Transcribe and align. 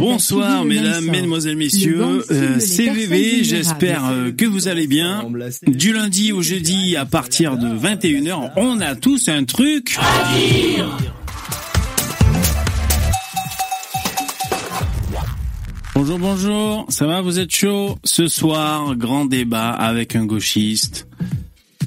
Bonsoir 0.00 0.64
mesdames, 0.64 1.04
mesdemoiselles, 1.04 1.56
messieurs, 1.56 2.24
euh, 2.32 2.58
CVV, 2.58 3.44
j'espère 3.44 4.06
euh, 4.06 4.32
que 4.32 4.44
vous 4.44 4.66
allez 4.66 4.88
bien. 4.88 5.30
Du 5.68 5.92
lundi 5.92 6.32
au 6.32 6.42
jeudi 6.42 6.96
à 6.96 7.04
partir 7.04 7.56
de 7.56 7.68
21h, 7.68 8.50
on 8.56 8.80
a 8.80 8.96
tous 8.96 9.28
un 9.28 9.44
truc 9.44 9.96
à 10.00 10.36
dire. 10.36 10.98
Bonjour, 15.94 16.18
bonjour, 16.18 16.86
ça 16.88 17.06
va, 17.06 17.20
vous 17.20 17.38
êtes 17.38 17.54
chaud? 17.54 17.96
Ce 18.02 18.26
soir, 18.26 18.96
grand 18.96 19.24
débat 19.24 19.70
avec 19.70 20.16
un 20.16 20.26
gauchiste. 20.26 21.06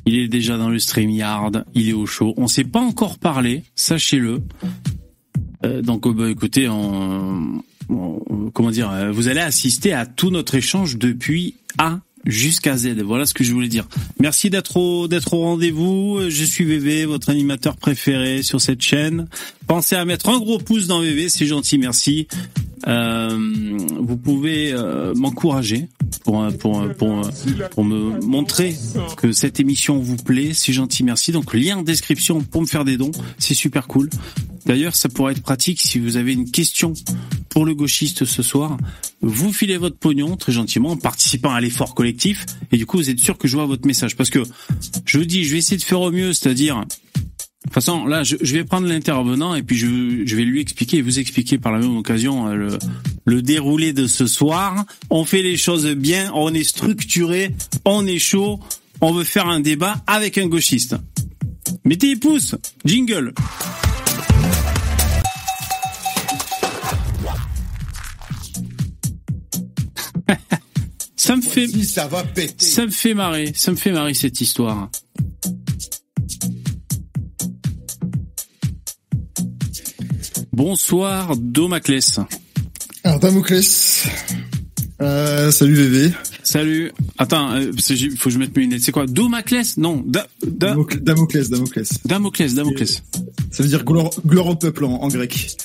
Il 0.06 0.18
est 0.18 0.30
déjà 0.30 0.58
dans 0.58 0.70
le 0.70 0.80
StreamYard, 0.80 1.66
il 1.74 1.90
est 1.90 1.94
au 1.94 2.06
chaud. 2.06 2.34
On 2.38 2.48
s'est 2.48 2.64
pas 2.64 2.80
encore 2.80 3.20
parlé, 3.20 3.64
sachez-le. 3.76 4.42
Euh, 5.66 5.82
donc, 5.82 6.06
euh, 6.06 6.14
bah, 6.14 6.30
écoutez, 6.30 6.68
on, 6.70 7.64
comment 8.54 8.72
dire, 8.72 8.90
euh, 8.92 9.12
vous 9.12 9.28
allez 9.28 9.40
assister 9.40 9.94
à 9.94 10.06
tout 10.06 10.30
notre 10.30 10.56
échange 10.56 10.98
depuis 10.98 11.56
A 11.78 12.00
jusqu'à 12.26 12.78
Z. 12.78 13.02
Voilà 13.02 13.26
ce 13.26 13.34
que 13.34 13.44
je 13.44 13.52
voulais 13.52 13.68
dire. 13.68 13.88
Merci 14.20 14.50
d'être 14.50 14.78
au 14.78 15.08
d'être 15.08 15.34
au 15.34 15.42
rendez-vous. 15.42 16.20
Je 16.30 16.44
suis 16.44 16.64
VV, 16.64 17.06
votre 17.06 17.30
animateur 17.30 17.78
préféré 17.78 18.44
sur 18.44 18.62
cette 18.62 18.82
chaîne. 18.82 19.28
Pensez 19.68 19.96
à 19.96 20.06
mettre 20.06 20.30
un 20.30 20.40
gros 20.40 20.60
pouce 20.60 20.88
dans 20.88 21.02
VV, 21.02 21.30
c'est 21.30 21.48
gentil, 21.48 21.78
merci. 21.78 22.28
Euh, 22.88 23.78
vous 24.00 24.18
pouvez 24.18 24.74
euh, 24.74 25.14
m'encourager 25.16 25.90
pour, 26.24 26.48
pour, 26.58 26.88
pour, 26.98 27.22
pour 27.72 27.86
me 27.86 28.20
montrer 28.22 28.76
que 29.18 29.32
cette 29.32 29.60
émission 29.60 30.00
vous 30.00 30.18
plaît. 30.18 30.54
C'est 30.54 30.74
gentil, 30.74 31.04
merci. 31.04 31.32
Donc 31.32 31.54
lien 31.54 31.78
en 31.78 31.84
description 31.84 32.42
pour 32.42 32.62
me 32.62 32.68
faire 32.68 32.86
des 32.86 32.98
dons, 32.98 33.12
c'est 33.38 33.54
super 33.54 33.88
cool. 33.88 34.10
D'ailleurs, 34.66 34.96
ça 34.96 35.10
pourrait 35.10 35.34
être 35.34 35.42
pratique 35.42 35.82
si 35.82 36.00
vous 36.00 36.18
avez 36.18 36.34
une 36.34 36.50
question 36.50 36.94
pour 37.50 37.66
le 37.66 37.74
gauchiste 37.74 38.26
ce 38.26 38.44
soir. 38.44 38.78
Vous 39.22 39.52
filez 39.52 39.78
votre 39.78 39.98
pognon 39.98 40.36
très 40.38 40.52
gentiment 40.52 40.92
en 40.92 40.98
participant 40.98 41.52
à 41.52 41.62
l'effort 41.62 41.94
collectif 41.94 42.46
et 42.72 42.78
du 42.78 42.86
coup 42.86 42.98
vous 42.98 43.10
êtes 43.10 43.20
sûr 43.20 43.38
que 43.38 43.48
je 43.48 43.56
vois 43.56 43.66
votre 43.66 43.86
message 43.86 44.16
parce 44.16 44.30
que 44.30 44.44
je 45.06 45.18
vous 45.18 45.26
dis, 45.26 45.44
je 45.44 45.52
vais 45.52 45.60
essayer 45.60 45.78
de 45.78 45.84
faire 45.84 46.02
au 46.02 46.12
mieux, 46.12 46.34
c'est-à-dire 46.34 46.84
de 47.64 47.70
toute 47.70 47.76
façon, 47.76 48.06
là, 48.06 48.24
je, 48.24 48.36
vais 48.38 48.64
prendre 48.64 48.88
l'intervenant 48.88 49.54
et 49.54 49.62
puis 49.62 49.78
je, 49.78 50.36
vais 50.36 50.44
lui 50.44 50.62
expliquer 50.62 50.98
et 50.98 51.02
vous 51.04 51.20
expliquer 51.20 51.60
par 51.60 51.72
la 51.72 51.78
même 51.78 51.96
occasion 51.96 52.48
euh, 52.48 52.56
le, 52.56 52.80
le 53.26 53.44
déroulé 53.44 53.94
de 53.94 54.08
ce 54.08 54.26
soir. 54.26 54.84
On 55.12 55.26
fait 55.26 55.44
les 55.44 55.58
choses 55.58 55.86
bien, 55.92 56.32
on 56.34 56.52
est 56.56 56.64
structuré, 56.64 57.56
on 57.86 58.08
est 58.08 58.18
chaud, 58.18 58.60
on 59.00 59.14
veut 59.14 59.24
faire 59.24 59.48
un 59.48 59.60
débat 59.60 60.02
avec 60.08 60.40
un 60.40 60.48
gauchiste. 60.48 60.96
Mettez 61.86 62.08
les 62.08 62.16
pouces, 62.16 62.56
jingle. 62.84 63.32
ça 71.16 71.36
me 71.36 71.44
fait, 71.44 71.68
ça 71.68 72.08
va 72.08 72.24
péter. 72.24 72.66
Ça 72.66 72.88
me 72.88 72.92
fait 72.92 73.14
marrer, 73.14 73.52
ça 73.56 73.70
me 73.70 73.78
fait 73.78 73.92
marrer 73.92 74.16
cette 74.16 74.42
histoire. 74.42 74.90
Bonsoir 80.54 81.38
Domaclès. 81.38 82.20
Alors 83.06 83.20
Damoclès. 83.20 84.08
Euh, 85.02 85.50
salut 85.50 85.76
VV. 85.76 86.14
Salut. 86.44 86.92
Attends, 87.18 87.52
euh, 87.54 87.72
faut 88.18 88.26
que 88.26 88.34
je 88.34 88.38
mette 88.38 88.56
mes 88.56 88.64
lunettes. 88.64 88.82
C'est 88.82 88.92
quoi? 88.92 89.06
Domaclès? 89.08 89.78
Non. 89.78 90.04
Da, 90.06 90.28
Damoclès, 90.46 91.50
Damoclès. 91.50 92.06
Damoclès, 92.06 92.54
Damoclès. 92.54 93.02
Ça 93.52 93.64
veut 93.64 93.70
dire 93.70 93.86
gloire, 93.86 94.48
au 94.48 94.56
peuple 94.56 94.86
en, 94.86 95.08
grec. 95.08 95.58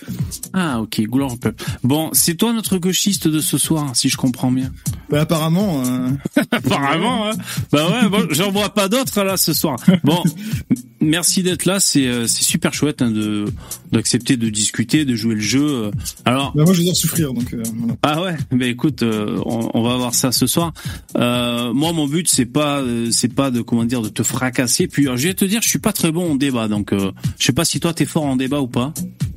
Ah 0.52 0.80
ok, 0.80 1.00
gloire 1.02 1.32
au 1.32 1.36
peuple. 1.36 1.64
Bon, 1.82 2.10
c'est 2.12 2.34
toi 2.34 2.52
notre 2.52 2.78
gauchiste 2.78 3.26
de 3.26 3.40
ce 3.40 3.58
soir, 3.58 3.94
si 3.94 4.08
je 4.08 4.16
comprends 4.16 4.52
bien. 4.52 4.72
Bah 5.10 5.22
apparemment. 5.22 5.82
Euh... 5.84 6.10
apparemment, 6.52 7.28
hein. 7.28 7.34
Bah 7.72 7.88
ouais, 7.88 8.08
bon, 8.08 8.26
j'en 8.30 8.52
vois 8.52 8.70
pas 8.70 8.88
d'autres 8.88 9.22
là 9.22 9.36
ce 9.36 9.52
soir. 9.52 9.78
Bon, 10.04 10.22
merci 11.06 11.42
d'être 11.42 11.64
là, 11.64 11.80
c'est 11.80 12.06
euh, 12.06 12.26
c'est 12.26 12.44
super 12.44 12.74
chouette 12.74 13.02
hein, 13.02 13.10
de 13.10 13.46
d'accepter 13.92 14.36
de 14.36 14.48
discuter, 14.48 15.04
de 15.04 15.14
jouer 15.14 15.34
le 15.34 15.40
jeu. 15.40 15.90
Alors. 16.24 16.52
Bah 16.54 16.64
moi 16.64 16.72
je 16.72 16.78
veux 16.78 16.84
dire 16.84 16.96
souffrir 16.96 17.32
donc. 17.32 17.52
Euh, 17.54 17.62
ah 18.02 18.22
ouais, 18.22 18.36
bah 18.52 18.66
écoute, 18.66 19.02
euh, 19.02 19.40
on, 19.46 19.70
on, 19.74 19.82
va 19.82 19.96
voir 19.96 20.14
ça 20.14 20.32
ce 20.32 20.46
soir. 20.46 20.72
moi 21.14 21.92
mon 21.92 22.06
but 22.06 22.28
c'est 22.28 22.46
pas 22.46 22.82
c'est 23.10 23.32
pas 23.32 23.50
de 23.50 23.62
comment 23.62 23.84
dire 23.84 24.02
de 24.02 24.08
te 24.08 24.22
fracasser. 24.22 24.86
Puis 24.86 25.04
je 25.04 25.28
vais 25.28 25.34
te 25.34 25.44
dire, 25.44 25.62
je 25.62 25.68
suis 25.68 25.78
pas 25.78 25.92
très 25.92 26.12
bon 26.12 26.32
en 26.32 26.34
débat, 26.34 26.68
donc 26.68 26.92
je 26.92 27.44
sais 27.44 27.52
pas 27.52 27.64
si 27.64 27.80
toi 27.80 27.94
t'es 27.94 28.06
fort 28.06 28.24
en 28.24 28.36
débat 28.36 28.60
ou 28.60 28.68
pas. 28.68 28.92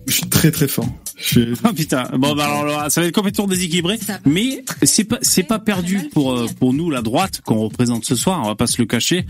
Je 0.08 0.14
suis 0.14 0.30
très 0.30 0.52
très 0.52 0.68
fort. 0.68 0.90
Ah 1.64 1.74
putain. 1.74 2.04
Bon 2.18 2.34
bah 2.36 2.46
alors 2.46 2.90
ça 2.90 3.02
va 3.02 3.08
être 3.08 3.16
complètement 3.16 3.48
déséquilibré, 3.48 4.00
mais 4.26 4.64
c'est 4.84 5.04
pas 5.04 5.18
c'est 5.22 5.44
pas 5.44 5.60
perdu 5.60 6.10
pour 6.14 6.46
pour 6.56 6.74
nous 6.74 6.90
la 6.90 7.02
droite 7.02 7.42
qu'on 7.42 7.60
représente 7.60 8.06
ce 8.06 8.16
soir. 8.16 8.42
On 8.44 8.48
va 8.48 8.56
pas 8.56 8.68
se 8.68 8.82
le 8.82 8.86
cacher. 8.86 9.26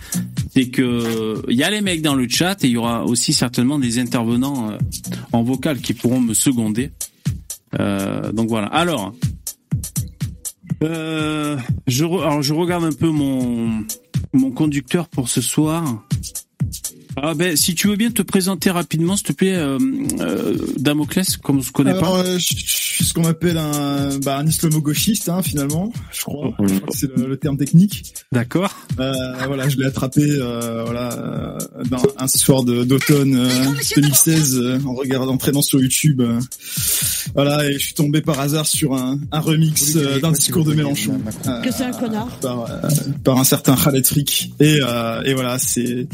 C'est 0.53 0.69
que 0.69 1.41
il 1.49 1.57
y 1.57 1.63
a 1.63 1.69
les 1.69 1.81
mecs 1.81 2.01
dans 2.01 2.15
le 2.15 2.27
chat 2.27 2.63
et 2.63 2.67
il 2.67 2.73
y 2.73 2.77
aura 2.77 3.05
aussi 3.05 3.33
certainement 3.33 3.79
des 3.79 3.99
intervenants 3.99 4.71
euh, 4.71 4.77
en 5.31 5.43
vocal 5.43 5.79
qui 5.79 5.93
pourront 5.93 6.21
me 6.21 6.33
seconder. 6.33 6.91
Euh, 7.79 8.31
donc 8.31 8.49
voilà. 8.49 8.67
Alors, 8.67 9.13
euh, 10.83 11.57
je 11.87 12.05
alors 12.05 12.41
je 12.41 12.53
regarde 12.53 12.83
un 12.83 12.91
peu 12.91 13.09
mon 13.09 13.83
mon 14.33 14.51
conducteur 14.51 15.07
pour 15.07 15.29
ce 15.29 15.41
soir. 15.41 16.05
Ah 17.21 17.33
ben, 17.33 17.55
si 17.55 17.75
tu 17.75 17.87
veux 17.87 17.95
bien 17.95 18.11
te 18.11 18.21
présenter 18.21 18.69
rapidement, 18.69 19.17
s'il 19.17 19.27
te 19.27 19.33
plaît, 19.33 19.55
euh, 19.55 19.77
euh, 20.19 20.57
Damoclès, 20.77 21.37
comme 21.37 21.57
on 21.59 21.61
se 21.61 21.71
connaît 21.71 21.91
Alors, 21.91 22.23
pas. 22.23 22.29
Euh, 22.29 22.39
je 22.39 22.45
suis 22.45 23.03
ce 23.03 23.13
qu'on 23.13 23.25
appelle 23.25 23.57
un, 23.57 24.17
bah, 24.19 24.37
un 24.37 24.45
islamo-gauchiste, 24.45 25.29
hein, 25.29 25.41
finalement. 25.41 25.91
Je 26.11 26.21
crois, 26.21 26.53
je 26.59 26.75
crois 26.75 26.87
que 26.91 26.97
c'est 26.97 27.15
le, 27.15 27.37
terme 27.37 27.57
technique. 27.57 28.13
D'accord. 28.31 28.73
Euh, 28.99 29.13
voilà, 29.47 29.67
je 29.67 29.77
l'ai 29.77 29.85
attrapé, 29.85 30.21
euh, 30.23 30.83
voilà, 30.85 31.57
dans 31.89 32.01
un 32.17 32.27
soir 32.27 32.63
d'automne 32.63 33.47
2016, 33.95 34.79
en 34.85 34.93
regardant, 34.93 35.33
en 35.33 35.37
traînant 35.37 35.61
sur 35.61 35.81
YouTube. 35.81 36.21
voilà, 37.33 37.69
et 37.69 37.73
je 37.73 37.79
suis 37.79 37.93
tombé 37.93 38.21
par 38.21 38.39
hasard 38.39 38.65
sur 38.65 38.95
un, 38.95 39.19
un 39.31 39.39
remix 39.39 39.95
d'un 39.95 40.31
discours 40.31 40.63
de 40.63 40.73
Mélenchon. 40.73 41.19
que 41.63 41.71
c'est 41.71 41.83
un 41.83 41.91
connard. 41.91 42.29
Par, 42.39 42.65
par 43.23 43.37
un 43.37 43.43
certain 43.43 43.75
Khaled 43.75 44.05
Frick. 44.05 44.51
Et, 44.59 44.79
et 45.25 45.33
voilà, 45.33 45.57
c'est, 45.59 46.07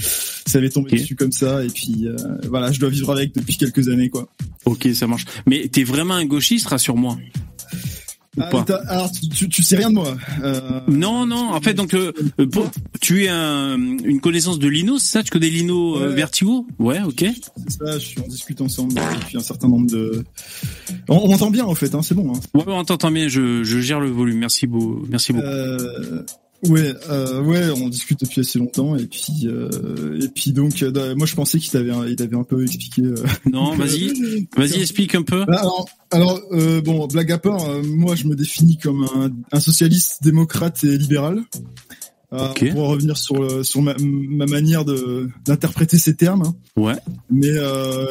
ça 0.45 0.59
avait 0.59 0.69
tombé 0.69 0.94
dessus 0.99 1.15
comme 1.15 1.31
ça 1.31 1.63
et 1.63 1.69
puis 1.69 2.07
euh, 2.07 2.15
voilà, 2.49 2.71
je 2.71 2.79
dois 2.79 2.89
vivre 2.89 3.11
avec 3.11 3.33
depuis 3.35 3.57
quelques 3.57 3.89
années 3.89 4.09
quoi. 4.09 4.27
Ok, 4.65 4.87
ça 4.93 5.07
marche. 5.07 5.25
Mais 5.45 5.67
t'es 5.67 5.83
vraiment 5.83 6.15
un 6.15 6.25
gauchiste, 6.25 6.67
rassure-moi. 6.67 7.17
Ah, 8.37 8.51
alors 8.89 9.09
tu, 9.11 9.47
tu, 9.47 9.63
sais 9.63 9.77
rien 9.77 9.89
de 9.89 9.95
moi. 9.95 10.17
Euh... 10.43 10.81
Non, 10.89 11.25
non. 11.25 11.53
En 11.53 11.61
fait, 11.61 11.73
donc 11.73 11.93
euh, 11.93 12.11
tu 12.99 13.23
es 13.23 13.29
un, 13.29 13.77
une 13.77 14.19
connaissance 14.19 14.59
de 14.59 14.67
Lino, 14.67 14.99
c'est 14.99 15.07
ça? 15.07 15.23
Tu 15.23 15.31
connais 15.31 15.49
Lino. 15.49 15.97
Vertigo? 16.09 16.67
Ouais, 16.77 17.01
ok. 17.01 17.23
C'est 17.67 17.77
ça. 17.77 17.97
Je 17.97 18.05
suis 18.05 18.19
en 18.19 18.27
discute 18.27 18.59
ensemble 18.59 18.93
depuis 18.93 19.37
un 19.37 19.41
certain 19.41 19.69
nombre 19.69 19.89
de. 19.89 20.25
On, 21.07 21.15
on 21.15 21.33
entend 21.33 21.49
bien 21.49 21.63
en 21.63 21.75
fait, 21.75 21.95
hein, 21.95 22.01
c'est 22.01 22.15
bon. 22.15 22.33
Hein. 22.35 22.39
Ouais, 22.53 22.63
on 22.67 22.83
t'entend 22.83 23.09
bien. 23.09 23.29
Je, 23.29 23.63
je 23.63 23.79
gère 23.79 24.01
le 24.01 24.09
volume. 24.09 24.39
Merci 24.39 24.67
beaucoup. 24.67 25.05
Merci 25.09 25.31
beaucoup. 25.31 25.47
Ouais, 26.69 26.93
euh, 27.09 27.41
ouais, 27.41 27.69
on 27.69 27.89
discute 27.89 28.19
depuis 28.19 28.41
assez 28.41 28.59
longtemps 28.59 28.95
et 28.95 29.05
puis 29.05 29.45
euh, 29.45 30.19
et 30.21 30.27
puis 30.27 30.51
donc 30.51 30.81
euh, 30.81 31.15
moi 31.15 31.27
je 31.27 31.35
pensais 31.35 31.59
qu'il 31.59 31.71
t'avait 31.71 31.91
il 32.11 32.21
avait 32.21 32.35
un 32.35 32.43
peu 32.43 32.63
expliqué. 32.63 33.03
Euh, 33.03 33.15
non, 33.51 33.75
vas-y, 33.75 34.47
vas-y 34.57 34.81
explique 34.81 35.15
un 35.15 35.23
peu. 35.23 35.45
Bah, 35.45 35.59
alors, 35.59 35.89
alors 36.11 36.41
euh, 36.51 36.81
bon, 36.81 37.05
blague 37.07 37.31
à 37.31 37.37
part, 37.37 37.61
moi 37.83 38.15
je 38.15 38.27
me 38.27 38.35
définis 38.35 38.77
comme 38.77 39.03
un, 39.03 39.31
un 39.51 39.59
socialiste 39.59 40.23
démocrate 40.23 40.83
et 40.83 40.97
libéral. 40.97 41.43
Okay. 42.31 42.71
Pour 42.71 42.89
revenir 42.89 43.17
sur 43.17 43.65
sur 43.65 43.81
ma, 43.81 43.95
ma 43.99 44.45
manière 44.45 44.83
de 44.83 45.29
d'interpréter 45.45 45.97
ces 45.97 46.15
termes. 46.15 46.41
Hein. 46.41 46.55
Ouais. 46.75 46.95
Mais 47.29 47.51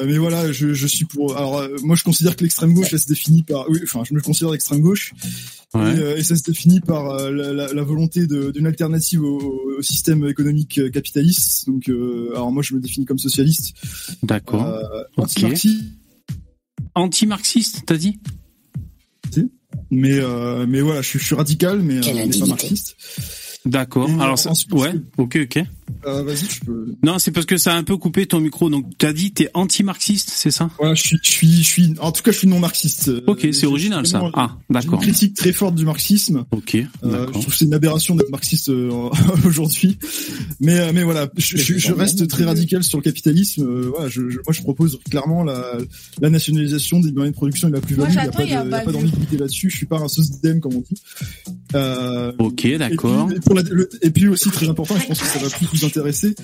mais 0.07 0.19
voilà, 0.19 0.51
je, 0.53 0.73
je 0.73 0.87
suis 0.87 1.05
pour. 1.05 1.37
Alors 1.37 1.67
moi 1.83 1.97
je 1.97 2.05
considère 2.05 2.37
que 2.37 2.43
l'extrême 2.43 2.73
gauche 2.73 2.93
elle 2.93 3.01
se 3.01 3.09
définit 3.09 3.43
par. 3.43 3.69
Oui, 3.69 3.81
enfin 3.83 4.03
je 4.05 4.15
me 4.15 4.21
considère 4.21 4.53
l'extrême 4.53 4.81
gauche 4.81 5.13
euh, 5.77 6.17
et, 6.17 6.23
ça 6.23 6.37
se 6.37 6.43
définit 6.43 6.81
par 6.81 7.11
euh, 7.11 7.31
la, 7.31 7.73
la, 7.73 7.83
volonté 7.83 8.27
d'une 8.27 8.67
alternative 8.67 9.23
au, 9.23 9.77
au, 9.79 9.83
système 9.83 10.27
économique 10.29 10.79
euh, 10.79 10.91
capitaliste. 10.91 11.67
Donc, 11.67 11.89
alors 11.89 12.53
moi, 12.53 12.63
je 12.63 12.75
me 12.75 12.81
définis 12.81 13.07
comme 13.07 13.19
socialiste. 13.19 13.75
D'accord. 14.23 14.67
Anti-marxiste. 15.17 15.85
Anti-marxiste, 16.95 17.83
t'as 17.87 17.97
dit? 17.97 18.21
Mais 19.91 20.21
mais 20.67 20.81
voilà, 20.81 21.03
je, 21.03 21.19
je, 21.19 21.25
suis 21.25 21.35
radical, 21.35 21.81
mais, 21.81 22.01
mais 22.01 22.39
pas 22.39 22.47
marxiste. 22.47 22.97
D'accord. 23.65 24.09
Alors, 24.21 24.39
ça, 24.39 24.53
ouais, 24.73 24.93
ok, 25.17 25.39
ok. 25.45 25.65
Euh, 26.07 26.23
Vas-y, 26.23 26.47
je 26.51 26.61
peux. 26.65 26.95
Non, 27.03 27.19
c'est 27.19 27.31
parce 27.31 27.47
que 27.47 27.57
ça 27.57 27.75
a 27.75 27.77
un 27.77 27.83
peu 27.83 27.97
coupé 27.97 28.27
ton 28.27 28.41
micro. 28.41 28.69
Donc, 28.71 28.87
tu 28.99 29.07
as 29.07 29.13
dit 29.13 29.33
t'es 29.33 29.51
anti-marxiste, 29.55 30.31
c'est 30.31 30.51
ça? 30.51 30.71
Voilà, 30.79 30.95
je 30.95 31.03
suis, 31.03 31.19
je 31.23 31.31
suis, 31.31 31.57
je 31.63 31.69
suis. 31.69 31.95
En 32.01 32.13
tout 32.13 32.23
cas, 32.23 32.33
je 32.33 32.39
suis 32.39 32.49
non 32.49 32.59
marxiste. 32.59 33.11
Ok, 33.27 33.47
c'est 33.53 33.67
original 33.67 34.07
ça. 34.07 34.23
Ah, 34.35 34.57
d'accord. 34.71 34.95
Une 34.95 35.01
critique 35.01 35.35
très 35.35 35.53
forte 35.53 35.75
du 35.75 35.85
marxisme. 35.85 36.45
Ok. 36.51 36.77
Euh, 36.77 37.27
je 37.27 37.33
trouve 37.33 37.47
que 37.47 37.57
c'est 37.57 37.65
une 37.65 37.75
aberration 37.75 38.15
d'être 38.15 38.31
marxiste 38.31 38.69
euh, 38.69 39.11
aujourd'hui. 39.47 39.99
Mais, 40.61 40.79
euh, 40.79 40.93
mais 40.95 41.05
voilà, 41.05 41.29
je, 41.37 41.57
je, 41.57 41.79
je 41.79 41.93
reste 41.93 42.27
très 42.29 42.45
radical 42.45 42.83
sur 42.83 42.99
le 42.99 43.03
capitalisme. 43.03 43.65
Euh, 43.65 43.91
voilà, 43.95 44.09
je, 44.09 44.29
je, 44.29 44.37
moi, 44.37 44.53
je 44.53 44.63
propose 44.63 44.99
clairement 45.09 45.43
la, 45.43 45.79
la 46.21 46.31
nationalisation 46.31 47.01
des 47.01 47.13
moyens 47.13 47.35
de 47.35 47.37
production 47.37 47.69
et 47.69 47.71
de 47.71 47.77
la 47.77 47.83
plus-value. 47.83 48.11
Il 48.41 48.47
n'y 48.47 48.53
a 48.55 48.65
pas, 48.65 48.93
d'ambiguïté 48.93 49.37
là-dessus. 49.37 49.71
Je 49.71 49.77
suis 49.77 49.87
pas 49.87 49.99
un 49.99 50.09
sauce 50.09 50.31
comme 50.61 50.75
on 50.75 50.81
dit. 50.81 51.01
Euh, 51.75 52.33
ok, 52.39 52.77
d'accord. 52.77 53.29
Et 54.03 54.11
puis 54.11 54.29
aussi 54.29 54.51
très 54.51 54.69
important, 54.69 54.97
je 54.99 55.07
pense 55.07 55.21
que 55.21 55.27
ça 55.27 55.39
va 55.39 55.49
plus 55.49 55.67
vous 55.75 55.85
intéresser, 55.85 56.35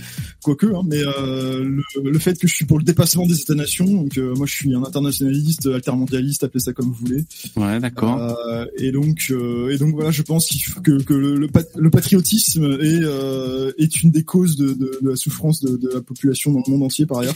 quoique, 0.43 0.67
hein, 0.67 0.82
mais 0.85 0.99
euh, 0.99 1.62
le, 1.62 1.82
le, 2.03 2.19
fait 2.19 2.38
que 2.38 2.47
je 2.47 2.55
suis 2.55 2.65
pour 2.65 2.79
le 2.79 2.85
dépassement 2.85 3.27
des 3.27 3.41
États-nations, 3.41 3.87
donc 3.87 4.19
euh, 4.19 4.35
moi 4.35 4.47
je 4.47 4.55
suis 4.55 4.75
un 4.75 4.82
internationaliste, 4.82 5.67
altermondialiste, 5.67 6.44
appelez 6.44 6.61
ça 6.61 6.73
comme 6.73 6.87
vous 6.87 7.06
voulez. 7.06 7.25
Ouais, 7.56 7.81
d'accord. 7.81 8.19
Euh, 8.19 8.67
et 8.79 8.93
donc 8.93 9.29
euh, 9.31 9.71
et 9.71 9.79
donc 9.79 9.94
voilà, 9.94 10.11
je 10.11 10.23
pense 10.23 10.47
qu'il 10.47 10.62
faut 10.62 10.81
que, 10.81 11.03
que 11.03 11.15
le, 11.15 11.37
le, 11.37 11.91
patriotisme 11.91 12.65
est 12.81 13.00
euh, 13.03 13.73
est 13.79 14.03
une 14.03 14.11
des 14.11 14.25
causes 14.25 14.56
de, 14.56 14.73
de, 14.73 14.99
de 15.00 15.11
la 15.11 15.17
souffrance 15.17 15.61
de, 15.61 15.76
de, 15.76 15.91
la 15.94 16.00
population 16.00 16.53
dans 16.53 16.62
le 16.67 16.73
monde 16.73 16.85
entier 16.85 17.06
par 17.06 17.19
ailleurs. 17.19 17.35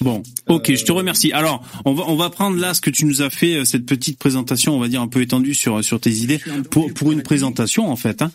Bon, 0.00 0.22
ok, 0.48 0.74
je 0.74 0.84
te 0.84 0.92
remercie. 0.92 1.32
Alors 1.32 1.64
on 1.84 1.94
va 1.94 2.04
on 2.08 2.16
va 2.16 2.30
prendre 2.30 2.58
là 2.58 2.74
ce 2.74 2.80
que 2.80 2.90
tu 2.90 3.04
nous 3.04 3.22
as 3.22 3.30
fait 3.30 3.64
cette 3.64 3.86
petite 3.86 4.18
présentation, 4.18 4.74
on 4.74 4.80
va 4.80 4.88
dire 4.88 5.02
un 5.02 5.08
peu 5.08 5.20
étendue 5.20 5.54
sur 5.54 5.82
sur 5.84 6.00
tes 6.00 6.12
idées 6.12 6.40
pour 6.70 6.92
pour 6.92 7.12
une 7.12 7.22
présentation 7.22 7.90
en 7.90 7.96
fait. 7.96 8.22
Hein. 8.22 8.30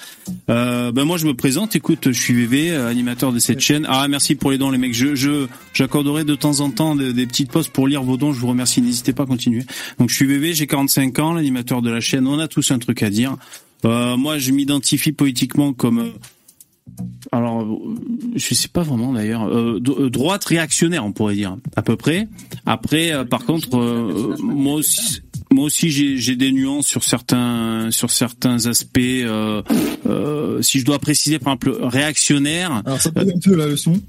Euh, 0.49 0.91
ben 0.91 1.03
moi 1.03 1.17
je 1.17 1.25
me 1.25 1.33
présente, 1.33 1.75
écoute, 1.75 2.11
je 2.11 2.19
suis 2.19 2.33
VV, 2.33 2.71
animateur 2.97 3.31
de 3.31 3.39
cette 3.39 3.59
chaîne. 3.59 3.85
Ah 3.87 4.07
merci 4.07 4.33
pour 4.33 4.49
les 4.49 4.57
dons 4.57 4.71
les 4.71 4.79
mecs. 4.79 4.93
Je 4.93 5.47
j'accorderai 5.73 6.23
de 6.23 6.33
temps 6.33 6.61
en 6.61 6.71
temps 6.71 6.95
des, 6.95 7.27
petites 7.27 7.51
pauses 7.51 7.67
pour 7.67 7.87
lire 7.87 8.01
vos 8.01 8.17
dons. 8.17 8.33
Je 8.33 8.39
vous 8.39 8.47
remercie. 8.47 8.81
N'hésitez 8.81 9.13
pas 9.13 9.23
à 9.23 9.25
continuer. 9.27 9.63
Donc 9.99 10.09
je 10.09 10.15
suis 10.15 10.25
VV, 10.25 10.53
j'ai 10.53 10.65
45 10.65 11.19
ans, 11.19 11.33
l'animateur 11.33 11.81
de 11.83 11.91
la 11.91 11.99
chaîne. 11.99 12.27
On 12.27 12.39
a 12.39 12.47
tous 12.47 12.71
un 12.71 12.79
truc 12.79 13.03
à 13.03 13.09
dire. 13.11 13.37
Euh, 13.85 14.17
moi 14.17 14.39
je 14.39 14.51
m'identifie 14.51 15.11
politiquement 15.11 15.73
comme 15.73 15.99
euh, 15.99 16.11
alors, 17.31 17.67
je 18.35 18.53
sais 18.55 18.69
pas 18.69 18.81
vraiment 18.81 19.13
d'ailleurs. 19.13 19.47
Euh, 19.47 19.79
droite 19.79 20.45
réactionnaire, 20.45 21.05
on 21.05 21.11
pourrait 21.11 21.35
dire, 21.35 21.57
à 21.75 21.83
peu 21.83 21.97
près. 21.97 22.27
Après, 22.65 23.25
par 23.25 23.45
contre, 23.45 23.77
moi 24.39 24.75
aussi, 24.75 25.21
moi 25.57 25.65
aussi 25.65 25.89
j'ai 25.89 26.35
des 26.35 26.51
nuances 26.51 26.85
sur 26.85 27.03
certains 27.03 27.89
sur 27.89 28.11
certains 28.11 28.67
aspects. 28.67 28.99
Euh, 28.99 29.63
euh, 30.05 30.61
si 30.61 30.79
je 30.79 30.85
dois 30.85 30.99
préciser, 30.99 31.39
par 31.39 31.53
exemple, 31.53 31.75
réactionnaire. 31.81 32.83
Alors 32.85 33.01
ça 33.01 33.11
peut 33.11 33.21
un 33.21 33.39
peu 33.39 33.55
la 33.55 33.65
leçon. 33.65 33.99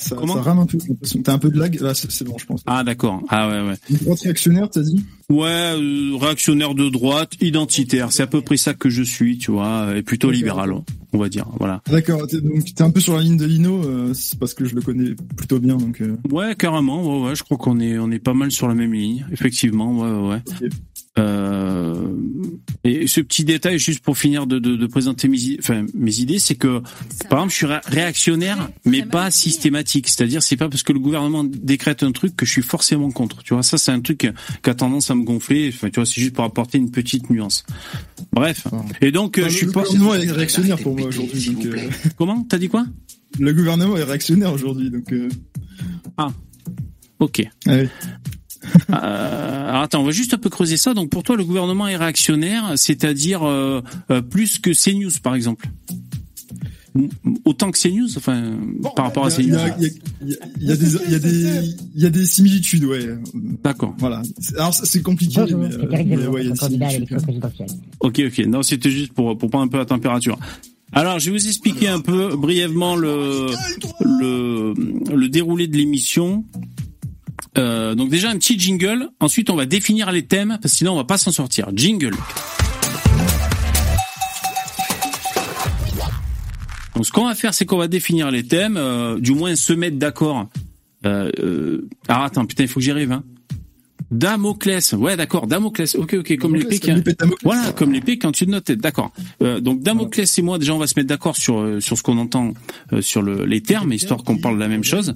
Ça, 0.00 0.16
Comment 0.16 0.34
ça 0.34 0.42
rame 0.42 0.58
un 0.60 0.66
peu. 0.66 0.78
T'as 1.22 1.34
un 1.34 1.38
peu 1.38 1.50
de 1.50 1.58
lag. 1.58 1.78
Là, 1.80 1.92
c'est 1.94 2.24
bon, 2.24 2.38
je 2.38 2.46
pense. 2.46 2.62
Ah 2.66 2.82
d'accord. 2.84 3.22
Ah 3.28 3.48
ouais 3.48 3.68
ouais. 3.68 3.74
Une 3.90 3.98
droite 3.98 4.20
réactionnaire, 4.20 4.70
t'as 4.70 4.80
dit? 4.80 5.04
Ouais, 5.28 5.74
euh, 5.76 6.16
réactionnaire 6.16 6.74
de 6.74 6.88
droite, 6.88 7.34
identitaire. 7.40 8.10
C'est 8.10 8.22
à 8.22 8.26
peu 8.26 8.40
près 8.40 8.56
ça 8.56 8.72
que 8.72 8.88
je 8.88 9.02
suis, 9.02 9.36
tu 9.38 9.50
vois, 9.50 9.94
et 9.94 10.02
plutôt 10.02 10.30
libéral, 10.30 10.72
on 11.12 11.18
va 11.18 11.28
dire. 11.28 11.46
Voilà. 11.58 11.82
D'accord. 11.86 12.26
Donc 12.26 12.64
t'es 12.74 12.82
un 12.82 12.90
peu 12.90 13.00
sur 13.00 13.14
la 13.14 13.22
ligne 13.22 13.36
de 13.36 13.44
Lino, 13.44 13.84
euh, 13.84 14.14
c'est 14.14 14.38
parce 14.38 14.54
que 14.54 14.64
je 14.64 14.74
le 14.74 14.80
connais 14.80 15.14
plutôt 15.36 15.60
bien, 15.60 15.76
donc. 15.76 16.00
Euh... 16.00 16.16
Ouais, 16.30 16.54
carrément. 16.56 17.04
Ouais, 17.04 17.28
ouais. 17.28 17.36
Je 17.36 17.44
crois 17.44 17.58
qu'on 17.58 17.78
est 17.78 17.98
on 17.98 18.10
est 18.10 18.18
pas 18.18 18.34
mal 18.34 18.50
sur 18.50 18.68
la 18.68 18.74
même 18.74 18.94
ligne, 18.94 19.26
effectivement. 19.30 19.98
Ouais, 19.98 20.30
ouais. 20.30 20.42
Okay. 20.56 20.68
Euh, 21.18 22.06
et 22.84 23.06
ce 23.06 23.20
petit 23.20 23.44
détail, 23.44 23.78
juste 23.78 24.02
pour 24.02 24.16
finir 24.16 24.46
de, 24.46 24.58
de, 24.58 24.76
de 24.76 24.86
présenter 24.86 25.28
mes, 25.28 25.58
enfin, 25.58 25.84
mes 25.92 26.20
idées, 26.20 26.38
c'est 26.38 26.54
que, 26.54 26.80
par 27.28 27.40
exemple, 27.40 27.50
je 27.50 27.56
suis 27.56 27.66
réactionnaire, 27.66 28.70
mais 28.84 29.02
pas 29.02 29.30
systématique. 29.30 30.08
C'est-à-dire, 30.08 30.42
c'est 30.42 30.56
pas 30.56 30.68
parce 30.68 30.82
que 30.82 30.92
le 30.92 31.00
gouvernement 31.00 31.44
décrète 31.44 32.02
un 32.02 32.12
truc 32.12 32.36
que 32.36 32.46
je 32.46 32.52
suis 32.52 32.62
forcément 32.62 33.10
contre. 33.10 33.42
Tu 33.42 33.54
vois, 33.54 33.62
ça, 33.62 33.76
c'est 33.76 33.90
un 33.90 34.00
truc 34.00 34.18
qui 34.18 34.70
a 34.70 34.74
tendance 34.74 35.10
à 35.10 35.14
me 35.14 35.24
gonfler. 35.24 35.70
Enfin, 35.74 35.90
tu 35.90 35.96
vois, 35.96 36.06
c'est 36.06 36.20
juste 36.20 36.34
pour 36.34 36.44
apporter 36.44 36.78
une 36.78 36.90
petite 36.90 37.28
nuance. 37.28 37.64
Bref. 38.32 38.66
Et 39.00 39.10
donc, 39.10 39.38
euh, 39.38 39.48
je 39.48 39.56
suis 39.56 39.66
pas. 39.66 39.82
Le 39.82 39.88
gouvernement 39.88 40.14
est 40.14 40.30
réactionnaire 40.30 40.78
pour 40.78 40.96
moi 40.96 41.08
aujourd'hui. 41.08 41.56
Euh... 41.64 41.88
Comment? 42.16 42.42
T'as 42.44 42.58
dit 42.58 42.68
quoi? 42.68 42.86
Le 43.38 43.52
gouvernement 43.52 43.96
est 43.96 44.04
réactionnaire 44.04 44.52
aujourd'hui, 44.52 44.90
donc. 44.90 45.12
Euh... 45.12 45.28
Ah. 46.16 46.32
Ok. 47.18 47.42
Ah 47.66 47.76
oui. 47.76 47.88
Euh, 48.90 49.68
alors 49.68 49.82
attends, 49.82 50.00
on 50.00 50.04
va 50.04 50.10
juste 50.10 50.34
un 50.34 50.38
peu 50.38 50.50
creuser 50.50 50.76
ça. 50.76 50.94
Donc 50.94 51.10
pour 51.10 51.22
toi, 51.22 51.36
le 51.36 51.44
gouvernement 51.44 51.88
est 51.88 51.96
réactionnaire, 51.96 52.72
c'est-à-dire 52.76 53.42
euh, 53.42 53.82
euh, 54.10 54.22
plus 54.22 54.58
que 54.58 54.70
CNews, 54.72 55.12
par 55.22 55.34
exemple 55.34 55.68
autant 57.44 57.70
que 57.70 57.78
CNews, 57.78 58.16
enfin 58.16 58.58
bon, 58.80 58.90
par 58.96 59.04
rapport 59.06 59.24
à 59.24 59.30
CNews. 59.30 59.44
Il 59.46 59.52
y 60.60 60.72
a, 60.72 60.76
des, 60.76 60.96
il 61.06 61.12
y 61.12 61.14
a 61.14 61.18
des, 61.18 61.76
il 61.94 62.02
y 62.02 62.06
a 62.06 62.10
des 62.10 62.26
similitudes, 62.26 62.84
ouais. 62.84 63.16
D'accord. 63.62 63.94
Voilà. 63.98 64.22
Alors 64.56 64.74
c'est 64.74 65.02
compliqué, 65.02 65.40
mais, 65.54 65.68
mais 66.04 66.26
ouais, 66.26 66.42
il 66.42 66.48
y 66.48 66.50
a 66.50 66.54
des 66.54 66.58
similitudes. 66.58 67.18
Ok, 68.00 68.20
ok. 68.26 68.38
Non, 68.46 68.62
c'était 68.62 68.90
juste 68.90 69.12
pour 69.12 69.38
pour 69.38 69.50
prendre 69.50 69.64
un 69.66 69.68
peu 69.68 69.78
la 69.78 69.86
température. 69.86 70.38
Alors, 70.92 71.20
je 71.20 71.30
vais 71.30 71.38
vous 71.38 71.46
expliquer 71.46 71.86
un 71.86 72.00
peu 72.00 72.34
brièvement 72.36 72.96
le 72.96 73.46
le, 74.00 74.74
le 75.14 75.28
déroulé 75.28 75.68
de 75.68 75.76
l'émission. 75.76 76.44
Euh, 77.58 77.94
donc 77.94 78.10
déjà 78.10 78.30
un 78.30 78.36
petit 78.36 78.58
jingle. 78.58 79.08
Ensuite, 79.20 79.50
on 79.50 79.56
va 79.56 79.66
définir 79.66 80.12
les 80.12 80.24
thèmes 80.26 80.58
parce 80.62 80.72
que 80.72 80.78
sinon 80.78 80.92
on 80.92 80.96
va 80.96 81.04
pas 81.04 81.18
s'en 81.18 81.32
sortir. 81.32 81.68
Jingle. 81.74 82.14
Donc 86.94 87.06
ce 87.06 87.12
qu'on 87.12 87.26
va 87.26 87.34
faire, 87.34 87.54
c'est 87.54 87.64
qu'on 87.64 87.78
va 87.78 87.88
définir 87.88 88.30
les 88.30 88.46
thèmes, 88.46 88.76
euh, 88.76 89.18
du 89.18 89.32
moins 89.32 89.56
se 89.56 89.72
mettre 89.72 89.96
d'accord. 89.96 90.48
Euh. 91.06 91.80
Ah 92.08 92.24
attends, 92.24 92.44
putain, 92.44 92.64
il 92.64 92.68
faut 92.68 92.80
que 92.80 92.84
j'y 92.84 92.90
arrive. 92.90 93.12
Hein. 93.12 93.24
Damoclès, 94.10 94.92
ouais 94.94 95.16
d'accord, 95.16 95.46
Damoclès, 95.46 95.94
ok 95.94 96.14
ok, 96.14 96.36
comme 96.36 96.56
l'épée, 96.56 96.80
qui... 96.80 96.90
voilà, 97.44 97.72
comme 97.72 97.92
l'épée 97.92 98.18
quand 98.18 98.32
tu 98.32 98.46
notes, 98.46 98.72
d'accord. 98.72 99.12
Euh, 99.40 99.60
donc 99.60 99.82
Damoclès 99.82 100.38
et 100.38 100.42
moi 100.42 100.58
déjà 100.58 100.74
on 100.74 100.78
va 100.78 100.88
se 100.88 100.94
mettre 100.96 101.08
d'accord 101.08 101.36
sur 101.36 101.60
euh, 101.60 101.80
sur 101.80 101.96
ce 101.96 102.02
qu'on 102.02 102.18
entend 102.18 102.52
euh, 102.92 103.02
sur 103.02 103.22
le, 103.22 103.44
les 103.44 103.60
termes, 103.60 103.92
histoire 103.92 104.24
qu'on 104.24 104.38
parle 104.38 104.56
de 104.56 104.60
la 104.60 104.68
même 104.68 104.82
chose. 104.82 105.14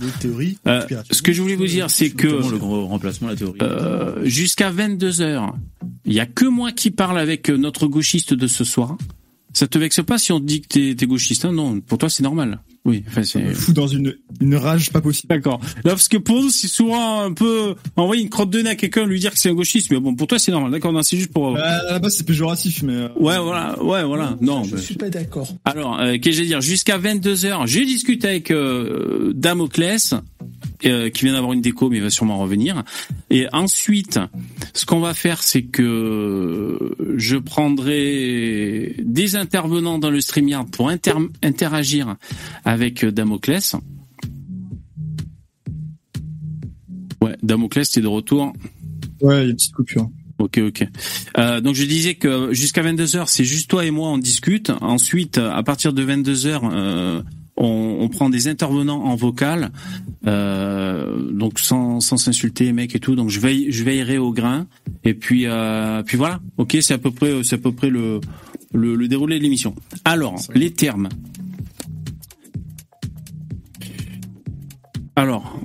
Euh, 0.66 0.82
ce 1.10 1.22
que 1.22 1.32
je 1.32 1.42
voulais 1.42 1.56
vous 1.56 1.66
dire, 1.66 1.90
c'est 1.90 2.10
que 2.10 2.28
le 2.28 2.56
remplacement, 2.56 3.28
la 3.28 3.36
théorie. 3.36 3.58
jusqu'à 4.24 4.70
22 4.70 5.10
h 5.10 5.52
il 6.06 6.12
y 6.12 6.20
a 6.20 6.26
que 6.26 6.44
moi 6.44 6.70
qui 6.70 6.90
parle 6.90 7.18
avec 7.18 7.48
notre 7.48 7.86
gauchiste 7.86 8.34
de 8.34 8.46
ce 8.46 8.62
soir. 8.62 8.96
Ça 9.52 9.66
te 9.66 9.78
vexe 9.78 10.02
pas 10.02 10.18
si 10.18 10.32
on 10.32 10.40
te 10.40 10.44
dit 10.44 10.60
que 10.60 10.68
t'es 10.68 11.04
es 11.04 11.06
gauchiste 11.06 11.44
hein? 11.44 11.52
Non, 11.52 11.80
pour 11.80 11.98
toi 11.98 12.08
c'est 12.08 12.22
normal. 12.22 12.60
Oui, 12.86 13.02
enfin 13.08 13.22
c'est. 13.22 13.42
me 13.42 13.54
fout 13.54 13.74
dans 13.74 13.86
une 13.86 14.14
une 14.40 14.56
rage 14.56 14.90
pas 14.90 15.00
possible. 15.00 15.28
D'accord. 15.28 15.58
Là 15.84 15.92
parce 15.92 16.08
que 16.08 16.18
pour 16.18 16.42
nous 16.42 16.50
c'est 16.50 16.68
souvent 16.68 17.22
un 17.22 17.32
peu 17.32 17.76
envoyer 17.96 18.22
une 18.22 18.28
crotte 18.28 18.50
de 18.50 18.60
nez 18.60 18.70
à 18.70 18.74
quelqu'un 18.74 19.06
lui 19.06 19.18
dire 19.18 19.32
que 19.32 19.38
c'est 19.38 19.48
un 19.48 19.54
gauchiste, 19.54 19.90
mais 19.90 19.98
bon 19.98 20.14
pour 20.14 20.26
toi 20.26 20.38
c'est 20.38 20.52
normal. 20.52 20.70
D'accord, 20.70 20.92
non 20.92 21.02
c'est 21.02 21.16
juste 21.16 21.32
pour. 21.32 21.54
Bah, 21.54 21.80
à 21.88 21.92
la 21.92 21.98
base 21.98 22.16
c'est 22.16 22.26
péjoratif, 22.26 22.82
mais. 22.82 22.92
Euh... 22.92 23.08
Ouais 23.16 23.38
voilà, 23.38 23.82
ouais 23.82 24.04
voilà. 24.04 24.36
Non. 24.42 24.64
Je 24.64 24.76
suis 24.76 24.96
pas 24.96 25.08
d'accord. 25.08 25.48
Alors 25.64 25.98
euh, 25.98 26.18
qu'est-ce 26.18 26.24
que 26.24 26.32
je 26.32 26.40
vais 26.42 26.46
dire? 26.46 26.60
Jusqu'à 26.60 26.98
22 26.98 27.34
h 27.34 27.66
j'ai 27.66 27.86
discuté 27.86 28.28
avec 28.28 28.50
euh, 28.50 29.32
Damoclès 29.34 30.14
euh, 30.84 31.08
qui 31.08 31.24
vient 31.24 31.32
d'avoir 31.32 31.54
une 31.54 31.62
déco, 31.62 31.88
mais 31.88 31.96
il 31.96 32.02
va 32.02 32.10
sûrement 32.10 32.38
revenir. 32.38 32.84
Et 33.30 33.46
ensuite, 33.52 34.20
ce 34.74 34.84
qu'on 34.84 35.00
va 35.00 35.14
faire, 35.14 35.42
c'est 35.42 35.62
que 35.62 36.94
je 37.16 37.36
prendrai 37.38 38.94
des 38.98 39.36
intervenants 39.36 39.98
dans 39.98 40.10
le 40.10 40.20
StreamYard 40.20 40.68
pour 40.70 40.90
inter 40.90 41.14
interagir 41.42 42.16
avec 42.66 42.73
Damoclès. 43.10 43.76
Ouais, 47.22 47.36
Damoclès, 47.42 47.88
c'est 47.90 48.00
de 48.00 48.06
retour. 48.06 48.52
Ouais, 49.20 49.42
il 49.42 49.44
y 49.44 49.46
a 49.46 49.50
une 49.50 49.56
petite 49.56 49.72
coupure. 49.72 50.10
Ok, 50.38 50.58
ok. 50.58 50.86
Euh, 51.38 51.60
donc 51.60 51.74
je 51.74 51.84
disais 51.84 52.16
que 52.16 52.52
jusqu'à 52.52 52.82
22 52.82 53.04
h 53.04 53.24
c'est 53.28 53.44
juste 53.44 53.70
toi 53.70 53.84
et 53.84 53.90
moi 53.90 54.08
on 54.10 54.18
discute. 54.18 54.70
Ensuite, 54.80 55.38
à 55.38 55.62
partir 55.62 55.92
de 55.92 56.02
22 56.02 56.34
h 56.34 56.60
euh, 56.64 57.22
on, 57.56 57.98
on, 58.00 58.08
prend 58.08 58.28
des 58.28 58.48
intervenants 58.48 59.04
en 59.04 59.14
vocal, 59.14 59.70
euh, 60.26 61.30
donc 61.30 61.60
sans 61.60 62.00
sans 62.00 62.16
s'insulter, 62.16 62.72
mec 62.72 62.96
et 62.96 63.00
tout. 63.00 63.14
Donc 63.14 63.30
je 63.30 63.38
veille, 63.38 63.70
je 63.70 63.84
veillerai 63.84 64.18
au 64.18 64.32
grain. 64.32 64.66
Et 65.04 65.14
puis 65.14 65.46
euh, 65.46 66.02
puis 66.02 66.16
voilà. 66.16 66.40
Ok, 66.58 66.76
c'est 66.80 66.94
à 66.94 66.98
peu 66.98 67.12
près 67.12 67.44
c'est 67.44 67.54
à 67.54 67.58
peu 67.58 67.72
près 67.72 67.90
le 67.90 68.20
le, 68.72 68.96
le 68.96 69.08
déroulé 69.08 69.38
de 69.38 69.44
l'émission. 69.44 69.74
Alors 70.04 70.40
les 70.54 70.72
termes. 70.72 71.08
Alors, 75.16 75.58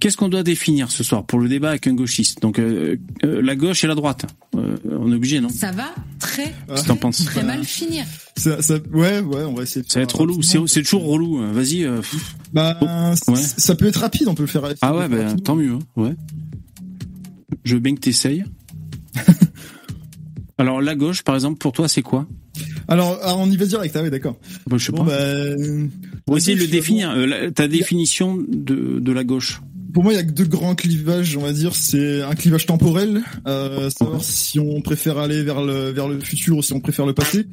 qu'est-ce 0.00 0.16
qu'on 0.16 0.28
doit 0.30 0.42
définir 0.42 0.90
ce 0.90 1.04
soir 1.04 1.24
pour 1.26 1.38
le 1.38 1.48
débat 1.48 1.70
avec 1.70 1.86
un 1.86 1.92
gauchiste? 1.94 2.40
Donc 2.40 2.58
euh, 2.58 2.96
euh, 3.24 3.42
la 3.42 3.54
gauche 3.56 3.84
et 3.84 3.86
la 3.86 3.94
droite. 3.94 4.24
Euh, 4.56 4.76
on 4.90 5.12
est 5.12 5.14
obligé, 5.16 5.40
non? 5.40 5.50
Ça 5.50 5.70
va 5.70 5.94
très 6.18 6.54
très, 6.74 6.96
penses? 6.96 7.24
très 7.26 7.42
mal 7.42 7.62
finir. 7.64 8.04
Ça, 8.36 8.62
ça, 8.62 8.74
ouais, 8.92 9.20
ouais, 9.20 9.44
on 9.44 9.52
va 9.54 9.64
essayer. 9.64 9.84
ça 9.86 9.98
va 9.98 10.04
être 10.04 10.16
relou. 10.18 10.40
C'est 10.42 10.82
toujours 10.82 11.04
relou. 11.04 11.38
hein. 11.38 11.52
Vas-y. 11.52 11.84
euh. 11.84 12.00
Bah, 12.54 12.78
Oh, 12.80 13.30
ouais. 13.32 13.36
ça 13.36 13.74
peut 13.74 13.86
être 13.86 14.00
rapide, 14.00 14.28
on 14.28 14.34
peut 14.34 14.44
le 14.44 14.48
faire. 14.48 14.62
Ah 14.80 14.96
ouais, 14.96 15.08
bah, 15.08 15.34
tant 15.44 15.56
mieux. 15.56 15.72
hein. 15.74 15.78
Ouais. 15.96 16.14
Je 17.64 17.74
veux 17.74 17.80
bien 17.80 17.94
que 17.94 18.00
t'essayes. 18.00 18.44
Alors 20.58 20.80
la 20.80 20.94
gauche, 20.94 21.22
par 21.22 21.34
exemple, 21.34 21.58
pour 21.58 21.72
toi, 21.72 21.86
c'est 21.88 22.02
quoi? 22.02 22.26
Alors, 22.88 23.18
ah, 23.22 23.34
on 23.36 23.50
y 23.50 23.56
va 23.56 23.66
direct, 23.66 23.96
ah 23.96 24.02
oui, 24.02 24.10
d'accord. 24.10 24.36
Bon, 24.66 24.78
je 24.78 24.86
sais 24.86 24.92
Bon, 24.92 25.04
pas. 25.04 25.10
bah, 25.10 25.54
Pour 26.24 26.36
essayer 26.36 26.56
de 26.56 26.62
le 26.62 26.66
définir, 26.68 27.10
bon, 27.14 27.20
euh, 27.20 27.26
la- 27.26 27.50
ta 27.50 27.68
définition 27.68 28.36
de, 28.48 28.98
de 29.00 29.12
la 29.12 29.24
gauche. 29.24 29.60
Pour 29.96 30.04
moi, 30.04 30.12
il 30.12 30.16
y 30.16 30.18
a 30.18 30.22
deux 30.24 30.44
grands 30.44 30.74
clivages, 30.74 31.38
on 31.38 31.40
va 31.40 31.54
dire. 31.54 31.74
C'est 31.74 32.20
un 32.20 32.34
clivage 32.34 32.66
temporel, 32.66 33.22
euh, 33.48 33.88
savoir 33.88 34.22
si 34.22 34.60
on 34.60 34.82
préfère 34.82 35.16
aller 35.16 35.42
vers 35.42 35.62
le 35.62 35.88
vers 35.88 36.06
le 36.06 36.20
futur 36.20 36.58
ou 36.58 36.62
si 36.62 36.74
on 36.74 36.80
préfère 36.80 37.06
le 37.06 37.14
passé. 37.14 37.46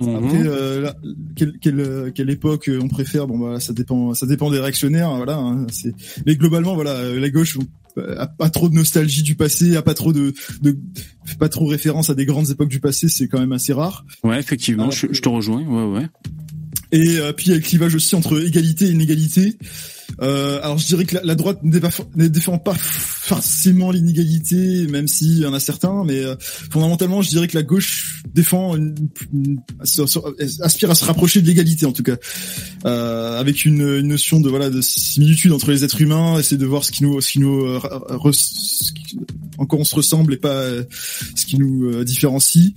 Mhm. 0.00 0.16
Après, 0.16 0.40
euh, 0.46 0.80
là, 0.80 0.96
quelle, 1.36 1.58
quelle, 1.60 2.12
quelle 2.14 2.30
époque 2.30 2.70
on 2.82 2.88
préfère 2.88 3.26
Bon, 3.26 3.36
bah, 3.36 3.60
ça 3.60 3.74
dépend, 3.74 4.14
ça 4.14 4.24
dépend 4.24 4.50
des 4.50 4.58
réactionnaires, 4.58 5.10
hein, 5.10 5.18
voilà. 5.18 5.36
hein, 5.36 5.66
c'est, 5.70 5.92
mais 6.24 6.34
globalement, 6.36 6.74
voilà, 6.76 6.92
euh, 6.92 7.20
la 7.20 7.28
gauche 7.28 7.58
euh, 7.98 8.16
a 8.20 8.26
pas 8.26 8.48
trop 8.48 8.70
de 8.70 8.74
nostalgie 8.74 9.22
du 9.22 9.34
passé, 9.34 9.76
a 9.76 9.82
pas 9.82 9.92
trop 9.92 10.14
de, 10.14 10.32
de 10.62 10.78
pas 11.38 11.50
trop 11.50 11.66
référence 11.66 12.08
à 12.08 12.14
des 12.14 12.24
grandes 12.24 12.48
époques 12.48 12.70
du 12.70 12.80
passé, 12.80 13.08
c'est 13.10 13.28
quand 13.28 13.38
même 13.38 13.52
assez 13.52 13.74
rare. 13.74 14.06
Ouais, 14.24 14.40
effectivement, 14.40 14.88
Ah, 14.88 14.94
je, 14.94 15.08
je 15.10 15.20
te 15.20 15.28
rejoins. 15.28 15.60
Ouais, 15.62 15.98
ouais. 16.00 16.08
Et 16.92 17.18
euh, 17.18 17.34
puis 17.34 17.48
il 17.48 17.50
y 17.50 17.52
a 17.52 17.56
le 17.56 17.62
clivage 17.62 17.94
aussi 17.94 18.14
entre 18.16 18.42
égalité 18.42 18.86
et 18.86 18.92
inégalité. 18.92 19.58
Euh, 20.22 20.60
alors 20.62 20.78
je 20.78 20.86
dirais 20.86 21.04
que 21.04 21.16
la, 21.16 21.22
la 21.24 21.34
droite 21.34 21.58
ne 21.64 22.28
défend, 22.28 22.58
pas 22.58 22.74
forcément 22.74 23.90
l'inégalité, 23.90 24.86
même 24.86 25.08
s'il 25.08 25.38
y 25.38 25.46
en 25.46 25.52
a 25.52 25.60
certains, 25.60 26.04
mais 26.04 26.20
euh, 26.24 26.36
fondamentalement 26.40 27.22
je 27.22 27.28
dirais 27.30 27.48
que 27.48 27.56
la 27.56 27.62
gauche 27.62 28.22
défend, 28.34 28.76
une, 28.76 28.94
une- 29.32 29.60
aspire 30.60 30.90
à 30.90 30.94
se 30.94 31.04
rapprocher 31.04 31.42
de 31.42 31.46
l'égalité 31.46 31.86
en 31.86 31.92
tout 31.92 32.02
cas, 32.04 32.16
euh, 32.84 33.38
avec 33.40 33.64
une, 33.64 34.00
notion 34.02 34.40
de 34.40 34.48
voilà 34.48 34.70
de 34.70 34.80
similitude 34.80 35.52
entre 35.52 35.70
les 35.72 35.84
êtres 35.84 36.00
humains, 36.00 36.38
essayer 36.38 36.56
de 36.56 36.66
voir 36.66 36.84
ce 36.84 36.92
qui 36.92 37.02
nous, 37.02 37.20
ce 37.20 37.32
qui 37.32 37.40
nous, 37.40 37.64
euh, 37.66 37.78
re- 38.10 38.32
ce 38.32 38.92
qui- 38.92 39.18
en 39.58 39.66
quoi 39.66 39.78
on 39.80 39.84
se 39.84 39.94
ressemble 39.94 40.34
et 40.34 40.36
pas 40.36 40.48
euh, 40.60 40.84
ce 41.34 41.46
qui 41.46 41.58
nous 41.58 41.84
euh, 41.90 42.04
différencie, 42.04 42.72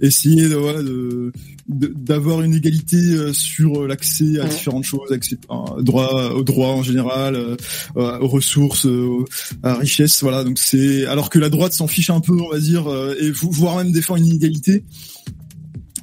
essayer 0.00 0.48
de 0.48 0.54
voilà 0.56 0.82
de- 0.82 1.32
d'avoir 1.68 2.42
une 2.42 2.54
égalité 2.54 2.96
euh, 2.96 3.32
sur 3.32 3.86
l'accès 3.86 4.38
à 4.40 4.44
différentes 4.46 4.84
choses, 4.84 5.10
accès 5.12 5.38
à 5.48 5.64
droit 5.80 6.30
au 6.34 6.42
droit 6.42 6.68
en 6.68 6.82
général, 6.82 7.34
euh, 7.36 7.56
euh, 7.96 8.18
aux 8.18 8.28
ressources, 8.28 8.86
euh, 8.86 9.24
à 9.62 9.68
la 9.68 9.74
richesse, 9.76 10.22
voilà. 10.22 10.44
Donc 10.44 10.58
c'est 10.58 11.06
alors 11.06 11.30
que 11.30 11.38
la 11.38 11.48
droite 11.48 11.72
s'en 11.72 11.86
fiche 11.86 12.10
un 12.10 12.20
peu, 12.20 12.34
on 12.38 12.50
va 12.50 12.60
dire, 12.60 12.86
euh, 12.90 13.14
et 13.20 13.30
vo- 13.30 13.50
voire 13.50 13.76
même 13.78 13.92
défend 13.92 14.16
une 14.16 14.26
inégalité. 14.26 14.84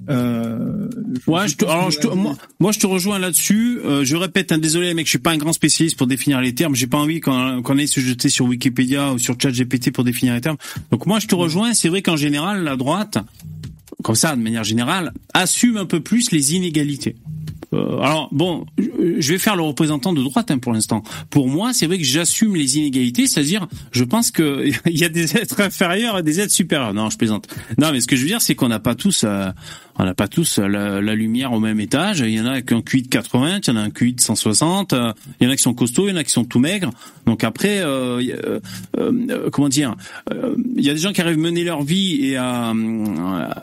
Euh, 0.10 0.90
Ouais, 1.28 1.48
je 1.48 1.56
te, 1.56 1.66
alors 1.66 1.92
je 1.92 2.00
te, 2.00 2.08
moi, 2.08 2.36
moi 2.60 2.72
je 2.72 2.80
te 2.80 2.88
rejoins 2.88 3.20
là-dessus. 3.20 3.80
Euh, 3.86 4.04
je 4.04 4.16
répète, 4.16 4.52
hein, 4.52 4.58
désolé 4.58 4.94
mec, 4.96 5.06
je 5.06 5.12
suis 5.12 5.20
pas 5.20 5.32
un 5.32 5.38
grand 5.38 5.54
spécialiste 5.54 5.96
pour 5.98 6.08
définir 6.08 6.42
les 6.42 6.56
termes. 6.56 6.74
J'ai 6.76 6.88
pas 6.88 6.98
envie 6.98 7.20
qu'on 7.20 7.62
qu'on 7.62 7.78
aille 7.78 7.88
se 7.88 8.00
jeter 8.00 8.30
sur 8.30 8.46
Wikipédia 8.46 9.14
ou 9.14 9.20
sur 9.20 9.36
ChatGPT 9.40 9.92
pour 9.92 10.04
définir 10.04 10.34
les 10.34 10.42
termes. 10.42 10.58
Donc 10.92 11.06
moi 11.06 11.20
je 11.20 11.28
te 11.28 11.36
rejoins. 11.36 11.74
C'est 11.74 11.90
vrai 11.90 12.02
qu'en 12.02 12.18
général 12.18 12.64
la 12.64 12.76
droite, 12.76 13.20
comme 14.02 14.16
ça 14.16 14.36
de 14.36 14.42
manière 14.42 14.64
générale, 14.64 15.14
assume 15.34 15.78
un 15.78 15.86
peu 15.86 16.02
plus 16.02 16.32
les 16.32 16.56
inégalités. 16.56 17.16
Euh, 17.74 18.00
alors 18.00 18.28
bon, 18.32 18.66
je- 18.78 19.32
vais 19.32 19.38
faire 19.38 19.56
le 19.56 19.62
représentant 19.64 20.12
de 20.14 20.22
droite 20.22 20.52
hein, 20.52 20.58
pour 20.58 20.74
l'instant. 20.74 21.04
Pour 21.30 21.48
moi, 21.48 21.72
c'est 21.74 21.88
vrai 21.88 21.98
que 21.98 22.04
j'assume 22.04 22.56
les 22.56 22.78
inégalités, 22.78 23.28
c'est-à-dire, 23.28 23.68
je 23.92 24.04
pense 24.04 24.30
que 24.32 24.66
il 24.86 24.98
y 24.98 25.06
a 25.06 25.10
des 25.10 25.38
êtres 25.38 25.62
inférieurs 25.62 26.18
et 26.20 26.24
des 26.24 26.40
êtres 26.42 26.52
supérieurs. 26.54 26.94
Non, 26.94 27.10
je 27.10 27.18
plaisante. 27.18 27.48
Non, 27.78 27.92
mais 27.92 28.02
ce 28.02 28.08
que 28.08 28.16
je 28.16 28.22
veux 28.24 28.28
dire, 28.28 28.42
c'est 28.42 28.56
qu'on 28.56 28.68
n'a 28.68 28.80
pas 28.80 28.96
tous, 28.96 29.24
euh, 29.26 29.50
on 29.98 30.04
n'a 30.04 30.14
pas 30.14 30.28
tous 30.28 30.60
euh, 30.60 30.68
la, 30.68 31.02
la 31.02 31.16
lumière 31.16 31.54
au 31.54 31.60
même 31.60 31.80
étage. 31.80 32.20
Il 32.20 32.32
y 32.32 32.42
en 32.42 32.46
a 32.46 32.62
qui 32.62 32.74
ont 32.74 32.80
un 32.80 32.82
QI 32.82 33.04
de 33.04 33.08
80, 33.08 33.60
il 33.64 33.68
y 33.70 33.72
en 33.72 33.78
a 33.78 33.82
un 33.82 33.90
QI 33.90 34.14
de 34.14 34.22
160. 34.22 34.94
euh, 34.94 35.14
il 35.40 35.46
y 35.46 35.48
en 35.48 35.52
a 35.52 35.56
qui 35.56 35.64
sont 35.64 35.74
costauds, 35.74 36.08
il 36.08 36.12
y 36.12 36.14
en 36.14 36.18
a 36.18 36.24
qui 36.26 36.32
sont 36.32 36.44
tout 36.44 36.60
maigres. 36.60 36.90
Donc 37.26 37.44
après, 37.46 37.80
euh, 37.80 38.22
euh, 38.98 39.50
comment 39.52 39.70
dire, 39.70 39.96
il 40.76 40.84
y 40.84 40.90
a 40.90 40.94
des 40.94 41.00
gens 41.00 41.14
qui 41.14 41.22
arrivent 41.22 41.38
à 41.38 41.42
mener 41.42 41.64
leur 41.64 41.84
vie 41.84 42.26
et 42.26 42.36
à, 42.36 42.74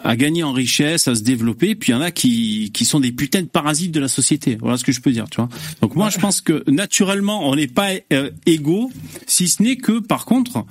à 0.04 0.16
gagner 0.16 0.42
en 0.44 0.52
richesse, 0.52 1.08
à 1.08 1.14
se 1.14 1.22
développer. 1.22 1.74
Puis 1.74 1.92
il 1.92 1.94
y 1.94 1.98
en 1.98 2.00
a 2.00 2.10
qui, 2.10 2.70
qui 2.72 2.84
sont 2.84 3.00
des 3.00 3.12
putains 3.12 3.42
de 3.42 3.46
parasites 3.48 3.92
de 3.92 3.97
la 4.00 4.08
société. 4.08 4.56
Voilà 4.60 4.76
ce 4.76 4.84
que 4.84 4.92
je 4.92 5.00
peux 5.00 5.12
dire, 5.12 5.26
tu 5.30 5.40
vois. 5.40 5.48
Donc 5.80 5.94
moi, 5.96 6.10
je 6.10 6.18
pense 6.18 6.40
que 6.40 6.68
naturellement, 6.70 7.48
on 7.48 7.54
n'est 7.54 7.66
pas 7.66 7.90
euh, 8.12 8.30
égaux, 8.46 8.90
si 9.26 9.48
ce 9.48 9.62
n'est 9.62 9.76
que, 9.76 10.00
par 10.00 10.24
contre, 10.24 10.64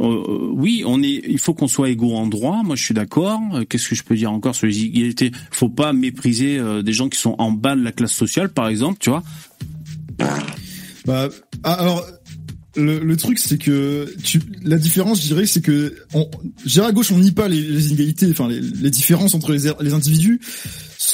euh, 0.00 0.50
oui, 0.52 0.82
on 0.86 1.02
est. 1.02 1.22
Il 1.26 1.38
faut 1.38 1.52
qu'on 1.52 1.68
soit 1.68 1.90
égaux 1.90 2.14
en 2.14 2.26
droit. 2.26 2.62
Moi, 2.64 2.76
je 2.76 2.84
suis 2.84 2.94
d'accord. 2.94 3.40
Euh, 3.54 3.64
Qu'est-ce 3.68 3.88
que 3.88 3.94
je 3.94 4.02
peux 4.02 4.16
dire 4.16 4.32
encore 4.32 4.54
sur 4.54 4.66
les 4.66 4.82
inégalités 4.82 5.32
Faut 5.50 5.68
pas 5.68 5.92
mépriser 5.92 6.58
euh, 6.58 6.82
des 6.82 6.92
gens 6.92 7.08
qui 7.08 7.18
sont 7.18 7.34
en 7.38 7.52
bas 7.52 7.74
de 7.74 7.82
la 7.82 7.92
classe 7.92 8.12
sociale, 8.12 8.50
par 8.50 8.68
exemple. 8.68 8.98
Tu 9.00 9.10
vois 9.10 9.22
Bah, 11.04 11.28
ah, 11.64 11.72
alors, 11.74 12.06
le, 12.76 13.16
truc, 13.16 13.38
c'est 13.38 13.58
que 13.58 14.14
tu, 14.22 14.40
la 14.62 14.78
différence, 14.78 15.20
je 15.20 15.26
dirais, 15.26 15.46
c'est 15.46 15.60
que, 15.60 15.94
on, 16.14 16.30
je 16.64 16.80
à 16.80 16.92
gauche, 16.92 17.10
on 17.10 17.18
nie 17.18 17.32
pas 17.32 17.48
les, 17.48 17.88
inégalités, 17.88 18.30
enfin 18.30 18.48
les, 18.48 18.90
différences 18.90 19.34
entre 19.34 19.52
les 19.52 19.92
individus. 19.92 20.40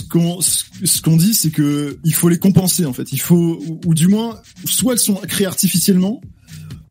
Ce 0.02 1.02
qu'on 1.02 1.16
dit, 1.16 1.34
c'est 1.34 1.50
que 1.50 1.98
il 2.04 2.14
faut 2.14 2.28
les 2.28 2.38
compenser 2.38 2.84
en 2.86 2.92
fait. 2.92 3.12
Il 3.12 3.20
faut, 3.20 3.62
ou 3.84 3.94
du 3.94 4.08
moins, 4.08 4.40
soit 4.64 4.94
elles 4.94 4.98
sont 4.98 5.14
créées 5.14 5.46
artificiellement, 5.46 6.20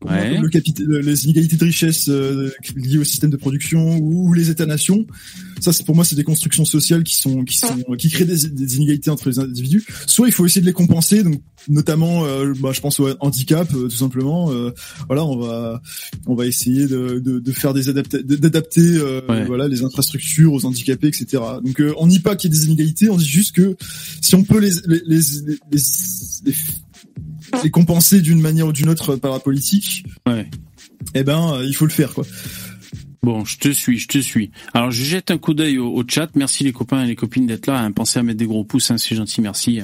Ouais. 0.04 0.38
le 0.38 1.00
les 1.00 1.24
inégalités 1.24 1.56
de 1.56 1.64
richesse 1.64 2.08
euh, 2.08 2.50
liées 2.76 2.98
au 2.98 3.04
système 3.04 3.30
de 3.30 3.36
production 3.36 3.96
ou, 3.96 4.28
ou 4.28 4.32
les 4.34 4.50
États-nations. 4.50 5.06
Ça, 5.60 5.72
c'est 5.72 5.84
pour 5.86 5.94
moi, 5.96 6.04
c'est 6.04 6.16
des 6.16 6.24
constructions 6.24 6.64
sociales 6.64 7.02
qui 7.02 7.14
sont 7.16 7.44
qui 7.44 7.56
sont 7.58 7.76
qui 7.98 8.10
créent 8.10 8.24
des, 8.26 8.48
des 8.48 8.76
inégalités 8.76 9.10
entre 9.10 9.28
les 9.30 9.38
individus. 9.38 9.84
Soit 10.06 10.28
il 10.28 10.32
faut 10.32 10.44
essayer 10.46 10.60
de 10.60 10.66
les 10.66 10.72
compenser, 10.74 11.22
donc 11.22 11.40
notamment, 11.68 12.24
euh, 12.24 12.52
bah, 12.60 12.70
je 12.72 12.80
pense 12.80 13.00
au 13.00 13.08
handicap, 13.20 13.68
euh, 13.74 13.88
tout 13.88 13.96
simplement. 13.96 14.52
Euh, 14.52 14.70
voilà, 15.08 15.24
on 15.24 15.38
va 15.38 15.80
on 16.26 16.34
va 16.34 16.46
essayer 16.46 16.86
de, 16.86 17.18
de, 17.18 17.38
de 17.40 17.52
faire 17.52 17.72
des 17.74 17.88
adapta- 17.88 18.22
d'adapter 18.22 18.80
euh, 18.82 19.20
Ouais. 19.28 19.44
voilà 19.46 19.66
les 19.66 19.82
infrastructures 19.82 20.52
aux 20.52 20.64
handicapés, 20.66 21.08
etc. 21.08 21.42
Donc 21.64 21.80
euh, 21.80 21.94
on 21.96 22.06
nie 22.06 22.20
pas 22.20 22.36
qu'il 22.36 22.52
y 22.52 22.56
ait 22.56 22.58
des 22.60 22.66
inégalités, 22.66 23.08
on 23.08 23.16
dit 23.16 23.26
juste 23.26 23.56
que 23.56 23.76
si 24.20 24.34
on 24.34 24.44
peut 24.44 24.60
les 24.60 24.70
les 24.86 25.00
les, 25.06 25.20
les, 25.72 25.78
les- 26.44 26.54
les 27.62 27.70
compenser 27.70 28.20
d'une 28.20 28.40
manière 28.40 28.66
ou 28.68 28.72
d'une 28.72 28.88
autre 28.88 29.16
par 29.16 29.32
la 29.32 29.38
politique, 29.40 30.04
Ouais. 30.26 30.48
eh 31.14 31.22
ben 31.24 31.54
euh, 31.54 31.64
il 31.66 31.74
faut 31.74 31.86
le 31.86 31.90
faire 31.92 32.12
quoi. 32.14 32.24
Bon, 33.22 33.44
je 33.44 33.58
te 33.58 33.70
suis, 33.70 33.98
je 33.98 34.06
te 34.06 34.18
suis. 34.18 34.50
Alors, 34.72 34.92
je 34.92 35.02
jette 35.02 35.32
un 35.32 35.38
coup 35.38 35.52
d'œil 35.52 35.78
au, 35.78 35.88
au 35.92 36.04
chat. 36.06 36.28
Merci 36.36 36.62
les 36.62 36.72
copains 36.72 37.02
et 37.02 37.06
les 37.08 37.16
copines 37.16 37.46
d'être 37.46 37.66
là. 37.66 37.80
Hein. 37.82 37.90
Pensez 37.90 38.20
à 38.20 38.22
mettre 38.22 38.38
des 38.38 38.46
gros 38.46 38.62
pouces, 38.62 38.90
hein, 38.92 38.98
c'est 38.98 39.16
gentil, 39.16 39.40
merci. 39.40 39.80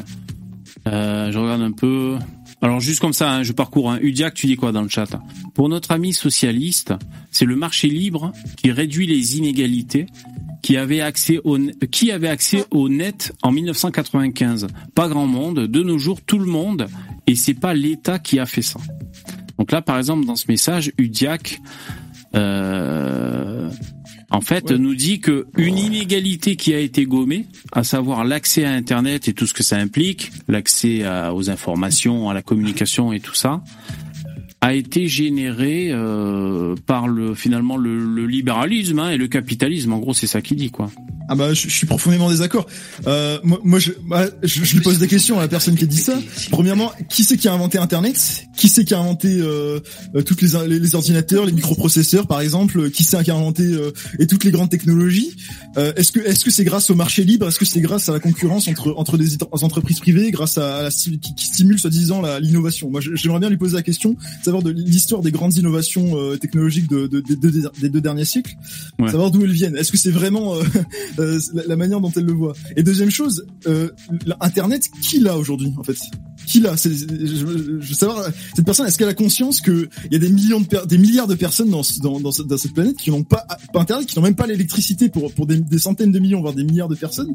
Euh, 0.87 1.33
je 1.33 1.39
regarde 1.39 1.63
un 1.63 1.73
peu. 1.73 2.19
Alors, 2.61 2.79
juste 2.79 3.01
comme 3.01 3.13
ça, 3.13 3.33
hein, 3.33 3.43
je 3.43 3.53
parcours. 3.53 3.93
Udiac, 4.01 4.35
tu 4.35 4.47
dis 4.47 4.55
quoi 4.55 4.71
dans 4.71 4.83
le 4.83 4.89
chat? 4.89 5.09
Pour 5.55 5.69
notre 5.69 5.91
ami 5.91 6.13
socialiste, 6.13 6.95
c'est 7.33 7.45
le 7.45 7.57
marché 7.57 7.89
libre 7.89 8.33
qui 8.57 8.71
réduit 8.71 9.09
les 9.09 9.39
inégalités. 9.39 10.07
Qui 10.63 10.77
avait 10.77 11.01
accès 11.01 11.41
au 11.45 11.59
qui 11.91 12.13
avait 12.13 12.29
accès 12.29 12.65
au 12.71 12.89
net 12.89 13.33
en 13.43 13.51
1995 13.51 14.69
Pas 14.95 15.09
grand 15.09 15.27
monde. 15.27 15.67
De 15.67 15.83
nos 15.83 15.99
jours, 15.99 16.21
tout 16.23 16.39
le 16.39 16.47
monde. 16.47 16.87
Et 17.27 17.35
c'est 17.35 17.55
pas 17.55 17.75
l'État 17.75 18.19
qui 18.19 18.39
a 18.39 18.47
fait 18.47 18.63
ça. 18.63 18.79
Donc 19.59 19.73
là, 19.73 19.83
par 19.83 19.99
exemple, 19.99 20.25
dans 20.25 20.37
ce 20.37 20.47
message, 20.49 20.93
Udiac 20.99 21.61
euh, 22.35 23.69
en 24.31 24.41
fait, 24.41 24.71
Ouais. 24.71 24.79
nous 24.79 24.95
dit 24.95 25.21
que 25.21 25.47
une 25.59 25.77
inégalité 25.79 26.57
qui 26.57 26.73
a 26.73 26.79
été 26.79 27.05
gommée, 27.05 27.47
à 27.73 27.85
savoir 27.85 28.25
l'accès 28.25 28.65
à 28.65 28.73
Internet 28.73 29.29
et 29.29 29.35
tout 29.35 29.47
ce 29.47 29.53
que 29.53 29.63
ça 29.63 29.77
implique, 29.77 30.33
l'accès 30.49 31.03
aux 31.35 31.51
informations, 31.51 32.31
à 32.31 32.35
la 32.35 32.41
communication 32.43 33.13
et 33.13 33.21
tout 33.21 33.35
ça, 33.35 33.63
a 34.63 34.75
été 34.75 35.09
générée 35.09 35.89
euh, 35.91 36.77
par 36.87 37.09
le 37.09 37.35
finalement 37.35 37.77
le, 37.77 38.27
libéralisme 38.27 39.01
hein, 39.01 39.11
et 39.11 39.17
le 39.17 39.27
capitalisme. 39.27 39.93
En 39.93 39.99
gros, 39.99 40.15
c'est 40.15 40.29
ça 40.29 40.41
qu'il 40.41 40.57
dit, 40.57 40.71
quoi. 40.71 40.89
Ah 41.29 41.35
bah 41.35 41.55
je, 41.55 41.69
suis 41.69 41.87
profondément 41.87 42.29
désaccord. 42.31 42.67
Euh, 43.07 43.39
moi, 43.43 43.79
bah, 44.07 44.27
je, 44.43 44.65
je 44.65 44.75
lui 44.75 44.81
pose 44.81 44.99
des 44.99 45.09
questions 45.09 45.39
à 45.39 45.43
la 45.43 45.49
personne 45.49 45.77
qui 45.77 45.85
a 45.85 45.87
dit 45.87 45.97
ça. 45.97 46.19
Premièrement, 46.51 46.93
qui 47.09 47.25
c'est 47.25 47.37
qui 47.37 47.49
a 47.49 47.53
inventé 47.53 47.79
Internet? 47.79 48.47
Qui 48.57 48.69
c'est 48.69 48.85
qui 48.85 48.95
a 48.95 48.99
inventé 48.99 49.29
euh, 49.41 49.81
euh, 50.15 50.23
toutes 50.23 50.43
les, 50.43 50.79
les, 50.79 50.95
ordinateurs, 50.95 51.47
les 51.47 51.53
microprocesseurs 51.53 52.27
par 52.27 52.41
exemple? 52.41 52.91
Qui 52.91 53.05
c'est 53.05 53.23
qui 53.23 53.31
a 53.31 53.35
inventé 53.35 53.65
et 54.19 54.27
toutes 54.27 54.45
les 54.45 54.51
grandes 54.51 54.71
technologies? 54.71 55.35
Est-ce 55.77 56.13
que 56.13 56.21
est-ce 56.21 56.45
que 56.45 56.51
c'est 56.51 56.65
grâce 56.65 56.91
au 56.91 56.95
marché 56.95 57.25
libre? 57.25 57.49
Est-ce 57.49 57.59
que 57.59 57.65
c'est 57.65 57.81
grâce 57.81 58.09
à 58.09 58.13
la 58.13 58.21
concurrence 58.21 58.69
entre 58.69 58.93
entre 58.97 59.17
des 59.17 59.39
entreprises 59.53 60.01
privées, 60.01 60.31
grâce 60.31 60.59
à, 60.59 60.83
la 60.83 60.91
qui, 60.91 61.19
qui 61.19 61.47
stimule 61.47 61.79
soi-disant 61.79 62.23
l'innovation? 62.41 62.91
Moi, 62.91 63.01
j'aimerais 63.01 63.41
bien 63.41 63.49
lui 63.49 63.57
poser 63.57 63.77
la 63.77 63.83
question, 63.83 64.17
savoir 64.53 64.63
de 64.63 64.71
l'histoire 64.71 65.23
des 65.23 65.31
grandes 65.33 65.57
innovations 65.57 66.17
euh, 66.17 66.37
technologiques 66.37 66.89
de, 66.89 67.07
de- 67.07 67.21
de- 67.21 67.35
de- 67.35 67.71
des 67.81 67.89
deux 67.89 68.01
derniers 68.01 68.25
siècles, 68.25 68.55
Ouais. 68.99 69.11
savoir 69.11 69.31
d'où 69.31 69.43
elles 69.45 69.51
viennent. 69.53 69.77
Est-ce 69.77 69.91
que 69.93 69.99
c'est 69.99 70.11
vraiment 70.11 70.55
euh, 70.55 70.63
euh, 71.19 71.41
la, 71.55 71.63
la 71.67 71.77
manière 71.77 72.01
dont 72.01 72.13
elle 72.15 72.25
le 72.25 72.33
voit. 72.33 72.53
Et 72.77 72.83
deuxième 72.83 73.11
chose, 73.11 73.45
Internet, 74.41 74.89
qui 75.01 75.21
l'a 75.21 75.37
aujourd'hui 75.39 75.73
en 75.79 75.83
fait? 75.85 75.97
Qui 76.47 76.61
l'a? 76.61 76.75
Je, 76.77 76.89
je 76.91 77.45
veux 77.45 77.95
savoir 77.95 78.27
cette 78.57 78.65
personne. 78.65 78.87
Est-ce 78.87 78.99
qu'elle 78.99 79.09
a 79.09 79.15
conscience 79.15 79.61
que 79.61 79.89
il 80.07 80.13
y 80.13 80.17
a 80.17 80.19
des 80.19 80.29
millions 80.31 80.61
de 80.61 80.87
des 80.87 80.99
milliards 80.99 81.29
de 81.29 81.35
personnes 81.37 81.71
dans 81.71 81.83
dans, 82.03 82.21
dans, 82.21 82.33
cette, 82.33 82.47
dans 82.47 82.57
cette 82.59 82.73
planète 82.75 82.97
qui 82.97 83.11
n'ont 83.11 83.23
pas, 83.23 83.47
pas 83.73 83.81
Internet, 83.81 84.07
qui 84.07 84.17
n'ont 84.19 84.25
même 84.25 84.35
pas 84.35 84.47
l'électricité 84.47 85.09
pour 85.09 85.33
pour 85.33 85.47
des, 85.47 85.57
des 85.59 85.79
centaines 85.79 86.11
de 86.13 86.19
millions 86.19 86.41
voire 86.41 86.55
des 86.55 86.65
milliards 86.65 86.89
de 86.89 86.97
personnes? 86.97 87.33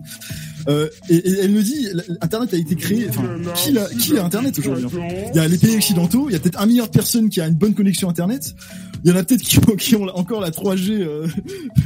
Euh, 0.68 0.90
et, 1.10 1.16
et 1.16 1.40
elle 1.40 1.52
me 1.52 1.64
dit, 1.64 1.88
Internet 2.22 2.54
a 2.54 2.58
été 2.58 2.76
créé. 2.76 3.08
Enfin, 3.10 3.24
qui 3.56 3.72
l'a 3.72 3.86
qui 3.88 4.18
a 4.18 4.26
Internet 4.26 4.60
aujourd'hui 4.60 4.88
Il 5.34 5.38
y 5.38 5.40
a 5.40 5.48
les 5.48 5.58
pays 5.58 5.76
occidentaux. 5.78 6.26
Il 6.30 6.34
y 6.34 6.36
a 6.36 6.40
peut-être 6.40 6.60
un 6.62 6.66
milliard 6.66 6.88
de 6.88 6.92
personnes 6.92 7.07
qui 7.30 7.42
a 7.42 7.48
une 7.48 7.56
bonne 7.56 7.74
connexion 7.74 8.10
Internet. 8.10 8.56
Il 9.04 9.12
y 9.12 9.14
en 9.14 9.18
a 9.18 9.24
peut-être 9.24 9.42
qui, 9.42 9.58
ont- 9.60 9.76
qui 9.76 9.96
ont 9.96 10.04
encore 10.16 10.42
la 10.42 10.52
3G. 10.52 10.92
Euh, 11.02 11.28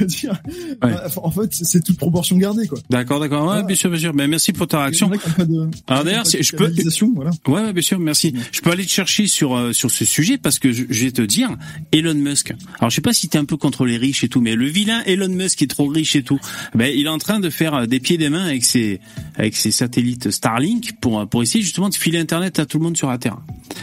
dire. 0.06 0.40
Ouais. 0.82 0.92
En 1.16 1.30
fait, 1.30 1.48
c'est 1.52 1.82
toute 1.84 1.96
proportion 1.96 2.36
gardée, 2.36 2.66
quoi. 2.66 2.78
D'accord, 2.90 3.20
d'accord. 3.20 3.40
Ouais, 3.42 3.46
Voilà. 3.46 3.62
bien 3.62 3.76
sûr, 3.76 3.90
bien 3.90 3.98
sûr. 3.98 4.14
Mais 4.14 4.26
merci 4.28 4.52
pour 4.52 4.66
ta 4.66 4.80
réaction. 4.82 5.08
De- 5.38 5.70
Alors 5.86 6.04
d'ailleurs, 6.04 6.24
je 6.26 6.56
peux- 6.56 6.72
voilà. 7.14 7.30
Ouais, 7.46 7.72
bien 7.72 7.82
sûr, 7.82 7.98
merci. 7.98 8.34
Je 8.52 8.60
peux 8.60 8.70
aller 8.70 8.84
te 8.84 8.90
chercher 8.90 9.26
sur 9.26 9.56
euh, 9.56 9.72
sur 9.72 9.90
ce 9.90 10.04
sujet 10.04 10.38
parce 10.38 10.58
que 10.58 10.72
je, 10.72 10.84
je 10.88 11.04
vais 11.04 11.10
te 11.12 11.22
dire 11.22 11.50
Elon 11.92 12.14
Musk. 12.14 12.52
Alors 12.78 12.90
je 12.90 12.94
sais 12.96 13.00
pas 13.00 13.12
si 13.12 13.28
t'es 13.28 13.38
un 13.38 13.44
peu 13.44 13.56
contre 13.56 13.84
les 13.86 13.96
riches 13.96 14.24
et 14.24 14.28
tout, 14.28 14.40
mais 14.40 14.54
le 14.54 14.66
vilain 14.66 15.02
Elon 15.06 15.28
Musk 15.28 15.58
qui 15.58 15.64
est 15.64 15.68
trop 15.68 15.86
riche 15.86 16.16
et 16.16 16.22
tout, 16.22 16.38
ben 16.74 16.92
il 16.94 17.06
est 17.06 17.08
en 17.10 17.18
train 17.18 17.40
de 17.40 17.50
faire 17.50 17.74
euh, 17.74 17.86
des 17.86 18.00
pieds 18.00 18.16
et 18.16 18.18
des 18.18 18.28
mains 18.30 18.44
avec 18.46 18.64
ses 18.64 19.00
avec 19.36 19.56
ses 19.56 19.70
satellites 19.70 20.30
Starlink 20.30 20.92
pour 21.00 21.26
pour 21.28 21.42
essayer 21.42 21.62
justement 21.62 21.88
de 21.88 21.94
filer 21.94 22.18
Internet 22.18 22.58
à 22.58 22.66
tout 22.66 22.78
le 22.78 22.84
monde 22.84 22.96
sur 22.96 23.08
la 23.08 23.18
Terre. 23.18 23.38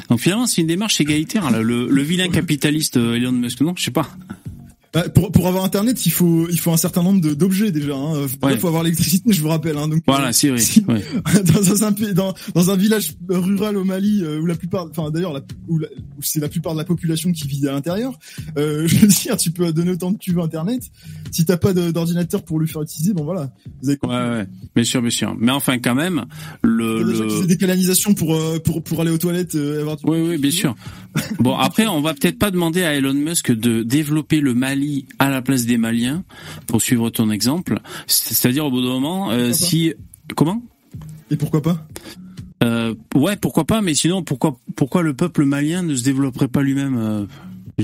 Donc 0.09 0.19
finalement 0.19 0.47
c'est 0.47 0.61
une 0.61 0.67
démarche 0.67 0.99
égalitaire. 1.01 1.49
Là. 1.51 1.61
Le, 1.61 1.87
le 1.87 2.01
vilain 2.01 2.29
capitaliste 2.29 2.97
Elon 3.19 3.33
Musk, 3.33 3.61
non, 3.61 3.73
je 3.75 3.83
sais 3.83 3.91
pas. 3.91 4.07
Bah, 4.91 5.07
pour, 5.07 5.31
pour 5.31 5.47
avoir 5.47 5.63
Internet, 5.63 6.03
il 6.07 6.11
faut, 6.11 6.47
il 6.49 6.59
faut 6.59 6.71
un 6.71 6.77
certain 6.77 7.03
nombre 7.03 7.21
d'objets 7.35 7.71
déjà. 7.71 7.95
Hein. 7.95 8.25
Il 8.41 8.45
Ouais. 8.47 8.57
faut 8.57 8.67
avoir 8.67 8.81
l'électricité, 8.81 9.31
je 9.31 9.39
vous 9.41 9.49
rappelle. 9.49 9.77
Hein. 9.77 9.87
Donc, 9.87 10.01
Voilà, 10.07 10.33
c'est 10.33 10.49
vrai. 10.49 10.59
si- 10.59 10.83
Ouais. 10.87 11.03
dans, 11.43 11.83
un, 11.83 11.91
pays- 11.91 12.13
dans, 12.15 12.33
dans 12.55 12.69
un 12.71 12.75
village 12.75 13.13
rural 13.29 13.77
au 13.77 13.83
Mali 13.83 14.21
euh, 14.23 14.39
où 14.39 14.45
la 14.47 14.55
plupart, 14.55 14.87
enfin 14.89 15.11
d'ailleurs, 15.11 15.39
où, 15.67 15.79
c'est 16.21 16.39
la 16.39 16.49
plupart 16.49 16.73
de 16.73 16.79
la 16.79 16.85
population 16.85 17.31
qui 17.31 17.47
vit 17.47 17.67
à 17.67 17.71
l'intérieur, 17.71 18.17
euh, 18.57 18.87
je 18.87 18.95
veux 18.95 19.07
dire, 19.07 19.37
tu 19.37 19.51
peux 19.51 19.71
donner 19.71 19.91
autant 19.91 20.11
que 20.13 20.17
tu 20.19 20.31
veux 20.33 20.41
Internet. 20.41 20.81
Si 21.31 21.45
t'as 21.45 21.57
pas 21.57 21.73
d'ordinateur 21.73 22.43
pour 22.43 22.59
le 22.59 22.65
faire 22.65 22.81
utiliser, 22.81 23.13
bon 23.13 23.23
voilà. 23.25 23.51
Vous 23.83 23.89
avez 23.89 23.99
Ouais, 24.03 24.09
ouais, 24.39 24.47
bien 24.73 24.83
sûr, 24.83 25.01
bien 25.01 25.11
sûr. 25.11 25.35
Mais 25.39 25.51
enfin, 25.51 25.77
quand 25.77 25.93
même, 25.93 26.25
le, 26.63 27.03
le... 27.03 27.45
des 27.45 27.57
canalisations 27.57 28.15
pour, 28.15 28.33
euh, 28.35 28.57
pour, 28.59 28.81
pour 28.83 29.01
aller 29.01 29.11
aux 29.11 29.17
toilettes. 29.19 29.53
euh, 29.53 29.81
avoir 29.81 29.97
du- 29.97 30.05
Oui, 30.07 30.19
oui, 30.21 30.37
bien 30.39 30.49
sûr. 30.61 30.75
Bon, 31.39 31.55
après, 31.55 31.85
on 31.85 32.01
va 32.01 32.13
peut-être 32.15 32.39
pas 32.39 32.49
demander 32.49 32.81
à 32.83 32.95
Elon 32.95 33.13
Musk 33.13 33.51
de 33.51 33.83
développer 33.83 34.39
le 34.39 34.53
Mali 34.55 34.78
à 35.19 35.29
la 35.29 35.41
place 35.41 35.65
des 35.65 35.77
Maliens, 35.77 36.23
pour 36.67 36.81
suivre 36.81 37.09
ton 37.09 37.31
exemple. 37.31 37.79
C'est-à-dire, 38.07 38.65
au 38.65 38.71
bout 38.71 38.81
d'un 38.81 38.89
moment, 38.89 39.31
euh, 39.31 39.53
si... 39.53 39.93
Comment? 40.35 40.61
Et 41.31 41.35
pourquoi 41.35 41.61
pas? 41.61 41.87
Euh, 42.63 42.93
Ouais, 43.15 43.35
pourquoi 43.35 43.65
pas, 43.65 43.81
mais 43.81 43.93
sinon, 43.93 44.23
pourquoi 44.23 44.59
pourquoi 44.75 45.01
le 45.01 45.13
peuple 45.13 45.45
malien 45.45 45.81
ne 45.81 45.95
se 45.95 46.03
développerait 46.03 46.47
pas 46.47 46.61
lui-même 46.61 47.27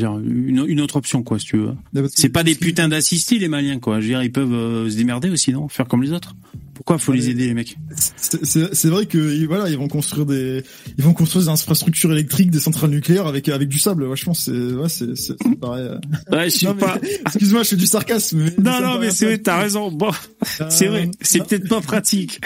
euh, 0.04 0.22
je 0.24 0.30
une, 0.30 0.66
une 0.68 0.82
autre 0.82 0.96
option, 0.98 1.24
quoi, 1.24 1.40
si 1.40 1.46
tu 1.48 1.58
veux. 1.58 1.74
C'est 2.14 2.30
pas 2.30 2.44
des 2.44 2.56
putains 2.56 2.88
d'assistés, 2.90 3.40
les 3.40 3.48
Maliens, 3.48 3.80
quoi. 3.80 4.00
Je 4.00 4.06
veux 4.06 4.12
dire, 4.12 4.24
ils 4.24 4.32
peuvent 4.32 4.54
euh, 4.54 4.90
se 4.90 4.96
démerder 4.98 5.30
aussi, 5.30 5.52
non? 5.54 5.68
Faire 5.70 5.88
comme 5.88 6.04
les 6.04 6.12
autres? 6.12 6.36
Pourquoi 6.74 6.98
faut 6.98 7.14
les 7.14 7.30
aider, 7.30 7.48
les 7.48 7.54
mecs? 7.54 7.78
C'est- 7.96 8.44
C'est 8.46 8.76
c'est 8.76 8.90
vrai 8.90 9.06
que 9.06 9.46
voilà, 9.46 9.70
ils 9.70 9.78
vont 9.78 9.88
construire 9.88 10.26
des, 10.26 10.62
ils 10.98 11.04
vont 11.06 11.14
construire 11.14 11.46
des 11.46 11.50
infrastructures 11.50 12.12
électriques, 12.12 12.52
des 12.52 12.60
centrales 12.60 12.90
nucléaires 12.90 13.28
avec 13.28 13.48
avec 13.48 13.70
du 13.70 13.80
sable. 13.80 14.04
Vachement, 14.06 14.34
c'est 14.34 14.52
ouais, 14.52 14.90
c'est 14.90 15.16
c'est 15.16 15.36
paraît. 15.62 15.80
euh, 15.82 15.98
Ouais, 16.32 16.50
je 16.50 16.68
mais- 16.68 16.74
pas. 16.74 17.00
Excuse-moi, 17.28 17.64
je 17.64 17.70
fais 17.70 17.76
du 17.78 17.88
sarcasme. 17.88 18.40
Mais 18.44 18.54
Non, 18.62 18.82
non, 18.82 19.00
mais 19.00 19.12
c'est 19.12 19.26
vrai, 19.26 19.38
t'as 19.38 19.58
raison. 19.62 19.90
Bon, 19.90 20.12
c'est 20.70 20.88
Euh, 20.88 20.90
vrai, 20.92 21.12
c'est 21.22 21.40
non. 21.40 21.46
peut-être 21.46 21.70
pas 21.70 21.80
pratique. 21.82 22.42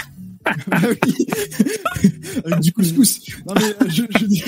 Ah 0.72 0.82
oui. 0.90 1.28
Avec 2.46 2.60
du 2.62 2.72
couscous. 2.72 3.20
Non 3.48 3.54
mais 3.56 3.64
euh, 3.64 3.90
je, 3.90 4.04
je 4.10 4.20
veux 4.20 4.28
dire, 4.28 4.46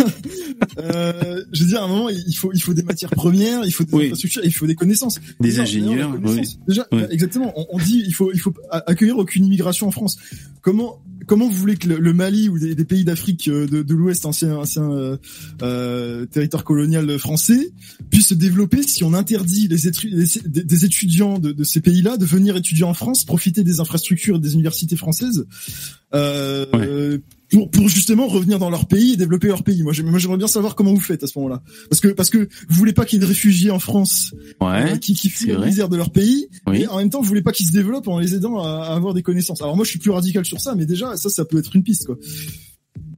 euh, 0.80 1.44
je 1.52 1.64
veux 1.64 1.70
dire 1.70 1.82
à 1.82 1.86
un 1.86 1.88
moment 1.88 2.10
il 2.10 2.34
faut 2.36 2.52
il 2.54 2.62
faut 2.62 2.74
des 2.74 2.84
matières 2.84 3.10
premières, 3.12 3.66
il 3.66 3.72
faut 3.72 3.84
des 3.84 3.94
Oui. 3.94 4.04
infrastructures, 4.06 4.44
il 4.46 4.54
faut 4.54 4.68
des 4.68 4.76
connaissances. 4.76 5.20
Des 5.40 5.60
ingénieurs, 5.60 5.94
d'ailleurs, 5.94 6.14
la 6.14 6.20
connaissance. 6.20 6.60
Déjà, 6.68 6.88
Oui. 6.92 7.02
euh, 7.02 7.08
exactement. 7.10 7.54
On, 7.56 7.66
on 7.72 7.78
dit 7.80 8.04
il 8.06 8.14
faut 8.14 8.32
il 8.34 8.40
faut 8.40 8.54
accueillir 8.72 9.18
aucune 9.18 9.46
immigration 9.46 9.88
en 9.88 9.92
France. 9.92 10.18
Comment 10.62 11.02
comment 11.28 11.48
vous 11.48 11.56
voulez 11.56 11.78
que 11.78 11.88
le, 11.88 11.98
le 12.00 12.14
Mali 12.14 12.50
ou 12.50 12.60
des, 12.60 12.76
des 12.76 12.86
pays 12.86 13.04
d'Afrique 13.04 13.48
euh, 13.48 13.68
de, 13.68 13.82
de 13.82 13.96
l'Ouest, 13.96 14.26
ancien 14.26 14.56
ancien 14.56 14.90
euh, 14.92 15.18
euh, 15.62 16.26
territoire 16.26 16.64
colonial 16.64 17.18
français, 17.20 17.72
puissent 18.10 18.28
se 18.28 18.34
développer 18.34 18.84
si 18.84 19.04
on 19.04 19.14
interdit 19.14 19.68
les, 19.68 19.92
des, 20.46 20.64
des 20.64 20.86
étudiants 20.86 21.40
de, 21.40 21.52
de 21.52 21.64
ces 21.64 21.82
pays-là 21.82 22.18
de 22.18 22.26
venir 22.26 22.56
étudier 22.58 22.84
en 22.84 22.94
France, 22.94 23.24
profiter 23.24 23.64
des 23.64 23.80
infrastructures 23.80 24.38
et 24.38 24.40
des 24.40 24.54
universités 24.54 24.96
françaises 24.96 25.46
euh, 26.14 26.66
Ouais. 26.74 27.20
Pour, 27.52 27.70
pour 27.70 27.90
justement 27.90 28.28
revenir 28.28 28.60
dans 28.60 28.70
leur 28.70 28.88
pays 28.88 29.14
et 29.14 29.18
développer 29.18 29.48
leur 29.48 29.64
pays. 29.64 29.84
Moi, 29.84 29.94
j'aime- 29.94 30.10
moi, 30.10 30.20
j'aimerais 30.20 30.38
bien 30.38 30.48
savoir 30.48 30.76
comment 30.76 30.94
vous 30.94 31.00
faites 31.02 31.24
à 31.24 31.28
ce 31.28 31.38
moment-là, 31.40 31.62
parce 31.90 32.00
que 32.00 32.08
parce 32.10 32.30
que 32.30 32.38
vous 32.38 32.76
voulez 32.76 32.94
pas 32.94 33.06
qu'il 33.06 33.18
y 33.18 33.22
ait 33.22 33.26
de 33.26 33.28
réfugiés 33.30 33.72
en 33.72 33.80
France 33.80 34.34
Ouais. 34.62 34.94
euh, 34.94 34.96
qui, 34.98 35.14
qui 35.14 35.30
fuient 35.30 35.52
la 35.52 35.66
misère 35.66 35.90
de 35.90 35.98
leur 35.98 36.12
pays, 36.12 36.48
Oui. 36.68 36.82
et 36.84 36.88
en 36.88 36.98
même 36.98 37.10
temps, 37.10 37.22
vous 37.22 37.28
voulez 37.28 37.42
pas 37.42 37.52
qu'ils 37.52 37.68
se 37.68 37.72
développent 37.72 38.08
en 38.08 38.20
les 38.20 38.36
aidant 38.36 38.60
à, 38.64 38.84
à 38.86 38.96
avoir 38.96 39.14
des 39.14 39.22
connaissances. 39.24 39.62
Alors 39.62 39.76
moi, 39.76 39.86
je 39.86 39.90
suis 39.92 40.00
plus 40.00 40.12
radical 40.12 40.46
sur 40.46 40.60
ça, 40.62 40.76
mais 40.76 40.86
déjà, 40.86 41.16
ça, 41.18 41.30
ça 41.30 41.46
peut 41.46 41.58
être 41.60 41.76
une 41.76 41.84
piste, 41.84 42.06
quoi. 42.06 42.18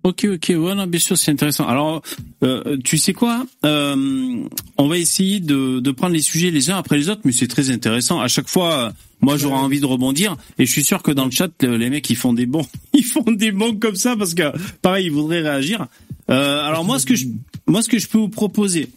Ok, 0.04 0.28
ok, 0.34 0.50
ouais, 0.50 0.76
non, 0.76 0.86
bien 0.86 1.00
sûr, 1.00 1.18
c'est 1.18 1.32
intéressant. 1.32 1.66
Alors, 1.66 2.02
euh, 2.44 2.78
tu 2.84 2.98
sais 2.98 3.14
quoi 3.14 3.46
euh, 3.64 4.44
On 4.78 4.88
va 4.90 4.98
essayer 4.98 5.40
de, 5.40 5.80
de 5.80 5.92
prendre 5.92 6.14
les 6.14 6.22
sujets 6.22 6.52
les 6.52 6.70
uns 6.70 6.78
après 6.78 6.98
les 6.98 7.08
autres, 7.08 7.22
mais 7.24 7.32
c'est 7.32 7.48
très 7.48 7.70
intéressant. 7.70 8.20
À 8.20 8.28
chaque 8.28 8.50
fois, 8.50 8.88
euh, 8.88 8.92
moi, 9.22 9.38
j'aurais 9.38 9.56
envie 9.56 9.80
de 9.80 9.86
rebondir, 9.86 10.36
et 10.60 10.66
je 10.66 10.72
suis 10.72 10.84
sûr 10.84 11.02
que 11.02 11.12
dans 11.12 11.24
le 11.24 11.32
chat, 11.32 11.52
euh, 11.64 11.78
les 11.78 11.90
mecs, 11.90 12.10
ils 12.10 12.18
font 12.18 12.34
des 12.34 12.46
bons, 12.46 12.68
ils 12.94 13.06
font 13.06 13.32
des 13.32 13.54
bons 13.54 13.76
comme 13.78 13.96
ça 13.96 14.18
parce 14.18 14.34
que, 14.34 14.52
pareil, 14.82 15.06
ils 15.06 15.12
voudraient 15.12 15.42
réagir. 15.42 15.88
Euh, 16.30 16.62
alors 16.62 16.84
moi, 16.84 17.00
ce 17.00 17.06
que 17.06 17.16
je, 17.16 17.28
moi, 17.66 17.82
ce 17.82 17.88
que 17.88 17.98
je 17.98 18.10
peux 18.10 18.18
vous 18.18 18.30
proposer. 18.30 18.90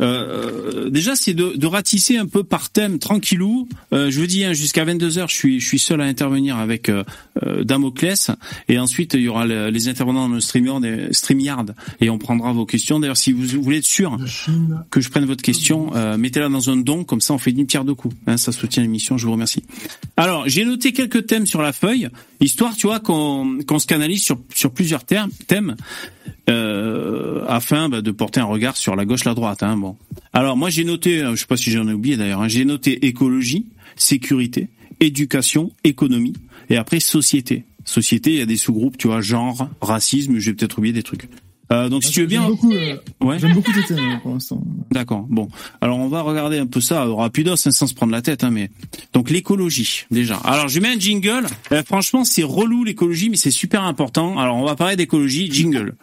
Euh, 0.00 0.90
déjà, 0.90 1.14
c'est 1.14 1.34
de, 1.34 1.52
de 1.56 1.66
ratisser 1.66 2.16
un 2.16 2.26
peu 2.26 2.42
par 2.42 2.70
thème, 2.70 2.98
tranquillou. 2.98 3.68
Euh, 3.92 4.10
je 4.10 4.18
vous 4.20 4.26
dis, 4.26 4.44
hein, 4.44 4.52
jusqu'à 4.52 4.84
22 4.84 5.08
h 5.08 5.28
je 5.28 5.34
suis, 5.34 5.60
je 5.60 5.66
suis 5.66 5.78
seul 5.78 6.00
à 6.00 6.04
intervenir 6.04 6.56
avec 6.56 6.88
euh, 6.88 7.04
euh, 7.44 7.62
Damoclès, 7.62 8.30
et 8.68 8.78
ensuite 8.78 9.14
il 9.14 9.20
y 9.20 9.28
aura 9.28 9.46
le- 9.46 9.70
les 9.70 9.88
intervenants 9.88 10.28
dans 10.28 10.34
le 10.34 10.40
StreamYard, 10.40 10.84
StreamYard, 11.12 11.74
et 12.00 12.10
on 12.10 12.18
prendra 12.18 12.52
vos 12.52 12.66
questions. 12.66 12.98
D'ailleurs, 12.98 13.16
si 13.16 13.32
vous 13.32 13.62
voulez 13.62 13.78
être 13.78 13.84
sûr 13.84 14.18
que 14.90 15.00
je 15.00 15.08
prenne 15.10 15.26
votre 15.26 15.42
question, 15.42 15.92
euh, 15.94 16.16
mettez-la 16.16 16.48
dans 16.48 16.70
un 16.70 16.76
don, 16.76 17.04
comme 17.04 17.20
ça 17.20 17.32
on 17.34 17.38
fait 17.38 17.52
une 17.52 17.66
pierre 17.66 17.84
deux 17.84 17.94
coups. 17.94 18.16
Hein, 18.26 18.36
ça 18.36 18.50
soutient 18.50 18.82
l'émission, 18.82 19.16
je 19.16 19.26
vous 19.26 19.32
remercie. 19.32 19.62
Alors, 20.16 20.42
j'ai 20.48 20.64
noté 20.64 20.92
quelques 20.92 21.26
thèmes 21.26 21.46
sur 21.46 21.62
la 21.62 21.72
feuille, 21.72 22.08
histoire, 22.40 22.74
tu 22.76 22.88
vois, 22.88 22.98
qu'on 22.98 23.58
qu'on 23.66 23.78
se 23.78 23.86
canalise 23.86 24.24
sur, 24.24 24.38
sur 24.54 24.72
plusieurs 24.72 25.04
thèmes, 25.04 25.76
euh, 26.50 27.44
afin 27.48 27.88
bah, 27.88 28.00
de 28.02 28.10
porter 28.10 28.40
un 28.40 28.44
regard 28.44 28.76
sur 28.76 28.96
la 28.96 29.04
gauche, 29.04 29.24
la 29.24 29.34
droite. 29.34 29.53
Hein, 29.62 29.76
bon. 29.76 29.96
Alors, 30.32 30.56
moi 30.56 30.70
j'ai 30.70 30.84
noté, 30.84 31.20
euh, 31.20 31.34
je 31.34 31.40
sais 31.40 31.46
pas 31.46 31.56
si 31.56 31.70
j'en 31.70 31.88
ai 31.88 31.92
oublié 31.92 32.16
d'ailleurs, 32.16 32.42
hein, 32.42 32.48
j'ai 32.48 32.64
noté 32.64 33.06
écologie, 33.06 33.66
sécurité, 33.96 34.68
éducation, 35.00 35.72
économie, 35.84 36.34
et 36.70 36.76
après 36.76 37.00
société. 37.00 37.64
Société, 37.84 38.30
il 38.30 38.38
y 38.38 38.42
a 38.42 38.46
des 38.46 38.56
sous-groupes, 38.56 38.96
tu 38.96 39.08
vois, 39.08 39.20
genre, 39.20 39.68
racisme, 39.80 40.38
j'ai 40.38 40.54
peut-être 40.54 40.78
oublié 40.78 40.92
des 40.92 41.02
trucs. 41.02 41.28
Euh, 41.72 41.88
donc 41.88 42.04
si 42.04 42.10
tu 42.10 42.20
veux 42.20 42.26
bien, 42.26 42.42
J'aime 42.42 42.50
beaucoup, 42.50 42.72
euh, 42.72 42.96
ouais. 43.22 43.38
j'aime 43.38 43.54
beaucoup 43.54 43.72
tes 43.72 43.82
thèmes 43.82 44.20
pour 44.22 44.32
l'instant. 44.32 44.62
D'accord. 44.90 45.26
Bon, 45.30 45.48
alors 45.80 45.98
on 45.98 46.08
va 46.08 46.20
regarder 46.20 46.58
un 46.58 46.66
peu 46.66 46.80
ça 46.80 47.04
rapidos, 47.04 47.52
hein, 47.52 47.70
sans 47.70 47.86
se 47.86 47.94
prendre 47.94 48.12
la 48.12 48.20
tête, 48.20 48.44
hein, 48.44 48.50
mais 48.50 48.70
donc 49.14 49.30
l'écologie 49.30 50.04
déjà. 50.10 50.36
Alors 50.44 50.68
je 50.68 50.78
mets 50.80 50.88
un 50.88 50.98
jingle. 50.98 51.46
Euh, 51.72 51.82
franchement, 51.82 52.24
c'est 52.24 52.42
relou 52.42 52.84
l'écologie, 52.84 53.30
mais 53.30 53.36
c'est 53.36 53.50
super 53.50 53.82
important. 53.84 54.38
Alors 54.38 54.56
on 54.56 54.64
va 54.64 54.76
parler 54.76 54.96
d'écologie. 54.96 55.50
Jingle. 55.50 55.94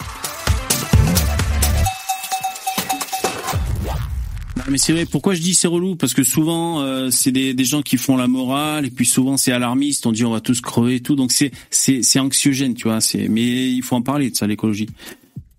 Non, 4.66 4.72
mais 4.72 4.78
c'est 4.78 4.94
vrai. 4.94 5.06
Pourquoi 5.06 5.34
je 5.34 5.42
dis 5.42 5.56
c'est 5.56 5.68
relou? 5.68 5.96
Parce 5.96 6.14
que 6.14 6.24
souvent 6.24 6.82
euh, 6.82 7.10
c'est 7.10 7.32
des, 7.32 7.54
des 7.54 7.66
gens 7.66 7.82
qui 7.82 7.98
font 7.98 8.16
la 8.16 8.28
morale 8.28 8.86
et 8.86 8.92
puis 8.92 9.06
souvent 9.06 9.38
c'est 9.38 9.52
alarmiste. 9.52 10.06
On 10.06 10.12
dit 10.12 10.24
on 10.24 10.32
va 10.32 10.40
tous 10.42 10.62
crever 10.62 10.96
et 10.96 11.00
tout. 11.00 11.16
Donc 11.16 11.32
c'est 11.32 11.52
c'est 11.70 12.04
c'est 12.04 12.20
anxiogène, 12.20 12.74
tu 12.76 12.84
vois. 12.88 13.02
C'est 13.02 13.28
mais 13.28 13.72
il 13.72 13.82
faut 13.82 13.96
en 13.96 14.02
parler 14.02 14.30
de 14.30 14.36
ça 14.36 14.46
l'écologie. 14.48 14.88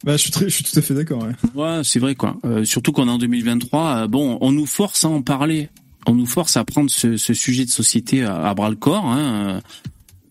Bah, 0.05 0.17
je 0.17 0.23
suis 0.23 0.31
très, 0.31 0.47
je 0.47 0.55
suis 0.55 0.65
tout 0.65 0.79
à 0.79 0.83
fait 0.83 0.95
d'accord. 0.95 1.23
Ouais. 1.25 1.33
Ouais, 1.55 1.81
c'est 1.85 1.99
vrai 1.99 2.15
quoi. 2.15 2.37
Euh, 2.45 2.65
surtout 2.65 2.93
qu'on 2.93 3.09
est 3.09 3.11
en 3.11 3.19
2023. 3.19 3.97
euh, 3.97 4.07
bon, 4.09 4.39
on 4.41 4.53
nous 4.53 4.67
force 4.67 5.05
à 5.05 5.09
en 5.09 5.23
parler. 5.23 5.69
On 6.07 6.15
nous 6.15 6.27
force 6.27 6.57
à 6.57 6.65
prendre 6.65 6.91
ce, 6.91 7.17
ce 7.17 7.35
sujet 7.35 7.65
de 7.65 7.71
société 7.71 8.23
à, 8.25 8.49
à 8.49 8.55
bras 8.55 8.71
le 8.71 8.77
corps. 8.77 9.07
Hein, 9.07 9.61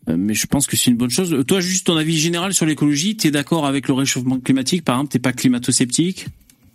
euh, 0.10 0.18
mais 0.18 0.34
je 0.34 0.46
pense 0.48 0.68
que 0.68 0.76
c'est 0.76 0.92
une 0.92 0.98
bonne 0.98 1.10
chose. 1.10 1.44
Toi, 1.48 1.62
juste 1.62 1.88
ton 1.88 1.96
avis 1.96 2.18
général 2.18 2.54
sur 2.54 2.66
l'écologie. 2.66 3.16
T'es 3.16 3.32
d'accord 3.32 3.66
avec 3.66 3.88
le 3.88 3.94
réchauffement 3.94 4.40
climatique, 4.40 4.84
par 4.84 4.96
exemple? 4.96 5.12
T'es 5.12 5.20
pas 5.20 5.32
climato-sceptique? 5.32 6.28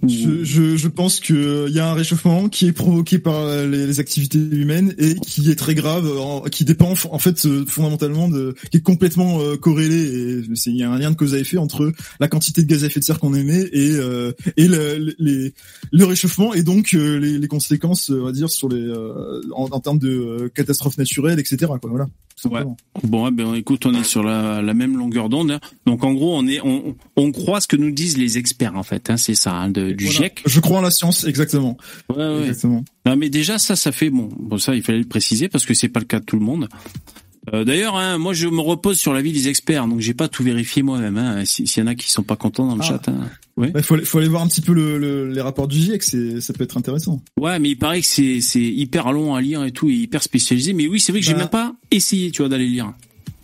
Je, 0.06 0.44
je, 0.44 0.76
je 0.76 0.88
pense 0.88 1.20
que 1.20 1.66
il 1.68 1.74
y 1.74 1.80
a 1.80 1.88
un 1.90 1.94
réchauffement 1.94 2.48
qui 2.50 2.66
est 2.66 2.72
provoqué 2.72 3.18
par 3.18 3.34
euh, 3.40 3.66
les, 3.66 3.86
les 3.86 3.98
activités 3.98 4.38
humaines 4.38 4.94
et 4.98 5.14
qui 5.14 5.50
est 5.50 5.54
très 5.56 5.74
grave, 5.74 6.06
en- 6.20 6.42
qui 6.42 6.64
dépend 6.66 6.92
en 7.10 7.18
fait 7.18 7.46
euh, 7.46 7.64
fondamentalement 7.66 8.28
de, 8.28 8.54
qui 8.70 8.76
est 8.76 8.82
complètement 8.82 9.40
euh, 9.40 9.56
corrélé. 9.56 10.42
Il 10.66 10.76
y 10.76 10.82
a 10.82 10.90
un 10.90 10.98
lien 10.98 11.10
de 11.10 11.16
cause 11.16 11.34
à 11.34 11.38
effet 11.38 11.56
entre 11.56 11.92
la 12.20 12.28
quantité 12.28 12.62
de 12.62 12.66
gaz 12.68 12.84
à 12.84 12.88
effet 12.88 13.00
de 13.00 13.04
serre 13.04 13.18
qu'on 13.18 13.34
émet 13.34 13.68
et 13.72 13.92
euh, 13.92 14.32
et 14.58 14.68
le, 14.68 14.98
le- 14.98 15.14
les, 15.18 15.54
le 15.92 16.04
réchauffement 16.04 16.52
et 16.52 16.62
donc 16.62 16.90
euh, 16.94 17.18
les, 17.18 17.38
les 17.38 17.48
conséquences, 17.48 18.10
euh, 18.10 18.20
on 18.20 18.24
va 18.26 18.32
dire, 18.32 18.50
sur 18.50 18.68
les 18.68 18.76
euh, 18.86 19.40
en, 19.54 19.64
en 19.70 19.80
termes 19.80 19.98
de 19.98 20.08
euh, 20.10 20.48
catastrophes 20.54 20.98
naturelles, 20.98 21.40
etc. 21.40 21.56
Quoi, 21.80 21.90
voilà. 21.90 22.06
Bon, 23.02 23.24
ouais, 23.24 23.30
ben 23.30 23.54
écoute, 23.54 23.86
on 23.86 23.94
est 23.94 24.04
sur 24.04 24.22
la, 24.22 24.60
la 24.60 24.74
même 24.74 24.94
longueur 24.98 25.30
d'onde. 25.30 25.52
hein. 25.52 25.60
Donc 25.86 26.04
en 26.04 26.12
gros, 26.12 26.36
on 26.36 26.46
est, 26.46 26.60
on, 26.62 26.94
on 27.16 27.32
croit 27.32 27.62
ce 27.62 27.66
que 27.66 27.76
nous 27.76 27.90
disent 27.90 28.18
les 28.18 28.36
experts 28.36 28.76
en 28.76 28.82
fait. 28.82 29.08
Hein, 29.08 29.16
c'est 29.16 29.34
ça, 29.34 29.54
hein, 29.54 29.70
de, 29.70 29.85
du 29.92 30.04
Voilà. 30.04 30.18
GIEC. 30.20 30.42
Je 30.46 30.60
crois 30.60 30.78
en 30.78 30.82
la 30.82 30.90
science, 30.90 31.24
exactement. 31.24 31.76
Ouais, 32.10 32.16
ouais. 32.16 32.40
Exactement. 32.48 32.84
Non, 33.04 33.16
mais 33.16 33.28
déjà 33.30 33.58
ça, 33.58 33.76
ça 33.76 33.92
fait 33.92 34.10
bon. 34.10 34.28
Bon, 34.38 34.58
ça, 34.58 34.74
il 34.74 34.82
fallait 34.82 34.98
le 34.98 35.04
préciser 35.06 35.48
parce 35.48 35.64
que 35.66 35.74
c'est 35.74 35.88
pas 35.88 36.00
le 36.00 36.06
cas 36.06 36.20
de 36.20 36.24
tout 36.24 36.36
le 36.38 36.44
monde. 36.44 36.68
Euh, 37.54 37.62
D'ailleurs, 37.64 37.94
hein, 37.96 38.18
moi 38.18 38.32
je 38.34 38.48
me 38.48 38.60
repose 38.60 38.98
sur 38.98 39.12
l'avis 39.14 39.32
des 39.32 39.46
experts, 39.46 39.86
donc 39.86 40.00
j'ai 40.00 40.14
pas 40.14 40.26
tout 40.26 40.42
vérifié 40.42 40.82
moi-même. 40.82 41.16
Hein, 41.16 41.44
S'il 41.44 41.68
y 41.76 41.80
en 41.80 41.86
a 41.86 41.94
qui 41.94 42.10
sont 42.10 42.24
pas 42.24 42.34
contents 42.34 42.66
dans 42.66 42.74
le 42.74 42.80
Ah. 42.82 42.86
chat. 42.88 43.08
Hein. 43.08 43.30
Ouais. 43.56 43.70
Il 43.74 43.82
faut, 43.84 43.94
aller- 43.94 44.04
faut 44.04 44.18
aller 44.18 44.26
voir 44.28 44.42
un 44.42 44.48
petit 44.48 44.60
peu 44.60 44.72
le, 44.72 44.98
le- 44.98 45.30
les 45.30 45.40
rapports 45.40 45.68
du 45.68 45.78
GIEC, 45.78 46.02
ça 46.40 46.52
peut 46.52 46.64
être 46.64 46.76
intéressant. 46.76 47.22
ouais, 47.40 47.58
mais 47.60 47.70
il 47.70 47.76
paraît 47.76 48.00
que 48.00 48.06
c'est 48.06 48.40
hyper 48.60 49.12
long 49.12 49.34
à 49.36 49.40
lire 49.40 49.62
et 49.64 49.70
tout, 49.70 49.88
et 49.88 49.94
hyper 49.94 50.22
spécialisé. 50.24 50.72
Mais 50.72 50.88
oui, 50.88 50.98
c'est 50.98 51.12
vrai 51.12 51.20
que 51.20 51.26
j'ai 51.26 51.32
Bah. 51.34 51.38
même 51.38 51.48
pas 51.48 51.72
essayé, 51.92 52.32
tu 52.32 52.42
vois, 52.42 52.48
d'aller 52.48 52.66
lire. 52.66 52.92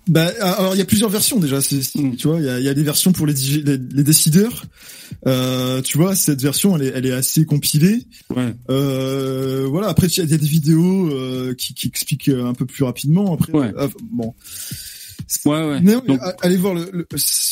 Bah, 0.09 0.31
alors 0.41 0.75
il 0.75 0.79
y 0.79 0.83
a 0.83 0.85
plusieurs 0.85 1.11
versions 1.11 1.39
déjà. 1.39 1.59
Mm. 1.59 2.17
Tu 2.17 2.27
vois, 2.29 2.39
il 2.41 2.45
y 2.47 2.49
a, 2.49 2.59
y 2.61 2.69
a 2.69 2.75
des 2.75 2.83
versions 2.83 3.13
pour 3.13 3.27
les, 3.27 3.35
les, 3.35 3.79
les 3.79 4.03
décideurs. 4.03 4.65
Euh, 5.29 5.81
tu 5.83 5.97
vois, 5.99 6.17
cette 6.17 6.43
version, 6.43 6.77
elle 6.77 6.83
est, 6.83 6.93
elle 6.95 7.07
est 7.07 7.13
assez 7.13 7.45
compilée. 7.45 8.07
Ouais. 8.35 8.55
Euh, 8.71 9.67
voilà. 9.71 9.89
Après, 9.89 10.09
il 10.09 10.19
y 10.19 10.21
a 10.21 10.27
des 10.27 10.47
vidéos 10.47 11.09
euh, 11.13 11.55
qui, 11.55 11.75
qui 11.75 11.87
expliquent 11.87 12.29
un 12.31 12.55
peu 12.55 12.67
plus 12.67 12.83
rapidement. 12.85 13.35
Après, 13.35 13.53
Ouais. 13.53 13.73
euh, 13.77 13.89
bon. 14.11 14.35
Ouais, 15.47 15.65
ouais. 15.67 15.81
Mais, 15.81 15.95
Donc- 15.95 16.21
allez 16.43 16.57
voir 16.57 16.75
le, 16.75 16.91
le, 16.93 17.07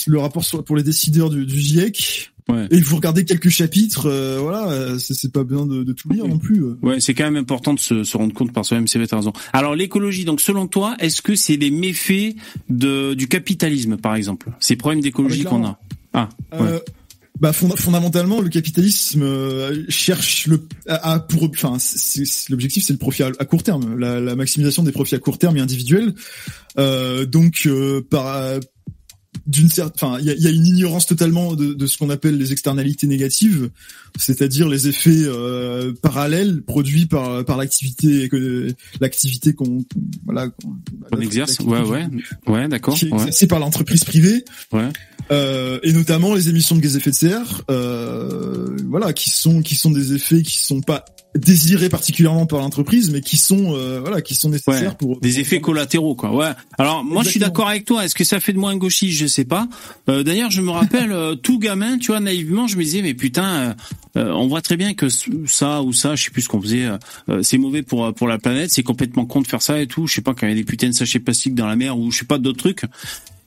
le 0.07 0.19
rapport 0.19 0.45
sur, 0.45 0.65
pour 0.65 0.77
les 0.77 0.83
décideurs 0.83 1.31
du, 1.31 1.47
du 1.47 1.61
GIEC. 1.61 2.33
Ouais. 2.51 2.67
Et 2.71 2.81
vous 2.81 2.97
regardez 2.97 3.25
quelques 3.25 3.49
chapitres. 3.49 4.07
euh, 4.07 4.39
voilà, 4.41 4.69
euh, 4.71 4.99
c'est, 4.99 5.33
pas 5.33 5.45
besoin 5.45 5.67
de, 5.67 5.83
de 5.85 5.93
tout 5.93 6.09
lire 6.11 6.27
non 6.27 6.39
plus. 6.39 6.63
euh. 6.65 6.77
Ouais, 6.83 7.01
c'est 7.01 7.15
quand 7.15 7.25
même 7.25 7.37
important 7.37 7.75
de 7.75 7.81
se, 7.81 8.05
se 8.05 8.17
rendre 8.17 8.33
compte 8.35 8.53
par 8.53 8.65
soi-même, 8.65 8.87
c'est 8.89 8.99
vrai, 8.99 9.07
t'as 9.07 9.17
raison. 9.17 9.33
Alors 9.53 9.75
l'écologie, 9.75 10.25
donc 10.25 10.41
selon 10.41 10.67
toi, 10.67 10.97
est-ce 10.99 11.23
que 11.23 11.35
c'est 11.35 11.57
les 11.57 11.71
méfaits 11.71 12.35
de, 12.69 13.15
du 13.15 13.29
capitalisme, 13.29 13.97
par 13.97 14.15
exemple? 14.15 14.51
Ces 14.61 14.77
problèmes 14.77 15.01
d'écologie 15.01 15.45
Ah, 15.47 15.49
qu'on 15.49 15.65
a? 15.65 15.81
Ah, 16.13 16.29
ouais. 16.53 16.59
Euh, 16.61 16.79
bah 17.41 17.53
fonda- 17.53 17.77
fondamentalement, 17.77 18.43
le 18.43 18.51
capitalisme 18.51 19.23
euh, 19.23 19.85
cherche 19.89 20.47
le 20.47 20.61
à, 20.87 21.13
à- 21.15 21.21
pour 21.21 21.45
enfin 21.45 21.79
l'objectif 22.51 22.85
c'est 22.85 22.93
le 22.93 22.99
profit 22.99 23.23
à, 23.23 23.31
à 23.39 23.45
court 23.47 23.63
terme, 23.63 23.99
la, 23.99 24.21
la 24.21 24.37
maximisation 24.37 24.83
des 24.83 24.93
profits 24.93 25.15
à 25.15 25.19
court 25.21 25.39
terme 25.39 25.57
et 25.57 25.61
individuels. 25.61 26.13
Euh, 26.79 27.25
donc 27.25 27.67
par 28.11 28.27
d'une 29.47 29.69
certaine, 29.69 29.93
enfin 29.95 30.19
il 30.21 30.27
y 30.27 30.31
a, 30.31 30.35
y 30.35 30.47
a 30.47 30.51
une 30.51 30.67
ignorance 30.67 31.07
totalement 31.07 31.55
de, 31.55 31.75
de 31.75 31.87
ce 31.87 31.99
qu'on 31.99 32.11
appelle 32.11 32.39
les 32.39 32.53
externalités 32.53 33.07
négatives, 33.07 33.71
c'est-à-dire 34.19 34.69
les 34.69 34.89
effets 34.89 35.11
euh, 35.25 35.93
parallèles 36.03 36.63
produits 36.63 37.07
par 37.07 37.45
par 37.45 37.57
l'activité 37.57 38.29
que 38.29 38.69
l'activité 39.01 39.53
qu'on 39.53 39.85
voilà 40.25 40.49
qu'on 40.49 41.21
exerce 41.21 41.59
Ouais, 41.61 41.81
ouais. 41.81 42.07
Ouais, 42.47 42.69
d'accord. 42.69 42.97
Ouais. 43.11 43.47
par 43.49 43.59
l'entreprise 43.59 44.05
privée. 44.05 44.45
Ouais. 44.73 44.89
Euh, 45.31 45.79
et 45.83 45.93
notamment 45.93 46.35
les 46.35 46.49
émissions 46.49 46.77
de 46.77 46.81
gaz 46.81 46.95
à 46.95 46.99
effet 46.99 47.11
de 47.11 47.15
serre, 47.15 47.63
euh, 47.71 48.77
voilà, 48.89 49.13
qui 49.13 49.31
sont 49.31 49.63
qui 49.63 49.77
sont 49.77 49.91
des 49.91 50.13
effets 50.13 50.43
qui 50.43 50.59
sont 50.59 50.81
pas 50.81 51.05
désirés 51.37 51.89
particulièrement 51.89 52.47
par 52.47 52.59
l'entreprise, 52.59 53.11
mais 53.11 53.21
qui 53.21 53.37
sont 53.37 53.75
euh, 53.75 54.01
voilà, 54.01 54.21
qui 54.21 54.35
sont 54.35 54.51
nécessaires 54.51 54.91
Ouais, 54.91 54.97
pour 54.99 55.21
Des 55.21 55.39
effets 55.39 55.61
collatéraux, 55.61 56.15
quoi. 56.15 56.35
Ouais. 56.35 56.51
Alors 56.79 57.05
moi, 57.05 57.23
je 57.23 57.31
suis 57.31 57.41
d'accord 57.41 57.69
avec 57.69 57.85
toi. 57.85 58.05
Est-ce 58.05 58.15
que 58.15 58.25
ça 58.25 58.41
fait 58.41 58.53
de 58.53 58.59
moi 58.59 58.71
un 58.71 58.77
gauchiste? 58.77 59.19
Je 59.19 59.27
sais 59.27 59.45
pas. 59.45 59.69
Euh, 60.09 60.23
D'ailleurs, 60.23 60.51
je 60.51 60.63
me 60.63 60.71
rappelle, 60.71 61.13
euh, 61.13 61.35
tout 61.37 61.59
gamin, 61.59 61.99
tu 61.99 62.09
vois, 62.09 62.21
naïvement, 62.21 62.67
je 62.67 62.77
me 62.77 62.83
disais, 62.83 63.03
mais 63.03 63.15
putain, 63.15 63.77
euh, 64.17 64.33
on 64.33 64.49
voit 64.49 64.63
très 64.63 64.77
bien 64.77 64.95
que 64.95 65.09
ça 65.09 65.83
ou 65.83 65.93
ça, 65.93 66.17
je 66.17 66.25
sais 66.25 66.31
plus 66.31 66.43
ce 66.43 66.49
qu'on 66.49 66.61
faisait, 66.61 66.89
c'est 67.43 67.59
mauvais 67.59 67.83
pour 67.83 68.13
pour 68.15 68.27
la 68.27 68.39
planète, 68.39 68.71
c'est 68.73 68.83
complètement 68.83 69.27
con 69.27 69.41
de 69.41 69.47
faire 69.47 69.63
ça 69.63 69.81
et 69.81 69.87
tout. 69.87 70.07
Je 70.07 70.15
sais 70.15 70.23
pas 70.23 70.35
quand 70.35 70.47
il 70.47 70.51
y 70.51 70.53
a 70.53 70.57
des 70.57 70.65
putains 70.65 70.89
de 70.89 70.95
sachets 70.95 71.21
plastiques 71.21 71.55
dans 71.55 71.67
la 71.67 71.77
mer 71.77 71.97
ou 71.99 72.11
je 72.11 72.19
sais 72.19 72.25
pas 72.25 72.39
d'autres 72.39 72.59
trucs. 72.59 72.83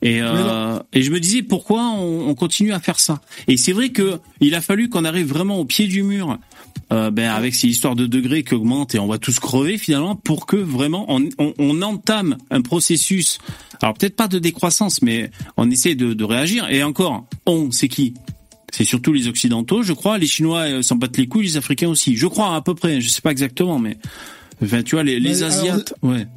Et, 0.05 0.21
euh, 0.21 0.79
et 0.91 1.01
je 1.01 1.11
me 1.11 1.19
disais 1.19 1.43
pourquoi 1.43 1.81
on, 1.97 2.27
on 2.27 2.35
continue 2.35 2.73
à 2.73 2.81
faire 2.81 2.99
ça? 2.99 3.21
Et 3.47 3.55
c'est 3.55 3.71
vrai 3.71 3.89
que 3.89 4.19
il 4.41 4.53
a 4.53 4.59
fallu 4.59 4.89
qu'on 4.89 5.05
arrive 5.05 5.27
vraiment 5.27 5.59
au 5.59 5.65
pied 5.65 5.87
du 5.87 6.03
mur, 6.03 6.37
euh, 6.91 7.09
ben 7.09 7.31
avec 7.31 7.55
ces 7.55 7.69
histoires 7.69 7.95
de 7.95 8.05
degrés 8.05 8.43
qui 8.43 8.53
augmentent 8.53 8.93
et 8.95 8.99
on 8.99 9.07
va 9.07 9.17
tous 9.17 9.39
crever 9.39 9.77
finalement 9.77 10.17
pour 10.17 10.45
que 10.45 10.57
vraiment 10.57 11.05
on, 11.07 11.29
on, 11.39 11.53
on 11.57 11.81
entame 11.81 12.35
un 12.51 12.61
processus. 12.61 13.37
Alors 13.81 13.93
peut-être 13.93 14.17
pas 14.17 14.27
de 14.27 14.39
décroissance, 14.39 15.01
mais 15.01 15.31
on 15.55 15.71
essaie 15.71 15.95
de, 15.95 16.13
de 16.13 16.23
réagir. 16.25 16.69
Et 16.69 16.83
encore, 16.83 17.25
on, 17.45 17.71
c'est 17.71 17.87
qui? 17.87 18.13
C'est 18.73 18.83
surtout 18.83 19.13
les 19.13 19.29
Occidentaux, 19.29 19.83
je 19.83 19.93
crois. 19.93 20.17
Les 20.17 20.27
Chinois 20.27 20.63
euh, 20.67 20.81
s'en 20.81 20.97
battent 20.97 21.17
les 21.17 21.27
couilles, 21.27 21.45
les 21.45 21.57
Africains 21.57 21.87
aussi. 21.87 22.17
Je 22.17 22.27
crois 22.27 22.55
à 22.55 22.61
peu 22.61 22.75
près. 22.75 22.99
Je 22.99 23.07
sais 23.07 23.21
pas 23.21 23.31
exactement, 23.31 23.79
mais 23.79 23.97
enfin 24.61 24.83
tu 24.83 24.95
vois 24.95 25.03
les, 25.03 25.21
les 25.21 25.43
alors, 25.43 25.57
Asiates, 25.57 25.93
ouais. 26.01 26.27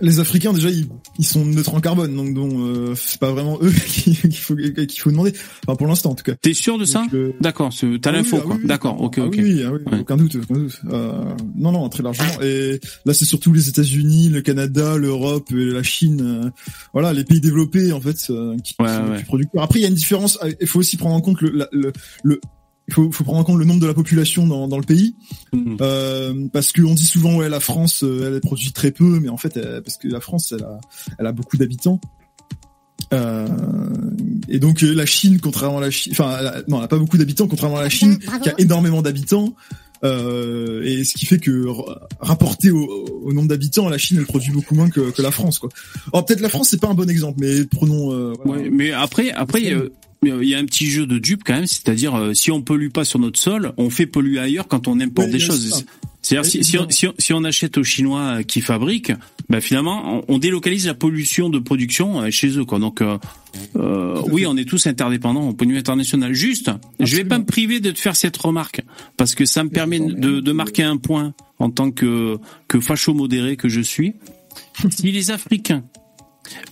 Les 0.00 0.20
Africains 0.20 0.52
déjà 0.52 0.70
ils, 0.70 0.86
ils 1.18 1.26
sont 1.26 1.44
neutres 1.44 1.74
en 1.74 1.80
carbone, 1.80 2.14
donc 2.14 2.34
donc 2.34 2.52
euh, 2.52 2.94
c'est 2.96 3.18
pas 3.18 3.30
vraiment 3.32 3.58
eux 3.62 3.70
qu'il 3.86 4.14
faut 4.36 4.54
qu'il 4.56 5.00
faut 5.00 5.10
demander. 5.10 5.32
Enfin 5.66 5.76
pour 5.76 5.86
l'instant 5.86 6.10
en 6.10 6.14
tout 6.14 6.24
cas. 6.24 6.34
T'es 6.40 6.54
sûr 6.54 6.78
de 6.78 6.84
ça 6.84 7.04
euh, 7.14 7.32
D'accord, 7.40 7.72
c'est- 7.72 8.00
t'as 8.00 8.10
Ah 8.10 8.12
l'info 8.12 8.36
ah 8.40 8.44
quoi. 8.46 8.56
oui. 8.60 8.66
D'accord, 8.66 9.00
ok, 9.00 9.14
Ah 9.18 9.24
ok. 9.26 9.34
oui, 9.38 9.62
ah 9.66 9.72
oui, 9.72 9.80
Ouais. 9.92 10.00
aucun 10.00 10.16
doute, 10.16 10.36
aucun 10.36 10.54
doute. 10.60 10.80
Euh, 10.90 11.24
non, 11.56 11.72
non, 11.72 11.88
très 11.88 12.02
largement. 12.02 12.40
Et 12.42 12.80
là, 13.04 13.14
c'est 13.14 13.24
surtout 13.24 13.52
les 13.52 13.68
États-Unis, 13.68 14.28
le 14.28 14.40
Canada, 14.42 14.96
l'Europe, 14.96 15.48
la 15.50 15.82
Chine. 15.82 16.20
euh, 16.44 16.50
voilà, 16.92 17.12
les 17.12 17.24
pays 17.24 17.40
développés 17.40 17.92
en 17.92 18.00
fait 18.00 18.16
euh, 18.30 18.56
qui 18.58 18.74
Ouais, 18.80 18.88
sont 18.88 19.04
les 19.04 19.10
ouais. 19.10 19.16
plus 19.16 19.24
producteurs. 19.26 19.62
Après, 19.62 19.78
il 19.78 19.82
y 19.82 19.86
a 19.86 19.88
une 19.88 19.94
différence. 19.94 20.38
Il 20.60 20.66
faut 20.66 20.78
aussi 20.80 20.96
prendre 20.96 21.14
en 21.14 21.20
compte 21.20 21.40
le, 21.40 21.50
la- 21.50 21.68
le, 21.72 21.92
le 22.22 22.40
il 22.88 22.94
faut, 22.94 23.12
faut 23.12 23.22
prendre 23.24 23.38
en 23.40 23.44
compte 23.44 23.58
le 23.58 23.64
nombre 23.66 23.80
de 23.80 23.86
la 23.86 23.94
population 23.94 24.46
dans, 24.46 24.66
dans 24.66 24.78
le 24.78 24.84
pays, 24.84 25.14
Mhm. 25.52 25.76
euh, 25.80 26.48
parce 26.52 26.72
qu'on 26.72 26.94
dit 26.94 27.04
souvent 27.04 27.36
ouais 27.36 27.48
la 27.48 27.60
France 27.60 28.02
euh, 28.02 28.32
elle 28.34 28.40
produit 28.40 28.72
très 28.72 28.90
peu, 28.90 29.20
mais 29.20 29.28
en 29.28 29.36
fait 29.36 29.56
euh, 29.58 29.80
parce 29.82 29.96
que 29.98 30.08
la 30.08 30.20
France 30.20 30.52
elle 30.56 30.64
a, 30.64 30.80
elle 31.18 31.26
a 31.26 31.32
beaucoup 31.32 31.56
d'habitants. 31.56 32.00
Euh, 33.14 33.46
et 34.48 34.58
donc 34.58 34.82
la 34.82 35.06
Chine, 35.06 35.40
contrairement 35.40 35.78
à 35.78 35.80
la 35.82 35.90
Chine, 35.90 36.12
enfin 36.12 36.36
elle 36.40 36.46
a- 36.46 36.62
non, 36.68 36.78
elle 36.78 36.84
a 36.84 36.88
pas 36.88 36.98
beaucoup 36.98 37.16
d'habitants, 37.16 37.46
contrairement 37.46 37.78
à 37.78 37.82
la 37.82 37.88
Chine 37.88 38.18
qui 38.42 38.48
a 38.50 38.54
énormément 38.58 39.02
d'habitants. 39.02 39.54
Euh, 40.04 40.82
et 40.84 41.02
ce 41.04 41.14
qui 41.14 41.26
fait 41.26 41.38
que 41.40 41.66
rapporté 42.20 42.70
au, 42.70 42.84
au 43.24 43.32
nombre 43.32 43.48
d'habitants, 43.48 43.88
la 43.88 43.98
Chine 43.98 44.18
elle 44.20 44.26
produit 44.26 44.52
beaucoup 44.52 44.74
moins 44.76 44.90
que, 44.90 45.10
que 45.10 45.22
la 45.22 45.30
France 45.32 45.58
quoi. 45.58 45.70
Alors 46.12 46.24
peut-être 46.24 46.40
la 46.40 46.48
France 46.48 46.68
c'est 46.70 46.80
pas 46.80 46.88
un 46.88 46.94
bon 46.94 47.08
exemple, 47.10 47.38
mais 47.40 47.64
prenons. 47.64 48.12
euh, 48.12 48.32
voilà. 48.44 48.62
Ouais, 48.62 48.70
mais 48.70 48.92
après, 48.92 49.30
après, 49.32 49.72
il 50.22 50.28
y 50.28 50.32
a- 50.32 50.42
il 50.42 50.48
y 50.48 50.54
a 50.54 50.58
un 50.58 50.64
petit 50.64 50.86
jeu 50.90 51.06
de 51.06 51.18
dupe 51.18 51.42
quand 51.44 51.54
même, 51.54 51.66
c'est-à-dire 51.66 52.14
euh, 52.16 52.34
si 52.34 52.50
on 52.50 52.62
pollue 52.62 52.88
pas 52.90 53.04
sur 53.04 53.18
notre 53.18 53.38
sol, 53.38 53.72
on 53.76 53.90
fait 53.90 54.06
polluer 54.06 54.38
ailleurs 54.40 54.66
quand 54.68 54.88
on 54.88 54.98
importe 55.00 55.26
Oui, 55.28 55.32
des 55.32 55.38
choses. 55.40 55.84
C'est-à-dire 56.20 56.50
si, 56.50 56.64
si, 56.64 56.76
on, 56.76 56.80
évidemment. 56.84 56.90
si, 56.90 57.06
on, 57.06 57.14
si 57.18 57.32
on 57.32 57.44
achète 57.44 57.78
aux 57.78 57.84
Chinois 57.84 58.20
euh, 58.20 58.42
qui 58.42 58.60
fabriquent, 58.60 59.12
bah 59.48 59.60
finalement 59.60 60.18
on, 60.28 60.34
on 60.34 60.38
délocalise 60.38 60.86
la 60.86 60.94
pollution 60.94 61.48
de 61.48 61.58
production 61.60 62.20
euh, 62.20 62.30
chez 62.30 62.58
eux 62.58 62.64
quoi. 62.64 62.78
Donc 62.80 63.00
euh, 63.00 63.16
euh, 63.76 64.20
oui, 64.30 64.44
on 64.46 64.56
est 64.56 64.64
tous 64.68 64.86
interdépendants 64.88 65.48
au 65.48 65.54
point 65.54 65.66
de 65.66 65.72
vue 65.72 65.78
international. 65.78 66.34
Juste, 66.34 66.70
je 67.00 67.16
vais 67.16 67.24
pas 67.24 67.36
Absolument. 67.36 67.38
me 67.38 67.44
priver 67.46 67.80
de 67.80 67.90
te 67.92 67.98
faire 67.98 68.16
cette 68.16 68.36
remarque 68.36 68.82
parce 69.16 69.34
que 69.34 69.44
ça 69.44 69.62
me 69.64 69.70
permet 69.70 70.00
de, 70.00 70.40
de 70.40 70.52
marquer 70.52 70.82
un 70.82 70.96
point 70.96 71.32
en 71.60 71.70
tant 71.70 71.90
que 71.92 72.38
que 72.66 72.80
facho 72.80 73.14
modéré 73.14 73.56
que 73.56 73.68
je 73.68 73.80
suis. 73.80 74.14
Si 74.90 75.12
les 75.12 75.30
Africains 75.30 75.84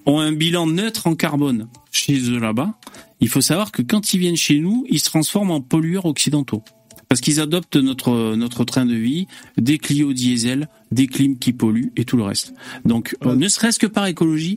ont 0.07 0.19
un 0.19 0.33
bilan 0.33 0.67
neutre 0.67 1.07
en 1.07 1.15
carbone 1.15 1.69
chez 1.93 2.19
eux 2.31 2.39
là-bas, 2.39 2.75
il 3.21 3.29
faut 3.29 3.41
savoir 3.41 3.73
que 3.73 3.83
quand 3.83 4.13
ils 4.15 4.19
viennent 4.21 4.37
chez 4.37 4.59
nous, 4.59 4.85
ils 4.89 4.99
se 5.01 5.05
transforment 5.07 5.51
en 5.53 5.61
pollueurs 5.61 6.07
occidentaux. 6.07 6.63
Parce 7.09 7.21
qu'ils 7.21 7.39
adoptent 7.41 7.77
notre 7.77 8.35
notre 8.35 8.65
train 8.65 8.85
de 8.85 8.95
vie, 8.95 9.27
des 9.57 9.79
Clio 9.79 10.13
diesel, 10.13 10.69
des 10.91 11.07
clims 11.07 11.39
qui 11.39 11.53
polluent 11.53 11.93
et 11.97 12.05
tout 12.05 12.17
le 12.17 12.25
reste. 12.25 12.53
Donc, 12.85 13.17
euh, 13.25 13.31
Ouais. 13.31 13.37
ne 13.37 13.49
serait-ce 13.49 13.79
que 13.79 13.87
par 13.87 14.07
écologie, 14.07 14.57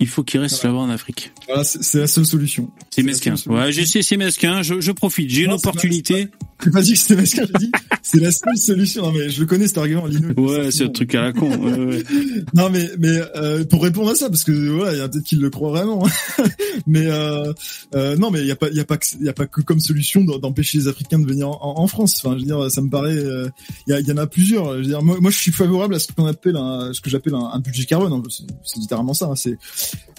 il 0.00 0.08
faut 0.08 0.24
qu'ils 0.24 0.40
restent 0.40 0.64
là-bas 0.64 0.78
en 0.78 0.88
Afrique. 0.90 1.32
Voilà, 1.46 1.64
c'est 1.64 1.98
la 1.98 2.06
seule 2.06 2.24
solution. 2.26 2.70
C'est 2.90 3.02
mesquin. 3.02 3.34
Ouais, 3.46 3.72
je 3.72 3.84
sais, 3.84 4.00
c'est 4.02 4.16
mesquin. 4.16 4.62
Je, 4.62 4.80
je 4.80 4.90
profite. 4.90 5.28
J'ai 5.30 5.42
une 5.42 5.48
pas- 5.48 5.56
opportunité. 5.56 6.28
J'ai 6.64 6.70
pas 6.70 6.82
dit 6.82 6.92
que 6.92 6.98
c'était 6.98 7.16
masquin, 7.16 7.44
j'ai 7.46 7.66
dit 7.66 7.72
c'est 8.02 8.20
la 8.20 8.30
seule 8.30 8.56
solution. 8.56 9.02
Non 9.02 9.12
mais 9.12 9.30
je 9.30 9.40
le 9.40 9.46
connais 9.46 9.66
cet 9.66 9.78
argument, 9.78 10.06
Lino. 10.06 10.32
Ouais, 10.36 10.70
c'est 10.70 10.84
un 10.84 10.88
truc 10.88 11.14
à 11.14 11.22
la 11.22 11.32
con. 11.32 11.50
Ouais, 11.50 11.78
ouais. 11.78 12.02
Non 12.54 12.70
mais 12.70 12.88
mais 12.98 13.20
euh, 13.36 13.64
pour 13.64 13.82
répondre 13.82 14.10
à 14.10 14.14
ça 14.14 14.28
parce 14.28 14.44
que 14.44 14.52
voilà 14.52 14.92
il 14.92 14.98
y 14.98 15.00
a 15.00 15.08
peut-être 15.08 15.24
qui 15.24 15.36
le 15.36 15.50
croient 15.50 15.70
vraiment 15.70 16.06
mais 16.86 17.06
euh, 17.06 17.52
euh, 17.94 18.16
non 18.16 18.30
mais 18.30 18.40
il 18.40 18.46
y 18.46 18.50
a 18.50 18.56
pas 18.56 18.68
il 18.68 18.76
y 18.76 18.80
a 18.80 18.84
pas 18.84 18.96
que 18.96 19.06
il 19.18 19.26
y 19.26 19.28
a 19.28 19.32
pas 19.32 19.46
que 19.46 19.60
comme 19.60 19.80
solution 19.80 20.22
d'empêcher 20.24 20.78
les 20.78 20.88
Africains 20.88 21.18
de 21.18 21.26
venir 21.26 21.48
en, 21.48 21.78
en 21.78 21.86
France 21.86 22.20
enfin 22.22 22.36
je 22.36 22.40
veux 22.40 22.46
dire 22.46 22.70
ça 22.70 22.80
me 22.80 22.90
paraît 22.90 23.16
euh, 23.16 23.48
il 23.86 24.06
y, 24.06 24.12
en 24.12 24.16
a 24.16 24.26
plusieurs 24.26 24.74
je 24.74 24.78
veux 24.78 24.86
dire 24.86 25.02
moi, 25.02 25.16
moi 25.20 25.30
je 25.30 25.38
suis 25.38 25.52
favorable 25.52 25.94
à 25.94 25.98
ce 25.98 26.08
qu'on 26.12 26.26
appelle 26.26 26.56
un, 26.56 26.92
ce 26.92 27.00
que 27.00 27.10
j'appelle 27.10 27.34
un, 27.34 27.50
un 27.52 27.60
budget 27.60 27.84
carbone 27.84 28.12
hein. 28.12 28.22
c'est 28.64 28.78
littéralement 28.78 29.14
ça 29.14 29.26
hein. 29.26 29.36
c'est 29.36 29.56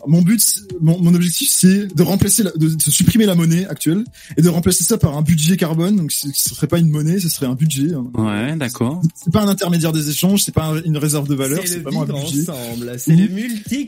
mon 0.08 0.22
but 0.22 0.42
mon, 0.82 1.00
mon 1.00 1.14
objectif 1.14 1.50
c'est 1.52 1.94
de 1.94 2.04
remplacer 2.04 2.44
la, 2.44 2.52
de, 2.52 2.70
de 2.70 2.92
supprimer 2.92 3.26
la 3.26 3.36
monnaie 3.36 3.66
actuelle 3.68 4.04
et 4.38 4.42
de 4.42 4.50
remplacer 4.50 4.84
ça 4.84 4.98
par 4.98 5.18
un 5.18 5.22
budget 5.22 5.58
carbone 5.58 5.96
donc 5.96 6.12
ce 6.34 6.56
serait 6.56 6.67
pas 6.67 6.80
une 6.80 6.89
monnaie 6.89 7.19
ce 7.19 7.30
serait 7.30 7.46
un 7.46 7.56
budget 7.56 7.93
hein. 7.93 8.06
Ouais, 8.15 8.56
d'accord. 8.56 9.02
c'est 9.15 9.32
pas 9.32 9.41
un 9.41 9.48
intermédiaire 9.48 9.91
des 9.91 10.10
échanges 10.10 10.43
c'est 10.43 10.54
pas 10.54 10.65
un- 10.65 10.82
une 10.84 10.98
réserve 10.98 11.28
de 11.28 11.36
valeur 11.36 11.62
C'est 11.65 11.80
vraiment 11.80 12.04
un 12.04 12.06
budget 12.06 12.50
ensemble, 12.50 12.93
c'est 12.98 13.15
le 13.15 13.24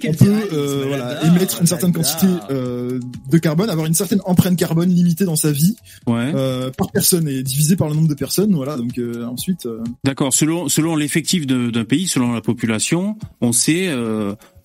on 0.07 0.13
peut 0.13 0.47
euh, 0.53 0.85
voilà, 0.87 1.25
émettre 1.25 1.59
une 1.61 1.67
certaine 1.67 1.91
quantité 1.93 2.27
euh, 2.51 2.99
de 3.31 3.37
carbone, 3.37 3.69
avoir 3.69 3.87
une 3.87 3.93
certaine 3.93 4.21
empreinte 4.25 4.57
carbone 4.57 4.89
limitée 4.89 5.25
dans 5.25 5.35
sa 5.35 5.51
vie 5.51 5.75
Ouais. 6.07 6.31
euh, 6.35 6.71
par 6.71 6.91
personne 6.91 7.27
et 7.27 7.43
divisé 7.43 7.75
par 7.75 7.89
le 7.89 7.95
nombre 7.95 8.07
de 8.07 8.13
personnes. 8.13 8.53
Voilà, 8.55 8.77
donc 8.77 8.97
euh, 8.97 9.25
ensuite, 9.25 9.65
euh, 9.65 9.83
D'accord. 10.03 10.33
Selon 10.33 10.69
selon 10.69 10.95
l'effectif 10.95 11.45
d'un 11.47 11.83
pays, 11.85 12.07
selon 12.07 12.33
la 12.33 12.41
population, 12.41 13.17
on 13.41 13.51
sait 13.51 13.87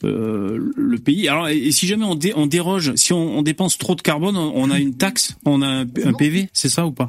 euh, 0.05 0.73
le 0.77 0.99
pays. 0.99 1.29
Alors, 1.29 1.49
et, 1.49 1.59
et 1.59 1.73
si 1.73 1.87
jamais 1.87 2.05
on, 2.05 2.15
dé- 2.15 2.33
on 2.37 2.47
déroge, 2.47 2.95
si 2.97 3.13
on, 3.13 3.39
on 3.39 3.43
dépense 3.43 3.79
trop 3.79 3.95
de 3.95 4.01
carbone, 4.03 4.37
on, 4.37 4.53
on 4.55 4.71
a 4.71 4.79
une 4.79 4.95
taxe, 4.97 5.35
on 5.45 5.63
a 5.63 5.67
un, 5.67 5.81
un 5.83 6.13
PV, 6.13 6.49
c'est 6.53 6.69
ça 6.69 6.87
ou 6.87 6.93
pas? 6.93 7.09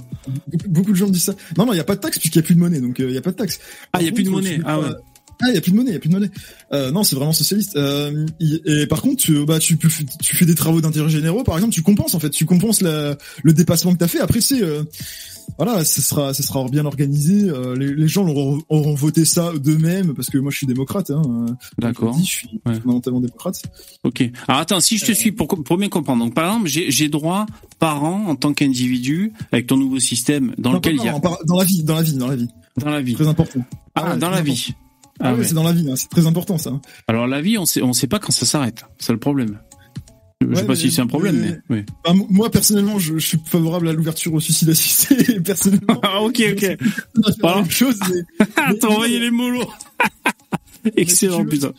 Beaucoup, 0.67 0.91
de 0.91 0.95
gens 0.97 1.07
me 1.07 1.11
disent 1.13 1.23
ça. 1.23 1.35
Non, 1.57 1.65
non, 1.65 1.73
il 1.73 1.75
n'y 1.77 1.81
a 1.81 1.85
pas 1.85 1.95
de 1.95 2.01
taxe 2.01 2.19
puisqu'il 2.19 2.39
n'y 2.39 2.43
a 2.43 2.45
plus 2.45 2.55
de 2.55 2.59
monnaie, 2.59 2.81
donc 2.81 2.99
euh, 2.99 3.05
il 3.07 3.11
n'y 3.11 3.17
a 3.17 3.21
pas 3.21 3.31
de 3.31 3.37
taxe. 3.37 3.59
Ah, 3.93 3.99
il 4.01 4.05
y 4.05 4.09
a 4.09 4.11
plus 4.11 4.23
de 4.23 4.29
monnaie. 4.29 4.59
Ah 4.65 4.79
ouais. 4.79 4.87
Ah, 5.41 5.49
il 5.49 5.55
y 5.55 5.57
a 5.57 5.61
plus 5.61 5.71
de 5.71 5.77
monnaie, 5.77 5.91
il 5.91 5.93
y 5.93 5.97
a 5.97 5.99
plus 5.99 6.09
de 6.09 6.13
monnaie. 6.13 6.31
Euh, 6.73 6.91
non, 6.91 7.03
c'est 7.03 7.15
vraiment 7.15 7.33
socialiste. 7.33 7.75
Euh, 7.75 8.25
et, 8.39 8.85
par 8.87 9.01
contre, 9.01 9.17
tu, 9.17 9.45
bah, 9.45 9.59
tu, 9.59 9.77
fais 10.21 10.45
des 10.45 10.55
travaux 10.55 10.81
d'intérêt 10.81 11.09
généraux, 11.09 11.43
par 11.43 11.55
exemple, 11.55 11.73
tu 11.73 11.81
compenses 11.81 12.15
en 12.15 12.19
fait, 12.19 12.29
tu 12.29 12.45
compenses 12.45 12.81
le 12.81 13.53
dépassement 13.53 13.93
que 13.93 13.97
t'as 13.97 14.07
fait. 14.07 14.19
Après, 14.19 14.41
c'est 14.41 14.61
euh, 14.61 14.83
voilà, 15.57 15.83
ce 15.83 16.01
sera, 16.01 16.33
ce 16.33 16.43
sera 16.43 16.67
bien 16.69 16.85
organisé. 16.85 17.49
Euh, 17.49 17.75
les, 17.75 17.93
les, 17.93 18.07
gens 18.07 18.27
auront, 18.27 18.61
auront, 18.69 18.93
voté 18.93 19.25
ça 19.25 19.51
d'eux-mêmes 19.53 20.13
parce 20.13 20.29
que 20.29 20.37
moi, 20.37 20.51
je 20.51 20.57
suis 20.57 20.67
démocrate. 20.67 21.11
Hein, 21.11 21.45
D'accord. 21.77 22.17
Je 22.17 22.23
suis 22.23 22.61
fondamentalement 22.65 23.19
démocrate. 23.19 23.61
Ok. 24.03 24.23
Alors 24.47 24.61
attends, 24.61 24.79
si 24.79 24.97
je 24.97 25.05
te 25.05 25.11
suis 25.11 25.31
pour, 25.31 25.47
pour 25.47 25.77
bien 25.77 25.89
comprendre. 25.89 26.23
Donc 26.25 26.33
par 26.33 26.47
exemple, 26.47 26.69
j'ai 26.69 27.09
droit 27.09 27.45
par 27.79 28.03
an 28.03 28.25
en 28.27 28.35
tant 28.35 28.53
qu'individu 28.53 29.33
avec 29.51 29.67
ton 29.67 29.77
nouveau 29.77 29.99
système 29.99 30.53
dans 30.57 30.73
lequel 30.73 30.95
il 30.95 31.03
y 31.03 31.09
a 31.09 31.19
dans 31.19 31.57
la 31.57 31.63
vie, 31.63 31.83
dans 31.83 31.95
la 31.95 32.01
vie, 32.01 32.13
dans 32.13 32.27
la 32.27 32.35
vie. 32.35 32.49
Dans 32.77 32.89
la 32.89 33.01
vie. 33.01 33.13
Très 33.13 33.27
important. 33.27 33.59
Ah, 33.95 34.15
dans 34.15 34.29
la 34.29 34.41
vie. 34.41 34.73
Ah, 35.19 35.35
oui, 35.35 35.45
c'est 35.45 35.53
dans 35.53 35.63
la 35.63 35.73
vie, 35.73 35.89
hein. 35.89 35.95
c'est 35.95 36.09
très 36.09 36.25
important 36.25 36.57
ça. 36.57 36.79
Alors 37.07 37.27
la 37.27 37.41
vie, 37.41 37.57
on 37.57 37.65
sait, 37.65 37.81
on 37.81 37.93
sait 37.93 38.07
pas 38.07 38.19
quand 38.19 38.31
ça 38.31 38.45
s'arrête. 38.45 38.85
C'est 38.97 39.13
le 39.13 39.19
problème. 39.19 39.59
Je 40.49 40.55
sais 40.55 40.65
pas 40.65 40.75
si 40.75 40.91
c'est 40.91 41.01
un 41.01 41.07
problème, 41.07 41.61
mais, 41.69 41.85
bah, 42.03 42.13
moi 42.29 42.49
personnellement, 42.49 42.97
je, 42.99 43.17
je, 43.17 43.25
suis 43.25 43.39
favorable 43.45 43.87
à 43.89 43.93
l'ouverture 43.93 44.33
au 44.33 44.39
suicide 44.39 44.69
assisté. 44.69 45.39
personnellement. 45.45 45.99
ah 46.01 46.21
ok 46.21 46.41
ok. 46.53 46.77
Pas 47.41 47.55
la 47.55 47.61
même 47.61 47.69
chose. 47.69 47.99
Mais, 48.09 48.45
T'as 48.79 48.87
envoyé 48.87 49.19
les 49.19 49.31
molos. 49.31 49.69
Excellent, 50.95 51.41
si 51.41 51.45
putain. 51.45 51.73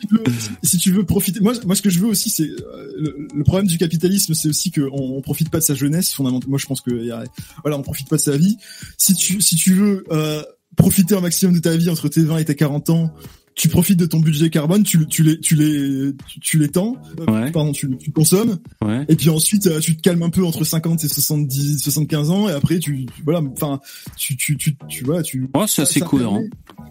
Si 0.63 0.77
tu, 0.77 0.91
veux, 0.91 1.03
profiter, 1.03 1.41
moi, 1.41 1.53
moi, 1.65 1.75
ce 1.75 1.81
que 1.81 1.89
je 1.89 1.99
veux 1.99 2.07
aussi, 2.07 2.29
c'est 2.29 2.49
euh, 2.49 3.27
le, 3.33 3.43
problème 3.43 3.67
du 3.67 3.77
capitalisme, 3.77 4.33
c'est 4.33 4.47
aussi 4.47 4.71
qu'on 4.71 4.89
on 4.91 5.21
profite 5.21 5.49
pas 5.49 5.59
de 5.59 5.63
sa 5.63 5.75
jeunesse. 5.75 6.13
Fondamentalement, 6.13 6.51
moi, 6.51 6.59
je 6.59 6.65
pense 6.65 6.79
que 6.79 6.91
y 6.91 7.11
a, 7.11 7.23
voilà, 7.63 7.77
on 7.77 7.81
profite 7.81 8.07
pas 8.07 8.15
de 8.15 8.21
sa 8.21 8.37
vie. 8.37 8.57
Si 8.97 9.13
tu, 9.13 9.41
si 9.41 9.55
tu 9.57 9.73
veux 9.73 10.05
euh, 10.11 10.41
profiter 10.75 11.15
un 11.15 11.21
maximum 11.21 11.55
de 11.55 11.59
ta 11.59 11.75
vie 11.75 11.89
entre 11.89 12.07
tes 12.07 12.21
20 12.21 12.37
et 12.37 12.45
tes 12.45 12.55
40 12.55 12.89
ans, 12.89 13.13
tu 13.55 13.69
profites 13.69 13.99
de 13.99 14.05
ton 14.05 14.19
budget 14.19 14.49
carbone, 14.49 14.83
tu, 14.83 15.05
tu 15.07 15.23
les, 15.23 15.39
tu 15.39 15.55
les, 15.55 16.13
tu, 16.27 16.39
tu 16.39 16.59
l'étends, 16.59 16.97
euh, 17.19 17.51
pardon, 17.51 17.71
tu, 17.71 17.97
tu 17.97 18.11
consommes, 18.11 18.57
ouais. 18.83 19.05
et 19.07 19.15
puis 19.15 19.29
ensuite 19.29 19.67
euh, 19.67 19.79
tu 19.79 19.95
te 19.95 20.01
calmes 20.01 20.23
un 20.23 20.29
peu 20.29 20.43
entre 20.43 20.63
50 20.63 21.03
et 21.03 21.07
70, 21.07 21.79
75 21.79 22.29
ans, 22.31 22.49
et 22.49 22.53
après 22.53 22.79
tu, 22.79 23.05
voilà, 23.23 23.41
enfin, 23.51 23.79
tu, 24.17 24.35
tu, 24.37 24.57
tu, 24.57 24.75
tu 24.87 25.03
vois, 25.03 25.21
tu. 25.23 25.49
Oh, 25.53 25.65
c'est 25.67 25.83
assez 25.83 25.99
cohérent. 25.99 26.43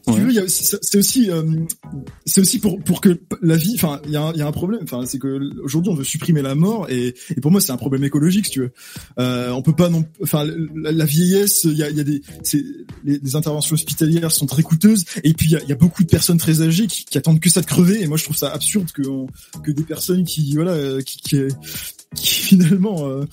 Tu 0.07 0.21
veux, 0.21 0.49
c'est 0.49 0.99
aussi, 0.99 1.31
euh, 1.31 1.43
c'est 2.27 2.41
aussi 2.41 2.59
pour 2.59 2.83
pour 2.83 3.01
que 3.01 3.21
la 3.41 3.57
vie, 3.57 3.75
enfin, 3.75 4.01
il 4.07 4.13
y 4.13 4.17
a, 4.17 4.33
y 4.35 4.43
a 4.43 4.47
un 4.47 4.53
problème, 4.53 4.81
enfin, 4.83 5.05
c'est 5.07 5.19
que 5.19 5.41
aujourd'hui 5.63 5.93
on 5.93 5.95
veut 5.95 6.05
supprimer 6.05 6.43
la 6.43 6.55
mort, 6.55 6.91
et, 6.91 7.15
et 7.37 7.41
pour 7.41 7.51
moi 7.51 7.61
c'est 7.61 7.73
un 7.73 7.77
problème 7.77 8.05
écologique, 8.05 8.47
si 8.47 8.53
tu 8.53 8.61
veux. 8.61 8.73
Euh, 9.19 9.51
on 9.51 9.63
peut 9.63 9.75
pas 9.75 9.89
non, 9.89 10.05
enfin, 10.23 10.45
la, 10.45 10.93
la 10.93 11.05
vieillesse, 11.05 11.65
il 11.65 11.77
y 11.77 11.83
a, 11.83 11.91
y 11.91 12.01
a 12.01 12.05
des, 12.05 12.23
c'est 12.43 12.63
les, 13.05 13.19
les, 13.19 13.37
interventions 13.37 13.75
hospitalières 13.75 14.31
sont 14.31 14.47
très 14.47 14.63
coûteuses, 14.63 15.05
et 15.23 15.35
puis 15.35 15.47
il 15.47 15.53
y 15.53 15.57
a, 15.57 15.63
y 15.65 15.73
a 15.73 15.77
beaucoup 15.77 16.03
de 16.03 16.09
personnes 16.09 16.39
très 16.39 16.52
âgés 16.61 16.87
qui, 16.87 17.17
attendent 17.17 17.41
que 17.41 17.51
ça 17.51 17.61
de 17.61 17.67
crever. 17.67 18.03
Et 18.03 18.07
moi 18.07 18.17
je 18.17 18.25
trouve 18.25 18.37
ça 18.37 18.53
absurde 18.53 18.91
que 18.93 19.03
que 19.63 19.71
des 19.71 19.83
personnes 19.83 20.25
qui 20.25 20.55
voilà 20.55 20.73
euh, 20.73 21.01
qui, 21.01 21.37
finalement 22.17 23.07
euh, 23.07 23.25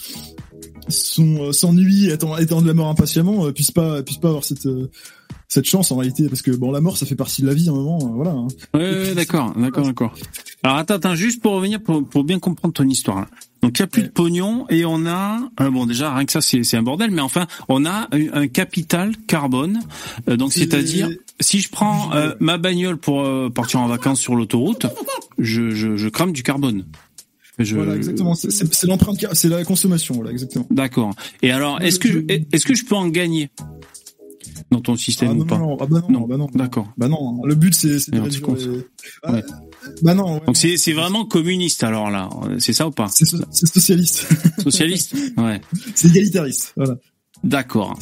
sont 0.87 1.43
euh, 1.43 1.51
s'ennuient 1.51 2.09
étant 2.09 2.61
de 2.61 2.67
la 2.67 2.73
mort 2.73 2.87
impatiemment 2.87 3.51
puissent 3.51 3.71
pas 3.71 4.01
puissent 4.03 4.19
pas 4.19 4.29
avoir 4.29 4.43
cette 4.43 4.67
cette 5.47 5.65
chance 5.65 5.91
en 5.91 5.97
réalité. 5.97 6.29
Parce 6.29 6.41
que 6.41 6.51
bon 6.51 6.71
la 6.71 6.81
mort 6.81 6.97
ça 6.97 7.05
fait 7.05 7.15
partie 7.15 7.41
de 7.41 7.47
la 7.47 7.53
vie 7.53 7.67
à 7.67 7.71
un 7.71 7.75
moment 7.75 7.97
voilà 8.13 8.31
hein. 8.31 8.47
ouais, 8.73 9.13
d'accord 9.15 9.53
d'accord 9.57 9.85
d'accord. 9.85 10.15
Alors 10.63 10.77
attends, 10.77 10.95
attends 10.95 11.15
juste 11.15 11.41
pour 11.41 11.53
revenir 11.53 11.81
pour, 11.81 12.07
pour 12.07 12.23
bien 12.23 12.39
comprendre 12.39 12.73
ton 12.73 12.87
histoire 12.87 13.25
donc 13.61 13.77
il 13.77 13.81
y 13.81 13.83
a 13.83 13.87
plus 13.87 14.03
de 14.03 14.09
pognon 14.09 14.65
et 14.69 14.85
on 14.85 15.05
a 15.05 15.39
euh, 15.59 15.69
bon 15.69 15.85
déjà 15.85 16.13
rien 16.13 16.25
que 16.25 16.31
ça 16.31 16.41
c'est 16.41 16.75
un 16.75 16.83
bordel 16.83 17.11
mais 17.11 17.21
enfin 17.21 17.47
on 17.67 17.85
a 17.85 18.07
un, 18.11 18.47
capital 18.47 19.15
carbone 19.27 19.79
euh, 20.29 20.37
donc 20.37 20.53
c'est-à-dire 20.53 21.09
si 21.39 21.59
je 21.59 21.69
prends 21.69 22.13
euh, 22.13 22.33
ma 22.39 22.57
bagnole 22.57 22.97
pour 22.97 23.25
partir 23.53 23.81
en 23.81 23.87
vacances 23.87 24.19
sur 24.19 24.35
l'autoroute 24.35 24.85
je, 25.37 25.71
je, 25.71 25.97
je 25.97 26.09
crame 26.09 26.33
du 26.33 26.43
carbone. 26.43 26.85
Je... 27.57 27.75
Voilà, 27.75 27.95
exactement. 27.95 28.35
C'est 28.35 28.87
l'empreinte, 28.87 29.25
c'est 29.33 29.49
la 29.49 29.63
consommation, 29.65 30.15
voilà, 30.15 30.31
exactement. 30.31 30.65
D'accord. 30.69 31.13
Et 31.41 31.51
alors, 31.51 31.81
est-ce 31.81 31.99
que 31.99 32.25
est-ce 32.53 32.65
que 32.65 32.73
je 32.73 32.85
peux 32.85 32.95
en 32.95 33.09
gagner 33.09 33.49
dans 34.71 34.79
ton 34.79 34.95
système 34.95 35.31
ah, 35.31 35.41
ou 35.41 35.45
pas 35.45 35.57
non, 35.57 35.77
ah 35.79 35.85
bah 35.85 36.01
non, 36.09 36.21
bah 36.21 36.37
non. 36.37 36.47
D'accord. 36.53 36.87
Bah 36.97 37.07
non. 37.07 37.43
Le 37.43 37.55
but 37.55 37.73
c'est 37.73 38.11
de 38.11 38.19
réduire. 38.19 38.47
Les... 38.55 38.85
Ah, 39.23 39.33
ouais. 39.33 39.43
Bah 40.01 40.13
non. 40.13 40.41
Donc 40.45 40.57
c'est 40.57 40.77
c'est 40.77 40.93
vraiment 40.93 41.25
communiste 41.25 41.83
alors 41.83 42.09
là, 42.09 42.29
c'est 42.59 42.73
ça 42.73 42.87
ou 42.87 42.91
pas? 42.91 43.07
C'est 43.09 43.25
socialiste. 43.25 44.27
Socialiste? 44.63 45.15
Ouais. 45.37 45.61
C'est 45.95 46.09
égalitariste. 46.09 46.73
Voilà. 46.75 46.95
D'accord. 47.43 47.97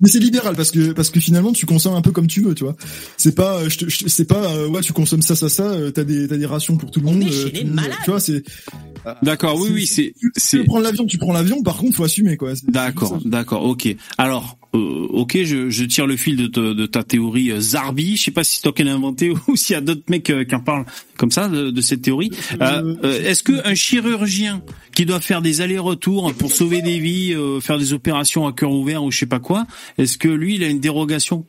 Mais 0.00 0.08
c'est 0.08 0.18
libéral 0.18 0.54
parce 0.54 0.70
que 0.70 0.92
parce 0.92 1.10
que 1.10 1.18
finalement 1.18 1.52
tu 1.52 1.64
consommes 1.64 1.94
un 1.94 2.02
peu 2.02 2.10
comme 2.10 2.26
tu 2.26 2.42
veux, 2.42 2.54
tu 2.54 2.64
vois. 2.64 2.76
C'est 3.16 3.34
pas 3.34 3.58
euh, 3.58 3.70
je, 3.70 3.88
je 3.88 4.08
c'est 4.08 4.26
pas 4.26 4.52
euh, 4.52 4.68
ouais 4.68 4.82
tu 4.82 4.92
consommes 4.92 5.22
ça 5.22 5.34
ça 5.34 5.48
ça, 5.48 5.64
euh, 5.64 5.90
t'as 5.90 6.04
des 6.04 6.28
t'as 6.28 6.36
des 6.36 6.46
rations 6.46 6.76
pour 6.76 6.90
tout 6.90 7.00
le 7.00 7.06
monde. 7.06 7.22
Euh, 7.22 7.50
tu, 7.50 7.64
tu 7.64 8.10
vois 8.10 8.20
c'est. 8.20 8.42
D'accord, 9.22 9.58
oui 9.58 9.70
oui 9.72 9.86
c'est. 9.86 10.14
Si 10.36 10.58
tu 10.58 10.64
prends 10.64 10.80
l'avion, 10.80 11.06
tu 11.06 11.16
prends 11.16 11.32
l'avion. 11.32 11.62
Par 11.62 11.78
contre, 11.78 11.96
faut 11.96 12.04
assumer 12.04 12.36
quoi. 12.36 12.52
D'accord, 12.68 13.18
d'accord, 13.24 13.64
ok. 13.64 13.96
Alors 14.18 14.58
euh, 14.74 15.06
ok, 15.10 15.38
je, 15.44 15.68
je, 15.68 15.84
tire 15.84 16.06
le 16.06 16.16
fil 16.16 16.36
de, 16.36 16.46
de, 16.46 16.72
de 16.72 16.86
ta 16.86 17.04
théorie 17.04 17.50
euh, 17.50 17.60
Zarbi. 17.60 18.16
Je 18.16 18.22
sais 18.22 18.30
pas 18.30 18.42
si 18.42 18.56
c'est 18.56 18.62
toi 18.62 18.72
qui 18.72 18.82
l'as 18.84 18.94
inventé 18.94 19.30
ou 19.48 19.56
s'il 19.56 19.74
y 19.74 19.76
a 19.76 19.82
d'autres 19.82 20.04
mecs 20.08 20.30
euh, 20.30 20.44
qui 20.44 20.54
en 20.54 20.60
parlent 20.60 20.86
comme 21.22 21.30
ça 21.30 21.46
de, 21.46 21.80
cette 21.80 22.02
théorie. 22.02 22.32
Est-ce 23.04 23.44
que 23.44 23.64
un 23.64 23.76
chirurgien 23.76 24.60
qui 24.92 25.06
doit 25.06 25.20
faire 25.20 25.40
des 25.40 25.60
allers-retours 25.60 26.34
pour 26.34 26.50
sauver 26.50 26.82
des 26.82 26.98
vies, 26.98 27.32
faire 27.60 27.78
des 27.78 27.92
opérations 27.92 28.44
à 28.44 28.52
cœur 28.52 28.72
ouvert 28.72 29.04
ou 29.04 29.12
je 29.12 29.18
sais 29.20 29.26
pas 29.26 29.38
quoi, 29.38 29.64
est-ce 29.98 30.18
que 30.18 30.26
lui 30.26 30.56
il 30.56 30.64
a 30.64 30.66
une 30.66 30.80
dérogation 30.80 31.46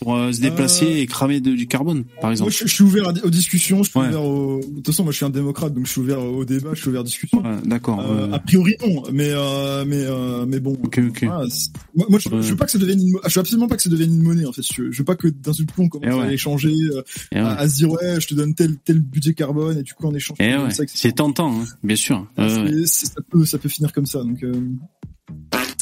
pour 0.00 0.16
euh, 0.16 0.32
se 0.32 0.40
déplacer 0.40 0.86
euh, 0.86 1.02
et 1.02 1.06
cramer 1.06 1.40
de, 1.40 1.52
du 1.52 1.66
carbone, 1.66 2.04
par 2.20 2.30
exemple. 2.30 2.50
Moi, 2.50 2.58
je, 2.58 2.66
je 2.66 2.74
suis 2.74 2.84
ouvert 2.84 3.12
aux 3.22 3.30
discussions. 3.30 3.82
Je 3.82 3.90
suis 3.90 3.98
ouvert 3.98 4.24
au... 4.24 4.60
De 4.60 4.76
toute 4.76 4.86
façon, 4.86 5.04
moi, 5.04 5.12
je 5.12 5.16
suis 5.16 5.26
un 5.26 5.30
démocrate, 5.30 5.74
donc 5.74 5.86
je 5.86 5.92
suis 5.92 6.00
ouvert 6.00 6.20
au 6.20 6.44
débat, 6.44 6.70
je 6.74 6.80
suis 6.80 6.88
ouvert 6.88 7.02
aux 7.02 7.04
discussions. 7.04 7.42
Ouais, 7.42 7.56
D'accord. 7.64 8.00
Euh, 8.00 8.32
a 8.32 8.38
priori, 8.38 8.76
non, 8.80 9.02
mais 9.12 9.30
euh, 9.30 9.84
mais 9.86 10.04
euh, 10.04 10.46
mais 10.46 10.60
bon. 10.60 10.72
Ok, 10.82 11.00
ok. 11.08 11.24
Voilà, 11.24 11.46
moi, 11.94 12.06
moi 12.08 12.18
je, 12.18 12.28
je, 12.28 12.50
veux 12.50 12.56
pas 12.56 12.66
que 12.66 12.72
ça 12.72 12.78
devienne 12.78 13.00
une. 13.00 13.18
Je 13.26 13.34
veux 13.34 13.40
absolument 13.40 13.68
pas 13.68 13.76
que 13.76 13.82
ça 13.82 13.90
devienne 13.90 14.14
une 14.14 14.22
monnaie. 14.22 14.46
En 14.46 14.52
fait, 14.52 14.62
je, 14.62 14.90
je 14.90 14.98
veux 14.98 15.04
pas 15.04 15.16
que 15.16 15.28
d'un 15.28 15.52
seul 15.52 15.66
coup 15.66 15.82
on 15.82 15.88
commence 15.88 16.14
ouais. 16.14 16.28
à 16.28 16.32
échanger, 16.32 16.74
à, 17.34 17.58
à, 17.58 17.68
se 17.68 17.76
dire 17.76 17.90
ouais, 17.90 18.20
je 18.20 18.28
te 18.28 18.34
donne 18.34 18.54
tel 18.54 18.76
tel 18.78 19.00
budget 19.00 19.34
carbone 19.34 19.78
et 19.78 19.82
du 19.82 19.94
coup 19.94 20.06
on 20.06 20.14
échange. 20.14 20.38
Ouais. 20.40 20.56
C'est 20.86 21.12
tentant, 21.12 21.60
hein, 21.60 21.64
bien 21.82 21.96
sûr. 21.96 22.26
ça 22.36 23.20
peut 23.30 23.44
ça 23.44 23.58
peut 23.58 23.68
finir 23.68 23.92
comme 23.92 24.06
ça, 24.06 24.22
donc. 24.22 24.44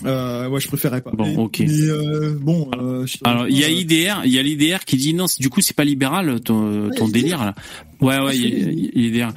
Euh, 0.05 0.49
ouais, 0.49 0.61
je 0.61 0.69
préférais 0.69 1.01
pas. 1.01 1.11
Bon, 1.11 1.45
ok. 1.45 1.61
Mais 1.61 1.69
euh, 1.69 2.39
bon. 2.41 2.71
Euh, 2.79 3.07
Alors, 3.25 3.49
il 3.49 3.59
y 3.59 3.65
a 3.65 3.69
l'IDR, 3.69 4.23
il 4.25 4.33
y 4.33 4.39
a 4.39 4.43
l'IDR 4.43 4.85
qui 4.85 4.97
dit 4.97 5.15
non, 5.15 5.27
du 5.39 5.51
coup, 5.51 5.61
c'est 5.61 5.75
pas 5.75 5.85
libéral 5.85 6.41
ton, 6.41 6.91
ton 6.91 7.09
délire 7.09 7.45
là. 7.45 7.55
Ouais, 8.01 8.19
ouais, 8.21 8.37
il 8.37 8.47
y 8.47 9.23
a 9.23 9.27
l'IDR. 9.27 9.33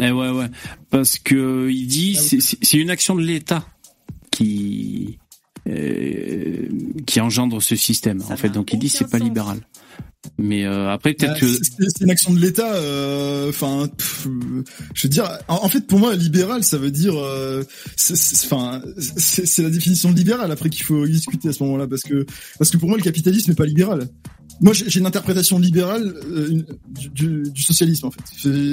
Eh 0.00 0.10
ouais, 0.10 0.30
ouais, 0.30 0.46
parce 0.90 1.18
que 1.18 1.68
il 1.70 1.86
dit 1.86 2.16
ah 2.18 2.36
c'est 2.62 2.78
une 2.78 2.90
action 2.90 3.14
de 3.14 3.20
l'État 3.20 3.66
qui 4.30 5.18
euh, 5.68 6.68
qui 7.06 7.20
engendre 7.20 7.62
ce 7.62 7.76
système. 7.76 8.22
en 8.28 8.36
fait, 8.36 8.50
donc 8.50 8.72
il 8.72 8.78
dit 8.78 8.88
c'est 8.88 9.08
pas 9.08 9.18
libéral. 9.18 9.60
Mais 10.38 10.64
euh, 10.64 10.88
après 10.88 11.14
peut-être 11.14 11.32
bah, 11.32 11.40
que 11.40 11.46
c'est 11.46 12.00
une 12.00 12.10
action 12.10 12.32
de 12.32 12.38
l'État. 12.38 12.74
Euh, 12.74 13.48
enfin, 13.48 13.88
je 14.94 15.02
veux 15.02 15.08
dire, 15.08 15.28
en, 15.48 15.68
fait, 15.68 15.86
pour 15.86 15.98
moi, 15.98 16.14
libéral, 16.14 16.62
ça 16.62 16.78
veut 16.78 16.92
dire, 16.92 17.14
enfin, 17.96 18.82
c'est 19.16 19.62
la 19.62 19.70
définition 19.70 20.10
de 20.10 20.16
libéral. 20.16 20.50
Après 20.52 20.70
qu'il 20.70 20.84
faut 20.84 21.06
discuter 21.06 21.48
à 21.48 21.52
ce 21.52 21.62
moment-là, 21.64 21.86
parce 21.86 22.02
que 22.02 22.24
parce 22.58 22.70
que 22.70 22.76
pour 22.76 22.88
moi, 22.88 22.98
le 22.98 23.04
capitalisme 23.04 23.50
n'est 23.50 23.56
pas 23.56 23.66
libéral 23.66 24.08
moi 24.62 24.72
j'ai 24.72 24.98
une 24.98 25.06
interprétation 25.06 25.58
libérale 25.58 26.14
euh, 26.30 26.62
du, 26.88 27.42
du, 27.50 27.62
socialisme 27.62 28.06
en 28.06 28.10
fait. 28.10 28.20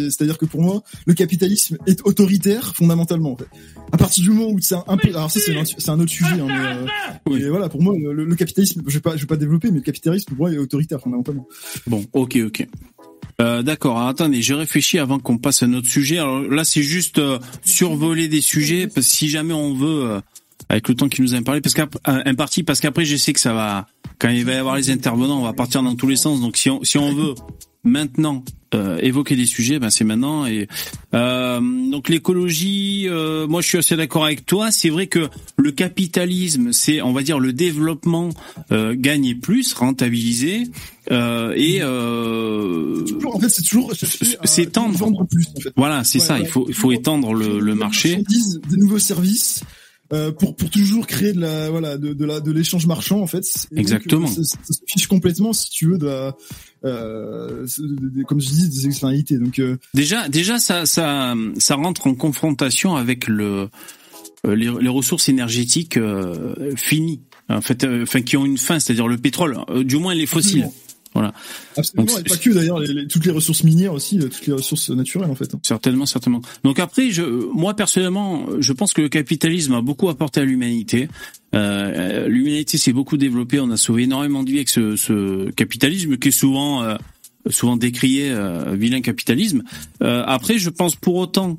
C'est-à-dire 0.10 0.38
que 0.38 0.46
pour 0.46 0.62
moi, 0.62 0.84
le 1.06 1.14
capitalisme 1.14 1.78
est 1.88 2.02
autoritaire 2.06 2.76
fondamentalement. 2.76 3.34
En 3.34 3.36
fait. 3.36 3.48
À 3.92 3.98
partir 3.98 4.24
du 4.24 4.30
moment 4.30 4.52
où 4.52 4.60
c'est 4.60 4.76
un, 4.76 4.98
peu, 4.98 5.10
alors 5.10 5.32
ça 5.32 5.40
c'est 5.40 5.56
un, 5.58 5.94
un, 5.94 6.00
autre 6.00 6.12
sujet, 6.12 6.40
hein, 6.40 6.88
mais, 7.28 7.44
euh, 7.44 7.50
voilà 7.50 7.70
pour 7.70 7.82
moi 7.82 7.96
le, 7.98 8.14
le, 8.24 8.36
capitalisme, 8.36 8.84
je 8.86 8.94
vais 8.94 9.02
pas 9.02 9.16
je 9.16 9.22
vais 9.22 9.28
pas 9.28 9.36
développer, 9.36 9.72
mais 9.72 9.78
le 9.78 9.84
capitalisme 9.84 10.30
pour 10.30 10.38
moi 10.38 10.54
est 10.54 10.58
autoritaire 10.58 11.02
fondamentalement. 11.02 11.48
Bon, 11.88 12.06
ok, 12.14 12.38
ok. 12.46 12.68
Euh, 13.42 13.64
D'accord. 13.64 14.02
Attendez, 14.02 14.42
j'ai 14.42 14.54
réfléchi 14.54 15.00
avant 15.00 15.18
qu'on 15.18 15.38
passe 15.38 15.64
à 15.64 15.68
notre 15.68 15.88
sujet. 15.88 16.18
Alors 16.18 16.42
là, 16.42 16.66
c'est 16.66 16.84
juste 16.84 17.20
euh, 17.20 17.40
survoler 17.64 18.28
des 18.28 18.42
sujets, 18.42 18.88
parce 18.88 19.08
que 19.08 19.14
si 19.14 19.30
jamais 19.30 19.54
on 19.54 19.74
veut 19.74 20.22
avec 20.70 20.88
le 20.88 20.96
temps 20.96 21.10
qu'il 21.10 21.24
nous 21.24 21.36
a 21.36 21.42
parlé, 21.42 21.62
parce 21.62 21.74
qu'un 21.74 21.88
parti, 22.36 22.64
parce 22.64 22.80
qu'après 22.80 23.06
je 23.06 23.16
sais 23.16 23.34
que 23.34 23.40
ça 23.40 23.54
va, 23.54 23.88
quand 24.20 24.30
il 24.30 24.46
va 24.46 24.54
y 24.54 24.58
avoir 24.58 24.76
les 24.76 24.92
intervenants, 24.92 25.40
on 25.40 25.44
va 25.44 25.54
partir 25.54 25.84
dans 25.84 25.96
tous 25.96 26.08
les 26.08 26.16
sens. 26.16 26.40
Donc 26.42 26.58
si 26.58 26.70
on, 26.70 26.84
si 26.84 26.98
on 26.98 27.14
veut 27.14 27.34
maintenant 27.84 28.44
euh, 28.76 29.00
évoquer 29.02 29.36
des 29.36 29.46
sujets, 29.46 29.80
ben 29.80 29.90
c'est 29.90 30.04
maintenant. 30.04 30.46
Et 30.46 30.68
euh, 31.16 31.60
donc 31.90 32.08
l'écologie, 32.10 33.08
euh, 33.08 33.48
moi 33.48 33.62
je 33.62 33.68
suis 33.68 33.78
assez 33.80 33.96
d'accord 33.96 34.26
avec 34.26 34.46
toi. 34.46 34.70
C'est 34.70 34.90
vrai 34.90 35.08
que 35.08 35.30
le 35.58 35.72
capitalisme, 35.72 36.72
c'est 36.72 37.02
on 37.02 37.14
va 37.14 37.24
dire 37.24 37.40
le 37.40 37.52
développement 37.52 38.30
euh, 38.72 38.94
gagner 38.96 39.34
plus, 39.34 39.74
rentabiliser. 39.74 40.64
Euh, 41.10 41.54
et 41.56 41.80
euh, 41.82 43.04
en 43.26 43.40
fait 43.40 43.50
c'est 43.50 43.64
toujours 43.64 43.92
c'est 44.44 44.64
étendre 44.64 44.96
vendre 44.96 45.26
plus. 45.26 45.48
En 45.58 45.62
fait. 45.62 45.74
Voilà, 45.76 46.04
c'est 46.04 46.20
ouais, 46.20 46.26
ça. 46.26 46.36
Ouais. 46.36 46.42
Il 46.42 46.48
faut 46.48 46.66
il 46.68 46.76
faut 46.76 46.92
étendre 46.92 47.34
le, 47.34 47.60
le 47.60 47.76
marché. 47.76 48.18
Des 48.70 48.78
nouveaux 48.78 49.00
services 49.00 49.64
euh, 50.12 50.32
pour 50.32 50.56
pour 50.56 50.70
toujours 50.70 51.06
créer 51.06 51.34
de 51.34 51.42
la 51.42 51.70
voilà 51.70 51.98
de, 51.98 52.14
de 52.14 52.26
la 52.26 52.40
de 52.40 52.52
l'échange 52.52 52.88
marchand 52.88 53.22
en 53.22 53.28
fait. 53.28 53.46
Et 53.76 53.80
Exactement. 53.80 54.26
Donc, 54.26 54.36
ça, 54.36 54.44
ça, 54.44 54.74
se 54.74 54.80
fiche 54.88 55.08
complètement 55.08 55.54
si 55.54 55.70
tu 55.70 55.88
veux 55.88 55.98
de, 56.00 56.08
la, 56.08 56.36
euh, 56.84 57.68
de, 57.78 58.10
de, 58.10 58.24
comme 58.24 58.42
je 58.42 58.50
dis 58.50 58.70
des 58.70 58.88
externalités. 58.88 59.38
Donc 59.38 59.60
euh... 59.60 59.78
déjà 59.94 60.28
déjà 60.28 60.58
ça 60.58 60.88
ça 60.88 61.36
ça 61.58 61.76
rentre 61.76 62.08
en 62.08 62.16
confrontation 62.16 62.96
avec 62.96 63.28
le 63.28 63.70
les, 64.44 64.72
les 64.82 64.90
ressources 64.90 65.30
énergétiques 65.30 65.98
euh, 65.98 66.76
finies 66.76 67.22
en 67.48 67.62
fait 67.62 67.86
enfin 67.86 68.22
qui 68.22 68.36
ont 68.36 68.46
une 68.46 68.58
fin 68.58 68.80
c'est-à-dire 68.80 69.08
le 69.08 69.18
pétrole 69.18 69.58
du 69.84 69.98
moins 69.98 70.16
les 70.16 70.26
fossiles. 70.26 70.64
Absolument. 70.64 70.89
Voilà. 71.14 71.34
Absolument, 71.76 72.06
Donc, 72.06 72.20
et 72.20 72.30
pas 72.30 72.38
que 72.38 72.50
d'ailleurs, 72.52 72.82
toutes 73.10 73.26
les 73.26 73.32
ressources 73.32 73.64
minières 73.64 73.94
aussi, 73.94 74.20
toutes 74.20 74.46
les 74.46 74.54
ressources 74.54 74.90
naturelles 74.90 75.32
en 75.32 75.36
fait. 75.36 75.52
Certainement, 75.64 76.06
certainement. 76.06 76.42
Donc 76.64 76.80
après, 76.80 77.10
je, 77.10 77.24
moi 77.24 77.74
personnellement, 77.74 78.46
je 78.60 78.74
pense 78.74 78.94
que 78.94 79.02
le 79.02 79.10
capitalisme 79.10 79.74
a 79.74 79.82
beaucoup 79.82 80.10
apporté 80.10 80.42
à 80.42 80.46
l'humanité. 80.46 81.08
Euh, 81.56 82.28
l'humanité 82.28 82.78
s'est 82.78 82.94
beaucoup 82.94 83.18
développée, 83.18 83.60
on 83.60 83.72
a 83.72 83.78
sauvé 83.78 84.04
énormément 84.04 84.44
de 84.44 84.52
vies 84.52 84.58
avec 84.58 84.70
ce, 84.70 84.96
ce 84.96 85.50
capitalisme 85.52 86.18
qui 86.18 86.28
est 86.28 86.32
souvent 86.32 86.84
euh, 86.84 86.96
souvent 87.50 87.78
décrié 87.78 88.30
euh, 88.32 88.76
vilain 88.76 89.02
capitalisme. 89.02 89.64
Euh, 90.04 90.24
après, 90.28 90.60
je 90.60 90.70
pense 90.70 90.96
pour 90.96 91.16
autant 91.16 91.58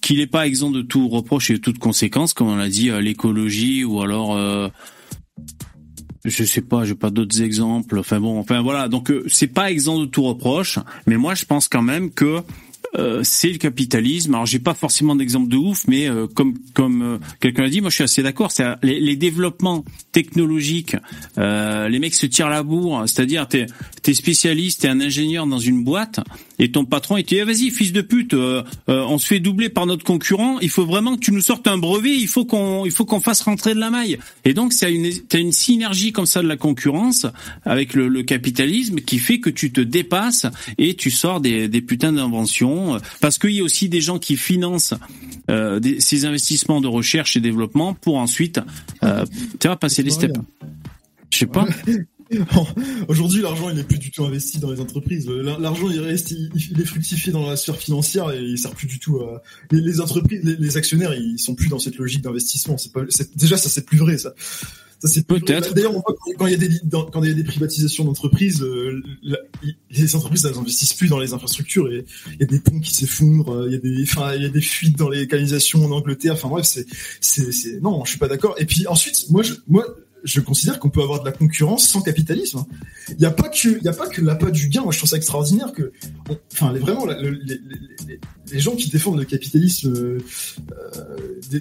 qu'il 0.00 0.18
n'est 0.18 0.26
pas 0.26 0.46
exempt 0.46 0.70
de 0.70 0.80
tout 0.80 1.08
reproche 1.08 1.50
et 1.50 1.54
de 1.54 1.58
toute 1.58 1.78
conséquence, 1.78 2.32
comme 2.32 2.48
on 2.48 2.56
l'a 2.56 2.68
dit, 2.68 2.90
l'écologie 3.02 3.84
ou 3.84 4.00
alors 4.00 4.70
je 6.28 6.44
sais 6.44 6.60
pas, 6.60 6.84
j'ai 6.84 6.94
pas 6.94 7.10
d'autres 7.10 7.42
exemples. 7.42 7.98
Enfin 7.98 8.20
bon, 8.20 8.38
enfin 8.38 8.62
voilà. 8.62 8.88
Donc 8.88 9.10
euh, 9.10 9.24
c'est 9.28 9.46
pas 9.46 9.70
exempt 9.70 10.00
de 10.00 10.06
tout 10.06 10.22
reproche, 10.22 10.78
mais 11.06 11.16
moi 11.16 11.34
je 11.34 11.44
pense 11.44 11.68
quand 11.68 11.82
même 11.82 12.10
que 12.10 12.42
euh, 12.96 13.20
c'est 13.22 13.50
le 13.50 13.58
capitalisme. 13.58 14.34
Alors 14.34 14.46
j'ai 14.46 14.58
pas 14.58 14.74
forcément 14.74 15.14
d'exemple 15.14 15.48
de 15.48 15.56
ouf, 15.56 15.84
mais 15.88 16.08
euh, 16.08 16.26
comme 16.26 16.54
comme 16.74 17.02
euh, 17.02 17.18
quelqu'un 17.40 17.62
l'a 17.62 17.68
dit, 17.68 17.80
moi 17.80 17.90
je 17.90 17.96
suis 17.96 18.04
assez 18.04 18.22
d'accord. 18.22 18.50
C'est 18.50 18.64
les, 18.82 18.98
les, 19.00 19.16
développements 19.16 19.84
technologiques, 20.12 20.96
les 21.36 21.98
mecs 21.98 22.14
se 22.14 22.26
tirent 22.26 22.48
la 22.48 22.62
bourre. 22.62 23.02
C'est-à-dire 23.06 23.46
t'es 23.46 23.66
t'es 24.02 24.14
spécialiste, 24.14 24.82
t'es 24.82 24.88
un 24.88 25.00
ingénieur 25.00 25.46
dans 25.46 25.58
une 25.58 25.84
boîte 25.84 26.20
et 26.58 26.70
ton 26.72 26.84
patron 26.84 27.16
il 27.16 27.24
te 27.24 27.30
dit 27.30 27.40
eh, 27.40 27.44
vas-y 27.44 27.70
fils 27.70 27.92
de 27.92 28.00
pute, 28.00 28.34
on 28.86 29.18
se 29.18 29.26
fait 29.26 29.40
doubler 29.40 29.68
par 29.68 29.86
notre 29.86 30.04
concurrent. 30.04 30.58
Il 30.60 30.70
faut 30.70 30.86
vraiment 30.86 31.16
que 31.16 31.20
tu 31.20 31.32
nous 31.32 31.40
sortes 31.40 31.66
un 31.66 31.78
brevet. 31.78 32.16
Il 32.16 32.28
faut 32.28 32.44
qu'on 32.44 32.84
il 32.86 32.92
faut 32.92 33.04
qu'on 33.04 33.20
fasse 33.20 33.42
rentrer 33.42 33.74
de 33.74 33.80
la 33.80 33.90
maille. 33.90 34.18
Et 34.44 34.54
donc 34.54 34.72
c'est 34.72 34.92
une 34.92 35.10
t'as 35.28 35.38
une 35.38 35.52
synergie 35.52 36.12
comme 36.12 36.26
ça 36.26 36.42
de 36.42 36.48
la 36.48 36.56
concurrence 36.56 37.26
avec 37.64 37.94
le, 37.94 38.08
le 38.08 38.22
capitalisme 38.22 39.00
qui 39.00 39.18
fait 39.18 39.40
que 39.40 39.50
tu 39.50 39.72
te 39.72 39.80
dépasses 39.80 40.46
et 40.78 40.94
tu 40.94 41.10
sors 41.10 41.40
des 41.40 41.68
des 41.68 41.82
putains 41.82 42.12
d'inventions 42.12 42.77
parce 43.20 43.38
qu'il 43.38 43.52
y 43.52 43.60
a 43.60 43.64
aussi 43.64 43.88
des 43.88 44.00
gens 44.00 44.18
qui 44.18 44.36
financent 44.36 44.94
euh, 45.50 45.80
ces 45.98 46.24
investissements 46.24 46.80
de 46.80 46.88
recherche 46.88 47.36
et 47.36 47.40
développement 47.40 47.94
pour 47.94 48.16
ensuite, 48.18 48.60
euh, 49.02 49.24
tu 49.60 49.66
vois, 49.66 49.76
passer 49.76 50.02
les 50.02 50.10
steps. 50.10 50.38
Je 51.30 51.38
sais 51.38 51.46
pas. 51.46 51.66
Aujourd'hui, 53.08 53.40
l'argent, 53.40 53.70
il 53.70 53.76
n'est 53.76 53.84
plus 53.84 53.98
du 53.98 54.10
tout 54.10 54.22
investi 54.24 54.58
dans 54.58 54.70
les 54.70 54.80
entreprises. 54.80 55.26
L'argent, 55.28 55.88
il 55.90 56.00
reste, 56.00 56.30
il, 56.32 56.78
est 56.78 56.84
fructifié 56.84 57.32
dans 57.32 57.48
la 57.48 57.56
sphère 57.56 57.76
financière 57.76 58.30
et 58.30 58.42
il 58.42 58.58
sert 58.58 58.72
plus 58.72 58.86
du 58.86 58.98
tout 58.98 59.18
les, 59.70 60.00
entreprises, 60.02 60.42
les, 60.44 60.76
actionnaires, 60.76 61.14
ils 61.14 61.38
sont 61.38 61.54
plus 61.54 61.68
dans 61.68 61.78
cette 61.78 61.96
logique 61.96 62.20
d'investissement. 62.20 62.76
C'est 62.76 63.34
déjà 63.34 63.56
ça, 63.56 63.70
c'est 63.70 63.86
plus 63.86 63.96
vrai 63.96 64.18
ça. 64.18 64.34
Ça 65.00 65.06
c'est 65.06 65.26
peut-être. 65.26 65.74
D'ailleurs, 65.74 65.94
quand 66.38 66.46
il 66.46 66.52
y 66.52 66.54
a 66.54 66.58
des 66.58 66.70
quand 66.90 67.22
il 67.22 67.28
y 67.28 67.32
a 67.32 67.34
des 67.34 67.44
privatisations 67.44 68.04
d'entreprises, 68.04 68.62
euh, 68.62 69.00
les 69.90 70.16
entreprises 70.16 70.44
elles 70.44 70.58
investissent 70.58 70.94
plus 70.94 71.08
dans 71.08 71.20
les 71.20 71.32
infrastructures 71.32 71.90
et 71.92 72.04
il 72.34 72.40
y 72.40 72.42
a 72.42 72.46
des 72.46 72.58
ponts 72.58 72.80
qui 72.80 72.92
s'effondrent, 72.92 73.54
euh, 73.54 73.66
il 73.68 73.74
y 73.74 73.76
a 73.76 73.78
des 73.78 74.02
enfin 74.02 74.34
il 74.34 74.42
y 74.42 74.46
a 74.46 74.48
des 74.48 74.60
fuites 74.60 74.98
dans 74.98 75.08
les 75.08 75.28
canalisations 75.28 75.84
en 75.84 75.92
Angleterre. 75.92 76.32
Enfin 76.34 76.48
bref, 76.48 76.66
c'est 76.66 76.86
c'est 77.20 77.52
c'est 77.52 77.80
non, 77.80 78.04
je 78.04 78.10
suis 78.10 78.18
pas 78.18 78.26
d'accord. 78.26 78.56
Et 78.58 78.64
puis 78.64 78.88
ensuite, 78.88 79.30
moi 79.30 79.42
je 79.44 79.54
moi 79.68 79.86
je 80.24 80.40
considère 80.40 80.78
qu'on 80.78 80.90
peut 80.90 81.02
avoir 81.02 81.20
de 81.20 81.24
la 81.24 81.32
concurrence 81.32 81.88
sans 81.88 82.00
capitalisme. 82.00 82.64
Il 83.10 83.16
n'y 83.16 83.26
a 83.26 83.30
pas 83.30 83.48
que, 83.48 83.78
il 83.78 83.82
y 83.82 83.88
a 83.88 83.92
pas 83.92 84.08
que 84.08 84.20
l'appât 84.20 84.50
du 84.50 84.68
gain. 84.68 84.82
Moi, 84.82 84.92
je 84.92 84.98
trouve 84.98 85.10
ça 85.10 85.16
extraordinaire 85.16 85.72
que, 85.72 85.92
enfin, 86.52 86.72
les, 86.72 86.80
vraiment, 86.80 87.06
les, 87.06 87.30
les, 87.30 88.20
les, 88.52 88.60
gens 88.60 88.74
qui 88.74 88.88
défendent 88.88 89.18
le 89.18 89.24
capitalisme 89.24 89.92
euh, 89.94 90.18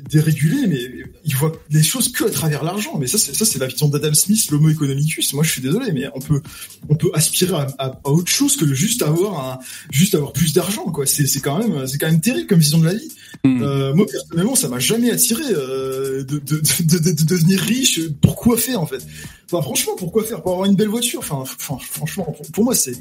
dérégulé, 0.10 0.68
mais 0.68 0.80
ils 1.26 1.36
voient 1.36 1.54
les 1.70 1.84
choses 1.84 2.12
que 2.12 2.26
à 2.26 2.30
travers 2.30 2.64
l'argent. 2.64 2.98
Mais 3.00 3.08
ça, 3.08 3.18
c'est 3.18 3.36
ça, 3.36 3.46
c'est 3.46 3.60
la 3.60 3.68
vision 3.68 3.88
d'Adam 3.88 4.14
Smith, 4.14 4.50
l'homo 4.52 4.70
economicus. 4.70 5.34
Moi, 5.34 5.44
je 5.44 5.52
suis 5.52 5.62
désolé, 5.62 5.92
mais 5.92 6.06
on 6.14 6.20
peut, 6.20 6.42
on 6.90 6.96
peut 6.96 7.12
aspirer 7.14 7.56
à, 7.56 7.68
à, 7.78 7.86
à 8.04 8.10
autre 8.10 8.32
chose 8.32 8.58
que 8.58 8.66
juste 8.74 9.02
avoir 9.02 9.52
un, 9.52 9.60
juste 9.92 10.16
avoir 10.16 10.34
plus 10.34 10.54
d'argent, 10.54 10.86
quoi. 10.92 11.06
C'est, 11.06 11.28
c'est 11.28 11.42
quand 11.42 11.58
même, 11.60 11.88
c'est 11.88 11.98
quand 11.98 12.08
même 12.08 12.22
terrible 12.22 12.48
comme 12.48 12.60
vision 12.60 12.80
de 12.80 12.86
la 12.86 12.94
vie. 12.94 13.12
Mmh. 13.44 13.62
Euh, 13.62 13.94
moi, 13.94 14.06
personnellement, 14.06 14.56
ça 14.56 14.68
m'a 14.68 14.80
jamais 14.80 15.12
attiré 15.12 15.44
euh, 15.52 16.24
de, 16.24 16.40
de, 16.40 16.62
de, 16.84 17.12
de, 17.12 17.24
devenir 17.24 17.60
riche. 17.60 18.00
Pourquoi 18.22 18.47
faire, 18.56 18.82
en 18.82 18.86
fait 18.86 19.06
Enfin, 19.50 19.62
franchement, 19.62 19.94
pourquoi 19.98 20.24
faire? 20.24 20.42
Pour 20.42 20.54
avoir 20.54 20.70
une 20.70 20.76
belle 20.76 20.90
voiture? 20.90 21.20
Enfin, 21.20 21.44
franchement, 21.46 22.36
pour 22.54 22.64
moi, 22.64 22.76
c'est 22.76 22.96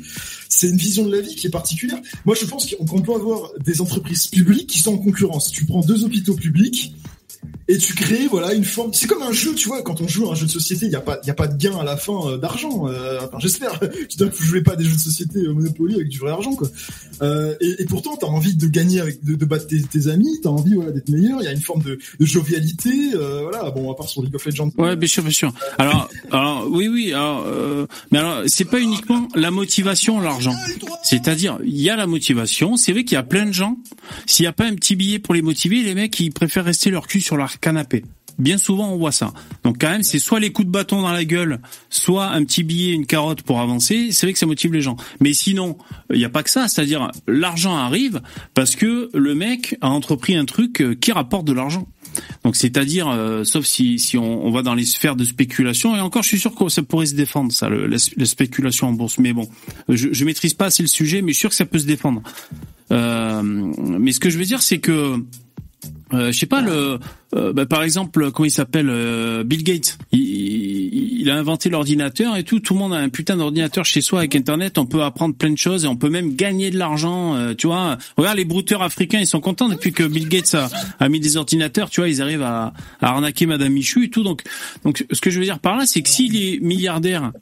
c'est 0.49 0.69
une 0.69 0.77
vision 0.77 1.05
de 1.05 1.15
la 1.15 1.21
vie 1.21 1.35
qui 1.35 1.49
est 1.49 1.51
particulière. 1.51 1.99
Moi, 2.25 2.37
je 2.41 2.47
pense 2.47 2.73
qu'on 2.73 3.01
peut 3.01 3.15
avoir 3.15 3.51
des 3.59 3.81
entreprises 3.81 4.29
publiques 4.29 4.69
qui 4.69 4.79
sont 4.79 4.95
en 4.95 4.99
concurrence. 4.99 5.51
Tu 5.51 5.67
prends 5.67 5.81
deux 5.81 6.05
hôpitaux 6.05 6.35
publics 6.35 6.95
et 7.68 7.79
tu 7.79 7.94
crées 7.94 8.26
voilà 8.31 8.55
une 8.55 8.64
forme 8.64 8.92
c'est 8.92 9.07
comme 9.07 9.22
un 9.22 9.33
jeu 9.33 9.55
tu 9.55 9.68
vois 9.68 9.83
quand 9.83 10.00
on 10.00 10.09
joue 10.09 10.29
à 10.29 10.33
un 10.33 10.35
jeu 10.35 10.46
de 10.46 10.50
société 10.50 10.87
il 10.87 10.92
y 10.92 10.96
a 10.96 11.00
pas 11.00 11.18
il 11.22 11.26
y 11.26 11.31
a 11.31 11.35
pas 11.35 11.48
de 11.48 11.57
gain 11.57 11.76
à 11.79 11.85
la 11.85 11.96
fin 11.96 12.26
euh, 12.26 12.37
d'argent 12.38 12.87
euh, 12.88 13.20
enfin 13.22 13.38
j'espère. 13.38 13.79
Tu 14.09 14.16
dois 14.18 14.29
jouer 14.31 14.62
pas 14.62 14.76
des 14.76 14.85
jeux 14.85 14.94
de 14.94 15.00
société 15.00 15.40
euh, 15.40 15.52
Monopoly 15.52 15.94
avec 15.94 16.09
du 16.09 16.18
vrai 16.18 16.31
argent 16.31 16.55
quoi. 16.55 16.68
Euh, 17.22 17.55
et, 17.61 17.83
et, 17.83 17.85
pourtant 17.87 18.16
t'as 18.16 18.26
envie 18.26 18.55
de 18.55 18.66
gagner 18.66 19.00
avec 19.00 19.24
de, 19.24 19.44
battre 19.44 19.66
tes, 19.66 19.81
tes 19.83 20.09
amis 20.09 20.38
t'as 20.42 20.50
envie 20.50 20.74
voilà 20.74 20.92
d'être 20.92 21.09
meilleur 21.09 21.40
il 21.40 21.44
y 21.44 21.48
a 21.48 21.52
une 21.52 21.61
forme 21.62 21.83
de, 21.83 21.98
de 22.20 22.26
jovialité 22.26 22.90
euh, 23.14 23.42
voilà 23.42 23.70
bon 23.70 23.90
à 23.90 23.94
part 23.94 24.09
sur 24.09 24.22
League 24.22 24.35
of 24.35 24.44
Legends. 24.44 24.70
Ouais 24.76 24.96
bien 24.96 25.09
sûr 25.09 25.22
bien 25.22 25.33
sûr. 25.33 25.52
Alors 25.79 26.09
alors 26.31 26.66
oui 26.70 26.88
oui 26.88 27.12
alors 27.12 27.44
euh, 27.46 27.87
mais 28.11 28.18
alors 28.18 28.42
c'est 28.46 28.66
pas 28.66 28.81
uniquement 28.81 29.29
la 29.35 29.50
motivation 29.50 30.20
l'argent. 30.20 30.55
C'est-à-dire 31.02 31.59
il 31.64 31.81
y 31.81 31.90
a 31.90 31.96
la 31.96 32.07
motivation 32.07 32.76
c'est 32.76 32.92
vrai 32.92 33.05
qu'il 33.05 33.14
y 33.14 33.18
a 33.18 33.22
plein 33.22 33.46
de 33.46 33.52
gens 33.52 33.79
s'il 34.26 34.44
y 34.44 34.48
a 34.48 34.52
pas 34.52 34.66
un 34.66 34.74
petit 34.74 34.96
billet 34.96 35.18
pour 35.18 35.35
les 35.35 35.42
motiver 35.42 35.83
les 35.83 35.94
mecs 35.94 36.18
ils 36.20 36.31
préfèrent 36.31 36.64
rester 36.64 36.90
leur 36.90 37.07
cul 37.07 37.20
sur 37.20 37.37
leur 37.37 37.56
canapé. 37.61 38.05
Bien 38.38 38.59
souvent, 38.59 38.90
on 38.92 38.99
voit 38.99 39.12
ça. 39.12 39.33
Donc 39.64 39.79
quand 39.81 39.88
même, 39.88 40.03
c'est 40.03 40.19
soit 40.19 40.40
les 40.40 40.53
coups 40.53 40.66
de 40.66 40.73
bâton 40.73 41.01
dans 41.01 41.12
la 41.12 41.25
gueule, 41.25 41.61
soit 41.88 42.27
un 42.27 42.45
petit 42.45 42.64
billet, 42.64 42.92
une 42.92 43.07
carotte 43.07 43.42
pour 43.42 43.61
avancer. 43.61 44.09
C'est 44.12 44.27
vrai 44.27 44.35
que 44.35 44.38
ça 44.38 44.47
motive 44.47 44.75
les 44.75 44.83
gens. 44.83 44.97
Mais 45.21 45.33
sinon, 45.33 45.79
il 46.11 46.19
n'y 46.19 46.25
a 46.25 46.29
pas 46.29 46.42
que 46.42 46.51
ça. 46.51 46.69
C'est-à-dire, 46.69 47.11
l'argent 47.27 47.75
arrive 47.75 48.21
parce 48.53 48.77
que 48.77 49.09
le 49.14 49.35
mec 49.35 49.79
a 49.81 49.88
entrepris 49.88 50.37
un 50.37 50.45
truc 50.45 50.83
euh, 50.83 50.95
qui 50.95 51.12
rapporte 51.12 51.47
de 51.47 51.55
l'argent. 51.55 51.88
Donc 52.45 52.57
c'est-à-dire, 52.57 53.09
euh, 53.09 53.45
sauf 53.45 53.64
si, 53.64 53.99
si 53.99 54.16
on, 54.19 54.47
on, 54.47 54.51
va 54.51 54.62
dans 54.62 54.75
les 54.75 54.85
sphères 54.85 55.16
de 55.16 55.25
spéculation, 55.25 55.97
et 55.97 56.01
encore 56.01 56.23
je 56.23 56.29
suis 56.29 56.38
sûr 56.38 56.55
que 56.55 56.69
ça 56.69 56.83
pourrait 56.83 57.07
se 57.07 57.14
défendre, 57.14 57.53
ça, 57.53 57.69
le, 57.69 57.87
la, 57.87 57.99
la, 58.16 58.25
spéculation 58.27 58.88
en 58.88 58.92
bourse. 58.92 59.19
Mais 59.19 59.33
bon, 59.33 59.49
je, 59.88 60.09
je 60.12 60.25
maîtrise 60.25 60.55
pas 60.55 60.66
assez 60.66 60.83
le 60.83 60.88
sujet, 60.88 61.21
mais 61.21 61.33
je 61.33 61.37
suis 61.37 61.40
sûr 61.40 61.51
que 61.51 61.57
ça 61.57 61.66
peut 61.66 61.79
se 61.79 61.87
défendre. 61.87 62.23
Euh, 62.92 63.42
mais 63.42 64.12
ce 64.12 64.21
que 64.21 64.31
je 64.31 64.38
veux 64.38 64.45
dire, 64.45 64.62
c'est 64.62 64.79
que 64.79 65.16
euh, 66.12 66.33
je 66.33 66.38
sais 66.38 66.46
pas 66.46 66.61
le 66.61 66.99
euh, 67.35 67.53
bah, 67.53 67.66
par 67.66 67.83
exemple 67.83 68.31
comment 68.31 68.46
il 68.46 68.51
s'appelle 68.51 68.88
euh, 68.88 69.42
Bill 69.42 69.64
Gates. 69.64 69.99
Il, 70.12 70.20
il, 71.20 71.31
a 71.31 71.37
inventé 71.37 71.68
l'ordinateur 71.68 72.37
et 72.37 72.44
tout. 72.44 72.61
Tout 72.61 72.75
le 72.75 72.79
monde 72.79 72.94
a 72.94 72.99
un 72.99 73.09
putain 73.09 73.37
d'ordinateur 73.37 73.85
chez 73.85 74.01
soi 74.01 74.20
avec 74.20 74.37
internet. 74.37 74.79
On 74.79 74.87
peut 74.87 75.03
apprendre 75.03 75.35
plein 75.35 75.51
de 75.51 75.59
choses 75.59 75.85
et 75.85 75.88
on 75.88 75.96
peut 75.96 76.09
même 76.09 76.37
gagner 76.37 76.70
de 76.70 76.79
l'argent 76.79 77.35
euh, 77.35 77.55
tu 77.55 77.66
vois. 77.66 77.99
Regarde 78.16 78.37
les 78.37 78.44
brouteurs 78.44 78.83
africains 78.83 79.18
ils 79.18 79.27
sont 79.27 79.40
contents 79.40 79.68
depuis 79.68 79.92
que 79.92 80.05
Bill 80.05 80.29
Gates 80.29 80.55
a, 80.55 80.68
a 81.01 81.09
mis 81.09 81.18
des 81.18 81.37
ordinateurs 81.37 81.90
tu 81.90 82.01
vois. 82.01 82.09
Ils 82.09 82.22
arrivent 82.22 82.42
à, 82.42 82.72
à, 83.01 83.09
arnaquer 83.09 83.46
madame 83.46 83.72
Michu 83.72 84.05
et 84.05 84.11
tout. 84.11 84.22
Donc 84.22 84.42
donc 84.85 85.05
ce 85.11 85.20
que 85.20 85.31
je 85.31 85.38
veux 85.40 85.44
dire 85.44 85.59
par 85.59 85.77
là 85.77 85.85
c'est 85.87 86.03
que 86.03 86.09
s'il 86.09 86.37
est 86.37 86.61
milliardaire 86.61 87.33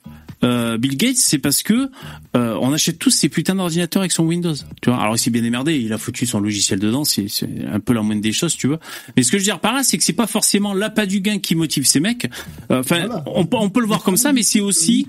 euh, 0.42 0.78
Bill 0.78 0.96
Gates, 0.96 1.16
c'est 1.16 1.38
parce 1.38 1.62
que 1.62 1.90
euh, 2.36 2.58
on 2.60 2.72
achète 2.72 2.98
tous 2.98 3.10
ces 3.10 3.28
putains 3.28 3.54
d'ordinateurs 3.54 4.02
avec 4.02 4.12
son 4.12 4.24
Windows. 4.24 4.54
Tu 4.82 4.90
vois 4.90 4.98
Alors 4.98 5.14
il 5.14 5.18
s'est 5.18 5.30
bien 5.30 5.44
émerdé, 5.44 5.76
il 5.76 5.92
a 5.92 5.98
foutu 5.98 6.26
son 6.26 6.40
logiciel 6.40 6.78
dedans, 6.78 7.04
c'est 7.04 7.26
un 7.70 7.80
peu 7.80 7.92
la 7.92 8.02
moindre 8.02 8.22
des 8.22 8.32
choses, 8.32 8.56
tu 8.56 8.66
vois. 8.66 8.80
Mais 9.16 9.22
ce 9.22 9.30
que 9.30 9.38
je 9.38 9.42
veux 9.42 9.46
dire 9.46 9.60
par 9.60 9.74
là, 9.74 9.82
c'est 9.82 9.98
que 9.98 10.04
c'est 10.04 10.12
pas 10.12 10.26
forcément 10.26 10.74
l'appât 10.74 11.06
du 11.06 11.20
gain 11.20 11.38
qui 11.38 11.54
motive 11.54 11.86
ces 11.86 12.00
mecs. 12.00 12.28
Euh, 12.70 12.80
enfin, 12.80 13.08
on, 13.26 13.46
on, 13.52 13.70
peut 13.70 13.80
le 13.80 13.86
voir 13.86 14.02
comme 14.02 14.16
ça, 14.16 14.32
mais 14.32 14.42
c'est 14.42 14.60
aussi, 14.60 15.06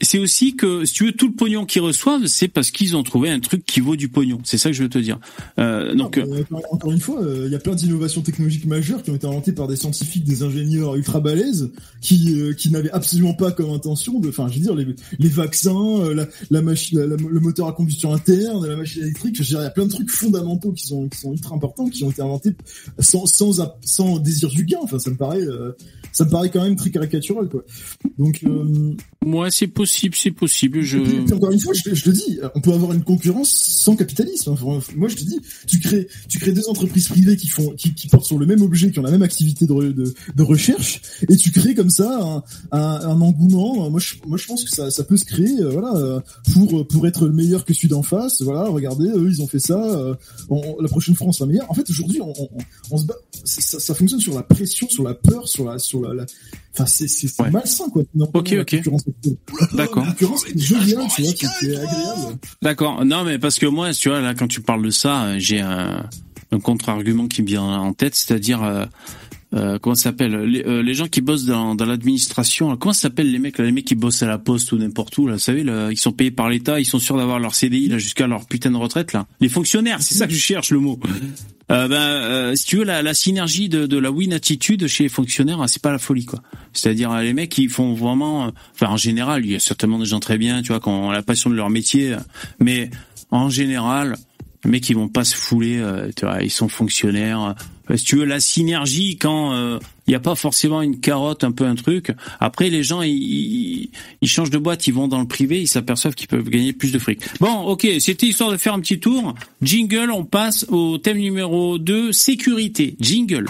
c'est 0.00 0.18
aussi 0.18 0.56
que 0.56 0.84
si 0.84 0.94
tu 0.94 1.06
veux 1.06 1.12
tout 1.12 1.28
le 1.28 1.34
pognon 1.34 1.64
qu'ils 1.66 1.82
reçoivent, 1.82 2.26
c'est 2.26 2.48
parce 2.48 2.70
qu'ils 2.70 2.96
ont 2.96 3.02
trouvé 3.02 3.30
un 3.30 3.40
truc 3.40 3.64
qui 3.64 3.80
vaut 3.80 3.96
du 3.96 4.08
pognon. 4.08 4.40
C'est 4.44 4.58
ça 4.58 4.70
que 4.70 4.76
je 4.76 4.82
veux 4.82 4.88
te 4.88 4.98
dire. 4.98 5.18
Euh, 5.58 5.94
donc 5.94 6.18
non, 6.50 6.60
encore 6.70 6.92
une 6.92 7.00
fois, 7.00 7.20
il 7.44 7.50
y 7.50 7.54
a 7.54 7.58
plein 7.58 7.74
d'innovations 7.74 8.22
technologiques 8.22 8.66
majeures 8.66 9.02
qui 9.02 9.10
ont 9.10 9.16
été 9.16 9.26
inventées 9.26 9.52
par 9.52 9.66
des 9.66 9.76
scientifiques, 9.76 10.24
des 10.24 10.42
ingénieurs 10.42 10.96
ultra 10.96 11.20
balèzes, 11.20 11.70
qui 12.00 12.38
qui 12.56 12.70
n'avaient 12.70 12.90
absolument 12.90 13.34
pas 13.34 13.52
comme 13.52 13.70
intention 13.70 14.18
de, 14.20 14.28
enfin, 14.28 14.48
je 14.48 14.54
veux 14.54 14.60
dire 14.60 14.67
les, 14.74 15.28
vaccins, 15.28 16.00
euh, 16.00 16.26
la, 16.50 16.62
machine, 16.62 17.00
le 17.00 17.40
moteur 17.40 17.68
à 17.68 17.72
combustion 17.72 18.12
interne, 18.12 18.66
la 18.66 18.76
machine 18.76 19.02
électrique. 19.02 19.36
Je 19.36 19.42
dire, 19.42 19.60
il 19.60 19.64
y 19.64 19.66
a 19.66 19.70
plein 19.70 19.86
de 19.86 19.90
trucs 19.90 20.10
fondamentaux 20.10 20.72
qui 20.72 20.86
sont 20.86 21.08
ultra 21.30 21.54
importants, 21.54 21.88
qui 21.88 22.04
ont 22.04 22.10
été 22.10 22.22
inventés 22.22 22.54
sans 22.98 23.26
sans 23.26 23.60
sans 23.82 24.18
désir 24.18 24.48
du 24.48 24.64
gain. 24.64 24.78
Enfin, 24.82 24.98
ça 24.98 25.10
me 25.10 25.16
paraît 25.16 25.42
euh, 25.42 25.72
ça 26.18 26.24
me 26.24 26.30
paraît 26.30 26.50
quand 26.50 26.64
même 26.64 26.74
très 26.74 26.90
caricatural, 26.90 27.48
quoi. 27.48 27.62
Donc, 28.18 28.40
euh... 28.44 28.96
moi, 29.24 29.52
c'est 29.52 29.68
possible, 29.68 30.16
c'est 30.16 30.32
possible. 30.32 30.82
Je... 30.82 30.98
encore 31.32 31.52
une 31.52 31.60
fois, 31.60 31.72
je, 31.74 31.94
je, 31.94 32.04
te 32.04 32.10
dis, 32.10 32.40
on 32.56 32.60
peut 32.60 32.72
avoir 32.72 32.92
une 32.92 33.04
concurrence 33.04 33.50
sans 33.50 33.94
capitalisme. 33.94 34.56
moi, 34.96 35.08
je 35.08 35.14
te 35.14 35.22
dis, 35.22 35.38
tu 35.68 35.78
crées, 35.78 36.08
tu 36.28 36.40
crées 36.40 36.50
des 36.50 36.66
entreprises 36.66 37.06
privées 37.06 37.36
qui 37.36 37.46
font, 37.46 37.70
qui, 37.70 37.94
qui 37.94 38.08
portent 38.08 38.24
sur 38.24 38.36
le 38.36 38.46
même 38.46 38.62
objet, 38.62 38.90
qui 38.90 38.98
ont 38.98 39.02
la 39.02 39.12
même 39.12 39.22
activité 39.22 39.64
de, 39.64 39.92
de, 39.92 40.12
de 40.34 40.42
recherche, 40.42 41.02
et 41.28 41.36
tu 41.36 41.52
crées 41.52 41.76
comme 41.76 41.90
ça 41.90 42.10
un, 42.20 42.42
un, 42.72 43.00
un 43.10 43.20
engouement. 43.20 43.88
Moi, 43.88 44.00
je, 44.00 44.16
moi, 44.26 44.38
je 44.38 44.46
pense 44.46 44.64
que 44.64 44.70
ça, 44.70 44.90
ça 44.90 45.04
peut 45.04 45.16
se 45.16 45.24
créer, 45.24 45.60
euh, 45.60 45.70
voilà, 45.70 45.94
euh, 45.94 46.20
pour 46.52 46.84
pour 46.88 47.06
être 47.06 47.26
le 47.26 47.32
meilleur 47.32 47.64
que 47.64 47.72
celui 47.72 47.88
d'en 47.88 48.02
face. 48.02 48.42
Voilà, 48.42 48.68
regardez, 48.68 49.06
eux, 49.08 49.28
ils 49.28 49.40
ont 49.40 49.46
fait 49.46 49.60
ça. 49.60 49.80
Euh, 49.80 50.16
la 50.80 50.88
prochaine 50.88 51.14
on 51.20 51.30
sera 51.30 51.46
meilleur. 51.46 51.70
En 51.70 51.74
fait, 51.74 51.88
aujourd'hui, 51.88 52.20
on, 52.20 52.32
on, 52.36 52.48
on, 52.90 52.98
se 52.98 53.04
bat, 53.04 53.14
ça, 53.44 53.78
ça 53.78 53.94
fonctionne 53.94 54.20
sur 54.20 54.34
la 54.34 54.42
pression, 54.42 54.88
sur 54.88 55.04
la 55.04 55.14
peur, 55.14 55.46
sur 55.46 55.64
la, 55.64 55.78
sur 55.78 56.00
la, 56.00 56.07
Enfin, 56.74 56.86
c'est 56.86 57.08
c'est 57.08 57.28
ouais. 57.40 57.50
malsain 57.50 57.88
quoi. 57.90 58.02
Non, 58.14 58.30
ok 58.34 58.54
ok. 58.60 58.82
D'accord. 59.74 60.06
D'accord. 62.62 63.04
Non 63.04 63.24
mais 63.24 63.38
parce 63.38 63.58
que 63.58 63.66
moi, 63.66 63.92
tu 63.92 64.08
vois 64.08 64.20
là, 64.20 64.34
quand 64.34 64.48
tu 64.48 64.60
parles 64.60 64.84
de 64.84 64.90
ça, 64.90 65.38
j'ai 65.38 65.60
un, 65.60 66.08
un 66.52 66.60
contre-argument 66.60 67.28
qui 67.28 67.42
me 67.42 67.48
vient 67.48 67.62
en 67.62 67.92
tête, 67.92 68.14
c'est-à-dire 68.14 68.62
euh, 68.62 68.84
euh, 69.54 69.78
comment 69.78 69.94
ça 69.94 70.04
s'appelle? 70.04 70.36
Les, 70.36 70.62
euh, 70.66 70.82
les, 70.82 70.94
gens 70.94 71.08
qui 71.08 71.22
bossent 71.22 71.46
dans, 71.46 71.74
dans 71.74 71.86
l'administration. 71.86 72.76
Comment 72.76 72.92
ça 72.92 73.02
s'appelle 73.02 73.32
les 73.32 73.38
mecs 73.38 73.56
là, 73.58 73.64
les 73.64 73.72
mecs 73.72 73.86
qui 73.86 73.94
bossent 73.94 74.22
à 74.22 74.26
la 74.26 74.38
poste 74.38 74.72
ou 74.72 74.78
n'importe 74.78 75.16
où 75.16 75.26
là, 75.26 75.34
vous 75.34 75.38
savez, 75.38 75.64
là, 75.64 75.90
ils 75.90 75.98
sont 75.98 76.12
payés 76.12 76.30
par 76.30 76.50
l'État, 76.50 76.78
ils 76.78 76.84
sont 76.84 76.98
sûrs 76.98 77.16
d'avoir 77.16 77.38
leur 77.38 77.54
CDI 77.54 77.88
là 77.88 77.98
jusqu'à 77.98 78.26
leur 78.26 78.46
putain 78.46 78.70
de 78.70 78.76
retraite 78.76 79.14
là. 79.14 79.26
Les 79.40 79.48
fonctionnaires, 79.48 80.02
c'est 80.02 80.14
ça 80.14 80.26
que 80.26 80.34
je 80.34 80.38
cherche 80.38 80.70
le 80.70 80.80
mot. 80.80 81.00
Euh, 81.70 81.86
ben, 81.86 81.96
euh, 81.96 82.54
si 82.54 82.64
tu 82.64 82.76
veux, 82.78 82.84
la, 82.84 83.02
la 83.02 83.12
synergie 83.12 83.68
de, 83.68 83.86
de, 83.86 83.98
la 83.98 84.10
win 84.10 84.32
attitude 84.32 84.86
chez 84.86 85.04
les 85.04 85.08
fonctionnaires, 85.10 85.62
c'est 85.66 85.82
pas 85.82 85.92
la 85.92 85.98
folie, 85.98 86.24
quoi. 86.24 86.42
C'est-à-dire 86.72 87.14
les 87.18 87.34
mecs 87.34 87.50
qui 87.50 87.68
font 87.68 87.92
vraiment, 87.92 88.52
enfin 88.74 88.86
en 88.86 88.96
général, 88.96 89.44
il 89.44 89.52
y 89.52 89.54
a 89.54 89.60
certainement 89.60 89.98
des 89.98 90.06
gens 90.06 90.18
très 90.18 90.38
bien, 90.38 90.62
tu 90.62 90.68
vois, 90.68 90.80
qui 90.80 90.88
ont 90.88 91.10
la 91.10 91.22
passion 91.22 91.50
de 91.50 91.54
leur 91.54 91.68
métier, 91.68 92.16
mais 92.58 92.90
en 93.30 93.50
général, 93.50 94.16
mecs 94.64 94.88
ils 94.88 94.96
vont 94.96 95.08
pas 95.08 95.24
se 95.24 95.36
fouler, 95.36 95.78
euh, 95.78 96.10
tu 96.16 96.24
vois, 96.24 96.42
ils 96.42 96.50
sont 96.50 96.68
fonctionnaires. 96.68 97.54
Euh, 97.90 97.96
si 97.96 98.04
tu 98.04 98.16
veux 98.16 98.24
la 98.24 98.40
synergie 98.40 99.16
quand 99.16 99.54
il 100.06 100.10
n'y 100.10 100.14
a 100.14 100.20
pas 100.20 100.34
forcément 100.34 100.82
une 100.82 101.00
carotte, 101.00 101.42
un 101.42 101.52
peu 101.52 101.64
un 101.64 101.74
truc. 101.74 102.12
Après 102.38 102.68
les 102.68 102.82
gens 102.82 103.00
ils, 103.00 103.90
ils 104.20 104.28
changent 104.28 104.50
de 104.50 104.58
boîte, 104.58 104.86
ils 104.86 104.92
vont 104.92 105.08
dans 105.08 105.20
le 105.20 105.26
privé, 105.26 105.62
ils 105.62 105.68
s'aperçoivent 105.68 106.14
qu'ils 106.14 106.28
peuvent 106.28 106.50
gagner 106.50 106.74
plus 106.74 106.92
de 106.92 106.98
fric. 106.98 107.20
Bon, 107.40 107.62
ok, 107.62 107.86
c'était 107.98 108.26
histoire 108.26 108.50
de 108.50 108.58
faire 108.58 108.74
un 108.74 108.80
petit 108.80 109.00
tour. 109.00 109.34
Jingle, 109.62 110.10
on 110.10 110.24
passe 110.24 110.66
au 110.68 110.98
thème 110.98 111.18
numéro 111.18 111.78
2, 111.78 112.12
sécurité. 112.12 112.94
Jingle. 113.00 113.46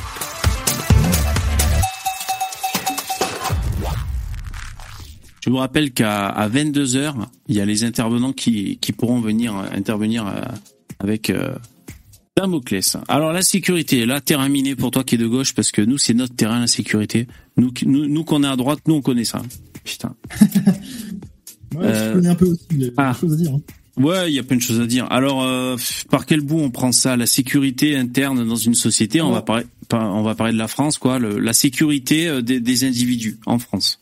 Je 5.44 5.50
vous 5.50 5.56
rappelle 5.56 5.92
qu'à 5.92 6.46
22 6.48 6.84
h 6.84 7.14
il 7.48 7.56
y 7.56 7.61
a 7.61 7.64
les 7.64 7.82
intervenants 7.82 8.32
qui, 8.32 8.76
qui 8.78 8.92
pourront 8.92 9.20
venir 9.20 9.54
intervenir 9.56 10.26
avec 10.99 11.30
euh, 11.30 11.55
Damoclès. 12.36 12.96
Alors 13.09 13.32
la 13.32 13.42
sécurité, 13.42 14.07
là 14.07 14.20
terrain 14.20 14.49
miné 14.49 14.76
pour 14.76 14.90
toi 14.90 15.05
qui 15.05 15.16
est 15.16 15.18
de 15.18 15.26
gauche 15.26 15.55
parce 15.55 15.72
que 15.72 15.82
nous 15.82 15.99
c'est 15.99 16.14
notre 16.14 16.34
terrain 16.34 16.61
la 16.61 16.66
sécurité. 16.66 17.26
Nous 17.57 17.72
nous, 17.84 18.07
nous 18.07 18.24
qu'on 18.24 18.44
est 18.44 18.49
à 18.49 18.57
droite, 18.57 18.80
nous 18.86 18.94
on 18.94 19.03
connaît 19.03 19.24
ça. 19.24 19.42
Putain. 19.84 20.14
ouais, 21.74 21.84
euh, 21.84 22.09
je 22.09 22.14
connais 22.14 22.28
un 22.28 22.34
peu 22.34 22.46
aussi, 22.46 22.66
il 22.70 22.82
y 22.82 22.88
a 22.88 22.90
ah. 22.96 23.16
choses 23.18 23.32
à 23.32 23.36
dire. 23.36 23.55
Hein. 23.55 23.61
Ouais, 23.99 24.30
il 24.30 24.34
y 24.34 24.38
a 24.38 24.44
plein 24.44 24.57
de 24.57 24.62
choses 24.62 24.80
à 24.80 24.86
dire. 24.86 25.07
Alors, 25.11 25.42
euh, 25.42 25.76
par 26.09 26.24
quel 26.24 26.40
bout 26.40 26.61
on 26.61 26.70
prend 26.70 26.92
ça? 26.92 27.16
La 27.16 27.26
sécurité 27.26 27.96
interne 27.96 28.46
dans 28.46 28.57
une 28.57 28.74
société, 28.74 29.20
on 29.20 29.32
va 29.32 29.42
parler, 29.42 29.64
on 29.92 30.22
va 30.22 30.36
parler 30.36 30.53
de 30.53 30.59
la 30.59 30.68
France, 30.68 30.99
quoi. 30.99 31.18
Le, 31.18 31.38
la 31.38 31.53
sécurité 31.53 32.28
euh, 32.28 32.40
des, 32.40 32.61
des 32.61 32.84
individus 32.84 33.40
en 33.44 33.59
France. 33.59 33.99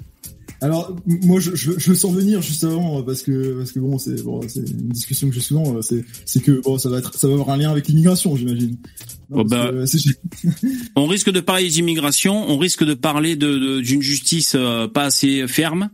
Alors 0.60 0.96
moi 1.06 1.38
je, 1.40 1.54
je, 1.54 1.72
je 1.76 1.92
sens 1.92 2.14
venir 2.14 2.40
juste 2.40 2.64
avant 2.64 3.02
parce 3.02 3.22
que 3.22 3.58
parce 3.58 3.72
que 3.72 3.80
bon 3.80 3.98
c'est 3.98 4.22
bon, 4.22 4.40
c'est 4.48 4.60
une 4.60 4.88
discussion 4.88 5.28
que 5.28 5.34
j'ai 5.34 5.40
souvent 5.40 5.82
c'est 5.82 6.04
c'est 6.24 6.42
que 6.42 6.60
bon 6.62 6.78
ça 6.78 6.88
va 6.88 6.98
être 6.98 7.14
ça 7.14 7.26
va 7.28 7.34
avoir 7.34 7.50
un 7.50 7.58
lien 7.58 7.70
avec 7.70 7.88
l'immigration 7.88 8.36
j'imagine. 8.36 8.76
Oh 9.30 9.44
bah, 9.44 9.70
on 10.96 11.06
risque 11.06 11.30
de 11.30 11.40
parler 11.40 11.68
d'immigration, 11.68 12.48
on 12.50 12.58
risque 12.58 12.84
de 12.84 12.94
parler 12.94 13.36
de 13.36 13.80
d'une 13.80 14.02
justice 14.02 14.54
euh, 14.54 14.88
pas 14.88 15.04
assez 15.04 15.46
ferme. 15.46 15.90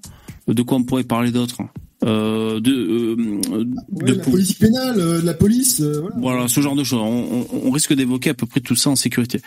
De 0.48 0.62
quoi 0.62 0.78
on 0.78 0.82
pourrait 0.82 1.04
parler 1.04 1.30
d'autre 1.30 1.62
euh, 2.04 2.58
de, 2.60 2.72
euh, 2.72 3.40
ouais, 3.50 4.04
de 4.06 4.14
la 4.14 4.24
politique 4.24 4.58
pénale, 4.58 4.98
euh, 4.98 5.20
de 5.20 5.26
la 5.26 5.34
police. 5.34 5.80
Euh, 5.80 6.00
voilà. 6.00 6.16
voilà. 6.18 6.48
ce 6.48 6.60
genre 6.60 6.74
de 6.74 6.82
choses. 6.82 7.00
On, 7.00 7.46
on, 7.52 7.68
on 7.68 7.70
risque 7.70 7.92
d'évoquer 7.94 8.30
à 8.30 8.34
peu 8.34 8.46
près 8.46 8.60
tout 8.60 8.74
ça 8.74 8.90
en 8.90 8.96
sécurité. 8.96 9.40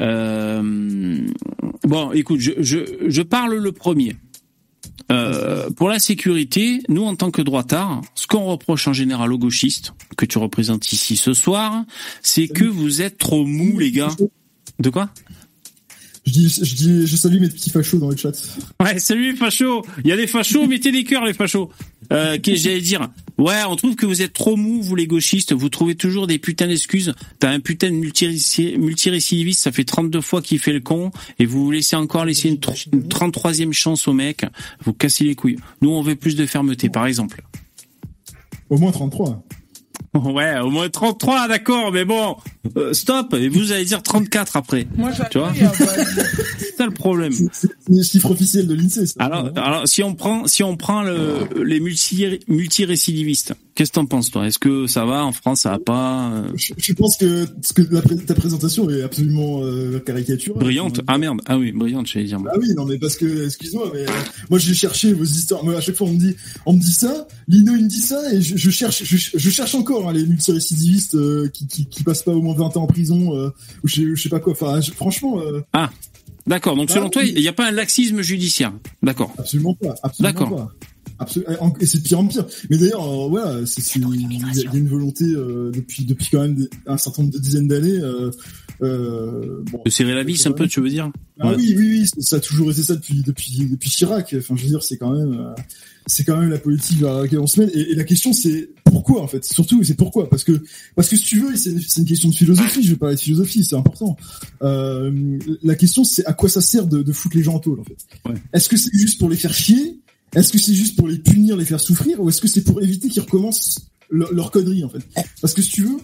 Euh, 0.00 1.26
bon, 1.84 2.12
écoute, 2.12 2.40
je, 2.40 2.52
je, 2.58 2.78
je, 3.08 3.22
parle 3.22 3.54
le 3.56 3.72
premier. 3.72 4.16
Euh, 5.10 5.70
pour 5.70 5.88
la 5.88 5.98
sécurité, 5.98 6.82
nous 6.88 7.04
en 7.04 7.16
tant 7.16 7.30
que 7.30 7.40
droitards, 7.40 8.02
ce 8.14 8.26
qu'on 8.26 8.44
reproche 8.44 8.86
en 8.88 8.92
général 8.92 9.32
aux 9.32 9.38
gauchistes 9.38 9.94
que 10.16 10.26
tu 10.26 10.38
représentes 10.38 10.92
ici 10.92 11.16
ce 11.16 11.32
soir, 11.32 11.84
c'est 12.22 12.48
que 12.48 12.64
vous 12.64 13.00
êtes 13.00 13.18
trop 13.18 13.44
mou, 13.44 13.78
les 13.78 13.90
gars. 13.90 14.14
De 14.78 14.90
quoi? 14.90 15.10
Je 16.28 16.32
dis, 16.32 16.48
je 16.48 16.74
dis, 16.74 17.06
je 17.06 17.16
salue 17.16 17.40
mes 17.40 17.48
petits 17.48 17.70
fachos 17.70 17.98
dans 17.98 18.10
le 18.10 18.16
chat. 18.16 18.32
Ouais, 18.80 18.98
salut 18.98 19.32
les 19.32 19.36
fachos. 19.36 19.84
Il 20.04 20.10
y 20.10 20.12
a 20.12 20.16
des 20.16 20.26
fachos, 20.26 20.66
mettez 20.66 20.92
des 20.92 21.04
cœurs 21.04 21.24
les 21.24 21.32
fachos. 21.32 21.70
Euh, 22.12 22.38
que 22.38 22.54
j'allais 22.54 22.80
dire 22.80 23.08
Ouais, 23.38 23.62
on 23.68 23.76
trouve 23.76 23.96
que 23.96 24.04
vous 24.04 24.22
êtes 24.22 24.32
trop 24.32 24.56
mou, 24.56 24.82
vous 24.82 24.94
les 24.94 25.06
gauchistes. 25.06 25.52
Vous 25.52 25.68
trouvez 25.68 25.94
toujours 25.94 26.26
des 26.26 26.38
putains 26.38 26.66
d'excuses. 26.66 27.14
T'as 27.38 27.50
un 27.50 27.60
putain 27.60 27.90
de 27.90 27.94
multirécidiviste, 27.94 29.60
ça 29.60 29.72
fait 29.72 29.84
32 29.84 30.20
fois 30.20 30.42
qu'il 30.42 30.58
fait 30.58 30.72
le 30.72 30.80
con, 30.80 31.10
et 31.38 31.46
vous 31.46 31.64
vous 31.64 31.70
laissez 31.70 31.96
encore 31.96 32.24
laisser 32.24 32.48
une, 32.48 32.58
une 32.92 33.08
33e 33.08 33.72
chance 33.72 34.06
au 34.06 34.12
mec. 34.12 34.44
Vous 34.84 34.92
cassez 34.92 35.24
les 35.24 35.34
couilles. 35.34 35.58
Nous, 35.80 35.90
on 35.90 36.02
veut 36.02 36.16
plus 36.16 36.36
de 36.36 36.44
fermeté, 36.46 36.90
par 36.90 37.06
exemple. 37.06 37.42
Au 38.68 38.76
moins 38.76 38.92
33. 38.92 39.42
Ouais, 40.14 40.58
au 40.60 40.70
moins 40.70 40.88
33, 40.88 41.48
d'accord, 41.48 41.92
mais 41.92 42.04
bon, 42.04 42.36
euh, 42.76 42.92
stop, 42.92 43.34
et 43.34 43.48
vous 43.48 43.72
allez 43.72 43.84
dire 43.84 44.02
34 44.02 44.56
après. 44.56 44.86
Moi, 44.96 45.10
tu 45.30 45.38
vois 45.38 45.52
C'est 46.58 46.76
ça 46.76 46.86
le 46.86 46.92
problème. 46.92 47.32
C'est 47.52 47.68
le 47.88 48.02
chiffre 48.02 48.30
officiel 48.30 48.66
de 48.66 48.74
l'INSEE. 48.74 49.14
Alors, 49.18 49.50
alors, 49.56 49.86
si 49.86 50.02
on 50.02 50.14
prend, 50.14 50.46
si 50.46 50.62
on 50.62 50.76
prend 50.76 51.02
le, 51.02 51.48
les 51.62 51.80
multi, 51.80 52.40
multirécidivistes, 52.48 53.54
qu'est-ce 53.78 53.92
que 53.92 53.94
t'en 53.94 54.06
penses, 54.06 54.32
toi? 54.32 54.44
Est-ce 54.44 54.58
que 54.58 54.88
ça 54.88 55.04
va 55.04 55.24
en 55.24 55.30
France 55.30 55.60
Ça 55.60 55.70
va 55.70 55.78
pas 55.78 56.32
euh? 56.32 56.52
Je, 56.56 56.72
je, 56.76 56.92
pense 56.94 57.16
que, 57.16 57.46
ce 57.62 57.72
que 57.72 57.82
la, 57.92 58.02
ta 58.02 58.34
présentation 58.34 58.90
est 58.90 59.02
absolument 59.02 59.60
euh, 59.62 60.00
caricaturale. 60.00 60.60
Brillante. 60.60 61.00
Ah 61.06 61.16
merde. 61.16 61.40
Ah 61.46 61.56
oui, 61.56 61.70
brillante, 61.70 62.08
j'allais 62.08 62.26
dire. 62.26 62.40
Ah 62.50 62.56
oui, 62.58 62.74
non, 62.76 62.84
mais 62.86 62.98
parce 62.98 63.16
que, 63.16 63.46
excuse-moi, 63.46 63.92
mais 63.94 64.02
euh, 64.02 64.12
moi 64.50 64.58
j'ai 64.58 64.74
cherché 64.74 65.12
vos 65.12 65.24
histoires. 65.24 65.62
Moi, 65.62 65.76
à 65.76 65.80
chaque 65.80 65.94
fois, 65.94 66.08
on 66.08 66.12
me 66.12 66.18
dit, 66.18 66.34
on 66.66 66.72
me 66.72 66.80
dit 66.80 66.92
ça, 66.92 67.28
Lino 67.46 67.72
il 67.76 67.84
me 67.84 67.88
dit 67.88 68.00
ça, 68.00 68.20
et 68.32 68.42
je, 68.42 68.56
je 68.56 68.70
cherche, 68.70 69.04
je, 69.04 69.16
je, 69.16 69.50
cherche 69.50 69.76
encore 69.76 70.08
hein, 70.08 70.12
les 70.12 70.26
multirécidivistes 70.26 71.14
euh, 71.14 71.48
qui, 71.48 71.68
qui, 71.68 71.86
qui 71.86 72.02
passent 72.02 72.24
pas 72.24 72.32
au 72.32 72.42
moins 72.42 72.56
20 72.56 72.78
ans 72.78 72.82
en 72.82 72.86
prison, 72.88 73.36
euh, 73.36 73.50
ou 73.84 73.88
je, 73.88 74.16
sais 74.16 74.28
pas 74.28 74.40
quoi. 74.40 74.54
Enfin, 74.54 74.80
franchement. 74.96 75.40
ah. 75.72 75.90
D'accord. 76.48 76.76
Donc, 76.76 76.90
selon 76.90 77.08
ah, 77.08 77.10
toi, 77.10 77.24
il 77.24 77.34
n'y 77.34 77.48
a 77.48 77.52
pas 77.52 77.68
un 77.68 77.70
laxisme 77.70 78.22
judiciaire? 78.22 78.72
D'accord. 79.02 79.30
Absolument 79.38 79.74
pas. 79.74 79.94
Absolument 80.02 80.32
D'accord. 80.32 80.70
Absolument. 81.18 81.74
Et 81.80 81.86
c'est 81.86 81.98
de 81.98 82.02
pire 82.02 82.20
en 82.20 82.26
pire. 82.26 82.46
Mais 82.70 82.78
d'ailleurs, 82.78 83.06
euh, 83.06 83.28
voilà, 83.28 83.66
c'est 83.66 83.96
il 83.96 84.02
y, 84.02 84.66
a 84.66 84.76
une 84.76 84.88
volonté 84.88 85.24
euh, 85.24 85.70
depuis 85.72 86.04
depuis 86.04 86.28
quand 86.30 86.40
même 86.40 86.54
des, 86.54 86.68
un 86.86 86.96
certain 86.96 87.22
nombre 87.22 87.34
de 87.34 87.40
dizaines 87.40 87.68
d'années. 87.68 87.98
Euh, 87.98 88.30
euh, 88.80 89.62
bon, 89.72 89.82
de 89.84 89.90
serrer 89.90 90.14
la 90.14 90.22
vis 90.22 90.46
un 90.46 90.52
peu, 90.52 90.68
tu 90.68 90.80
veux 90.80 90.88
dire? 90.88 91.10
Ah, 91.40 91.50
ouais. 91.50 91.56
Oui, 91.56 91.74
oui, 91.76 91.88
oui, 92.00 92.22
ça 92.22 92.36
a 92.36 92.40
toujours 92.40 92.70
été 92.70 92.82
ça 92.82 92.94
depuis 92.94 93.22
depuis 93.22 93.66
depuis 93.68 93.90
Chirac. 93.90 94.34
Enfin, 94.38 94.54
je 94.56 94.62
veux 94.62 94.68
dire, 94.68 94.82
c'est 94.82 94.96
quand 94.96 95.12
même 95.12 95.40
euh, 95.40 95.54
c'est 96.06 96.24
quand 96.24 96.36
même 96.36 96.50
la 96.50 96.58
politique 96.58 97.00
vers 97.00 97.14
laquelle 97.14 97.40
on 97.40 97.46
se 97.46 97.60
mène. 97.60 97.70
Et, 97.74 97.92
et 97.92 97.94
la 97.94 98.04
question, 98.04 98.32
c'est 98.32 98.70
pourquoi 98.84 99.22
en 99.22 99.26
fait? 99.26 99.44
Surtout, 99.44 99.82
c'est 99.82 99.96
pourquoi? 99.96 100.28
Parce 100.30 100.44
que 100.44 100.62
parce 100.94 101.08
que 101.08 101.16
si 101.16 101.24
tu 101.24 101.40
veux, 101.40 101.56
c'est 101.56 101.70
une, 101.70 101.80
une, 101.98 102.04
question 102.04 102.28
de 102.28 102.34
philosophie. 102.34 102.82
Je 102.84 102.90
vais 102.90 102.96
parler 102.96 103.16
de 103.16 103.20
philosophie, 103.20 103.64
c'est 103.64 103.76
important. 103.76 104.16
Euh, 104.62 105.38
la 105.64 105.74
question, 105.74 106.04
c'est 106.04 106.24
à 106.26 106.32
quoi 106.32 106.48
ça 106.48 106.60
sert 106.60 106.86
de, 106.86 107.02
de 107.02 107.12
foutre 107.12 107.36
les 107.36 107.42
gens 107.42 107.54
en 107.54 107.60
taule 107.60 107.80
en 107.80 107.84
fait? 107.84 107.98
Ouais. 108.28 108.36
Est-ce 108.52 108.68
que 108.68 108.76
c'est 108.76 108.96
juste 108.96 109.18
pour 109.18 109.28
les 109.28 109.36
faire 109.36 109.52
chier? 109.52 109.98
Est-ce 110.38 110.52
que 110.52 110.58
c'est 110.58 110.74
juste 110.74 110.96
pour 110.96 111.08
les 111.08 111.18
punir, 111.18 111.56
les 111.56 111.64
faire 111.64 111.80
souffrir, 111.80 112.20
ou 112.22 112.28
est-ce 112.28 112.40
que 112.40 112.48
c'est 112.48 112.62
pour 112.62 112.82
éviter 112.82 113.08
qu'ils 113.08 113.22
recommencent 113.22 113.78
leur, 114.10 114.32
leur, 114.32 114.50
connerie 114.50 114.84
en 114.84 114.88
fait? 114.88 115.00
Parce 115.40 115.54
que 115.54 115.62
si 115.62 115.70
tu 115.70 115.82
veux, 115.82 115.98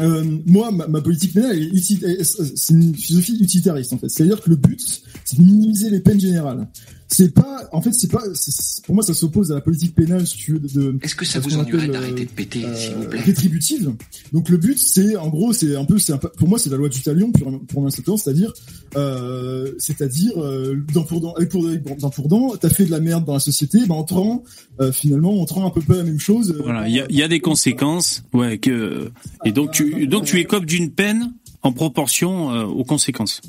euh, 0.00 0.38
moi, 0.46 0.70
ma, 0.70 0.86
ma, 0.86 1.00
politique 1.00 1.34
pénale, 1.34 1.58
c'est 1.82 2.72
une 2.72 2.94
philosophie 2.94 3.36
utilitariste 3.40 3.92
en 3.92 3.98
fait. 3.98 4.08
C'est-à-dire 4.08 4.40
que 4.40 4.50
le 4.50 4.56
but, 4.56 5.02
c'est 5.30 5.38
de 5.38 5.44
minimiser 5.44 5.90
les 5.90 6.00
peines 6.00 6.20
générales. 6.20 6.66
c'est 7.08 7.34
pas, 7.34 7.68
en 7.72 7.82
fait, 7.82 7.92
c'est 7.92 8.10
pas, 8.10 8.22
pour 8.84 8.94
moi, 8.94 9.04
ça 9.04 9.14
s'oppose 9.14 9.50
à 9.50 9.56
la 9.56 9.60
politique 9.60 9.94
pénale, 9.94 10.26
si 10.26 10.36
tu 10.36 10.52
veux, 10.52 10.60
de. 10.60 10.96
Est-ce 11.02 11.14
que 11.14 11.24
ça 11.24 11.40
vous 11.40 11.56
ennuierait 11.56 11.88
d'arrêter 11.88 12.24
de 12.24 12.30
péter, 12.30 12.64
s'il 12.76 12.94
vous 12.94 13.04
plaît? 13.04 13.20
Rétributive? 13.20 13.92
Donc 14.32 14.48
le 14.48 14.56
but, 14.56 14.78
c'est, 14.78 15.16
en 15.16 15.28
gros, 15.28 15.52
c'est 15.52 15.76
un 15.76 15.84
peu, 15.84 15.98
c'est 15.98 16.14
pour 16.18 16.48
moi, 16.48 16.58
c'est 16.58 16.70
la 16.70 16.76
loi 16.76 16.88
du 16.88 17.00
talion 17.00 17.32
pour, 17.32 17.60
pour 17.66 17.86
un 17.86 17.90
c'est-à-dire, 17.90 18.52
euh, 18.96 19.72
c'est-à-dire, 19.78 20.32
euh, 20.36 20.76
dans 20.94 21.04
pour 21.04 21.20
dans, 21.20 21.34
pour 21.50 21.96
dans 21.96 22.10
pour 22.10 22.28
dans, 22.28 22.56
t'as 22.56 22.70
fait 22.70 22.86
de 22.86 22.90
la 22.90 23.00
merde 23.00 23.24
dans 23.24 23.34
la 23.34 23.40
société, 23.40 23.80
ben 23.86 23.94
entrant, 23.94 24.42
euh, 24.80 24.92
finalement, 24.92 25.32
on 25.32 25.44
te 25.44 25.54
rend 25.54 25.66
un 25.66 25.70
peu 25.70 25.80
pas 25.80 25.96
la 25.96 26.04
même 26.04 26.20
chose. 26.20 26.56
Voilà, 26.62 26.88
il 26.88 26.94
y 26.94 27.00
a, 27.00 27.06
y 27.10 27.22
a 27.22 27.28
des 27.28 27.40
conséquences, 27.40 28.24
ouais, 28.32 28.58
que 28.58 29.10
et 29.44 29.52
donc 29.52 29.72
tu 29.72 30.06
donc 30.06 30.24
tu 30.24 30.38
écopes 30.40 30.66
d'une 30.66 30.90
peine 30.90 31.32
en 31.62 31.72
proportion 31.72 32.52
euh, 32.52 32.64
aux 32.64 32.84
conséquences. 32.84 33.40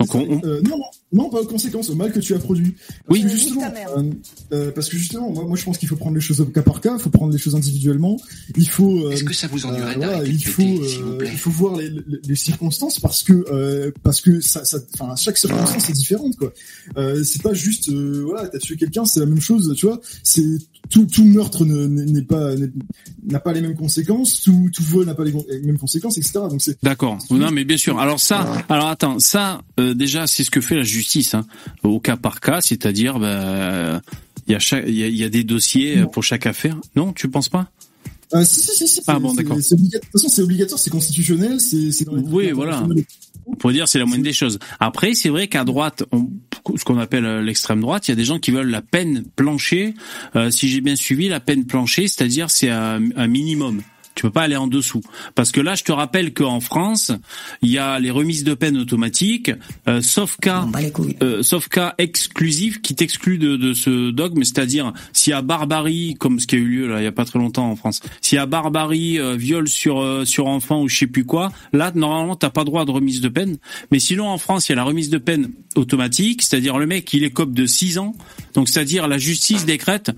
Donc 0.00 0.14
on, 0.14 0.40
euh, 0.44 0.60
non, 0.62 0.80
non, 1.12 1.28
pas 1.28 1.40
aux 1.40 1.46
conséquences, 1.46 1.90
au 1.90 1.94
mal 1.94 2.12
que 2.12 2.20
tu 2.20 2.34
as 2.34 2.38
produit. 2.38 2.74
Parce 3.06 3.18
oui, 3.18 3.22
que 3.22 3.28
justement, 3.28 3.62
euh, 3.64 4.10
euh, 4.52 4.70
parce 4.72 4.88
que 4.88 4.96
justement, 4.96 5.30
moi, 5.30 5.44
moi, 5.44 5.56
je 5.56 5.64
pense 5.64 5.78
qu'il 5.78 5.88
faut 5.88 5.96
prendre 5.96 6.14
les 6.14 6.20
choses 6.20 6.40
au 6.40 6.46
cas 6.46 6.62
par 6.62 6.80
cas, 6.80 6.94
il 6.96 7.02
faut 7.02 7.10
prendre 7.10 7.32
les 7.32 7.38
choses 7.38 7.54
individuellement. 7.54 8.16
Il 8.56 8.68
faut. 8.68 9.10
Est-ce 9.10 9.24
que 9.24 9.34
ça 9.34 9.46
vous 9.46 9.66
ennuierait 9.66 9.96
voilà, 9.96 10.24
il 10.24 10.44
faut, 10.44 10.62
il 10.62 11.38
faut 11.38 11.50
voir 11.50 11.76
les, 11.76 11.90
les, 11.90 12.02
les 12.26 12.34
circonstances 12.34 12.98
parce 12.98 13.22
que 13.22 13.92
parce 14.02 14.20
que 14.20 14.40
ça, 14.40 14.64
ça, 14.64 14.78
enfin, 14.94 15.14
chaque 15.16 15.36
circonstance 15.36 15.90
est 15.90 15.92
différente, 15.92 16.36
quoi. 16.36 16.52
c'est 17.22 17.42
pas 17.42 17.54
juste, 17.54 17.92
voilà, 17.92 18.48
t'as 18.48 18.58
tué 18.58 18.76
quelqu'un, 18.76 19.04
c'est 19.04 19.20
la 19.20 19.26
même 19.26 19.40
chose, 19.40 19.74
tu 19.76 19.86
vois. 19.86 20.00
C'est 20.22 20.44
tout, 20.90 21.06
tout 21.06 21.24
meurtre 21.24 21.64
n'est 21.64 22.22
pas 22.22 22.54
n'a 23.24 23.40
pas 23.40 23.52
les 23.52 23.60
mêmes 23.60 23.76
conséquences, 23.76 24.42
tout, 24.42 24.70
tout 24.72 24.82
vol 24.82 25.06
n'a 25.06 25.14
pas 25.14 25.24
les, 25.24 25.32
mêmes 25.62 25.78
conséquences, 25.78 26.18
etc. 26.18 26.40
Donc 26.50 26.60
c'est. 26.60 26.82
D'accord. 26.82 27.18
Non, 27.30 27.50
mais 27.50 27.64
bien 27.64 27.76
sûr. 27.76 27.98
Alors 27.98 28.20
ça, 28.20 28.64
alors 28.68 28.88
attends, 28.88 29.18
ça 29.18 29.62
euh, 29.80 29.94
déjà 29.94 30.26
c'est 30.26 30.44
ce 30.44 30.50
que 30.50 30.60
fait 30.60 30.76
la 30.76 30.82
justice, 30.82 31.01
hein, 31.34 31.46
au 31.82 32.00
cas 32.00 32.16
par 32.16 32.40
cas, 32.40 32.60
c'est-à-dire 32.60 33.18
bah, 33.18 34.00
il 34.46 34.52
y 34.52 34.54
a 34.54 34.58
chaque, 34.58 34.84
il 34.86 34.94
y 34.94 35.04
a, 35.04 35.08
y 35.08 35.24
a, 35.24 35.28
des 35.28 35.44
dossiers 35.44 36.04
pour 36.12 36.22
chaque 36.22 36.46
affaire. 36.46 36.76
Non, 36.96 37.12
tu 37.12 37.28
penses 37.28 37.48
pas? 37.48 37.70
Euh, 38.34 38.44
si, 38.44 38.60
si, 38.60 38.76
si, 38.76 38.88
si. 38.88 39.00
Ah 39.06 39.18
bon, 39.18 39.34
d'accord. 39.34 39.56
De 39.56 39.62
toute 39.62 40.12
façon, 40.12 40.28
c'est 40.28 40.42
obligatoire, 40.42 40.78
c'est 40.78 40.90
constitutionnel, 40.90 41.60
c'est 41.60 41.90
Oui, 42.08 42.50
voilà. 42.52 42.86
On 43.46 43.56
pourrait 43.56 43.74
dire 43.74 43.88
c'est 43.88 43.98
la 43.98 44.06
moindre 44.06 44.22
des 44.22 44.32
choses. 44.32 44.58
Après, 44.78 45.14
c'est 45.14 45.28
vrai 45.28 45.48
qu'à 45.48 45.64
droite, 45.64 46.04
on, 46.12 46.30
ce 46.76 46.84
qu'on 46.84 46.98
appelle 46.98 47.24
euh, 47.24 47.42
l'extrême 47.42 47.80
droite, 47.80 48.06
il 48.08 48.12
y 48.12 48.14
a 48.14 48.16
des 48.16 48.24
gens 48.24 48.38
qui 48.38 48.52
veulent 48.52 48.70
la 48.70 48.82
peine 48.82 49.24
planchée. 49.36 49.94
Euh, 50.36 50.50
si 50.50 50.68
j'ai 50.68 50.80
bien 50.80 50.96
suivi, 50.96 51.28
la 51.28 51.40
peine 51.40 51.66
planchée, 51.66 52.06
c'est-à-dire 52.06 52.50
c'est 52.50 52.70
un, 52.70 53.02
un 53.16 53.26
minimum. 53.26 53.82
Tu 54.14 54.22
peux 54.22 54.30
pas 54.30 54.42
aller 54.42 54.56
en 54.56 54.66
dessous. 54.66 55.00
Parce 55.34 55.52
que 55.52 55.60
là, 55.60 55.74
je 55.74 55.84
te 55.84 55.92
rappelle 55.92 56.34
qu'en 56.34 56.60
France, 56.60 57.12
il 57.62 57.70
y 57.70 57.78
a 57.78 57.98
les 57.98 58.10
remises 58.10 58.44
de 58.44 58.54
peine 58.54 58.76
automatiques, 58.76 59.50
euh, 59.88 60.00
sauf 60.02 60.36
cas, 60.36 60.66
euh, 61.22 61.42
sauf 61.42 61.68
cas 61.68 61.94
exclusif 61.98 62.82
qui 62.82 62.94
t'exclut 62.94 63.38
de, 63.38 63.56
de, 63.56 63.72
ce 63.72 64.10
dogme, 64.10 64.44
c'est-à-dire 64.44 64.92
s'il 65.12 65.30
y 65.30 65.34
a 65.34 65.42
barbarie, 65.42 66.14
comme 66.18 66.40
ce 66.40 66.46
qui 66.46 66.56
a 66.56 66.58
eu 66.58 66.66
lieu 66.66 66.88
là 66.88 67.00
il 67.00 67.04
y 67.04 67.08
a 67.08 67.12
pas 67.12 67.24
très 67.24 67.38
longtemps 67.38 67.70
en 67.70 67.76
France, 67.76 68.00
s'il 68.20 68.36
y 68.36 68.38
a 68.38 68.46
barbarie, 68.46 69.18
euh, 69.18 69.36
viol 69.36 69.68
sur 69.68 70.00
euh, 70.00 70.24
sur 70.24 70.46
enfant 70.46 70.82
ou 70.82 70.88
je 70.88 70.98
sais 70.98 71.06
plus 71.06 71.24
quoi, 71.24 71.52
là 71.72 71.92
normalement 71.94 72.36
t'as 72.36 72.50
pas 72.50 72.64
droit 72.64 72.84
de 72.84 72.90
remise 72.90 73.20
de 73.20 73.28
peine. 73.28 73.58
Mais 73.90 73.98
sinon 73.98 74.28
en 74.28 74.38
France, 74.38 74.68
il 74.68 74.72
y 74.72 74.74
a 74.74 74.76
la 74.76 74.84
remise 74.84 75.10
de 75.10 75.18
peine 75.18 75.50
automatique, 75.74 76.42
c'est-à-dire 76.42 76.78
le 76.78 76.86
mec 76.86 77.12
il 77.12 77.24
est 77.24 77.30
cop 77.30 77.52
de 77.52 77.66
6 77.66 77.98
ans, 77.98 78.14
donc 78.54 78.68
c'est-à-dire 78.68 79.08
la 79.08 79.18
justice 79.18 79.64
décrète. 79.64 80.10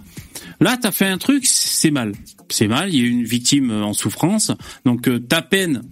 Là, 0.61 0.79
t'as 0.81 0.93
fait 0.93 1.07
un 1.07 1.19
truc, 1.19 1.47
c'est 1.47 1.91
mal 1.91 2.13
c'est 2.49 2.69
mal, 2.69 2.93
il 2.93 3.01
y 3.01 3.05
a 3.05 3.09
une 3.09 3.25
victime 3.25 3.71
en 3.71 3.93
souffrance. 3.93 4.53
Donc 4.85 5.09
euh, 5.09 5.19
ta 5.19 5.43
peine 5.43 5.83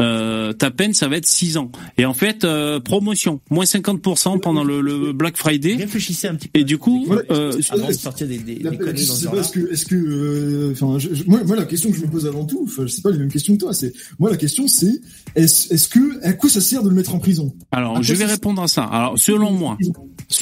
euh, 0.00 0.52
ta 0.52 0.70
peine, 0.70 0.94
ça 0.94 1.08
va 1.08 1.16
être 1.16 1.26
6 1.26 1.56
ans. 1.56 1.70
Et 1.98 2.04
en 2.04 2.14
fait, 2.14 2.44
euh, 2.44 2.80
promotion, 2.80 3.40
moins 3.50 3.64
50% 3.64 4.40
pendant 4.40 4.64
le, 4.64 4.80
le, 4.80 5.12
Black 5.12 5.36
Friday. 5.36 5.76
Réfléchissez 5.76 6.28
un 6.28 6.34
petit 6.34 6.48
peu. 6.48 6.60
Et 6.60 6.64
du 6.64 6.78
coup, 6.78 7.06
euh, 7.30 7.52
avant 7.70 7.88
de 7.88 7.92
sortir 7.92 8.26
des, 8.26 8.38
des, 8.38 8.56
la, 8.56 8.70
des 8.70 8.78
conneries 8.78 9.06
dans 9.06 9.14
ce 9.14 9.24
genre 9.24 9.38
Est-ce 9.38 9.52
que, 9.52 9.72
est-ce 9.72 9.86
que, 9.86 10.72
enfin, 10.72 10.98
moi, 11.26 11.42
moi, 11.44 11.56
la 11.56 11.64
question 11.64 11.90
que 11.90 11.96
je 11.96 12.02
me 12.02 12.10
pose 12.10 12.26
avant 12.26 12.44
tout, 12.44 12.68
c'est 12.88 13.02
pas 13.02 13.10
les 13.10 13.18
mêmes 13.18 13.30
questions 13.30 13.54
que 13.54 13.60
toi. 13.60 13.74
C'est 13.74 13.92
moi 14.18 14.30
la 14.30 14.36
question, 14.36 14.66
c'est 14.68 15.00
est-ce, 15.34 15.72
est-ce 15.72 15.88
que 15.88 16.24
à 16.24 16.32
quoi 16.32 16.50
ça 16.50 16.60
sert 16.60 16.82
de 16.82 16.88
le 16.88 16.94
mettre 16.94 17.14
en 17.14 17.18
prison? 17.18 17.52
Alors, 17.70 18.02
je 18.02 18.14
vais 18.14 18.24
répondre 18.24 18.62
à 18.62 18.68
ça. 18.68 18.84
Alors, 18.84 19.18
selon 19.18 19.52
moi, 19.52 19.76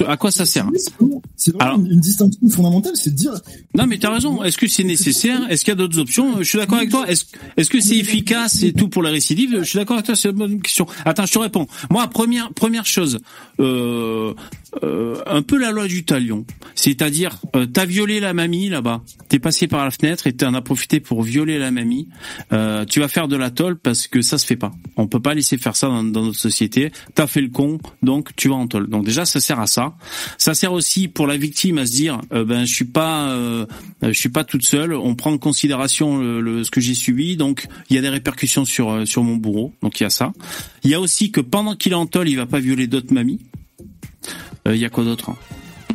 à 0.07 0.17
quoi 0.17 0.31
ça 0.31 0.47
sert? 0.47 0.69
C'est 1.37 1.55
vraiment 1.55 1.75
Alors, 1.75 1.87
une 1.87 2.01
distinction 2.01 2.49
fondamentale, 2.51 2.93
c'est 2.95 3.11
de 3.11 3.17
dire. 3.17 3.33
Non, 3.75 3.87
mais 3.87 3.99
t'as 3.99 4.13
raison. 4.13 4.43
Est-ce 4.43 4.59
que 4.59 4.67
c'est 4.67 4.85
nécessaire? 4.85 5.41
Est-ce 5.51 5.65
qu'il 5.65 5.73
y 5.73 5.77
a 5.77 5.77
d'autres 5.77 5.99
options? 5.99 6.39
Je 6.39 6.45
suis 6.45 6.59
d'accord 6.59 6.79
avec 6.79 6.91
toi. 6.91 7.09
Est-ce, 7.09 7.25
est-ce 7.57 7.71
que 7.71 7.81
c'est 7.81 7.97
efficace 7.97 8.63
et 8.63 8.73
tout 8.73 8.89
pour 8.89 9.03
la 9.03 9.11
récidive 9.11 9.28
Je 9.37 9.63
suis 9.65 9.79
d'accord 9.79 9.95
avec 9.95 10.07
toi. 10.07 10.17
C'est 10.17 10.31
une 10.31 10.37
bonne 10.37 10.61
question. 10.61 10.87
Attends, 11.05 11.27
je 11.27 11.33
te 11.33 11.39
réponds. 11.39 11.67
Moi, 11.91 12.07
première 12.09 12.53
première 12.53 12.87
chose, 12.87 13.21
euh, 13.61 14.35
euh, 14.83 15.21
un 15.27 15.43
peu 15.43 15.59
la 15.59 15.71
loi 15.71 15.87
du 15.87 16.05
talion. 16.05 16.45
C'est-à-dire, 16.75 17.39
euh, 17.57 17.67
t'as 17.67 17.85
violé 17.85 18.21
la 18.21 18.35
mamie 18.35 18.69
là-bas. 18.69 19.03
T'es 19.29 19.39
passé 19.39 19.67
par 19.67 19.85
la 19.85 19.91
fenêtre 19.91 20.27
et 20.27 20.33
t'en 20.33 20.55
as 20.55 20.63
profité 20.63 21.01
pour 21.01 21.23
violer 21.23 21.59
la 21.59 21.71
mamie. 21.71 22.09
Euh, 22.53 22.85
tu 22.85 23.01
vas 23.01 23.09
faire 23.09 23.29
de 23.29 23.37
la 23.37 23.51
tôle 23.51 23.79
parce 23.79 24.07
que 24.07 24.23
ça 24.23 24.39
se 24.39 24.47
fait 24.47 24.57
pas. 24.57 24.73
On 24.97 25.07
peut 25.07 25.21
pas 25.21 25.35
laisser 25.35 25.59
faire 25.59 25.77
ça 25.77 25.89
dans, 25.89 26.03
notre 26.03 26.39
société. 26.39 26.93
T'as 27.15 27.27
fait 27.27 27.41
le 27.41 27.49
con, 27.49 27.79
donc 28.03 28.35
tu 28.37 28.49
vas 28.49 28.57
en 28.57 28.67
tôle. 28.67 28.89
Donc 28.89 29.05
déjà, 29.05 29.25
ça 29.25 29.41
sert 29.41 29.61
à 29.61 29.67
ça. 29.67 29.95
Ça 30.37 30.55
sert 30.55 30.73
aussi 30.73 31.09
pour 31.09 31.27
la 31.27 31.37
victime 31.37 31.79
à 31.79 31.87
se 31.87 31.93
dire, 31.93 32.21
euh, 32.33 32.45
ben 32.45 32.65
je 32.65 32.75
suis 32.75 32.85
pas, 32.85 33.31
euh, 33.31 33.67
je 34.03 34.13
suis 34.13 34.29
pas 34.29 34.45
toute 34.45 34.65
seule. 34.65 34.95
On 34.95 35.15
prend 35.15 35.33
en 35.33 35.39
considération 35.39 36.19
le, 36.19 36.41
le, 36.41 36.65
ce 36.65 36.71
que 36.71 36.81
j'ai 36.81 36.95
subi, 36.95 37.37
donc 37.37 37.67
il 37.91 37.97
y 37.97 37.99
a 37.99 38.03
des 38.03 38.09
répercussions 38.09 38.65
sur 38.65 38.91
euh, 38.91 39.05
sur 39.05 39.23
mon 39.23 39.37
bourreau. 39.37 39.75
Donc 39.83 40.01
il 40.01 40.05
y 40.05 40.07
a 40.07 40.11
ça. 40.11 40.33
Il 40.85 40.91
y 40.91 40.95
a 40.95 41.01
aussi 41.01 41.31
que 41.31 41.41
pendant 41.41 41.75
qu'il 41.75 41.93
est 41.93 41.97
en 41.97 42.07
tôle, 42.07 42.29
il 42.29 42.37
va 42.37 42.47
pas 42.47 42.61
violer 42.61 42.87
d'autres 42.87 43.13
mamies. 43.13 43.41
Il 44.75 44.81
y 44.81 44.85
a 44.85 44.91
quoi 44.91 45.05
d'autre 45.05 45.33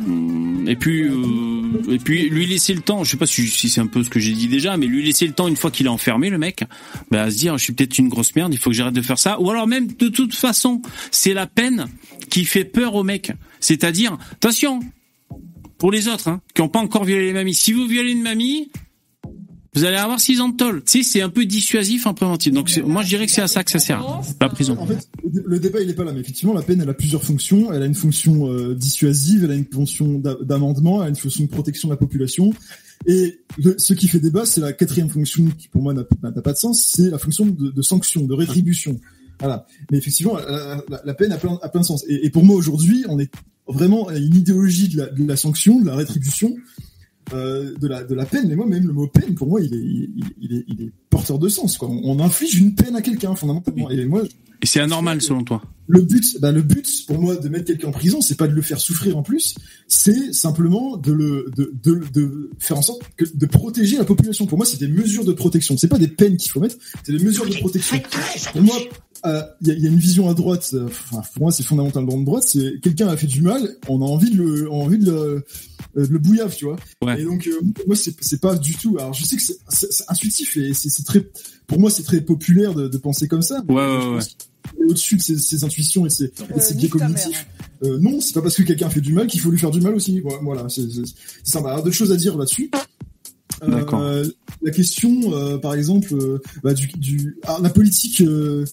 hum, 0.06 0.66
et 0.68 0.76
puis, 0.76 1.02
euh, 1.02 1.92
et 1.92 1.98
puis 1.98 2.28
lui 2.28 2.46
laisser 2.46 2.74
le 2.74 2.80
temps. 2.80 3.04
Je 3.04 3.10
sais 3.10 3.16
pas 3.16 3.26
si, 3.26 3.46
si 3.48 3.68
c'est 3.68 3.80
un 3.80 3.86
peu 3.86 4.02
ce 4.02 4.10
que 4.10 4.20
j'ai 4.20 4.32
dit 4.32 4.48
déjà, 4.48 4.76
mais 4.76 4.86
lui 4.86 5.04
laisser 5.04 5.26
le 5.26 5.32
temps 5.32 5.48
une 5.48 5.56
fois 5.56 5.70
qu'il 5.70 5.86
est 5.86 5.90
enfermé, 5.90 6.30
le 6.30 6.38
mec, 6.38 6.64
bah, 7.10 7.22
à 7.22 7.30
se 7.30 7.36
dire, 7.36 7.58
je 7.58 7.64
suis 7.64 7.72
peut-être 7.72 7.98
une 7.98 8.08
grosse 8.08 8.34
merde, 8.34 8.52
il 8.52 8.58
faut 8.58 8.70
que 8.70 8.76
j'arrête 8.76 8.94
de 8.94 9.02
faire 9.02 9.18
ça. 9.18 9.40
Ou 9.40 9.50
alors 9.50 9.66
même, 9.66 9.86
de 9.86 10.08
toute 10.08 10.34
façon, 10.34 10.82
c'est 11.10 11.34
la 11.34 11.46
peine 11.46 11.86
qui 12.30 12.44
fait 12.44 12.64
peur 12.64 12.94
au 12.94 13.02
mec. 13.02 13.32
C'est-à-dire, 13.60 14.16
attention, 14.32 14.80
pour 15.78 15.90
les 15.90 16.08
autres, 16.08 16.28
hein, 16.28 16.40
qui 16.54 16.62
n'ont 16.62 16.68
pas 16.68 16.80
encore 16.80 17.04
violé 17.04 17.26
les 17.26 17.32
mamies. 17.32 17.54
Si 17.54 17.72
vous 17.72 17.86
violez 17.86 18.12
une 18.12 18.22
mamie, 18.22 18.70
vous 19.74 19.84
allez 19.84 19.96
avoir 19.96 20.20
6 20.20 20.40
ans 20.40 20.48
de 20.48 20.56
tôle. 20.56 20.82
Sais, 20.86 21.02
c'est 21.02 21.20
un 21.20 21.28
peu 21.28 21.44
dissuasif 21.44 22.06
en 22.06 22.14
préventif. 22.14 22.52
Donc 22.52 22.70
moi, 22.84 23.02
je 23.02 23.08
dirais 23.08 23.26
que 23.26 23.32
c'est 23.32 23.42
à 23.42 23.48
ça 23.48 23.64
que 23.64 23.70
ça 23.70 23.80
sert, 23.80 24.04
la 24.40 24.48
prison. 24.48 24.76
En 24.78 24.86
fait, 24.86 25.08
le 25.24 25.58
débat, 25.58 25.80
il 25.80 25.90
est 25.90 25.94
pas 25.94 26.04
là. 26.04 26.12
Mais 26.12 26.20
effectivement, 26.20 26.54
la 26.54 26.62
peine, 26.62 26.80
elle 26.80 26.88
a 26.88 26.94
plusieurs 26.94 27.24
fonctions. 27.24 27.72
Elle 27.72 27.82
a 27.82 27.86
une 27.86 27.94
fonction 27.94 28.50
euh, 28.50 28.74
dissuasive, 28.74 29.44
elle 29.44 29.50
a 29.50 29.56
une 29.56 29.66
fonction 29.66 30.20
d'amendement, 30.42 31.02
elle 31.02 31.06
a 31.06 31.08
une 31.10 31.16
fonction 31.16 31.44
de 31.44 31.48
protection 31.48 31.88
de 31.88 31.94
la 31.94 31.96
population. 31.96 32.52
Et 33.06 33.40
ce 33.76 33.94
qui 33.94 34.06
fait 34.06 34.20
débat, 34.20 34.46
c'est 34.46 34.60
la 34.60 34.72
quatrième 34.72 35.10
fonction 35.10 35.44
qui, 35.58 35.68
pour 35.68 35.82
moi, 35.82 35.92
n'a 35.92 36.04
pas 36.04 36.52
de 36.52 36.58
sens. 36.58 36.92
C'est 36.94 37.10
la 37.10 37.18
fonction 37.18 37.46
de, 37.46 37.82
sanction, 37.82 38.24
de 38.24 38.34
rétribution. 38.34 39.00
Voilà. 39.40 39.66
Mais 39.90 39.98
effectivement, 39.98 40.36
la, 40.36 40.82
la, 41.04 41.14
peine 41.14 41.32
a 41.32 41.36
plein, 41.36 41.58
de 41.74 41.84
sens. 41.84 42.04
Et, 42.08 42.30
pour 42.30 42.44
moi, 42.44 42.54
aujourd'hui, 42.54 43.04
on 43.08 43.18
est 43.18 43.30
vraiment 43.66 44.06
à 44.06 44.16
une 44.16 44.36
idéologie 44.36 44.88
de 44.88 45.26
la 45.26 45.36
sanction, 45.36 45.80
de 45.80 45.86
la 45.86 45.96
rétribution, 45.96 46.54
euh, 47.32 47.74
de 47.80 47.88
la 47.88 48.04
de 48.04 48.14
la 48.14 48.26
peine 48.26 48.46
mais 48.48 48.54
moi 48.56 48.66
même 48.66 48.86
le 48.86 48.92
mot 48.92 49.06
peine 49.06 49.34
pour 49.34 49.48
moi 49.48 49.60
il 49.60 49.72
est 49.74 49.78
il, 49.78 50.24
il 50.40 50.52
est 50.56 50.64
il 50.68 50.82
est 50.82 50.92
porteur 51.10 51.38
de 51.38 51.48
sens 51.48 51.78
quoi. 51.78 51.88
On, 51.88 52.00
on 52.04 52.20
inflige 52.24 52.58
une 52.58 52.74
peine 52.74 52.96
à 52.96 53.02
quelqu'un 53.02 53.34
fondamentalement. 53.34 53.90
Et 53.90 54.04
moi 54.04 54.22
et 54.62 54.66
c'est 54.66 54.80
anormal 54.80 55.20
selon 55.20 55.44
toi. 55.44 55.62
le 55.88 56.00
but 56.00 56.40
bah 56.40 56.50
le 56.52 56.62
but 56.62 56.86
pour 57.06 57.18
moi 57.18 57.36
de 57.36 57.48
mettre 57.48 57.66
quelqu'un 57.66 57.88
en 57.88 57.92
prison 57.92 58.20
c'est 58.20 58.36
pas 58.36 58.48
de 58.48 58.54
le 58.54 58.62
faire 58.62 58.80
souffrir 58.80 59.16
en 59.18 59.22
plus. 59.22 59.54
C'est 59.88 60.32
simplement 60.32 60.96
de 60.96 61.12
le 61.12 61.50
de, 61.56 61.72
de, 61.82 62.02
de 62.12 62.50
faire 62.58 62.78
en 62.78 62.82
sorte 62.82 63.02
que 63.16 63.24
de 63.34 63.46
protéger 63.46 63.96
la 63.98 64.04
population. 64.04 64.46
Pour 64.46 64.58
moi 64.58 64.66
c'est 64.66 64.80
des 64.80 64.88
mesures 64.88 65.24
de 65.24 65.32
protection. 65.32 65.76
C'est 65.76 65.88
pas 65.88 65.98
des 65.98 66.08
peines 66.08 66.36
qu'il 66.36 66.50
faut 66.50 66.60
mettre 66.60 66.76
c'est 67.04 67.12
des 67.16 67.22
mesures 67.24 67.46
de 67.46 67.54
protection. 67.54 68.00
pour 68.52 68.62
moi 68.62 68.76
il 69.24 69.30
euh, 69.30 69.42
y, 69.62 69.70
a, 69.70 69.74
y, 69.74 69.86
a, 69.86 69.88
une 69.88 69.98
vision 69.98 70.28
à 70.28 70.34
droite. 70.34 70.70
Euh, 70.74 70.86
enfin, 70.86 71.22
pour 71.32 71.44
moi, 71.44 71.52
c'est 71.52 71.62
fondamentalement 71.62 72.18
de 72.18 72.24
droite. 72.24 72.44
C'est 72.46 72.80
quelqu'un 72.82 73.08
a 73.08 73.16
fait 73.16 73.26
du 73.26 73.40
mal, 73.42 73.76
on 73.88 74.02
a 74.02 74.04
envie 74.04 74.30
de 74.30 74.36
le, 74.36 74.70
on 74.70 74.82
a 74.82 74.84
envie 74.84 74.98
de 74.98 75.10
le, 75.10 75.44
de 75.96 76.12
le 76.12 76.18
bouillave, 76.18 76.54
tu 76.54 76.66
vois. 76.66 76.76
Ouais. 77.02 77.20
Et 77.20 77.24
donc, 77.24 77.46
euh, 77.46 77.60
moi, 77.86 77.96
c'est, 77.96 78.40
pas 78.40 78.54
du 78.56 78.74
tout. 78.74 78.96
Alors, 78.98 79.14
je 79.14 79.24
sais 79.24 79.36
que 79.36 79.42
c'est, 79.42 80.04
intuitif 80.08 80.56
et 80.58 80.74
c'est, 80.74 81.04
très, 81.04 81.26
pour 81.66 81.80
moi, 81.80 81.90
c'est 81.90 82.02
très 82.02 82.20
populaire 82.20 82.74
de, 82.74 82.88
de 82.88 82.98
penser 82.98 83.26
comme 83.26 83.42
ça. 83.42 83.62
Ouais, 83.68 83.74
ouais, 83.74 84.16
ouais. 84.16 84.22
Au-dessus 84.88 85.16
de 85.16 85.22
ses, 85.22 85.38
ses, 85.38 85.64
intuitions 85.64 86.04
et 86.04 86.10
ses, 86.10 86.32
et 86.54 86.60
ses 86.60 86.74
biais 86.74 86.88
cognitifs. 86.88 87.46
Euh, 87.82 87.98
non, 87.98 88.20
c'est 88.20 88.34
pas 88.34 88.42
parce 88.42 88.56
que 88.56 88.62
quelqu'un 88.62 88.90
fait 88.90 89.00
du 89.00 89.12
mal 89.12 89.26
qu'il 89.26 89.40
faut 89.40 89.50
lui 89.50 89.58
faire 89.58 89.70
du 89.70 89.80
mal 89.80 89.94
aussi. 89.94 90.22
Voilà, 90.42 90.68
c'est, 90.68 90.82
ça. 91.42 91.60
Alors, 91.60 91.82
deux 91.82 91.92
choses 91.92 92.12
à 92.12 92.16
dire 92.16 92.36
là-dessus. 92.36 92.70
Euh, 93.62 94.28
la 94.62 94.70
question, 94.70 95.32
euh, 95.32 95.58
par 95.58 95.74
exemple, 95.74 96.14
euh, 96.14 96.40
bah, 96.62 96.74
du, 96.74 96.86
du 96.96 97.36
ah, 97.46 97.58
la 97.62 97.70
politique, 97.70 98.20
euh, 98.20 98.64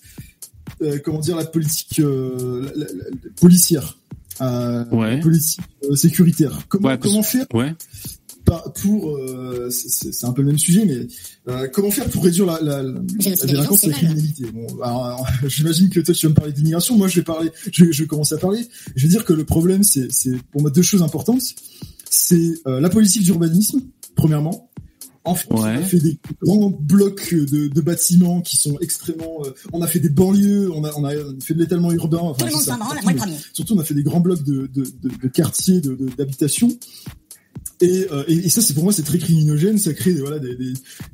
comment 1.03 1.19
dire, 1.19 1.35
la 1.35 1.45
politique 1.45 1.99
la, 1.99 2.05
la, 2.05 2.85
la, 2.85 3.29
policière, 3.39 3.97
ouais. 4.39 5.15
la 5.15 5.17
politique 5.17 5.61
sécuritaire. 5.95 6.65
Comment, 6.67 6.89
ouais, 6.89 6.99
comment 6.99 7.23
faire 7.23 7.45
ouais. 7.53 7.73
pour 8.81 9.17
euh, 9.17 9.69
c'est 9.69 10.25
un 10.25 10.33
peu 10.33 10.41
le 10.41 10.49
même 10.49 10.59
sujet, 10.59 10.85
mais 10.85 11.07
euh, 11.51 11.67
comment 11.71 11.91
faire 11.91 12.09
pour 12.09 12.23
réduire 12.23 12.45
la, 12.45 12.61
la, 12.61 12.83
la, 12.83 12.99
délinquance 13.45 13.83
et 13.83 13.87
la 13.87 13.93
criminalité? 13.93 14.45
Bon, 14.51 14.67
j'imagine 15.47 15.89
que 15.89 15.99
toi 15.99 16.13
tu 16.13 16.25
vas 16.25 16.31
me 16.31 16.35
parler 16.35 16.53
d'immigration. 16.53 16.97
Moi, 16.97 17.07
je 17.07 17.17
vais 17.17 17.23
parler, 17.23 17.51
je, 17.71 17.91
je 17.91 18.03
vais 18.03 18.07
commencer 18.07 18.35
à 18.35 18.37
parler. 18.37 18.67
Je 18.95 19.03
vais 19.03 19.09
dire 19.09 19.25
que 19.25 19.33
le 19.33 19.45
problème, 19.45 19.83
c'est 19.83 20.09
pour 20.51 20.61
moi 20.61 20.71
deux 20.71 20.81
choses 20.81 21.01
importantes. 21.01 21.43
C'est 22.09 22.55
la 22.65 22.89
politique 22.89 23.23
d'urbanisme, 23.23 23.81
premièrement. 24.15 24.70
En 25.23 25.35
fait, 25.35 25.47
on 25.51 25.63
a 25.63 25.77
fait 25.77 25.99
des 25.99 26.17
grands 26.41 26.71
blocs 26.71 27.33
de, 27.33 27.67
de, 27.67 27.81
bâtiments 27.81 28.41
qui 28.41 28.57
sont 28.57 28.77
extrêmement. 28.79 29.45
Euh, 29.45 29.51
on 29.71 29.81
a 29.83 29.87
fait 29.87 29.99
des 29.99 30.09
banlieues, 30.09 30.71
on 30.73 30.83
a, 30.83 30.91
on 30.95 31.05
a 31.05 31.11
fait 31.39 31.53
de 31.53 31.59
l'étalement 31.59 31.91
urbain. 31.91 32.19
Enfin, 32.21 32.49
ça, 32.49 32.77
surtout, 33.53 33.75
on 33.75 33.79
a 33.79 33.83
fait 33.83 33.93
des 33.93 34.03
grands 34.03 34.19
blocs 34.19 34.43
de, 34.43 34.65
de, 34.65 34.83
de 35.01 35.27
quartiers, 35.27 35.79
d'habitation. 36.17 36.69
Et, 37.81 38.07
euh, 38.11 38.23
et, 38.27 38.49
ça, 38.49 38.61
c'est 38.61 38.73
pour 38.73 38.83
moi, 38.83 38.93
c'est 38.93 39.03
très 39.03 39.17
criminogène. 39.17 39.77
Ça 39.77 39.93
crée 39.93 40.15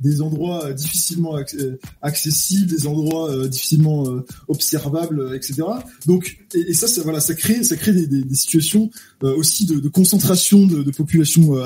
des, 0.00 0.22
endroits 0.22 0.72
difficilement 0.72 1.36
euh, 1.36 1.78
accessibles, 2.02 2.66
des 2.66 2.86
endroits 2.86 3.48
difficilement 3.48 4.04
observables, 4.48 5.34
etc. 5.34 5.62
Donc, 6.06 6.38
et, 6.54 6.74
ça, 6.74 6.86
ça, 6.88 7.34
crée, 7.34 7.60
des, 7.60 8.34
situations 8.34 8.90
aussi 9.22 9.66
de, 9.66 9.88
concentration 9.88 10.66
de, 10.66 10.82
de 10.82 10.90
population 10.90 11.56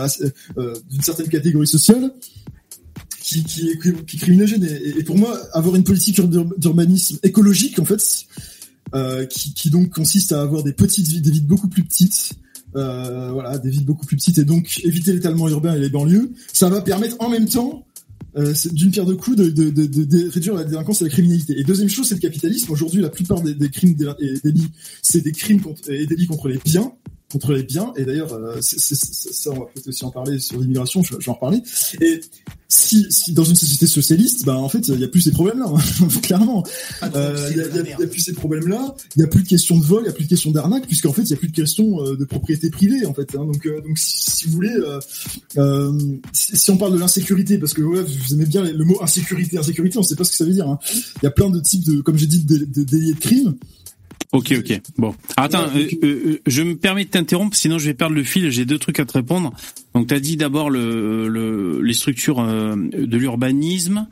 d'une 0.91 1.03
certaine 1.03 1.29
catégorie 1.29 1.67
sociale 1.67 2.13
qui, 3.23 3.71
est, 3.71 4.17
criminogène. 4.19 4.65
Et, 4.65 5.03
pour 5.05 5.17
moi, 5.17 5.39
avoir 5.53 5.77
une 5.77 5.85
politique 5.85 6.21
d'urbanisme 6.59 7.19
écologique, 7.23 7.79
en 7.79 7.85
fait, 7.85 8.27
euh, 8.95 9.27
qui, 9.27 9.71
donc 9.71 9.91
consiste 9.91 10.33
à 10.33 10.43
avoir 10.43 10.63
des 10.63 10.73
petites 10.73 11.23
des 11.23 11.31
villes 11.31 11.47
beaucoup 11.47 11.69
plus 11.69 11.85
petites, 11.85 12.33
euh, 12.77 13.31
voilà, 13.33 13.59
des 13.59 13.71
villes 13.71 13.85
beaucoup 13.85 14.07
plus 14.07 14.17
petites, 14.17 14.39
et 14.39 14.45
donc 14.45 14.81
éviter 14.85 15.13
l'étalement 15.13 15.49
urbain 15.49 15.75
et 15.75 15.81
les 15.81 15.91
banlieues, 15.91 16.33
ça 16.53 16.69
va 16.69 16.81
permettre 16.81 17.17
en 17.21 17.29
même 17.29 17.49
temps 17.49 17.85
euh, 18.37 18.55
d'une 18.73 18.91
pierre 18.91 19.05
de 19.05 19.15
coups 19.15 19.37
de, 19.37 19.51
de, 19.51 19.71
de, 19.71 19.87
de, 19.87 20.29
réduire 20.31 20.55
la 20.55 20.65
délinquance 20.65 21.03
et 21.03 21.05
la 21.05 21.11
criminalité. 21.11 21.59
Et 21.59 21.65
deuxième 21.65 21.91
chose, 21.91 22.09
c'est 22.09 22.15
le 22.15 22.21
capitalisme. 22.21 22.73
Aujourd'hui, 22.73 23.03
la 23.03 23.11
plupart 23.11 23.43
des, 23.43 23.55
des 23.55 23.69
crimes 23.69 23.95
et 24.21 24.35
délits, 24.43 24.69
c'est 25.03 25.21
des 25.21 25.33
crimes 25.33 25.61
contre, 25.61 25.91
et 25.91 26.07
délits 26.07 26.27
contre 26.27 26.49
les 26.49 26.59
biens 26.65 26.93
contre 27.33 27.53
les 27.53 27.63
biens. 27.63 27.93
Et 27.97 28.05
d'ailleurs, 28.05 28.33
euh, 28.35 28.61
ça, 28.61 29.51
on 29.51 29.61
va 29.61 29.67
peut-être 29.73 29.89
aussi 29.89 30.05
en 30.05 30.11
parler 30.11 30.39
sur 30.39 30.61
l'immigration, 30.61 31.03
je, 31.03 31.15
je, 31.19 31.25
vais 31.25 31.31
en 31.31 31.35
reparler. 31.35 31.63
Et 32.01 32.21
si, 32.69 33.07
si 33.11 33.33
dans 33.33 33.45
une 33.45 33.55
société 33.55 33.87
socialiste, 33.87 34.45
ben 34.45 34.55
en 34.55 34.69
fait, 34.69 34.89
il 34.89 34.99
y 34.99 35.05
a 35.05 35.09
plus 35.09 35.21
ces 35.21 35.31
problèmes-là, 35.31 35.67
hein, 35.69 36.09
clairement. 36.23 36.63
Ah, 37.01 37.11
euh, 37.15 37.49
il 37.51 37.57
y, 37.57 37.61
a, 37.61 37.99
y, 37.99 38.03
a, 38.03 38.07
plus 38.07 38.21
ces 38.21 38.33
problèmes-là. 38.33 38.95
Il 39.17 39.21
y 39.21 39.25
a 39.25 39.29
plus 39.29 39.43
de 39.43 39.49
questions 39.49 39.79
de 39.79 39.85
vol, 39.85 40.03
il 40.05 40.07
y 40.07 40.11
a 40.11 40.13
plus 40.13 40.25
de 40.25 40.29
questions 40.31 40.51
d'arnaque, 40.51 40.87
puisqu'en 40.87 41.13
fait, 41.13 41.23
il 41.23 41.31
y 41.31 41.35
a 41.35 41.37
plus 41.37 41.49
de 41.49 41.55
questions 41.55 42.03
euh, 42.03 42.17
de 42.17 42.25
propriété 42.25 42.71
privée, 42.71 43.05
en 43.07 43.15
fait. 43.15 43.35
Hein. 43.35 43.45
Donc, 43.45 43.67
euh, 43.67 43.81
donc 43.83 43.99
si, 43.99 44.31
si, 44.31 44.47
vous 44.47 44.53
voulez, 44.53 44.75
euh, 45.59 45.93
si, 46.33 46.57
si, 46.57 46.71
on 46.71 46.77
parle 46.77 46.95
de 46.95 46.99
l'insécurité, 46.99 47.59
parce 47.59 47.75
que 47.75 47.83
ouais, 47.83 48.03
vous 48.03 48.35
aimez 48.35 48.47
bien 48.47 48.63
le 48.63 48.85
mot 48.85 49.03
insécurité, 49.03 49.59
insécurité, 49.59 49.99
on 49.99 50.03
sait 50.03 50.17
pas 50.17 50.25
ce 50.25 50.31
que 50.31 50.37
ça 50.37 50.45
veut 50.45 50.53
dire. 50.53 50.69
Hein. 50.69 50.79
Il 50.95 51.25
y 51.25 51.27
a 51.27 51.31
plein 51.31 51.51
de 51.51 51.61
types 51.61 51.85
de, 51.85 52.01
comme 52.01 52.17
j'ai 52.17 52.27
dit, 52.27 52.41
de, 52.41 52.59
de, 52.59 52.85
de, 52.85 52.85
de 52.85 53.19
crimes. 53.19 53.55
Ok, 54.33 54.55
ok. 54.59 54.81
Bon. 54.97 55.15
Attends, 55.37 55.65
euh, 55.77 55.87
euh, 56.03 56.07
euh, 56.07 56.43
je 56.47 56.63
me 56.63 56.77
permets 56.77 57.05
de 57.05 57.11
t'interrompre, 57.11 57.55
sinon 57.55 57.79
je 57.79 57.85
vais 57.85 57.95
perdre 57.95 58.15
le 58.15 58.25
fil. 58.25 58.51
J'ai 58.51 58.65
deux 58.65 58.79
trucs 58.79 58.99
à 58.99 59.05
te 59.05 59.13
répondre. 59.13 59.53
Donc, 59.95 60.09
tu 60.09 60.15
as 60.15 60.21
dit 60.21 60.37
d'abord 60.37 60.71
le, 60.71 61.29
le, 61.29 61.83
les 61.83 61.95
structures 61.95 62.43
de 62.43 63.17
l'urbanisme. 63.17 64.07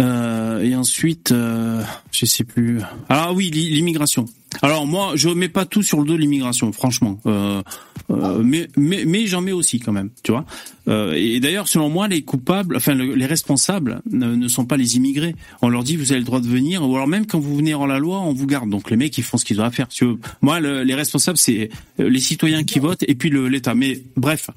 Euh, 0.00 0.60
et 0.62 0.76
ensuite, 0.76 1.32
euh, 1.32 1.82
je 2.12 2.26
sais 2.26 2.44
plus. 2.44 2.80
Ah 3.08 3.32
oui, 3.32 3.50
l'immigration. 3.50 4.26
Alors 4.62 4.86
moi, 4.86 5.12
je 5.14 5.28
mets 5.28 5.48
pas 5.48 5.66
tout 5.66 5.82
sur 5.82 5.98
le 6.00 6.06
dos 6.06 6.14
de 6.14 6.20
l'immigration, 6.20 6.72
franchement. 6.72 7.20
Euh, 7.26 7.62
euh, 8.10 8.40
mais 8.42 8.68
mais, 8.76 9.04
mais 9.06 9.26
j'en 9.26 9.40
mets 9.40 9.52
aussi 9.52 9.78
quand 9.78 9.92
même, 9.92 10.10
tu 10.22 10.32
vois. 10.32 10.44
Euh, 10.88 11.12
et 11.12 11.38
d'ailleurs, 11.40 11.68
selon 11.68 11.90
moi, 11.90 12.08
les 12.08 12.22
coupables, 12.22 12.76
enfin 12.76 12.94
les 12.94 13.26
responsables, 13.26 14.00
ne, 14.10 14.48
sont 14.48 14.64
pas 14.64 14.76
les 14.76 14.96
immigrés. 14.96 15.34
On 15.60 15.68
leur 15.68 15.84
dit 15.84 15.96
vous 15.96 16.12
avez 16.12 16.20
le 16.20 16.24
droit 16.24 16.40
de 16.40 16.46
venir, 16.46 16.82
ou 16.82 16.94
alors 16.94 17.06
même 17.06 17.26
quand 17.26 17.38
vous 17.38 17.56
venez 17.56 17.74
en 17.74 17.86
la 17.86 17.98
loi, 17.98 18.20
on 18.20 18.32
vous 18.32 18.46
garde. 18.46 18.70
Donc 18.70 18.90
les 18.90 18.96
mecs, 18.96 19.16
ils 19.18 19.24
font 19.24 19.36
ce 19.36 19.44
qu'ils 19.44 19.56
doivent 19.56 19.72
faire. 19.72 19.88
Moi, 20.40 20.60
les 20.60 20.94
responsables, 20.94 21.38
c'est 21.38 21.68
les 21.98 22.20
citoyens 22.20 22.64
qui 22.64 22.78
votent 22.78 23.04
et 23.06 23.14
puis 23.14 23.30
l'État. 23.30 23.74
Mais 23.74 24.02
bref, 24.16 24.50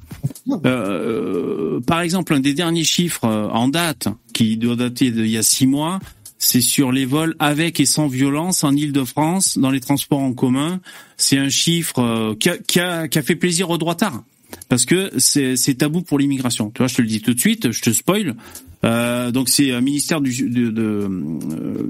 par 1.85 2.01
exemple, 2.01 2.33
un 2.33 2.39
des 2.39 2.53
derniers 2.53 2.85
chiffres 2.85 3.25
en 3.25 3.67
date, 3.67 4.07
qui 4.33 4.55
doit 4.55 4.77
dater 4.77 5.11
d'il 5.11 5.27
y 5.27 5.37
a 5.37 5.43
six 5.43 5.67
mois, 5.67 5.99
c'est 6.41 6.59
sur 6.59 6.91
les 6.91 7.05
vols 7.05 7.35
avec 7.37 7.79
et 7.79 7.85
sans 7.85 8.07
violence 8.07 8.63
en 8.63 8.75
Ile-de-France 8.75 9.59
dans 9.59 9.69
les 9.69 9.79
transports 9.79 10.19
en 10.19 10.33
commun. 10.33 10.81
C'est 11.15 11.37
un 11.37 11.49
chiffre 11.49 11.99
euh, 11.99 12.33
qui 12.33 12.49
a, 12.49 12.57
qui, 12.57 12.79
a, 12.79 13.07
qui 13.07 13.19
a, 13.19 13.21
fait 13.21 13.35
plaisir 13.35 13.69
aux 13.69 13.77
droitards 13.77 14.23
parce 14.67 14.85
que 14.85 15.11
c'est 15.19 15.75
tabou 15.77 16.01
pour 16.01 16.17
l'immigration. 16.17 16.71
Tu 16.71 16.79
vois, 16.79 16.87
je 16.87 16.95
te 16.95 17.01
le 17.03 17.07
dis 17.07 17.21
tout 17.21 17.35
de 17.35 17.39
suite, 17.39 17.71
je 17.71 17.81
te 17.83 17.91
spoil. 17.91 18.35
Euh, 18.83 19.29
donc 19.29 19.49
c'est 19.49 19.71
un 19.71 19.81
ministère 19.81 20.19
du 20.19 20.49
de, 20.49 20.71
de, 20.71 21.07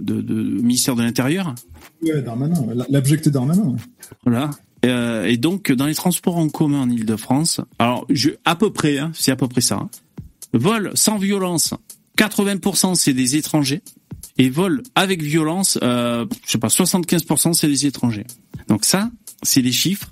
de, 0.02 0.22
de 0.22 0.34
ministère 0.62 0.98
de 0.98 1.04
l'Intérieur. 1.04 1.56
Ouais, 2.04 2.22
Darmanin, 2.22 2.68
l'abject 2.90 3.30
Darmanin. 3.30 3.78
Voilà. 4.26 4.50
Euh, 4.86 5.28
et 5.28 5.38
donc 5.38 5.72
dans 5.72 5.86
les 5.86 5.96
transports 5.96 6.38
en 6.38 6.50
commun 6.50 6.82
en 6.82 6.90
Ile-de-France, 6.90 7.62
alors 7.80 8.06
je 8.10 8.32
à 8.44 8.58
peu 8.58 8.74
près, 8.74 8.98
hein, 8.98 9.12
c'est 9.14 9.32
à 9.32 9.38
peu 9.38 9.48
près 9.48 9.62
ça. 9.62 9.76
Hein, 9.76 9.90
vol 10.52 10.92
sans 10.94 11.18
violence, 11.18 11.74
80% 12.18 12.96
c'est 12.96 13.14
des 13.14 13.38
étrangers 13.38 13.82
et 14.42 14.50
vol 14.50 14.82
avec 14.96 15.22
violence, 15.22 15.78
euh, 15.84 16.26
je 16.48 16.52
sais 16.52 16.58
pas, 16.58 16.70
75% 16.70 17.54
c'est 17.54 17.68
des 17.68 17.86
étrangers. 17.86 18.26
Donc 18.70 18.86
ça, 18.86 19.12
c'est 19.44 19.62
des 19.62 19.72
chiffres 19.72 20.10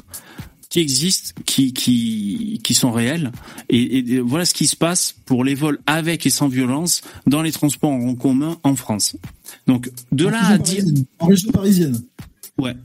qui 0.69 0.79
existent, 0.81 1.41
qui 1.45 1.73
qui 1.73 2.61
qui 2.63 2.73
sont 2.75 2.91
réels. 2.91 3.31
Et, 3.69 4.19
voilà 4.19 4.45
ce 4.45 4.53
qui 4.53 4.67
se 4.67 4.75
passe 4.75 5.15
pour 5.25 5.43
les 5.43 5.55
vols 5.55 5.79
avec 5.87 6.27
et 6.27 6.29
sans 6.29 6.47
violence 6.47 7.01
dans 7.25 7.41
les 7.41 7.51
transports 7.51 7.89
en 7.89 8.13
commun 8.13 8.59
en 8.61 8.75
France. 8.75 9.15
Donc 9.65 9.89
de 10.11 10.27
là 10.27 10.45
à 10.45 10.57
dire 10.59 10.83
en 11.17 11.25
région 11.25 11.51
parisienne. 11.51 11.99
Ouais. 12.59 12.75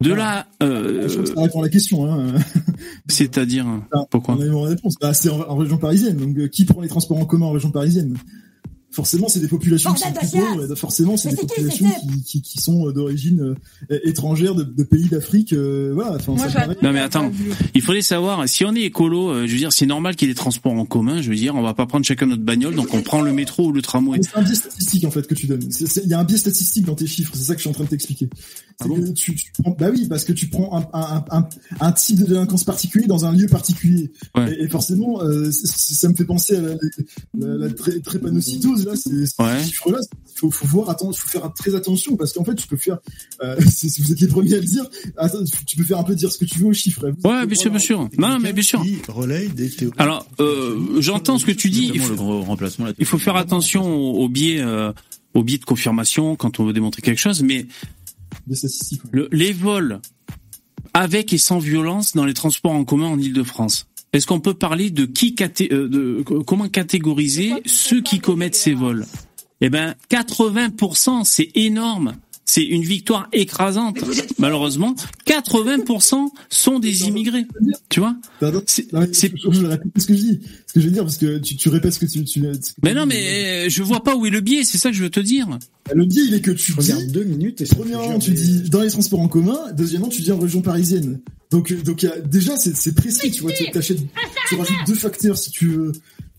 De 0.00 0.12
là, 0.12 0.48
euh, 0.62 1.08
ça 1.08 1.40
répond 1.40 1.60
à 1.60 1.62
la 1.62 1.68
question. 1.68 2.04
Hein. 2.04 2.34
C'est-à-dire 3.08 3.64
pourquoi 4.10 4.34
On 4.34 4.40
a 4.40 4.44
une 4.44 4.54
réponse. 4.54 4.96
Bah, 5.00 5.14
c'est 5.14 5.30
en, 5.30 5.56
région 5.56 5.78
parisienne. 5.78 6.16
Donc, 6.16 6.36
euh, 6.36 6.48
qui 6.48 6.64
prend 6.64 6.82
les 6.82 6.88
transports 6.88 7.18
en 7.18 7.24
commun 7.24 7.46
en 7.46 7.52
région 7.52 7.70
parisienne? 7.70 8.18
Forcément 8.92 9.28
c'est 9.28 9.40
des 9.40 9.48
populations 9.48 9.92
qui 9.94 10.02
sont 10.02 10.12
plus 10.12 10.30
pauvres, 10.30 10.74
forcément 10.74 11.16
c'est 11.16 11.30
des 11.30 11.36
populations 11.36 11.86
qui, 12.00 12.22
qui, 12.22 12.42
qui, 12.42 12.60
sont 12.60 12.88
euh, 12.88 12.92
d'origine 12.92 13.56
euh, 13.90 14.00
étrangère 14.04 14.54
de, 14.54 14.62
de 14.62 14.82
pays 14.82 15.08
d'Afrique 15.08 15.52
euh, 15.52 15.92
voilà 15.94 16.18
non 16.82 16.92
mais 16.92 17.00
attends 17.00 17.32
il 17.74 17.82
fallait 17.82 18.02
savoir 18.02 18.46
si 18.48 18.64
on 18.64 18.74
est 18.74 18.82
écolo 18.82 19.46
je 19.46 19.52
veux 19.52 19.58
dire 19.58 19.72
c'est 19.72 19.86
normal 19.86 20.14
qu'il 20.14 20.28
y 20.28 20.30
ait 20.30 20.34
des 20.34 20.38
transports 20.38 20.72
en 20.72 20.84
commun 20.84 21.22
je 21.22 21.30
veux 21.30 21.36
dire 21.36 21.54
on 21.54 21.62
va 21.62 21.74
pas 21.74 21.86
prendre 21.86 22.04
chacun 22.04 22.26
notre 22.26 22.42
bagnole 22.42 22.74
donc 22.74 22.92
on 22.92 23.02
prend 23.02 23.22
le 23.22 23.32
métro 23.32 23.68
ou 23.68 23.72
le 23.72 23.82
tramway. 23.82 24.20
C'est 24.22 24.36
un 24.36 24.42
biais 24.42 24.54
statistique 24.54 25.04
en 25.04 25.10
fait 25.10 25.26
que 25.26 25.34
tu 25.34 25.46
donnes. 25.46 25.62
Il 26.04 26.10
y 26.10 26.14
a 26.14 26.18
un 26.18 26.24
biais 26.24 26.38
statistique 26.38 26.84
dans 26.84 26.94
tes 26.94 27.06
chiffres 27.06 27.32
c'est 27.34 27.44
ça 27.44 27.54
que 27.54 27.58
je 27.58 27.62
suis 27.62 27.70
en 27.70 27.74
train 27.74 27.84
de 27.84 27.88
t'expliquer. 27.88 28.28
Ah 28.80 28.84
tu, 29.14 29.34
tu 29.34 29.52
prends, 29.62 29.76
bah 29.78 29.90
oui 29.90 30.06
parce 30.08 30.24
que 30.24 30.32
tu 30.32 30.48
prends 30.48 30.76
un, 30.76 30.88
un, 30.92 31.24
un, 31.30 31.48
un, 31.80 31.92
type 31.92 32.18
de 32.18 32.24
délinquance 32.26 32.64
particulier 32.64 33.06
dans 33.06 33.24
un 33.24 33.32
lieu 33.32 33.46
particulier. 33.46 34.12
Et, 34.36 34.68
forcément 34.68 35.20
ça 35.50 36.08
me 36.08 36.14
fait 36.14 36.24
penser 36.24 36.56
à 36.56 36.60
la, 36.60 36.74
la, 37.34 37.56
la, 37.58 37.68
drépanocytose 38.84 38.86
là, 38.86 38.96
c'est 38.96 39.42
ouais. 39.42 39.64
chiffres-là, 39.64 39.98
faut, 40.34 40.50
faut 40.50 40.66
voir, 40.66 40.90
attends, 40.90 41.12
faut 41.12 41.28
faire 41.28 41.52
très 41.54 41.74
attention 41.74 42.16
parce 42.16 42.32
qu'en 42.32 42.44
fait, 42.44 42.54
tu 42.54 42.66
peux 42.66 42.76
faire, 42.76 42.98
euh, 43.42 43.56
si 43.68 44.00
vous 44.02 44.12
êtes 44.12 44.20
les 44.20 44.26
premiers 44.26 44.54
à 44.54 44.58
le 44.58 44.64
dire, 44.64 44.84
attends, 45.16 45.44
tu 45.66 45.76
peux 45.76 45.84
faire 45.84 45.98
un 45.98 46.04
peu 46.04 46.14
dire 46.14 46.30
ce 46.32 46.38
que 46.38 46.44
tu 46.44 46.58
veux 46.58 46.66
aux 46.66 46.72
chiffres. 46.72 47.12
ouais, 47.24 47.46
bien 47.46 47.58
sûr, 47.58 47.70
bien 47.70 47.80
sûr. 47.80 48.08
Non, 48.18 48.38
mais 48.38 48.52
bien 48.52 48.62
sûr. 48.62 48.82
Alors, 49.98 50.26
euh, 50.40 51.00
j'entends 51.00 51.38
ce 51.38 51.46
que 51.46 51.52
tu 51.52 51.70
dis. 51.70 51.90
Il 51.94 52.00
faut, 52.00 52.44
il 52.98 53.06
faut 53.06 53.18
faire 53.18 53.36
attention 53.36 53.84
aux 53.84 54.28
biais, 54.28 54.60
euh, 54.60 54.92
aux 55.34 55.42
biais 55.42 55.58
de 55.58 55.64
confirmation 55.64 56.36
quand 56.36 56.60
on 56.60 56.66
veut 56.66 56.72
démontrer 56.72 57.02
quelque 57.02 57.20
chose, 57.20 57.42
mais 57.42 57.66
le, 59.12 59.28
les 59.32 59.52
vols 59.52 60.00
avec 60.94 61.32
et 61.32 61.38
sans 61.38 61.58
violence 61.58 62.14
dans 62.14 62.24
les 62.24 62.34
transports 62.34 62.72
en 62.72 62.84
commun 62.84 63.06
en 63.06 63.18
Ile-de-France. 63.18 63.86
Est-ce 64.12 64.26
qu'on 64.26 64.40
peut 64.40 64.54
parler 64.54 64.90
de 64.90 65.06
qui 65.06 65.34
euh, 65.40 65.88
de 65.88 66.22
comment 66.46 66.68
catégoriser 66.68 67.52
ceux 67.64 68.02
qui 68.02 68.20
commettent 68.20 68.54
ces 68.54 68.74
vols? 68.74 69.06
Eh 69.60 69.70
ben 69.70 69.94
80%, 70.10 71.24
c'est 71.24 71.50
énorme. 71.54 72.14
C'est 72.44 72.64
une 72.64 72.82
victoire 72.82 73.28
écrasante. 73.32 73.98
Malheureusement, 74.38 74.94
80% 75.26 76.28
sont 76.50 76.78
des 76.78 77.04
immigrés. 77.04 77.46
Tu 77.88 78.00
vois? 78.00 78.16
C'est 78.66 78.88
ce 78.90 80.06
que 80.06 80.14
je 80.14 80.20
dis. 80.20 80.40
Ce 80.66 80.72
que 80.74 80.80
je 80.80 80.86
veux 80.86 80.92
dire 80.92 81.04
parce 81.04 81.18
que 81.18 81.38
tu, 81.38 81.56
tu 81.56 81.68
répètes 81.68 81.94
ce 81.94 82.00
que 82.00 82.06
tu. 82.06 82.24
tu 82.24 82.42
mais 82.82 82.94
non, 82.94 83.06
mais 83.06 83.70
je 83.70 83.82
vois 83.82 84.02
pas 84.02 84.16
où 84.16 84.26
est 84.26 84.30
le 84.30 84.40
biais. 84.40 84.64
C'est 84.64 84.78
ça 84.78 84.90
que 84.90 84.96
je 84.96 85.02
veux 85.02 85.10
te 85.10 85.20
dire. 85.20 85.48
Le 85.94 86.04
biais, 86.04 86.24
il 86.26 86.34
est 86.34 86.40
que 86.40 86.50
tu 86.50 86.72
regardes 86.72 87.06
deux 87.06 87.24
minutes 87.24 87.60
et 87.60 87.64
premièrement 87.64 88.18
tu 88.18 88.32
dis 88.32 88.68
dans 88.70 88.82
les 88.82 88.90
transports 88.90 89.20
en 89.20 89.28
commun. 89.28 89.58
Deuxièmement, 89.76 90.08
tu 90.08 90.22
dis 90.22 90.32
en 90.32 90.38
région 90.38 90.62
parisienne. 90.62 91.20
Donc, 91.50 91.72
donc 91.84 92.02
y 92.02 92.06
a, 92.06 92.18
déjà, 92.18 92.56
c'est 92.56 92.94
précis, 92.94 93.30
tu 93.30 93.42
vois, 93.42 93.52
tu 93.52 93.66
achètes, 93.76 93.98
tu 94.48 94.54
rajoutes 94.54 94.86
deux 94.86 94.94
facteurs 94.94 95.36
si 95.36 95.50
tu 95.50 95.68
veux. 95.68 95.92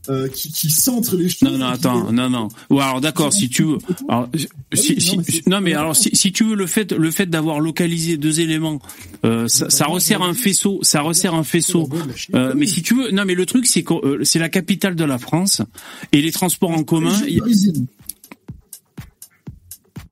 Euh, 0.10 0.28
qui, 0.28 0.52
qui 0.52 0.70
centre 0.70 1.16
les 1.16 1.30
choses. 1.30 1.52
Non, 1.52 1.58
non, 1.58 1.66
attends, 1.68 2.12
non, 2.12 2.30
non. 2.30 2.48
Ou 2.70 2.80
alors, 2.80 3.02
d'accord, 3.02 3.32
si 3.32 3.50
tu 3.50 3.64
veux. 3.64 3.78
Alors, 4.10 4.30
si, 4.74 5.00
si, 5.00 5.42
non, 5.48 5.62
mais 5.62 5.74
alors, 5.74 5.96
si, 5.96 6.10
si, 6.14 6.32
tu 6.32 6.44
veux 6.44 6.56
le 6.56 6.68
fait, 6.68 6.92
le 6.92 7.12
fait 7.12 7.28
d'avoir 7.28 7.60
localisé 7.60 8.18
deux 8.18 8.40
éléments, 8.40 8.80
euh, 9.26 9.48
ça, 9.48 9.70
ça, 9.70 9.86
resserre 9.86 10.22
un 10.22 10.34
faisceau, 10.34 10.80
ça 10.82 11.02
resserre 11.02 11.34
un 11.34 11.44
faisceau. 11.44 11.90
Euh, 12.36 12.54
mais 12.56 12.66
si 12.66 12.82
tu 12.82 12.96
veux, 12.96 13.12
non, 13.12 13.24
mais 13.26 13.36
le 13.36 13.46
truc, 13.46 13.66
c'est 13.66 13.84
que 13.84 14.24
c'est 14.24 14.40
la 14.40 14.50
capitale 14.50 14.96
de 14.96 15.04
la 15.06 15.18
France 15.18 15.62
et 16.12 16.22
les 16.22 16.32
transports 16.32 16.72
en 16.72 16.84
commun. 16.84 17.16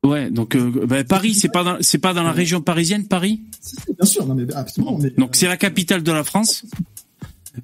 Ouais, 0.03 0.31
donc 0.31 0.55
euh, 0.55 0.85
bah, 0.87 1.03
Paris, 1.03 1.35
c'est 1.35 1.49
pas 1.49 1.63
dans, 1.63 1.77
c'est 1.81 1.99
pas 1.99 2.13
dans 2.13 2.23
la 2.23 2.31
région 2.31 2.59
parisienne, 2.59 3.07
Paris? 3.07 3.41
Bien 3.99 4.05
sûr, 4.05 4.25
non 4.25 4.33
mais 4.33 4.51
absolument. 4.53 4.97
Mais... 4.99 5.11
Donc 5.11 5.35
c'est 5.35 5.47
la 5.47 5.57
capitale 5.57 6.01
de 6.01 6.11
la 6.11 6.23
France? 6.23 6.65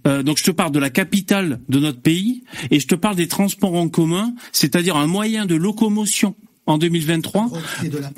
Euh, 0.05 0.23
donc 0.23 0.37
je 0.37 0.43
te 0.43 0.51
parle 0.51 0.71
de 0.71 0.79
la 0.79 0.89
capitale 0.89 1.59
de 1.69 1.79
notre 1.79 2.01
pays 2.01 2.43
et 2.71 2.79
je 2.79 2.87
te 2.87 2.95
parle 2.95 3.15
des 3.15 3.27
transports 3.27 3.75
en 3.75 3.89
commun, 3.89 4.33
c'est-à-dire 4.51 4.97
un 4.97 5.07
moyen 5.07 5.45
de 5.45 5.55
locomotion 5.55 6.35
en 6.65 6.77
2023 6.77 7.49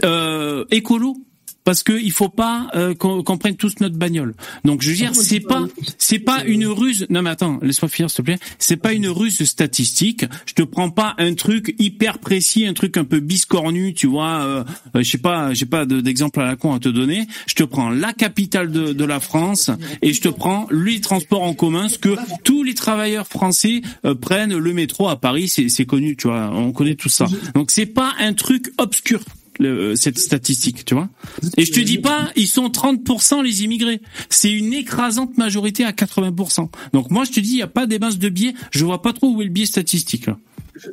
euh, 0.04 0.66
écolo 0.72 1.16
parce 1.70 1.84
que 1.84 1.94
il 1.94 2.12
faut 2.12 2.30
pas 2.30 2.66
euh, 2.74 2.96
qu'on 2.96 3.38
prenne 3.38 3.56
tous 3.56 3.76
notre 3.80 3.96
bagnole. 3.96 4.34
Donc 4.66 4.82
je 4.82 4.90
veux 4.90 4.96
dire, 4.96 5.14
c'est 5.14 5.40
pas 5.40 5.68
c'est 6.00 6.18
pas 6.18 6.44
une 6.44 6.66
ruse. 6.66 7.06
Non 7.12 7.22
mais 7.22 7.30
attends, 7.30 7.60
laisse-moi 7.62 7.90
finir 7.90 8.10
s'il 8.10 8.18
te 8.18 8.22
plaît. 8.24 8.40
C'est 8.58 8.78
pas 8.78 8.92
une 8.92 9.08
ruse 9.08 9.44
statistique. 9.44 10.26
Je 10.48 10.56
te 10.56 10.64
prends 10.64 10.90
pas 10.90 11.14
un 11.20 11.36
truc 11.36 11.76
hyper 11.78 12.18
précis, 12.18 12.66
un 12.66 12.74
truc 12.74 12.98
un 12.98 13.04
peu 13.04 13.20
biscornu, 13.20 13.94
tu 13.94 14.08
vois. 14.08 14.42
Euh, 14.42 14.64
euh 14.96 15.04
je 15.04 15.12
sais 15.12 15.20
pas, 15.20 15.54
j'ai 15.54 15.68
pas 15.68 15.86
d'exemple 15.86 16.40
à 16.40 16.46
la 16.46 16.56
con 16.56 16.74
à 16.74 16.80
te 16.80 16.90
donner. 16.90 17.28
Je 17.46 17.54
te 17.54 17.64
prends 17.64 17.92
la 17.92 18.14
capitale 18.14 18.72
de, 18.72 18.92
de 18.92 19.06
la 19.06 19.20
France 19.20 19.70
et 20.02 20.12
je 20.12 20.22
te 20.22 20.30
prends 20.30 20.66
les 20.72 21.02
transports 21.02 21.44
en 21.44 21.54
commun, 21.54 21.88
ce 21.88 22.00
que 22.00 22.16
tous 22.44 22.64
les 22.64 22.74
travailleurs 22.74 23.28
français 23.28 23.84
euh, 24.06 24.16
prennent 24.16 24.58
le 24.58 24.74
métro 24.74 25.08
à 25.08 25.22
Paris, 25.22 25.48
c'est 25.48 25.86
connu, 25.86 26.16
tu 26.16 26.30
vois. 26.30 26.50
On 26.52 26.72
connaît 26.72 26.96
tout 26.96 27.10
ça. 27.10 27.28
Donc 27.54 27.70
c'est 27.70 27.86
pas 27.86 28.16
un 28.18 28.34
truc 28.34 28.74
obscur 28.80 29.20
le, 29.60 29.96
cette 29.96 30.18
statistique, 30.18 30.86
tu 30.86 30.96
vois. 30.96 31.10
Et 31.58 31.66
je 31.66 31.72
te 31.72 31.80
dis 31.80 32.00
pas, 32.00 32.30
ils 32.36 32.48
sont 32.48 32.68
30% 32.68 33.44
les 33.44 33.64
immigrés. 33.64 34.02
C'est 34.30 34.52
une 34.52 34.74
écrasante 34.74 35.38
majorité 35.38 35.84
à 35.84 35.92
80%. 35.92 36.70
Donc 36.94 37.12
moi, 37.12 37.24
je 37.26 37.32
te 37.32 37.40
dis, 37.40 37.52
il 37.52 37.58
y 37.58 37.62
a 37.62 37.68
pas 37.68 37.86
des 37.86 38.00
masses 38.00 38.18
de 38.18 38.30
biais. 38.30 38.54
Je 38.72 38.86
vois 38.86 39.02
pas 39.02 39.14
trop 39.14 39.30
où 39.30 39.42
est 39.42 39.46
le 39.46 39.52
biais 39.52 39.66
statistique. 39.66 40.26
Là 40.26 40.38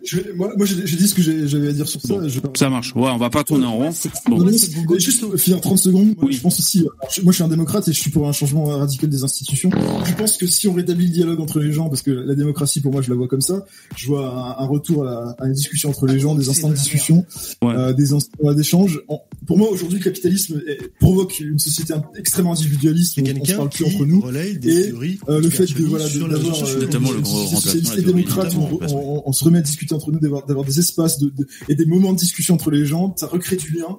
je, 0.05 0.33
moi, 0.35 0.53
moi 0.57 0.67
j'ai 0.67 0.97
dit 0.97 1.09
ce 1.09 1.15
que 1.15 1.23
j'avais 1.23 1.69
à 1.69 1.73
dire 1.73 1.89
sur 1.89 2.01
ça. 2.01 2.15
Bon, 2.15 2.29
je... 2.29 2.41
Ça 2.55 2.69
marche. 2.71 2.95
Ouais, 2.95 3.11
on 3.11 3.19
va 3.19 3.31
pas 3.31 3.45
tourner 3.45 3.67
en 3.67 3.77
rond. 3.77 3.91
Bon. 4.29 4.39
Non, 4.39 4.51
juste 4.99 5.37
finir 5.37 5.61
30 5.61 5.79
secondes. 5.79 6.15
Oui. 6.23 6.33
Je 6.33 6.41
pense 6.41 6.59
aussi. 6.59 6.83
moi, 7.23 7.33
je 7.33 7.37
suis 7.37 7.45
un 7.45 7.49
démocrate 7.49 7.89
et 7.89 7.93
je 7.93 8.01
suis 8.01 8.11
pour 8.11 8.29
un 8.29 8.33
changement 8.33 8.65
radical 8.65 9.09
des 9.11 9.25
institutions. 9.25 9.71
Je 10.05 10.15
pense 10.15 10.37
que 10.37 10.47
si 10.47 10.69
on 10.69 10.75
rétablit 10.75 11.07
le 11.07 11.13
dialogue 11.13 11.41
entre 11.41 11.61
les 11.61 11.73
gens, 11.73 11.89
parce 11.89 12.03
que 12.03 12.11
la 12.11 12.35
démocratie, 12.35 12.81
pour 12.81 12.93
moi, 12.93 13.03
je 13.03 13.11
la 13.11 13.17
vois 13.17 13.29
comme 13.29 13.41
ça. 13.41 13.65
Je 13.97 14.07
vois 14.07 14.27
un, 14.59 14.63
un 14.63 14.67
retour 14.67 15.07
à, 15.07 15.11
la, 15.11 15.37
à, 15.39 15.47
une 15.47 15.53
discussion 15.53 15.91
entre 15.91 16.07
les 16.07 16.19
gens, 16.19 16.35
des 16.35 16.49
instants 16.49 16.69
de 16.69 16.75
discussion, 16.75 17.25
ouais. 17.63 17.75
euh, 17.75 17.93
des 17.93 18.13
instants 18.13 18.53
d'échange. 18.53 19.01
Pour 19.47 19.59
moi, 19.59 19.71
aujourd'hui, 19.71 19.99
le 19.99 20.05
capitalisme 20.05 20.63
est, 20.67 20.93
provoque 20.99 21.41
une 21.41 21.59
société 21.59 21.95
extrêmement 22.17 22.53
individualiste. 22.53 23.19
On, 23.19 23.41
on 23.41 23.45
se 23.45 23.55
parle 23.55 23.69
plus 23.71 23.85
entre 23.85 24.07
nous. 24.07 24.25
Et 24.31 25.19
euh, 25.29 25.41
le 25.41 25.51
fait 25.51 25.67
de 25.67 25.85
voilà 25.85 26.09
d'avoir 26.09 26.63
notamment 26.79 27.11
le 27.13 28.03
démocrates, 28.03 28.55
on, 28.57 29.23
on 29.25 29.33
se 29.33 29.45
remet 29.45 29.59
à 29.59 29.63
discuter 29.77 29.95
entre 29.95 30.11
nous, 30.11 30.19
d'avoir 30.19 30.65
des 30.65 30.79
espaces 30.79 31.19
de, 31.19 31.31
de, 31.31 31.47
et 31.69 31.75
des 31.75 31.87
moments 31.87 32.13
de 32.13 32.19
discussion 32.19 32.55
entre 32.55 32.71
les 32.71 32.87
gens, 32.87 33.15
ça 33.17 33.27
recrée 33.27 33.57
du 33.57 33.73
lien. 33.73 33.99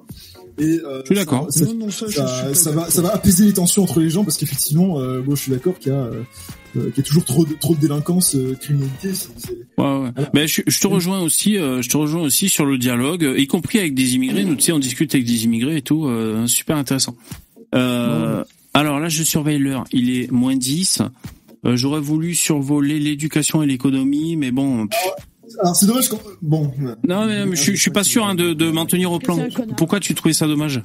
Et 0.58 0.80
euh, 0.80 1.00
je 1.02 1.06
suis 1.06 1.14
d'accord. 1.14 1.46
Ça, 1.50 1.64
ça, 1.90 2.10
ça, 2.10 2.54
ça, 2.54 2.70
va, 2.72 2.90
ça 2.90 3.02
va 3.02 3.14
apaiser 3.14 3.44
les 3.44 3.52
tensions 3.52 3.84
entre 3.84 4.00
les 4.00 4.10
gens 4.10 4.24
parce 4.24 4.36
qu'effectivement, 4.36 4.98
euh, 4.98 5.20
bon, 5.20 5.36
je 5.36 5.42
suis 5.42 5.52
d'accord 5.52 5.78
qu'il 5.78 5.92
y 5.92 5.94
a 5.94 6.10
euh, 6.76 6.90
qu'il 6.90 6.98
y 6.98 7.00
a 7.00 7.02
toujours 7.02 7.24
trop 7.24 7.44
de, 7.44 7.54
trop 7.54 7.74
de 7.74 7.80
délinquance, 7.80 8.34
euh, 8.34 8.54
criminalité. 8.60 9.08
Ouais, 9.08 9.84
ouais. 9.84 10.10
Voilà. 10.14 10.30
Ben, 10.34 10.48
je, 10.48 10.62
je, 10.66 10.80
te 10.80 10.86
rejoins 10.86 11.20
aussi, 11.20 11.56
euh, 11.56 11.80
je 11.82 11.88
te 11.88 11.96
rejoins 11.96 12.22
aussi 12.22 12.48
sur 12.48 12.66
le 12.66 12.78
dialogue, 12.78 13.34
y 13.36 13.46
compris 13.46 13.78
avec 13.78 13.94
des 13.94 14.14
immigrés. 14.14 14.44
Nous, 14.44 14.56
tu 14.56 14.62
sais, 14.62 14.72
on 14.72 14.78
discute 14.78 15.14
avec 15.14 15.26
des 15.26 15.44
immigrés 15.44 15.78
et 15.78 15.82
tout, 15.82 16.06
euh, 16.06 16.46
super 16.46 16.76
intéressant. 16.76 17.16
Euh, 17.74 18.38
ouais. 18.38 18.44
Alors 18.74 19.00
là, 19.00 19.08
je 19.08 19.22
surveille 19.22 19.58
l'heure. 19.58 19.84
Il 19.92 20.10
est 20.10 20.30
moins 20.30 20.56
10. 20.56 21.02
Euh, 21.64 21.76
J'aurais 21.76 22.00
voulu 22.00 22.34
survoler 22.34 22.98
l'éducation 22.98 23.62
et 23.62 23.66
l'économie, 23.66 24.36
mais 24.36 24.50
bon. 24.50 24.86
Pff, 24.86 25.00
alors 25.60 25.76
c'est 25.76 25.86
dommage. 25.86 26.08
Bon. 26.42 26.72
Non 27.06 27.26
mais, 27.26 27.46
mais 27.46 27.56
je, 27.56 27.72
je, 27.72 27.80
suis 27.80 27.90
pas 27.90 28.04
sûr 28.04 28.26
hein, 28.26 28.34
de, 28.34 28.52
de 28.52 28.70
m'en 28.70 28.86
tenir 28.86 29.12
au 29.12 29.18
plan. 29.18 29.38
Pourquoi 29.76 30.00
tu 30.00 30.14
trouvais 30.14 30.34
ça 30.34 30.46
dommage? 30.46 30.82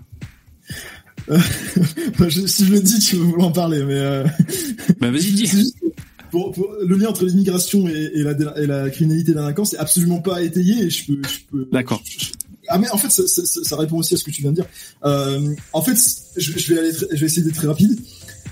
Euh, 1.29 1.39
je, 2.29 2.45
Si 2.47 2.65
je 2.65 2.71
le 2.71 2.79
dis, 2.81 2.99
tu 2.99 3.15
vas 3.17 3.25
vouloir 3.25 3.47
en 3.47 3.51
parler, 3.51 3.83
mais... 3.83 3.93
Euh... 3.93 4.23
Bah 4.99 5.11
vas-y, 5.11 5.31
dis. 5.33 5.73
Pour, 6.31 6.51
pour, 6.51 6.67
le 6.81 6.95
lien 6.95 7.09
entre 7.09 7.25
l'immigration 7.25 7.87
et, 7.87 8.11
et, 8.15 8.23
la, 8.23 8.33
et 8.57 8.65
la 8.65 8.89
criminalité 8.89 9.31
et 9.31 9.35
la 9.35 9.41
délinquance 9.41 9.73
est 9.73 9.77
absolument 9.77 10.19
pas 10.19 10.41
étayé 10.41 10.83
et 10.83 10.89
je 10.89 11.05
peux... 11.05 11.21
peux 11.51 11.69
D'accord. 11.71 12.01
Ah 12.69 12.77
mais 12.77 12.89
en 12.91 12.97
fait 12.97 13.09
ça, 13.09 13.27
ça, 13.27 13.41
ça, 13.45 13.75
répond 13.75 13.97
aussi 13.97 14.13
à 14.13 14.17
ce 14.17 14.23
que 14.23 14.31
tu 14.31 14.41
viens 14.41 14.51
de 14.51 14.55
dire. 14.55 14.65
Euh, 15.03 15.53
en 15.73 15.81
fait, 15.81 15.97
je, 16.37 16.57
je 16.57 16.73
vais 16.73 16.79
aller, 16.79 16.91
je 16.93 17.17
vais 17.17 17.25
essayer 17.25 17.43
d'être 17.43 17.57
très 17.57 17.67
rapide. 17.67 17.99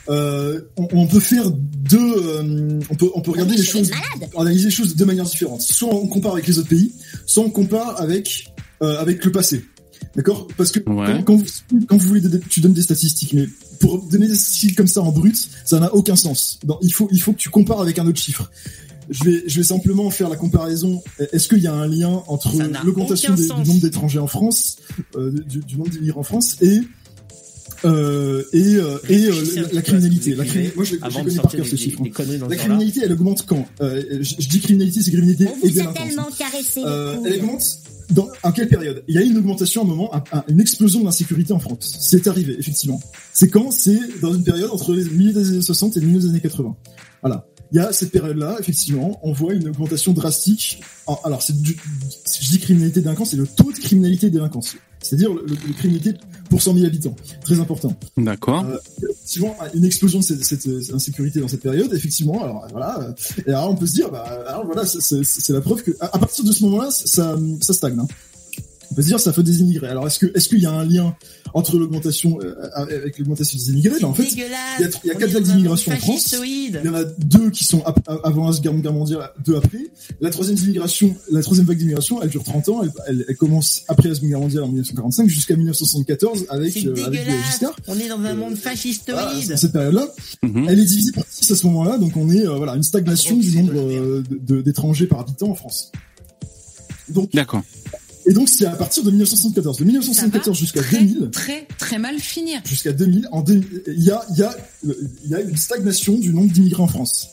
Euh, 0.10 0.62
on, 0.78 0.88
on, 0.93 1.08
peut 1.08 1.20
faire 1.20 1.52
deux, 1.52 1.97
euh, 1.99 2.80
on 2.89 2.95
peut 2.95 3.10
on 3.14 3.22
peut 3.22 3.32
regarder 3.32 3.56
les 3.56 3.64
choses, 3.64 3.91
analyser 4.36 4.66
les 4.66 4.72
choses 4.72 4.93
de 4.93 4.97
deux 4.97 5.06
manières 5.06 5.26
différentes. 5.26 5.62
Soit 5.62 5.93
on 5.93 6.08
compare 6.08 6.34
avec 6.34 6.47
les 6.47 6.58
autres 6.58 6.70
pays, 6.70 6.91
soit 7.26 7.43
on 7.43 7.49
compare 7.49 8.02
avec 8.02 8.52
euh, 8.82 8.99
avec 8.99 9.24
le 9.24 9.32
passé. 9.32 9.64
D'accord? 10.16 10.47
Parce 10.58 10.72
que 10.72 10.80
ouais. 10.80 11.06
quand, 11.08 11.24
quand, 11.24 11.36
vous, 11.36 11.86
quand 11.88 11.97
vous 11.97 12.08
voulez, 12.08 12.22
tu 12.49 12.60
donnes 12.60 12.74
des 12.74 12.82
statistiques, 12.82 13.34
mais 13.34 13.47
pour 13.80 14.02
donner 14.08 14.28
des 14.28 14.36
statistiques 14.36 14.76
comme 14.76 14.88
ça 14.88 15.02
en 15.02 15.12
brut, 15.12 15.36
ça 15.64 15.80
n'a 15.80 15.93
aucun 15.93 16.16
sens. 16.16 16.60
Donc, 16.64 16.80
il 16.82 16.91
faut 16.91 17.08
il 17.12 17.22
faut 17.22 17.34
que 17.34 17.38
tu 17.38 17.49
compares 17.49 17.82
avec 17.82 17.99
un 17.99 18.08
autre 18.08 18.20
chiffre. 18.20 18.49
Je 19.10 19.24
vais, 19.26 19.43
je 19.45 19.58
vais 19.58 19.64
simplement 19.64 20.10
faire 20.10 20.30
la 20.30 20.38
comparaison. 20.38 21.04
Est-ce 21.34 21.49
qu'il 21.49 21.60
y 21.60 21.68
a 21.68 21.74
un 21.74 21.88
lien 21.88 22.24
entre 22.28 22.54
l'augmentation 22.86 23.36
du 23.36 23.47
nombre 23.47 23.82
d'étrangers 23.82 24.20
en 24.20 24.28
France, 24.28 24.78
euh, 25.16 25.32
du, 25.32 25.60
du 25.60 25.78
nombre 25.78 25.89
d'immigrants 25.89 26.22
en 26.22 26.24
France, 26.24 26.58
et 26.62 26.82
euh, 27.86 28.43
et 28.53 28.75
euh, 28.75 28.97
et 29.09 29.25
euh, 29.25 29.34
la, 29.55 29.73
la, 29.73 29.82
criminalité. 29.82 30.36
La 30.36 30.45
criminalité. 30.45 30.75
Moi, 30.75 30.86
je, 30.86 30.95
je 30.95 31.17
connais 31.17 31.36
par 31.36 31.51
cœur 31.51 31.65
ce 31.65 31.75
chiffre. 31.75 32.01
La 32.49 32.55
criminalité, 32.55 33.01
elle 33.03 33.13
augmente 33.13 33.45
quand 33.45 33.65
euh, 33.82 34.19
je, 34.21 34.36
je, 34.39 34.47
dis 34.47 34.59
criminalité, 34.59 35.01
c'est 35.01 35.11
criminalité 35.11 35.47
et 35.63 35.69
délinquance. 35.69 36.77
Euh, 36.77 37.17
elle 37.25 37.39
augmente 37.39 37.63
dans 38.09 38.29
à 38.43 38.51
quelle 38.51 38.67
période? 38.67 39.03
Il 39.07 39.15
y 39.15 39.17
a 39.17 39.21
eu 39.21 39.29
une 39.29 39.38
augmentation 39.38 39.82
à 39.82 39.86
un 39.86 39.88
moment, 39.88 40.15
un, 40.15 40.23
un, 40.32 40.43
une 40.47 40.59
explosion 40.61 41.03
d'insécurité 41.03 41.53
en 41.53 41.59
France. 41.59 41.97
C'est 41.99 42.27
arrivé, 42.27 42.55
effectivement. 42.59 43.01
C'est 43.34 43.49
quand? 43.49 43.71
C'est 43.71 43.99
dans 44.21 44.34
une 44.34 44.43
période 44.43 44.69
entre 44.71 44.93
les 44.93 45.05
milieu 45.05 45.34
des 45.34 45.49
années 45.49 45.61
60 45.61 45.97
et 45.97 45.99
le 46.01 46.07
milieu 46.07 46.19
des 46.19 46.29
années 46.29 46.41
80. 46.41 46.75
Voilà. 47.21 47.47
Il 47.71 47.77
y 47.77 47.79
a 47.79 47.93
cette 47.93 48.11
période-là, 48.11 48.57
effectivement, 48.59 49.17
on 49.23 49.32
voit 49.32 49.53
une 49.53 49.69
augmentation 49.69 50.11
drastique. 50.11 50.82
Alors, 51.23 51.41
c'est 51.41 51.53
je 51.55 52.49
dis 52.49 52.59
criminalité 52.59 52.99
délinquance, 52.99 53.32
c'est 53.32 53.38
le 53.38 53.47
taux 53.47 53.71
de 53.71 53.77
criminalité 53.79 54.29
délinquance. 54.29 54.75
C'est-à-dire 55.12 55.34
le, 55.34 55.41
le, 55.41 55.55
le 55.68 55.74
criminalité 55.74 56.14
pour 56.49 56.62
100 56.62 56.74
000 56.74 56.86
habitants. 56.86 57.14
Très 57.43 57.59
important. 57.59 57.93
D'accord. 58.16 58.64
Euh, 58.64 58.78
effectivement, 59.03 59.53
une 59.74 59.84
explosion 59.84 60.20
de 60.20 60.24
cette, 60.24 60.41
cette, 60.45 60.93
insécurité 60.93 61.41
dans 61.41 61.49
cette 61.49 61.62
période, 61.62 61.93
effectivement, 61.93 62.41
alors 62.41 62.66
voilà, 62.72 63.14
et 63.45 63.49
alors 63.49 63.72
on 63.72 63.76
peut 63.76 63.88
se 63.88 63.95
dire, 63.95 64.09
bah, 64.09 64.24
alors 64.47 64.66
voilà, 64.66 64.86
c'est 64.86 65.49
la 65.49 65.59
preuve 65.59 65.84
que 65.84 65.91
à, 65.99 66.16
à 66.16 66.18
partir 66.18 66.45
de 66.45 66.51
ce 66.53 66.64
moment-là, 66.64 66.91
ça, 66.91 67.38
ça 67.59 67.74
stagne. 67.74 67.99
Hein. 67.99 68.07
On 68.91 68.93
peut 68.93 69.01
se 69.01 69.07
dire, 69.07 69.19
ça 69.19 69.31
fait 69.31 69.43
des 69.43 69.61
immigrés. 69.61 69.87
Alors 69.87 70.05
est-ce 70.05 70.19
que 70.19 70.25
est-ce 70.35 70.49
qu'il 70.49 70.59
y 70.59 70.65
a 70.65 70.71
un 70.71 70.83
lien 70.83 71.15
entre 71.53 71.77
l'augmentation 71.77 72.37
euh, 72.41 72.55
avec 72.75 73.17
l'augmentation 73.17 73.57
des 73.57 73.69
immigrés? 73.69 73.99
Ben, 74.01 74.07
En 74.07 74.13
fait, 74.13 74.29
il 74.31 74.39
y 74.39 74.43
a, 74.43 74.89
il 75.03 75.07
y 75.07 75.11
a 75.11 75.15
quatre 75.15 75.31
vagues 75.31 75.43
d'immigration 75.43 75.93
en 75.93 75.95
France. 75.95 76.35
Il 76.43 76.81
y 76.83 76.89
en 76.89 76.93
a 76.93 77.05
deux 77.05 77.49
qui 77.51 77.63
sont 77.63 77.81
ap 77.85 77.99
avant 78.23 78.47
la 78.47 78.53
Seconde 78.53 78.81
Guerre 78.81 78.93
mondiale, 78.93 79.29
deux 79.45 79.55
après. 79.55 79.79
La 80.19 80.29
troisième 80.29 80.57
immigration, 80.57 81.15
la 81.31 81.41
troisième 81.41 81.67
vague 81.67 81.77
d'immigration, 81.77 82.21
elle 82.21 82.29
dure 82.29 82.43
30 82.43 82.69
ans. 82.69 82.81
Elle, 82.83 82.91
elle, 83.07 83.25
elle, 83.29 83.37
commence 83.37 83.83
après 83.87 84.09
la 84.09 84.15
Seconde 84.15 84.29
Guerre 84.29 84.39
mondiale 84.39 84.63
en 84.63 84.67
1945 84.67 85.29
jusqu'à 85.29 85.55
1974 85.55 86.45
avec, 86.49 86.85
euh, 86.85 87.05
avec 87.05 87.21
Giscard. 87.47 87.75
On 87.87 87.97
est 87.97 88.09
dans 88.09 88.19
un 88.19 88.35
monde 88.35 88.55
fascistoïde. 88.57 89.17
Voilà, 89.17 89.57
cette 89.57 89.71
période-là, 89.71 90.07
mm 90.43 90.47
-hmm. 90.47 90.65
elle 90.69 90.79
est 90.79 90.85
divisée 90.85 91.11
par 91.13 91.23
six 91.29 91.49
à 91.51 91.55
ce 91.55 91.65
moment-là. 91.67 91.97
Donc 91.97 92.17
on 92.17 92.29
est 92.29 92.45
euh, 92.45 92.55
voilà 92.55 92.75
une 92.75 92.83
stagnation 92.83 93.37
du 93.37 93.51
nombre 93.57 93.73
euh, 93.77 94.61
d'étrangers 94.67 95.07
par 95.07 95.19
habitant 95.21 95.49
en 95.49 95.55
France. 95.55 95.91
Donc 97.09 97.31
d'accord. 97.33 97.63
Et 98.26 98.34
donc 98.34 98.49
c'est 98.49 98.65
à 98.65 98.76
partir 98.76 99.03
de 99.03 99.09
1974, 99.09 99.78
de 99.78 99.84
1974 99.84 100.57
jusqu'à 100.57 100.82
2000. 100.91 101.30
Très 101.32 101.67
très 101.78 101.97
mal 101.97 102.19
finir. 102.19 102.61
Jusqu'à 102.65 102.93
2000, 102.93 103.28
en 103.32 103.41
deux, 103.41 103.61
il 103.88 104.03
y 104.03 104.11
a 104.11 104.24
il 104.32 104.38
y 104.38 104.43
a 104.43 104.55
il 104.84 105.30
y 105.30 105.36
a 105.36 105.41
une 105.41 105.57
stagnation 105.57 106.17
du 106.17 106.34
nombre 106.34 106.51
d'immigrés 106.51 106.84
en 106.84 106.88
France. 106.88 107.30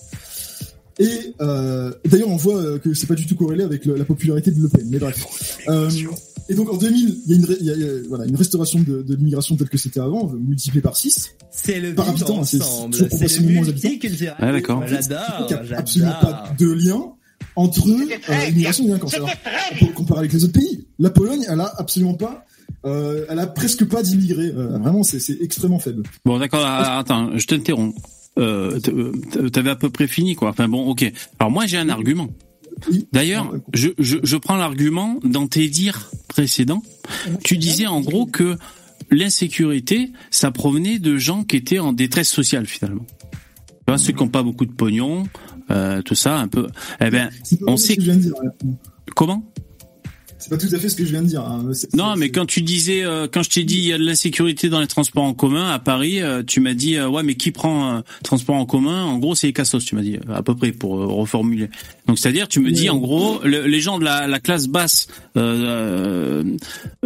Et 0.99 1.35
euh, 1.41 1.93
d'ailleurs 2.07 2.29
on 2.29 2.37
voit 2.37 2.79
que 2.79 2.93
c'est 2.95 3.07
pas 3.07 3.15
du 3.15 3.27
tout 3.27 3.37
corrélé 3.37 3.63
avec 3.63 3.85
le, 3.85 3.97
la 3.97 4.05
popularité 4.05 4.51
de 4.51 4.61
Le 4.61 4.69
Pen. 4.69 4.87
Mais 4.91 4.99
bref. 4.99 5.59
Euh, 5.69 5.91
et 6.49 6.55
donc 6.55 6.71
en 6.71 6.77
2000, 6.77 7.19
il 7.27 7.31
y 7.31 7.35
a 7.35 7.37
une, 7.37 7.57
il 7.61 7.67
y 7.67 7.85
a, 7.85 8.09
voilà, 8.09 8.25
une 8.25 8.37
restauration 8.37 8.81
de, 8.81 9.03
de 9.03 9.15
l'immigration 9.15 9.55
telle 9.57 9.69
que 9.69 9.77
c'était 9.77 10.01
avant, 10.01 10.33
multipliée 10.33 10.81
par 10.81 10.97
6. 10.97 11.35
C'est 11.51 11.79
le 11.79 11.95
par 11.95 12.09
habitant, 12.09 12.43
c'est 12.43 12.59
proportionnellement 12.59 13.61
aux 13.61 13.69
habitants. 13.69 13.91
Ah, 14.39 14.53
d'accord. 14.53 14.87
J'adore. 14.87 15.47
Il 15.51 15.67
n'y 15.67 15.75
a 15.75 15.79
absolument 15.79 16.17
pas 16.21 16.55
de 16.59 16.73
lien 16.73 17.13
entre 17.59 17.89
euh, 17.89 18.49
immigration 18.49 18.85
et 18.85 18.87
délinquance. 18.87 19.15
Alors, 19.15 19.31
on 19.73 19.85
peut 19.87 19.93
comparer 19.93 20.21
avec 20.21 20.33
les 20.33 20.45
autres 20.45 20.59
pays. 20.59 20.87
La 20.99 21.11
Pologne, 21.11 21.45
elle 21.49 21.61
a 21.61 21.73
absolument 21.77 22.15
pas, 22.15 22.45
euh, 22.85 23.27
elle 23.29 23.39
a 23.39 23.47
presque 23.47 23.85
pas 23.85 24.03
d'immigrés. 24.03 24.53
Euh, 24.57 24.79
vraiment, 24.79 25.03
c'est 25.03 25.43
extrêmement 25.43 25.81
faible. 25.81 26.03
Bon, 26.25 26.39
d'accord. 26.39 26.65
Attends, 26.65 27.37
je 27.37 27.47
t'interromps. 27.47 27.95
euh, 28.39 28.79
t'avais 29.53 29.71
à 29.71 29.77
peu 29.77 29.91
près 29.91 30.07
fini 30.07 30.35
quoi. 30.35 30.51
Enfin 30.51 30.69
bon, 30.69 30.87
ok. 30.87 31.11
Alors 31.39 31.51
moi 31.51 31.67
j'ai 31.67 31.77
un 31.77 31.89
argument. 31.89 32.29
D'ailleurs, 33.13 33.53
je, 33.75 33.89
je, 33.99 34.19
je 34.23 34.37
prends 34.37 34.57
l'argument 34.57 35.19
dans 35.25 35.49
tes 35.49 35.69
dires 35.69 36.11
précédents. 36.29 36.83
Tu 37.43 37.59
disais 37.59 37.87
en 37.87 38.01
gros 38.01 38.27
que 38.27 38.57
l'insécurité, 39.11 40.13
ça 40.31 40.53
provenait 40.53 41.01
de 41.01 41.19
gens 41.19 41.43
qui 41.43 41.57
étaient 41.57 41.81
en 41.81 41.93
détresse 41.93 42.29
sociale 42.29 42.67
finalement. 42.67 43.07
Tu 43.09 43.85
vois, 43.89 43.99
ceux 43.99 44.13
qui 44.13 44.23
n'ont 44.23 44.29
pas 44.29 44.45
beaucoup 44.45 44.67
de 44.67 44.73
pognon, 44.73 45.25
euh, 45.71 46.03
tout 46.03 46.15
ça, 46.15 46.39
un 46.39 46.49
peu. 46.49 46.69
Eh 47.01 47.11
ben, 47.11 47.31
on 47.67 47.77
sait. 47.77 47.97
Que 47.97 48.03
dire, 48.03 48.35
Comment? 49.15 49.45
C'est 50.39 50.51
pas 50.51 50.57
tout 50.57 50.73
à 50.73 50.79
fait 50.79 50.89
ce 50.89 50.95
que 50.95 51.05
je 51.05 51.11
viens 51.11 51.23
de 51.23 51.27
dire. 51.27 51.43
Hein. 51.43 51.69
Non, 51.95 52.15
mais 52.17 52.31
quand 52.31 52.47
tu 52.47 52.63
disais, 52.63 53.03
euh, 53.03 53.27
quand 53.31 53.43
je 53.43 53.51
t'ai 53.51 53.65
dit 53.65 53.79
il 53.79 53.87
y 53.87 53.93
a 53.93 53.99
de 53.99 54.05
l'insécurité 54.05 54.69
dans 54.69 54.81
les 54.81 54.87
transports 54.87 55.25
en 55.25 55.35
commun 55.35 55.69
à 55.69 55.81
Paris, 55.81 56.23
euh, 56.23 56.45
tu 56.47 56.61
m'as 56.61 56.75
dit 56.75 56.95
euh, 56.95 57.09
ouais, 57.09 57.25
mais 57.25 57.35
qui 57.35 57.51
prend 57.51 58.03
transport 58.23 58.55
en 58.55 58.65
commun? 58.65 59.05
En 59.05 59.19
gros, 59.19 59.35
c'est 59.35 59.49
les 59.49 59.53
cassos, 59.53 59.85
tu 59.85 59.97
m'as 59.97 60.03
dit 60.03 60.17
à 60.33 60.43
peu 60.45 60.55
près 60.55 60.71
pour 60.71 60.93
reformuler. 60.93 61.71
Donc 62.07 62.21
c'est-à-dire, 62.21 62.47
tu 62.47 62.61
me 62.61 62.71
dis 62.71 62.89
en 62.89 62.99
gros, 62.99 63.43
les 63.45 63.81
gens 63.81 63.99
de 63.99 64.05
la, 64.05 64.29
la 64.29 64.39
classe 64.39 64.69
basse 64.69 65.09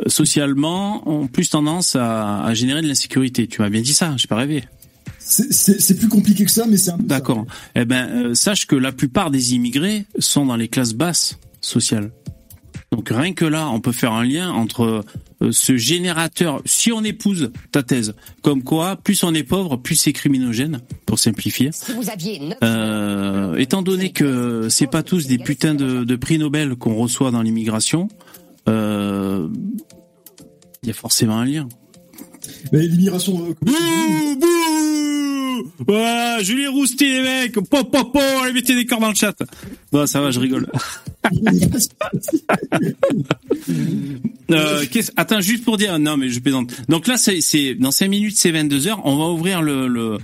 socialement 0.07 1.09
ont 1.09 1.27
plus 1.27 1.49
tendance 1.49 1.97
à, 1.97 2.45
à 2.45 2.53
générer 2.53 2.83
de 2.83 2.89
l'insécurité. 2.89 3.47
Tu 3.47 3.63
m'as 3.63 3.71
bien 3.71 3.81
dit 3.81 3.95
ça, 3.95 4.15
j'ai 4.19 4.29
pas 4.29 4.37
rêvé. 4.37 4.63
C'est 5.33 5.99
plus 5.99 6.09
compliqué 6.09 6.45
que 6.45 6.51
ça, 6.51 6.67
mais 6.69 6.77
c'est 6.77 6.91
un 6.91 6.99
peu 6.99 7.05
D'accord. 7.05 7.47
Eh 7.75 7.85
ben, 7.85 8.35
sache 8.35 8.67
que 8.67 8.77
la 8.77 8.93
plupart 8.93 9.31
des 9.31 9.55
immigrés 9.55 10.05
sont 10.19 10.47
dans 10.47 10.57
les 10.57 10.69
classes 10.69 10.95
basses 10.95 11.39
sociales. 11.61 12.11
Donc 12.93 13.09
rien 13.09 13.33
que 13.33 13.47
là, 13.47 13.71
on 13.71 13.81
peut 13.81 13.93
faire 13.93 14.13
un 14.13 14.25
lien 14.25 14.51
entre 14.51 15.03
euh, 15.43 15.51
ce 15.51 15.79
générateur, 15.79 16.61
si 16.67 16.93
on 16.93 17.03
épouse 17.03 17.51
ta 17.73 17.83
thèse, 17.83 18.15
comme 18.43 18.63
quoi, 18.63 18.97
plus 18.97 19.25
on 19.25 19.33
est 19.33 19.45
pauvre, 19.45 19.77
plus 19.79 19.95
c'est 19.95 20.13
criminogène, 20.13 20.81
pour 21.07 21.19
simplifier. 21.19 21.71
Euh, 22.63 23.57
étant 23.57 23.81
donné 23.81 24.13
que 24.13 24.69
c'est 24.69 24.87
pas 24.87 25.03
tous 25.03 25.27
des 25.27 25.39
putains 25.39 25.75
de, 25.75 26.17
prix 26.17 26.39
Nobel 26.39 26.77
qu'on 26.77 26.95
reçoit 26.95 27.31
dans 27.31 27.41
l'immigration, 27.41 28.09
euh, 28.69 29.49
il 30.83 30.89
y 30.89 30.91
a 30.91 30.95
forcément 30.95 31.39
un 31.39 31.47
lien. 31.47 31.69
Mais 32.73 32.87
l'immigration. 32.87 33.33
Bouh, 33.63 34.37
bouh 34.39 35.12
voilà, 35.87 36.43
je 36.43 36.55
l'ai 36.55 36.67
rousté 36.67 37.09
les 37.09 37.23
mecs. 37.23 37.55
Pop, 37.55 37.91
pop, 37.91 38.13
pop, 38.13 38.23
allez 38.43 38.53
mettez 38.53 38.75
des 38.75 38.87
corps 38.87 39.01
dans 39.01 39.09
le 39.09 39.15
chat. 39.15 39.35
Non, 39.93 40.07
ça 40.07 40.21
va, 40.21 40.31
je 40.31 40.41
rigole. 40.41 40.67
euh, 44.51 44.85
attends, 45.17 45.41
juste 45.41 45.65
pour 45.65 45.77
dire, 45.77 45.99
non 45.99 46.17
mais 46.17 46.29
je 46.29 46.41
plaisante. 46.41 46.73
Donc 46.89 47.07
là, 47.07 47.17
c'est 47.17 47.75
dans 47.75 47.91
5 47.91 48.09
minutes, 48.09 48.37
c'est 48.37 48.51
22 48.51 48.89
heures. 48.89 49.01
On 49.05 49.17
va 49.17 49.27
ouvrir 49.27 49.63
le, 49.63 50.19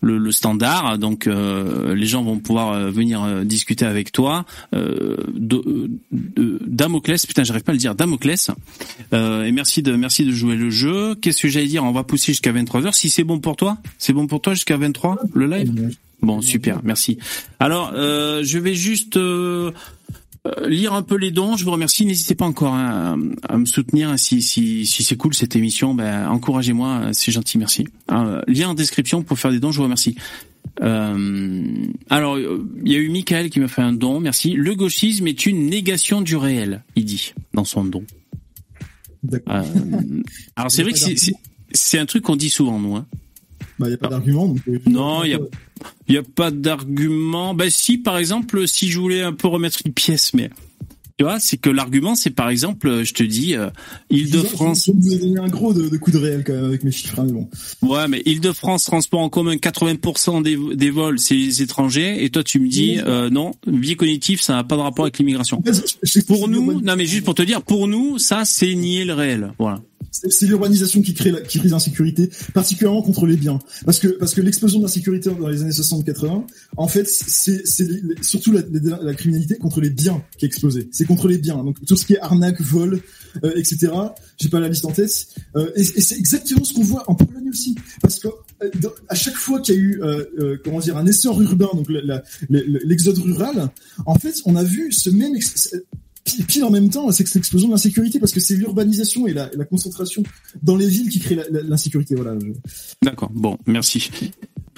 le, 0.00 0.30
standard, 0.32 0.98
donc 0.98 1.26
euh, 1.26 1.94
les 1.94 2.06
gens 2.06 2.22
vont 2.22 2.38
pouvoir 2.38 2.72
euh, 2.72 2.90
venir 2.90 3.22
euh, 3.22 3.44
discuter 3.44 3.84
avec 3.84 4.12
toi. 4.12 4.44
Euh, 4.74 5.16
de, 5.34 5.90
de, 6.12 6.58
Damoclès, 6.66 7.24
putain, 7.26 7.44
j'arrive 7.44 7.62
pas 7.62 7.72
à 7.72 7.74
le 7.74 7.80
dire, 7.80 7.94
Damoclès. 7.94 8.50
et 9.12 9.52
merci 9.52 9.82
de 9.82 9.92
merci 9.92 10.24
de 10.24 10.32
jouer 10.32 10.56
le 10.56 10.70
jeu. 10.70 11.14
Qu'est-ce 11.16 11.42
que 11.42 11.48
j'allais 11.48 11.66
dire? 11.66 11.84
On 11.84 11.92
va 11.92 12.04
pousser 12.04 12.32
jusqu'à 12.32 12.52
23 12.52 12.86
heures. 12.86 12.94
Si 12.94 13.10
c'est 13.10 13.24
bon 13.24 13.40
pour 13.40 13.56
toi, 13.56 13.78
c'est 13.98 14.12
bon 14.12 14.26
pour 14.26 14.40
toi 14.40 14.54
jusqu'à 14.54 14.76
23 14.76 15.18
le 15.34 15.46
live? 15.46 15.96
Bon, 16.20 16.40
super, 16.40 16.80
merci. 16.82 17.18
Alors, 17.60 17.92
je 17.94 18.58
vais 18.58 18.74
juste 18.74 19.16
euh, 19.16 19.70
lire 20.66 20.92
un 20.92 21.02
peu 21.02 21.16
les 21.16 21.30
dons. 21.30 21.56
Je 21.56 21.64
vous 21.64 21.70
remercie. 21.70 22.06
N'hésitez 22.06 22.34
pas 22.34 22.46
encore 22.46 22.74
à, 22.74 23.16
me 23.16 23.64
soutenir 23.64 24.18
si, 24.18 24.42
si, 24.42 24.86
si 24.86 25.02
c'est 25.02 25.16
cool 25.16 25.34
cette 25.34 25.56
émission. 25.56 25.94
Ben, 25.94 26.28
encouragez-moi, 26.28 27.10
c'est 27.12 27.32
gentil, 27.32 27.58
merci. 27.58 27.86
Euh, 28.10 28.42
lien 28.46 28.68
en 28.68 28.74
description 28.74 29.22
pour 29.22 29.38
faire 29.38 29.50
des 29.50 29.60
dons. 29.60 29.72
Je 29.72 29.78
vous 29.78 29.84
remercie. 29.84 30.16
Euh, 30.82 31.66
alors, 32.10 32.38
il 32.38 32.92
y 32.92 32.94
a 32.94 32.98
eu 32.98 33.08
Michael 33.08 33.50
qui 33.50 33.60
m'a 33.60 33.68
fait 33.68 33.82
un 33.82 33.92
don. 33.92 34.20
Merci. 34.20 34.52
Le 34.52 34.74
gauchisme 34.74 35.26
est 35.26 35.46
une 35.46 35.66
négation 35.66 36.20
du 36.20 36.36
réel, 36.36 36.84
il 36.96 37.04
dit 37.04 37.34
dans 37.54 37.64
son 37.64 37.84
don. 37.84 38.04
Euh, 39.32 39.62
alors 40.56 40.70
c'est 40.70 40.82
vrai 40.82 40.92
que 40.92 40.98
c'est 41.72 41.98
un 41.98 42.06
truc 42.06 42.22
qu'on 42.22 42.36
dit 42.36 42.50
souvent, 42.50 42.78
nous. 42.78 42.96
Hein. 42.96 43.06
Bah, 43.78 43.86
il 43.86 43.88
n'y 43.88 43.94
a 43.94 43.98
pas 43.98 44.08
d'argument. 44.08 44.54
Non, 44.86 45.24
il 45.24 45.30
y 45.30 45.34
a, 45.34 45.40
y 46.08 46.16
a 46.16 46.22
pas 46.22 46.50
d'argument. 46.50 47.54
Bah, 47.54 47.70
si, 47.70 47.98
par 47.98 48.18
exemple, 48.18 48.66
si 48.66 48.90
je 48.90 48.98
voulais 48.98 49.22
un 49.22 49.32
peu 49.32 49.48
remettre 49.48 49.78
une 49.84 49.92
pièce, 49.92 50.34
mais 50.34 50.50
tu 51.18 51.24
vois, 51.24 51.40
c'est 51.40 51.56
que 51.56 51.68
l'argument, 51.68 52.14
c'est 52.14 52.30
par 52.30 52.48
exemple, 52.48 53.02
je 53.02 53.12
te 53.12 53.24
dis, 53.24 53.56
euh, 53.56 53.70
Île-de-France. 54.08 54.86
Je 54.86 54.92
vous 54.92 55.18
donné 55.18 55.40
un 55.40 55.48
gros 55.48 55.74
de, 55.74 55.88
de 55.88 55.96
coup 55.96 56.12
de 56.12 56.18
réel 56.18 56.44
quand 56.46 56.52
même 56.52 56.66
avec 56.66 56.84
mes 56.84 56.92
chiffres, 56.92 57.18
hein, 57.18 57.24
mais 57.26 57.32
bon. 57.32 57.48
Ouais, 57.82 58.06
mais 58.06 58.22
Île-de-France, 58.24 58.84
transport 58.84 59.18
en 59.18 59.28
commun, 59.28 59.56
80% 59.56 60.44
des, 60.44 60.56
des 60.76 60.90
vols, 60.90 61.18
c'est 61.18 61.34
les 61.34 61.60
étrangers, 61.60 62.24
et 62.24 62.30
toi, 62.30 62.44
tu 62.44 62.60
me 62.60 62.68
dis, 62.68 63.00
euh, 63.04 63.30
non, 63.30 63.50
biais 63.66 63.96
cognitif, 63.96 64.40
ça 64.40 64.52
n'a 64.52 64.62
pas 64.62 64.76
de 64.76 64.82
rapport 64.82 65.06
avec 65.06 65.18
l'immigration. 65.18 65.60
Pour 66.28 66.46
nous, 66.46 66.80
non, 66.80 66.94
mais 66.94 67.06
juste 67.06 67.24
pour 67.24 67.34
te 67.34 67.42
dire, 67.42 67.62
pour 67.62 67.88
nous, 67.88 68.18
ça, 68.18 68.44
c'est 68.44 68.72
nier 68.76 69.04
le 69.04 69.14
réel. 69.14 69.52
Voilà 69.58 69.80
c'est 70.30 70.46
l'urbanisation 70.46 71.02
qui 71.02 71.14
crée 71.14 71.32
qui 71.46 71.58
crée 71.58 71.68
l'insécurité, 71.68 72.30
particulièrement 72.54 73.02
contre 73.02 73.26
les 73.26 73.36
biens, 73.36 73.58
parce 73.84 73.98
que 73.98 74.08
parce 74.08 74.34
que 74.34 74.40
l'explosion 74.40 74.78
de 74.78 74.84
l'insécurité 74.84 75.30
dans 75.30 75.48
les 75.48 75.62
années 75.62 75.70
60-80, 75.70 76.44
en 76.76 76.88
fait, 76.88 77.08
c'est 77.08 77.62
surtout 78.22 78.52
la, 78.52 78.62
la, 79.02 79.14
criminalité 79.14 79.56
contre 79.56 79.80
les 79.80 79.90
biens 79.90 80.22
qui 80.36 80.44
a 80.44 80.48
explosé. 80.48 80.88
C'est 80.92 81.04
contre 81.04 81.28
les 81.28 81.38
biens, 81.38 81.62
donc 81.62 81.84
tout 81.86 81.96
ce 81.96 82.06
qui 82.06 82.14
est 82.14 82.20
arnaque, 82.20 82.60
vol, 82.60 83.00
euh, 83.44 83.52
etc. 83.56 83.92
J'ai 84.38 84.48
pas 84.48 84.60
la 84.60 84.68
liste 84.68 84.84
en 84.84 84.92
tête, 84.92 85.28
euh, 85.56 85.70
et, 85.76 85.80
et 85.80 86.00
c'est 86.00 86.16
exactement 86.16 86.64
ce 86.64 86.72
qu'on 86.72 86.82
voit 86.82 87.04
en 87.08 87.14
Pologne 87.14 87.48
aussi, 87.50 87.74
parce 88.00 88.18
que 88.18 88.28
euh, 88.62 88.70
à 89.08 89.14
chaque 89.14 89.34
fois 89.34 89.60
qu'il 89.60 89.74
y 89.74 89.78
a 89.78 89.80
eu 89.80 90.02
euh, 90.02 90.56
comment 90.64 90.80
dire 90.80 90.96
un 90.96 91.06
essor 91.06 91.40
urbain, 91.40 91.68
donc 91.74 91.86
l'exode 92.48 93.18
rural, 93.18 93.70
en 94.06 94.14
fait, 94.16 94.34
on 94.46 94.56
a 94.56 94.64
vu 94.64 94.90
ce 94.92 95.10
même 95.10 95.34
pile 96.46 96.64
en 96.64 96.70
même 96.70 96.90
temps, 96.90 97.10
c'est 97.10 97.32
l'explosion 97.34 97.68
de 97.68 97.72
l'insécurité 97.72 98.18
parce 98.18 98.32
que 98.32 98.40
c'est 98.40 98.54
l'urbanisation 98.54 99.26
et 99.26 99.32
la, 99.32 99.48
concentration 99.68 100.22
dans 100.62 100.76
les 100.76 100.88
villes 100.88 101.08
qui 101.08 101.20
crée 101.20 101.38
l'insécurité. 101.50 102.14
Voilà. 102.14 102.34
D'accord. 103.02 103.30
Bon, 103.32 103.58
merci. 103.66 104.10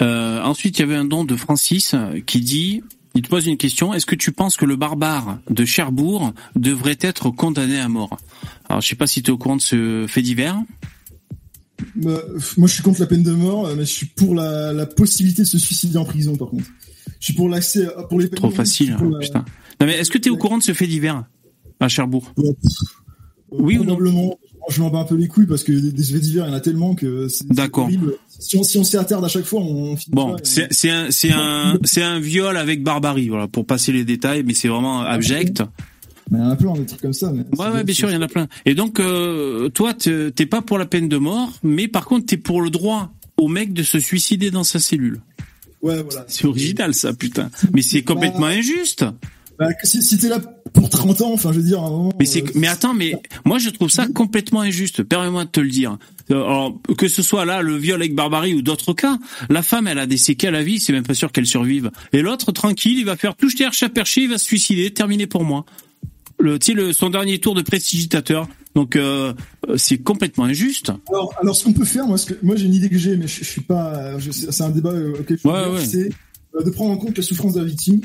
Euh, 0.03 0.42
ensuite, 0.42 0.78
il 0.78 0.80
y 0.80 0.84
avait 0.84 0.96
un 0.96 1.05
don 1.05 1.24
de 1.24 1.36
Francis 1.36 1.94
qui 2.26 2.40
dit 2.40 2.82
il 3.14 3.22
te 3.22 3.28
pose 3.28 3.46
une 3.46 3.57
question. 3.57 3.92
Est-ce 3.92 4.07
que 4.07 4.14
tu 4.14 4.32
penses 4.32 4.57
que 4.57 4.64
le 4.64 4.76
barbare 4.76 5.40
de 5.51 5.64
Cherbourg 5.64 6.32
devrait 6.55 6.98
être 7.01 7.30
condamné 7.30 7.78
à 7.78 7.88
mort? 7.88 8.16
Alors, 8.68 8.80
je 8.80 8.88
sais 8.88 8.96
pas 8.96 9.07
si 9.07 9.22
tu 9.22 9.30
es 9.30 9.32
au 9.32 9.38
courant 9.38 9.57
de 9.57 9.62
ce 9.62 10.07
fait 10.09 10.22
divers. 10.22 10.57
Bah, 11.96 12.22
moi, 12.57 12.68
je 12.68 12.74
suis 12.74 12.82
contre 12.82 13.01
la 13.01 13.07
peine 13.07 13.22
de 13.22 13.32
mort, 13.32 13.68
mais 13.76 13.84
je 13.84 13.90
suis 13.90 14.07
pour 14.07 14.34
la, 14.34 14.86
possibilité 14.86 15.42
de 15.42 15.46
se 15.46 15.59
suicider 15.59 15.98
en 15.98 16.05
prison, 16.05 16.36
par 16.36 16.48
contre. 16.48 16.66
Je 17.18 17.26
suis 17.26 17.34
pour 17.34 17.48
l'accès, 17.48 17.88
pour 18.09 18.20
les 18.20 18.30
Trop 18.30 18.51
facile, 18.51 18.96
putain. 19.20 19.44
Non, 19.80 19.86
mais 19.86 19.98
est-ce 19.98 20.11
que 20.11 20.18
tu 20.18 20.28
es 20.28 20.30
au 20.30 20.36
courant 20.36 20.59
de 20.59 20.62
ce 20.62 20.72
fait 20.72 20.86
divers? 20.86 21.24
À 21.81 21.89
Cherbourg. 21.89 22.33
oui 23.51 23.78
ou 23.78 23.85
non 23.85 24.39
Je 24.68 24.81
m'en 24.81 24.91
bats 24.91 25.01
un 25.01 25.05
peu 25.05 25.16
les 25.16 25.28
couilles 25.28 25.47
parce 25.47 25.64
que 25.64 25.72
des 25.72 26.03
faits 26.03 26.20
divers, 26.20 26.47
il 26.47 26.51
y 26.51 26.53
en 26.53 26.57
a 26.57 26.61
tellement 26.61 26.95
que 26.95 27.28
c'est 27.28 27.47
D'accord. 27.49 27.89
Si 28.28 28.57
on, 28.57 28.62
si 28.62 28.78
on 28.78 28.85
s'y 28.85 28.97
attarde 28.97 29.24
à 29.24 29.28
chaque 29.28 29.45
fois, 29.45 29.61
on 29.61 29.97
Bon, 30.09 30.37
c'est 30.43 30.91
un 30.91 31.11
c'est 31.11 31.33
un 31.33 31.78
c'est 31.85 32.03
un 32.03 32.20
viol 32.20 32.57
avec 32.57 32.83
barbarie, 32.83 33.28
voilà, 33.28 33.49
pour 33.49 33.66
passer 33.66 33.93
les 33.93 34.05
détails, 34.05 34.45
mais 34.45 34.55
c'est 34.55 34.68
vraiment 34.68 35.01
abject. 35.01 35.62
Mais 36.31 36.39
il 36.39 36.43
y 36.43 36.45
en 36.45 36.51
a 36.51 36.57
plein 36.57 36.72
des 36.74 36.87
trucs 36.87 37.01
comme 37.01 37.12
ça. 37.12 37.33
Mais 37.33 37.45
ouais, 37.59 37.70
ouais, 37.70 37.85
bien 37.85 37.95
sûr, 37.95 38.09
il 38.09 38.14
y 38.14 38.16
en 38.16 38.22
a 38.22 38.28
plein. 38.28 38.47
Et 38.64 38.74
donc, 38.74 39.01
euh, 39.01 39.68
toi, 39.68 39.95
t'es 39.95 40.47
pas 40.47 40.62
pour 40.62 40.78
la 40.78 40.87
peine 40.87 41.09
de 41.09 41.16
mort, 41.16 41.51
mais 41.64 41.89
par 41.89 42.05
contre, 42.05 42.26
t'es 42.26 42.37
pour 42.37 42.62
le 42.62 42.70
droit 42.70 43.12
au 43.37 43.49
mec 43.49 43.72
de 43.72 43.83
se 43.83 43.99
suicider 43.99 44.51
dans 44.51 44.64
sa 44.64 44.78
cellule. 44.78 45.20
Ouais, 45.83 46.03
voilà. 46.03 46.24
C'est 46.28 46.45
original, 46.45 46.95
ça, 46.95 47.12
putain. 47.14 47.51
Mais 47.72 47.83
c'est 47.83 48.03
complètement 48.03 48.47
injuste. 48.47 49.05
Bah, 49.61 49.69
si, 49.83 50.03
si 50.03 50.17
t'es 50.17 50.31
là 50.31 50.41
pour 50.73 50.89
30 50.89 51.21
ans, 51.21 51.33
enfin, 51.35 51.53
je 51.53 51.59
veux 51.59 51.67
dire, 51.67 51.83
Mais 52.19 52.25
c'est, 52.25 52.43
euh, 52.43 52.53
mais 52.55 52.67
attends, 52.67 52.95
mais 52.95 53.13
moi, 53.45 53.59
je 53.59 53.69
trouve 53.69 53.91
ça 53.91 54.07
complètement 54.07 54.63
injuste. 54.63 55.03
Permets-moi 55.03 55.45
de 55.45 55.51
te 55.51 55.61
le 55.61 55.69
dire. 55.69 55.99
Euh, 56.31 56.43
alors, 56.43 56.81
que 56.97 57.09
ce 57.09 57.23
soit 57.23 57.45
là 57.45 57.61
le 57.61 57.77
viol 57.77 58.01
avec 58.01 58.15
barbarie 58.15 58.55
ou 58.55 58.63
d'autres 58.63 58.95
cas, 58.95 59.19
la 59.51 59.61
femme, 59.61 59.87
elle 59.87 59.99
a 59.99 60.07
des 60.07 60.17
séquelles 60.17 60.55
à 60.55 60.63
vie, 60.63 60.81
c'est 60.81 60.95
même 60.95 61.07
pas 61.07 61.13
sûr 61.13 61.31
qu'elle 61.31 61.47
survive. 61.47 61.91
Et 62.15 62.23
l'autre, 62.23 62.53
tranquille, 62.53 62.99
il 62.99 63.05
va 63.05 63.17
faire 63.17 63.37
tout 63.37 63.51
jeter 63.51 63.67
à 63.67 63.89
perché, 63.91 64.23
il 64.23 64.31
va 64.31 64.39
se 64.39 64.47
suicider, 64.47 64.91
terminé 64.93 65.27
pour 65.27 65.45
moi. 65.45 65.67
Le, 66.39 66.59
tu 66.59 66.69
sais, 66.69 66.73
le, 66.73 66.95
son 66.95 67.11
dernier 67.11 67.39
tour 67.39 67.55
de 67.55 67.61
prestigitateur. 67.61 68.49
Donc, 68.75 68.97
euh, 68.97 69.35
c'est 69.77 69.99
complètement 69.99 70.45
injuste. 70.45 70.91
Alors, 71.11 71.35
alors, 71.39 71.55
ce 71.55 71.65
qu'on 71.65 71.75
peut 71.75 71.85
faire, 71.85 72.07
moi, 72.07 72.17
ce 72.17 72.33
que, 72.33 72.35
moi, 72.43 72.57
j'ai 72.57 72.65
une 72.65 72.75
idée 72.75 72.89
que 72.89 72.97
j'ai, 72.97 73.15
mais 73.19 73.29
je, 73.29 73.45
suis 73.45 73.61
pas, 73.61 74.19
c'est 74.21 74.63
un 74.63 74.71
débat 74.71 74.95
auquel 74.95 75.39
je 75.39 75.47
ouais, 75.47 75.69
ouais. 75.69 75.85
c'est 75.85 76.09
de 76.65 76.71
prendre 76.71 76.93
en 76.93 76.97
compte 76.97 77.19
la 77.19 77.23
souffrance 77.23 77.55
de 77.55 77.61
la 77.61 77.67
victime 77.67 78.01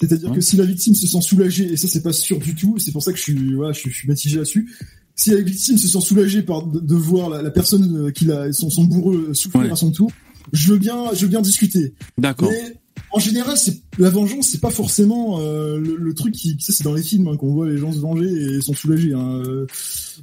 c'est-à-dire 0.00 0.32
que 0.32 0.40
si 0.40 0.56
la 0.56 0.64
victime 0.64 0.94
se 0.94 1.06
sent 1.06 1.20
soulagée, 1.20 1.72
et 1.72 1.76
ça 1.76 1.86
c'est 1.86 2.02
pas 2.02 2.12
sûr 2.12 2.38
du 2.38 2.54
tout, 2.54 2.78
c'est 2.78 2.90
pour 2.90 3.02
ça 3.02 3.12
que 3.12 3.18
je 3.18 3.22
suis, 3.22 3.54
voilà, 3.54 3.72
je, 3.72 3.88
suis 3.90 4.08
mitigé 4.08 4.36
là-dessus. 4.36 4.74
Si 5.14 5.30
la 5.30 5.42
victime 5.42 5.76
se 5.76 5.88
sent 5.88 6.00
soulagée 6.00 6.42
par 6.42 6.66
de, 6.66 6.94
voir 6.94 7.28
la, 7.28 7.50
personne 7.50 8.06
euh, 8.06 8.10
qui 8.10 8.30
a 8.32 8.50
son, 8.52 8.70
son 8.70 8.84
bourreau 8.84 9.34
souffrir 9.34 9.70
à 9.70 9.76
son 9.76 9.92
tour, 9.92 10.10
je 10.52 10.72
veux 10.72 10.78
bien, 10.78 11.12
je 11.12 11.22
veux 11.22 11.28
bien 11.28 11.42
discuter. 11.42 11.92
D'accord. 12.16 12.50
Mais 12.50 12.76
en 13.12 13.18
général, 13.18 13.58
c'est 13.58 13.82
la 13.98 14.08
vengeance, 14.08 14.48
c'est 14.48 14.60
pas 14.60 14.70
forcément 14.70 15.40
euh, 15.40 15.78
le, 15.78 16.14
truc 16.14 16.32
qui, 16.32 16.56
ça 16.60 16.72
c'est 16.72 16.84
dans 16.84 16.94
les 16.94 17.02
films 17.02 17.28
hein, 17.28 17.36
qu'on 17.36 17.52
voit 17.52 17.68
les 17.68 17.76
gens 17.76 17.92
se 17.92 17.98
venger 17.98 18.26
et 18.26 18.60
sont 18.62 18.72
soulagés. 18.72 19.12
Hein. 19.12 19.42
Euh, 19.44 19.66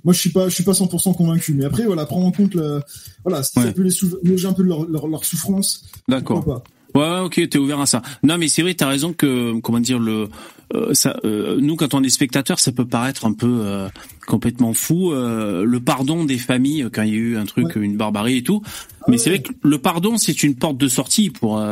moi, 0.03 0.13
je 0.13 0.19
suis 0.19 0.32
pas, 0.32 0.49
je 0.49 0.55
suis 0.55 0.63
pas 0.63 0.71
100% 0.71 1.15
convaincu. 1.15 1.53
Mais 1.53 1.65
après, 1.65 1.86
voilà, 1.86 2.07
prendre 2.07 2.25
en 2.25 2.32
compte, 2.32 2.55
la, 2.55 2.84
voilà, 3.23 3.43
si 3.43 3.51
ça 3.53 3.71
peut 3.73 3.84
les 3.84 3.91
soulager 3.91 4.47
un 4.47 4.53
peu 4.53 4.63
de 4.63 4.69
leur, 4.69 4.89
leur, 4.89 5.07
leur 5.07 5.23
souffrance. 5.23 5.84
D'accord. 6.07 6.63
Ouais, 6.96 7.20
ok, 7.20 7.50
t'es 7.50 7.58
ouvert 7.58 7.80
à 7.80 7.86
ça. 7.86 8.02
Non, 8.24 8.38
mais 8.38 8.48
c'est 8.48 8.62
vrai, 8.62 8.74
t'as 8.74 8.88
raison 8.88 9.14
que, 9.14 9.60
comment 9.62 9.80
dire, 9.80 10.00
le, 10.00 10.30
euh, 10.74 10.94
ça, 10.94 11.18
euh, 11.24 11.58
nous, 11.62 11.76
quand 11.76 11.94
on 11.94 12.04
est 12.04 12.10
spectateur, 12.10 12.60
ça 12.60 12.72
peut 12.72 12.86
paraître 12.86 13.26
un 13.26 13.34
peu 13.34 13.62
euh, 13.62 13.88
complètement 14.26 14.74
fou. 14.74 15.12
le 15.12 15.80
pardon 15.80 16.26
des 16.26 16.38
familles 16.38 16.88
quand 16.92 17.04
il 17.04 17.10
y 17.10 17.14
a 17.14 17.18
eu 17.18 17.38
un 17.38 17.46
truc, 17.46 17.76
une 17.76 17.98
barbarie 17.98 18.38
et 18.38 18.44
tout. 18.44 18.62
Mais 19.08 19.18
c'est 19.18 19.30
vrai 19.30 19.42
que 19.42 19.52
le 19.64 19.78
pardon, 19.78 20.18
c'est 20.18 20.44
une 20.44 20.56
porte 20.56 20.78
de 20.78 20.90
sortie 20.90 21.30
pour 21.30 21.64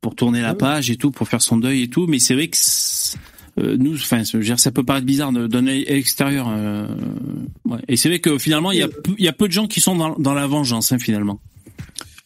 pour 0.00 0.14
tourner 0.14 0.42
la 0.42 0.54
page 0.54 0.90
et 0.90 0.96
tout, 0.96 1.10
pour 1.10 1.28
faire 1.28 1.40
son 1.40 1.56
deuil 1.56 1.82
et 1.82 1.88
tout. 1.88 2.06
Mais 2.06 2.18
c'est 2.18 2.34
vrai 2.34 2.48
que 2.48 2.56
nous, 3.76 3.94
enfin, 3.94 4.22
ça 4.24 4.70
peut 4.70 4.82
paraître 4.82 5.06
bizarre 5.06 5.32
d'un 5.32 5.66
extérieur. 5.66 6.48
Ouais. 7.64 7.78
Et 7.88 7.96
c'est 7.96 8.10
vrai 8.10 8.18
que 8.18 8.36
finalement, 8.36 8.72
il 8.72 8.80
y 8.80 8.82
a, 8.82 8.88
il 9.16 9.24
y 9.24 9.28
a 9.28 9.32
peu 9.32 9.48
de 9.48 9.52
gens 9.52 9.66
qui 9.66 9.80
sont 9.80 9.96
dans, 9.96 10.18
dans 10.18 10.34
la 10.34 10.46
vengeance, 10.46 10.92
hein, 10.92 10.98
finalement 10.98 11.40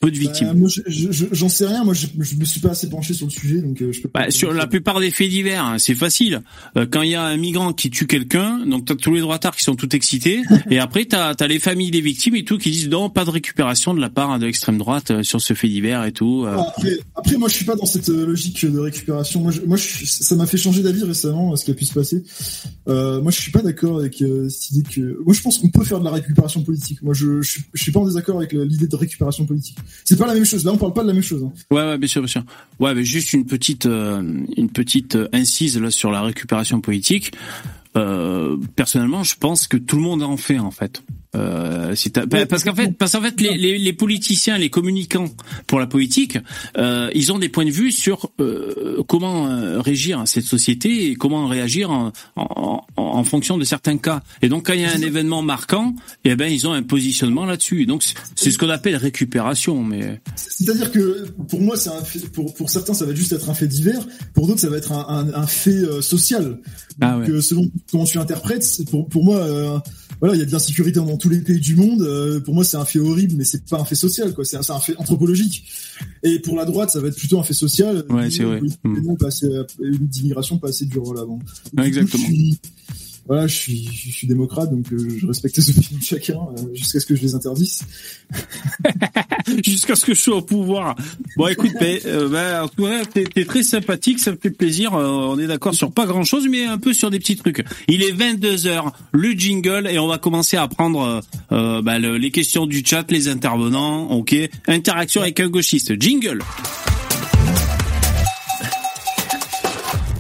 peu 0.01 0.11
de 0.13 0.17
victimes. 0.17 0.49
Bah, 0.49 0.55
moi, 0.55 0.69
j'en 0.87 1.49
sais 1.49 1.67
rien. 1.67 1.85
Moi, 1.85 1.93
je, 1.93 2.07
je, 2.21 2.37
me 2.37 2.45
suis 2.45 2.61
pas 2.61 2.71
assez 2.71 2.89
penché 2.89 3.15
sur 3.15 3.27
le 3.27 3.33
sujet, 3.33 3.61
donc 3.61 3.83
euh, 3.83 3.91
je 3.93 4.01
peux 4.01 4.09
pas. 4.09 4.27
Bah, 4.27 4.31
sur 4.31 4.53
la 4.53 4.67
plupart 4.69 5.01
des 5.01 5.11
faits 5.11 5.29
divers, 5.29 5.65
hein, 5.65 5.79
c'est 5.79 5.97
facile. 5.97 6.43
Euh, 6.77 6.87
quand 6.89 7.03
il 7.03 7.11
y 7.11 7.15
a 7.17 7.25
un 7.25 7.37
migrant 7.37 7.73
qui 7.73 7.91
tue 7.91 8.07
quelqu'un, 8.07 8.65
donc 8.65 8.85
t'as 8.85 8.95
tous 8.95 9.13
les 9.13 9.21
droitards 9.21 9.57
qui 9.57 9.65
sont 9.65 9.75
tout 9.75 9.95
excités, 9.97 10.43
et 10.71 10.79
après 10.79 11.05
t'as 11.05 11.35
as 11.39 11.47
les 11.49 11.59
familles 11.59 11.91
des 11.91 12.01
victimes 12.01 12.37
et 12.37 12.45
tout 12.45 12.59
qui 12.59 12.71
disent 12.71 12.89
non, 12.89 13.11
pas 13.11 13.25
de 13.25 13.31
récupération 13.31 13.93
de 13.93 14.01
la 14.01 14.09
part 14.09 14.39
de 14.39 14.47
l'extrême 14.47 14.79
droite 14.79 15.11
euh, 15.11 15.23
sur 15.25 15.41
ce 15.41 15.55
fait 15.55 15.69
divers 15.69 16.05
et 16.05 16.13
tout. 16.13 16.47
Après, 16.47 16.99
après, 17.17 17.37
moi, 17.37 17.49
je 17.49 17.55
suis 17.55 17.65
pas 17.65 17.75
dans 17.75 17.87
cette 17.87 18.09
logique 18.09 18.65
de 18.65 18.79
récupération. 18.79 19.41
Moi, 19.41 19.53
moi, 19.67 19.79
ça 19.79 20.37
m'a 20.37 20.47
fait 20.47 20.59
changer 20.59 20.83
d'avis 20.83 21.03
récemment, 21.03 21.57
ce 21.57 21.65
qui 21.65 21.73
a 21.73 21.75
pu 21.75 21.85
se 21.85 21.95
passer. 21.95 22.23
moi, 22.87 23.31
je 23.31 23.41
suis 23.41 23.53
pas 23.53 23.63
d'accord 23.63 23.99
avec 23.99 24.23
cette 24.49 24.71
idée 24.71 24.83
que. 24.89 25.19
Moi, 25.25 25.35
je 25.35 25.43
pense 25.43 25.59
qu'on 25.59 25.71
peut 25.71 25.85
faire 25.85 25.99
de 25.99 26.05
la 26.05 26.13
récupération 26.13 26.63
politique. 26.63 27.03
Moi, 27.03 27.15
je, 27.15 27.43
je, 27.43 27.59
je 27.75 27.83
suis 27.83 27.91
pas 27.91 28.01
en 28.01 28.07
désaccord 28.07 28.37
avec 28.37 28.53
l'idée 28.53 28.87
de 28.87 28.97
récupération 28.97 29.45
politique. 29.45 29.77
C'est 30.05 30.19
pas 30.19 30.27
la 30.27 30.35
même 30.35 30.45
chose. 30.45 30.65
Là, 30.65 30.73
on 30.73 30.79
parle 30.79 30.93
pas 30.93 31.03
de 31.03 31.09
la 31.09 31.15
même 31.15 31.23
chose. 31.23 31.45
Hein. 31.45 31.53
Ouais, 31.71 31.83
ouais, 31.83 31.99
bien 31.99 32.09
sûr, 32.09 32.23
bien 32.23 32.29
sûr. 32.29 32.45
Ouais, 32.79 32.95
mais 32.95 33.05
juste 33.05 33.33
une 33.33 33.47
petite, 33.47 33.87
euh, 33.87 34.23
une 34.57 34.71
petite 34.71 35.17
euh, 35.17 35.29
incise 35.33 35.81
là 35.81 35.91
sur 35.91 36.11
la 36.11 36.23
récupération 36.23 36.81
politique. 36.81 37.33
Euh, 37.97 38.57
personnellement, 38.77 39.25
je 39.25 39.35
pense 39.35 39.67
que 39.67 39.77
tout 39.77 39.97
le 39.97 40.03
monde 40.03 40.23
en 40.23 40.37
fait 40.37 40.59
en 40.59 40.71
fait. 40.71 41.03
Euh, 41.37 41.95
parce 42.49 42.65
qu'en 42.65 42.75
fait, 42.75 42.97
parce 42.97 43.13
qu'en 43.13 43.21
fait, 43.21 43.39
les, 43.41 43.57
les, 43.57 43.79
les, 43.79 43.93
politiciens, 43.93 44.57
les 44.57 44.71
communicants 44.71 45.29
pour 45.67 45.79
la 45.79 45.87
politique, 45.87 46.39
euh, 46.79 47.11
ils 47.15 47.33
ont 47.33 47.39
des 47.39 47.51
points 47.51 47.67
de 47.67 47.71
vue 47.71 47.93
sur 47.93 48.31
euh, 48.41 49.03
comment 49.07 49.81
régir 49.81 50.23
cette 50.27 50.45
société 50.45 51.11
et 51.11 51.17
comment 51.17 51.47
réagir 51.47 51.91
en, 51.91 52.13
en, 52.37 52.87
en, 52.97 53.25
fonction 53.25 53.59
de 53.59 53.65
certains 53.65 53.99
cas. 53.99 54.23
Et 54.41 54.49
donc, 54.49 54.67
quand 54.67 54.73
il 54.73 54.81
y 54.81 54.85
a 54.85 54.93
un 54.93 55.03
événement 55.03 55.43
marquant, 55.43 55.95
eh 56.25 56.35
ben, 56.35 56.51
ils 56.51 56.67
ont 56.67 56.73
un 56.73 56.83
positionnement 56.83 57.45
là-dessus. 57.45 57.85
Donc, 57.85 58.05
c'est 58.35 58.51
ce 58.51 58.57
qu'on 58.57 58.71
appelle 58.71 58.97
récupération. 58.97 59.85
Mais 59.85 60.21
c'est-à-dire 60.35 60.91
que 60.91 61.27
pour 61.49 61.61
moi, 61.61 61.77
c'est 61.77 61.91
un 61.91 62.03
fait, 62.05 62.21
pour 62.33 62.55
pour 62.55 62.71
certains, 62.71 62.95
ça 62.95 63.05
va 63.05 63.15
juste 63.15 63.33
être 63.33 63.51
un 63.51 63.55
fait 63.55 63.69
divers. 63.69 64.07
Pour 64.33 64.47
d'autres, 64.47 64.61
ça 64.61 64.71
va 64.71 64.79
être 64.79 64.93
un, 64.93 65.07
un, 65.09 65.43
un 65.43 65.47
fait 65.47 65.71
euh, 65.71 66.01
social. 66.01 66.59
Ah 67.01 67.19
selon 67.43 67.71
comment 67.93 68.05
tu 68.05 68.19
interprètes, 68.19 68.67
pour 68.91 69.09
pour 69.09 69.25
moi 69.25 69.83
voilà, 70.21 70.35
il 70.35 70.39
y 70.39 70.43
a 70.43 70.47
de 70.47 70.53
l'insécurité 70.53 70.99
dans 70.99 71.07
tous 71.19 71.29
les 71.29 71.41
pays 71.41 71.61
du 71.61 71.77
monde. 71.77 72.03
Euh, 72.03 72.41
pour 72.41 72.55
moi, 72.55 72.65
c'est 72.65 72.77
un 72.77 72.85
fait 72.85 72.99
horrible, 72.99 73.35
mais 73.37 73.45
c'est 73.45 73.65
pas 73.65 73.79
un 73.79 73.85
fait 73.85 73.95
social, 73.95 74.33
quoi. 74.33 74.45
C'est 74.45 74.57
un, 74.57 74.75
un, 74.75 74.81
fait 74.81 74.97
anthropologique. 74.97 75.65
Et 76.23 76.39
pour 76.39 76.57
la 76.57 76.65
droite, 76.65 76.91
ça 76.91 77.01
va 77.01 77.09
être 77.09 77.17
plutôt 77.17 77.39
un 77.39 77.43
fait 77.43 77.55
social. 77.55 78.05
Ouais, 78.09 78.31
c'est 78.31 78.45
vrai. 78.45 78.61
Une, 78.85 79.17
une 79.81 80.07
d'immigration 80.07 80.59
pas 80.59 80.69
assez 80.69 80.87
dure 80.87 81.13
là-bas. 81.15 81.85
exactement 81.85 82.29
voilà, 83.29 83.47
je 83.47 83.55
suis, 83.55 83.91
je 83.93 84.11
suis 84.11 84.27
démocrate, 84.27 84.71
donc 84.71 84.91
euh, 84.91 84.97
je 85.19 85.27
respecte 85.27 85.59
les 85.59 85.69
opinions 85.69 85.99
de 85.99 86.03
chacun 86.03 86.39
euh, 86.39 86.75
jusqu'à 86.75 86.99
ce 86.99 87.05
que 87.05 87.15
je 87.15 87.21
les 87.21 87.35
interdise. 87.35 87.83
jusqu'à 89.63 89.97
ce 89.97 90.07
que 90.07 90.15
je 90.15 90.21
sois 90.21 90.37
au 90.37 90.43
pouvoir. 90.43 90.97
Bon, 91.37 91.47
écoute, 91.47 91.73
mais, 91.79 92.01
euh, 92.07 92.31
bah, 92.31 92.65
en 92.65 92.69
tout 92.69 92.87
cas, 92.87 93.05
t'es, 93.05 93.45
très 93.45 93.63
sympathique, 93.63 94.19
ça 94.19 94.33
me 94.33 94.39
fait 94.39 94.49
plaisir. 94.49 94.95
on 94.95 95.39
est 95.39 95.47
d'accord 95.47 95.75
sur 95.75 95.93
pas 95.93 96.07
grand-chose, 96.07 96.49
mais 96.49 96.65
un 96.65 96.79
peu 96.79 96.95
sur 96.95 97.11
des 97.11 97.19
petits 97.19 97.37
trucs. 97.37 97.63
Il 97.87 98.03
est 98.03 98.13
22 98.13 98.57
h 98.57 98.93
le 99.13 99.31
jingle, 99.33 99.87
et 99.89 99.99
on 99.99 100.07
va 100.07 100.17
commencer 100.17 100.57
à 100.57 100.67
prendre 100.67 101.21
bah, 101.51 101.99
les 101.99 102.31
questions 102.31 102.65
du 102.65 102.83
chat, 102.83 103.11
les 103.11 103.29
intervenants. 103.29 104.11
Ok, 104.11 104.35
interaction 104.67 105.21
avec 105.21 105.39
un 105.41 105.51
gauchiste. 105.51 106.01
Jingle. 106.01 106.43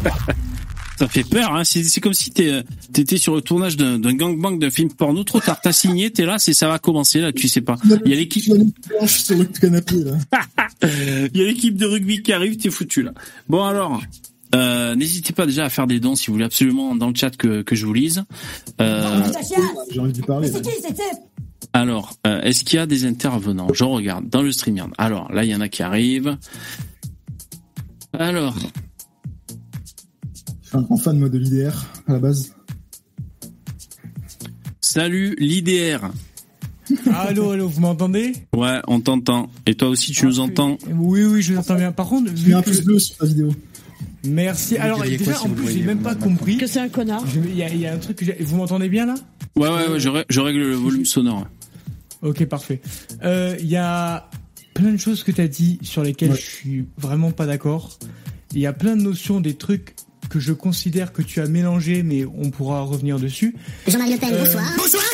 Ça 0.99 1.07
fait 1.07 1.22
peur, 1.22 1.55
hein. 1.55 1.62
C'est 1.62 2.01
comme 2.01 2.12
si 2.12 2.32
t'étais 2.32 3.18
sur 3.18 3.36
le 3.36 3.40
tournage 3.40 3.76
d'un 3.76 4.01
gangbang 4.01 4.59
d'un 4.59 4.70
film 4.70 4.92
porno. 4.92 5.22
Trop 5.22 5.38
tard, 5.38 5.61
t'as 5.62 5.72
signé, 5.72 6.11
t'es 6.11 6.26
là, 6.26 6.40
c'est 6.40 6.55
ça 6.55 6.66
va 6.66 6.80
commencer 6.80 7.20
là. 7.20 7.32
Tu 7.32 7.46
sais 7.46 7.61
pas. 7.61 7.76
Il 8.05 8.11
y 8.11 8.14
a 8.14 8.16
l'équipe. 8.16 8.46
Il 10.82 11.30
y 11.34 11.40
a 11.40 11.44
l'équipe 11.44 11.76
de 11.76 11.86
rugby 11.86 12.22
qui 12.22 12.32
arrive, 12.32 12.57
t'es 12.57 12.70
foutu 12.70 13.03
là. 13.03 13.12
Bon 13.49 13.64
alors. 13.64 14.03
Euh, 14.55 14.94
N'hésitez 14.94 15.34
pas 15.34 15.44
déjà 15.46 15.66
à 15.66 15.68
faire 15.68 15.86
des 15.86 16.01
dons 16.01 16.16
si 16.16 16.28
vous 16.28 16.32
voulez 16.32 16.46
absolument 16.46 16.94
dans 16.96 17.09
le 17.09 17.14
chat 17.14 17.36
que, 17.36 17.61
que 17.62 17.76
je 17.76 17.84
vous 17.84 17.92
lise. 17.92 18.24
Euh, 18.80 19.22
J'ai 19.92 20.01
envie 20.01 20.12
de 20.12 20.22
parler. 20.22 20.51
Alors, 21.74 22.14
euh, 22.26 22.40
est-ce 22.40 22.64
qu'il 22.64 22.78
y 22.78 22.80
a 22.80 22.86
des 22.86 23.05
intervenants? 23.05 23.68
Je 23.74 23.84
regarde 23.84 24.28
dans 24.30 24.40
le 24.40 24.51
StreamYard. 24.51 24.90
Alors, 24.96 25.30
là, 25.32 25.44
il 25.44 25.51
y 25.51 25.55
en 25.55 25.61
a 25.61 25.68
qui 25.68 25.82
arrivent. 25.82 26.38
Alors, 28.18 28.57
un 30.73 30.83
grand 30.83 30.97
fan 30.97 31.19
de 31.19 31.39
l'IDR 31.39 31.87
à 32.07 32.12
la 32.12 32.19
base. 32.19 32.55
Salut 34.81 35.37
l'IDR. 35.39 36.11
allô, 37.12 37.51
allô, 37.51 37.69
vous 37.69 37.81
m'entendez? 37.81 38.33
Ouais, 38.55 38.81
on 38.87 39.01
t'entend. 39.01 39.51
Et 39.66 39.75
toi 39.75 39.89
aussi, 39.89 40.12
tu 40.12 40.25
nous 40.25 40.41
entends? 40.41 40.79
Oui, 40.91 41.25
oui, 41.25 41.43
je 41.43 41.53
vous 41.53 41.59
entends 41.59 41.75
bien. 41.75 41.93
Par 41.93 42.09
contre, 42.09 42.33
vu 42.33 42.55
un 42.55 42.62
plus 42.62 42.83
bleu 42.83 42.99
sur 42.99 43.16
la 43.21 43.29
vidéo. 43.29 43.51
Merci. 44.25 44.77
Alors, 44.79 45.03
déjà, 45.03 45.41
en 45.43 45.51
plus, 45.51 45.73
j'ai 45.73 45.83
même 45.83 46.01
pas 46.01 46.14
compris. 46.14 46.57
Que 46.57 46.66
c'est 46.66 46.81
un 46.81 46.89
connard? 46.89 47.25
Il 47.35 47.57
y, 47.57 47.87
a 47.87 47.93
un 47.93 47.99
truc 47.99 48.16
que 48.16 48.43
Vous 48.43 48.57
m'entendez 48.57 48.89
bien 48.89 49.07
là? 49.07 49.14
Ouais, 49.57 49.69
ouais, 49.69 49.89
ouais, 49.89 50.25
je, 50.29 50.41
règle 50.41 50.61
le 50.61 50.75
volume 50.75 51.05
sonore. 51.05 51.47
Ok, 52.23 52.45
parfait. 52.47 52.81
Euh, 53.23 53.57
il 53.61 53.69
y 53.69 53.77
a 53.77 54.31
plein 54.75 54.93
de 54.93 54.97
choses 54.97 55.23
que 55.25 55.33
tu 55.33 55.41
as 55.41 55.49
dit 55.49 55.79
sur 55.83 56.03
lesquelles 56.03 56.35
je 56.35 56.41
suis 56.41 56.87
vraiment 56.97 57.31
pas 57.31 57.47
d'accord. 57.47 57.99
Il 58.55 58.61
y 58.61 58.66
a 58.66 58.73
plein 58.73 58.97
de 58.97 59.03
notions, 59.03 59.41
des 59.41 59.55
trucs 59.55 59.95
que 60.29 60.41
je 60.41 60.53
considère 60.53 61.12
que 61.12 61.22
tu 61.22 61.41
as 61.41 61.47
mélangé, 61.47 62.03
mais 62.03 62.24
on 62.24 62.51
pourra 62.51 62.83
revenir 62.83 63.18
dessus. 63.18 63.55
Jean-Marie 63.87 64.12
Le 64.12 64.18
Pen, 64.18 64.33
euh, 64.33 64.45
bonsoir. 64.45 64.64
Bonsoir 64.76 65.05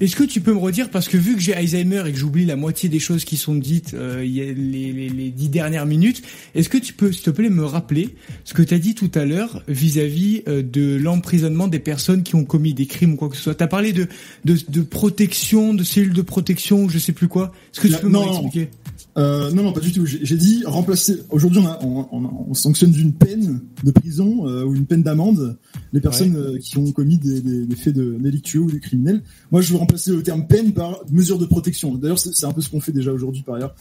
est-ce 0.00 0.16
que 0.16 0.24
tu 0.24 0.40
peux 0.40 0.52
me 0.52 0.58
redire, 0.58 0.90
parce 0.90 1.08
que 1.08 1.16
vu 1.16 1.34
que 1.34 1.40
j'ai 1.40 1.54
Alzheimer 1.54 2.02
et 2.06 2.12
que 2.12 2.18
j'oublie 2.18 2.46
la 2.46 2.56
moitié 2.56 2.88
des 2.88 2.98
choses 2.98 3.24
qui 3.24 3.36
sont 3.36 3.54
dites 3.54 3.94
euh, 3.94 4.24
il 4.24 4.32
y 4.32 4.40
a 4.40 4.46
les, 4.46 4.92
les, 4.92 5.08
les, 5.08 5.30
dix 5.30 5.48
dernières 5.48 5.86
minutes, 5.86 6.22
est-ce 6.54 6.68
que 6.68 6.78
tu 6.78 6.92
peux, 6.92 7.12
s'il 7.12 7.22
te 7.22 7.30
plaît, 7.30 7.50
me 7.50 7.64
rappeler 7.64 8.14
ce 8.44 8.54
que 8.54 8.62
tu 8.62 8.72
as 8.72 8.78
dit 8.78 8.94
tout 8.94 9.10
à 9.14 9.24
l'heure 9.24 9.62
vis-à-vis 9.68 10.42
euh, 10.48 10.62
de 10.62 10.96
l'emprisonnement 10.96 11.68
des 11.68 11.78
personnes 11.78 12.22
qui 12.22 12.34
ont 12.34 12.44
commis 12.44 12.74
des 12.74 12.86
crimes 12.86 13.14
ou 13.14 13.16
quoi 13.16 13.28
que 13.28 13.36
ce 13.36 13.42
soit? 13.42 13.54
Tu 13.54 13.64
as 13.64 13.68
parlé 13.68 13.92
de, 13.92 14.08
de, 14.44 14.56
de, 14.68 14.80
protection, 14.80 15.74
de 15.74 15.84
cellules 15.84 16.14
de 16.14 16.22
protection, 16.22 16.88
je 16.88 16.98
sais 16.98 17.12
plus 17.12 17.28
quoi. 17.28 17.52
Est-ce 17.74 17.80
que 17.80 17.88
tu 17.88 18.00
peux 18.00 18.08
me 18.08 18.18
expliquer 18.18 18.70
euh, 19.18 19.50
non, 19.50 19.62
non, 19.62 19.72
pas 19.72 19.80
du 19.80 19.92
tout. 19.92 20.06
J'ai 20.06 20.36
dit 20.36 20.62
remplacer. 20.64 21.22
Aujourd'hui, 21.30 21.60
on, 21.82 22.06
on, 22.12 22.46
on, 22.48 22.54
sanctionne 22.54 22.92
d'une 22.92 23.12
peine 23.12 23.60
de 23.84 23.90
prison 23.90 24.48
euh, 24.48 24.64
ou 24.64 24.74
une 24.74 24.86
peine 24.86 25.02
d'amende 25.02 25.58
les 25.92 26.00
personnes 26.00 26.36
euh, 26.36 26.58
qui 26.58 26.78
ont 26.78 26.90
commis 26.92 27.18
des, 27.18 27.40
des, 27.42 27.66
des 27.66 27.76
faits 27.76 27.94
de 27.94 28.16
délictueux 28.18 28.60
ou 28.60 28.70
des 28.70 28.80
criminels. 28.80 29.22
Moi, 29.50 29.60
je 29.60 29.72
veux 29.72 29.78
remplacer 29.78 30.12
le 30.12 30.22
terme 30.22 30.46
peine 30.46 30.72
par 30.72 31.00
mesure 31.10 31.38
de 31.38 31.44
protection. 31.44 31.94
D'ailleurs, 31.94 32.18
c'est 32.18 32.46
un 32.46 32.52
peu 32.52 32.62
ce 32.62 32.70
qu'on 32.70 32.80
fait 32.80 32.92
déjà 32.92 33.12
aujourd'hui 33.12 33.42
par 33.42 33.56
ailleurs. 33.56 33.74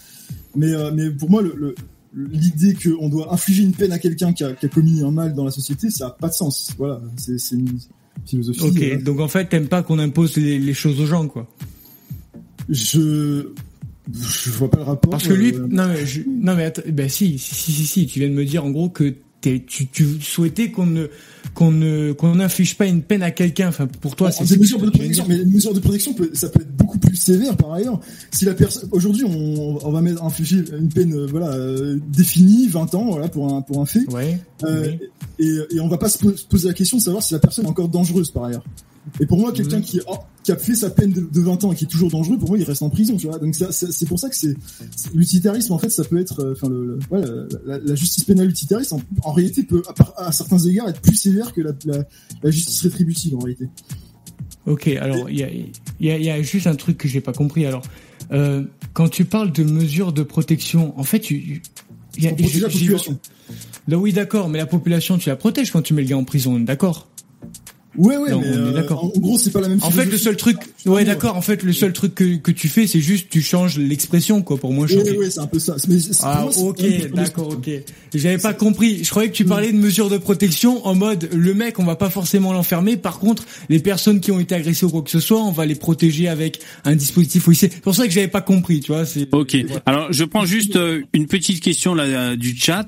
Mais, 0.56 0.74
mais 0.94 1.10
pour 1.10 1.30
moi, 1.30 1.42
le, 1.42 1.76
l'idée 2.14 2.76
qu'on 2.76 3.08
doit 3.08 3.34
infliger 3.34 3.64
une 3.64 3.72
peine 3.72 3.94
à 3.94 4.00
quelqu'un 4.00 4.34
qui 4.34 4.44
a, 4.44 4.52
qui 4.52 4.66
a, 4.66 4.70
commis 4.70 5.02
un 5.02 5.12
mal 5.12 5.34
dans 5.34 5.46
la 5.46 5.52
société, 5.52 5.90
ça 5.90 6.08
a 6.08 6.10
pas 6.10 6.28
de 6.28 6.34
sens. 6.34 6.72
Voilà, 6.78 7.02
c'est 7.16 7.56
une 7.56 7.80
philosophie. 8.26 8.64
Ok, 8.64 9.04
donc 9.04 9.22
en 9.22 9.30
fait, 9.30 9.48
t'aimes 9.48 9.70
pas 9.70 9.82
qu'on 9.82 9.98
impose 9.98 10.36
les, 10.36 10.60
les 10.60 10.74
choses 10.74 11.00
aux 11.00 11.06
gens, 11.06 11.30
quoi. 11.30 11.48
Je 12.68 13.48
je 14.14 14.50
vois 14.52 14.70
pas 14.70 14.78
le 14.78 14.84
rapport. 14.84 15.12
Parce 15.12 15.28
que 15.28 15.34
lui, 15.34 15.54
euh, 15.54 15.68
non 15.70 15.88
mais, 15.88 16.06
je, 16.06 16.22
non 16.28 16.56
mais 16.56 16.66
attends, 16.66 16.82
ben 16.88 17.10
si, 17.10 17.38
si, 17.38 17.56
si, 17.56 17.86
si, 17.86 18.08
tu 18.08 18.20
viens 18.20 18.30
de 18.30 18.34
me 18.34 18.46
dire 18.46 18.66
en 18.66 18.72
gros 18.72 18.90
que 18.90 19.16
tu, 19.42 19.88
tu 19.88 20.22
souhaitais 20.22 20.72
qu'on 20.72 20.86
ne 20.86 21.08
qu'on 21.54 21.72
ne 21.72 22.12
qu'on 22.14 22.36
n'inflige 22.36 22.78
pas 22.78 22.86
une 22.86 23.02
peine 23.02 23.24
à 23.24 23.32
quelqu'un. 23.32 23.70
Enfin, 23.70 23.88
pour 23.88 24.16
toi, 24.16 24.32
c'est 24.32 24.46
des 24.46 24.58
mesures 24.58 24.80
de 24.80 24.90
protection. 24.90 25.26
Mais 25.28 25.38
une 25.38 25.52
mesure 25.52 25.74
de 25.74 25.80
protection, 25.80 26.14
peut, 26.14 26.30
ça 26.34 26.50
peut 26.50 26.62
être 26.62 26.76
beaucoup 26.76 27.00
plus 27.00 27.16
sévère 27.16 27.58
par 27.58 27.74
ailleurs. 27.74 28.00
Si 28.32 28.46
la 28.46 28.54
personne, 28.54 28.88
aujourd'hui, 28.92 29.24
on, 29.26 29.80
on 29.86 29.92
va 29.92 30.02
mettre 30.02 30.24
infliger 30.24 30.64
une 30.78 30.90
peine, 30.90 31.14
euh, 31.14 31.26
voilà, 31.26 31.48
euh, 31.48 31.98
définie, 32.10 32.68
20 32.68 32.96
ans, 32.96 33.12
voilà, 33.12 33.28
pour 33.28 33.54
un 33.54 33.62
pour 33.62 33.82
un 33.82 33.86
fait. 33.86 34.08
Ouais. 34.12 34.40
Euh, 34.64 34.92
et, 35.40 35.58
et 35.72 35.80
on 35.80 35.88
va 35.88 35.98
pas 35.98 36.10
se 36.10 36.18
poser 36.20 36.68
la 36.68 36.74
question 36.74 36.98
de 36.98 37.02
savoir 37.02 37.24
si 37.24 37.34
la 37.34 37.40
personne 37.40 37.66
est 37.66 37.70
encore 37.70 37.90
dangereuse 37.90 38.32
par 38.32 38.46
ailleurs. 38.46 38.64
Et 39.20 39.26
pour 39.26 39.40
moi, 39.40 39.52
quelqu'un 39.52 39.82
qui, 39.82 40.00
oh, 40.08 40.18
qui 40.44 40.52
a 40.52 40.58
fait 40.58 40.76
sa 40.76 40.90
peine 40.90 41.12
de, 41.12 41.22
de, 41.22 41.42
20 41.42 41.64
ans 41.64 41.72
et 41.72 41.76
qui 41.76 41.86
est 41.86 41.88
toujours 41.88 42.10
dangereux, 42.10 42.38
pour 42.38 42.50
moi, 42.50 42.58
il 42.58 42.64
reste 42.64 42.84
en 42.84 42.90
prison, 42.90 43.18
tu 43.18 43.28
vois. 43.28 43.40
Donc 43.40 43.56
c'est 43.56 44.08
pour 44.08 44.20
ça 44.20 44.30
que 44.30 44.36
c'est 44.36 44.56
l'utilitarisme, 45.14 45.74
en 45.74 45.80
fait, 45.80 45.90
ça 45.90 46.04
peut 46.04 46.20
être, 46.20 46.42
euh, 46.42 46.54
enfin, 46.54 46.70
le, 46.70 47.00
ouais, 47.10 47.22
la, 47.66 47.80
la, 47.80 47.96
justice 47.96 48.24
pénale 48.24 48.50
utilitariste, 48.50 48.94
en, 48.94 49.02
en 49.24 49.32
réalité, 49.32 49.64
peut, 49.64 49.82
à, 50.18 50.28
à, 50.28 50.32
certains 50.32 50.60
égards, 50.60 50.88
être 50.90 51.02
plus 51.02 51.16
sévère 51.16 51.54
que 51.54 51.62
la, 51.62 51.72
la 52.44 52.52
justice 52.52 52.82
rétributive, 52.82 53.36
en 53.36 53.40
réalité. 53.40 53.70
Ok, 54.68 54.88
alors 54.88 55.30
il 55.30 55.40
y 55.40 55.44
a, 55.44 55.50
y, 56.00 56.12
a, 56.12 56.18
y 56.18 56.30
a 56.30 56.42
juste 56.44 56.68
un 56.68 56.76
truc 56.76 56.98
que 56.98 57.08
j'ai 57.08 57.22
pas 57.22 57.34
compris. 57.34 57.66
Alors, 57.66 57.82
euh, 58.32 58.64
quand 58.94 59.10
tu 59.10 59.26
parles 59.26 59.52
de 59.52 59.64
mesures 59.64 60.14
de 60.14 60.24
protection, 60.24 60.98
en 61.00 61.04
fait, 61.04 61.20
tu, 61.20 61.62
Pour 62.14 62.28
protéger 62.30 62.60
la 62.60 62.70
population. 62.70 63.20
Là, 63.88 63.98
oui, 63.98 64.14
d'accord, 64.14 64.50
mais 64.50 64.60
la 64.60 64.68
population, 64.68 65.18
tu 65.18 65.30
la 65.30 65.36
protèges 65.36 65.72
quand 65.72 65.82
tu 65.82 65.94
mets 65.94 66.04
le 66.04 66.08
gars 66.10 66.18
en 66.18 66.24
prison, 66.24 66.60
d'accord? 66.60 67.11
Ouais, 67.98 68.16
ouais, 68.16 68.32
Non, 68.32 68.40
mais 68.40 68.48
on 68.48 68.54
est 68.54 68.58
euh, 68.58 68.72
d'accord. 68.72 69.04
en 69.04 69.20
gros, 69.20 69.38
c'est 69.38 69.52
pas 69.52 69.60
la 69.60 69.68
même 69.68 69.80
En 69.82 69.92
fait, 69.92 70.06
le 70.06 70.18
seul 70.18 70.38
truc, 70.38 70.58
ouais, 70.86 71.04
d'accord. 71.04 71.36
En 71.36 71.42
fait, 71.42 71.62
le 71.64 71.74
seul 71.74 71.92
truc 71.92 72.16
que, 72.16 72.38
que 72.38 72.52
tu 72.52 72.70
fais, 72.70 72.88
c'est 72.88 73.02
juste 73.02 73.28
tu 73.30 73.42
changes 73.42 73.78
l'expression, 73.78 74.42
quoi, 74.44 74.58
pour 74.58 74.72
moins 74.72 74.86
Ouais, 74.88 74.94
choquer. 74.94 75.18
ouais, 75.18 75.30
c'est 75.30 75.42
un 75.42 75.48
peu 75.48 75.60
ça. 75.60 75.76
Mais 75.90 76.00
c'est- 76.00 76.16
pour 76.18 76.26
Ah, 76.28 76.42
moi, 76.44 76.52
c'est 76.54 76.62
ok, 76.62 77.12
d'accord, 77.14 77.50
ok. 77.50 77.70
J'avais 78.14 78.38
pas 78.38 78.54
compris. 78.54 79.04
Je 79.04 79.10
croyais 79.10 79.30
que 79.30 79.36
tu 79.36 79.44
parlais 79.44 79.72
de 79.74 79.78
mesures 79.78 80.10
de 80.10 80.18
protection 80.18 80.86
en 80.88 80.96
mode 80.96 81.30
le 81.34 81.54
mec, 81.54 81.80
on 81.80 81.84
va 81.84 81.96
pas 81.98 82.10
forcément 82.10 82.54
l'enfermer. 82.54 82.96
Par 82.96 83.20
contre, 83.20 83.44
les 83.68 83.80
personnes 83.80 84.22
qui 84.22 84.32
ont 84.32 84.40
été 84.40 84.56
agressées 84.56 84.86
ou 84.86 84.90
quoi 84.90 85.02
que 85.02 85.10
ce 85.10 85.20
soit, 85.20 85.42
on 85.44 85.52
va 85.52 85.66
les 85.66 85.76
protéger 85.76 86.30
avec 86.30 86.60
un 86.86 86.96
dispositif 86.96 87.44
policier. 87.44 87.70
C'est 87.74 87.82
pour 87.82 87.94
ça 87.96 88.06
que 88.08 88.14
j'avais 88.14 88.28
pas 88.30 88.42
compris, 88.42 88.80
tu 88.80 88.94
vois. 88.94 89.06
C'est 89.06 89.28
Ok. 89.34 89.58
Alors, 89.86 90.12
je 90.14 90.24
prends 90.24 90.46
juste 90.46 90.78
euh, 90.78 91.02
une 91.14 91.28
petite 91.28 91.62
question 91.62 91.94
là 91.94 92.36
du 92.38 92.56
chat. 92.58 92.88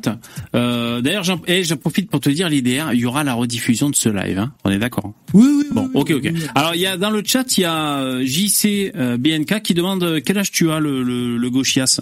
Euh, 0.56 1.02
D'ailleurs, 1.02 1.24
j'en 1.26 1.42
eh, 1.48 1.64
j'en 1.64 1.76
profite 1.78 2.10
pour 2.10 2.20
te 2.22 2.30
dire 2.30 2.48
l'IDR. 2.50 2.94
Il 2.94 3.00
y 3.00 3.06
aura 3.06 3.24
la 3.26 3.34
rediffusion 3.34 3.90
de 3.90 3.96
ce 3.96 4.08
live. 4.10 4.38
Hein 4.40 4.54
On 4.64 4.70
est 4.72 4.78
d'accord. 4.80 4.93
Oui, 5.34 5.46
oui, 5.48 5.54
oui. 5.60 5.66
Bon, 5.72 5.86
oui, 5.94 6.02
ok, 6.02 6.08
oui, 6.10 6.16
ok. 6.16 6.32
oui. 6.36 6.42
Alors, 6.56 6.76
il 6.76 6.82
y 6.82 6.86
a 6.86 6.98
dans 6.98 7.10
le 7.10 7.24
chat, 7.26 7.58
il 7.58 7.62
y 7.62 7.66
a 7.66 7.98
euh, 8.00 8.24
JC 8.26 8.92
euh, 8.96 9.18
BNK 9.18 9.62
qui 9.62 9.74
demande 9.74 10.04
euh, 10.04 10.22
quel 10.24 10.38
âge 10.38 10.52
tu 10.52 10.70
as, 10.72 10.80
le, 10.80 11.04
le, 11.04 11.38
le 11.38 11.50
gauchias. 11.50 12.00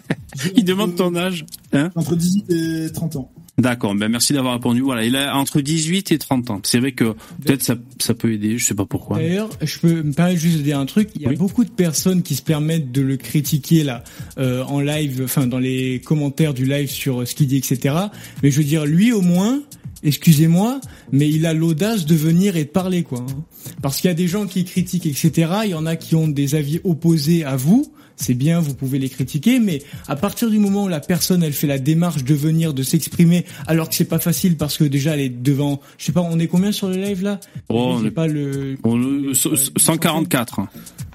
il 0.56 0.64
demande 0.64 0.94
ton 0.96 1.14
âge. 1.14 1.44
Hein 1.72 1.90
Entre 1.94 2.16
18 2.16 2.50
et 2.50 2.92
30 2.92 3.16
ans. 3.16 3.30
D'accord. 3.56 3.94
Ben 3.94 4.08
merci 4.08 4.32
d'avoir 4.32 4.54
répondu. 4.54 4.80
Voilà, 4.80 5.04
il 5.04 5.14
a 5.14 5.36
entre 5.36 5.60
18 5.60 6.10
et 6.10 6.18
30 6.18 6.50
ans. 6.50 6.60
C'est 6.64 6.80
vrai 6.80 6.90
que 6.90 7.14
peut-être 7.44 7.62
ça, 7.62 7.76
ça 8.00 8.12
peut 8.12 8.32
aider. 8.32 8.58
Je 8.58 8.64
sais 8.64 8.74
pas 8.74 8.84
pourquoi. 8.84 9.18
D'ailleurs, 9.18 9.48
je 9.62 9.78
peux 9.78 10.02
me 10.02 10.12
permettre 10.12 10.40
juste 10.40 10.56
de 10.58 10.62
dire 10.62 10.80
un 10.80 10.86
truc. 10.86 11.10
Il 11.14 11.22
y 11.22 11.26
a 11.26 11.28
Oui. 11.28 11.36
beaucoup 11.36 11.64
de 11.64 11.70
personnes 11.70 12.22
qui 12.24 12.34
se 12.34 12.42
permettent 12.42 12.90
de 12.90 13.00
le 13.00 13.16
critiquer 13.16 13.84
là 13.84 14.02
euh, 14.38 14.64
en 14.64 14.80
live, 14.80 15.20
enfin 15.24 15.46
dans 15.46 15.60
les 15.60 16.00
commentaires 16.04 16.52
du 16.52 16.64
live 16.64 16.90
sur 16.90 17.26
ce 17.28 17.34
qu'il 17.36 17.46
dit, 17.46 17.58
etc. 17.58 17.94
Mais 18.42 18.50
je 18.50 18.58
veux 18.58 18.64
dire, 18.64 18.86
lui 18.86 19.12
au 19.12 19.20
moins, 19.20 19.60
excusez-moi, 20.04 20.80
mais 21.12 21.28
il 21.28 21.46
a 21.46 21.52
l'audace 21.54 22.06
de 22.06 22.14
venir 22.14 22.56
et 22.56 22.64
de 22.64 22.68
parler 22.70 23.02
quoi. 23.02 23.20
hein. 23.20 23.44
Parce 23.82 24.00
qu'il 24.00 24.08
y 24.08 24.10
a 24.10 24.14
des 24.14 24.28
gens 24.28 24.46
qui 24.46 24.64
critiquent, 24.64 25.06
etc. 25.06 25.50
Il 25.64 25.70
y 25.70 25.74
en 25.74 25.86
a 25.86 25.96
qui 25.96 26.14
ont 26.14 26.28
des 26.28 26.54
avis 26.54 26.80
opposés 26.84 27.44
à 27.44 27.56
vous. 27.56 27.90
C'est 28.16 28.34
bien, 28.34 28.60
vous 28.60 28.74
pouvez 28.74 29.00
les 29.00 29.08
critiquer, 29.08 29.58
mais 29.58 29.82
à 30.06 30.14
partir 30.14 30.48
du 30.48 30.60
moment 30.60 30.84
où 30.84 30.88
la 30.88 31.00
personne 31.00 31.42
elle 31.42 31.52
fait 31.52 31.66
la 31.66 31.80
démarche 31.80 32.22
de 32.22 32.32
venir, 32.34 32.72
de 32.72 32.84
s'exprimer, 32.84 33.44
alors 33.66 33.88
que 33.88 33.96
c'est 33.96 34.04
pas 34.04 34.20
facile 34.20 34.56
parce 34.56 34.76
que 34.76 34.84
déjà 34.84 35.14
elle 35.14 35.20
est 35.20 35.28
devant, 35.42 35.80
je 35.98 36.04
sais 36.04 36.12
pas, 36.12 36.20
on 36.20 36.38
est 36.38 36.46
combien 36.46 36.70
sur 36.70 36.86
le 36.88 36.94
live 36.94 37.24
là? 37.24 37.40
Oh, 37.70 37.94
on 37.96 38.00
J'ai 38.02 38.06
est- 38.06 38.10
pas 38.12 38.28
le 38.28 38.76
On- 38.84 38.96
euh, 39.00 39.32
144. 39.34 40.60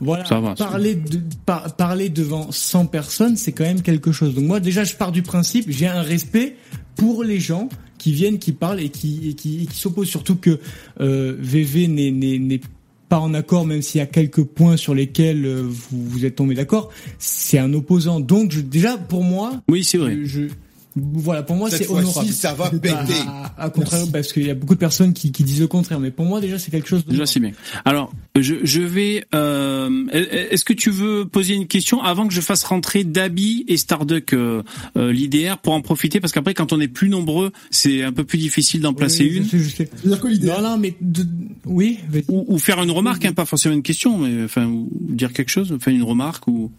voilà, 0.01 0.25
Ça 0.25 0.41
va, 0.41 0.55
parler 0.55 0.95
de, 0.95 1.21
par- 1.45 1.73
parler 1.77 2.09
devant 2.09 2.51
100 2.51 2.85
personnes, 2.87 3.37
c'est 3.37 3.53
quand 3.53 3.63
même 3.63 3.81
quelque 3.81 4.11
chose. 4.11 4.35
Donc 4.35 4.43
moi 4.43 4.59
déjà 4.59 4.83
je 4.83 4.95
pars 4.95 5.13
du 5.13 5.21
principe, 5.21 5.65
j'ai 5.69 5.87
un 5.87 6.01
respect 6.01 6.57
pour 6.97 7.23
les 7.23 7.39
gens 7.39 7.69
qui 7.99 8.11
viennent, 8.13 8.39
qui 8.39 8.51
parlent 8.53 8.79
et 8.81 8.89
qui 8.89 9.29
et 9.29 9.33
qui, 9.35 9.61
et 9.63 9.65
qui 9.67 9.77
s'opposent. 9.77 10.09
Surtout 10.09 10.35
que 10.37 10.59
euh, 10.99 11.35
VV 11.39 11.87
n'est 11.87 12.09
n'est 12.11 12.61
pas 13.09 13.19
en 13.19 13.33
accord, 13.33 13.65
même 13.65 13.81
s'il 13.81 13.97
y 13.99 14.01
a 14.01 14.05
quelques 14.07 14.43
points 14.43 14.77
sur 14.77 14.93
lesquels 14.95 15.45
euh, 15.45 15.61
vous 15.63 16.03
vous 16.09 16.25
êtes 16.25 16.35
tombé 16.35 16.53
d'accord. 16.55 16.89
C'est 17.19 17.57
un 17.59 17.73
opposant. 17.73 18.19
Donc 18.19 18.51
je, 18.51 18.61
déjà 18.61 18.97
pour 18.97 19.23
moi, 19.23 19.61
Oui, 19.67 19.83
c'est 19.83 19.97
vrai. 19.97 20.15
je, 20.15 20.25
je- 20.25 20.47
voilà, 21.01 21.43
pour 21.43 21.55
moi 21.55 21.69
c'est 21.69 21.89
honorable. 21.89 22.29
ça 22.31 22.53
va 22.53 22.69
péter. 22.69 22.89
À, 23.27 23.65
à 23.65 23.69
contraire, 23.69 24.05
parce 24.11 24.31
qu'il 24.33 24.45
y 24.45 24.49
a 24.49 24.55
beaucoup 24.55 24.73
de 24.75 24.79
personnes 24.79 25.13
qui, 25.13 25.31
qui 25.31 25.43
disent 25.43 25.59
le 25.61 25.67
contraire, 25.67 25.99
mais 25.99 26.11
pour 26.11 26.25
moi 26.25 26.41
déjà 26.41 26.57
c'est 26.59 26.71
quelque 26.71 26.87
chose. 26.87 27.05
Déjà, 27.05 27.25
c'est 27.25 27.39
bien. 27.39 27.51
Alors, 27.85 28.11
je, 28.39 28.55
je 28.63 28.81
vais. 28.81 29.25
Euh, 29.35 30.05
Est-ce 30.11 30.65
que 30.65 30.73
tu 30.73 30.89
veux 30.91 31.25
poser 31.25 31.53
une 31.55 31.67
question 31.67 32.01
avant 32.01 32.27
que 32.27 32.33
je 32.33 32.41
fasse 32.41 32.63
rentrer 32.63 33.03
Dabi 33.03 33.65
et 33.67 33.77
Starduck 33.77 34.33
euh, 34.33 34.63
euh, 34.97 35.11
l'IDR 35.11 35.57
pour 35.57 35.73
en 35.73 35.81
profiter? 35.81 36.19
Parce 36.19 36.33
qu'après, 36.33 36.53
quand 36.53 36.73
on 36.73 36.79
est 36.79 36.87
plus 36.87 37.09
nombreux, 37.09 37.51
c'est 37.71 38.03
un 38.03 38.11
peu 38.11 38.23
plus 38.23 38.37
difficile 38.37 38.81
d'en 38.81 38.93
placer 38.93 39.23
Oui, 39.23 39.31
je 39.33 39.37
une 39.37 39.45
sais, 39.45 39.59
je 39.59 39.69
sais. 39.69 39.89
C'est-à-dire 39.95 40.19
quoi 40.19 40.29
l'idée 40.29 40.47
Non, 40.47 40.61
non, 40.61 40.77
mais 40.77 40.95
de- 41.01 41.25
oui. 41.65 41.99
ou, 42.27 42.45
ou 42.47 42.57
faire 42.59 42.81
une 42.81 42.91
remarque, 42.91 43.25
hein, 43.25 43.33
pas 43.33 43.45
forcément 43.45 43.75
une 43.75 43.83
question, 43.83 44.17
mais 44.17 44.43
enfin 44.43 44.65
ou 44.65 44.89
dire 45.09 45.33
quelque 45.33 45.49
chose, 45.49 45.75
faire 45.79 45.93
une 45.93 46.03
remarque 46.03 46.47
ou. 46.47 46.71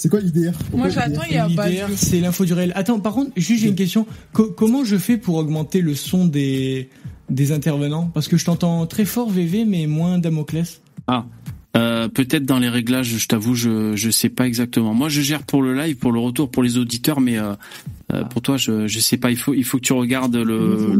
C'est 0.00 0.08
quoi 0.08 0.20
l'IDR 0.20 0.52
Moi, 0.72 0.88
j'attends, 0.88 1.20
il 1.28 1.34
y 1.34 1.38
a 1.38 1.46
pas 1.50 1.68
L'IDR, 1.68 1.88
c'est 1.94 2.20
l'info 2.20 2.46
du 2.46 2.54
réel. 2.54 2.72
Attends, 2.74 3.00
par 3.00 3.12
contre, 3.12 3.32
juste 3.36 3.60
j'ai 3.60 3.68
une 3.68 3.74
question. 3.74 4.06
Co- 4.32 4.50
comment 4.50 4.82
je 4.82 4.96
fais 4.96 5.18
pour 5.18 5.34
augmenter 5.34 5.82
le 5.82 5.94
son 5.94 6.24
des 6.26 6.88
des 7.28 7.52
intervenants? 7.52 8.10
Parce 8.14 8.26
que 8.26 8.38
je 8.38 8.46
t'entends 8.46 8.86
très 8.86 9.04
fort 9.04 9.28
VV, 9.28 9.66
mais 9.66 9.86
moins 9.86 10.18
Damoclès. 10.18 10.80
Ah. 11.06 11.26
Euh, 11.76 12.08
peut-être 12.08 12.46
dans 12.46 12.58
les 12.58 12.70
réglages, 12.70 13.14
je 13.18 13.28
t'avoue, 13.28 13.54
je 13.54 13.94
je 13.94 14.10
sais 14.10 14.30
pas 14.30 14.46
exactement. 14.46 14.94
Moi, 14.94 15.10
je 15.10 15.20
gère 15.20 15.42
pour 15.42 15.60
le 15.60 15.74
live, 15.74 15.96
pour 15.96 16.12
le 16.12 16.18
retour, 16.18 16.50
pour 16.50 16.62
les 16.62 16.78
auditeurs, 16.78 17.20
mais 17.20 17.38
euh, 17.38 17.52
euh, 18.14 18.24
pour 18.24 18.40
toi, 18.40 18.56
je 18.56 18.86
je 18.86 19.00
sais 19.00 19.18
pas. 19.18 19.30
Il 19.30 19.36
faut 19.36 19.52
il 19.52 19.64
faut 19.64 19.76
que 19.76 19.84
tu 19.84 19.92
regardes 19.92 20.34
le 20.34 20.96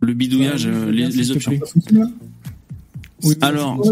le 0.00 0.12
bidouillage, 0.12 0.66
Ouais, 0.66 0.72
les, 0.72 1.04
regarde, 1.06 1.12
les 1.14 1.30
options. 1.30 1.52
Oui, 3.22 3.34
Alors, 3.40 3.82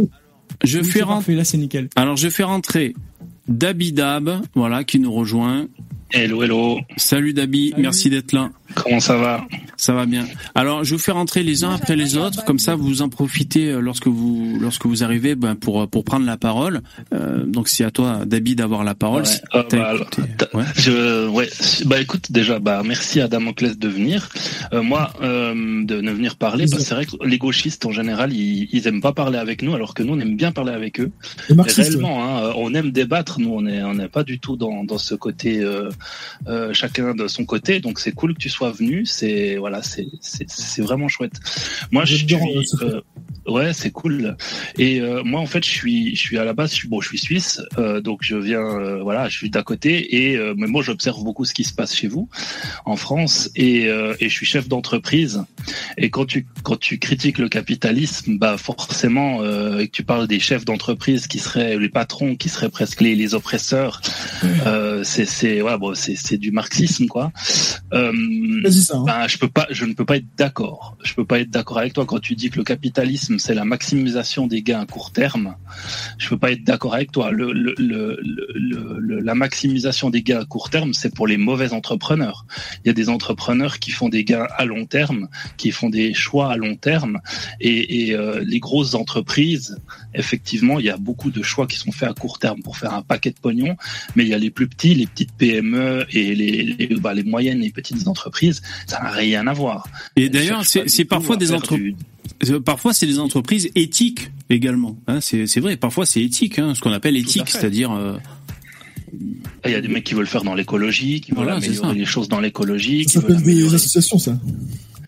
je 0.63 0.83
fais 0.83 1.01
rentrer. 1.01 1.15
parfait, 1.17 1.35
là 1.35 1.45
c'est 1.45 1.57
nickel. 1.57 1.89
Alors, 1.97 2.19
je 2.19 2.29
fais 2.29 2.43
rentrer 2.43 2.95
Dabidab, 3.49 4.43
voilà, 4.55 4.85
qui 4.85 4.99
nous 5.01 5.13
rejoint. 5.13 5.67
Hello, 6.11 6.43
hello. 6.43 6.79
Salut 6.97 7.35
Dabi, 7.35 7.69
Salut. 7.71 7.83
merci 7.83 8.09
d'être 8.09 8.33
là. 8.33 8.49
Comment 8.75 8.99
ça 9.01 9.17
va? 9.17 9.47
Ça 9.77 9.93
va 9.93 10.07
bien. 10.07 10.25
Alors, 10.55 10.83
je 10.85 10.95
vous 10.95 10.99
fais 11.01 11.13
rentrer 11.13 11.43
les 11.43 11.65
uns 11.65 11.73
après 11.75 11.97
les 11.97 12.17
autres, 12.17 12.45
comme 12.47 12.59
ça 12.59 12.77
vous 12.77 13.01
en 13.03 13.09
profitez 13.11 13.67
euh, 13.69 13.81
lorsque 13.81 14.07
vous 14.07 14.57
lorsque 14.61 14.85
vous 14.87 15.03
arrivez 15.05 15.35
ben, 15.35 15.55
pour 15.55 15.87
pour 15.89 16.05
prendre 16.05 16.25
la 16.27 16.37
parole. 16.39 16.81
Euh, 17.15 17.45
donc 17.45 17.69
c'est 17.69 17.85
à 17.85 17.91
toi, 17.91 18.21
Dabi, 18.27 18.57
d'avoir 18.57 18.85
la 18.85 18.95
parole. 18.95 19.23
Ouais. 19.23 19.29
Si 19.29 19.41
Euh, 19.55 19.63
t'as 19.69 19.77
bah, 19.79 19.95
écouté. 19.97 20.23
t'as- 20.39 20.49
Ouais. 20.57 20.65
Je, 20.77 21.29
ouais. 21.29 21.49
Bah 21.87 22.01
écoute, 22.01 22.31
déjà, 22.33 22.59
bah 22.59 22.83
merci 22.85 23.21
à 23.21 23.29
Damoclès 23.29 23.79
de 23.79 23.89
venir. 23.89 24.29
Euh, 24.73 24.83
moi, 24.83 25.13
euh, 25.23 25.85
de, 25.85 25.95
venir 26.11 26.37
parler, 26.37 26.65
parce 26.71 26.83
que 26.83 26.89
c'est 26.89 26.95
vrai 26.95 27.05
que 27.07 27.17
les 27.25 27.39
gauchistes 27.39 27.85
en 27.87 27.93
général, 27.93 28.33
ils, 28.33 28.69
ils 28.73 28.87
aiment 28.87 29.03
pas 29.03 29.13
parler 29.13 29.39
avec 29.39 29.63
nous, 29.63 29.75
alors 29.75 29.93
que 29.95 30.03
nous, 30.03 30.15
on 30.15 30.21
aime 30.21 30.37
bien 30.37 30.53
parler 30.53 30.73
avec 30.73 31.01
eux. 31.01 31.11
Ouais. 31.51 31.63
réellement, 31.71 32.23
hein, 32.25 32.43
euh, 32.45 32.53
on 32.57 32.73
aime 32.75 32.91
débattre. 32.93 33.38
Nous, 33.39 33.51
on 33.51 33.67
est, 33.67 33.83
on 33.83 33.95
n'est 33.95 34.09
pas 34.09 34.25
du 34.25 34.39
tout 34.39 34.57
dans, 34.57 34.85
dans 34.85 34.99
ce 34.99 35.15
côté, 35.15 35.61
euh, 35.61 35.89
euh, 36.47 36.73
chacun 36.73 37.15
de 37.15 37.29
son 37.29 37.45
côté. 37.45 37.81
Donc, 37.81 38.01
c'est 38.01 38.13
cool 38.13 38.35
que 38.35 38.39
tu 38.39 38.49
sois 38.49 38.71
venu. 38.73 39.07
C'est, 39.07 39.57
voilà, 39.57 39.81
c'est, 39.83 40.09
vraiment 40.83 41.09
chouette. 41.09 41.41
Moi, 41.91 42.05
je 42.05 42.15
Vous 42.15 42.29
suis, 42.29 42.35
euh, 42.83 43.01
euh, 43.47 43.51
ouais, 43.51 43.73
c'est 43.73 43.91
cool. 43.91 44.37
Et 44.77 45.01
moi, 45.25 45.41
en 45.41 45.47
fait, 45.47 45.65
je 45.65 45.71
suis, 45.71 46.17
je 46.17 46.21
suis 46.21 46.39
à 46.39 46.45
la 46.45 46.53
base, 46.53 46.71
je 46.71 46.77
suis, 46.77 46.89
bon, 46.89 47.01
je 47.01 47.09
suis 47.09 47.19
suisse, 47.19 47.61
donc 48.03 48.21
je 48.23 48.37
viens, 48.37 48.99
voilà, 49.03 49.29
je 49.29 49.37
suis 49.37 49.51
d'à 49.51 49.63
côté. 49.63 50.31
Et 50.31 50.39
mais 50.57 50.67
moi, 50.67 50.83
j'observe 50.83 51.23
beaucoup 51.23 51.45
ce 51.45 51.55
qui 51.55 51.65
se 51.65 51.73
passe 51.73 51.95
chez 51.95 52.09
vous, 52.09 52.29
en 52.85 52.97
France, 52.97 53.51
et, 53.57 53.85
et 53.85 54.29
je 54.29 54.35
suis 54.35 54.47
chef 54.47 54.69
d'entreprise. 54.69 55.45
Et 55.97 56.11
quand 56.11 56.27
tu, 56.27 56.47
quand 56.63 56.79
tu 56.79 56.99
critiques 56.99 57.39
le 57.39 57.49
capitalisme, 57.49 58.39
bah 58.39 58.57
forcément, 58.57 59.43
et 59.79 59.87
que 59.87 59.93
tu 59.93 60.05
parles 60.05 60.27
des 60.27 60.41
chefs 60.41 60.65
d'entreprise 60.65 61.27
qui 61.27 61.39
seraient 61.39 61.79
les 61.79 61.89
patrons, 61.89 62.37
qui 62.37 62.49
seraient 62.49 62.71
presque 62.71 63.01
les, 63.01 63.15
les 63.15 63.28
oppresseurs, 63.35 64.01
euh, 64.67 65.03
c'est, 65.05 65.63
ouais, 65.63 65.79
bon, 65.79 65.95
c'est, 65.95 66.37
du 66.39 66.51
marxisme, 66.53 67.07
quoi. 67.07 67.33
Euh, 67.93 68.13
ça. 68.71 68.97
Hein. 68.97 69.05
ben, 69.07 69.29
je 69.29 69.39
peux 69.39 69.49
pas, 69.49 69.67
je 69.71 69.85
ne 69.85 69.95
peux 69.95 70.05
pas 70.05 70.17
être 70.17 70.27
d'accord. 70.37 70.97
Je 71.03 71.15
peux 71.15 71.25
pas 71.25 71.41
être 71.41 71.51
d'accord 71.51 71.79
avec 71.79 71.95
toi 71.95 72.05
quand 72.07 72.21
tu 72.21 72.35
dis 72.35 72.51
que 72.51 72.59
le 72.59 72.65
capitalisme 72.65 73.39
c'est 73.39 73.55
la 73.55 73.65
maximisation 73.65 74.47
des 74.47 74.63
gains 74.63 74.81
à 74.81 74.87
court 74.87 75.11
terme. 75.13 75.57
Je 76.19 76.29
peux 76.29 76.39
pas 76.39 76.53
être 76.53 76.65
d'accord 76.65 76.95
avec 76.95 77.13
toi. 77.13 77.31
Le, 77.31 77.53
le, 77.53 77.75
le, 77.79 78.19
le- 78.23 78.97
le- 78.99 79.21
la 79.21 79.35
maximisation 79.35 80.11
des 80.11 80.23
gains 80.23 80.41
à 80.41 80.45
court 80.45 80.71
terme, 80.71 80.93
c'est 80.93 81.15
pour 81.15 81.27
les 81.27 81.37
mauvais 81.37 81.73
entrepreneurs. 81.73 82.45
Il 82.85 82.89
y 82.89 82.91
a 82.91 82.93
des 82.93 83.09
entrepreneurs 83.09 83.79
qui 83.79 83.91
font 83.91 84.09
des 84.09 84.25
gains 84.25 84.47
à 84.57 84.65
long 84.65 84.85
terme, 84.87 85.29
qui 85.57 85.71
font 85.71 85.89
des 85.91 86.15
choix 86.15 86.53
à 86.53 86.57
long 86.57 86.77
terme, 86.77 87.21
et, 87.61 88.09
et 88.09 88.15
euh, 88.15 88.43
les 88.45 88.61
grosses 88.61 88.95
entreprises, 88.95 89.79
effectivement, 90.15 90.79
il 90.79 90.87
y 90.87 90.91
a 90.91 90.97
beaucoup 90.97 91.31
de 91.31 91.43
choix 91.43 91.67
qui 91.67 91.77
sont 91.77 91.93
faits 91.93 92.09
à 92.09 92.15
court 92.15 92.39
terme 92.39 92.63
pour 92.63 92.77
faire 92.77 92.95
un 92.95 93.03
paquet 93.19 93.31
de 93.31 93.41
pognon, 93.41 93.77
mais 94.17 94.23
il 94.25 94.29
y 94.31 94.35
a 94.35 94.39
les 94.39 94.51
plus 94.51 94.69
petits, 94.69 94.95
les 94.95 95.07
petites 95.07 95.33
PME 95.33 96.07
et 96.13 96.35
les, 96.35 96.63
les, 96.63 96.87
bah, 96.97 97.15
les 97.15 97.25
moyennes 97.25 97.63
et 97.65 97.71
petites 97.71 98.07
entreprises, 98.07 98.63
ça 98.87 99.01
n'a 99.03 99.11
rien 99.11 99.47
à 99.47 99.53
voir. 99.53 99.89
Et 100.17 100.29
d'ailleurs, 100.29 100.65
c'est 100.65 101.05
parfois 101.05 101.37
des 101.37 101.53
entreprises. 101.53 101.95
du- 102.43 102.61
Parfois, 102.65 102.93
c'est 102.93 103.07
des 103.07 103.19
entreprises 103.19 103.71
éthiques 103.75 104.31
également. 104.51 104.97
Hein, 105.09 105.21
c'est 105.21 105.47
c'est 105.47 105.61
vrai. 105.61 105.77
Parfois, 105.77 106.05
c'est 106.07 106.23
éthique, 106.23 106.59
hein, 106.59 106.75
ce 106.75 106.81
qu'on 106.81 106.93
appelle 106.93 107.17
éthique, 107.17 107.49
c'est-à-dire. 107.49 107.91
euh, 107.93 108.17
Il 109.65 109.71
y 109.73 109.75
a 109.75 109.81
des 109.81 109.89
mecs 109.89 110.05
qui 110.05 110.15
veulent 110.15 110.27
faire 110.27 110.45
dans 110.45 110.55
l'écologie, 110.55 111.21
qui 111.21 111.33
Voilà, 111.33 111.55
veulent 111.55 111.63
c'est 111.63 111.69
améliorer 111.71 111.95
les 111.99 112.05
choses 112.05 112.29
dans 112.29 112.41
l'écologie. 112.41 113.05
Ça 113.09 113.21
s'appelle 113.21 113.37
des 113.39 113.43
améliorer- 113.43 113.75
associations 113.77 114.19
ça. 114.19 114.39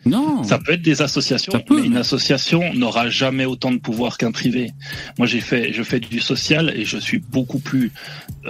Non. 0.07 0.43
Ça 0.45 0.59
peut 0.59 0.73
être 0.73 0.83
des 0.83 1.03
associations, 1.03 1.53
peut, 1.67 1.79
mais 1.81 1.87
une 1.87 1.97
association 1.99 2.73
n'aura 2.75 3.11
jamais 3.11 3.45
autant 3.45 3.71
de 3.71 3.77
pouvoir 3.79 4.17
qu'un 4.17 4.33
privé. 4.33 4.71
Moi, 5.19 5.27
j'ai 5.27 5.41
fait, 5.41 5.73
je 5.73 5.83
fais 5.83 6.01
du 6.01 6.21
social 6.21 6.73
et 6.75 6.85
je 6.87 6.97
suis 6.97 7.19
beaucoup 7.19 7.59
plus, 7.59 7.93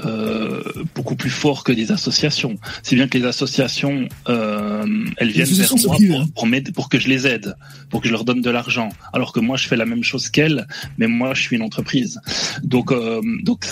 euh, 0.04 0.62
beaucoup 0.94 1.16
plus 1.16 1.30
fort 1.30 1.64
que 1.64 1.72
des 1.72 1.90
associations. 1.90 2.56
Si 2.84 2.94
bien 2.94 3.08
que 3.08 3.18
les 3.18 3.24
associations, 3.24 4.08
euh, 4.28 4.84
elles 5.16 5.30
viennent 5.30 5.46
vers 5.62 5.76
moi 5.86 5.96
pour, 6.12 6.20
hein. 6.20 6.26
pour, 6.36 6.46
m'aider- 6.46 6.72
pour 6.72 6.88
que 6.88 7.00
je 7.00 7.08
les 7.08 7.26
aide, 7.26 7.56
pour 7.88 8.00
que 8.00 8.06
je 8.06 8.12
leur 8.12 8.24
donne 8.24 8.42
de 8.42 8.50
l'argent. 8.50 8.90
Alors 9.12 9.32
que 9.32 9.40
moi, 9.40 9.56
je 9.56 9.66
fais 9.66 9.76
la 9.76 9.86
même 9.86 10.04
chose 10.04 10.28
qu'elles, 10.28 10.68
mais 10.98 11.08
moi, 11.08 11.34
je 11.34 11.42
suis 11.42 11.56
une 11.56 11.62
entreprise. 11.62 12.20
Donc, 12.62 12.92
euh, 12.92 13.20
donc 13.42 13.64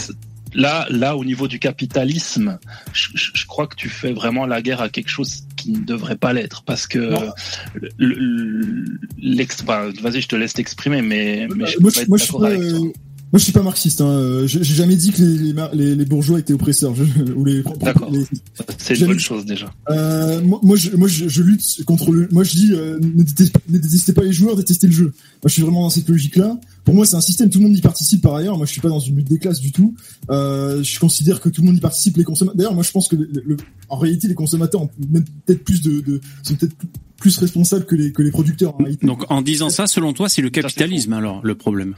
là, 0.55 0.87
là, 0.91 1.17
au 1.17 1.25
niveau 1.25 1.49
du 1.49 1.59
capitalisme, 1.59 2.59
je, 2.93 3.09
je, 3.15 3.47
crois 3.47 3.67
que 3.67 3.77
tu 3.77 3.89
fais 3.89 4.13
vraiment 4.13 4.47
la 4.47 4.63
guerre 4.63 4.81
à 4.81 4.89
quelque 4.89 5.09
chose 5.09 5.45
qui 5.57 5.73
ne 5.73 5.81
devrait 5.81 6.17
pas 6.17 6.33
l'être, 6.33 6.63
parce 6.63 6.87
que 6.87 7.15
l'ex, 9.19 9.63
vas-y, 9.65 10.21
je 10.21 10.29
te 10.29 10.37
laisse 10.37 10.55
t'exprimer, 10.55 11.03
mais, 11.03 11.49
mais 11.55 11.67
je 11.67 11.79
moi, 11.79 11.91
peux 11.91 11.95
pas 11.95 12.03
être 12.03 12.09
moi, 12.09 12.19
je 12.19 12.47
avec 12.47 12.69
toi. 12.69 12.89
Euh, 13.29 13.33
moi, 13.33 13.39
je 13.39 13.45
suis 13.45 13.53
pas 13.53 13.62
marxiste. 13.62 14.01
Hein. 14.01 14.43
J'ai 14.47 14.62
j'ai 14.64 14.74
jamais 14.74 14.97
dit 14.97 15.11
que 15.12 15.22
les, 15.22 15.53
les, 15.53 15.55
les, 15.74 15.95
les 15.97 16.05
bourgeois 16.05 16.39
étaient 16.39 16.55
oppresseurs. 16.55 16.95
Je, 16.95 17.05
ou 17.33 17.45
les, 17.45 17.62
D'accord. 17.81 18.11
les- 18.11 18.24
C'est 18.79 18.99
une 18.99 19.07
bonne 19.09 19.18
chose 19.18 19.45
déjà. 19.45 19.72
Euh, 19.91 20.41
moi, 20.43 20.61
moi, 20.62 20.76
je, 20.76 20.91
moi 20.97 21.09
je, 21.09 21.29
je 21.29 21.43
lutte 21.43 21.85
contre 21.85 22.11
le. 22.12 22.29
Moi, 22.33 22.45
je 22.45 22.53
dis, 22.53 22.72
euh, 22.72 22.99
ne, 23.01 23.22
détestez, 23.22 23.59
ne 23.68 23.79
détestez 23.79 24.12
pas 24.12 24.22
les 24.22 24.33
joueurs, 24.33 24.57
détestez 24.57 24.87
le 24.87 24.93
jeu. 24.93 25.05
Moi, 25.05 25.12
je 25.47 25.53
suis 25.53 25.62
vraiment 25.62 25.83
dans 25.83 25.91
cette 25.91 26.09
logique-là. 26.09 26.59
Pour 26.85 26.95
moi, 26.95 27.05
c'est 27.05 27.16
un 27.16 27.20
système. 27.20 27.51
Tout 27.51 27.59
le 27.59 27.65
monde 27.66 27.77
y 27.77 27.81
participe 27.82 28.23
par 28.23 28.35
ailleurs. 28.35 28.57
Moi, 28.57 28.66
je 28.66 28.73
suis 28.73 28.81
pas 28.81 28.89
dans 28.89 28.98
une 29.01 29.16
lutte 29.16 29.28
des 29.28 29.39
classes 29.39 29.61
du 29.61 29.73
tout. 29.73 29.94
Euh, 30.31 30.82
je 30.82 30.98
considère 30.98 31.40
que 31.40 31.48
tout 31.51 31.61
le 31.61 31.66
monde 31.66 31.77
y 31.77 31.81
participe. 31.81 32.16
Les 32.16 32.24
consommateurs. 32.24 32.57
D'ailleurs, 32.57 32.74
moi, 32.74 32.82
je 32.82 32.90
pense 32.93 33.09
que 33.09 33.16
le- 33.16 33.28
le- 33.44 33.57
en 33.90 33.97
réalité, 33.98 34.27
les 34.28 34.35
consommateurs 34.35 34.82
ont 34.82 34.90
même 35.11 35.24
peut-être 35.47 35.65
plus 35.65 35.82
de, 35.82 36.01
de 36.01 36.20
sont 36.43 36.55
peut-être 36.55 36.74
plus 37.20 37.36
responsables 37.39 37.85
que 37.85 37.97
les 37.97 38.12
que 38.12 38.23
les 38.23 38.31
producteurs. 38.31 38.74
En 38.77 38.78
réalité. 38.78 39.07
Donc 39.07 39.24
en 39.28 39.43
disant 39.43 39.70
ça, 39.70 39.86
selon 39.86 40.12
toi, 40.12 40.28
c'est 40.28 40.40
le 40.43 40.51
capitalisme 40.51 41.12
alors 41.12 41.40
le 41.44 41.55
problème? 41.57 41.94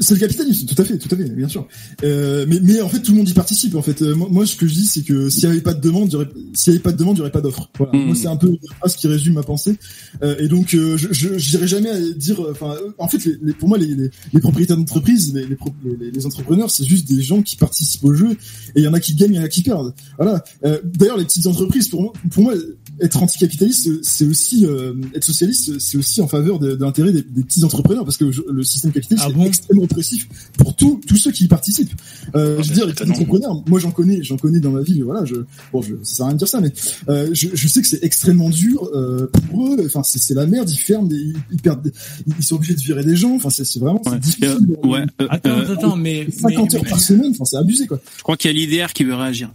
C'est 0.00 0.14
le 0.14 0.20
capitalisme, 0.20 0.66
tout 0.66 0.80
à 0.80 0.84
fait, 0.84 0.98
tout 0.98 1.08
à 1.12 1.16
fait, 1.16 1.28
bien 1.30 1.48
sûr. 1.48 1.66
Euh, 2.04 2.44
mais, 2.48 2.60
mais 2.62 2.80
en 2.80 2.88
fait, 2.88 3.00
tout 3.00 3.12
le 3.12 3.18
monde 3.18 3.28
y 3.28 3.32
participe. 3.34 3.74
En 3.74 3.82
fait, 3.82 4.02
Euh, 4.02 4.14
moi, 4.14 4.28
moi, 4.30 4.46
ce 4.46 4.56
que 4.56 4.66
je 4.66 4.74
dis, 4.74 4.86
c'est 4.86 5.02
que 5.02 5.28
s'il 5.30 5.44
y 5.44 5.46
avait 5.46 5.60
pas 5.60 5.74
de 5.74 5.80
demande, 5.80 6.08
il 6.08 6.12
y 6.12 6.16
aurait- 6.16 6.28
s'il 6.54 6.72
y 6.72 6.76
avait 6.76 6.82
pas 6.82 6.92
de 6.92 6.96
demande, 6.98 7.16
il 7.16 7.18
y 7.18 7.22
aurait 7.22 7.30
pas 7.30 7.40
d'offre. 7.40 7.70
Voilà. 7.78 7.92
Mm. 7.98 8.06
Moi, 8.06 8.14
c'est 8.16 8.26
un 8.28 8.36
peu 8.36 8.56
phrase 8.78 8.96
qui 8.96 9.06
résume 9.08 9.34
ma 9.34 9.42
pensée. 9.42 9.76
Euh, 10.22 10.36
et 10.38 10.48
donc, 10.48 10.74
euh, 10.74 10.96
je, 10.96 11.38
j'irai 11.38 11.66
jamais 11.66 11.90
à 11.90 12.00
dire. 12.00 12.40
euh, 12.44 12.52
Enfin, 12.52 12.74
euh, 12.74 12.90
en 12.98 13.08
fait, 13.08 13.24
les, 13.24 13.36
les- 13.42 13.52
pour 13.52 13.68
moi, 13.68 13.78
les, 13.78 13.86
les, 13.94 14.10
les 14.32 14.40
propriétaires 14.40 14.76
d'entreprise, 14.76 15.32
les, 15.34 15.46
les, 15.46 15.56
pro- 15.56 15.74
les, 16.00 16.10
les 16.10 16.26
entrepreneurs, 16.26 16.70
c'est 16.70 16.84
juste 16.84 17.06
des 17.08 17.20
gens 17.22 17.42
qui 17.42 17.56
participent 17.56 18.04
au 18.04 18.14
jeu. 18.14 18.30
Et 18.74 18.80
il 18.80 18.82
y 18.82 18.88
en 18.88 18.94
a 18.94 19.00
qui 19.00 19.14
gagnent, 19.14 19.32
il 19.34 19.36
y 19.36 19.40
en 19.40 19.44
a 19.44 19.48
qui 19.48 19.62
perdent. 19.62 19.94
Voilà. 20.18 20.42
Euh, 20.64 20.78
D'ailleurs, 20.84 21.16
les 21.18 21.24
petites 21.24 21.46
entreprises, 21.46 21.88
pour 21.88 22.02
moi, 22.02 22.12
pour 22.30 22.42
moi, 22.42 22.54
être 23.00 23.22
anticapitaliste, 23.22 23.90
c'est 24.02 24.24
aussi 24.26 24.64
euh, 24.64 24.94
être 25.14 25.24
socialiste, 25.24 25.78
c'est 25.78 25.98
aussi 25.98 26.20
en 26.22 26.28
faveur 26.28 26.58
de, 26.58 26.74
de 26.76 26.82
l'intérêt 26.84 27.12
des, 27.12 27.22
des 27.22 27.42
petits 27.42 27.62
entrepreneurs, 27.64 28.04
parce 28.04 28.16
que 28.16 28.24
le 28.24 28.62
système 28.64 28.92
capitaliste 28.92 29.26
Ah 29.26 29.30
est 29.30 29.36
extrêmement 29.76 29.82
oppressif 29.84 30.28
pour 30.58 30.74
tous 30.74 31.00
tous 31.06 31.16
ceux 31.16 31.30
qui 31.32 31.44
y 31.44 31.48
participent. 31.48 31.92
Euh, 32.34 32.56
Ah, 32.58 32.62
je 32.62 32.68
veux 32.68 32.68
ben, 32.70 32.74
dire, 32.74 32.86
les 32.86 32.92
petits 32.94 33.10
entrepreneurs, 33.10 33.62
moi 33.68 33.78
j'en 33.80 33.90
connais, 33.90 34.22
j'en 34.22 34.36
connais 34.36 34.60
dans 34.60 34.70
ma 34.72 34.80
ville. 34.82 35.02
Voilà, 35.04 35.24
je, 35.24 35.34
bon, 35.72 35.82
je, 35.82 35.94
ça 36.02 36.14
sert 36.16 36.24
à 36.24 36.28
rien 36.28 36.34
de 36.34 36.38
dire 36.38 36.48
ça, 36.48 36.60
mais 36.60 36.72
euh, 37.08 37.30
je, 37.32 37.48
je 37.54 37.68
sais 37.68 37.80
que 37.82 37.88
c'est 37.88 38.02
extrêmement 38.04 38.50
dur 38.50 38.88
euh, 38.94 39.30
pour 39.50 39.66
eux. 39.74 39.82
Enfin, 39.86 40.02
c'est 40.02 40.18
c'est 40.18 40.34
la 40.34 40.46
merde. 40.46 40.68
Ils 40.70 40.76
ferment, 40.78 41.06
des, 41.08 41.32
ils, 41.50 41.60
perdent, 41.62 41.82
des- 41.82 41.92
ils, 42.38 42.44
sont 42.44 42.56
obligés 42.56 42.74
de 42.74 42.80
virer 42.80 43.04
des 43.04 43.16
gens. 43.16 43.34
Enfin, 43.34 43.50
c'est 43.50 43.64
c'est 43.64 43.78
vraiment 43.80 44.00
c'est 44.04 44.10
Ouais. 44.10 44.18
difficile. 44.18 44.44
Euh, 44.84 44.86
ouais. 44.86 45.00
euh, 45.20 45.26
Attends, 45.30 45.50
euh, 45.50 45.72
attends, 45.74 45.96
mais, 45.96 46.26
50 46.30 46.72
mais- 46.72 46.78
heures 46.78 46.84
par 46.88 47.00
semaine, 47.00 47.30
enfin, 47.32 47.44
c'est 47.44 47.56
abusé 47.56 47.86
quoi. 47.86 48.00
je 48.16 48.22
crois 48.22 48.36
qu'il 48.36 48.50
y 48.50 48.54
a 48.54 48.66
l'IDR 48.66 48.92
qui 48.92 49.04
veut 49.04 49.14
réagir. 49.14 49.50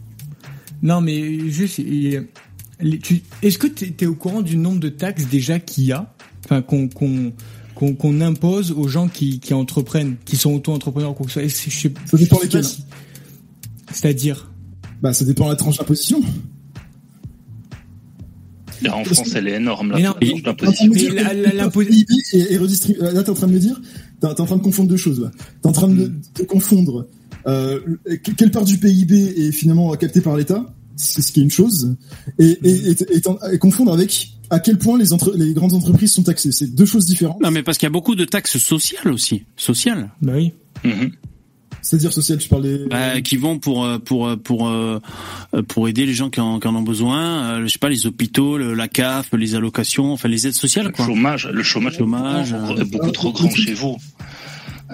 non, 0.82 1.02
mais 1.02 1.50
juste, 1.50 1.80
est-ce 1.80 3.58
que 3.58 3.68
tu 3.68 3.94
es 4.00 4.06
au 4.06 4.16
courant 4.16 4.42
du 4.42 4.58
nombre 4.58 4.80
de 4.80 4.90
taxes 4.90 5.26
déjà 5.30 5.60
qu'il 5.60 5.86
y 5.86 5.92
a, 5.92 6.14
enfin 6.46 6.62
qu'on 6.62 6.88
qu'on 6.88 7.32
qu'on 7.82 7.96
qu'on 7.96 8.22
impose 8.22 8.72
aux 8.72 8.88
gens 8.88 9.08
qui, 9.08 9.40
qui 9.40 9.56
entreprennent, 9.56 10.16
qui 10.24 10.38
sont 10.38 10.54
auto-entrepreneurs 10.54 11.12
ou 11.12 11.14
quoi 11.16 11.26
que 11.26 11.32
ce 11.32 11.48
soit. 11.48 11.70
Je 11.70 11.88
Ça 12.12 12.18
dépend 12.18 12.40
lesquels. 12.40 12.64
si- 12.64 12.84
C'est-à-dire 13.92 14.52
Bah, 15.02 15.14
ça 15.14 15.26
dépend 15.26 15.46
de 15.46 15.50
la 15.50 15.56
tranche 15.56 15.78
d'imposition. 15.80 16.22
Là, 18.84 18.96
en 18.98 19.04
France, 19.04 19.34
elle 19.36 19.48
est 19.48 19.56
énorme, 19.58 19.92
la 19.92 20.14
tranche 20.14 20.44
d'imposition. 20.44 20.92
Est 20.94 22.58
redistribué. 22.58 23.02
Là, 23.02 23.24
t'es 23.24 23.30
en 23.30 23.34
train 23.36 23.48
de 23.48 23.54
me 23.54 23.60
dire, 23.60 23.80
t'es 24.20 24.28
en 24.28 24.34
train 24.34 24.58
de 24.58 24.62
confondre 24.62 24.90
deux 24.90 24.98
choses. 24.98 25.20
Là. 25.22 25.32
T'es 25.62 25.68
en 25.68 25.72
train 25.72 25.88
de, 25.88 26.08
Hmm. 26.08 26.22
de 26.40 26.44
confondre 26.44 27.08
euh, 27.48 27.80
quelle 28.38 28.52
part 28.52 28.66
du 28.66 28.78
PIB 28.78 29.16
est 29.48 29.52
finalement 29.52 29.92
captée 29.94 30.22
par 30.22 30.38
l'État, 30.38 30.74
c'est 30.96 31.22
ce 31.22 31.32
qui 31.32 31.40
est 31.40 31.44
une 31.44 31.52
chose, 31.52 31.96
et, 32.40 32.46
et, 32.64 32.74
Hmm. 32.74 32.96
et, 33.12 33.18
et 33.18 33.28
en- 33.28 33.38
et 33.52 33.58
confondre 33.58 33.92
avec 33.94 34.30
à 34.50 34.60
quel 34.60 34.78
point 34.78 34.98
les, 34.98 35.14
entre, 35.14 35.34
les 35.36 35.54
grandes 35.54 35.74
entreprises 35.74 36.12
sont 36.14 36.24
taxées. 36.24 36.52
C'est 36.52 36.76
deux 36.76 36.86
choses 36.86 37.06
différentes. 37.06 37.42
Non, 37.42 37.52
mais 37.52 37.64
parce 37.64 37.78
qu'il 37.78 37.86
y 37.86 37.92
a 37.92 37.92
beaucoup 37.92 38.16
de 38.16 38.26
taxes 38.26 38.58
sociales 38.58 39.08
aussi, 39.12 39.44
sociales, 39.56 40.12
Bah 40.22 40.34
oui. 40.36 40.52
Mhm. 40.84 41.12
C'est-à-dire 41.84 42.14
social, 42.14 42.38
tu 42.38 42.48
parles 42.48 42.62
des... 42.64 42.86
bah, 42.90 43.22
qui 43.22 43.38
vont 43.38 43.58
pour 43.58 43.84
euh, 43.86 43.98
pour 43.98 44.28
euh, 44.28 44.36
pour 44.36 44.68
euh, 44.68 45.00
pour 45.68 45.88
aider 45.90 46.06
les 46.06 46.14
gens 46.14 46.30
qui 46.30 46.40
en, 46.40 46.60
qui 46.60 46.68
en 46.68 46.76
ont 46.76 46.84
besoin. 46.84 47.64
Je 47.64 47.68
sais 47.70 47.80
pas, 47.80 47.90
les 47.90 48.06
hôpitaux, 48.06 48.58
le- 48.58 48.76
la 48.76 48.88
CAF, 48.88 49.30
les 49.34 49.56
allocations, 49.56 50.12
enfin 50.14 50.28
les 50.30 50.46
aides 50.46 50.54
sociales, 50.54 50.92
Le 50.96 51.04
chômage, 51.06 51.48
le 51.52 51.64
chômage, 51.64 51.98
Chômage, 51.98 52.54
est 52.78 52.84
beaucoup 52.86 53.08
euh, 53.08 53.12
trop 53.12 53.32
grand 53.32 53.50
chez 53.50 53.74
vous. 53.74 53.98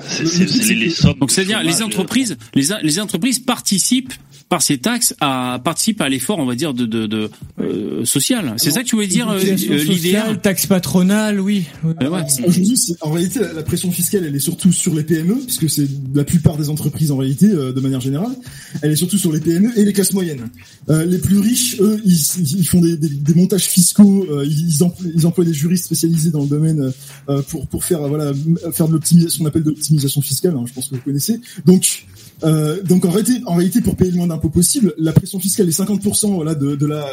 C'est 0.08 0.74
les 0.74 0.90
sommes. 0.90 1.16
Donc 1.20 1.32
c'est-à-dire 1.32 1.60
les 1.64 1.72
chômage, 1.72 1.84
entreprises, 1.86 2.38
les 2.56 3.00
entreprises 3.00 3.40
participent 3.40 4.14
par 4.50 4.62
ces 4.62 4.78
taxes 4.78 5.14
à 5.20 5.60
participent 5.62 6.00
à 6.00 6.08
l'effort, 6.08 6.40
on 6.40 6.46
va 6.46 6.56
dire 6.56 6.74
de 6.74 6.86
de, 6.86 7.06
de 7.06 7.30
euh, 7.60 8.06
social. 8.06 8.54
C'est 8.58 8.72
ça 8.72 8.82
que 8.82 8.88
tu 8.88 8.96
voulais 8.96 9.08
dire, 9.08 9.30
euh, 9.30 9.40
euh, 9.40 9.56
l'IDR 9.56 9.86
sociale, 9.94 10.42
taxe 10.42 10.66
patronale, 10.68 11.42
oui. 11.42 11.66
Oui. 11.84 11.94
Euh, 12.02 12.10
ouais. 12.10 12.22
Aujourd'hui, 12.46 12.78
c'est- 12.78 12.96
en 13.02 13.12
réalité, 13.12 13.42
la, 13.54 13.64
pression 13.64 13.92
fiscale, 13.92 14.24
elle 14.26 14.36
est 14.36 14.40
surtout 14.40 14.72
sur 14.72 14.96
les 14.96 15.04
PME, 15.04 15.36
puisque 15.46 15.70
c'est 15.70 15.86
la 16.16 16.24
plupart 16.24 16.56
des 16.58 16.70
entreprises 16.70 17.12
en 17.12 17.18
réalité, 17.18 17.48
euh, 17.50 17.74
de 17.74 17.82
manière 17.82 18.00
générale. 18.00 18.32
Elle 18.82 18.92
est 18.92 18.96
surtout 18.96 19.18
sur 19.18 19.34
les 19.34 19.42
PME 19.42 19.78
et 19.78 19.84
les 19.84 19.92
classes 19.92 20.14
moyennes. 20.14 20.50
Euh, 20.90 21.04
les 21.04 21.18
plus 21.18 21.40
riches, 21.40 21.76
eux, 21.82 22.00
ils, 22.06 22.16
ils 22.58 22.68
font 22.68 22.80
des, 22.80 22.96
des- 22.96 23.10
des 23.10 23.34
montages 23.34 23.66
fiscaux, 23.66 24.26
euh, 24.32 24.46
ils, 24.46 24.70
ils 24.76 24.84
emploient, 24.86 25.06
ils 25.14 25.28
emploient 25.28 25.44
des 25.46 25.54
juristes 25.54 25.84
spécialisés 25.86 26.32
dans 26.32 26.44
le 26.44 26.48
domaine 26.48 26.94
euh, 27.28 27.42
pour 27.50 27.68
pour 27.68 27.84
faire 27.84 28.02
euh, 28.04 28.08
voilà 28.08 28.32
faire 28.72 28.88
de 28.88 28.94
l'optimisation, 28.94 29.30
ce 29.36 29.40
qu'on 29.40 29.46
appelle 29.48 29.64
de 29.64 29.72
l'optimisation 29.88 30.22
fiscale. 30.22 30.56
hein, 30.56 30.66
je 30.66 30.74
pense 30.74 30.90
que 30.90 30.96
vous 30.96 31.02
connaissez. 31.02 31.40
Donc 31.66 32.06
euh, 32.44 32.82
donc 32.84 33.06
en 33.06 33.10
réalité, 33.10 33.42
en 33.46 33.56
réalité, 33.56 33.82
pour 33.82 33.96
payer 33.96 34.12
le 34.12 34.18
moins 34.18 34.28
d'impôts 34.28 34.50
possible, 34.50 34.94
la 34.98 35.12
pression 35.12 35.40
fiscale 35.40 35.68
est 35.68 35.80
50% 35.80 36.36
voilà 36.36 36.54
de, 36.56 36.76
de 36.76 36.86
la 36.86 37.06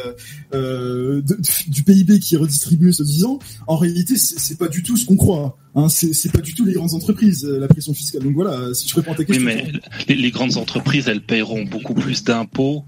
euh, 0.54 1.22
de- 1.22 1.38
du 1.68 1.82
PIB 1.82 2.18
qui 2.20 2.34
est 2.34 2.38
redistribué 2.38 2.92
soi-disant. 2.92 3.38
En 3.66 3.76
réalité, 3.76 4.16
c'est 4.16 4.58
pas 4.58 4.68
du 4.68 4.82
tout 4.82 4.96
ce 4.96 5.06
qu'on 5.06 5.16
croit. 5.16 5.56
Hein, 5.76 5.88
c'est 5.88 6.12
c'est 6.12 6.30
pas 6.30 6.40
du 6.40 6.54
tout 6.54 6.64
les 6.64 6.74
grandes 6.74 6.94
entreprises 6.94 7.44
euh, 7.44 7.58
la 7.58 7.68
pression 7.68 7.94
fiscale. 7.94 8.22
Donc 8.22 8.34
voilà, 8.34 8.72
si 8.74 8.88
je 8.88 8.94
réponds 8.94 9.12
à 9.12 9.14
ta 9.14 9.20
Oui, 9.20 9.26
question. 9.26 9.44
mais 9.44 9.72
les, 10.08 10.14
les 10.14 10.30
grandes 10.30 10.56
entreprises, 10.56 11.08
elles 11.08 11.22
paieront 11.22 11.64
beaucoup 11.64 11.94
plus 11.94 12.22
d'impôts 12.22 12.84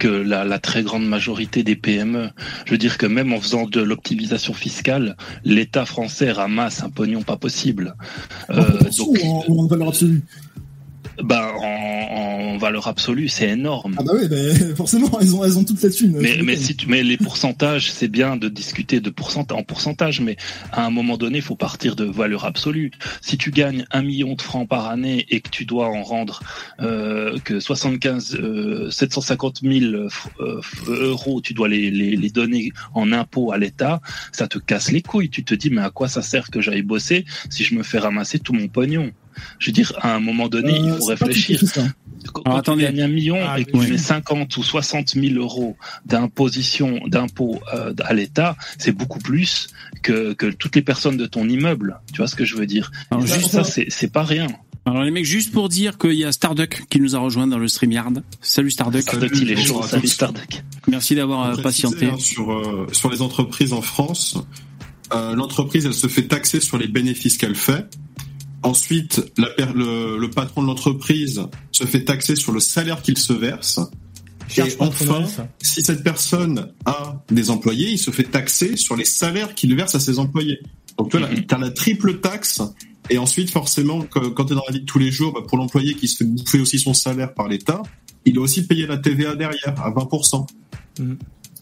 que 0.00 0.08
la, 0.08 0.44
la 0.44 0.58
très 0.58 0.82
grande 0.82 1.06
majorité 1.06 1.62
des 1.62 1.76
PME. 1.76 2.30
Je 2.64 2.72
veux 2.72 2.78
dire 2.78 2.98
que 2.98 3.06
même 3.06 3.32
en 3.32 3.40
faisant 3.40 3.66
de 3.66 3.80
l'optimisation 3.80 4.52
fiscale, 4.52 5.16
l'État 5.44 5.84
français 5.86 6.32
ramasse 6.32 6.82
un 6.82 6.90
pognon 6.90 7.22
pas 7.22 7.36
possible. 7.36 7.94
en 8.48 8.54
Euh, 8.56 8.78
donc, 8.98 9.08
ou 9.08 9.16
en, 9.26 9.44
ou 9.46 9.60
en 9.62 9.66
valeur 9.68 9.88
absolue? 9.90 10.22
Ben, 11.22 11.52
en, 11.60 12.54
en 12.54 12.58
valeur 12.58 12.88
absolue, 12.88 13.28
c'est 13.28 13.48
énorme. 13.48 13.96
Ah 13.98 14.02
bah 14.02 14.12
ouais, 14.14 14.28
bah, 14.28 14.36
forcément, 14.76 15.18
elles 15.20 15.34
ont 15.34 15.44
elles 15.44 15.58
ont 15.58 15.64
toute 15.64 15.82
la 15.82 15.90
thune. 15.90 16.16
Mais, 16.18 16.38
mais 16.42 16.56
si 16.56 16.76
tu 16.76 16.88
mets 16.88 17.02
les 17.02 17.16
pourcentages, 17.16 17.92
c'est 17.92 18.08
bien 18.08 18.36
de 18.36 18.48
discuter 18.48 19.00
de 19.00 19.10
pourcentage 19.10 19.56
en 19.56 19.62
pourcentage, 19.62 20.20
mais 20.20 20.36
à 20.72 20.84
un 20.84 20.90
moment 20.90 21.16
donné, 21.16 21.38
il 21.38 21.42
faut 21.42 21.56
partir 21.56 21.96
de 21.96 22.04
valeur 22.04 22.44
absolue. 22.44 22.90
Si 23.20 23.38
tu 23.38 23.50
gagnes 23.50 23.86
un 23.90 24.02
million 24.02 24.34
de 24.34 24.42
francs 24.42 24.68
par 24.68 24.88
année 24.88 25.26
et 25.30 25.40
que 25.40 25.50
tu 25.50 25.64
dois 25.64 25.88
en 25.88 26.02
rendre 26.02 26.40
euh, 26.80 27.38
que 27.38 27.60
75, 27.60 28.36
euh, 28.40 28.90
750 28.90 29.60
000 29.62 30.08
euh, 30.40 30.60
euros, 30.88 31.40
tu 31.40 31.54
dois 31.54 31.68
les, 31.68 31.90
les, 31.90 32.16
les 32.16 32.30
donner 32.30 32.72
en 32.94 33.12
impôts 33.12 33.52
à 33.52 33.58
l'État, 33.58 34.00
ça 34.32 34.48
te 34.48 34.58
casse 34.58 34.90
les 34.90 35.02
couilles. 35.02 35.30
Tu 35.30 35.44
te 35.44 35.54
dis, 35.54 35.70
mais 35.70 35.82
à 35.82 35.90
quoi 35.90 36.08
ça 36.08 36.22
sert 36.22 36.50
que 36.50 36.60
j'aille 36.60 36.82
bosser 36.82 37.24
si 37.50 37.64
je 37.64 37.74
me 37.74 37.82
fais 37.82 37.98
ramasser 37.98 38.38
tout 38.38 38.52
mon 38.52 38.68
pognon? 38.68 39.12
Je 39.58 39.66
veux 39.68 39.72
dire, 39.72 39.92
à 40.00 40.14
un 40.14 40.20
moment 40.20 40.48
donné, 40.48 40.78
il 40.78 40.90
Euh, 40.90 40.98
faut 40.98 41.06
réfléchir. 41.06 41.60
Quand 42.32 42.42
Alors, 42.42 42.54
tu 42.56 42.70
attendez. 42.70 42.82
gagnes 42.82 43.02
un 43.02 43.08
million 43.08 43.36
Ah, 43.40 43.60
et 43.60 43.64
que 43.64 43.70
tu 43.70 43.76
mets 43.90 43.98
50 43.98 44.56
ou 44.56 44.62
60 44.64 45.10
000 45.14 45.34
euros 45.36 45.76
d'imposition, 46.06 47.00
d'impôt 47.06 47.60
euh, 47.74 47.92
à 48.04 48.14
l'État, 48.14 48.56
c'est 48.78 48.92
beaucoup 48.92 49.18
plus 49.20 49.68
que, 50.02 50.32
que 50.32 50.46
toutes 50.46 50.74
les 50.76 50.82
personnes 50.82 51.16
de 51.16 51.26
ton 51.26 51.48
immeuble. 51.48 52.00
Tu 52.12 52.18
vois 52.18 52.26
ce 52.26 52.34
que 52.34 52.44
je 52.44 52.56
veux 52.56 52.66
dire? 52.66 52.90
Alors, 53.10 53.24
Et 53.24 53.28
juste- 53.28 53.50
ça, 53.50 53.62
c'est 53.64 53.86
c'est 53.90 54.10
pas 54.12 54.24
rien. 54.24 54.46
Alors 54.86 55.02
les 55.02 55.10
mecs, 55.10 55.24
juste 55.24 55.52
pour 55.52 55.68
dire 55.68 55.98
qu'il 55.98 56.12
y 56.12 56.24
a 56.24 56.30
Starduck 56.30 56.84
qui 56.88 57.00
nous 57.00 57.16
a 57.16 57.18
rejoint 57.18 57.48
dans 57.48 57.58
le 57.58 57.66
StreamYard. 57.66 58.22
Salut 58.40 58.70
Starduck. 58.70 59.02
Starduck, 59.02 59.32
il 59.34 59.50
est 59.50 59.56
chaud. 59.56 59.82
Salut. 59.82 60.06
Starduck. 60.06 60.62
Merci 60.88 61.16
d'avoir 61.16 61.50
euh, 61.58 61.60
patienté. 61.62 62.06
hein, 62.06 62.16
sur, 62.18 62.52
euh, 62.52 62.86
sur 62.92 63.10
les 63.10 63.20
entreprises 63.20 63.72
en 63.72 63.82
France, 63.82 64.38
euh, 65.12 65.34
l'entreprise, 65.34 65.86
elle 65.86 65.94
se 65.94 66.06
fait 66.06 66.22
taxer 66.28 66.60
sur 66.60 66.78
les 66.78 66.86
bénéfices 66.86 67.36
qu'elle 67.36 67.56
fait. 67.56 67.84
Ensuite, 68.62 69.32
la 69.38 69.48
le, 69.74 70.18
le 70.18 70.30
patron 70.30 70.62
de 70.62 70.66
l'entreprise 70.66 71.42
se 71.72 71.84
fait 71.84 72.04
taxer 72.04 72.36
sur 72.36 72.52
le 72.52 72.60
salaire 72.60 73.02
qu'il 73.02 73.18
se 73.18 73.32
verse. 73.32 73.80
Et 74.56 74.62
enfin, 74.78 75.24
si 75.60 75.82
cette 75.82 76.02
personne 76.04 76.72
a 76.84 77.22
des 77.30 77.50
employés, 77.50 77.90
il 77.90 77.98
se 77.98 78.10
fait 78.10 78.24
taxer 78.24 78.76
sur 78.76 78.96
les 78.96 79.04
salaires 79.04 79.54
qu'il 79.54 79.74
verse 79.74 79.94
à 79.94 80.00
ses 80.00 80.18
employés. 80.18 80.60
Donc 80.98 81.10
tu 81.10 81.18
vois, 81.18 81.28
Mhm. 81.28 81.46
tu 81.46 81.54
as 81.54 81.58
la 81.58 81.70
triple 81.70 82.20
taxe. 82.20 82.62
Et 83.10 83.18
ensuite, 83.18 83.50
forcément, 83.50 84.02
quand 84.02 84.44
tu 84.46 84.52
es 84.52 84.56
dans 84.56 84.64
la 84.66 84.72
vie 84.72 84.80
de 84.80 84.84
tous 84.86 84.98
les 84.98 85.10
jours, 85.12 85.32
bah, 85.32 85.40
pour 85.46 85.58
l'employé 85.58 85.94
qui 85.94 86.08
se 86.08 86.16
fait 86.18 86.24
bouffer 86.24 86.58
aussi 86.60 86.78
son 86.78 86.94
salaire 86.94 87.34
par 87.34 87.46
l'État, 87.48 87.82
il 88.24 88.32
doit 88.34 88.44
aussi 88.44 88.66
payer 88.66 88.86
la 88.86 88.96
TVA 88.98 89.36
derrière, 89.36 89.74
à 89.80 89.90
20%. 89.90 90.46
D'accord 90.98 91.16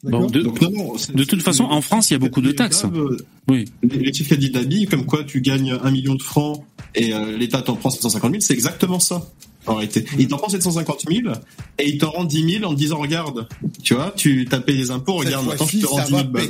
Bon, 0.04 0.26
de, 0.26 0.42
Donc, 0.42 0.60
non, 0.60 0.70
non, 0.70 0.98
c'est- 0.98 1.14
de 1.16 1.24
toute 1.24 1.42
façon, 1.42 1.64
en 1.64 1.80
France, 1.80 2.10
il 2.10 2.14
y 2.14 2.16
a 2.16 2.18
beaucoup 2.18 2.40
de 2.42 2.52
taxes. 2.52 2.84
Euh, 2.84 3.16
Oui. 3.48 3.64
Chiffres 4.12 4.30
qu'a 4.30 4.36
dit 4.36 4.50
Dabi, 4.50 4.86
comme 4.86 5.06
quoi 5.06 5.24
tu 5.24 5.40
gagnes 5.40 5.76
un 5.82 5.90
million 5.90 6.14
de 6.14 6.22
francs 6.22 6.62
et 6.94 7.12
euh, 7.14 7.36
l'État 7.36 7.62
t'en 7.62 7.74
prend 7.74 7.90
750 7.90 8.30
000, 8.32 8.40
c'est 8.40 8.54
exactement 8.54 9.00
ça. 9.00 9.22
en 9.66 9.76
réalité. 9.76 10.04
Il 10.18 10.28
t'en 10.28 10.36
prend 10.36 10.48
750 10.50 11.04
000 11.10 11.34
et 11.78 11.88
il 11.88 11.96
t'en 11.98 12.10
rend 12.10 12.24
10 12.24 12.58
000 12.58 12.64
en 12.70 12.74
te 12.74 12.78
disant 12.78 12.98
regarde, 12.98 13.48
tu 13.82 13.94
vois, 13.94 14.12
tu 14.14 14.46
t'as 14.48 14.60
payé 14.60 14.78
des 14.78 14.90
impôts, 14.90 15.14
regarde, 15.14 15.46
maintenant 15.46 15.66
je 15.66 15.78
te 15.78 15.86
rends 15.86 16.04
10 16.04 16.10
000 16.10 16.24
balles. 16.24 16.48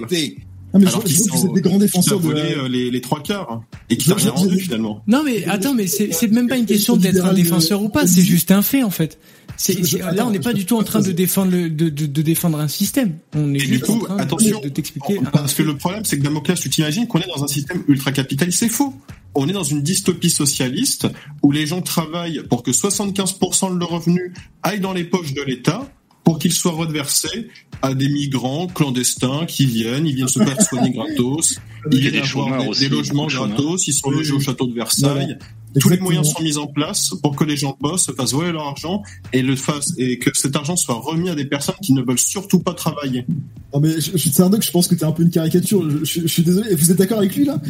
Ah, 0.76 0.78
mais 0.80 0.86
Alors 0.88 1.06
je, 1.06 1.14
je 1.14 1.30
vous 1.30 1.46
êtes 1.46 1.52
des 1.52 1.60
grands 1.60 1.78
défenseurs 1.78 2.18
de 2.18 2.24
volé 2.24 2.56
la... 2.56 2.66
les, 2.68 2.90
les 2.90 3.00
trois 3.00 3.22
quarts 3.22 3.62
et 3.88 3.96
qui 3.96 4.08
t'a 4.08 4.16
rien 4.16 4.32
rendu 4.32 4.58
finalement. 4.58 5.00
Non 5.06 5.22
mais 5.24 5.44
attends, 5.44 5.72
mais 5.74 5.86
c'est 5.86 6.26
même 6.32 6.48
pas 6.48 6.56
une 6.56 6.66
question 6.66 6.96
d'être 6.96 7.24
un 7.24 7.32
défenseur 7.34 7.80
ou 7.82 7.88
pas, 7.88 8.08
c'est 8.08 8.22
juste 8.24 8.50
un 8.50 8.62
fait 8.62 8.82
en 8.82 8.90
fait. 8.90 9.18
C'est 9.56 9.80
là 9.98 10.26
on 10.26 10.30
n'est 10.30 10.40
pas 10.40 10.52
du 10.52 10.66
tout 10.66 10.76
en 10.76 10.82
train 10.82 11.00
de 11.00 11.12
défendre 11.12 11.52
le, 11.52 11.70
de, 11.70 11.88
de, 11.88 12.06
de 12.06 12.22
défendre 12.22 12.58
un 12.58 12.68
système. 12.68 13.18
On 13.34 13.54
est 13.54 13.58
Et 13.58 13.60
juste 13.60 13.70
du 13.72 13.80
coup, 13.80 14.02
en 14.02 14.06
train 14.06 14.16
attention, 14.18 14.60
de, 14.60 14.64
de 14.64 14.68
t'expliquer. 14.70 15.20
parce 15.32 15.54
que 15.54 15.62
le 15.62 15.76
problème, 15.76 16.04
c'est 16.04 16.18
que 16.18 16.22
Damoclès, 16.22 16.58
tu 16.60 16.70
t'imagines 16.70 17.06
qu'on 17.06 17.20
est 17.20 17.28
dans 17.28 17.42
un 17.44 17.48
système 17.48 17.82
ultra 17.88 18.12
capitaliste. 18.12 18.58
C'est 18.58 18.68
faux. 18.68 18.94
On 19.34 19.48
est 19.48 19.52
dans 19.52 19.64
une 19.64 19.82
dystopie 19.82 20.30
socialiste 20.30 21.08
où 21.42 21.50
les 21.50 21.66
gens 21.66 21.82
travaillent 21.82 22.42
pour 22.48 22.62
que 22.62 22.70
75% 22.70 23.74
de 23.74 23.78
leurs 23.78 23.90
revenus 23.90 24.32
aillent 24.62 24.80
dans 24.80 24.92
les 24.92 25.04
poches 25.04 25.34
de 25.34 25.42
l'État 25.42 25.88
pour 26.24 26.38
qu'ils 26.38 26.52
soient 26.52 26.72
reversés 26.72 27.48
à 27.82 27.94
des 27.94 28.08
migrants 28.08 28.66
clandestins 28.66 29.44
qui 29.46 29.66
viennent, 29.66 30.06
ils 30.06 30.14
viennent 30.14 30.28
se 30.28 30.42
faire 30.42 30.60
soigner 30.62 30.90
gratos, 30.94 31.58
ils 31.90 31.98
Il 31.98 32.04
y 32.04 32.06
a 32.06 32.10
viennent 32.10 32.22
des 32.22 32.28
avoir 32.28 32.72
des, 32.72 32.78
des 32.80 32.88
logements 32.88 33.26
gratos, 33.26 33.86
ils 33.86 33.92
sont 33.92 34.10
logés 34.10 34.32
au 34.32 34.40
château 34.40 34.66
de 34.66 34.74
Versailles. 34.74 35.36
Tous 35.80 35.88
les 35.88 35.98
moyens 35.98 36.28
sont 36.30 36.42
mis 36.42 36.56
en 36.56 36.66
place 36.66 37.10
pour 37.22 37.34
que 37.36 37.44
les 37.44 37.56
gens 37.56 37.76
bossent, 37.80 38.10
fassent 38.16 38.32
voler 38.32 38.52
leur 38.52 38.66
argent 38.66 39.02
et 39.32 39.42
le 39.42 39.56
fassent 39.56 39.92
et 39.98 40.18
que 40.18 40.30
cet 40.32 40.54
argent 40.56 40.76
soit 40.76 40.94
remis 40.94 41.30
à 41.30 41.34
des 41.34 41.44
personnes 41.46 41.74
qui 41.82 41.92
ne 41.92 42.02
veulent 42.02 42.18
surtout 42.18 42.60
pas 42.60 42.74
travailler. 42.74 43.24
Non 43.72 43.80
mais 43.80 44.00
je, 44.00 44.12
je, 44.16 44.28
c'est 44.28 44.42
un 44.42 44.50
doc, 44.50 44.62
je 44.62 44.70
pense 44.70 44.86
que 44.88 44.94
t'es 44.94 45.04
un 45.04 45.12
peu 45.12 45.22
une 45.24 45.30
caricature. 45.30 45.88
Je, 45.90 46.04
je- 46.04 46.20
je 46.22 46.26
suis 46.28 46.42
désolé. 46.42 46.70
Et 46.72 46.74
Vous 46.76 46.90
êtes 46.92 46.98
d'accord 46.98 47.18
avec 47.18 47.34
lui 47.34 47.44
là? 47.44 47.60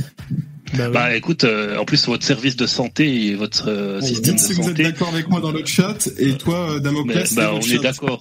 Bah 0.92 1.14
écoute, 1.14 1.44
euh, 1.44 1.76
en 1.78 1.84
plus 1.84 2.04
votre 2.08 2.24
service 2.26 2.56
de 2.56 2.66
santé 2.66 3.26
et 3.26 3.34
votre 3.36 3.68
euh, 3.70 4.00
système 4.00 4.34
Dites 4.34 4.48
de 4.48 4.54
si 4.54 4.60
vous 4.60 4.68
êtes 4.70 4.76
d'accord 4.80 5.08
avec 5.10 5.28
moi 5.28 5.40
dans 5.40 5.52
le 5.52 5.64
chat 5.64 6.08
et 6.18 6.32
toi, 6.36 6.68
euh, 6.70 6.74
mais, 6.76 6.80
Damoclès. 6.80 7.34
bah, 7.36 7.52
on 7.54 7.60
chat. 7.60 7.74
est 7.76 7.78
d'accord, 7.78 8.20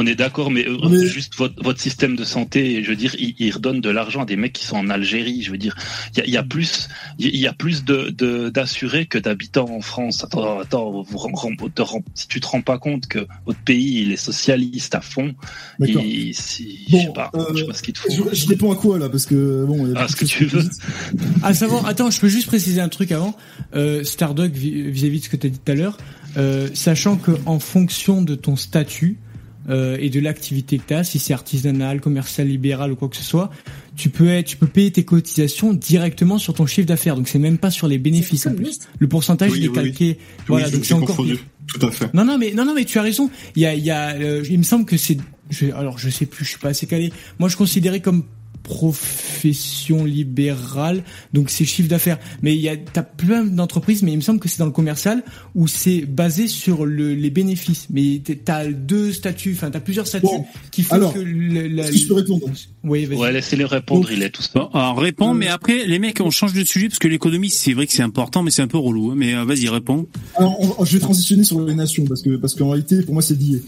on 0.00 0.06
est 0.06 0.14
d'accord, 0.14 0.50
mais, 0.52 0.64
euh, 0.68 0.76
Mais- 0.88 1.06
juste 1.06 1.34
votre, 1.36 1.60
votre 1.62 1.80
système 1.80 2.14
de 2.14 2.22
santé, 2.22 2.84
je 2.84 2.88
veux 2.90 2.96
dire, 2.96 3.16
il, 3.18 3.34
il 3.40 3.50
redonne 3.50 3.80
de 3.80 3.90
l'argent 3.90 4.22
à 4.22 4.26
des 4.26 4.36
mecs 4.36 4.52
qui 4.52 4.64
sont 4.64 4.76
en 4.76 4.88
Algérie. 4.90 5.42
Je 5.42 5.50
veux 5.50 5.58
dire, 5.58 5.74
il 6.14 6.18
y 6.18 6.22
a, 6.22 6.24
il 6.26 6.32
y 6.32 6.36
a 6.36 6.42
plus, 6.44 6.88
il 7.18 7.36
y 7.36 7.46
a 7.48 7.52
plus 7.52 7.84
de 7.84 8.10
de- 8.10 8.48
d'assurés 8.48 9.06
que 9.06 9.18
d'habitants 9.18 9.68
en 9.70 9.80
France. 9.80 10.22
Attends, 10.22 10.60
attends, 10.60 11.02
vous 11.02 11.68
te 11.68 11.82
si 12.14 12.28
tu 12.28 12.40
te 12.40 12.46
rends 12.46 12.62
pas 12.62 12.78
compte 12.78 13.06
que 13.08 13.26
votre 13.44 13.58
pays 13.60 14.02
il 14.02 14.12
est 14.12 14.16
socialiste 14.16 14.94
à 14.94 15.00
fond, 15.00 15.34
il, 15.80 16.32
si, 16.34 16.86
Bon, 16.90 16.98
je 17.00 17.06
sais 17.06 17.12
pas, 17.12 17.30
euh, 17.34 17.44
je 17.54 17.60
sais 17.60 17.66
pas 17.66 17.74
ce 17.74 17.82
qu'il 17.82 17.94
te 17.94 17.98
faut. 17.98 18.28
je, 18.32 18.34
je 18.36 18.46
réponds 18.46 18.70
à 18.72 18.76
quoi 18.76 18.98
là 18.98 19.08
Parce 19.08 19.26
que 19.26 19.64
bon. 19.66 19.86
il 19.86 19.92
y 19.92 19.96
a 19.96 20.00
Ah, 20.02 20.08
ce 20.08 20.14
que 20.16 20.24
de 20.24 20.30
tu 20.30 20.44
veux. 20.46 20.64
À 21.42 21.54
savoir, 21.54 21.86
attends, 21.86 22.10
je 22.10 22.20
peux 22.20 22.28
juste 22.28 22.46
préciser 22.46 22.80
un 22.80 22.88
truc 22.88 23.10
avant. 23.12 23.36
Euh, 23.74 24.04
Stardock, 24.04 24.52
vi- 24.52 24.90
vis-à-vis 24.90 25.18
de 25.20 25.24
ce 25.24 25.28
que 25.28 25.36
tu 25.36 25.46
as 25.46 25.50
dit 25.50 25.58
tout 25.58 25.72
à 25.72 25.74
l'heure, 25.74 25.98
euh, 26.36 26.68
sachant 26.74 27.16
que 27.16 27.32
en 27.46 27.58
fonction 27.58 28.22
de 28.22 28.34
ton 28.36 28.54
statut 28.56 29.18
euh, 29.68 29.96
et 30.00 30.10
de 30.10 30.20
l'activité 30.20 30.78
que 30.78 30.84
tu 30.88 30.94
as, 30.94 31.04
si 31.04 31.18
c'est 31.18 31.32
artisanal, 31.34 32.00
commercial, 32.00 32.48
libéral 32.48 32.92
ou 32.92 32.96
quoi 32.96 33.08
que 33.08 33.16
ce 33.16 33.22
soit, 33.24 33.50
tu 33.96 34.08
peux 34.10 34.28
être, 34.28 34.46
tu 34.46 34.56
peux 34.56 34.66
payer 34.66 34.90
tes 34.90 35.04
cotisations 35.04 35.72
directement 35.72 36.38
sur 36.38 36.54
ton 36.54 36.66
chiffre 36.66 36.86
d'affaires. 36.86 37.16
Donc 37.16 37.28
c'est 37.28 37.38
même 37.38 37.58
pas 37.58 37.70
sur 37.70 37.88
les 37.88 37.98
bénéfices 37.98 38.46
en 38.46 38.54
plus. 38.54 38.80
Le 38.98 39.08
pourcentage 39.08 39.50
Oui, 39.52 39.58
il 39.58 39.64
est 39.64 39.68
oui, 39.68 39.74
calqué. 39.74 40.18
Voilà, 40.46 40.66
oui, 40.66 40.72
donc 40.72 40.82
j'ai 40.82 40.88
c'est 40.88 40.94
encore 40.94 41.08
confondu. 41.08 41.34
pire. 41.34 41.44
Tout 41.68 41.86
à 41.86 41.90
fait. 41.90 42.12
Non, 42.14 42.24
non, 42.24 42.38
mais 42.38 42.52
non, 42.52 42.64
non, 42.64 42.74
mais 42.74 42.84
tu 42.84 42.98
as 42.98 43.02
raison. 43.02 43.30
Il 43.56 43.62
y 43.62 43.66
a, 43.66 43.74
il 43.74 43.84
y 43.84 43.90
a, 43.90 44.14
euh, 44.14 44.42
il 44.48 44.58
me 44.58 44.62
semble 44.62 44.86
que 44.86 44.96
c'est, 44.96 45.18
je, 45.50 45.66
alors 45.72 45.98
je 45.98 46.08
sais 46.08 46.24
plus, 46.24 46.44
je 46.44 46.50
suis 46.50 46.58
pas 46.58 46.68
assez 46.70 46.86
calé. 46.86 47.12
Moi, 47.38 47.48
je 47.50 47.56
considérais 47.56 48.00
comme 48.00 48.24
profession 48.68 50.04
libérale, 50.04 51.02
donc 51.32 51.50
c'est 51.50 51.64
chiffre 51.64 51.88
d'affaires. 51.88 52.18
Mais 52.42 52.54
il 52.54 52.60
y 52.60 52.68
a, 52.68 52.76
t'as 52.76 53.02
plein 53.02 53.44
d'entreprises, 53.44 54.02
mais 54.02 54.12
il 54.12 54.16
me 54.16 54.20
semble 54.22 54.40
que 54.40 54.48
c'est 54.48 54.58
dans 54.58 54.66
le 54.66 54.70
commercial 54.72 55.22
où 55.54 55.66
c'est 55.66 56.00
basé 56.02 56.46
sur 56.48 56.84
le, 56.86 57.14
les 57.14 57.30
bénéfices. 57.30 57.86
Mais 57.90 58.20
t'as 58.44 58.66
deux 58.66 59.12
statuts, 59.12 59.52
enfin 59.56 59.70
t'as 59.70 59.80
plusieurs 59.80 60.06
statuts 60.06 60.26
Bon, 60.26 60.44
qui 60.70 60.82
font 60.82 60.94
alors, 60.96 61.14
que 61.14 61.18
le, 61.20 61.68
la, 61.68 61.88
que 61.90 61.96
je 61.96 62.06
peux 62.06 62.14
répondre? 62.14 62.46
Oui, 62.84 63.04
vas-y. 63.06 63.18
Ouais, 63.18 63.32
laissez-le 63.32 63.66
répondre, 63.66 64.02
Donc- 64.02 64.10
il 64.16 64.22
est 64.22 64.30
tout. 64.30 64.42
Bon, 64.54 64.68
alors 64.72 64.98
réponds, 64.98 65.34
mais 65.34 65.48
après, 65.48 65.86
les 65.86 65.98
mecs, 65.98 66.20
on 66.20 66.30
change 66.30 66.52
de 66.52 66.64
sujet 66.64 66.88
parce 66.88 66.98
que 66.98 67.08
l'économie, 67.08 67.50
c'est 67.50 67.72
vrai 67.72 67.86
que 67.86 67.92
c'est 67.92 68.02
important, 68.02 68.42
mais 68.42 68.50
c'est 68.50 68.62
un 68.62 68.68
peu 68.68 68.78
relou. 68.78 69.10
hein. 69.10 69.14
Mais 69.16 69.34
euh, 69.34 69.44
vas-y, 69.44 69.68
réponds. 69.68 70.06
Alors, 70.36 70.56
on- 70.80 70.84
je 70.84 70.92
vais 70.94 71.00
transitionner 71.00 71.44
sur 71.44 71.60
les 71.60 71.74
nations 71.74 72.04
parce 72.06 72.22
que 72.22 72.36
parce 72.36 72.54
qu'en 72.54 72.70
réalité, 72.70 73.02
pour 73.02 73.14
moi, 73.14 73.22
c'est 73.22 73.38
lié. 73.38 73.62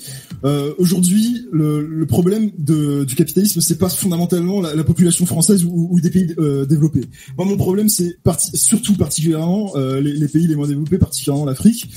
Euh, 0.45 0.73
Aujourd'hui, 0.79 1.47
le, 1.53 1.87
le 1.87 2.07
problème 2.07 2.51
de, 2.59 3.05
du 3.05 3.15
capitalisme, 3.15 3.61
c'est 3.61 3.79
pas 3.79 3.89
fondamentalement 3.89 4.61
la, 4.61 4.75
la 4.75 4.85
population 4.91 5.25
française 5.25 5.65
ou, 5.65 6.01
des 6.01 6.11
pays 6.11 6.35
euh, 6.39 6.67
développés. 6.67 7.05
Moi, 7.39 7.47
mon 7.47 7.57
problème, 7.57 7.89
c'est 7.89 8.17
surtout 8.55 8.95
particulièrement 8.95 9.73
euh, 9.77 10.01
les, 10.01 10.27
pays 10.27 10.49
les 10.49 10.57
moins 10.57 10.67
développés, 10.67 10.99
particulièrement 10.99 11.45
l'Afrique, 11.45 11.89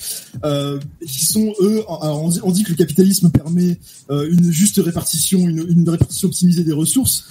euh, 0.43 0.79
qui 1.05 1.25
sont 1.25 1.53
eux. 1.61 1.81
Alors, 2.01 2.23
on 2.43 2.51
dit, 2.51 2.63
que 2.63 2.69
le 2.69 2.75
capitalisme 2.75 3.29
permet 3.29 3.79
une 4.09 4.51
juste 4.51 4.77
répartition, 4.77 5.39
une, 5.39 5.89
répartition 5.89 6.27
optimisée 6.27 6.63
des 6.63 6.71
ressources. 6.71 7.25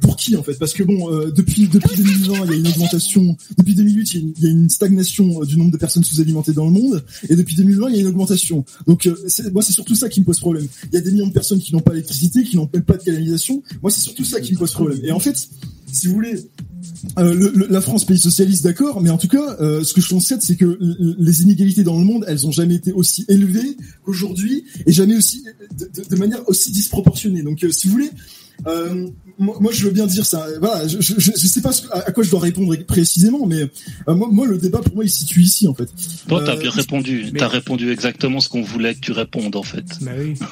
Pour 0.00 0.16
qui 0.16 0.36
en 0.36 0.42
fait? 0.42 0.54
Parce 0.54 0.72
que 0.72 0.82
bon, 0.82 1.10
depuis 1.30 1.68
depuis 1.68 1.96
2020, 1.96 2.44
il 2.44 2.50
y 2.50 2.54
a 2.54 2.56
une 2.56 2.68
augmentation. 2.68 3.36
Depuis 3.58 3.74
2008, 3.74 4.14
il 4.14 4.16
y 4.16 4.18
a 4.18 4.20
une, 4.20 4.34
il 4.36 4.44
y 4.44 4.46
a 4.46 4.50
une 4.50 4.70
stagnation 4.70 5.40
du 5.40 5.58
nombre 5.58 5.72
de 5.72 5.76
personnes 5.76 6.04
sous-alimentées 6.04 6.52
dans 6.52 6.66
le 6.66 6.72
monde, 6.72 7.04
et 7.28 7.36
depuis 7.36 7.56
2020, 7.56 7.88
il 7.90 7.96
y 7.96 7.98
a 7.98 8.00
une 8.02 8.08
augmentation. 8.08 8.64
Donc 8.86 9.08
moi, 9.52 9.62
c'est 9.62 9.72
surtout 9.72 9.94
ça 9.94 10.08
qui 10.08 10.20
me 10.20 10.24
pose 10.24 10.38
problème. 10.38 10.66
Il 10.90 10.94
y 10.94 10.98
a 10.98 11.00
des 11.00 11.10
millions 11.10 11.26
de 11.28 11.32
personnes 11.32 11.60
qui 11.60 11.74
n'ont 11.74 11.80
pas 11.80 11.92
d'électricité, 11.92 12.44
qui 12.44 12.56
n'ont 12.56 12.68
même 12.72 12.84
pas 12.84 12.96
de 12.96 13.02
canalisation. 13.02 13.62
Moi, 13.82 13.90
c'est 13.90 14.00
surtout 14.00 14.24
ça 14.24 14.40
qui 14.40 14.49
pose 14.58 14.72
problème. 14.72 15.00
Et 15.04 15.12
en 15.12 15.20
fait, 15.20 15.36
si 15.92 16.06
vous 16.06 16.14
voulez. 16.14 16.34
euh, 17.18 17.66
la 17.68 17.80
France 17.80 18.04
pays 18.04 18.18
socialiste 18.18 18.64
d'accord, 18.64 19.00
mais 19.00 19.10
en 19.10 19.18
tout 19.18 19.28
cas, 19.28 19.56
euh, 19.60 19.82
ce 19.82 19.92
que 19.94 20.00
je 20.00 20.08
constate, 20.08 20.42
c'est 20.42 20.56
que 20.56 20.78
les 21.18 21.42
inégalités 21.42 21.82
dans 21.82 21.98
le 21.98 22.04
monde, 22.04 22.24
elles 22.28 22.46
ont 22.46 22.52
jamais 22.52 22.74
été 22.74 22.92
aussi 22.92 23.24
élevées 23.28 23.76
qu'aujourd'hui, 24.04 24.64
et 24.86 24.92
jamais 24.92 25.16
aussi 25.16 25.44
de, 26.10 26.16
manière 26.16 26.46
aussi 26.48 26.70
disproportionnée. 26.70 27.42
Donc, 27.42 27.64
euh, 27.64 27.70
si 27.70 27.88
vous 27.88 27.94
voulez, 27.94 28.10
moi, 29.40 29.56
moi, 29.60 29.72
je 29.72 29.84
veux 29.84 29.90
bien 29.90 30.06
dire 30.06 30.24
ça. 30.24 30.46
Voilà, 30.60 30.86
je, 30.86 30.98
je, 31.00 31.14
je 31.18 31.46
sais 31.46 31.60
pas 31.60 31.72
ce- 31.72 31.86
à, 31.90 31.98
à 32.08 32.12
quoi 32.12 32.22
je 32.22 32.30
dois 32.30 32.40
répondre 32.40 32.76
précisément, 32.86 33.46
mais 33.46 33.62
euh, 34.08 34.14
moi, 34.14 34.28
moi, 34.30 34.46
le 34.46 34.58
débat 34.58 34.78
pour 34.80 34.94
moi, 34.94 35.04
il 35.04 35.10
se 35.10 35.18
situe 35.20 35.40
ici 35.42 35.66
en 35.66 35.74
fait. 35.74 35.88
Toi, 36.28 36.42
t'as 36.44 36.54
Euh, 36.54 36.60
bien 36.60 36.70
répondu. 36.70 37.26
mais- 37.32 37.38
T'as 37.40 37.48
répondu 37.48 37.90
exactement 37.90 38.40
ce 38.40 38.48
qu'on 38.48 38.62
voulait 38.62 38.94
que 38.94 39.00
tu 39.00 39.12
répondes, 39.12 39.56
en 39.56 39.62
fait. 39.62 39.84
Bah 40.02 40.12
oui. 40.18 40.34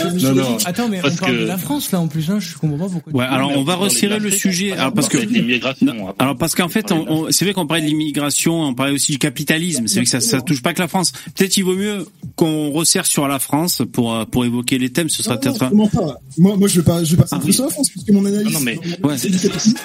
Euh, 0.00 0.10
Non, 0.12 0.34
non. 0.34 0.56
Attends, 0.64 0.88
mais 0.88 1.00
Parce 1.00 1.14
on 1.14 1.18
parle 1.18 1.32
que- 1.36 1.40
de 1.40 1.44
la 1.46 1.58
France 1.58 1.90
là 1.92 2.00
en 2.00 2.08
plus, 2.08 2.30
hein, 2.30 2.38
je 2.40 2.56
comprends 2.56 2.78
pas 2.78 2.88
pourquoi. 2.92 3.12
Ouais, 3.12 3.24
alors 3.24 3.52
on 3.56 3.64
va 3.64 3.74
resserrer 3.74 4.18
le 4.18 4.30
sujet. 4.30 4.72
Alors 4.72 4.92
parce 4.92 5.08
que 5.08 5.18
l'immigration. 5.18 6.14
Alors 6.18 6.36
parce 6.36 6.54
qu'en 6.54 6.68
fait, 6.68 6.86
c'est 7.30 7.44
vrai 7.44 7.54
qu'on 7.54 7.66
parlait 7.66 7.82
de 7.82 7.88
l'immigration, 7.88 8.62
on 8.62 8.74
parlait 8.74 8.92
aussi 8.92 9.12
du 9.12 9.18
capitalisme. 9.18 9.86
C'est 9.86 9.96
vrai 9.96 10.04
que 10.04 10.10
ça, 10.10 10.20
ça 10.20 10.40
touche 10.40 10.62
pas 10.62 10.72
que 10.74 10.80
la 10.80 10.88
France. 10.88 11.12
Peut-être 11.34 11.56
il 11.56 11.64
vaut 11.64 11.74
mieux 11.76 12.06
qu'on 12.36 12.70
resserre 12.70 13.06
sur 13.06 13.26
la 13.28 13.38
France 13.38 13.82
pour 13.92 14.26
pour 14.30 14.44
évoquer 14.44 14.78
les 14.78 14.90
thèmes. 14.90 15.08
Ce 15.08 15.22
sera 15.22 15.38
peut-être. 15.38 15.72
Moi, 15.72 16.56
moi, 16.56 16.68
je 16.68 16.80
vais 16.80 16.84
pas, 16.84 17.02
je 17.04 17.16
vais 17.16 17.22
pas 17.22 17.38
oui. 17.44 17.52
sur 17.52 17.64
la 17.64 17.70
France, 17.70 17.90
puisque 18.04 18.10
mon 18.10 18.24
analyse, 18.26 18.52
Non, 18.52 18.60
non, 18.60 18.64
mais- 18.64 18.80
mon 19.02 19.08
Ouais. 19.08 19.16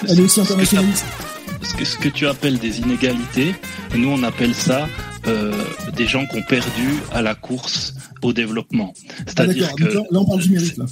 elle 0.08 0.18
est 0.18 0.22
aussi 0.22 0.40
internationaliste. 0.40 1.04
ce 1.62 1.74
que, 1.74 1.84
ce 1.84 1.96
que 1.98 2.08
tu 2.08 2.26
appelles 2.26 2.58
des 2.58 2.78
inégalités, 2.80 3.54
nous 3.96 4.08
on 4.08 4.22
appelle 4.22 4.54
ça 4.54 4.88
euh, 5.26 5.52
des 5.96 6.06
gens 6.06 6.26
qui 6.26 6.36
ont 6.36 6.42
perdu 6.48 6.90
à 7.12 7.22
la 7.22 7.34
course 7.34 7.94
au 8.24 8.32
développement. 8.32 8.92
Ah, 8.96 9.12
C'est-à-dire 9.26 9.74
que 9.76 9.84
Donc 9.84 9.94
là, 9.94 10.00
là, 10.10 10.20
on 10.20 10.24
parle 10.24 10.40
du 10.42 10.50
mérite. 10.50 10.76
Là. 10.76 10.86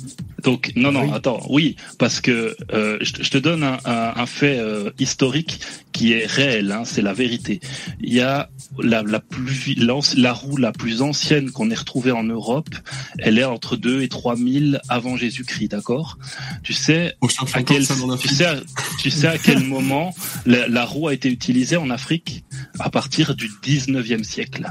donc 0.44 0.72
non 0.76 0.92
non 0.92 1.04
Oui. 1.04 1.10
attends 1.14 1.40
oui 1.50 1.76
parce 1.98 2.20
que 2.20 2.54
euh, 2.72 2.98
je, 3.00 3.12
te- 3.12 3.22
je 3.22 3.30
te 3.30 3.38
donne 3.38 3.62
un, 3.64 3.78
un- 3.84 4.12
un 4.16 4.26
fait 4.26 4.58
euh, 4.58 4.90
historique 4.98 5.60
qui 5.92 6.12
est 6.12 6.26
réel, 6.26 6.72
hein, 6.72 6.82
c'est 6.84 7.02
la 7.02 7.12
vérité. 7.12 7.60
Il 8.00 8.12
y 8.12 8.20
a 8.20 8.48
la, 8.82 9.02
la 9.02 9.20
plus 9.20 9.74
l'anci- 9.76 10.16
la 10.16 10.32
roue 10.32 10.56
la 10.56 10.72
plus 10.72 11.02
ancienne 11.02 11.50
qu'on 11.50 11.70
ait 11.70 11.74
retrouvée 11.74 12.12
en 12.12 12.22
Europe, 12.24 12.70
elle 13.18 13.38
est 13.38 13.44
entre 13.44 13.76
2 13.76 14.02
et 14.02 14.08
3000 14.08 14.80
avant 14.88 15.16
Jésus-Christ, 15.16 15.68
d'accord? 15.68 16.18
Tu 16.62 16.72
sais 16.72 17.14
à 17.54 17.62
quel, 17.62 17.86
tu 18.20 18.28
sais, 18.28 18.44
à- 18.46 18.56
tu 19.00 19.10
sais 19.10 19.26
à 19.26 19.38
quel 19.38 19.60
moment 19.60 20.14
la, 20.46 20.66
la 20.68 20.84
roue 20.84 21.08
a 21.08 21.14
été 21.14 21.28
utilisée 21.30 21.76
en 21.76 21.90
Afrique? 21.90 22.44
À 22.78 22.88
partir 22.90 23.34
du 23.36 23.50
19e 23.62 24.24
siècle. 24.24 24.66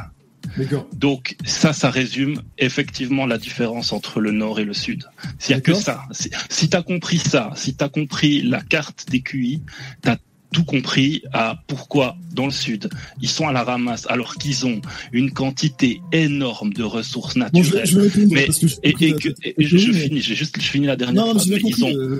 Donc 0.93 1.35
ça, 1.45 1.73
ça 1.73 1.89
résume 1.89 2.41
effectivement 2.57 3.25
la 3.25 3.37
différence 3.37 3.93
entre 3.93 4.19
le 4.19 4.31
nord 4.31 4.59
et 4.59 4.65
le 4.65 4.73
sud. 4.73 5.05
S'il 5.39 5.55
y 5.55 5.57
a 5.57 5.61
que 5.61 5.73
ça, 5.73 6.03
si, 6.11 6.29
si 6.49 6.69
t'as 6.69 6.81
compris 6.81 7.17
ça, 7.17 7.51
si 7.55 7.75
t'as 7.75 7.89
compris 7.89 8.41
la 8.41 8.61
carte 8.61 9.09
des 9.09 9.21
QI, 9.21 9.61
t'as 10.01 10.17
tout 10.51 10.63
compris 10.65 11.23
à 11.33 11.61
pourquoi 11.67 12.17
dans 12.33 12.45
le 12.45 12.51
sud 12.51 12.89
ils 13.21 13.29
sont 13.29 13.47
à 13.47 13.53
la 13.53 13.63
ramasse 13.63 14.05
alors 14.09 14.35
qu'ils 14.35 14.65
ont 14.65 14.81
une 15.11 15.31
quantité 15.31 16.01
énorme 16.11 16.73
de 16.73 16.83
ressources 16.83 17.35
Bon, 17.53 17.63
je, 17.63 17.75
naturelles. 17.75 18.11
je 18.13 18.21
Mais- 18.33 18.45
parce 18.45 18.59
que 18.59 18.67
je, 18.67 18.75
et, 18.83 18.89
et 18.89 19.13
que 19.13 19.29
et 19.43 19.53
je, 19.59 19.77
je 19.77 19.87
Oui, 19.89 19.91
mais- 19.93 19.99
finis, 20.07 20.21
j'ai 20.21 20.35
juste 20.35 20.55
je 20.59 20.67
finis 20.69 20.87
la 20.87 20.95
dernière 20.95 21.25
Non, 21.25 21.31
phrase. 21.31 21.47
mais 21.47 21.59
ils 21.65 21.83
ont 21.85 21.95
euh, 21.95 22.19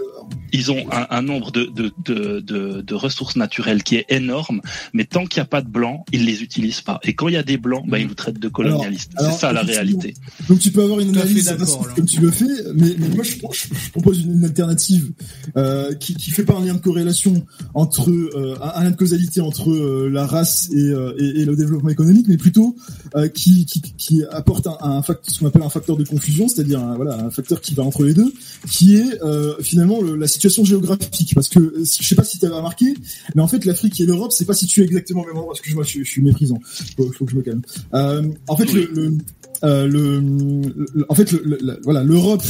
ils 0.54 0.72
ont 0.72 0.86
un, 0.92 1.08
un 1.10 1.22
nombre 1.22 1.52
de, 1.52 1.66
de, 1.66 1.92
de, 2.06 2.40
de, 2.40 2.82
de 2.82 2.94
ressources 2.96 3.36
naturelles 3.36 3.84
qui 3.84 3.96
est 3.96 4.06
énorme, 4.10 4.62
mais 4.94 5.06
tant 5.06 5.26
qu'il 5.26 5.40
n'y 5.40 5.44
a 5.44 5.48
pas 5.48 5.62
de 5.62 5.68
blancs, 5.70 6.04
ils 6.12 6.26
les 6.26 6.42
utilisent 6.44 6.82
pas. 6.82 7.00
Et 7.04 7.14
quand 7.14 7.28
il 7.30 7.34
y 7.34 7.38
a 7.38 7.44
des 7.44 7.58
blancs, 7.58 7.86
bah, 7.88 8.00
ils 8.00 8.08
nous 8.08 8.14
traitent 8.14 8.40
de 8.40 8.48
colonialistes. 8.50 9.12
C'est 9.20 9.32
ça 9.32 9.54
la 9.54 9.62
réalité. 9.62 10.14
Donc 10.50 10.60
tu 10.60 10.72
peux 10.72 10.84
avoir 10.84 11.00
une 11.00 11.10
analyse 11.18 11.54
comme 11.96 12.06
tu 12.06 12.20
le 12.22 12.32
fais, 12.32 12.46
mais, 12.76 12.96
mais 12.98 13.10
moi 13.10 13.24
je, 13.24 13.32
je- 13.32 13.76
je 13.86 13.90
propose 13.92 14.22
une, 14.22 14.34
une 14.38 14.44
alternative 14.46 15.12
euh, 15.58 15.94
qui, 15.96 16.16
qui 16.16 16.32
fait 16.32 16.44
pas 16.46 16.56
un 16.58 16.66
lien 16.66 16.74
de 16.76 16.80
corrélation 16.80 17.46
entre 17.74 18.10
un 18.62 18.84
lien 18.84 18.92
de 18.92 18.96
causalité 18.96 19.42
entre 19.42 19.70
euh, 19.70 20.10
la 20.10 20.26
race 20.26 20.70
et, 20.72 20.78
euh, 20.78 21.14
et, 21.18 21.46
le 21.46 21.56
développement 21.56 21.90
économique, 21.90 22.28
mais 22.28 22.38
plutôt 22.38 22.76
euh, 23.16 23.28
qui, 23.28 23.66
apporte 24.32 24.68
un, 24.68 25.02
facteur, 25.02 25.34
ce 25.34 25.40
qu'on 25.40 25.48
appelle 25.48 25.64
un 25.64 25.70
facteur 25.70 25.98
de 25.98 26.04
confusion, 26.04 26.48
c'est-à-dire 26.48 26.80
un, 26.80 26.96
voilà 26.96 27.16
un 27.16 27.30
facteur 27.30 27.62
qui 27.62 27.74
va 27.74 27.84
entre 27.84 28.04
les 28.04 28.14
deux, 28.14 28.32
qui 28.70 28.96
est 28.96 29.20
finalement 29.62 30.02
le, 30.02 30.16
la 30.16 30.28
situation 30.28 30.64
géographique. 30.64 31.34
Parce 31.36 31.50
que 31.50 31.74
je 31.78 32.08
sais 32.08 32.16
pas 32.16 32.24
si 32.24 32.40
tu 32.40 32.46
avais 32.46 32.56
remarqué, 32.56 32.94
mais 33.36 33.42
en 33.42 33.48
fait 33.48 33.66
l'Afrique 33.66 34.00
et 34.00 34.06
l'Europe 34.06 34.32
c'est 34.32 34.46
pas 34.46 34.54
situé 34.54 34.84
exactement 34.84 35.22
au 35.22 35.26
même 35.26 35.38
endroit. 35.38 35.54
Excuse-moi, 35.54 35.84
je, 35.84 36.00
je, 36.00 36.10
suis 36.10 36.22
méprisant. 36.22 36.60
Faut, 36.98 37.12
faut 37.12 37.26
que 37.26 37.32
je 37.32 37.38
me 37.38 37.42
calme. 37.42 37.62
en 37.94 38.58
fait, 38.58 38.72
le, 38.74 39.18
en 41.10 41.16
fait, 41.16 41.34
voilà, 41.84 42.04
l'Europe 42.04 42.44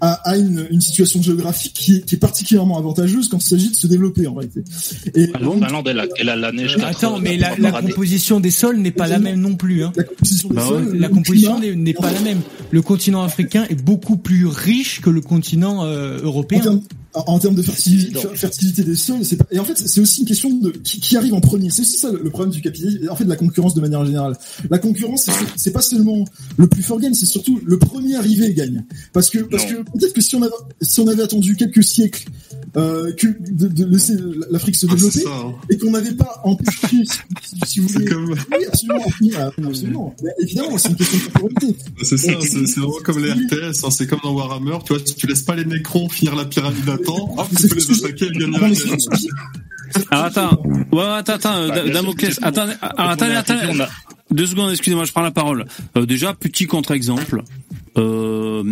a, 0.00 0.12
a 0.12 0.36
une, 0.36 0.66
une, 0.70 0.80
situation 0.80 1.22
géographique 1.22 1.72
qui 1.74 1.96
est, 1.96 2.00
qui 2.04 2.14
est, 2.14 2.18
particulièrement 2.18 2.78
avantageuse 2.78 3.28
quand 3.28 3.38
il 3.38 3.46
s'agit 3.46 3.70
de 3.70 3.76
se 3.76 3.86
développer 3.86 4.26
en 4.26 4.34
réalité. 4.34 4.62
Et 5.14 5.30
ah, 5.34 5.38
donc, 5.38 5.64
Finlande, 5.64 5.88
elle 5.88 6.00
a, 6.00 6.06
elle 6.18 6.28
a 6.28 6.36
la 6.36 6.52
neige. 6.52 6.76
Euh, 6.78 6.86
attends, 6.86 7.18
mais 7.18 7.36
la, 7.36 7.56
la 7.56 7.72
composition 7.72 8.40
des 8.40 8.50
sols 8.50 8.78
n'est 8.78 8.90
pas 8.90 9.08
la 9.08 9.18
même 9.18 9.40
non 9.40 9.56
plus. 9.56 9.84
Hein. 9.84 9.92
La 9.96 10.04
composition 10.04 10.48
des 10.48 10.54
bah 10.54 10.66
sols, 10.66 10.96
la 10.96 11.08
composition 11.08 11.58
n'est 11.60 11.94
pas 11.94 12.12
la 12.12 12.20
même. 12.20 12.40
Le 12.70 12.82
continent 12.82 13.22
africain 13.22 13.66
est 13.68 13.82
beaucoup 13.82 14.16
plus 14.16 14.46
riche 14.46 15.00
que 15.00 15.10
le 15.10 15.20
continent 15.20 15.84
euh, 15.84 16.18
européen 16.22 16.60
en 16.60 16.62
termes 16.62 16.80
de 17.14 17.62
fertilité, 17.62 18.20
fertilité 18.34 18.84
des 18.84 18.94
sols, 18.94 19.20
pas... 19.36 19.46
et 19.50 19.58
en 19.58 19.64
fait 19.64 19.76
c'est 19.76 20.00
aussi 20.00 20.20
une 20.20 20.26
question 20.26 20.50
de 20.50 20.70
qui, 20.70 21.00
qui 21.00 21.16
arrive 21.16 21.34
en 21.34 21.40
premier. 21.40 21.70
C'est 21.70 21.82
aussi 21.82 21.98
ça 21.98 22.10
le, 22.12 22.30
problème 22.30 22.52
du 22.52 22.60
capitalisme, 22.60 23.08
en 23.10 23.16
fait 23.16 23.24
de 23.24 23.28
la 23.28 23.36
concurrence 23.36 23.74
de 23.74 23.80
manière 23.80 24.04
générale. 24.04 24.36
La 24.70 24.78
concurrence, 24.78 25.28
c'est 25.56 25.72
pas 25.72 25.80
seulement 25.80 26.24
le 26.56 26.66
plus 26.66 26.82
fort 26.82 27.00
gagne, 27.00 27.14
c'est 27.14 27.26
surtout 27.26 27.60
le 27.64 27.78
premier 27.78 28.16
arrivé 28.16 28.52
gagne. 28.54 28.84
Parce 29.12 29.30
que 29.30 29.38
parce 29.38 29.64
que 29.64 29.76
peut-être 29.76 30.12
que 30.12 30.20
si 30.20 30.36
on 30.36 30.42
avait 30.42 30.52
si 30.80 31.00
on 31.00 31.08
avait 31.08 31.22
attendu 31.22 31.56
quelques 31.56 31.82
siècles 31.82 32.26
euh, 32.76 33.12
que 33.14 33.26
de, 33.50 33.68
de 33.68 33.84
laisser 33.86 34.16
l'Afrique 34.50 34.76
se 34.76 34.86
ah, 34.86 34.94
développer 34.94 35.24
hein. 35.26 35.54
et 35.70 35.78
qu'on 35.78 35.90
n'avait 35.90 36.12
pas 36.12 36.40
empêché, 36.44 37.04
si, 37.42 37.56
si 37.66 37.80
vous 37.80 37.88
voulez, 37.92 38.04
comme... 38.04 38.30
oui, 38.30 38.64
absolument, 38.66 39.04
absolument. 39.66 40.16
Mais 40.22 40.30
évidemment, 40.40 40.76
c'est 40.76 40.90
une 40.90 40.96
question 40.96 41.18
de 41.18 41.24
temporalité. 41.24 41.76
C'est 42.02 42.18
ça, 42.18 42.32
c'est 42.42 42.80
vraiment 42.80 42.92
comme 43.04 43.18
les 43.24 43.32
RTS, 43.32 43.84
hein, 43.84 43.90
c'est 43.90 44.06
comme 44.06 44.20
dans 44.22 44.34
Warhammer, 44.34 44.78
tu 44.84 44.92
vois, 44.92 45.02
tu 45.02 45.26
laisses 45.26 45.42
pas 45.42 45.56
les 45.56 45.64
Necrons 45.64 46.08
finir 46.08 46.34
la 46.34 46.44
pyramide 46.44 46.97
temps, 46.98 47.34
hop, 47.36 47.48
tu 47.56 47.68
peux 47.68 47.76
les 47.76 48.04
attaquer. 48.04 48.28
Alors 50.10 50.24
attends, 50.26 50.62
ouais, 50.92 51.02
attends, 51.02 51.34
attends, 51.34 51.68
bah, 51.68 51.88
Damoclès, 51.88 52.38
attendez, 52.42 52.74
attendez, 52.80 53.34
attendez, 53.34 53.84
deux 54.30 54.46
secondes, 54.46 54.70
excusez-moi, 54.70 55.04
je 55.04 55.12
prends 55.12 55.22
la 55.22 55.30
parole. 55.30 55.64
Euh, 55.96 56.04
déjà, 56.04 56.34
petit 56.34 56.66
contre-exemple. 56.66 57.42
Euh, 57.96 58.62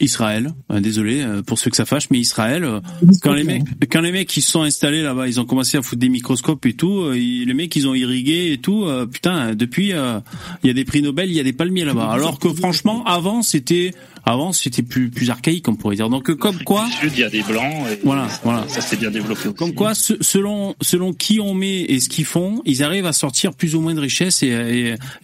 Israël, 0.00 0.52
euh, 0.70 0.80
désolé 0.80 1.22
euh, 1.22 1.40
pour 1.40 1.58
ceux 1.58 1.70
que 1.70 1.76
ça 1.76 1.86
fâche, 1.86 2.08
mais 2.10 2.18
Israël, 2.18 2.64
euh, 2.64 2.80
quand 3.22 3.32
les 3.32 3.44
mecs, 3.44 3.62
quand 3.90 4.02
les 4.02 4.12
mecs 4.12 4.28
qui 4.28 4.42
se 4.42 4.50
sont 4.50 4.62
installés 4.62 5.02
là-bas, 5.02 5.28
ils 5.28 5.40
ont 5.40 5.46
commencé 5.46 5.78
à 5.78 5.82
foutre 5.82 6.00
des 6.00 6.10
microscopes 6.10 6.66
et 6.66 6.74
tout, 6.74 7.10
les 7.10 7.54
mecs 7.54 7.74
ils 7.76 7.88
ont 7.88 7.94
irrigué 7.94 8.52
et 8.52 8.58
tout, 8.58 8.86
putain, 9.10 9.54
depuis 9.54 9.92
il 9.92 10.66
y 10.66 10.70
a 10.70 10.74
des 10.74 10.84
prix 10.84 11.00
Nobel, 11.00 11.30
il 11.30 11.36
y 11.36 11.40
a 11.40 11.44
des 11.44 11.54
palmiers 11.54 11.84
là-bas. 11.86 12.10
Alors 12.10 12.38
que 12.38 12.52
franchement, 12.52 13.02
avant 13.04 13.42
c'était 13.42 13.94
avant, 14.24 14.52
c'était 14.52 14.82
plus 14.82 15.10
plus 15.10 15.30
archaïque, 15.30 15.68
on 15.68 15.74
pourrait 15.74 15.96
dire. 15.96 16.08
Donc 16.08 16.34
comme 16.34 16.62
quoi, 16.62 16.86
il 17.02 17.18
y 17.18 17.24
a 17.24 17.30
des 17.30 17.42
blancs. 17.42 17.86
Et 17.90 18.00
voilà, 18.04 18.28
voilà. 18.44 18.64
Ça 18.68 18.80
s'est 18.80 18.96
bien 18.96 19.10
développé. 19.10 19.48
Aussi. 19.48 19.54
Comme 19.54 19.74
quoi, 19.74 19.94
selon 19.94 20.74
selon 20.80 21.12
qui 21.12 21.40
on 21.40 21.54
met 21.54 21.80
et 21.82 22.00
ce 22.00 22.08
qu'ils 22.08 22.24
font, 22.24 22.62
ils 22.64 22.82
arrivent 22.82 23.06
à 23.06 23.12
sortir 23.12 23.54
plus 23.54 23.74
ou 23.74 23.80
moins 23.80 23.94
de 23.94 24.00
richesse 24.00 24.42
et, 24.42 24.48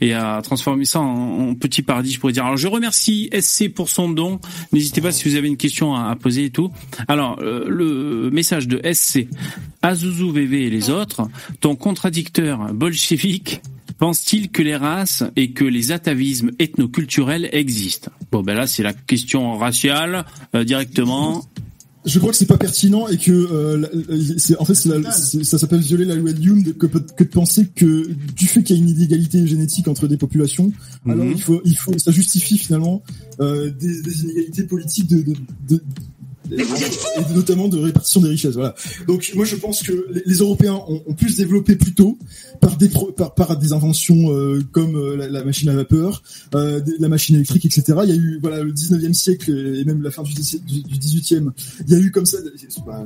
et, 0.01 0.07
et 0.07 0.15
à 0.15 0.41
transformer 0.43 0.85
ça 0.85 1.01
en, 1.01 1.51
en, 1.51 1.55
petit 1.55 1.83
paradis, 1.83 2.13
je 2.13 2.21
pourrais 2.21 2.33
dire. 2.33 2.45
Alors 2.45 2.57
je 2.57 2.69
remercie 2.69 3.31
SC 3.39 3.69
pour 3.73 3.89
son 3.89 4.11
don. 4.11 4.41
N'hésitez 4.73 5.01
pas 5.01 5.13
si 5.13 5.29
vous 5.29 5.37
avez 5.37 5.49
une 5.49 5.57
question 5.57 5.95
à, 5.95 6.11
à 6.11 6.17
poser 6.17 6.45
et 6.45 6.51
tout. 6.51 6.71
Alors 7.09 7.39
euh, 7.41 7.65
le 7.69 8.31
message 8.31 8.69
de 8.69 8.81
SC, 8.93 9.29
Azuzu 9.83 10.31
VV 10.33 10.67
et 10.67 10.71
les 10.71 10.91
autres, 10.91 11.23
ton 11.61 11.77
contradicteur 11.77 12.73
bolchevique 12.73 13.61
pense-t-il 13.99 14.51
que 14.51 14.63
les 14.63 14.77
races 14.77 15.25
et 15.37 15.53
que 15.53 15.65
les 15.65 15.93
atavismes 15.93 16.51
ethnoculturels 16.59 17.49
existent? 17.53 18.11
Bon, 18.31 18.43
ben 18.43 18.55
là, 18.55 18.67
c'est 18.67 18.83
la 18.83 18.93
question 18.93 19.57
raciale 19.57 20.25
euh, 20.55 20.65
directement. 20.65 21.45
Je 22.07 22.21
crois 22.21 22.31
que 22.31 22.37
c'est 22.37 22.47
pas 22.47 22.57
pertinent 22.57 23.09
et 23.09 23.19
que 23.19 23.33
euh, 23.33 23.85
c'est 24.39 24.57
en 24.61 24.65
fait 24.65 24.85
la, 24.85 25.11
ça 25.11 25.59
s'appelle 25.59 25.81
violer 25.81 26.05
la 26.05 26.15
loi 26.15 26.33
de 26.33 26.41
Hume 26.41 26.63
que, 26.75 26.87
que, 26.87 27.25
de 27.25 27.29
penser 27.29 27.67
que 27.67 28.09
du 28.37 28.47
fait 28.47 28.63
qu'il 28.63 28.77
y 28.77 28.79
a 28.79 28.83
une 28.83 28.89
inégalité 28.89 29.45
génétique 29.45 29.89
entre 29.89 30.07
des 30.07 30.17
populations, 30.17 30.73
alors 31.05 31.25
mhm. 31.25 31.33
il 31.33 31.43
faut 31.43 31.61
il 31.65 31.77
faut 31.77 31.99
ça 31.99 32.13
justifie 32.13 32.59
finalement 32.59 33.03
euh, 33.41 33.73
des, 33.73 34.03
des, 34.03 34.23
inégalités 34.23 34.63
politiques 34.63 35.09
de, 35.09 35.23
de, 35.23 35.35
de 35.69 35.83
et 36.53 37.35
notamment 37.35 37.69
de 37.69 37.79
répartition 37.79 38.21
des 38.21 38.29
richesses. 38.29 38.55
Voilà. 38.55 38.75
Donc 39.07 39.33
moi 39.35 39.45
je 39.45 39.57
pense 39.57 39.83
que 39.83 40.07
les, 40.27 40.37
Européens 40.37 40.81
ont, 40.89 41.03
ont, 41.07 41.15
pu 41.15 41.29
se 41.31 41.37
développer 41.37 41.77
plus 41.77 41.95
tôt 41.95 42.19
par 42.61 42.77
des 42.77 42.89
par, 43.17 43.35
par 43.35 43.57
des 43.57 43.73
inventions 43.73 44.33
euh, 44.33 44.63
comme 44.73 44.97
euh, 44.97 45.17
la, 45.17 45.29
la, 45.29 45.45
machine 45.45 45.69
à 45.69 45.75
vapeur, 45.75 46.23
euh, 46.55 46.81
la 46.99 47.09
machine 47.09 47.37
électrique, 47.37 47.65
etc. 47.65 47.99
Il 48.05 48.11
y 48.11 48.13
a 48.13 48.17
eu 48.17 48.39
voilà 48.41 48.63
le 48.63 48.73
19e 48.73 49.13
siècle 49.13 49.51
et 49.51 49.85
même 49.85 50.03
la 50.03 50.11
fin 50.11 50.23
du, 50.23 50.33
du, 50.35 50.99
18e. 50.99 51.51
Il 51.87 51.93
y 51.93 51.97
a 51.97 51.99
eu 51.99 52.11
comme 52.11 52.27
ça 52.27 52.39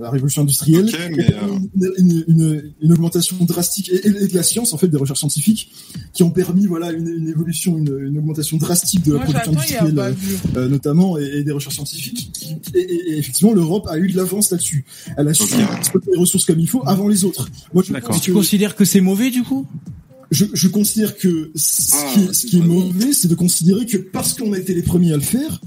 la 0.01 0.11
révolution 0.11 0.43
industrielle, 0.43 0.91
euh, 0.95 1.59
une, 1.99 2.25
une, 2.29 2.73
une, 2.81 2.93
augmentation 2.93 3.37
drastique 3.45 3.91
et, 3.91 4.07
et, 4.07 4.29
de 4.29 4.35
la 4.35 4.43
science 4.43 4.73
en 4.73 4.79
fait 4.79 4.89
des 4.89 4.99
recherches 4.99 5.21
scientifiques 5.21 5.73
qui 6.13 6.23
ont 6.23 6.31
permis 6.31 6.67
voilà 6.67 6.93
une, 6.93 7.09
une 7.09 7.29
évolution, 7.29 7.79
une, 7.79 8.19
augmentation 8.19 8.57
drastique 8.57 9.05
de 9.05 9.15
la 9.15 9.21
production 9.21 9.53
industrielle 9.53 10.15
notamment 10.55 11.19
et, 11.19 11.25
et, 11.25 11.45
des 11.45 11.53
recherches 11.53 11.77
scientifiques 11.77 12.31
qui, 12.33 12.57
et, 12.75 13.23
effectivement, 13.31 13.53
l'Europe 13.53 13.87
a 13.89 13.99
eu 13.99 14.09
de 14.09 14.17
l'avance 14.17 14.51
là-dessus. 14.51 14.85
Elle 15.17 15.29
a 15.29 15.35
su 15.35 15.45
exploiter 15.79 16.11
les 16.13 16.19
ressources 16.19 16.45
comme 16.45 16.59
il 16.59 16.69
faut 16.69 16.83
avant 16.87 17.07
les 17.07 17.25
autres. 17.25 17.49
Moi, 17.73 17.85
je 17.87 17.93
pense 17.93 18.21
Tu 18.21 18.33
considères 18.33 18.75
que 18.75 18.85
c'est 18.85 19.01
mauvais 19.01 19.31
du 19.31 19.43
coup? 19.43 19.67
je, 20.33 20.45
je, 20.53 20.69
considère 20.69 21.17
que 21.17 21.51
ce 21.57 21.95
ah, 21.97 22.13
qui 22.13 22.21
est, 22.21 22.33
ce 22.33 22.47
qui 22.47 22.59
est 22.59 22.63
mauvais, 22.63 23.13
c'est 23.13 23.27
de 23.27 23.35
considérer 23.35 23.85
que 23.85 23.97
parce 23.97 24.35
qu'on 24.35 24.53
a 24.53 24.59
été 24.59 24.75
les 24.75 24.83
premiers 24.83 25.13
à 25.13 25.17
le 25.17 25.23
faire, 25.23 25.61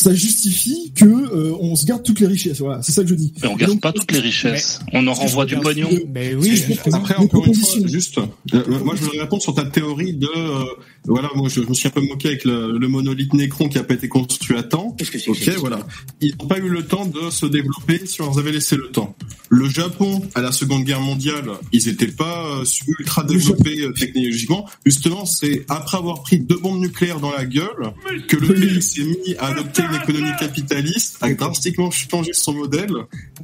ça 0.00 0.14
justifie 0.14 0.92
que 0.94 1.04
euh, 1.04 1.54
on 1.60 1.76
se 1.76 1.84
garde 1.84 2.02
toutes 2.02 2.20
les 2.20 2.26
richesses. 2.26 2.60
Voilà, 2.60 2.82
c'est 2.82 2.92
ça 2.92 3.02
que 3.02 3.08
je 3.08 3.14
dis. 3.14 3.34
Mais 3.42 3.48
on 3.48 3.56
garde 3.56 3.80
pas 3.80 3.92
toutes 3.92 4.10
les 4.12 4.20
richesses. 4.20 4.80
on 4.94 5.06
en 5.06 5.12
renvoie 5.12 5.44
du 5.44 5.56
pognon. 5.56 5.90
Mais 6.08 6.34
oui. 6.34 6.62
Après, 6.90 7.16
encore 7.16 7.46
une 7.46 7.54
fois, 7.54 7.86
juste, 7.86 8.16
euh, 8.18 8.78
moi 8.82 8.94
je 8.96 9.02
voudrais 9.02 9.20
répondre 9.20 9.42
sur 9.42 9.54
ta 9.54 9.64
théorie 9.64 10.14
de 10.14 10.26
euh, 10.26 10.64
voilà, 11.04 11.28
moi 11.34 11.50
je, 11.50 11.60
me 11.60 11.74
suis 11.74 11.88
un 11.88 11.90
peu 11.90 12.00
moqué 12.00 12.28
avec 12.28 12.44
le, 12.44 12.78
le 12.78 12.88
monolithe 12.88 13.34
Necron 13.34 13.68
qui 13.68 13.76
a 13.76 13.84
pas 13.84 13.92
été 13.92 14.08
construit 14.08 14.56
à 14.56 14.62
temps. 14.62 14.96
ok, 15.28 15.48
voilà. 15.58 15.80
Ils 16.22 16.34
n'ont 16.40 16.46
pas 16.46 16.58
eu 16.58 16.68
le 16.70 16.86
temps 16.86 17.04
de 17.04 17.30
se 17.30 17.44
développer 17.44 18.06
si 18.06 18.22
on 18.22 18.26
leur 18.26 18.38
avait 18.38 18.52
laissé 18.52 18.76
le 18.76 18.88
temps. 18.90 19.14
Le 19.50 19.68
Japon, 19.68 20.22
à 20.34 20.40
la 20.40 20.52
Seconde 20.52 20.84
Guerre 20.84 21.00
mondiale, 21.00 21.44
ils 21.72 21.88
étaient 21.88 22.06
pas 22.06 22.62
ultra 22.98 23.22
développés 23.24 23.86
technologiquement. 23.98 24.66
Justement, 24.86 25.26
c'est 25.26 25.66
après 25.68 25.98
avoir 25.98 26.22
pris 26.22 26.38
deux 26.38 26.58
bombes 26.58 26.80
nucléaires 26.80 27.20
dans 27.20 27.32
la 27.32 27.44
gueule 27.44 27.92
que 28.28 28.36
le 28.36 28.54
pays 28.54 28.80
s'est 28.80 29.04
mis 29.04 29.34
à 29.38 29.48
adopter 29.48 29.82
une 29.90 30.02
économie 30.02 30.36
capitaliste 30.38 31.18
a 31.20 31.32
drastiquement 31.34 31.90
changé 31.90 32.32
son 32.32 32.54
modèle 32.54 32.92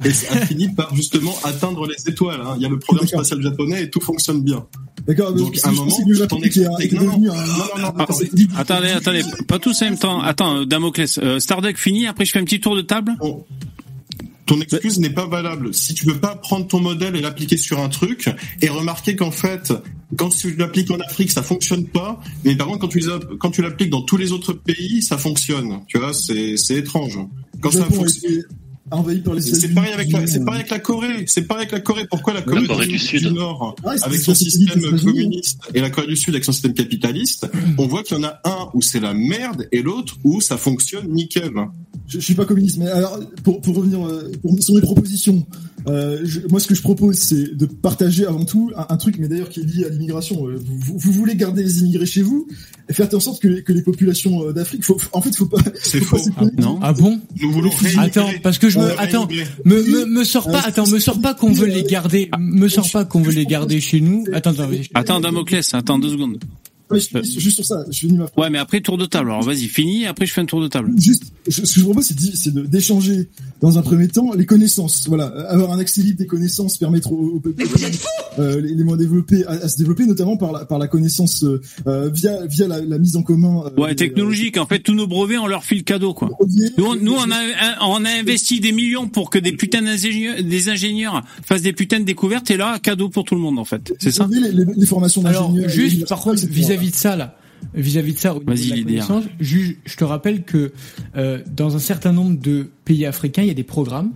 et 0.03 0.09
a 0.09 0.11
fini 0.45 0.69
par 0.69 0.93
justement 0.95 1.35
atteindre 1.43 1.87
les 1.87 2.09
étoiles. 2.09 2.41
Hein. 2.41 2.55
Il 2.57 2.63
y 2.63 2.65
a 2.65 2.69
le 2.69 2.79
programme 2.79 3.07
spatial 3.07 3.41
japonais 3.41 3.83
et 3.83 3.89
tout 3.89 4.01
fonctionne 4.01 4.41
bien. 4.41 4.65
D'accord, 5.07 5.33
donc 5.33 5.57
à 5.63 5.69
un 5.69 5.71
moment, 5.71 5.97
non, 6.05 7.15
non, 7.77 7.93
Attendez, 8.57 8.89
attendez, 8.89 9.21
pas 9.47 9.59
tous 9.59 9.81
en 9.81 9.85
même 9.85 9.97
temps. 9.97 10.21
Attends, 10.21 10.65
Damoclès, 10.65 11.19
euh, 11.19 11.39
Stardeck 11.39 11.77
fini, 11.77 12.07
après 12.07 12.25
je 12.25 12.31
fais 12.31 12.39
un 12.39 12.43
petit 12.43 12.59
tour 12.59 12.75
de 12.75 12.81
table? 12.81 13.13
Ton 14.47 14.59
excuse 14.61 14.99
n'est 14.99 15.11
pas 15.11 15.27
valable. 15.27 15.73
Si 15.73 15.93
tu 15.93 16.05
veux 16.05 16.19
pas 16.19 16.35
prendre 16.35 16.67
ton 16.67 16.79
modèle 16.79 17.15
et 17.15 17.21
l'appliquer 17.21 17.57
sur 17.57 17.79
un 17.79 17.89
truc 17.89 18.29
et 18.61 18.69
remarquer 18.69 19.15
qu'en 19.15 19.31
fait, 19.31 19.73
quand 20.15 20.29
tu 20.29 20.55
l'appliques 20.55 20.89
en 20.89 20.97
Afrique, 20.97 21.31
ça 21.31 21.43
fonctionne 21.43 21.85
pas, 21.85 22.19
mais 22.43 22.55
par 22.55 22.67
contre, 22.67 22.79
quand 22.79 22.87
tu, 22.87 23.03
quand 23.39 23.51
tu 23.51 23.61
l'appliques 23.61 23.89
dans 23.89 24.01
tous 24.01 24.17
les 24.17 24.31
autres 24.31 24.53
pays, 24.53 25.01
ça 25.01 25.17
fonctionne. 25.17 25.81
Tu 25.87 25.99
vois, 25.99 26.13
c'est, 26.13 26.57
c'est 26.57 26.75
étrange. 26.75 27.19
Quand 27.61 27.71
ça 27.71 27.85
fonctionne. 27.85 28.43
C'est 29.41 29.73
pareil 29.73 29.91
avec 29.93 30.11
la, 30.11 30.27
c'est 30.27 30.45
pareil 30.45 30.61
avec 30.61 30.71
la 30.71 30.79
Corée. 30.79 31.25
C'est 31.27 31.43
pareil 31.43 31.63
avec 31.63 31.71
la 31.73 31.79
Corée. 31.81 32.05
Pourquoi 32.09 32.33
la 32.33 32.41
Corée, 32.41 32.87
du, 32.87 32.97
Sud. 32.97 33.31
Nord, 33.33 33.75
avec 33.85 34.19
son 34.19 34.33
système 34.33 34.81
communiste, 34.99 35.59
et 35.73 35.81
la 35.81 35.89
Corée 35.89 36.07
du 36.07 36.15
Sud 36.15 36.33
avec 36.33 36.45
son 36.45 36.53
système 36.53 36.73
capitaliste, 36.73 37.47
on 37.77 37.87
voit 37.87 38.03
qu'il 38.03 38.17
y 38.17 38.19
en 38.19 38.23
a 38.23 38.39
un 38.45 38.69
où 38.73 38.81
c'est 38.81 38.99
la 38.99 39.13
merde 39.13 39.67
et 39.71 39.81
l'autre 39.81 40.15
où 40.23 40.41
ça 40.41 40.57
fonctionne 40.57 41.09
nickel. 41.09 41.51
Je, 42.07 42.19
je 42.19 42.23
suis 42.23 42.35
pas 42.35 42.45
communiste, 42.45 42.77
mais 42.77 42.87
alors 42.87 43.19
pour, 43.43 43.59
pour 43.59 43.75
revenir 43.75 44.05
euh, 44.05 44.31
pour, 44.41 44.57
sur 44.61 44.73
mes 44.75 44.81
propositions, 44.81 45.45
euh, 45.87 46.19
je, 46.23 46.41
moi 46.49 46.59
ce 46.59 46.67
que 46.67 46.75
je 46.75 46.81
propose 46.81 47.15
c'est 47.17 47.55
de 47.55 47.65
partager 47.65 48.25
avant 48.25 48.45
tout 48.45 48.71
un, 48.75 48.87
un 48.89 48.97
truc, 48.97 49.17
mais 49.19 49.27
d'ailleurs 49.27 49.49
qui 49.49 49.61
est 49.61 49.63
lié 49.63 49.85
à 49.85 49.89
l'immigration. 49.89 50.47
Euh, 50.47 50.59
vous, 50.63 50.97
vous, 50.97 51.11
voulez 51.11 51.35
garder 51.35 51.63
les 51.63 51.79
immigrés 51.79 52.05
chez 52.05 52.21
vous 52.21 52.47
et 52.89 52.93
faire 52.93 53.07
en 53.13 53.19
sorte 53.19 53.41
que, 53.41 53.61
que 53.61 53.71
les 53.71 53.81
populations 53.81 54.47
euh, 54.47 54.53
d'Afrique, 54.53 54.83
faut, 54.83 54.97
en 55.13 55.21
fait, 55.21 55.35
faut 55.35 55.45
pas. 55.45 55.59
C'est 55.81 56.01
faux. 56.01 56.17
ah, 56.37 56.45
non. 56.57 56.79
Ah 56.81 56.93
bon 56.93 57.19
Nous 57.41 57.51
voulons. 57.51 57.71
Attends, 57.97 58.29
parce 58.43 58.57
que 58.57 58.69
je 58.69 58.79
me, 58.79 58.99
attends, 58.99 59.27
me, 59.65 59.81
me, 59.81 60.05
me 60.05 60.23
sors 60.23 60.49
pas, 60.49 60.61
attends, 60.61 60.87
me 60.87 60.99
sors 60.99 61.21
pas 61.21 61.33
qu'on 61.33 61.51
veut 61.53 61.67
les 61.67 61.83
garder, 61.83 62.29
me 62.39 62.67
sors 62.67 62.89
pas 62.91 63.05
qu'on 63.05 63.21
veut 63.21 63.31
les 63.31 63.45
garder 63.45 63.79
chez 63.79 64.01
nous. 64.01 64.25
Attends, 64.33 64.51
attends, 64.51 64.69
attends, 64.93 65.19
Damoclès, 65.19 65.73
attends 65.73 65.99
deux 65.99 66.09
secondes. 66.09 66.37
Juste 66.95 67.55
sur 67.55 67.65
ça, 67.65 67.85
je 67.89 67.99
finis 67.99 68.17
ma 68.17 68.25
Ouais, 68.37 68.49
mais 68.49 68.57
après 68.57 68.81
tour 68.81 68.97
de 68.97 69.05
table. 69.05 69.29
Alors 69.29 69.43
vas-y, 69.43 69.67
finis. 69.67 70.05
Après, 70.05 70.25
je 70.25 70.33
fais 70.33 70.41
un 70.41 70.45
tour 70.45 70.61
de 70.61 70.67
table. 70.67 70.91
Juste, 70.97 71.23
ce 71.49 71.61
que 71.61 71.67
je 71.67 71.83
propose, 71.83 72.05
c'est 72.05 72.53
d'échanger 72.53 73.27
dans 73.61 73.77
un 73.77 73.81
premier 73.81 74.07
temps 74.07 74.33
les 74.33 74.45
connaissances. 74.45 75.07
Voilà, 75.07 75.25
avoir 75.49 75.71
un 75.71 75.79
accès 75.79 76.01
libre 76.01 76.17
des 76.17 76.27
connaissances, 76.27 76.77
permettre 76.77 77.11
aux, 77.11 77.39
peuples 77.39 77.61
euh, 78.39 78.61
les, 78.61 78.73
les, 78.73 78.83
moins 78.83 78.97
développés 78.97 79.45
à, 79.45 79.67
se 79.67 79.77
développer, 79.77 80.05
notamment 80.05 80.37
par 80.37 80.51
la, 80.51 80.65
par 80.65 80.79
la 80.79 80.87
connaissance 80.87 81.43
euh, 81.43 82.09
via 82.13 82.45
via 82.45 82.67
la, 82.67 82.81
la, 82.81 82.97
mise 82.97 83.15
en 83.15 83.23
commun. 83.23 83.63
Euh, 83.65 83.81
ouais, 83.81 83.95
technologique. 83.95 84.57
en 84.57 84.65
fait, 84.65 84.79
tous 84.79 84.93
nos 84.93 85.07
brevets, 85.07 85.37
on 85.37 85.47
leur 85.47 85.63
file 85.63 85.83
cadeau, 85.83 86.13
quoi. 86.13 86.29
Nous, 86.77 86.95
nous, 86.95 87.13
on 87.13 87.31
a 87.31 87.37
on 87.81 88.05
a 88.05 88.09
investi 88.09 88.59
des 88.59 88.71
millions 88.71 89.07
pour 89.07 89.29
que 89.29 89.39
des 89.39 89.51
putains 89.51 89.81
d'ingénieurs, 89.81 90.43
des 90.43 90.69
ingénieurs 90.69 91.23
fassent 91.43 91.61
des 91.61 91.73
putains 91.73 91.99
de 91.99 92.05
découvertes, 92.05 92.49
et 92.51 92.57
là, 92.57 92.79
cadeau 92.79 93.09
pour 93.09 93.23
tout 93.23 93.35
le 93.35 93.41
monde, 93.41 93.59
en 93.59 93.65
fait. 93.65 93.93
C'est 93.99 94.11
ça. 94.11 94.27
Les, 94.29 94.51
les, 94.51 94.65
les 94.75 94.85
formations 94.85 95.21
d'ingénieurs. 95.21 95.69
Juste, 95.69 96.07
par 96.07 96.19
contre, 96.19 96.45
vis-à-vis 96.45 96.76
de 96.79 96.95
ça, 96.95 97.15
là 97.15 97.35
vis-à-vis 97.73 98.13
de 98.13 98.19
ça, 98.19 98.33
au 98.35 98.41
je, 99.39 99.57
je, 99.85 99.95
te 99.95 100.03
rappelle 100.03 100.43
que 100.43 100.71
euh, 101.15 101.41
dans 101.51 101.75
un 101.75 101.79
certain 101.79 102.11
nombre 102.11 102.39
de 102.39 102.69
pays 102.85 103.05
africains, 103.05 103.41
il 103.41 103.47
y 103.47 103.51
a 103.51 103.55
des 103.55 103.63
programmes 103.63 104.11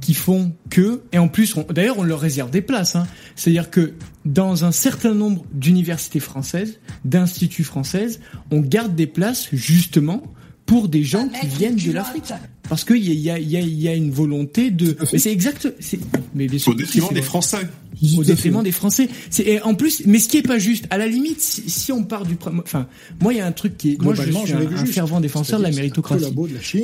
qui 0.00 0.14
font 0.14 0.52
que, 0.68 1.02
et 1.12 1.18
en 1.18 1.28
plus, 1.28 1.54
d'ailleurs, 1.70 1.98
on 1.98 2.02
leur 2.02 2.20
réserve 2.20 2.50
des 2.50 2.60
places. 2.60 2.96
Hein, 2.96 3.06
C'est-à-dire 3.36 3.70
que 3.70 3.94
dans 4.24 4.64
un 4.64 4.72
certain 4.72 5.14
nombre 5.14 5.44
d'universités 5.52 6.20
françaises, 6.20 6.80
d'instituts 7.04 7.64
françaises, 7.64 8.20
on 8.50 8.60
garde 8.60 8.94
des 8.94 9.06
places 9.06 9.48
justement 9.52 10.22
pour 10.66 10.88
des 10.88 11.04
gens 11.04 11.28
qui 11.28 11.46
viennent 11.46 11.76
de 11.76 11.92
l'Afrique 11.92 12.32
parce 12.68 12.84
qu'il 12.84 12.98
y 12.98 13.30
a, 13.30 13.38
y, 13.38 13.56
a, 13.56 13.60
y 13.60 13.88
a 13.88 13.94
une 13.94 14.10
volonté 14.10 14.70
de. 14.70 14.96
Mais 15.12 15.18
c'est 15.18 15.32
exact. 15.32 15.68
Mais 16.34 16.46
bien 16.46 16.58
sûr, 16.58 16.72
au 16.72 16.74
détriment 16.74 17.12
des 17.12 17.22
Français. 17.22 17.66
Au 18.16 18.24
détriment 18.24 18.62
des 18.62 18.72
Français. 18.72 19.08
C'est 19.30 19.60
en 19.62 19.74
plus, 19.74 20.02
mais 20.06 20.18
ce 20.18 20.28
qui 20.28 20.38
est 20.38 20.42
pas 20.42 20.58
juste. 20.58 20.86
À 20.90 20.98
la 20.98 21.06
limite, 21.06 21.40
si, 21.40 21.92
on 21.92 22.04
part 22.04 22.24
du, 22.24 22.36
enfin, 22.58 22.86
moi 23.20 23.32
il 23.32 23.38
y 23.38 23.40
a 23.40 23.46
un 23.46 23.52
truc 23.52 23.76
qui 23.76 23.92
est, 23.92 24.02
moi 24.02 24.14
je 24.14 24.22
suis 24.22 24.54
un, 24.54 24.86
fervent 24.86 25.20
défenseur 25.20 25.58
de 25.58 25.64
la 25.64 25.70
méritocratie. 25.70 26.24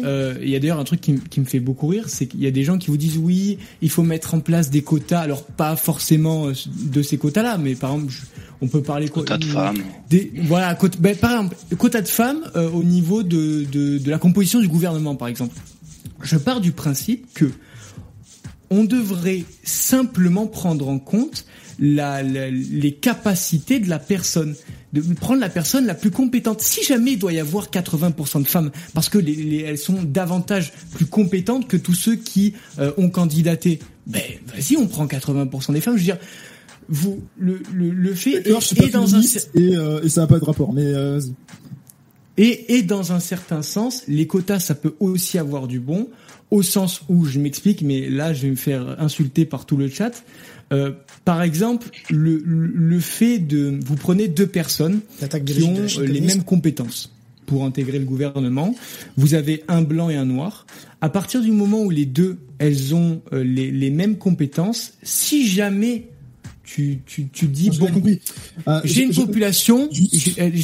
Euh, 0.05 0.35
il 0.43 0.51
y 0.51 0.57
a 0.57 0.61
d'ailleurs 0.61 0.79
un 0.79 0.85
truc 0.85 1.01
qui, 1.01 1.15
qui, 1.31 1.41
me 1.41 1.45
fait 1.45 1.61
beaucoup 1.61 1.87
rire, 1.87 2.05
c'est 2.09 2.27
qu'il 2.27 2.41
y 2.41 2.47
a 2.47 2.51
des 2.51 2.65
gens 2.65 2.77
qui 2.79 2.89
vous 2.89 2.97
disent 2.97 3.19
oui, 3.19 3.59
il 3.81 3.91
faut 3.91 4.03
mettre 4.03 4.35
en 4.35 4.41
place 4.41 4.71
des 4.71 4.83
quotas. 4.83 5.21
Alors 5.21 5.45
pas 5.45 5.77
forcément 5.77 6.49
euh, 6.49 6.53
de 6.83 7.03
ces 7.03 7.19
quotas-là, 7.19 7.59
mais 7.59 7.75
par 7.75 7.95
exemple. 7.95 8.13
on 8.61 8.67
peut 8.67 8.83
parler 8.83 9.09
quota 9.09 9.39
de 9.39 9.45
femmes. 9.45 9.83
Des, 10.11 10.33
voilà, 10.43 10.75
quota, 10.75 10.99
ben, 11.01 11.17
par 11.17 11.31
exemple, 11.31 11.57
quota 11.79 12.03
de 12.03 12.09
femmes 12.09 12.43
euh, 12.57 12.69
au 12.71 12.83
niveau 12.83 13.23
de, 13.23 13.65
de, 13.71 13.99
de 13.99 14.11
la 14.11 14.19
composition 14.19 14.61
du 14.61 14.69
gouvernement, 14.69 15.15
par 15.15 15.29
exemple 15.29 15.55
je 16.23 16.37
pars 16.37 16.61
du 16.61 16.73
principe 16.73 17.33
que 17.35 17.51
on 18.71 18.85
devrait 18.85 19.45
simplement 19.65 20.47
prendre 20.47 20.89
en 20.89 20.99
compte 20.99 21.47
la, 21.79 22.23
les 22.23 22.93
capacités 22.93 23.79
de 23.79 23.89
la 23.89 23.99
personne, 23.99 24.55
de 24.93 25.01
prendre 25.15 25.41
la 25.41 25.49
personne 25.49 25.87
la 25.87 25.95
plus 25.95 26.11
compétente. 26.11 26.61
Si 26.61 26.85
jamais 26.85 27.13
il 27.13 27.19
doit 27.19 27.33
y 27.33 27.39
avoir 27.39 27.71
80% 27.71 28.43
de 28.43 28.49
femmes, 28.49 28.71
parce 28.95 29.09
que 29.09 29.19
les, 29.19 29.59
elles 29.59 29.79
sont 29.79 30.03
davantage 30.03 30.73
plus 30.95 31.07
compétentes 31.07 31.69
que 31.69 31.77
tous 31.77 31.95
ceux 31.95 32.17
qui 32.17 32.55
euh, 32.79 32.93
ont 32.99 33.11
candidaté, 33.11 33.79
ben 34.07 34.23
vas-y, 34.47 34.77
on 34.77 34.87
prend 34.87 35.07
80% 35.07 35.73
des 35.73 35.81
femmes. 35.81 35.95
Je 35.95 36.01
veux 36.01 36.05
dire, 36.05 36.19
vous 36.89 37.21
le 37.39 37.63
le, 37.73 37.91
le 37.91 38.15
fait 38.15 38.43
et, 38.47 38.91
dans 38.91 39.15
un 39.15 39.21
et, 39.21 39.77
euh, 39.77 40.03
et 40.03 40.09
ça 40.09 40.23
n'a 40.23 40.27
pas 40.27 40.39
de 40.39 40.45
rapport, 40.45 40.73
mais 40.73 40.85
euh, 40.85 41.21
et, 42.39 42.77
et 42.77 42.83
dans 42.83 43.13
un 43.13 43.21
certain 43.21 43.63
sens, 43.63 44.05
les 44.09 44.27
quotas, 44.27 44.61
ça 44.61 44.75
peut 44.75 44.95
aussi 45.01 45.37
avoir 45.37 45.67
du 45.67 45.81
bon, 45.81 46.09
au 46.51 46.63
sens 46.63 47.03
où, 47.11 47.27
je 47.27 47.39
m'explique, 47.39 47.83
mais 47.83 48.09
là, 48.09 48.33
je 48.33 48.43
vais 48.43 48.51
me 48.51 48.57
faire 48.57 48.97
insulter 48.99 49.45
par 49.45 49.67
tout 49.67 49.77
le 49.77 49.89
chat. 49.89 50.25
Euh, 50.73 50.93
par 51.25 51.43
exemple, 51.43 51.89
le, 52.09 52.43
le 52.45 53.01
fait 53.01 53.39
de... 53.39 53.79
Vous 53.85 53.97
prenez 53.97 54.29
deux 54.29 54.47
personnes 54.47 55.01
qui 55.19 55.63
ont 55.65 55.77
euh, 55.77 56.07
les 56.07 56.21
mêmes 56.21 56.45
compétences 56.45 57.13
pour 57.45 57.65
intégrer 57.65 57.99
le 57.99 58.05
gouvernement. 58.05 58.75
Vous 59.17 59.35
avez 59.35 59.65
un 59.69 59.83
blanc 59.83 60.11
et 60.11 60.17
un 60.17 60.27
noir. 60.27 60.67
À 61.01 61.09
partir 61.09 61.43
du 61.43 61.51
moment 61.51 61.83
où 61.83 61.91
les 61.91 62.07
deux, 62.07 62.39
elles 62.59 62.95
ont 62.95 63.23
euh, 63.33 63.43
les, 63.43 63.71
les 63.71 63.91
mêmes 63.91 64.17
compétences, 64.17 64.95
si 65.03 65.49
jamais 65.49 66.09
tu, 66.69 67.01
tu, 67.07 67.29
tu 67.29 67.47
dis 67.47 67.71
bon, 67.79 67.89
euh, 68.69 68.81
j'ai 68.85 69.05
une 69.05 69.15
population, 69.15 69.89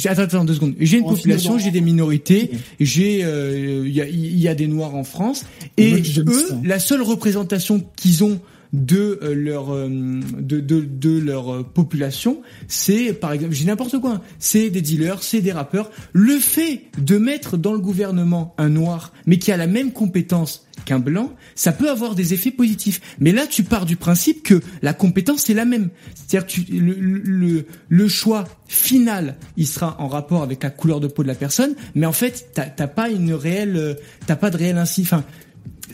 attends, 0.05 0.21
attends 0.21 0.45
deux 0.45 0.53
secondes, 0.53 0.75
j'ai 0.79 0.99
une 0.99 1.05
population, 1.05 1.57
j'ai 1.57 1.71
des 1.71 1.81
minorités, 1.81 2.51
j'ai 2.79 3.23
euh, 3.23 3.83
il 3.87 3.93
y, 3.93 4.01
a, 4.01 4.07
y, 4.07 4.47
a, 4.47 4.53
des 4.53 4.67
noirs 4.67 4.93
en 4.93 5.03
France 5.03 5.45
et 5.77 6.03
eux, 6.19 6.49
la 6.63 6.77
seule 6.77 7.01
représentation 7.01 7.83
qu'ils 7.95 8.23
ont 8.23 8.39
de 8.71 9.19
euh, 9.23 9.33
leur 9.33 9.75
de, 9.75 10.59
de, 10.59 10.81
de 10.81 11.19
leur 11.19 11.65
population, 11.65 12.41
c'est 12.67 13.13
par 13.13 13.31
exemple, 13.31 13.53
j'ai 13.53 13.65
n'importe 13.65 13.99
quoi, 13.99 14.21
c'est 14.37 14.69
des 14.69 14.81
dealers, 14.81 15.23
c'est 15.23 15.41
des 15.41 15.53
rappeurs. 15.53 15.89
Le 16.13 16.37
fait 16.37 16.83
de 16.99 17.17
mettre 17.17 17.57
dans 17.57 17.73
le 17.73 17.79
gouvernement 17.79 18.53
un 18.59 18.69
noir, 18.69 19.11
mais 19.25 19.39
qui 19.39 19.51
a 19.51 19.57
la 19.57 19.67
même 19.67 19.91
compétence 19.91 20.67
qu'un 20.85 20.99
blanc, 20.99 21.33
ça 21.55 21.71
peut 21.71 21.89
avoir 21.89 22.15
des 22.15 22.33
effets 22.33 22.51
positifs. 22.51 23.01
Mais 23.19 23.31
là, 23.31 23.47
tu 23.47 23.63
pars 23.63 23.85
du 23.85 23.95
principe 23.95 24.43
que 24.43 24.61
la 24.81 24.93
compétence 24.93 25.49
est 25.49 25.53
la 25.53 25.65
même. 25.65 25.89
C'est-à-dire 26.13 26.65
le, 26.69 26.93
le, 26.93 27.65
le, 27.89 28.07
choix 28.07 28.45
final, 28.67 29.35
il 29.57 29.67
sera 29.67 29.99
en 29.99 30.07
rapport 30.07 30.43
avec 30.43 30.63
la 30.63 30.69
couleur 30.69 30.99
de 30.99 31.07
peau 31.07 31.23
de 31.23 31.27
la 31.27 31.35
personne, 31.35 31.75
mais 31.95 32.05
en 32.05 32.13
fait, 32.13 32.51
t'as 32.53 32.87
pas 32.87 33.09
une 33.09 33.33
réelle, 33.33 33.97
t'as 34.25 34.35
pas 34.35 34.49
de 34.49 34.57
réel 34.57 34.77
ainsi. 34.77 35.01
Enfin, 35.01 35.23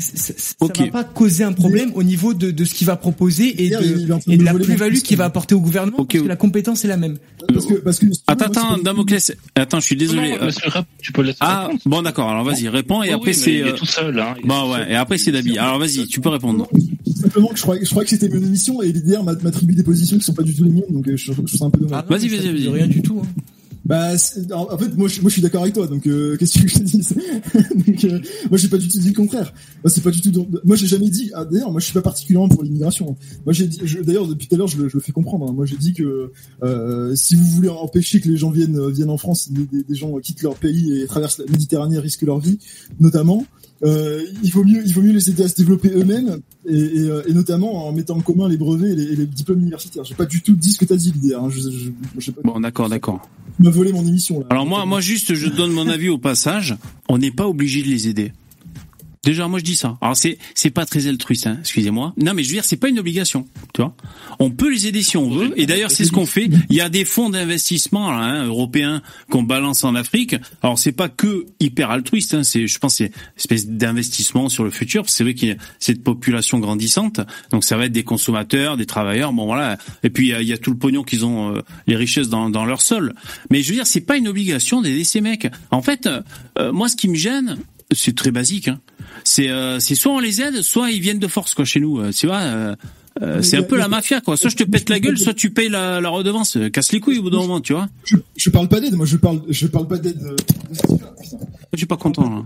ça, 0.02 0.34
ça 0.36 0.56
va 0.60 0.88
pas 0.88 1.04
causer 1.04 1.44
un 1.44 1.54
problème 1.54 1.92
au 1.96 2.04
niveau 2.04 2.34
de, 2.34 2.52
de 2.52 2.66
ce 2.66 2.74
qu'il 2.74 2.88
va 2.88 2.96
proposer 2.96 3.66
et 3.66 3.70
de, 3.70 4.32
et 4.32 4.38
de 4.38 4.44
la 4.44 4.54
plus-value 4.54 4.98
qu'il 4.98 5.18
va 5.18 5.26
apporter 5.26 5.56
au 5.56 5.62
gouvernement 5.62 5.98
parce 5.98 6.08
que 6.10 6.28
la 6.28 6.36
compétence 6.36 6.84
est 6.86 6.88
la 6.88 6.98
même. 6.98 7.18
Parce 7.54 7.66
que, 7.66 7.76
parce 7.76 8.00
que 8.00 8.06
attends, 8.28 8.46
attends, 8.46 8.78
Damoclès, 8.78 9.34
attends, 9.56 9.80
je 9.80 9.86
suis 9.86 9.96
désolé. 9.96 10.38
Euh, 10.42 10.52
tu 11.02 11.12
peux 11.12 11.22
laisser 11.22 11.38
ah, 11.42 11.70
bon 11.86 12.02
d'accord, 12.02 12.30
alors 12.30 12.44
vas-y, 12.44 12.68
réponds 12.68 13.04
et 13.04 13.12
après 13.12 13.34
c'est... 13.34 13.64
tout 13.78 13.86
seul, 13.86 14.20
hein, 14.20 14.36
Bon 14.44 14.72
ouais, 14.74 14.92
et 14.92 14.96
après 14.96 15.18
c'est 15.18 15.32
Dabi. 15.32 15.58
Alors 15.58 15.80
vas-y, 15.80 16.08
tu 16.08 16.20
peux 16.20 16.30
répondre. 16.30 16.68
Simplement 17.16 17.50
que 17.50 17.58
je 17.58 17.62
crois, 17.62 17.78
je 17.82 17.90
crois 17.90 18.04
que 18.04 18.10
c'était 18.10 18.30
mon 18.30 18.38
émission 18.44 18.82
et 18.82 18.92
l'IDR 18.92 19.24
m'attribue 19.24 19.74
des 19.74 19.84
positions 19.84 20.18
qui 20.18 20.24
sont 20.24 20.34
pas 20.34 20.44
du 20.44 20.56
tout 20.56 20.64
les 20.64 20.72
miennes, 20.72 20.84
donc 20.90 21.08
euh, 21.08 21.16
je, 21.16 21.28
je 21.28 21.34
trouve 21.34 21.48
ça 21.48 21.66
un 21.66 21.70
peu 21.70 21.80
dommage. 21.80 22.06
vas-y, 22.10 22.28
vas-y, 22.28 22.52
vas-y. 22.52 22.68
Rien 22.70 22.88
du 22.88 23.02
tout. 23.02 23.22
Hein. 23.24 23.42
Bah, 23.84 24.12
en 24.54 24.78
fait, 24.78 24.96
moi, 24.96 25.08
je, 25.08 25.22
moi, 25.22 25.30
je 25.30 25.34
suis 25.34 25.42
d'accord 25.42 25.64
avec 25.64 25.74
toi. 25.74 25.88
Donc, 25.88 26.06
euh, 26.08 26.38
qu'est-ce 26.40 26.62
que 26.62 26.68
je 26.68 26.80
dis 26.80 27.08
euh, 28.06 28.20
Moi, 28.50 28.58
j'ai 28.58 28.68
pas 28.68 28.78
du 28.78 28.88
tout 28.88 29.00
dit 29.00 29.10
le 29.10 29.16
contraire. 29.16 29.54
Moi, 29.84 29.92
c'est 29.92 30.02
pas 30.02 30.12
du 30.12 30.22
tout. 30.22 30.48
Moi, 30.64 30.76
j'ai 30.76 30.88
jamais 30.88 31.10
dit. 31.10 31.32
Ah, 31.34 31.46
d'ailleurs, 31.46 31.72
moi, 31.72 31.80
je 31.80 31.86
suis 31.86 31.94
pas 31.94 32.02
particulièrement 32.02 32.50
pour 32.50 32.64
l'immigration. 32.64 33.18
Moi, 33.46 33.54
j'ai 33.54 33.68
dit. 33.68 33.82
D'ailleurs, 34.04 34.28
depuis 34.28 34.48
tout 34.48 34.56
à 34.56 34.58
l'heure, 34.58 34.68
je, 34.68 34.78
le 34.82 35.00
fais 35.00 35.12
comprendre. 35.12 35.50
Hein. 35.50 35.54
Moi, 35.54 35.66
j'ai 35.66 35.78
dit 35.78 35.94
que 35.94 36.32
euh, 36.64 37.16
si 37.16 37.36
vous 37.36 37.46
voulez 37.46 37.70
empêcher 37.70 38.22
que 38.22 38.30
les 38.30 38.38
gens 38.38 38.52
viennent 38.52 38.90
viennent 38.92 39.10
en 39.10 39.18
France, 39.18 39.52
des, 39.52 39.84
des, 39.84 39.96
gens 39.96 40.16
quittent 40.18 40.44
leur 40.44 40.56
pays 40.56 41.02
et 41.02 41.08
traversent 41.08 41.40
la 41.40 41.46
Méditerranée, 41.46 41.98
risquent 42.00 42.24
leur 42.24 42.40
vie, 42.40 42.60
notamment. 43.00 43.46
Euh, 43.84 44.24
il 44.44 44.52
vaut 44.52 44.64
mieux, 44.64 44.84
il 44.86 44.94
vaut 44.94 45.02
mieux 45.02 45.12
les 45.12 45.30
aider 45.30 45.44
à 45.44 45.48
se 45.48 45.56
développer 45.56 45.90
eux-mêmes 45.90 46.40
et, 46.68 46.78
et, 46.78 47.10
euh, 47.10 47.24
et, 47.28 47.34
notamment 47.34 47.88
en 47.88 47.92
mettant 47.92 48.16
en 48.16 48.22
commun 48.22 48.48
les 48.48 48.58
brevets 48.58 48.92
et 48.92 48.96
les, 48.96 49.24
et 49.24 49.26
diplômes 49.26 49.60
universitaires. 49.60 50.04
J'ai 50.04 50.14
pas 50.14 50.26
du 50.26 50.42
tout 50.42 50.56
dit 50.56 50.72
ce 50.72 50.78
que 50.78 50.86
t'as 50.86 50.96
dit 50.96 51.12
l'idée. 51.12 51.34
Hein. 51.34 51.50
Bon, 52.44 52.60
d'accord, 52.60 52.90
d'accord. 52.90 53.28
M'as 53.62 53.70
volé 53.70 53.94
mon 53.94 54.06
émission. 54.08 54.44
Alors 54.50 54.66
moi, 54.66 54.84
moi 54.88 55.02
juste, 55.02 55.36
je 55.36 55.48
donne 55.48 55.72
mon 55.72 55.88
avis 55.88 56.10
au 56.10 56.18
passage. 56.18 56.76
On 57.08 57.20
n'est 57.20 57.30
pas 57.30 57.48
obligé 57.48 57.84
de 57.84 57.90
les 57.90 58.08
aider. 58.08 58.34
Déjà, 59.24 59.48
moi 59.48 59.60
je 59.60 59.64
dis 59.64 59.76
ça. 59.76 60.00
Alors 60.02 60.18
c'est 60.18 60.40
c'est 60.56 60.72
pas 60.72 60.84
très 60.88 61.06
altruiste, 61.06 61.46
hein, 61.46 61.58
excusez-moi. 61.60 62.16
Non, 62.18 62.34
mais 62.34 62.42
je 62.42 62.48
veux 62.48 62.56
dire, 62.56 62.66
c'est 62.66 62.78
pas 62.78 62.90
une 62.90 62.98
obligation, 62.98 63.48
tu 63.72 63.84
vois. 63.84 63.96
On 64.40 64.50
peut 64.50 64.72
les 64.72 64.88
aider 64.88 65.04
si 65.04 65.16
on 65.16 65.30
veut, 65.30 65.54
et 65.58 65.68
d'ailleurs 65.68 65.92
c'est 65.92 66.06
ce 66.06 66.12
qu'on 66.12 66.26
fait. 66.26 66.50
Il 66.72 66.76
y 66.76 66.82
a 66.82 66.90
des 66.90 67.06
fonds 67.06 67.30
d'investissement 67.30 68.12
hein, 68.12 68.48
européens 68.48 69.04
qu'on 69.30 69.44
balance 69.44 69.84
en 69.84 69.94
Afrique. 69.94 70.36
Alors 70.64 70.80
c'est 70.80 70.92
pas 70.92 71.08
que 71.08 71.46
hyper 71.60 71.92
altruiste, 71.92 72.34
hein, 72.34 72.42
c'est 72.42 72.66
je 72.66 72.80
pense 72.80 72.96
c'est 72.96 73.06
une 73.06 73.12
espèce 73.38 73.68
d'investissement 73.68 74.50
sur 74.50 74.64
le 74.64 74.72
futur. 74.72 75.08
C'est 75.08 75.24
vrai 75.24 75.36
qu'il 75.36 75.50
y 75.50 75.52
a 75.52 75.58
cette 75.78 76.04
population 76.04 76.58
grandissante, 76.58 77.22
donc 77.52 77.64
ça 77.64 77.78
va 77.78 77.86
être 77.86 77.92
des 77.92 78.04
consommateurs, 78.04 78.76
des 78.76 78.88
travailleurs, 78.88 79.34
bon 79.34 79.46
voilà. 79.46 79.78
Et 80.02 80.10
puis 80.10 80.30
il 80.30 80.48
y 80.48 80.54
a, 80.54 80.58
tout 80.58 80.72
le 80.72 80.78
pognon 80.78 81.04
qu'ils 81.04 81.26
ont, 81.26 81.58
euh, 81.58 81.62
les 81.86 81.96
richesses 81.96 82.30
dans, 82.30 82.50
dans 82.50 82.66
leur 82.66 82.82
sol. 82.82 83.14
Mais 83.52 83.62
je 83.62 83.70
veux 83.70 83.76
dire, 83.76 83.86
c'est 83.86 84.02
pas 84.02 84.18
une 84.18 84.28
obligation 84.28 84.82
d'aider 84.82 85.04
ces 85.04 85.22
mecs. 85.22 85.48
En 85.70 85.84
fait, 85.84 86.10
euh, 86.58 86.72
moi 86.72 86.90
ce 86.90 86.96
qui 86.96 87.08
me 87.08 87.14
gêne, 87.14 87.60
c'est 87.92 88.16
très 88.16 88.32
basique. 88.32 88.68
Hein. 88.68 88.80
C'est 89.24 89.50
euh, 89.50 89.80
c'est 89.80 89.96
soit 89.96 90.12
on 90.12 90.20
les 90.20 90.42
aide, 90.42 90.62
soit 90.62 90.92
ils 90.92 91.02
viennent 91.02 91.20
de 91.20 91.28
force 91.28 91.54
quoi 91.54 91.66
chez 91.66 91.80
nous. 91.80 92.00
Euh, 92.00 92.12
tu 92.12 92.28
vois. 92.28 92.40
Euh, 92.40 92.76
euh 93.22 93.42
c'est 93.42 93.58
un 93.58 93.64
peu 93.64 93.78
la 93.78 93.88
mafia 93.88 94.22
quoi. 94.22 94.38
Soit 94.38 94.50
je 94.50 94.56
te 94.58 94.64
pète 94.64 94.90
la 94.90 95.00
gueule, 95.00 95.18
soit 95.18 95.34
tu 95.34 95.52
payes 95.52 95.70
la, 95.70 96.02
la 96.02 96.10
redevance. 96.10 96.58
Casse 96.72 96.92
les 96.92 97.00
couilles 97.00 97.20
au 97.20 97.24
bout 97.24 97.30
d'un 97.30 97.40
moment, 97.40 97.62
tu 97.62 97.74
vois. 97.74 97.90
Je, 98.06 98.16
je 98.36 98.50
parle 98.50 98.68
pas 98.68 98.80
d'aide, 98.80 98.96
moi 98.96 99.06
je 99.06 99.18
parle 99.18 99.42
je 99.50 99.68
parle 99.68 99.88
pas 99.88 99.98
d'aide. 99.98 100.22
Je 101.74 101.78
suis 101.78 101.86
pas 101.86 101.98
content. 101.98 102.30
Là. 102.30 102.44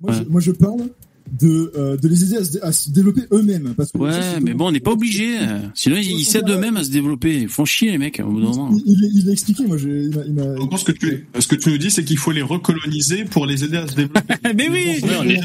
Moi, 0.00 0.12
je, 0.12 0.22
moi 0.28 0.40
je 0.40 0.52
parle 0.52 0.88
de, 1.32 1.72
euh, 1.76 1.96
de 1.96 2.08
les 2.08 2.24
aider 2.24 2.36
à 2.36 2.44
se, 2.44 2.58
à 2.62 2.72
se 2.72 2.90
développer 2.90 3.22
eux-mêmes. 3.32 3.74
Parce 3.76 3.90
que 3.90 3.98
Ouais, 3.98 4.40
mais 4.42 4.52
bon, 4.54 4.68
on 4.68 4.72
n'est 4.72 4.80
pas 4.80 4.92
obligé. 4.92 5.38
Sinon, 5.74 5.96
ils, 5.96 6.20
ils 6.20 6.24
s'aident 6.24 6.50
eux-mêmes 6.50 6.76
à 6.76 6.84
se 6.84 6.90
développer. 6.90 7.40
Ils 7.42 7.48
font 7.48 7.64
chier, 7.64 7.90
les 7.90 7.98
mecs, 7.98 8.20
au 8.24 8.30
bout 8.30 8.40
d'un 8.42 8.48
moment. 8.50 8.70
Il, 8.86 9.10
il, 9.14 9.30
expliqué, 9.30 9.64
moi, 9.66 9.76
j'ai- 9.78 10.04
il 10.04 10.12
Je 10.12 10.66
pense 10.66 10.84
que 10.84 10.92
tu, 10.92 11.26
ce 11.38 11.46
que 11.46 11.56
tu 11.56 11.70
nous 11.70 11.78
dis, 11.78 11.90
c'est 11.90 12.04
qu'il 12.04 12.18
faut 12.18 12.32
les 12.32 12.42
recoloniser 12.42 13.24
pour 13.24 13.46
les 13.46 13.64
aider 13.64 13.78
à 13.78 13.88
se 13.88 13.94
développer. 13.94 14.34
mais 14.56 14.68
oui, 14.68 15.00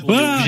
voilà. 0.05 0.43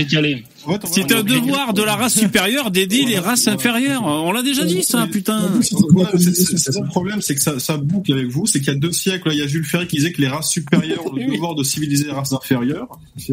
C'est 0.86 1.12
un 1.14 1.24
devoir 1.24 1.74
de 1.74 1.84
la 1.84 1.96
race 1.96 2.18
supérieure 2.20 2.72
d'aider 2.72 3.06
les 3.06 3.20
races 3.20 3.48
inférieures. 3.48 4.04
On 4.06 4.32
l'a 4.32 4.42
déjà 4.44 4.66
dit, 4.66 4.84
ça, 4.84 5.08
putain. 5.12 5.50
C'est 5.62 6.58
ça 6.58 6.80
le 6.82 6.88
problème, 6.88 7.22
c'est 7.22 7.36
que 7.36 7.42
ça, 7.42 7.60
ça 7.60 7.78
boucle 7.78 8.12
avec 8.12 8.28
vous. 8.28 8.46
C'est 8.46 8.60
qu'il 8.60 8.74
y 8.74 8.76
a 8.76 8.80
deux 8.80 8.92
siècles, 8.92 9.30
là, 9.30 9.34
il 9.34 9.40
y 9.40 9.44
a 9.44 9.48
Jules 9.48 9.64
Ferry 9.66 9.88
qui 9.88 9.98
disait 9.98 10.12
que 10.12 10.22
les 10.22 10.28
races 10.28 10.50
supérieures 10.50 11.06
ont 11.12 11.14
le 11.16 11.32
devoir 11.32 11.56
de 11.56 11.64
civiliser 11.64 12.06
les 12.06 12.12
races 12.12 12.34
inférieures. 12.34 12.88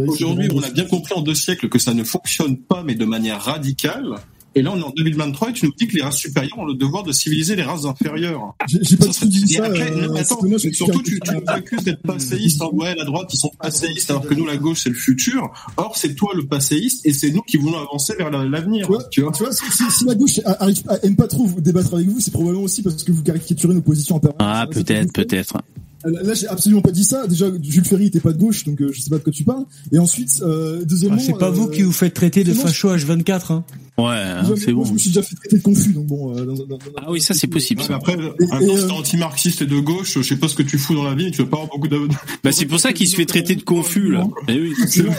Aujourd'hui, 0.07 0.49
on 0.55 0.61
a 0.63 0.71
bien 0.71 0.85
compris 0.85 1.15
en 1.15 1.23
deux 1.23 1.35
siècles 1.35 1.69
que 1.69 1.79
ça 1.79 1.95
ne 1.97 2.05
fonctionne 2.05 2.57
pas, 2.57 2.83
mais 2.85 2.95
de 2.95 3.05
manière 3.05 3.41
radicale. 3.43 4.15
Et 4.59 4.63
là, 4.63 4.73
on 4.73 4.79
est 4.79 4.83
en 4.83 4.89
2023 4.97 5.51
et 5.51 5.53
tu 5.53 5.67
nous 5.67 5.73
dis 5.77 5.87
que 5.87 5.95
les 5.97 6.03
races 6.03 6.17
supérieures 6.17 6.59
ont 6.59 6.65
le 6.65 6.73
devoir 6.73 7.03
de 7.03 7.13
civiliser 7.13 7.57
les 7.57 7.63
races 7.63 7.85
inférieures. 7.85 8.55
J'ai 8.67 8.97
pas 8.97 9.13
Ça 9.13 9.27
dit 9.27 9.47
ça. 9.49 9.67
après, 9.67 9.93
euh, 9.93 10.07
non, 10.07 10.15
mais 10.15 10.21
attends, 10.21 10.39
mais 10.45 10.57
surtout, 10.73 11.03
tu, 11.03 11.21
nous 11.31 11.41
accuses 11.47 11.85
d'être 11.85 12.01
passéiste. 12.01 12.63
hein. 12.63 12.71
Ouais, 12.73 12.95
la 12.95 13.05
droite, 13.05 13.29
ils 13.35 13.37
sont 13.37 13.51
passéistes, 13.61 14.09
alors 14.11 14.27
que 14.27 14.33
nous, 14.33 14.47
la 14.47 14.57
gauche, 14.57 14.81
c'est 14.85 14.89
le 14.89 14.95
futur. 14.95 15.53
Or, 15.77 15.95
c'est 15.99 16.15
toi 16.15 16.31
le 16.35 16.47
passéiste 16.47 17.05
et 17.05 17.13
c'est 17.13 17.33
nous 17.33 17.43
qui 17.43 17.59
voulons 17.59 17.77
avancer 17.79 18.15
vers 18.17 18.31
la- 18.31 18.47
l'avenir. 18.47 18.87
Tu 18.87 18.93
vois, 18.95 19.05
Tu 19.11 19.21
vois 19.21 19.33
tu 19.33 19.43
vois, 19.43 19.53
si, 19.53 19.65
si- 19.71 19.91
si 19.91 20.05
la 20.07 20.15
gauche 20.15 20.41
arrive, 20.47 20.83
aime 21.03 21.17
pas 21.17 21.29
trop 21.29 21.47
débattre 21.59 21.93
avec 21.93 22.09
vous, 22.09 22.21
c'est 22.21 22.31
probablement 22.33 22.63
aussi 22.65 22.81
parce 22.83 23.03
que 23.05 23.13
vous 23.13 23.23
caricaturez 23.23 23.75
nos 23.75 23.83
positions 23.83 24.17
en 24.17 24.21
permanence. 24.21 24.59
Ah, 24.59 24.67
peut-être, 24.73 25.13
peut-être. 25.13 25.59
Là, 26.07 26.23
là, 26.23 26.35
j'ai 26.35 26.47
absolument 26.49 26.83
pas 26.83 26.91
dit 26.93 27.05
ça. 27.05 27.27
Déjà, 27.27 27.47
Jules 27.63 27.85
Ferry 27.85 28.07
était 28.07 28.21
pas 28.21 28.33
de 28.33 28.39
gauche, 28.39 28.65
donc 28.65 28.81
euh, 28.81 28.91
je 28.93 29.01
sais 29.01 29.11
pas 29.11 29.19
de 29.19 29.23
quoi 29.25 29.33
tu 29.33 29.45
parles. 29.45 29.65
Et 29.93 29.99
ensuite, 29.99 30.31
euh, 30.43 30.85
deuxièmement, 30.85 31.17
Ah, 31.19 31.25
c'est 31.25 31.39
pas 31.39 31.49
euh, 31.49 31.51
vous 31.53 31.69
qui 31.69 31.83
vous 31.83 31.93
faites 31.93 32.15
traiter 32.15 32.45
de 32.45 32.53
facho 32.53 32.95
H24, 32.95 33.53
hein. 33.53 33.65
Ouais, 33.99 34.05
hein, 34.15 34.45
c'est 34.59 34.73
moi, 34.75 34.83
bon. 34.85 34.89
Je 34.91 34.93
me 34.93 34.99
suis 34.99 35.09
déjà 35.09 35.23
fait 35.23 35.35
traiter 35.37 35.57
de 35.57 35.63
confus, 35.63 35.95
donc 35.95 36.05
bon. 36.07 36.37
euh, 36.37 36.45
dans- 36.45 36.53
dans- 36.53 36.67
dans- 36.67 36.79
Ah 36.99 37.11
oui, 37.11 37.19
ça, 37.23 37.33
c'est 37.33 37.47
possible. 37.47 37.81
Ouais, 37.81 37.87
mais 37.89 37.95
après, 37.95 38.13
Et- 38.13 38.45
un 38.53 38.61
et, 38.61 38.77
euh, 38.77 38.89
anti-marxiste 38.91 39.63
et 39.63 39.67
de 39.67 39.79
gauche, 39.81 40.19
je 40.19 40.23
sais 40.23 40.37
pas 40.37 40.49
ce 40.49 40.55
que 40.55 40.63
tu 40.63 40.77
fous 40.77 40.95
dans 40.95 41.05
la 41.05 41.15
vie, 41.15 41.31
tu 41.31 41.39
vas 41.43 41.49
pas 41.49 41.57
avoir 41.57 41.71
beaucoup 41.71 41.89
de... 41.89 41.99
Bah, 42.45 42.53
c'est 42.53 42.67
pour 42.67 42.79
ça 42.79 42.93
qu'il 42.93 43.09
se 43.09 43.17
fait 43.17 43.25
traiter 43.25 43.55
de 43.57 43.63
confus, 43.63 44.13
là. 44.13 44.27
Eh 44.49 44.61
oui. 44.61 44.75
C'est 44.87 45.03
le, 45.03 45.11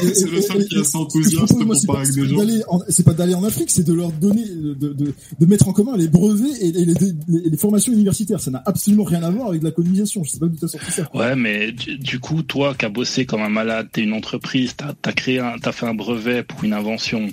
seul 0.42 0.68
qui 0.68 0.78
a 0.78 0.82
et- 0.82 0.84
cet 0.84 0.96
enthousiasme 0.96 1.66
pour 1.66 1.76
c'est 1.76 1.88
parler 1.88 2.04
pas- 2.04 2.10
avec 2.12 2.14
des 2.14 2.28
gens. 2.30 2.38
d'aller 2.38 2.62
en- 2.70 2.80
C'est 2.90 3.04
pas 3.04 3.14
d'aller 3.14 3.34
en 3.34 3.44
Afrique, 3.44 3.72
c'est 3.72 3.84
de 3.84 3.94
leur 3.94 4.12
donner, 4.12 4.46
de, 4.46 5.46
mettre 5.48 5.68
en 5.70 5.74
commun 5.74 5.98
les 5.98 6.08
brevets 6.08 6.62
et 6.62 6.72
les, 6.72 7.58
formations 7.58 7.92
universitaires. 7.94 8.40
Ça 8.42 8.52
n'a 8.52 8.62
absolument 8.68 9.06
rien 9.06 9.24
à 9.24 9.32
voir 9.32 9.50
avec 9.50 9.64
la 9.64 9.72
colonisation. 9.72 10.24
Je 10.24 10.30
sais 10.30 10.40
pas 10.40 10.46
d'où 10.48 10.68
ça. 10.68 10.77
Ouais, 11.14 11.36
mais 11.36 11.72
du, 11.72 12.20
coup, 12.20 12.44
toi 12.44 12.74
qui 12.76 12.86
as 12.86 12.90
bossé 12.90 13.26
comme 13.26 13.42
un 13.42 13.50
malade, 13.50 13.90
t'es 13.92 14.02
une 14.02 14.14
entreprise, 14.14 14.76
t'as 14.76 14.94
t'as 15.02 15.72
fait 15.72 15.86
un 15.86 15.94
brevet 15.94 16.44
pour 16.44 16.64
une 16.64 16.74
invention, 16.74 17.28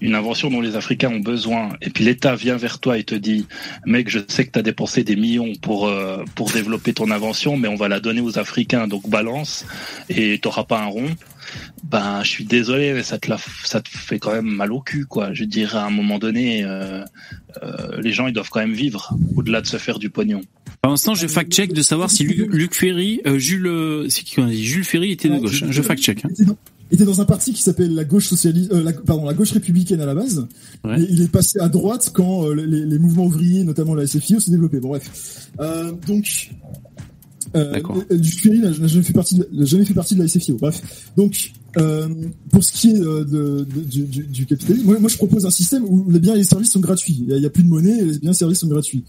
une 0.00 0.14
invention 0.14 0.50
dont 0.50 0.60
les 0.60 0.76
Africains 0.76 1.10
ont 1.10 1.20
besoin, 1.20 1.70
et 1.80 1.90
puis 1.90 2.04
l'État 2.04 2.34
vient 2.36 2.56
vers 2.56 2.78
toi 2.78 2.98
et 2.98 3.04
te 3.04 3.14
dit, 3.14 3.46
mec, 3.86 4.08
je 4.08 4.20
sais 4.26 4.44
que 4.46 4.50
t'as 4.50 4.62
dépensé 4.62 5.04
des 5.04 5.16
millions 5.16 5.52
pour 5.60 5.88
euh, 5.88 6.24
pour 6.34 6.50
développer 6.50 6.92
ton 6.92 7.10
invention, 7.10 7.56
mais 7.56 7.68
on 7.68 7.76
va 7.76 7.88
la 7.88 8.00
donner 8.00 8.20
aux 8.20 8.38
Africains, 8.38 8.86
donc 8.88 9.08
balance, 9.08 9.66
et 10.08 10.38
t'auras 10.38 10.64
pas 10.64 10.80
un 10.80 10.86
rond. 10.86 11.10
Ben, 11.84 12.22
je 12.22 12.28
suis 12.28 12.44
désolé, 12.44 12.92
mais 12.92 13.02
ça 13.02 13.18
te 13.18 13.30
la, 13.30 13.38
ça 13.64 13.80
te 13.80 13.88
fait 13.88 14.18
quand 14.18 14.32
même 14.32 14.46
mal 14.46 14.72
au 14.72 14.80
cul, 14.80 15.06
quoi. 15.06 15.32
Je 15.32 15.44
dirais 15.44 15.78
à 15.78 15.86
un 15.86 15.90
moment 15.90 16.18
donné, 16.18 16.62
euh, 16.64 17.02
euh, 17.62 18.00
les 18.00 18.12
gens 18.12 18.26
ils 18.26 18.34
doivent 18.34 18.50
quand 18.50 18.60
même 18.60 18.74
vivre 18.74 19.16
au-delà 19.36 19.60
de 19.62 19.66
se 19.66 19.78
faire 19.78 19.98
du 19.98 20.10
pognon. 20.10 20.42
Pour 20.82 20.90
l'instant, 20.90 21.14
je 21.14 21.26
fact-check 21.26 21.72
de 21.72 21.82
savoir 21.82 22.10
si 22.10 22.24
Luc, 22.24 22.48
Luc 22.52 22.74
Ferry, 22.74 23.20
euh, 23.26 23.38
Jules, 23.38 23.66
euh, 23.66 24.08
c'est 24.08 24.22
qui 24.22 24.36
qu'on 24.36 24.46
a 24.46 24.50
dit? 24.50 24.64
Jules 24.64 24.84
Ferry 24.84 25.12
était 25.12 25.28
de 25.28 25.38
gauche. 25.38 25.64
Je 25.68 25.82
fact-check. 25.82 26.24
Hein. 26.24 26.54
Était 26.90 27.04
dans, 27.04 27.20
un 27.20 27.24
parti 27.24 27.52
qui 27.52 27.62
s'appelle 27.62 27.94
la 27.94 28.04
gauche 28.04 28.28
socialiste, 28.28 28.72
euh, 28.72 28.82
la, 28.82 28.92
pardon, 28.92 29.26
la 29.26 29.34
gauche 29.34 29.52
républicaine 29.52 30.00
à 30.00 30.06
la 30.06 30.14
base. 30.14 30.46
Ouais. 30.84 31.00
Et 31.00 31.06
il 31.10 31.22
est 31.22 31.28
passé 31.30 31.58
à 31.60 31.68
droite 31.68 32.10
quand 32.14 32.46
euh, 32.46 32.54
les, 32.54 32.86
les 32.86 32.98
mouvements 32.98 33.26
ouvriers, 33.26 33.64
notamment 33.64 33.94
la 33.94 34.06
SFIO, 34.06 34.40
s'est 34.40 34.50
développé. 34.50 34.80
Bon 34.80 34.88
bref. 34.88 35.50
Euh, 35.60 35.92
donc, 36.06 36.50
euh, 37.56 37.80
euh, 38.10 38.60
n'a 38.60 38.72
jamais 38.88 39.02
fait 39.02 39.12
partie, 39.12 39.36
de, 39.36 39.48
n'a 39.52 39.64
jamais 39.64 39.84
fait 39.84 39.94
partie 39.94 40.14
de 40.14 40.22
la 40.22 40.28
SFIO. 40.28 40.56
Bref. 40.56 41.10
Donc, 41.16 41.52
pour 42.50 42.64
ce 42.64 42.72
qui 42.72 42.90
est 42.90 42.98
de, 42.98 43.24
de- 43.24 43.64
du, 43.64 44.02
du, 44.02 44.22
du 44.24 44.46
capitalisme, 44.46 44.86
moi, 44.86 44.98
moi 44.98 45.08
je 45.08 45.16
propose 45.16 45.46
un 45.46 45.50
système 45.50 45.84
où 45.84 46.10
les 46.10 46.18
biens 46.18 46.34
et 46.34 46.38
les 46.38 46.44
services 46.44 46.72
sont 46.72 46.80
gratuits. 46.80 47.24
Il 47.28 47.36
y 47.36 47.46
a, 47.46 47.50
plus 47.50 47.62
de 47.62 47.68
monnaie, 47.68 47.98
et 47.98 48.04
les 48.04 48.18
biens 48.18 48.30
et 48.30 48.32
les 48.32 48.34
services 48.34 48.60
sont 48.60 48.68
gratuits. 48.68 49.04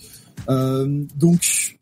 Donc. 0.47 1.77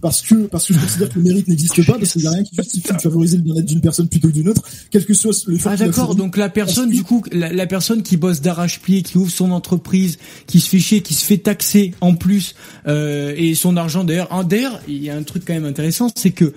Parce 0.00 0.22
que 0.22 0.46
parce 0.46 0.66
que 0.66 0.74
je 0.74 0.78
considère 0.78 1.08
que 1.08 1.18
le 1.18 1.24
mérite 1.24 1.48
n'existe 1.48 1.84
pas 1.86 1.98
parce 1.98 2.12
qu'il 2.12 2.22
n'y 2.22 2.28
a 2.28 2.32
rien 2.32 2.44
qui 2.44 2.54
justifie 2.56 2.92
de 2.92 3.00
favoriser 3.00 3.36
le 3.36 3.42
bien-être 3.42 3.66
d'une 3.66 3.80
personne 3.80 4.08
plutôt 4.08 4.28
que 4.28 4.32
d'une 4.32 4.48
autre, 4.48 4.62
quel 4.90 5.04
que 5.04 5.14
soit 5.14 5.32
l'effort 5.48 5.72
Ah 5.72 5.76
d'accord, 5.76 6.14
donc 6.14 6.36
la 6.36 6.48
personne 6.48 6.90
du 6.90 7.02
coup, 7.02 7.22
la, 7.32 7.52
la 7.52 7.66
personne 7.66 8.02
qui 8.02 8.16
bosse 8.16 8.40
d'arrache-pied, 8.40 9.02
qui 9.02 9.18
ouvre 9.18 9.30
son 9.30 9.50
entreprise, 9.50 10.18
qui 10.46 10.60
se 10.60 10.68
fait 10.68 10.78
chier, 10.78 11.00
qui 11.02 11.14
se 11.14 11.24
fait 11.24 11.38
taxer 11.38 11.94
en 12.00 12.14
plus, 12.14 12.54
euh, 12.86 13.34
et 13.36 13.54
son 13.54 13.76
argent 13.76 14.04
d'ailleurs, 14.04 14.44
d'ailleurs, 14.44 14.80
il 14.88 15.02
y 15.02 15.10
a 15.10 15.16
un 15.16 15.22
truc 15.22 15.44
quand 15.46 15.54
même 15.54 15.64
intéressant, 15.64 16.08
c'est 16.14 16.32
que 16.32 16.52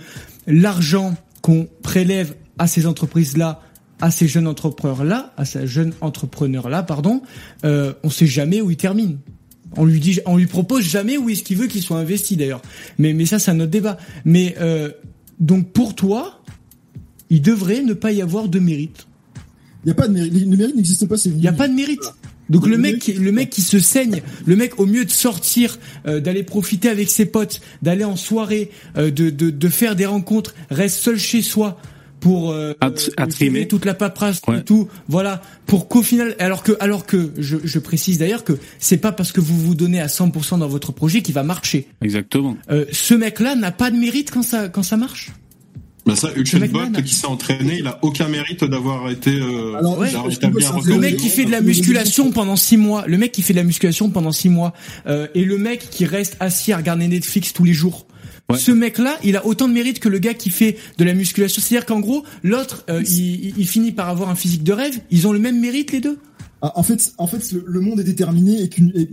l'argent 0.45 1.15
qu'on 1.41 1.67
prélève 1.81 2.35
à 2.57 2.67
ces 2.67 2.87
entreprises-là, 2.87 3.61
à 4.01 4.11
ces 4.11 4.27
jeunes 4.27 4.47
entrepreneurs-là, 4.47 5.33
à 5.37 5.45
ces 5.45 5.67
jeunes 5.67 5.93
entrepreneurs-là, 6.01 6.83
pardon, 6.83 7.21
euh, 7.65 7.93
on 8.03 8.09
sait 8.09 8.27
jamais 8.27 8.61
où 8.61 8.69
il 8.71 8.77
termine. 8.77 9.17
On 9.75 9.85
lui 9.85 9.99
dit, 9.99 10.19
on 10.25 10.37
lui 10.37 10.47
propose 10.47 10.83
jamais 10.83 11.17
où 11.17 11.29
est-ce 11.29 11.43
qu'il 11.43 11.57
veut 11.57 11.67
qu'il 11.67 11.81
soit 11.83 11.99
investi 11.99 12.37
d'ailleurs. 12.37 12.61
Mais 12.97 13.13
mais 13.13 13.25
ça 13.25 13.37
c'est 13.39 13.51
un 13.51 13.59
autre 13.59 13.71
débat. 13.71 13.97
Mais 14.25 14.55
euh, 14.59 14.89
donc 15.39 15.71
pour 15.71 15.93
toi, 15.95 16.41
il 17.29 17.41
devrait 17.41 17.81
ne 17.81 17.93
pas 17.93 18.11
y 18.11 18.21
avoir 18.21 18.47
de 18.47 18.59
mérite. 18.59 19.07
Il 19.85 19.89
y 19.89 19.91
a 19.91 19.93
pas 19.95 20.07
de 20.07 20.13
mérite, 20.13 20.33
le 20.33 20.57
mérite 20.57 20.75
n'existe 20.75 21.05
pas, 21.07 21.17
c'est 21.17 21.29
Il 21.29 21.37
n'y 21.37 21.47
a 21.47 21.53
pas 21.53 21.67
de 21.67 21.73
mérite. 21.73 22.01
Donc 22.49 22.65
le 22.65 22.77
mec, 22.77 22.99
qui- 22.99 23.11
le 23.13 23.31
mec 23.33 23.49
qui 23.49 23.61
se 23.61 23.77
saigne, 23.77 24.21
le 24.45 24.55
mec 24.55 24.79
au 24.79 24.85
mieux 24.85 25.03
de 25.03 25.11
sortir, 25.11 25.77
euh, 26.07 26.21
d'aller 26.21 26.43
profiter 26.43 26.87
avec 26.87 27.09
ses 27.09 27.25
potes, 27.25 27.59
d'aller 27.81 28.05
en 28.05 28.15
soirée, 28.15 28.71
euh, 28.97 29.11
de, 29.11 29.29
de, 29.29 29.49
de 29.49 29.69
faire 29.69 29.97
des 29.97 30.05
rencontres, 30.05 30.55
reste 30.69 30.97
seul 31.01 31.17
chez 31.19 31.41
soi 31.41 31.77
pour 32.19 32.51
euh, 32.51 32.73
À- 32.81 32.91
trimer. 33.27 33.67
toute 33.67 33.85
la 33.85 33.93
paperasse 33.93 34.41
Ouais. 34.47 34.59
et 34.59 34.63
tout, 34.63 34.87
voilà, 35.07 35.41
pour 35.65 35.87
qu'au 35.87 36.01
final, 36.01 36.35
alors 36.39 36.63
que 36.63 36.71
alors 36.79 37.05
que 37.05 37.31
je, 37.37 37.57
je 37.63 37.79
précise 37.79 38.17
d'ailleurs 38.17 38.43
que 38.43 38.53
c'est 38.79 38.97
pas 38.97 39.11
parce 39.11 39.31
que 39.31 39.39
vous 39.41 39.57
vous 39.59 39.75
donnez 39.75 39.99
à 40.01 40.07
100% 40.07 40.59
dans 40.59 40.67
votre 40.67 40.91
projet 40.91 41.21
qu'il 41.21 41.33
va 41.35 41.43
marcher. 41.43 41.87
Exactement. 42.01 42.57
Euh, 42.71 42.85
ce 42.91 43.13
mec-là 43.13 43.55
n'a 43.55 43.71
pas 43.71 43.91
de 43.91 43.97
mérite 43.97 44.31
quand 44.31 44.41
ça 44.43 44.67
quand 44.69 44.83
ça 44.83 44.97
marche. 44.97 45.31
Bah 46.07 46.15
ça, 46.15 46.29
Usain 46.35 46.59
Bolt 46.67 47.03
qui 47.03 47.13
s'est 47.13 47.27
entraîné, 47.27 47.77
il 47.79 47.87
a 47.87 47.99
aucun 48.01 48.27
mérite 48.29 48.63
d'avoir 48.63 49.09
été 49.11 49.31
euh, 49.31 49.75
Alors, 49.75 49.99
ouais, 49.99 50.09
le 50.85 50.97
mec 50.99 51.17
qui 51.17 51.29
fait 51.29 51.45
de 51.45 51.51
la 51.51 51.61
musculation 51.61 52.31
pendant 52.31 52.55
six 52.55 52.77
mois, 52.77 53.03
le 53.07 53.17
mec 53.17 53.31
qui 53.33 53.41
fait 53.41 53.53
de 53.53 53.57
la 53.59 53.63
musculation 53.63 54.09
pendant 54.09 54.31
six 54.31 54.49
mois, 54.49 54.73
euh, 55.07 55.27
et 55.35 55.43
le 55.43 55.57
mec 55.57 55.89
qui 55.91 56.05
reste 56.05 56.37
assis 56.39 56.71
à 56.71 56.77
regarder 56.77 57.07
Netflix 57.07 57.53
tous 57.53 57.63
les 57.65 57.73
jours. 57.73 58.07
Ouais. 58.49 58.57
Ce 58.57 58.71
mec-là, 58.71 59.17
il 59.25 59.35
a 59.35 59.45
autant 59.45 59.67
de 59.67 59.73
mérite 59.73 59.99
que 59.99 60.07
le 60.07 60.19
gars 60.19 60.33
qui 60.33 60.49
fait 60.51 60.77
de 60.97 61.03
la 61.03 61.13
musculation. 61.13 61.61
C'est-à-dire 61.61 61.85
qu'en 61.85 61.99
gros, 61.99 62.23
l'autre, 62.43 62.85
euh, 62.89 63.03
il, 63.05 63.47
il- 63.47 63.53
il 63.57 63.67
finit 63.67 63.91
par 63.91 64.07
avoir 64.07 64.29
un 64.29 64.35
physique 64.35 64.63
de 64.63 64.71
rêve. 64.71 64.97
Ils 65.11 65.27
ont 65.27 65.33
le 65.33 65.39
même 65.39 65.59
mérite 65.59 65.91
les 65.91 65.99
deux. 65.99 66.17
Ah, 66.61 66.73
En 66.75 66.83
fait, 66.83 67.13
en 67.19 67.27
fait, 67.27 67.51
le- 67.51 67.79
monde 67.81 67.99
est 67.99 68.03
déterminé 68.03 68.63
et, 68.63 68.69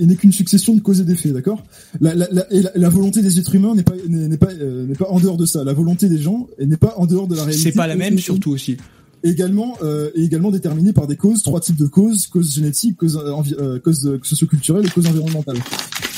n'est 0.07 0.17
qu'une 0.17 0.33
succession 0.33 0.75
de 0.75 0.81
causes 0.81 1.01
et 1.01 1.05
d'effets, 1.05 1.31
d'accord? 1.31 1.63
La, 2.01 2.15
la, 2.15 2.27
la, 2.33 2.51
et 2.53 2.63
la, 2.63 2.71
la 2.75 2.89
volonté 2.89 3.21
des 3.21 3.39
êtres 3.39 3.55
humains 3.55 3.75
n'est 3.75 3.83
pas 3.83 3.93
n'est 4.09 4.39
pas 4.39 4.51
euh, 4.53 4.87
n'est 4.87 4.95
pas 4.95 5.09
en 5.11 5.21
dehors 5.21 5.37
de 5.37 5.45
ça. 5.45 5.63
La 5.63 5.75
volonté 5.75 6.09
des 6.09 6.19
gens 6.19 6.47
n'est 6.59 6.79
pas 6.79 6.95
en 6.97 7.05
dehors 7.07 7.29
de 7.29 7.35
la 7.35 7.45
réalité. 7.45 7.71
C'est 7.71 7.77
pas 7.77 7.87
la 7.87 7.97
même, 7.97 8.19
surtout 8.19 8.51
aussi. 8.53 8.79
et 9.23 9.29
également 9.31 9.77
euh, 9.83 10.11
est 10.15 10.23
également 10.23 10.51
déterminée 10.51 10.93
par 10.95 11.07
des 11.07 11.17
causes, 11.17 11.43
trois 11.43 11.61
types 11.61 11.77
de 11.77 11.87
causes 11.87 12.27
causes 12.29 12.55
génétiques, 12.55 12.97
causes 12.97 13.19
euh, 13.19 13.43
euh, 13.61 13.79
causes 13.79 14.19
socioculturelles 14.23 14.87
et 14.87 14.91
causes 14.91 15.07
environnementales. 15.07 15.59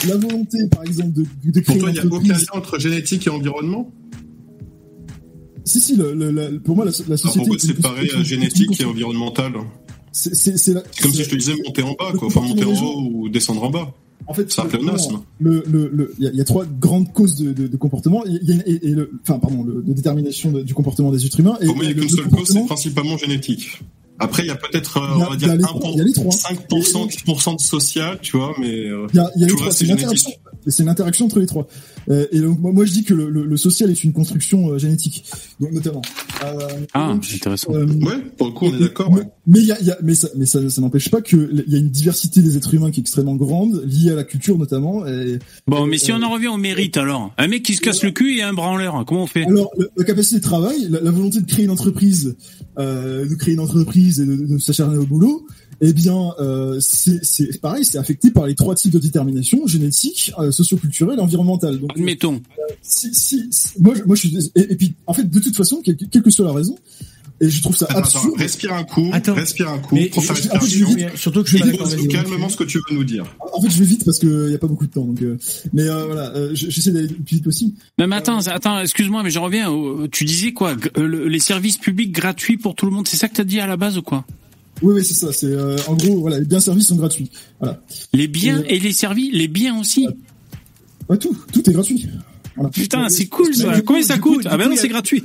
La 0.06 0.16
volonté, 0.16 0.58
par 0.70 0.84
exemple, 0.84 1.12
de, 1.12 1.22
de 1.22 1.60
Pour 1.60 1.62
créer 1.64 1.78
toi, 1.80 1.90
il 1.90 1.96
y 1.96 1.98
a 1.98 2.06
aucun 2.06 2.34
lien 2.34 2.38
entre 2.52 2.78
génétique 2.78 3.26
et 3.26 3.30
environnement? 3.30 3.90
Si 5.64 5.80
si, 5.80 5.96
le, 5.96 6.14
le- 6.14 6.30
la- 6.30 6.50
pour 6.60 6.76
moi 6.76 6.84
la, 6.84 6.92
la 7.08 7.14
À 7.14 7.16
société. 7.16 7.48
de 7.48 7.54
est 7.56 7.64
une 7.64 7.74
séparer 7.74 8.08
génétique 8.22 8.70
et 8.70 8.74
c'est 8.76 8.84
environnemental. 8.84 9.52
C'est 10.34 10.74
comme 11.02 11.12
si 11.12 11.24
je 11.24 11.30
te 11.30 11.36
disais 11.36 11.54
monter 11.64 11.82
en 11.82 11.92
bas, 11.92 12.12
quoi. 12.16 12.28
Enfin, 12.28 12.40
monter 12.40 12.64
en 12.64 12.72
haut 12.82 13.00
ou 13.12 13.28
descendre 13.28 13.62
en 13.64 13.70
bas. 13.70 13.92
En 14.28 14.34
fait, 14.34 14.50
C'est 14.50 14.60
un 14.60 14.64
pléonasme. 14.64 15.20
Le, 15.38 15.62
le, 15.68 15.88
le, 15.92 16.14
il 16.18 16.24
y 16.24 16.26
a, 16.26 16.30
il 16.30 16.36
y 16.36 16.40
a 16.40 16.44
trois 16.44 16.64
grandes 16.64 17.12
causes 17.12 17.36
de, 17.36 17.52
de, 17.52 17.66
de 17.68 17.76
comportement. 17.76 18.24
Il 18.24 18.40
y 18.42 18.50
a, 18.50 18.54
une- 18.54 18.62
et, 18.66 18.86
et 18.86 18.90
le, 18.90 19.10
enfin, 19.22 19.38
pardon, 19.38 19.62
le, 19.62 19.82
de 19.82 19.92
détermination 19.92 20.50
de- 20.50 20.62
du 20.62 20.74
comportement 20.74 21.12
des 21.12 21.24
êtres 21.26 21.38
humains. 21.38 21.56
Et, 21.60 21.66
Pour 21.66 21.76
moi, 21.76 21.84
il 21.84 21.88
n'y 21.88 21.92
a 21.92 21.94
qu'une 21.94 22.10
le 22.10 22.16
seule 22.16 22.28
cause, 22.30 22.48
c'est 22.48 22.64
principalement 22.66 23.16
génétique. 23.18 23.82
Après, 24.18 24.42
il 24.44 24.46
y 24.46 24.50
a 24.50 24.56
peut-être, 24.56 24.96
euh, 24.96 25.14
on 25.26 25.30
va 25.30 25.36
dire, 25.36 25.50
a 25.50 25.56
les 25.56 25.62
1 25.62 25.66
trois, 25.66 25.90
il 25.92 25.98
y 25.98 26.00
a 26.00 26.04
les 26.04 26.12
trois. 26.14 26.32
5%, 26.32 27.06
10% 27.06 27.56
de 27.56 27.60
social, 27.60 28.18
tu 28.22 28.38
vois, 28.38 28.54
mais 28.58 28.86
euh, 28.88 29.06
Il 29.12 29.16
y 29.16 29.20
a, 29.20 29.30
y 29.36 29.44
a 29.44 29.46
les 29.46 29.54
trois. 29.54 29.70
C'est. 29.70 29.86
C'est 30.68 30.82
l'interaction 30.82 31.26
entre 31.26 31.38
les 31.38 31.46
trois. 31.46 31.68
Euh, 32.08 32.26
et 32.32 32.40
donc 32.40 32.60
moi, 32.60 32.72
moi, 32.72 32.84
je 32.84 32.92
dis 32.92 33.04
que 33.04 33.14
le, 33.14 33.28
le, 33.28 33.44
le 33.44 33.56
social 33.56 33.90
est 33.90 34.04
une 34.04 34.12
construction 34.12 34.70
euh, 34.70 34.78
génétique, 34.78 35.24
donc 35.60 35.72
notamment. 35.72 36.02
ah, 36.94 37.18
intéressant. 37.34 37.72
ouais, 37.72 37.86
pour 38.36 38.46
le 38.48 38.52
coup, 38.52 38.66
on 38.66 38.74
est 38.74 38.80
d'accord. 38.80 39.10
Ouais. 39.10 39.22
Mais 39.46 39.60
il 39.60 39.66
y 39.66 39.72
a, 39.72 39.80
y 39.82 39.90
a, 39.90 39.98
mais 40.02 40.14
ça, 40.14 40.28
mais 40.36 40.46
ça, 40.46 40.68
ça 40.70 40.80
n'empêche 40.80 41.08
pas 41.10 41.20
que 41.20 41.50
il 41.66 41.72
y 41.72 41.76
a 41.76 41.78
une 41.78 41.90
diversité 41.90 42.42
des 42.42 42.56
êtres 42.56 42.74
humains 42.74 42.90
qui 42.90 43.00
est 43.00 43.02
extrêmement 43.02 43.36
grande, 43.36 43.82
liée 43.86 44.10
à 44.10 44.14
la 44.14 44.24
culture 44.24 44.58
notamment. 44.58 45.06
Et, 45.06 45.38
bon, 45.66 45.86
mais 45.86 45.98
si 45.98 46.12
on 46.12 46.22
en 46.22 46.30
revient 46.30 46.48
au 46.48 46.56
mérite 46.56 46.96
alors, 46.96 47.32
un 47.38 47.48
mec 47.48 47.62
qui 47.62 47.74
se 47.74 47.80
casse 47.80 48.02
le 48.02 48.10
cul 48.10 48.38
et 48.38 48.42
un 48.42 48.52
branleur, 48.52 49.04
comment 49.06 49.24
on 49.24 49.26
fait? 49.26 49.44
Alors, 49.44 49.70
la 49.96 50.04
capacité 50.04 50.36
de 50.36 50.42
travail, 50.42 50.86
la, 50.88 51.00
la 51.00 51.10
volonté 51.10 51.40
de 51.40 51.46
créer 51.46 51.64
une 51.64 51.70
entreprise, 51.70 52.36
euh, 52.78 53.28
de 53.28 53.34
créer 53.34 53.54
une 53.54 53.60
entreprise 53.60 54.20
et 54.20 54.26
de, 54.26 54.36
de 54.36 54.58
s'acharner 54.58 54.96
au 54.98 55.06
boulot, 55.06 55.46
eh 55.80 55.92
bien, 55.92 56.32
euh, 56.40 56.78
c'est 56.80 57.60
pareil, 57.60 57.84
c'est 57.84 57.98
affecté 57.98 58.30
par 58.30 58.46
les 58.46 58.54
trois 58.54 58.74
types 58.74 58.92
de 58.92 58.98
détermination 58.98 59.66
génétique, 59.66 60.32
euh, 60.38 60.50
socioculturelle, 60.50 61.20
environnementale. 61.20 61.78
Donc, 61.78 61.90
Admettons. 61.94 62.34
Euh, 62.58 62.62
si, 62.82 63.14
si, 63.14 63.46
si, 63.50 63.68
moi, 63.80 63.94
moi, 64.06 64.16
je 64.16 64.28
suis. 64.28 64.50
Et, 64.54 64.72
et, 64.72 64.76
puis, 64.76 64.94
en 65.06 65.12
fait, 65.14 65.28
de 65.28 65.38
toute 65.40 65.56
façon, 65.56 65.80
quelle, 65.84 65.96
quelle 65.96 66.22
que 66.22 66.30
soit 66.30 66.46
la 66.46 66.52
raison, 66.52 66.76
et 67.38 67.50
je 67.50 67.60
trouve 67.60 67.76
ça 67.76 67.84
attends, 67.90 67.98
absurde. 67.98 68.24
Attends, 68.28 68.38
respire 68.38 68.72
un 68.72 68.84
coup, 68.84 69.10
Attends. 69.12 69.34
respire 69.34 69.68
un 69.68 69.78
coup, 69.78 69.94
Mais 69.94 70.06
prends 70.08 70.22
ta 70.22 70.28
je- 70.32 70.48
respiration. 70.48 70.86
surtout 71.16 71.42
que 71.42 71.50
je 71.50 71.58
avec 71.62 71.78
vous. 71.98 72.06
calmement 72.08 72.48
ce 72.48 72.56
que 72.56 72.64
tu 72.64 72.78
veux 72.78 72.94
nous 72.96 73.04
dire. 73.04 73.26
En 73.52 73.60
fait, 73.60 73.68
je 73.68 73.78
vais 73.80 73.84
vite 73.84 74.06
parce 74.06 74.18
qu'il 74.18 74.30
n'y 74.30 74.54
a 74.54 74.58
pas 74.58 74.66
beaucoup 74.68 74.86
de 74.86 74.90
temps. 74.92 75.04
Donc, 75.04 75.20
euh, 75.20 75.36
mais 75.74 75.82
euh, 75.82 76.06
voilà, 76.06 76.34
euh, 76.34 76.50
je- 76.54 76.70
j'essaie 76.70 76.92
d'aller 76.92 77.08
le 77.08 77.14
plus 77.14 77.36
vite 77.36 77.44
possible. 77.44 77.76
Non 77.98 78.06
mais 78.06 78.16
attends, 78.16 78.38
attends, 78.46 78.80
excuse-moi, 78.80 79.22
mais 79.22 79.28
je 79.30 79.38
reviens. 79.38 79.70
au- 79.70 80.08
Tu 80.08 80.24
disais 80.24 80.52
quoi? 80.54 80.76
Euh, 80.96 81.06
le- 81.06 81.28
Les 81.28 81.38
services 81.38 81.76
publics 81.76 82.10
gratuits 82.12 82.56
pour 82.56 82.74
tout 82.74 82.86
le 82.86 82.92
monde, 82.92 83.06
c'est 83.06 83.18
ça 83.18 83.28
que 83.28 83.34
t'as 83.34 83.44
dit 83.44 83.60
à 83.60 83.66
la 83.66 83.76
base 83.76 83.98
ou 83.98 84.02
quoi? 84.02 84.24
Oui, 84.82 84.94
oui, 84.96 85.04
c'est 85.04 85.14
ça. 85.14 85.32
C'est 85.32 85.46
euh, 85.46 85.76
en 85.88 85.94
gros, 85.94 86.20
voilà, 86.20 86.38
les 86.38 86.44
biens 86.44 86.60
services 86.60 86.86
sont 86.88 86.96
gratuits. 86.96 87.30
Voilà, 87.60 87.80
Les 88.12 88.28
biens 88.28 88.62
Et- 88.68 88.76
et 88.76 88.78
les 88.80 88.92
servis, 88.92 89.30
les 89.32 89.48
biens 89.48 89.78
aussi. 89.78 90.06
ouais, 91.08 91.16
tout, 91.18 91.36
tout 91.52 91.68
est 91.68 91.72
gratuit. 91.72 92.06
Voilà. 92.56 92.70
Putain, 92.70 93.08
c'est 93.08 93.26
cool 93.26 93.54
ça. 93.54 93.74
du 93.74 93.80
coup- 93.80 93.86
Combien 93.88 94.02
ça 94.02 94.18
coup- 94.18 94.34
coûte 94.34 94.46
Ah 94.50 94.56
ben 94.56 94.64
coup, 94.64 94.70
non, 94.70 94.76
c'est 94.76 94.88
gratuit. 94.88 95.24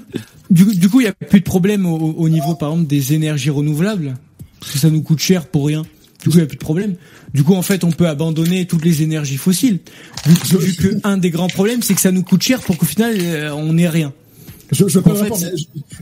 Du, 0.49 0.65
du 0.75 0.89
coup, 0.89 0.99
il 1.01 1.05
y 1.05 1.07
a 1.07 1.13
plus 1.13 1.39
de 1.39 1.45
problème 1.45 1.85
au, 1.85 1.97
au 1.97 2.27
niveau, 2.29 2.55
par 2.55 2.71
exemple, 2.71 2.87
des 2.89 3.13
énergies 3.13 3.49
renouvelables, 3.49 4.15
parce 4.59 4.73
que 4.73 4.77
ça 4.79 4.89
nous 4.89 5.01
coûte 5.01 5.19
cher 5.19 5.45
pour 5.47 5.65
rien. 5.67 5.83
Du 6.23 6.29
coup, 6.29 6.35
il 6.37 6.41
y 6.41 6.43
a 6.43 6.45
plus 6.45 6.57
de 6.57 6.61
problème. 6.61 6.95
Du 7.33 7.43
coup, 7.43 7.53
en 7.55 7.61
fait, 7.61 7.83
on 7.85 7.91
peut 7.91 8.07
abandonner 8.07 8.65
toutes 8.67 8.83
les 8.85 9.01
énergies 9.01 9.37
fossiles. 9.37 9.79
Vu, 10.25 10.35
que- 10.35 10.57
vu 10.57 10.75
que 10.75 10.87
un 11.05 11.17
des 11.17 11.29
grands 11.31 11.47
problèmes, 11.47 11.81
c'est 11.81 11.93
que 11.95 12.01
ça 12.01 12.11
nous 12.11 12.21
coûte 12.23 12.43
cher 12.43 12.59
pour 12.61 12.77
qu'au 12.77 12.85
final, 12.85 13.15
euh, 13.19 13.53
on 13.55 13.73
n'ait 13.73 13.89
rien. 13.89 14.13
Je, 14.71 14.87
je, 14.87 14.99
fait, 14.99 15.09
mais 15.09 15.53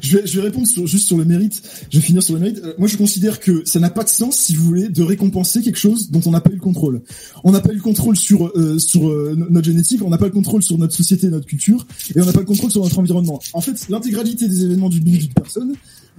je, 0.02 0.18
vais, 0.18 0.28
je 0.28 0.36
vais 0.40 0.41
répondre 0.48 0.68
sur- 0.68 0.86
juste 0.86 1.08
sur 1.08 1.18
le 1.18 1.26
mérite. 1.26 1.62
Je 1.90 1.98
vais 2.00 2.06
finir 2.06 2.22
sur 2.22 2.36
le 2.36 2.40
mérite. 2.40 2.62
Euh, 2.64 2.74
moi, 2.78 2.88
je 2.88 2.98
considère 2.98 3.40
que 3.40 3.64
ça 3.66 3.80
n'a 3.80 3.90
pas 3.90 4.04
de 4.04 4.10
sens, 4.10 4.38
si 4.38 4.56
vous 4.56 4.64
voulez, 4.64 4.90
de 4.90 5.02
récompenser 5.04 5.62
quelque 5.62 5.80
chose 5.80 6.12
dont 6.12 6.22
on 6.26 6.32
n'a 6.32 6.40
pas 6.41 6.52
eu 6.52 6.56
le 6.56 6.62
contrôle. 6.62 7.02
On 7.44 7.52
n'a 7.52 7.62
pas 7.62 7.72
eu 7.72 7.78
le 7.78 7.82
contrôle 7.82 8.16
sur 8.16 8.48
euh, 8.56 8.78
sur 8.78 9.10
euh, 9.10 9.34
no- 9.36 9.48
notre 9.50 9.66
génétique, 9.66 10.02
on 10.04 10.10
n'a 10.10 10.18
pas 10.20 10.26
le 10.26 10.32
contrôle 10.32 10.62
sur 10.62 10.78
notre 10.78 10.96
société, 10.96 11.30
notre 11.30 11.48
culture, 11.48 11.88
et 12.16 12.22
on 12.22 12.26
n'a 12.26 12.32
pas 12.34 12.41
le 12.41 12.46
contrôle 12.46 12.70
sur 12.72 12.84
notre 12.84 13.00
environnement. 13.00 13.40
En 13.54 13.62
fait, 13.62 13.88
l'intégralité 13.90 14.48
des 14.48 14.66
événements 14.66 14.90
d'une 14.90 15.04
vie 15.10 15.18
d'une 15.20 15.34
personne 15.34 15.74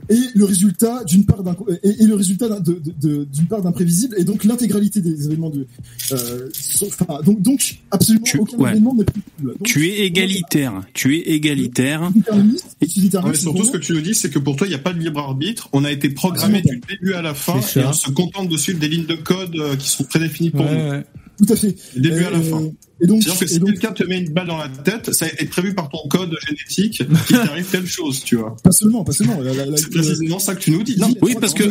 est 0.09 0.35
le 0.35 0.44
résultat 0.44 1.05
d'une 1.05 1.24
part 1.24 1.43
d'un 1.43 1.56
et, 1.82 2.02
et 2.02 2.06
le 2.06 2.14
résultat 2.14 2.48
d'un- 2.48 2.60
de- 2.60 2.81
de- 2.85 3.09
de- 3.09 3.24
d'une 3.24 3.47
part 3.47 3.62
d'imprévisible, 3.62 4.14
et 4.18 4.24
donc 4.24 4.44
l'intégralité 4.44 5.01
des 5.01 5.27
événements 5.27 5.51
de 5.51 5.66
euh, 6.12 6.48
sont- 6.52 6.86
enfin, 6.86 7.20
donc 7.22 7.43
donc 7.43 7.81
absolument 7.90 8.24
Tu- 8.24 8.39
aucun 8.39 8.56
ouais. 8.59 8.70
événement 8.70 8.94
n'est 8.94 9.05
prévisible. 9.05 9.52
Donc, 9.59 9.62
Tu 9.64 9.86
es 9.89 10.01
égalitaire. 10.06 10.81
Tu 10.94 11.16
es 11.16 11.20
égalitaire. 11.35 12.10
déterministe, 12.12 12.77
utilitarisme, 12.81 13.31
Ouais, 13.31 13.36
surtout, 13.39 13.64
ce 13.64 13.70
que 13.72 13.78
tu 13.78 13.93
nous 13.93 14.01
dis, 14.01 14.14
c'est 14.14 14.31
que 14.31 14.39
pour 14.39 14.56
toi, 14.56 14.66
il 14.66 14.70
n'y 14.70 14.77
a 14.77 14.81
pas 14.81 14.93
de 14.93 14.98
libre 14.98 15.20
arbitre. 15.20 15.68
On 15.72 15.85
a 15.85 15.90
été 15.93 16.09
programmé 16.10 16.59
Absolument 16.59 16.81
du 16.89 16.94
début 16.97 17.12
à 17.14 17.22
la 17.22 17.35
fin 17.35 17.59
et 17.77 17.85
on 17.85 17.93
se 17.93 18.10
contente 18.10 18.48
de 18.48 18.56
suivre 18.56 18.78
des 18.78 18.89
lignes 18.89 19.06
de 19.06 19.14
code 19.16 19.55
euh, 19.56 19.77
qui 19.77 19.89
sont 19.89 20.05
prédéfinies 20.05 20.51
pour 20.51 20.64
nous. 20.64 20.70
Ouais. 20.70 21.05
Tout 21.39 21.52
à 21.52 21.56
fait. 21.56 21.74
Du 21.94 22.01
début 22.02 22.24
à 22.24 22.31
la 22.31 22.39
Euh, 22.39 22.43
fin. 22.43 22.62
Et 23.02 23.06
donc, 23.06 23.22
C'est-à-dire 23.22 23.40
que 23.40 23.44
et 23.44 23.48
si 23.48 23.59
donc, 23.60 23.68
quelqu'un 23.70 23.93
te 23.93 24.05
met 24.05 24.18
une 24.18 24.31
balle 24.31 24.47
dans 24.48 24.59
la 24.59 24.68
tête, 24.68 25.12
ça 25.14 25.24
a 25.27 25.28
été 25.28 25.47
prévu 25.47 25.74
par 25.74 25.89
ton 25.89 26.06
code 26.09 26.35
génétique 26.47 27.02
qu'il 27.27 27.36
t'arrive 27.36 27.66
telle 27.70 27.86
chose, 27.86 28.22
tu 28.24 28.36
vois. 28.36 28.56
pas 28.62 28.72
seulement, 28.72 29.05
pas 29.05 29.12
seulement. 29.12 29.40
La, 29.40 29.52
la, 29.55 29.66
la- 29.66 29.77
C'est 29.77 29.90
précisément 29.90 30.39
ça 30.39 30.55
que 30.55 30.60
tu 30.60 30.70
nous 30.72 30.82
dis. 30.82 30.97
Non, 30.98 31.12
Oui, 31.22 31.35
parce 31.40 31.55
que 31.55 31.64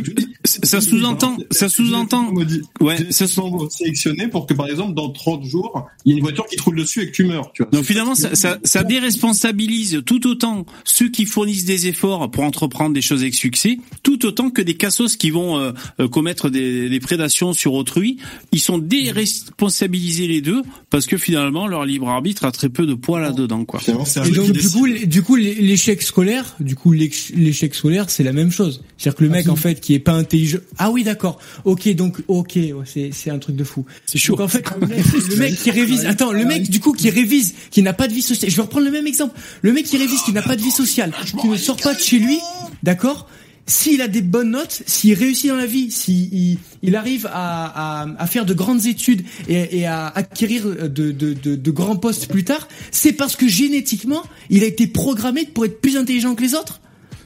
ça 0.43 0.81
sous-entend, 0.81 1.37
ça 1.51 1.69
sous-entend. 1.69 2.33
Ouais, 2.81 2.97
ça 3.11 3.27
sont 3.27 3.69
sélectionnés 3.69 4.27
pour 4.27 4.45
que, 4.47 4.53
par 4.53 4.67
exemple, 4.67 4.93
dans 4.95 5.09
30 5.09 5.43
jours, 5.45 5.87
il 6.05 6.11
y 6.11 6.15
ait 6.15 6.17
une 6.17 6.23
voiture 6.23 6.45
qui 6.47 6.55
te 6.55 6.63
roule 6.63 6.77
dessus 6.77 7.01
et 7.03 7.07
que 7.07 7.11
tu 7.15 7.25
meurs, 7.25 7.51
tu 7.53 7.63
vois. 7.63 7.71
Donc 7.71 7.83
finalement, 7.85 8.15
ça, 8.15 8.35
ça, 8.35 8.57
ça 8.63 8.83
déresponsabilise 8.83 10.01
tout 10.05 10.25
autant 10.27 10.65
ceux 10.83 11.09
qui 11.09 11.25
fournissent 11.25 11.65
des 11.65 11.87
efforts 11.87 12.31
pour 12.31 12.43
entreprendre 12.43 12.93
des 12.93 13.01
choses 13.01 13.21
avec 13.21 13.35
succès, 13.35 13.77
tout 14.03 14.25
autant 14.25 14.49
que 14.49 14.61
des 14.61 14.75
cassos 14.75 15.15
qui 15.17 15.29
vont 15.29 15.59
euh, 15.59 15.71
euh, 15.99 16.07
commettre 16.07 16.49
des, 16.49 16.89
des 16.89 16.99
prédations 16.99 17.53
sur 17.53 17.73
autrui. 17.73 18.17
Ils 18.51 18.59
sont 18.59 18.77
déresponsabilisés 18.79 20.27
les 20.27 20.41
deux 20.41 20.61
parce 20.89 21.05
que 21.05 21.17
finalement 21.19 21.67
leur 21.67 21.85
libre 21.85 22.09
arbitre 22.09 22.45
a 22.45 22.51
très 22.51 22.69
peu 22.69 22.85
de 22.85 22.93
poids 22.95 23.19
là-dedans, 23.19 23.65
quoi. 23.65 23.79
Finalement, 23.79 24.05
c'est 24.05 24.19
un 24.21 24.23
Et 24.23 24.33
jeu 24.33 24.35
donc, 24.35 24.51
du 24.51 24.69
coup, 24.69 24.87
du 24.87 25.21
coup, 25.21 25.35
l'échec 25.35 26.01
scolaire, 26.01 26.55
du 26.59 26.75
coup, 26.75 26.91
l'éch- 26.91 27.31
l'échec 27.35 27.75
scolaire, 27.75 28.09
c'est 28.09 28.23
la 28.23 28.33
même 28.33 28.51
chose. 28.51 28.81
C'est-à-dire 28.97 29.17
que 29.17 29.23
le 29.23 29.29
mec, 29.29 29.47
en 29.49 29.55
fait, 29.55 29.79
qui 29.79 29.93
est 29.93 29.99
pas 29.99 30.13
intelligent. 30.13 30.59
Ah 30.77 30.89
oui, 30.91 31.03
d'accord. 31.03 31.39
Ok, 31.65 31.87
donc, 31.95 32.17
ok, 32.27 32.53
ouais, 32.55 32.73
c'est, 32.85 33.11
c'est 33.13 33.29
un 33.29 33.39
truc 33.39 33.55
de 33.55 33.63
fou. 33.63 33.85
C'est 34.05 34.17
chaud. 34.17 34.33
Donc 34.35 34.41
en 34.45 34.47
fait, 34.47 34.63
le 34.79 34.87
mec, 34.87 35.05
le 35.29 35.35
mec 35.35 35.55
qui 35.55 35.71
révise, 35.71 36.05
attends, 36.05 36.31
le 36.31 36.45
mec 36.45 36.69
du 36.69 36.79
coup 36.79 36.93
qui 36.93 37.09
révise, 37.09 37.53
qui 37.71 37.81
n'a 37.81 37.93
pas 37.93 38.07
de 38.07 38.13
vie 38.13 38.21
sociale. 38.21 38.49
Je 38.49 38.55
vais 38.55 38.61
reprendre 38.63 38.85
le 38.85 38.91
même 38.91 39.07
exemple. 39.07 39.37
Le 39.61 39.71
mec 39.73 39.85
qui 39.85 39.97
révise, 39.97 40.21
qui 40.21 40.31
n'a 40.33 40.41
pas 40.41 40.55
de 40.55 40.61
vie 40.61 40.71
sociale, 40.71 41.13
qui 41.41 41.47
ne 41.47 41.55
sort 41.57 41.77
pas 41.77 41.93
de 41.93 41.99
chez 41.99 42.19
lui, 42.19 42.37
d'accord. 42.83 43.27
S'il 43.69 44.01
a 44.01 44.07
des 44.07 44.23
bonnes 44.23 44.49
notes, 44.49 44.81
s'il 44.87 45.13
réussit 45.13 45.47
dans 45.47 45.55
la 45.55 45.67
vie, 45.67 45.91
s'il 45.91 46.57
il, 46.81 46.95
arrive 46.95 47.29
à, 47.31 48.07
à, 48.17 48.25
faire 48.25 48.43
de 48.43 48.55
grandes 48.55 48.87
études 48.87 49.21
et, 49.47 49.85
à 49.85 50.07
acquérir 50.07 50.89
de, 50.89 51.11
de, 51.11 51.33
de 51.33 51.71
grands 51.71 51.95
postes 51.95 52.27
plus 52.27 52.43
tard, 52.43 52.67
c'est 52.89 53.13
parce 53.13 53.35
que 53.35 53.47
génétiquement, 53.47 54.23
il 54.49 54.63
a 54.63 54.65
été 54.65 54.87
programmé 54.87 55.45
pour 55.45 55.65
être 55.65 55.79
plus 55.81 55.97
intelligent 55.97 56.33
que 56.33 56.41
les 56.41 56.55
autres. 56.55 56.81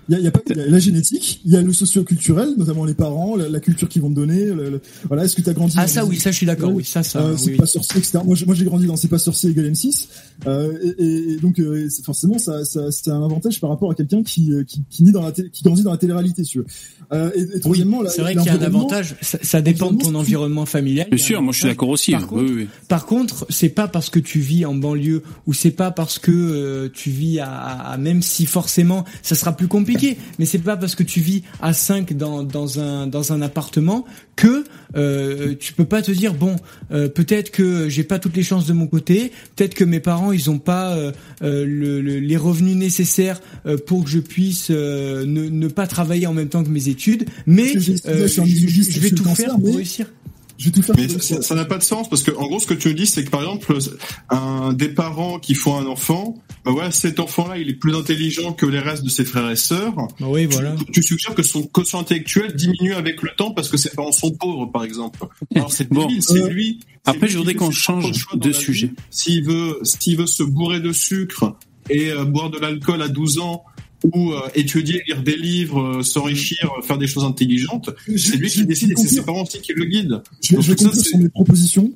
Il 0.10 0.14
y 0.14 0.16
a, 0.16 0.20
il 0.20 0.24
y 0.26 0.28
a 0.28 0.32
pas 0.32 0.42
y 0.48 0.60
a 0.60 0.66
la 0.68 0.80
génétique, 0.80 1.42
il 1.46 1.52
y 1.52 1.56
a 1.56 1.62
le 1.62 1.72
socio-culturel, 1.72 2.56
notamment 2.58 2.86
les 2.86 2.94
parents, 2.94 3.36
la, 3.36 3.48
la 3.50 3.60
culture 3.60 3.88
qu'ils 3.88 4.02
vont 4.02 4.10
te 4.10 4.16
donner. 4.16 4.46
le- 4.46 4.70
le- 4.70 4.82
voilà, 5.08 5.24
est-ce 5.26 5.36
que 5.36 5.42
tu 5.42 5.50
as 5.50 5.54
grandi 5.54 5.76
Ah 5.78 5.88
ça 5.88 6.06
oui, 6.06 6.18
ça 6.20 6.32
je 6.32 6.38
suis 6.38 6.46
d'accord. 6.46 6.72
Oui, 6.74 6.84
ça 6.84 7.04
ça. 7.04 7.22
Euh, 7.22 7.36
c'est 7.38 7.52
oui. 7.52 7.58
pas 7.58 7.66
sorcier, 7.66 8.00
etc. 8.00 8.20
Moi, 8.26 8.36
j'ai- 8.36 8.46
moi, 8.46 8.56
j'ai 8.56 8.66
grandi 8.66 8.86
dans 8.86 8.96
C'est 8.96 9.08
pas 9.08 9.18
sorcier 9.18 9.50
égal 9.52 9.66
M6, 9.72 10.08
euh, 10.48 10.94
et, 10.98 11.38
donc 11.42 11.60
euh, 11.60 11.88
forcément, 12.04 12.38
ça, 12.38 12.64
ça, 12.66 12.92
c'est 12.92 13.10
un 13.12 13.24
avantage 13.24 13.60
par 13.62 13.70
rapport 13.70 13.92
à 13.92 13.96
quelqu'un 13.96 14.24
qui, 14.24 14.52
euh, 14.54 14.64
qui, 14.64 14.82
qui, 14.90 15.04
naît 15.04 15.12
dans 15.12 15.24
la 15.24 15.32
télé- 15.32 15.50
qui 15.50 15.64
grandit 15.64 15.84
dans 15.84 15.92
la 15.92 15.98
télé-réalité, 15.98 16.44
si 16.44 16.52
tu 16.52 16.58
veux. 16.60 16.66
Euh, 17.14 17.32
et, 17.36 17.42
et 17.42 17.46
Oui, 17.66 17.86
c'est 18.10 18.22
vrai 18.22 18.36
qu'il 18.36 18.46
y 18.46 18.50
a 18.50 18.54
un 18.54 18.62
avantage. 18.62 19.16
Ça, 19.22 19.38
ça 19.42 19.62
dépend 19.62 19.92
de 19.92 20.02
ton 20.04 20.16
environnement 20.16 20.66
familial. 20.66 21.08
Bien 21.10 21.18
sûr, 21.24 21.42
moi 21.42 21.54
je 21.54 21.60
suis 21.60 21.68
d'accord 21.68 21.90
aussi. 21.90 22.12
Par 22.12 22.24
hein. 22.24 22.28
contre, 22.28 22.44
Oui, 22.44 22.52
oui. 22.56 22.68
Par 22.88 23.06
contre, 23.06 23.46
c'est 23.50 23.70
pas 23.70 23.88
parce 23.88 24.10
que 24.10 24.20
tu 24.20 24.40
vis 24.40 24.66
en 24.66 24.74
banlieue 24.76 25.22
ou 25.46 25.54
c'est 25.54 25.72
pas 25.72 25.92
parce 25.92 26.20
que 26.20 26.32
euh, 26.32 26.90
tu 26.94 27.10
vis 27.10 27.40
à, 27.40 27.52
à- 27.52 27.98
même 27.98 28.22
si 28.22 28.46
forcément 28.46 29.06
ça 29.22 29.36
sera 29.36 29.56
plus 29.56 29.68
compliqué, 29.68 30.18
mais 30.40 30.46
c'est 30.46 30.60
pas 30.60 30.78
parce 30.78 30.96
que 30.96 31.04
tu 31.04 31.20
vis 31.20 31.44
à 31.62 31.74
5 31.74 32.14
dans, 32.14 32.44
dans 32.44 32.80
un 32.80 33.08
dans 33.08 33.32
un 33.34 33.42
appartement 33.42 34.06
que 34.36 34.64
euh, 34.96 35.54
tu 35.60 35.74
peux 35.74 35.86
pas 35.86 36.02
te 36.02 36.12
dire 36.12 36.34
bon 36.34 36.56
euh, 36.92 37.08
peut-être 37.10 37.52
que 37.52 37.90
j'ai 37.90 38.04
pas 38.04 38.18
toutes 38.20 38.36
les 38.36 38.44
chances 38.44 38.66
de 38.66 38.74
mon 38.74 38.88
côté, 38.88 39.32
peut-être 39.56 39.76
que 39.76 39.84
mes 39.84 40.00
parents 40.00 40.32
ils 40.32 40.50
ont 40.50 40.60
pas 40.60 40.96
le- 41.42 42.02
le- 42.02 42.20
les 42.20 42.38
revenus 42.38 42.76
nécessaires 42.76 43.40
euh, 43.68 43.78
pour 43.78 44.04
que 44.04 44.10
je 44.10 44.20
puisse 44.20 44.68
euh, 44.72 45.26
ne, 45.26 45.50
ne 45.50 45.68
pas 45.68 45.86
travailler 45.88 46.26
en 46.28 46.34
même 46.34 46.50
temps 46.50 46.64
que 46.64 46.70
mes 46.70 46.88
études, 46.90 47.03
mais 47.46 47.76
euh, 47.76 48.28
je 48.28 49.00
vais 49.00 49.10
tout 49.12 49.24
faire 49.36 49.58
pour 49.58 49.76
réussir. 49.76 50.08
Je 50.58 50.66
vais 50.66 50.72
tout 50.72 50.82
faire. 50.84 50.96
Mais 50.98 51.08
ça 51.08 51.56
n'a 51.56 51.66
pas 51.66 51.78
de 51.78 51.84
sens 51.84 52.10
parce 52.10 52.24
que 52.24 52.32
en 52.32 52.48
gros 52.48 52.60
ce 52.60 52.68
que 52.68 52.74
tu 52.74 52.94
dis 52.94 53.08
c'est 53.08 53.24
que 53.24 53.30
par 53.30 53.42
exemple 53.42 53.76
un 54.30 54.74
des 54.74 54.90
parents 54.90 55.40
qui 55.40 55.56
font 55.56 55.78
un 55.78 55.86
enfant, 55.88 56.36
bah 56.64 56.72
voilà 56.72 56.92
cet 56.92 57.20
enfant-là 57.20 57.58
il 57.58 57.70
est 57.70 57.74
plus 57.74 57.96
intelligent 57.96 58.54
que 58.54 58.66
les 58.66 58.80
restes 58.80 59.04
de 59.04 59.10
ses 59.10 59.26
frères 59.26 59.50
et 59.50 59.56
sœurs. 59.56 59.96
Oui, 60.20 60.46
voilà. 60.46 60.76
Tu, 60.76 60.92
tu 60.92 61.04
suggères 61.04 61.36
que 61.36 61.44
son 61.44 61.64
quotient 61.64 62.00
intellectuel 62.00 62.54
diminue 62.56 62.94
avec 62.94 63.22
le 63.24 63.32
temps 63.36 63.52
parce 63.52 63.70
que 63.70 63.78
ses 63.78 63.90
parents 63.90 64.12
sont 64.12 64.32
pauvres 64.32 64.68
par 64.68 64.84
exemple. 64.84 65.26
Alors 65.56 65.72
c'est 65.72 65.90
Bon. 65.90 66.08
c'est 66.20 66.40
Euh, 66.40 66.50
lui. 66.50 66.80
Après, 67.06 67.28
lui 67.28 67.34
je 67.34 67.38
voudrais 67.38 67.56
qu'on 67.56 67.72
change 67.72 68.26
de 68.34 68.52
sujet. 68.52 68.92
S'il 69.10 69.44
veut, 69.44 69.80
s'il 69.84 70.18
veut 70.18 70.28
se 70.28 70.44
bourrer 70.44 70.80
de 70.80 70.94
sucre 70.94 71.58
et 71.90 72.12
euh, 72.12 72.24
boire 72.26 72.50
de 72.50 72.60
l'alcool 72.60 73.02
à 73.02 73.08
12 73.10 73.40
ans 73.40 73.64
ou 74.04 74.32
euh, 74.34 74.40
étudier, 74.56 75.02
lire 75.08 75.24
des 75.24 75.36
livres, 75.36 75.82
euh, 76.00 76.04
s'enrichir, 76.04 76.58
euh, 76.78 76.82
faire 76.82 76.98
des 76.98 77.08
choses 77.08 77.24
intelligentes, 77.24 77.90
c'est 78.18 78.36
lui 78.38 78.50
qui 78.50 78.66
décide 78.66 78.92
et 78.92 78.96
c'est 78.96 79.08
ses 79.08 79.22
parents 79.24 79.44
aussi 79.44 79.60
qui 79.62 79.74
le 79.74 79.86
guident. 79.86 80.22
Je, 80.42 80.56
ça, 80.60 80.76
conclure 80.76 80.94
c'est- 80.96 81.10
sur 81.10 81.20
mes 81.20 81.30
propositions. 81.30 81.92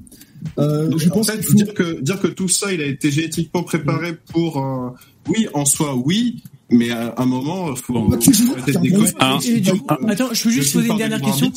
Euh, 0.60 0.88
Donc, 0.88 1.00
je 1.00 1.10
en 1.10 1.14
pense 1.14 1.30
fait, 1.32 1.38
qu'il 1.38 1.46
faut- 1.46 1.54
dire 1.56 1.74
que 1.74 2.00
dire 2.02 2.20
que 2.20 2.28
tout 2.28 2.48
ça, 2.48 2.72
il 2.72 2.80
a 2.82 2.86
été 2.86 3.10
génétiquement 3.12 3.64
préparé 3.64 4.14
pour, 4.32 4.58
euh, 4.64 4.90
oui, 5.28 5.48
en 5.54 5.66
soi, 5.66 5.96
oui, 5.96 6.44
mais 6.70 6.90
à 6.92 7.14
un 7.18 7.26
moment, 7.26 7.76
faut, 7.76 7.94
Bon. 7.94 8.10
faut 8.20 8.54
arrêter 8.54 8.72
de 8.74 8.80
déconner. 8.80 9.10
Ah. 9.20 9.40
Euh, 9.42 10.08
attends, 10.08 10.30
je 10.34 10.44
peux 10.44 10.50
juste 10.50 10.74
poser 10.74 10.90
une 10.90 10.98
dernière 10.98 11.22
question. 11.22 11.52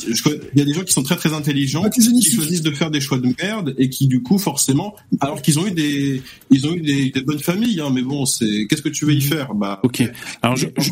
Il 0.53 0.59
y 0.59 0.61
a 0.61 0.65
des 0.65 0.73
gens 0.73 0.83
qui 0.83 0.93
sont 0.93 1.03
très 1.03 1.15
très 1.17 1.33
intelligents, 1.33 1.83
Ah, 1.85 1.89
qui 1.89 2.01
choisissent 2.01 2.61
de 2.61 2.71
faire 2.71 2.91
des 2.91 3.01
choix 3.01 3.17
de 3.17 3.33
merde 3.41 3.75
et 3.77 3.89
qui 3.89 4.07
du 4.07 4.21
coup 4.23 4.37
forcément, 4.37 4.95
alors 5.19 5.41
qu'ils 5.41 5.59
ont 5.59 5.67
eu 5.67 5.71
des, 5.71 6.21
ils 6.49 6.65
ont 6.67 6.73
eu 6.73 6.81
des, 6.81 7.09
des 7.09 7.21
bonnes 7.21 7.39
familles, 7.39 7.81
hein, 7.81 7.89
mais 7.93 8.01
bon, 8.03 8.25
c'est, 8.25 8.67
qu'est-ce 8.67 8.81
que 8.81 8.89
tu 8.89 9.05
veux 9.05 9.13
y 9.13 9.21
faire? 9.21 9.53
Bah, 9.53 9.79
Ok. 9.83 10.01
Alors 10.41 10.55
je, 10.55 10.67
je- 10.77 10.83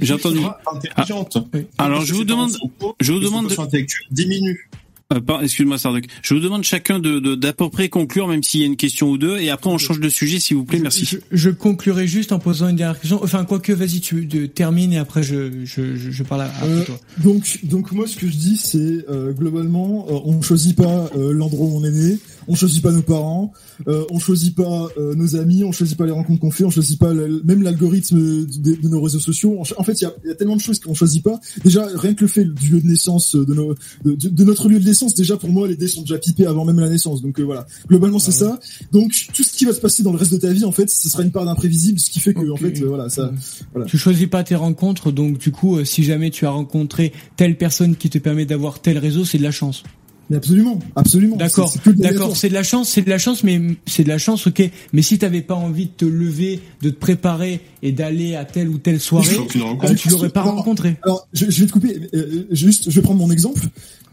j'ai 0.00 0.12
entendu. 0.14 0.40
intelligente. 0.72 1.38
Alors, 1.78 2.04
je 2.04 2.14
vous 2.14 2.24
demande- 2.24 2.56
je 3.00 3.12
vous 3.12 3.20
demande 3.20 3.48
de- 3.48 3.60
intellectuel 3.60 4.06
diminue. 4.10 4.68
Euh, 5.12 5.20
excuse-moi, 5.42 5.76
Sardoc. 5.78 6.04
Je 6.22 6.34
vous 6.34 6.40
demande 6.40 6.64
chacun 6.64 6.98
de 6.98 7.34
d'à 7.34 7.52
peu 7.52 7.68
près 7.68 7.88
conclure, 7.88 8.26
même 8.26 8.42
s'il 8.42 8.60
y 8.60 8.62
a 8.62 8.66
une 8.66 8.76
question 8.76 9.10
ou 9.10 9.18
deux, 9.18 9.38
et 9.38 9.50
après 9.50 9.68
on 9.68 9.78
change 9.78 10.00
de 10.00 10.08
sujet, 10.08 10.38
s'il 10.40 10.56
vous 10.56 10.64
plaît. 10.64 10.78
Merci. 10.78 11.04
Je, 11.04 11.18
je, 11.30 11.50
conclurai 11.50 12.06
juste 12.06 12.32
en 12.32 12.38
posant 12.38 12.68
une 12.68 12.76
dernière 12.76 12.98
question. 12.98 13.20
Enfin, 13.22 13.44
quoique, 13.44 13.72
vas-y, 13.72 14.00
tu 14.00 14.24
de, 14.24 14.46
termines 14.46 14.92
et 14.92 14.98
après 14.98 15.22
je 15.22 15.64
je, 15.64 15.96
je, 15.96 16.22
parle 16.22 16.42
à, 16.42 16.50
euh, 16.64 16.84
toi. 16.84 16.98
Donc 17.18 17.58
donc 17.64 17.92
moi, 17.92 18.06
ce 18.06 18.16
que 18.16 18.26
je 18.26 18.36
dis, 18.36 18.56
c'est 18.56 19.04
euh, 19.10 19.32
globalement, 19.32 20.06
euh, 20.08 20.18
on 20.24 20.40
choisit 20.40 20.76
pas 20.76 21.10
l'endroit 21.14 21.66
où 21.66 21.76
on 21.76 21.84
est 21.84 21.90
né, 21.90 22.18
on 22.48 22.54
choisit 22.54 22.82
pas 22.82 22.92
nos 22.92 23.02
parents, 23.02 23.52
on 23.86 24.18
choisit 24.18 24.54
pas 24.54 24.88
nos 25.16 25.36
amis, 25.36 25.64
on 25.64 25.72
choisit 25.72 25.96
pas 25.96 26.06
les 26.06 26.12
rencontres 26.12 26.40
qu'on 26.40 26.50
fait, 26.50 26.64
on 26.64 26.70
choisit 26.70 26.98
pas 26.98 27.12
même 27.12 27.62
l'algorithme 27.62 28.18
de, 28.18 28.74
de, 28.76 28.88
nos 28.88 29.00
réseaux 29.00 29.20
sociaux. 29.20 29.60
En 29.76 29.84
fait, 29.84 30.00
il 30.00 30.04
y 30.04 30.06
a, 30.06 30.14
y 30.24 30.30
a, 30.30 30.34
tellement 30.34 30.56
de 30.56 30.60
choses 30.60 30.78
qu'on 30.78 30.94
choisit 30.94 31.22
pas. 31.22 31.40
Déjà, 31.64 31.86
rien 31.94 32.14
que 32.14 32.22
le 32.22 32.28
fait 32.28 32.44
du 32.44 32.70
lieu 32.70 32.80
de 32.80 32.86
naissance 32.86 33.36
de 33.36 33.54
nos 33.54 33.74
de, 34.04 34.14
de 34.14 34.44
notre 34.44 34.68
lieu 34.68 34.80
de 34.80 34.84
naissance, 34.84 35.14
déjà 35.14 35.36
pour 35.36 35.50
moi, 35.50 35.68
les 35.68 35.76
dés 35.76 35.88
sont 35.88 36.02
déjà 36.02 36.18
pipés 36.18 36.46
avant 36.46 36.64
même 36.64 36.80
la 36.80 36.88
naissance. 36.88 37.22
Donc 37.22 37.38
euh, 37.40 37.42
voilà, 37.42 37.66
globalement 37.88 38.18
c'est 38.18 38.32
ah 38.42 38.58
ça. 38.58 38.60
Donc 38.92 39.12
tout 39.32 39.42
ce 39.42 39.56
qui 39.56 39.64
va 39.64 39.72
se 39.72 39.80
passer 39.80 40.02
dans 40.02 40.12
le 40.12 40.18
reste 40.18 40.32
de 40.32 40.38
ta 40.38 40.52
vie, 40.52 40.64
en 40.64 40.72
fait, 40.72 40.90
ce 40.90 41.08
sera 41.08 41.22
une 41.22 41.30
part 41.30 41.44
d'imprévisible, 41.44 41.98
ce 41.98 42.10
qui 42.10 42.20
fait 42.20 42.34
que 42.34 42.50
en 42.50 42.56
fait, 42.56 42.80
euh, 42.80 42.86
voilà, 42.86 43.08
ça. 43.08 43.32
Voilà. 43.72 43.86
Tu 43.86 43.98
choisis 43.98 44.26
pas 44.26 44.44
tes 44.44 44.54
rencontres, 44.54 45.12
donc 45.12 45.38
du 45.38 45.50
coup, 45.50 45.76
euh, 45.76 45.84
si 45.84 46.04
jamais 46.04 46.30
tu 46.30 46.46
as 46.46 46.50
rencontré 46.50 47.12
telle 47.36 47.56
personne 47.56 47.96
qui 47.96 48.10
te 48.10 48.18
permet 48.18 48.46
d'avoir 48.46 48.80
tel 48.80 48.98
réseau, 48.98 49.24
c'est 49.24 49.38
de 49.38 49.42
la 49.42 49.50
chance. 49.50 49.82
Mais 50.30 50.36
absolument, 50.36 50.78
absolument. 50.96 51.36
D'accord, 51.36 51.74
d'accord. 51.86 52.36
C'est 52.36 52.48
de 52.48 52.54
la 52.54 52.62
chance, 52.62 52.88
c'est 52.88 53.02
de 53.02 53.10
la 53.10 53.18
chance, 53.18 53.44
mais 53.44 53.60
c'est 53.86 54.04
de 54.04 54.08
la 54.08 54.18
chance, 54.18 54.46
ok. 54.46 54.70
Mais 54.92 55.02
si 55.02 55.18
t'avais 55.18 55.42
pas 55.42 55.54
envie 55.54 55.86
de 55.86 55.92
te 55.92 56.04
lever, 56.04 56.60
de 56.80 56.90
te 56.90 56.98
préparer 56.98 57.60
et 57.82 57.92
d'aller 57.92 58.34
à 58.34 58.44
telle 58.44 58.68
ou 58.68 58.78
telle 58.78 59.00
soirée, 59.00 59.36
tu 59.48 59.58
l'aurais 60.08 60.30
pas 60.30 60.42
rencontré. 60.42 60.96
Alors, 61.02 61.28
je, 61.34 61.50
je, 61.50 61.60
vais 61.60 61.66
te 61.66 61.72
couper. 61.72 62.00
juste, 62.50 62.90
je 62.90 62.94
vais 62.94 63.02
prendre 63.02 63.20
mon 63.20 63.30
exemple. 63.30 63.60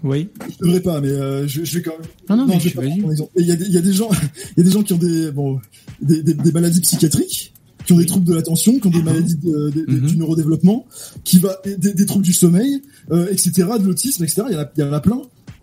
Oui. 0.03 0.29
Je 0.49 0.65
devrais 0.65 0.81
pas, 0.81 0.99
mais 0.99 1.09
euh, 1.09 1.47
je, 1.47 1.63
je, 1.63 1.75
vais 1.75 1.81
quand 1.83 1.91
même. 1.91 2.07
Non, 2.29 2.35
non, 2.37 2.47
non 2.47 2.53
mais 2.55 2.59
je 2.59 2.79
vais 2.79 2.89
Il 3.37 3.45
y, 3.45 3.51
a 3.51 3.55
des, 3.55 3.65
il 3.65 3.73
y 3.73 3.77
a 3.77 3.81
des 3.81 3.93
gens, 3.93 4.09
il 4.57 4.57
y 4.57 4.61
a 4.61 4.63
des 4.63 4.71
gens 4.71 4.83
qui 4.83 4.93
ont 4.93 4.97
des 4.97 5.31
bon, 5.31 5.59
des, 6.01 6.23
des, 6.23 6.33
des 6.33 6.51
maladies 6.51 6.81
psychiatriques, 6.81 7.53
qui 7.85 7.93
ont 7.93 7.97
des 7.97 8.05
troubles 8.05 8.25
de 8.25 8.33
l'attention, 8.33 8.79
qui 8.79 8.87
ont 8.87 8.91
des 8.91 9.03
maladies 9.03 9.37
de, 9.37 9.69
de, 9.69 9.85
mm-hmm. 9.85 10.07
du 10.07 10.17
neurodéveloppement, 10.17 10.87
qui 11.23 11.39
va 11.39 11.55
des, 11.65 11.93
des 11.93 12.05
troubles 12.05 12.25
du 12.25 12.33
sommeil, 12.33 12.81
euh, 13.11 13.27
etc., 13.31 13.51
de 13.79 13.85
l'autisme, 13.85 14.23
etc. 14.23 14.43
Il 14.49 14.53
y, 14.53 14.57
en 14.57 14.61
a, 14.61 14.71
il 14.75 14.81
y 14.81 14.83
en 14.83 14.93
a 14.93 14.99
plein 14.99 15.21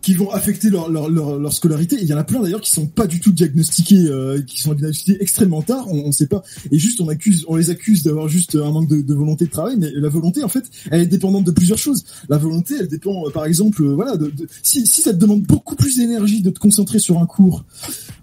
qui 0.09 0.15
vont 0.15 0.31
affecter 0.31 0.71
leur, 0.71 0.89
leur, 0.89 1.11
leur, 1.11 1.39
leur 1.39 1.53
scolarité. 1.53 1.97
Et 1.97 2.01
il 2.01 2.09
y 2.09 2.15
en 2.15 2.17
a 2.17 2.25
plein 2.25 2.41
d'ailleurs 2.41 2.63
qui 2.63 2.71
sont 2.71 2.87
pas 2.87 3.07
du 3.07 3.21
tout 3.21 3.31
diagnostiqués, 3.31 4.07
euh, 4.09 4.41
qui 4.41 4.59
sont 4.59 4.73
diagnostiqués 4.73 5.19
extrêmement 5.21 5.61
tard. 5.61 5.87
On, 5.89 5.99
on 5.99 6.13
sait 6.13 6.29
pas. 6.29 6.43
Et 6.73 6.79
juste 6.79 7.03
on 7.03 7.09
accuse, 7.09 7.45
on 7.47 7.57
les 7.57 7.69
accuse 7.69 8.05
d'avoir 8.05 8.27
juste 8.27 8.57
un 8.57 8.71
manque 8.71 8.89
de, 8.89 9.03
de, 9.03 9.15
volonté 9.15 9.45
de 9.45 9.51
travail. 9.51 9.77
Mais 9.77 9.91
la 9.95 10.09
volonté, 10.09 10.43
en 10.43 10.49
fait, 10.49 10.65
elle 10.91 11.03
est 11.03 11.07
dépendante 11.07 11.45
de 11.45 11.51
plusieurs 11.51 11.77
choses. 11.77 12.05
La 12.31 12.39
volonté, 12.39 12.77
elle 12.81 12.89
dépend, 12.89 13.27
euh, 13.27 13.31
par 13.31 13.45
exemple, 13.45 13.83
euh, 13.83 13.93
voilà, 13.93 14.17
de, 14.17 14.33
si, 14.63 14.87
si 14.87 15.03
ça 15.03 15.13
te 15.13 15.19
demande 15.19 15.43
beaucoup 15.43 15.77
plus 15.77 15.99
d'énergie 15.99 16.41
de 16.41 16.49
te 16.49 16.59
concentrer 16.59 17.01
sur 17.01 17.19
un 17.19 17.27
cours, 17.27 17.67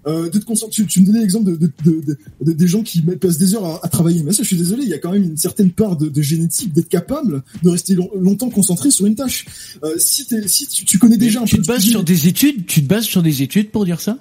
euh, 0.06 0.30
de 0.30 0.38
te 0.38 0.44
concentrer. 0.44 0.84
Tu, 0.86 1.00
me 1.00 1.06
donnais 1.06 1.20
l'exemple 1.20 1.56
de, 1.58 1.70
de, 1.84 2.52
des 2.52 2.68
gens 2.68 2.82
qui 2.82 3.02
passent 3.02 3.38
des 3.38 3.56
heures 3.56 3.84
à, 3.84 3.88
travailler. 3.88 4.22
Mais 4.22 4.32
ça, 4.32 4.44
je 4.44 4.48
suis 4.48 4.56
désolé, 4.56 4.84
il 4.84 4.88
y 4.88 4.94
a 4.94 4.98
quand 4.98 5.10
même 5.10 5.24
une 5.24 5.36
certaine 5.36 5.72
part 5.72 5.96
de, 5.96 6.22
génétique 6.22 6.72
d'être 6.72 6.88
capable 6.88 7.42
de 7.64 7.70
rester 7.70 7.96
longtemps 8.14 8.48
concentré 8.48 8.92
sur 8.92 9.06
une 9.06 9.16
tâche. 9.16 9.46
Euh, 9.82 9.94
si, 9.98 10.24
si 10.46 10.66
tu, 10.68 10.84
tu 10.84 10.98
connais 10.98 11.16
déjà 11.16 11.42
un 11.42 11.44
peu 11.44 11.60
bases 11.76 11.88
sur 11.88 12.04
des 12.04 12.28
études 12.28 12.66
Tu 12.66 12.82
te 12.82 12.88
bases 12.88 13.04
sur 13.04 13.22
des 13.22 13.42
études 13.42 13.70
pour 13.70 13.84
dire 13.84 14.00
ça? 14.00 14.18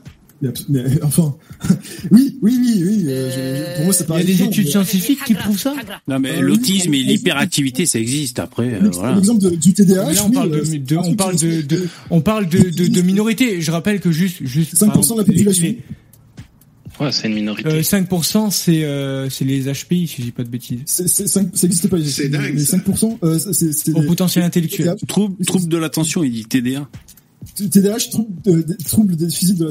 Mais, 0.69 0.84
enfin, 1.02 1.36
oui, 2.11 2.38
oui, 2.41 2.60
oui, 2.61 2.84
oui. 2.86 3.03
Euh, 3.07 3.76
pour 3.77 3.86
moi, 3.86 3.94
ça 3.94 4.06
Il 4.10 4.15
y 4.18 4.22
a 4.22 4.23
des 4.23 4.44
études 4.44 4.68
scientifiques 4.68 5.23
qui 5.23 5.34
prouvent 5.34 5.57
ça? 5.57 5.73
Non, 6.07 6.19
mais 6.19 6.40
l'autisme 6.41 6.94
et 6.94 7.03
l'hyperactivité, 7.03 7.86
ça 7.86 7.99
existe. 7.99 8.38
Après, 8.40 8.73
euh, 8.73 8.90
voilà. 8.91 9.15
L'exemple 9.15 9.56
du 9.57 9.73
TDAH. 9.73 10.23
on 10.23 10.32
parle 10.32 10.52
de, 10.52 10.98
on 10.98 11.15
parle 11.15 11.36
de, 11.38 11.88
on 12.10 12.22
parle 12.22 12.49
de, 12.49 12.69
de, 12.69 13.02
minorité. 13.02 13.61
Je 13.61 13.72
rappelle 13.72 13.99
que 14.02 14.11
juste, 14.11 14.44
juste. 14.44 14.76
5% 14.76 15.14
de 15.14 15.19
la 15.19 15.26
population. 15.26 15.76
Ouais, 16.99 17.11
c'est 17.11 17.27
une 17.27 17.34
minorité. 17.34 17.69
Euh, 17.69 17.82
5% 17.82 18.52
c'est 18.52 18.84
euh, 18.84 19.30
c'est 19.30 19.44
les 19.44 19.64
HPI 19.64 20.07
si 20.07 20.18
je 20.19 20.22
dis 20.23 20.32
pas 20.32 20.44
de 20.44 20.49
bêtises. 20.49 20.82
C'est 20.86 21.07
ça 21.27 21.41
n'existe 21.41 21.90
pas. 21.90 21.98
C'est 22.02 22.30
dingue. 22.30 22.53
Mais 22.53 22.61
5% 22.61 23.18
euh, 23.23 23.40
c'est 23.52 23.94
au 23.94 24.02
potentiel 24.03 24.45
intellectuel. 24.45 24.95
Trouble 25.07 25.44
trouble 25.45 25.68
de 25.68 25.77
l'attention, 25.77 26.23
il 26.23 26.32
dit 26.32 26.45
TDA. 26.45 26.88
TDAH, 27.54 28.10
trouble, 28.12 28.42
de, 28.44 28.74
trouble 28.86 29.32
physique 29.32 29.58
de 29.58 29.66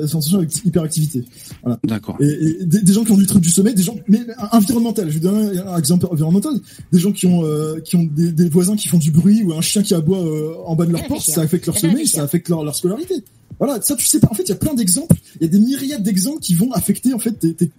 l'attention 0.00 0.38
avec 0.38 0.64
hyperactivité. 0.64 1.24
Voilà. 1.62 1.78
D'accord. 1.84 2.16
Et, 2.20 2.26
et 2.26 2.64
des, 2.64 2.92
gens 2.92 3.04
qui 3.04 3.12
ont 3.12 3.16
du 3.16 3.26
trouble 3.26 3.44
du 3.44 3.50
sommeil, 3.50 3.74
des 3.74 3.82
gens, 3.82 3.96
mais 4.08 4.20
environnemental. 4.50 5.08
Je 5.08 5.14
vais 5.14 5.20
donner 5.20 5.58
un, 5.58 5.78
exemple 5.78 6.06
environnemental. 6.10 6.54
Des 6.92 6.98
gens 6.98 7.12
qui 7.12 7.26
ont 7.26 7.44
euh, 7.44 7.80
qui 7.80 7.96
ont 7.96 8.04
des, 8.04 8.32
des, 8.32 8.48
voisins 8.48 8.76
qui 8.76 8.88
font 8.88 8.98
du 8.98 9.10
bruit 9.10 9.42
ou 9.42 9.52
un 9.52 9.60
chien 9.60 9.82
qui 9.82 9.94
aboie 9.94 10.18
euh, 10.18 10.54
en 10.66 10.76
bas 10.76 10.86
de 10.86 10.92
leur 10.92 11.06
porte, 11.06 11.22
ça 11.22 11.42
affecte 11.42 11.66
leur 11.66 11.78
sommeil, 11.78 12.06
ça 12.06 12.22
affecte 12.22 12.48
leur, 12.48 12.64
leur 12.64 12.74
scolarité. 12.74 13.22
Voilà, 13.58 13.80
ça 13.80 13.94
tu 13.94 14.04
sais 14.04 14.18
pas. 14.18 14.28
En 14.30 14.34
fait, 14.34 14.42
il 14.42 14.48
y 14.48 14.52
a 14.52 14.56
plein 14.56 14.74
d'exemples. 14.74 15.14
Il 15.40 15.42
y 15.42 15.44
a 15.44 15.48
des 15.48 15.60
myriades 15.60 16.02
d'exemples 16.02 16.40
qui 16.40 16.54
vont 16.54 16.72
affecter 16.72 17.14
en 17.14 17.18
fait 17.18 17.32
tes, 17.32 17.54
tes, 17.54 17.70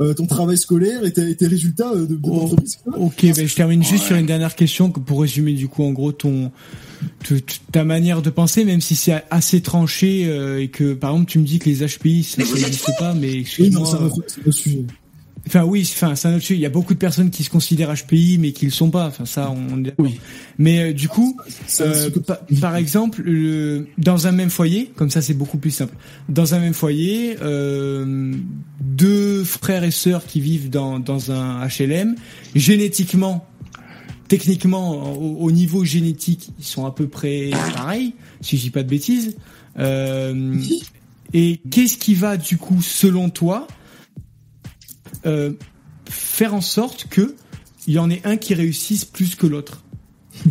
euh, 0.00 0.12
ton 0.14 0.26
travail 0.26 0.58
scolaire 0.58 1.04
et 1.04 1.12
tes, 1.12 1.34
tes 1.34 1.46
résultats 1.46 1.94
de, 1.94 2.04
de 2.04 2.18
oh, 2.24 2.54
Ok, 2.98 3.24
ben 3.34 3.46
je 3.46 3.54
termine 3.54 3.82
juste 3.82 4.04
sur 4.04 4.16
une 4.16 4.26
dernière 4.26 4.54
question 4.54 4.90
pour 4.90 5.22
résumer 5.22 5.54
du 5.54 5.68
coup 5.68 5.84
en 5.84 5.92
gros 5.92 6.12
ton 6.12 6.52
ta 7.70 7.84
manière 7.84 8.22
de 8.22 8.30
penser, 8.30 8.64
même 8.64 8.80
si 8.80 8.94
c'est 8.94 9.22
assez 9.30 9.60
tranché 9.60 10.26
euh, 10.26 10.60
et 10.60 10.68
que 10.68 10.94
par 10.94 11.10
exemple 11.10 11.30
tu 11.30 11.38
me 11.38 11.44
dis 11.44 11.58
que 11.58 11.68
les 11.68 11.86
HPI 11.86 12.24
ça 12.24 12.42
n'existe 12.42 12.90
pas, 12.98 13.14
mais 13.14 13.40
excuse-moi. 13.40 14.10
Enfin 15.44 15.64
oui, 15.64 15.82
enfin 15.92 16.14
c'est 16.14 16.28
un 16.28 16.36
autre 16.36 16.44
sujet. 16.44 16.58
Il 16.58 16.62
y 16.62 16.66
a 16.66 16.70
beaucoup 16.70 16.94
de 16.94 17.00
personnes 17.00 17.30
qui 17.30 17.42
se 17.42 17.50
considèrent 17.50 17.92
HPI 17.92 18.38
mais 18.38 18.52
qui 18.52 18.64
le 18.64 18.70
sont 18.70 18.90
pas. 18.90 19.06
Enfin 19.06 19.24
ça, 19.24 19.50
on. 19.50 19.82
Oui. 19.98 20.20
Mais 20.58 20.90
euh, 20.90 20.92
du 20.92 21.08
coup, 21.08 21.36
euh, 21.80 22.10
par 22.60 22.76
exemple, 22.76 23.24
dans 23.98 24.26
un 24.28 24.32
même 24.32 24.50
foyer, 24.50 24.92
comme 24.94 25.10
ça 25.10 25.20
c'est 25.20 25.34
beaucoup 25.34 25.58
plus 25.58 25.72
simple. 25.72 25.94
Dans 26.28 26.54
un 26.54 26.60
même 26.60 26.74
foyer, 26.74 27.36
deux 28.80 29.42
frères 29.42 29.82
et 29.82 29.90
sœurs 29.90 30.24
qui 30.26 30.40
vivent 30.40 30.70
dans 30.70 31.00
dans 31.00 31.32
un 31.32 31.66
HLM, 31.66 32.14
génétiquement, 32.54 33.44
techniquement, 34.32 35.12
au, 35.12 35.50
niveau 35.50 35.84
génétique, 35.84 36.52
ils 36.58 36.64
sont 36.64 36.86
à 36.86 36.90
peu 36.90 37.06
près 37.06 37.50
pareils, 37.74 38.14
si 38.40 38.56
je 38.56 38.62
dis 38.62 38.70
pas 38.70 38.82
de 38.82 38.88
bêtises. 38.88 39.36
et 39.78 41.60
qu'est-ce 41.70 41.98
qui 41.98 42.14
va 42.14 42.38
du 42.38 42.56
coup, 42.56 42.80
selon 42.80 43.28
toi? 43.28 43.66
Euh, 45.26 45.52
faire 46.08 46.54
en 46.54 46.62
sorte 46.62 47.08
que 47.10 47.36
il 47.86 47.92
y 47.92 47.98
en 47.98 48.08
ait 48.08 48.22
un 48.24 48.38
qui 48.38 48.54
réussisse 48.54 49.04
plus 49.04 49.34
que 49.34 49.46
l'autre? 49.46 49.81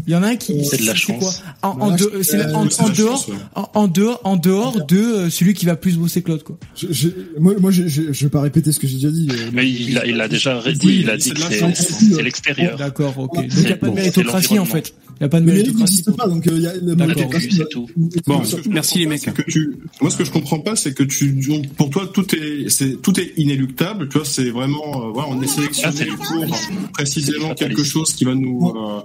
Il 0.08 0.14
y 0.14 0.16
en 0.16 0.24
a 0.24 0.28
un 0.28 0.36
qui 0.36 0.64
c'est 0.66 0.82
de 0.82 0.86
la 0.86 0.96
chance. 0.96 1.44
en, 1.62 1.70
en, 1.80 1.92
dehors 1.92 3.28
en, 3.74 3.88
dehors 3.88 4.22
en 4.24 4.38
dehors 4.38 4.86
de 4.86 4.98
euh, 4.98 5.30
celui 5.30 5.54
qui 5.54 5.66
va 5.66 5.76
plus 5.76 5.98
bosser 5.98 6.22
que 6.22 6.32
l'autre 6.32 6.44
quoi. 6.44 6.58
Je, 6.76 7.10
moi 7.40 7.54
moi 7.60 7.72
je, 7.72 7.88
je, 7.88 8.12
je 8.12 8.24
vais 8.24 8.30
pas 8.30 8.42
répéter 8.42 8.72
ce 8.72 8.80
que 8.80 8.88
j'ai 8.88 8.96
déjà 8.96 9.12
dit. 9.12 9.28
Euh, 9.30 9.50
Mais 9.54 9.70
il 9.70 9.98
a, 9.98 10.06
il 10.06 10.20
a 10.22 10.28
déjà 10.28 10.62
dit, 10.62 11.00
il 11.02 11.10
a 11.10 11.18
dit 11.18 11.32
que 11.32 11.42
c'est 11.74 12.22
l'extérieur. 12.24 12.78
D'accord, 12.78 13.18
OK. 13.18 13.36
Donc 13.36 13.46
il 13.56 13.64
n'y 13.64 13.72
a 13.72 13.78
pas 13.78 13.88
de 13.88 13.94
méritocratie 13.94 14.60
en 14.60 14.66
fait. 14.66 14.94
Il 15.20 15.24
n'y 15.24 15.26
a 15.26 15.30
pas 15.30 15.40
de 15.40 15.46
méritocratie. 15.46 16.04
pas, 16.18 16.28
donc 16.28 16.44
il 16.46 16.62
y 16.62 16.68
a 16.68 16.74
c'est 16.74 17.70
tout. 17.70 17.88
Bon, 18.26 18.42
merci 18.70 19.00
les 19.00 19.06
mecs. 19.06 19.22
Que 19.22 19.42
tu, 19.44 19.78
moi, 20.02 20.10
ce 20.10 20.18
que 20.18 20.24
je 20.24 20.32
comprends 20.32 20.60
pas, 20.60 20.76
c'est 20.76 20.94
que 20.94 21.04
tu, 21.04 21.42
pour 21.78 21.90
toi, 21.90 22.10
tout 22.12 22.36
est, 22.36 22.70
c'est, 22.70 23.02
tout 23.02 23.20
est 23.20 23.34
inéluctable. 23.38 24.10
Tu 24.10 24.18
vois, 24.18 24.26
c'est 24.26 24.50
vraiment, 24.50 25.08
euh, 25.08 25.12
voilà, 25.14 25.30
on 25.30 25.42
est 25.42 25.48
sélectionné 25.48 26.08
pour 26.08 26.46
précisément 26.94 27.54
quelque 27.54 27.84
chose 27.84 28.14
qui 28.14 28.26
va 28.26 28.36
nous, 28.36 28.74
euh, 28.76 29.02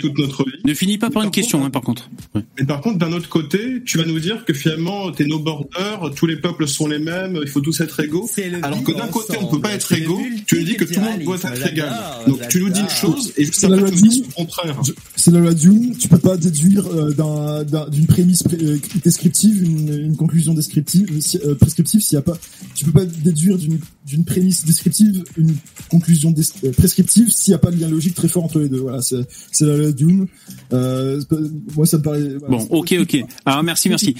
toute 0.00 0.18
notre 0.18 0.44
vie. 0.44 0.56
Ne 0.64 0.74
finis 0.74 0.98
pas 0.98 1.10
par 1.10 1.22
une 1.22 1.30
question, 1.30 1.64
hein, 1.64 1.70
par 1.70 1.82
contre. 1.82 2.08
Mais 2.34 2.64
par 2.66 2.80
contre, 2.80 2.98
d'un 2.98 3.12
autre 3.12 3.28
côté, 3.28 3.82
tu 3.84 3.98
vas 3.98 4.04
nous 4.04 4.20
dire 4.20 4.44
que 4.44 4.52
finalement, 4.52 5.10
t'es 5.12 5.26
no 5.26 5.38
border, 5.38 6.14
tous 6.14 6.26
les 6.26 6.36
peuples 6.36 6.66
sont 6.66 6.86
les 6.86 6.98
mêmes, 6.98 7.38
il 7.42 7.48
faut 7.48 7.60
tous 7.60 7.80
être 7.80 8.00
égaux. 8.00 8.28
Alors 8.62 8.82
que 8.82 8.92
d'un 8.92 9.08
côté, 9.08 9.36
on 9.40 9.46
peut 9.46 9.60
pas 9.60 9.72
être 9.72 9.92
égaux, 9.92 10.22
tu 10.46 10.58
nous 10.58 10.64
dis 10.64 10.76
que 10.76 10.84
tout 10.84 11.00
le 11.00 11.06
monde 11.06 11.22
doit 11.22 11.36
être 11.36 11.66
égal. 11.66 11.92
Donc, 12.26 12.48
tu 12.48 12.60
nous 12.60 12.70
dis 12.70 12.80
une 12.80 12.88
chose 12.88 13.32
et 13.36 13.44
juste 13.44 13.64
après, 13.64 13.90
tu 13.90 14.02
nous 14.02 14.08
dis 14.08 14.24
le 14.26 14.32
contraire 14.32 14.80
c'est 15.16 15.30
la 15.30 15.40
loi 15.40 15.54
Dune. 15.54 15.96
Tu 15.96 16.08
peux 16.08 16.18
pas 16.18 16.36
déduire 16.36 16.86
euh, 16.86 17.64
d'une 17.90 18.06
prémisse 18.06 18.44
euh, 18.52 18.78
descriptive 19.02 19.62
une, 19.62 19.92
une, 19.92 20.16
conclusion 20.16 20.54
descriptive, 20.54 21.08
euh, 21.44 21.54
prescriptive 21.54 22.00
s'il 22.00 22.16
y 22.16 22.18
a 22.18 22.22
pas. 22.22 22.36
Tu 22.74 22.84
peux 22.84 22.92
pas 22.92 23.04
déduire 23.04 23.56
d'une 23.58 24.24
prémisse 24.24 24.64
descriptive 24.64 25.24
une 25.36 25.54
conclusion 25.88 26.34
euh, 26.64 26.72
prescriptive 26.72 27.30
s'il 27.30 27.52
n'y 27.52 27.54
a 27.56 27.58
pas 27.58 27.70
de 27.70 27.80
lien 27.80 27.88
logique 27.88 28.14
très 28.14 28.28
fort 28.28 28.44
entre 28.44 28.60
les 28.60 28.68
deux. 28.68 28.80
Voilà, 28.80 29.00
c'est 29.00 29.24
la 29.62 29.76
loi 29.76 29.92
Dune. 29.92 30.26
moi, 30.70 31.86
ça 31.86 31.98
me 31.98 32.02
paraît. 32.02 32.34
Voilà, 32.38 32.48
bon, 32.48 32.66
ok, 32.70 32.94
ok. 33.00 33.16
Alors 33.46 33.62
merci, 33.62 33.88
merci. 33.88 34.14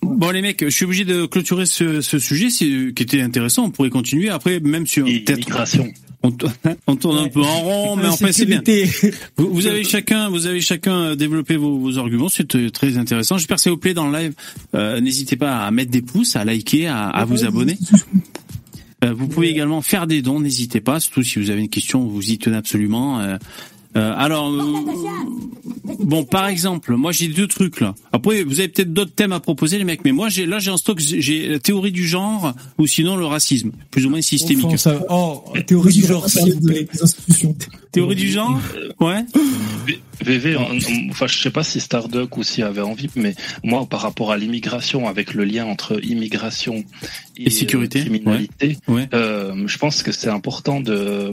Bon 0.00 0.30
les 0.30 0.42
mecs, 0.42 0.64
je 0.64 0.70
suis 0.70 0.84
obligé 0.84 1.04
de 1.04 1.26
clôturer 1.26 1.64
ce, 1.64 2.00
ce 2.00 2.18
sujet 2.18 2.48
qui 2.48 3.02
était 3.02 3.20
intéressant. 3.20 3.66
On 3.66 3.70
pourrait 3.70 3.90
continuer 3.90 4.30
après, 4.30 4.58
même 4.60 4.86
sur 4.86 5.04
peut-être 5.04 5.46
on, 6.86 6.96
tourne 6.96 7.18
un 7.18 7.28
peu 7.28 7.40
en 7.40 7.60
rond, 7.60 7.96
mais 7.96 8.06
en 8.06 8.16
fait 8.16 8.32
c'est 8.32 8.46
bien. 8.46 8.62
Vous, 9.36 9.66
avez 9.66 9.82
chacun, 9.82 10.28
vous 10.28 10.46
avez 10.46 10.60
chacun 10.60 10.94
euh, 11.02 11.14
développé 11.16 11.56
vos, 11.56 11.98
arguments, 11.98 12.28
c'est 12.28 12.54
euh, 12.54 12.70
très 12.70 12.96
intéressant. 12.96 13.38
J'espère 13.38 13.56
que 13.56 13.62
ça 13.62 13.70
vous 13.70 13.76
plaît 13.76 13.94
dans 13.94 14.08
le 14.08 14.18
live. 14.18 14.34
Euh, 14.74 15.00
n'hésitez 15.00 15.36
pas 15.36 15.58
à 15.58 15.70
mettre 15.72 15.90
des 15.90 16.02
pouces, 16.02 16.36
à 16.36 16.44
liker, 16.44 16.86
à, 16.86 17.24
vous 17.26 17.44
abonner. 17.44 17.76
vous 19.02 19.26
pouvez 19.26 19.48
également 19.48 19.82
faire 19.82 20.06
des 20.06 20.22
dons, 20.22 20.38
n'hésitez 20.38 20.80
pas, 20.80 21.00
surtout 21.00 21.24
si 21.24 21.40
vous 21.40 21.50
avez 21.50 21.60
une 21.60 21.68
question, 21.68 22.06
vous 22.06 22.30
y 22.30 22.38
tenez 22.38 22.56
absolument. 22.56 23.18
Euh, 23.20 23.36
alors, 23.94 24.50
euh, 24.52 24.62
bon, 26.00 26.24
par 26.24 26.46
exemple, 26.48 26.94
moi 26.96 27.12
j'ai 27.12 27.28
deux 27.28 27.46
trucs 27.46 27.80
là. 27.80 27.94
Après, 28.12 28.42
vous 28.44 28.58
avez 28.60 28.68
peut-être 28.68 28.92
d'autres 28.92 29.14
thèmes 29.14 29.32
à 29.32 29.40
proposer, 29.40 29.78
les 29.78 29.84
mecs, 29.84 30.04
mais 30.04 30.12
moi 30.12 30.28
j'ai 30.28 30.46
là 30.46 30.58
j'ai 30.58 30.70
en 30.70 30.76
stock 30.76 30.98
j'ai 30.98 31.48
la 31.48 31.58
théorie 31.58 31.92
du 31.92 32.06
genre 32.06 32.54
ou 32.78 32.86
sinon 32.86 33.16
le 33.16 33.26
racisme, 33.26 33.70
plus 33.90 34.06
ou 34.06 34.10
moins 34.10 34.22
systémique. 34.22 34.64
Enfin, 34.66 34.76
ça- 34.76 35.00
Oh, 35.10 35.44
théorie 35.66 35.92
du 35.92 36.06
genre, 36.06 36.28
s'il 36.28 36.54
vous 36.54 36.66
plaît. 36.66 36.88
Théorie 37.92 38.16
du 38.16 38.30
genre, 38.30 38.58
ouais. 39.00 39.24
VV, 40.24 40.56
enfin, 41.10 41.26
je 41.26 41.36
sais 41.38 41.50
pas 41.50 41.64
si 41.64 41.80
Starduck 41.80 42.30
s'il 42.42 42.62
avait 42.64 42.80
envie, 42.80 43.10
mais 43.16 43.34
moi, 43.64 43.86
par 43.86 44.00
rapport 44.00 44.30
à 44.30 44.36
l'immigration, 44.36 45.08
avec 45.08 45.34
le 45.34 45.44
lien 45.44 45.64
entre 45.66 46.02
immigration 46.04 46.84
et, 47.36 47.46
Et 47.46 47.50
sécurité, 47.50 47.98
euh, 47.98 48.02
criminalité, 48.02 48.78
ouais. 48.88 49.08
euh, 49.14 49.66
je 49.66 49.78
pense 49.78 50.02
que 50.02 50.12
c'est 50.12 50.28
important 50.28 50.80
de 50.80 51.32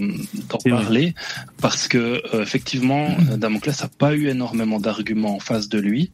d'en 0.50 0.58
parler 0.58 1.14
parce 1.62 1.88
que 1.88 2.22
euh, 2.34 2.42
effectivement, 2.42 3.10
euh, 3.32 3.38
Damoclès 3.38 3.80
a 3.84 3.88
pas 3.90 4.16
eu 4.16 4.28
énormément 4.28 4.80
d'arguments 4.80 5.36
en 5.36 5.40
face 5.40 5.70
de 5.70 5.78
lui. 5.80 6.12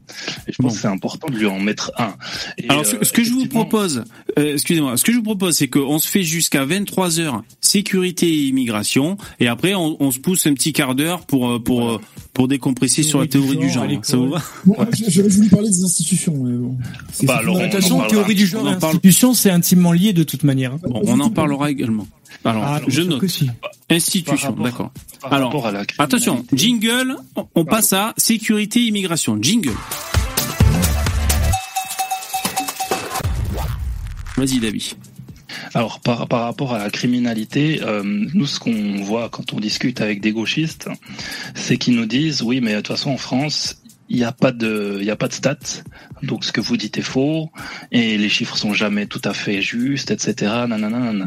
Et 0.47 0.51
je 0.51 0.57
pense 0.57 0.65
Bon. 0.65 0.75
que 0.75 0.81
c'est 0.81 0.87
important 0.87 1.27
de 1.29 1.37
lui 1.37 1.45
en 1.45 1.59
mettre 1.59 1.91
un. 1.97 2.15
Et, 2.57 2.69
Alors, 2.69 2.85
ce, 2.85 2.97
ce 3.03 3.13
que 3.13 3.23
je 3.23 3.31
vous 3.31 3.45
propose, 3.47 4.03
euh, 4.37 4.53
excusez-moi, 4.53 4.97
ce 4.97 5.03
que 5.05 5.11
je 5.13 5.17
vous 5.17 5.23
propose, 5.23 5.55
c'est 5.55 5.67
qu'on 5.69 5.99
se 5.99 6.07
fait 6.09 6.23
jusqu'à 6.23 6.65
23 6.65 7.19
heures 7.19 7.43
sécurité 7.61 8.27
et 8.27 8.47
immigration, 8.47 9.17
et 9.39 9.47
après 9.47 9.75
on, 9.75 9.95
on 10.01 10.11
se 10.11 10.19
pousse 10.19 10.34
un 10.45 10.53
petit 10.53 10.73
quart 10.73 10.95
d'heure 10.95 11.25
pour 11.25 11.49
euh, 11.49 11.59
pour 11.59 11.89
euh, 11.89 12.01
pour 12.33 12.47
décompresser 12.47 13.03
sur 13.03 13.19
la 13.19 13.27
théorie 13.27 13.57
du 13.57 13.69
genre. 13.69 13.85
l'école. 13.85 14.05
Ça 14.05 14.17
vous 14.17 14.29
va 14.29 14.41
Bon, 14.65 14.75
j- 14.93 15.05
j'aurais 15.07 15.29
voulu 15.29 15.49
parler 15.49 15.69
des 15.69 15.83
institutions, 15.83 16.33
mais 16.35 16.55
bon. 16.57 16.77
C'est- 17.13 17.25
Bah, 17.25 17.37
alors, 17.37 17.55
fondamental. 17.55 17.69
De 17.69 17.75
toute 17.75 17.81
façon, 17.83 17.95
parlera. 17.97 18.09
théorie 18.09 18.35
du 18.35 18.45
genre 18.47 18.63
On 18.63 18.67
en 18.67 18.73
institution, 18.73 19.33
c'est 19.33 19.49
intimement 19.51 19.91
lié 19.93 20.13
de 20.13 20.23
toute 20.23 20.43
manière. 20.43 20.73
hein. 20.73 20.79
Bon, 20.83 21.01
on 21.05 21.19
en 21.19 21.29
parlera 21.29 21.71
également. 21.71 22.07
Alors, 22.43 22.63
Ah, 22.65 22.81
je 22.87 23.01
note 23.01 23.25
si. 23.27 23.49
institution, 23.89 24.51
d'accord. 24.51 24.91
Alors, 25.31 25.53
Attention, 25.97 26.45
jingle, 26.53 27.15
on- 27.35 27.45
on 27.55 27.65
passe 27.65 27.93
à 27.93 28.13
sécurité 28.17 28.81
immigration. 28.81 29.37
Jingle. 29.41 29.71
Vas-y, 34.37 34.59
David. 34.59 34.83
Alors 35.73 35.99
par, 35.99 36.27
par 36.27 36.43
rapport 36.43 36.73
à 36.73 36.79
la 36.79 36.89
criminalité, 36.89 37.81
euh, 37.83 38.03
nous 38.03 38.45
ce 38.45 38.59
qu'on 38.59 39.01
voit 39.01 39.29
quand 39.29 39.53
on 39.53 39.59
discute 39.59 40.01
avec 40.01 40.21
des 40.21 40.31
gauchistes, 40.31 40.89
c'est 41.53 41.77
qu'ils 41.77 41.95
nous 41.95 42.05
disent 42.05 42.41
oui 42.41 42.61
mais 42.61 42.71
de 42.71 42.77
toute 42.77 42.87
façon 42.87 43.11
en 43.11 43.17
France 43.17 43.81
il 44.07 44.17
n'y 44.17 44.23
a 44.23 44.31
pas 44.31 44.51
de 44.51 44.97
il 44.99 45.05
y 45.05 45.11
a 45.11 45.15
pas 45.15 45.27
de 45.27 45.33
stats. 45.33 45.83
Donc 46.21 46.45
ce 46.45 46.51
que 46.51 46.61
vous 46.61 46.77
dites 46.77 46.97
est 46.97 47.03
faux 47.03 47.49
et 47.91 48.17
les 48.17 48.29
chiffres 48.29 48.57
sont 48.57 48.73
jamais 48.73 49.07
tout 49.07 49.21
à 49.23 49.33
fait 49.33 49.61
justes 49.61 50.11
etc 50.11 50.51
nanana, 50.67 51.25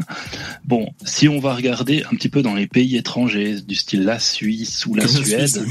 bon 0.63 0.89
si 1.03 1.27
on 1.27 1.39
va 1.39 1.53
regarder 1.53 2.03
un 2.11 2.15
petit 2.15 2.29
peu 2.29 2.41
dans 2.41 2.55
les 2.55 2.67
pays 2.67 2.97
étrangers 2.97 3.61
du 3.61 3.75
style 3.75 4.03
la 4.03 4.19
Suisse 4.19 4.85
ou 4.85 4.95
la 4.95 5.07
Suède 5.07 5.65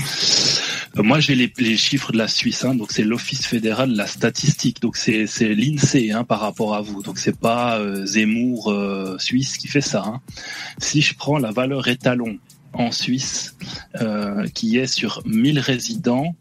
Moi, 0.96 1.20
j'ai 1.20 1.34
les, 1.34 1.52
les 1.58 1.76
chiffres 1.76 2.12
de 2.12 2.18
la 2.18 2.28
Suisse, 2.28 2.64
hein, 2.64 2.74
donc 2.74 2.90
c'est 2.90 3.04
l'Office 3.04 3.46
fédéral 3.46 3.92
de 3.92 3.96
la 3.96 4.06
statistique, 4.06 4.80
donc 4.80 4.96
c'est 4.96 5.26
c'est 5.26 5.54
l'Insee 5.54 6.10
hein, 6.12 6.24
par 6.24 6.40
rapport 6.40 6.74
à 6.74 6.80
vous, 6.80 7.02
donc 7.02 7.18
c'est 7.18 7.38
pas 7.38 7.78
euh, 7.78 8.04
Zemmour 8.04 8.72
euh, 8.72 9.16
suisse 9.18 9.56
qui 9.58 9.68
fait 9.68 9.80
ça. 9.80 10.02
hein. 10.04 10.20
Si 10.78 11.00
je 11.00 11.14
prends 11.14 11.38
la 11.38 11.52
valeur 11.52 11.86
étalon 11.88 12.38
en 12.72 12.90
Suisse, 12.90 13.56
euh, 14.00 14.46
qui 14.48 14.76
est 14.78 14.86
sur 14.86 15.22
1000 15.24 15.58
résidents, 15.60 16.34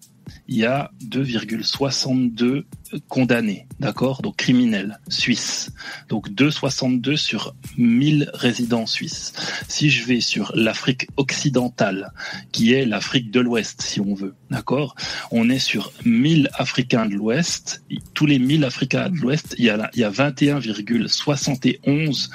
il 0.47 0.57
y 0.57 0.65
a 0.65 0.91
2,62 1.05 2.63
condamnés, 3.09 3.67
d'accord? 3.79 4.21
Donc 4.21 4.37
criminels 4.37 4.99
suisses. 5.09 5.71
Donc 6.09 6.29
2,62 6.31 7.17
sur 7.17 7.53
1000 7.77 8.29
résidents 8.33 8.85
suisses. 8.85 9.33
Si 9.67 9.89
je 9.89 10.05
vais 10.05 10.21
sur 10.21 10.51
l'Afrique 10.55 11.07
occidentale, 11.17 12.11
qui 12.51 12.73
est 12.73 12.85
l'Afrique 12.85 13.31
de 13.31 13.39
l'Ouest, 13.41 13.81
si 13.81 13.99
on 13.99 14.13
veut, 14.15 14.35
d'accord? 14.49 14.95
On 15.31 15.49
est 15.49 15.59
sur 15.59 15.91
1000 16.05 16.49
Africains 16.53 17.05
de 17.05 17.15
l'Ouest. 17.15 17.83
Tous 18.13 18.25
les 18.25 18.39
1000 18.39 18.63
Africains 18.63 19.09
de 19.09 19.17
l'Ouest, 19.17 19.55
il 19.57 19.65
y 19.65 19.69
a, 19.69 19.77
la- 19.77 19.89
il 19.93 19.99
y 19.99 20.03
a 20.03 20.09
21,71 20.09 22.29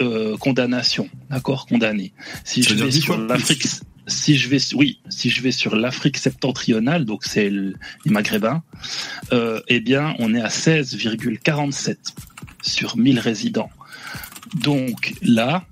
euh, 0.00 0.36
condamnations, 0.38 1.08
d'accord? 1.30 1.66
Condamnés. 1.66 2.12
Si 2.44 2.62
je 2.62 2.74
vais 2.74 2.90
sur 3.00 3.18
l'Afrique 3.18 3.66
si 4.06 4.36
je 4.36 4.48
vais, 4.48 4.58
oui, 4.74 5.00
si 5.08 5.30
je 5.30 5.42
vais 5.42 5.52
sur 5.52 5.74
l'Afrique 5.76 6.16
septentrionale, 6.16 7.04
donc 7.04 7.24
c'est 7.24 7.50
le- 7.50 7.74
les 8.04 8.10
Maghrébins, 8.10 8.62
euh, 9.32 9.60
eh 9.68 9.80
bien, 9.80 10.14
on 10.18 10.34
est 10.34 10.40
à 10.40 10.48
16,47 10.48 11.96
sur 12.62 12.96
1000 12.96 13.18
résidents. 13.18 13.70
Donc 14.54 15.14
là, 15.22 15.64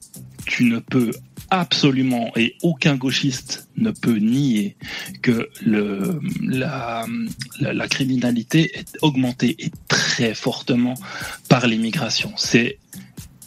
tu 0.47 0.65
ne 0.65 0.79
peux 0.79 1.11
absolument 1.51 2.33
et 2.37 2.57
aucun 2.63 2.97
gauchiste 2.97 3.69
ne 3.77 3.91
peut 3.91 4.17
nier 4.17 4.77
que 5.23 5.49
le, 5.65 6.19
la, 6.43 7.07
la, 7.61 7.73
la 7.73 7.89
criminalité 7.89 8.77
est 8.79 8.97
augmentée 9.03 9.55
et 9.59 9.71
très 9.89 10.35
fortement 10.35 10.95
par 11.49 11.67
l'immigration. 11.67 12.33
C'est 12.37 12.79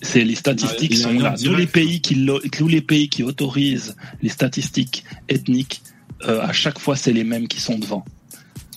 c'est 0.02 0.24
les 0.24 0.36
statistiques 0.36 0.96
sont 0.96 1.20
là. 1.20 1.36
Tous 1.42 1.56
les 1.56 1.68
pays 1.68 2.02
qui 2.02 2.28
tous 2.52 2.68
les 2.68 2.82
pays 2.82 3.10
qui 3.10 3.24
autorisent 3.24 3.96
les 4.22 4.30
statistiques 4.30 5.04
ethniques, 5.30 5.82
euh, 6.28 6.42
à 6.42 6.54
chaque 6.54 6.80
fois 6.80 6.96
c'est 6.96 7.14
les 7.14 7.24
mêmes 7.24 7.48
qui 7.48 7.60
sont 7.60 7.80
devant. 7.80 8.06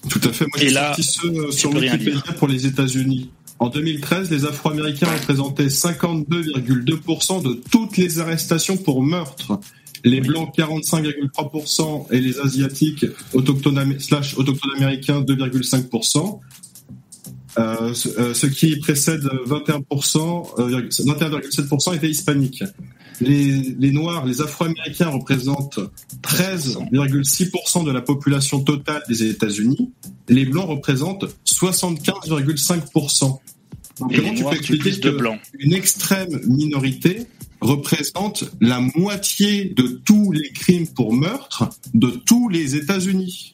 Tout 0.08 0.20
à 0.24 0.32
fait. 0.32 0.46
Moi, 0.46 0.62
Et 0.62 0.68
j'ai 0.68 0.70
là, 0.70 0.94
sorti 0.94 1.02
ceux 1.02 1.52
sur 1.52 1.74
Wikipédia 1.74 2.32
pour 2.38 2.48
les 2.48 2.66
États-Unis. 2.66 3.30
En 3.58 3.68
2013, 3.68 4.30
les 4.30 4.46
Afro-Américains 4.46 5.12
représentaient 5.12 5.66
52,2% 5.66 7.42
de 7.42 7.60
toutes 7.70 7.98
les 7.98 8.18
arrestations 8.18 8.78
pour 8.78 9.02
meurtre. 9.02 9.60
Les 10.02 10.22
Blancs, 10.22 10.48
45,3% 10.56 12.06
et 12.10 12.20
les 12.22 12.40
Asiatiques 12.40 13.04
autochtones 13.34 14.00
slash 14.00 14.34
autochtones 14.38 14.76
américains, 14.78 15.20
2,5%. 15.20 16.40
Euh, 17.58 17.94
ce, 17.94 18.08
euh, 18.08 18.34
ce 18.34 18.46
qui 18.46 18.76
précède 18.78 19.24
21%, 19.46 20.50
euh, 20.58 20.88
21,7% 20.88 21.94
étaient 21.94 22.08
hispaniques. 22.08 22.62
Les, 23.20 23.74
les 23.78 23.90
Noirs, 23.90 24.24
les 24.24 24.40
Afro-Américains 24.40 25.08
représentent 25.08 25.80
13,6% 26.22 27.84
de 27.84 27.90
la 27.90 28.00
population 28.00 28.60
totale 28.60 29.02
des 29.08 29.24
États-Unis. 29.24 29.90
Les 30.28 30.46
Blancs 30.46 30.68
représentent 30.68 31.26
75,5%. 31.44 33.40
Donc, 33.98 34.12
Et 34.12 34.16
comment 34.16 34.32
tu 34.32 34.42
noirs 34.42 34.54
peux 34.54 34.58
expliquer 34.58 35.00
que 35.00 35.18
une 35.58 35.74
extrême 35.74 36.40
minorité 36.46 37.26
représente 37.60 38.44
la 38.60 38.80
moitié 38.96 39.66
de 39.76 40.00
tous 40.04 40.32
les 40.32 40.50
crimes 40.52 40.86
pour 40.86 41.12
meurtre 41.12 41.68
de 41.92 42.08
tous 42.08 42.48
les 42.48 42.76
États-Unis? 42.76 43.52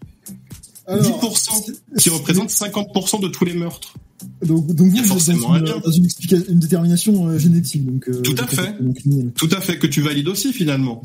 Alors, 0.86 1.04
10% 1.04 1.72
qui 1.98 2.10
représente 2.10 2.50
50% 2.50 3.20
de 3.20 3.28
tous 3.28 3.44
les 3.44 3.54
meurtres. 3.54 3.94
Donc, 4.44 4.66
donc 4.74 4.90
vous, 4.90 5.04
forcément 5.04 5.48
dans 5.48 5.54
un 5.54 5.58
une, 5.58 5.64
lien. 5.66 5.78
dans 5.84 5.90
une, 5.90 6.06
explica- 6.06 6.48
une 6.48 6.58
détermination 6.58 7.28
euh, 7.28 7.38
génétique. 7.38 7.84
Donc, 7.84 8.08
euh, 8.08 8.20
Tout 8.22 8.34
à 8.38 8.46
fait. 8.46 8.74
Tout 9.36 9.48
à 9.52 9.60
fait, 9.60 9.78
que 9.78 9.86
tu 9.86 10.00
valides 10.00 10.28
aussi 10.28 10.52
finalement. 10.52 11.02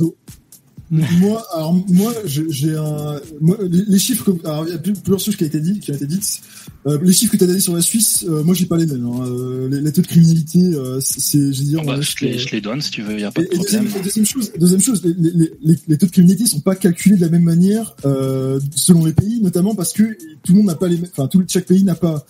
moi, 1.19 1.45
alors 1.55 1.73
moi, 1.89 2.13
je- 2.26 2.49
j'ai 2.49 2.76
un, 2.76 3.19
moi, 3.39 3.57
les, 3.61 3.84
les 3.88 3.99
chiffres 3.99 4.35
alors 4.43 4.65
il 4.68 4.72
y 4.72 4.76
a 4.76 4.77
plus- 4.77 4.93
plusieurs 4.93 5.19
choses 5.19 5.35
qui 5.38 5.43
ont 5.43 5.47
été 5.47 5.59
dites, 5.61 5.80
qui 5.81 5.91
ont 5.91 5.95
été 5.95 6.05
dites. 6.05 6.41
Euh, 6.88 6.97
les 7.03 7.13
chiffres 7.13 7.31
que 7.34 7.38
tu 7.38 7.43
as 7.43 7.47
donnés 7.47 7.59
sur 7.59 7.76
la 7.76 7.81
Suisse, 7.81 8.26
euh, 8.27 8.43
moi 8.43 8.55
j'ai 8.55 8.65
pas 8.65 8.76
les 8.77 8.88
mêmes. 8.88 9.05
Hein. 9.05 9.23
Euh, 9.27 9.69
les, 9.69 9.81
les 9.81 9.91
taux 9.93 10.01
de 10.01 10.07
criminalité, 10.07 10.59
euh, 10.63 10.99
c'est, 10.99 11.39
Ah 11.77 11.84
bah, 11.85 11.93
euh, 11.97 12.01
je, 12.01 12.26
les, 12.26 12.38
je 12.39 12.51
les 12.51 12.59
donne 12.61 12.81
si 12.81 12.89
tu 12.91 13.03
veux, 13.03 13.11
il 13.13 13.18
n'y 13.18 13.23
a 13.23 13.31
pas 13.31 13.41
de 13.41 13.47
et, 13.51 13.57
deuxième, 13.57 13.85
problème. 13.85 14.01
et 14.01 14.03
deuxième 14.05 14.26
chose, 14.26 14.51
deuxième 14.59 14.81
chose, 14.81 15.01
les, 15.05 15.13
les, 15.13 15.51
les, 15.63 15.76
les 15.88 15.97
taux 15.97 16.07
de 16.07 16.11
criminalité 16.11 16.45
sont 16.47 16.59
pas 16.59 16.76
calculés 16.76 17.15
de 17.18 17.22
la 17.22 17.30
même 17.30 17.43
manière 17.43 17.95
euh, 18.05 18.59
selon 18.76 19.05
les 19.05 19.13
pays, 19.13 19.39
notamment 19.41 19.76
parce 19.76 19.93
que 19.93 20.03
tout 20.43 20.53
le 20.53 20.57
monde 20.57 20.68
n'a 20.68 20.76
pas 20.76 20.88
les, 20.88 20.97
mêmes- 20.97 21.09
enfin 21.15 21.27
tout 21.27 21.43
chaque 21.47 21.65
pays 21.68 21.84
n'a 21.84 21.95
pas 21.95 22.26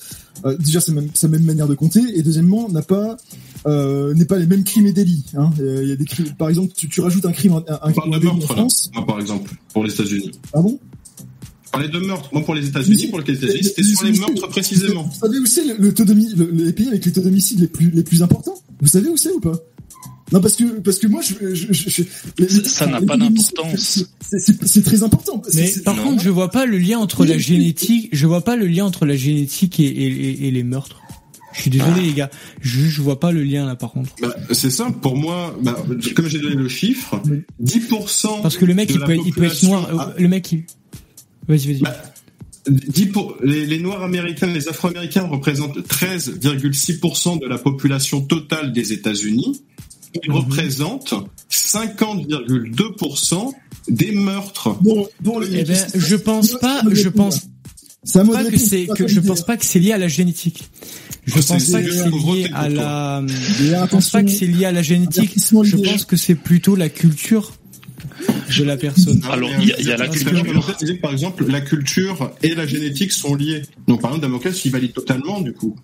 euh, 0.45 0.57
déjà 0.57 0.79
sa 0.81 0.91
même, 0.91 1.09
sa 1.13 1.27
même 1.27 1.43
manière 1.43 1.67
de 1.67 1.75
compter, 1.75 2.01
et 2.15 2.23
deuxièmement 2.23 2.69
n'a 2.69 2.81
pas 2.81 3.17
euh, 3.67 4.13
n'est 4.13 4.25
pas 4.25 4.37
les 4.37 4.47
mêmes 4.47 4.63
crimes 4.63 4.87
et 4.87 4.93
délits. 4.93 5.25
Hein. 5.37 5.51
Il 5.59 5.87
y 5.87 5.91
a 5.91 5.95
des 5.95 6.05
crimes, 6.05 6.33
par 6.37 6.49
exemple, 6.49 6.73
tu, 6.75 6.89
tu 6.89 7.01
rajoutes 7.01 7.25
un 7.25 7.31
crime, 7.31 7.53
un, 7.53 7.79
un 7.81 7.91
crime 7.91 8.11
de 8.11 8.17
en 8.27 8.33
meurtre 8.35 8.49
là, 8.49 8.55
France, 8.55 8.89
moi 8.93 9.05
par 9.05 9.19
exemple, 9.19 9.53
pour 9.73 9.83
les 9.83 9.93
États-Unis. 9.93 10.31
pardon? 10.51 10.79
Je 11.65 11.71
parlais 11.71 11.87
de 11.87 11.99
meurtre. 11.99 12.29
Moi 12.33 12.43
pour 12.43 12.53
les 12.53 12.67
États-Unis, 12.67 13.07
pour 13.07 13.19
les 13.21 13.33
États-Unis, 13.33 13.63
c'était 13.63 13.83
sur 13.83 14.03
les 14.03 14.19
meurtres 14.19 14.47
précisément. 14.49 15.03
Vous 15.03 15.19
savez 15.19 15.39
où 15.39 15.45
c'est 15.45 15.65
le, 15.65 15.75
le 15.77 15.93
taux 15.93 16.03
de 16.03 16.13
le- 16.13 16.51
les 16.65 16.73
pays 16.73 16.89
avec 16.89 17.05
les 17.05 17.11
taux 17.13 17.21
d'homicide 17.21 17.61
les 17.61 17.67
plus 17.67 17.89
les 17.91 18.03
plus 18.03 18.21
importants? 18.21 18.55
Vous 18.81 18.87
savez 18.87 19.09
où 19.09 19.15
c'est 19.15 19.31
ou 19.31 19.39
pas? 19.39 19.57
Non 20.31 20.39
parce 20.41 20.55
que 20.55 20.63
parce 20.79 20.97
que 20.99 21.07
moi 21.07 21.21
je, 21.21 21.33
je, 21.53 21.67
je- 21.71 21.89
je- 21.89 22.03
les- 22.39 22.47
les- 22.47 22.63
Ça 22.69 22.87
n'a 22.87 23.01
pas 23.01 23.17
d'importance. 23.17 24.05
c'est- 24.65 24.81
très 24.83 25.03
important. 25.03 25.41
Mais 25.53 25.71
par 25.83 25.95
non. 25.95 26.03
contre, 26.03 26.23
je 26.23 26.29
vois 26.29 26.49
pas 26.51 26.65
le 26.65 26.77
lien 26.77 26.99
entre 26.99 27.25
la 27.25 27.37
génétique. 27.37 28.09
Je 28.13 28.27
vois 28.27 28.41
pas 28.41 28.55
le 28.55 28.67
lien 28.67 28.85
entre 28.85 29.05
la 29.05 29.15
génétique 29.17 29.79
et, 29.79 29.85
et, 29.85 30.07
et- 30.07 30.47
et 30.47 30.51
les 30.51 30.63
meurtres. 30.63 31.01
Je 31.53 31.61
suis 31.63 31.69
désolé 31.69 32.01
les 32.01 32.13
gars. 32.13 32.29
Je, 32.61 32.79
je 32.87 33.01
vois 33.01 33.19
pas 33.19 33.33
le 33.33 33.43
lien 33.43 33.65
là 33.65 33.75
par 33.75 33.91
contre. 33.91 34.11
Bah, 34.21 34.33
c'est 34.51 34.69
simple, 34.71 34.99
pour 34.99 35.17
moi, 35.17 35.53
bah, 35.61 35.83
comme 36.15 36.27
j'ai 36.29 36.39
donné 36.39 36.55
le 36.55 36.69
chiffre, 36.69 37.21
10% 37.61 38.41
Parce 38.41 38.55
que 38.55 38.63
le 38.63 38.73
mec 38.73 38.89
il 38.89 38.99
peut, 39.01 39.17
il 39.25 39.33
peut 39.33 39.43
être 39.43 39.63
noir. 39.63 39.99
a- 39.99 40.13
Le 40.17 40.27
mec 40.29 40.49
il. 40.53 40.63
Vas-y 41.49 41.73
vas-y. 41.73 41.81
Bah, 41.81 41.95
10 42.69 43.07
pour, 43.07 43.35
les, 43.43 43.65
les 43.65 43.79
Noirs 43.79 44.03
américains, 44.03 44.47
les 44.47 44.69
Afro-américains 44.69 45.23
représentent 45.23 45.79
13,6% 45.79 47.41
de 47.41 47.47
la 47.47 47.57
population 47.57 48.21
totale 48.21 48.71
des 48.71 48.93
États-Unis. 48.93 49.61
Ils 50.23 50.31
représentent 50.31 51.13
50,2% 51.49 53.51
des 53.89 54.11
meurtres. 54.11 54.77
Bon, 54.81 55.07
bon, 55.21 55.41
Eh 55.51 55.63
ben, 55.63 55.87
je 55.95 56.15
pense 56.15 56.53
pas, 56.59 56.81
je 56.91 57.09
pense 57.09 57.41
pas 58.13 58.43
que 58.45 58.57
c'est 58.57 58.85
pas 58.85 58.93
que 58.93 58.97
comme 59.03 59.07
je 59.07 59.19
idée. 59.19 59.27
pense 59.27 59.45
pas 59.45 59.57
que 59.57 59.65
c'est 59.65 59.79
lié 59.79 59.91
à 59.93 59.97
la 59.97 60.07
génétique. 60.07 60.69
Je 61.25 61.39
c'est- 61.39 61.53
pense 61.53 61.69
pas 61.71 61.81
que 61.83 61.91
c'est 61.91 62.09
lié 62.09 62.49
à 62.53 62.67
la. 62.69 63.23
Et 63.23 63.27
Je 63.29 63.71
pense 63.71 63.83
attention, 63.83 64.19
pas 64.19 64.23
que 64.25 64.31
c'est 64.31 64.47
lié 64.47 64.65
à 64.65 64.71
la 64.71 64.81
génétique. 64.81 65.33
Je 65.37 65.75
pense 65.77 66.05
que 66.05 66.17
c'est 66.17 66.35
plutôt 66.35 66.75
la 66.75 66.89
culture 66.89 67.53
de 68.57 68.63
la 68.63 68.77
personne. 68.77 69.21
Alors, 69.29 69.49
mais 69.57 69.63
il 69.63 69.69
y 69.69 69.73
a- 69.73 69.79
il 69.79 69.87
y 69.87 69.91
a 69.91 69.97
la 69.97 70.05
tout 70.07 70.13
à 70.13 70.15
culture. 70.15 70.33
l'heure, 70.33 70.43
Damoclès 70.45 70.77
disait 70.77 70.95
que, 70.97 71.01
par 71.01 71.11
exemple, 71.11 71.45
la 71.47 71.61
culture 71.61 72.31
et 72.43 72.53
la 72.55 72.65
génétique 72.67 73.11
sont 73.11 73.35
liées. 73.35 73.61
Donc, 73.87 74.01
par 74.01 74.11
exemple, 74.11 74.27
Damoclès, 74.27 74.65
il 74.65 74.71
valide 74.71 74.93
totalement, 74.93 75.41
du 75.41 75.53
coup. 75.53 75.75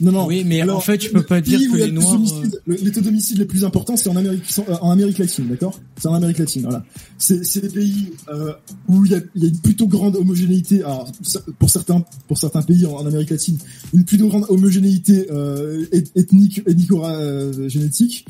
Non, 0.00 0.10
non. 0.12 0.26
Oui, 0.26 0.42
mais 0.44 0.62
en 0.68 0.80
fait, 0.80 0.98
tu 0.98 1.10
peux 1.10 1.22
pas 1.22 1.40
dire 1.40 1.58
que 1.70 1.76
les 1.76 1.92
Noirs, 1.92 2.18
le- 2.66 2.76
Les 2.82 2.90
taux 2.90 3.00
d'homicide 3.00 3.38
les 3.38 3.44
plus 3.44 3.64
importants, 3.64 3.96
c'est 3.96 4.08
en 4.08 4.16
Amérique, 4.16 4.42
euh, 4.68 4.74
en 4.80 4.90
Amérique 4.90 5.18
latine, 5.18 5.46
d'accord? 5.48 5.78
C'est 5.96 6.08
en 6.08 6.14
Amérique 6.14 6.38
latine, 6.38 6.62
voilà. 6.62 6.84
C'est 7.18 7.44
c'est 7.44 7.60
des 7.60 7.68
pays 7.68 8.08
euh, 8.28 8.52
où 8.88 9.04
il 9.04 9.12
y, 9.12 9.14
a, 9.14 9.20
il 9.36 9.42
y 9.42 9.46
a 9.46 9.48
une 9.50 9.58
plutôt 9.60 9.86
grande 9.86 10.16
homogénéité. 10.16 10.82
Alors, 10.82 11.10
pour 11.58 11.70
certains, 11.70 12.04
pour 12.26 12.38
certains 12.38 12.62
pays 12.62 12.84
en, 12.86 12.94
en 12.94 13.06
Amérique 13.06 13.30
latine, 13.30 13.58
une 13.92 14.04
plutôt 14.04 14.26
grande 14.28 14.46
homogénéité 14.48 15.26
euh, 15.30 15.84
eth- 15.92 16.10
ethnique, 16.16 16.62
ethnico-génétique. 16.66 18.26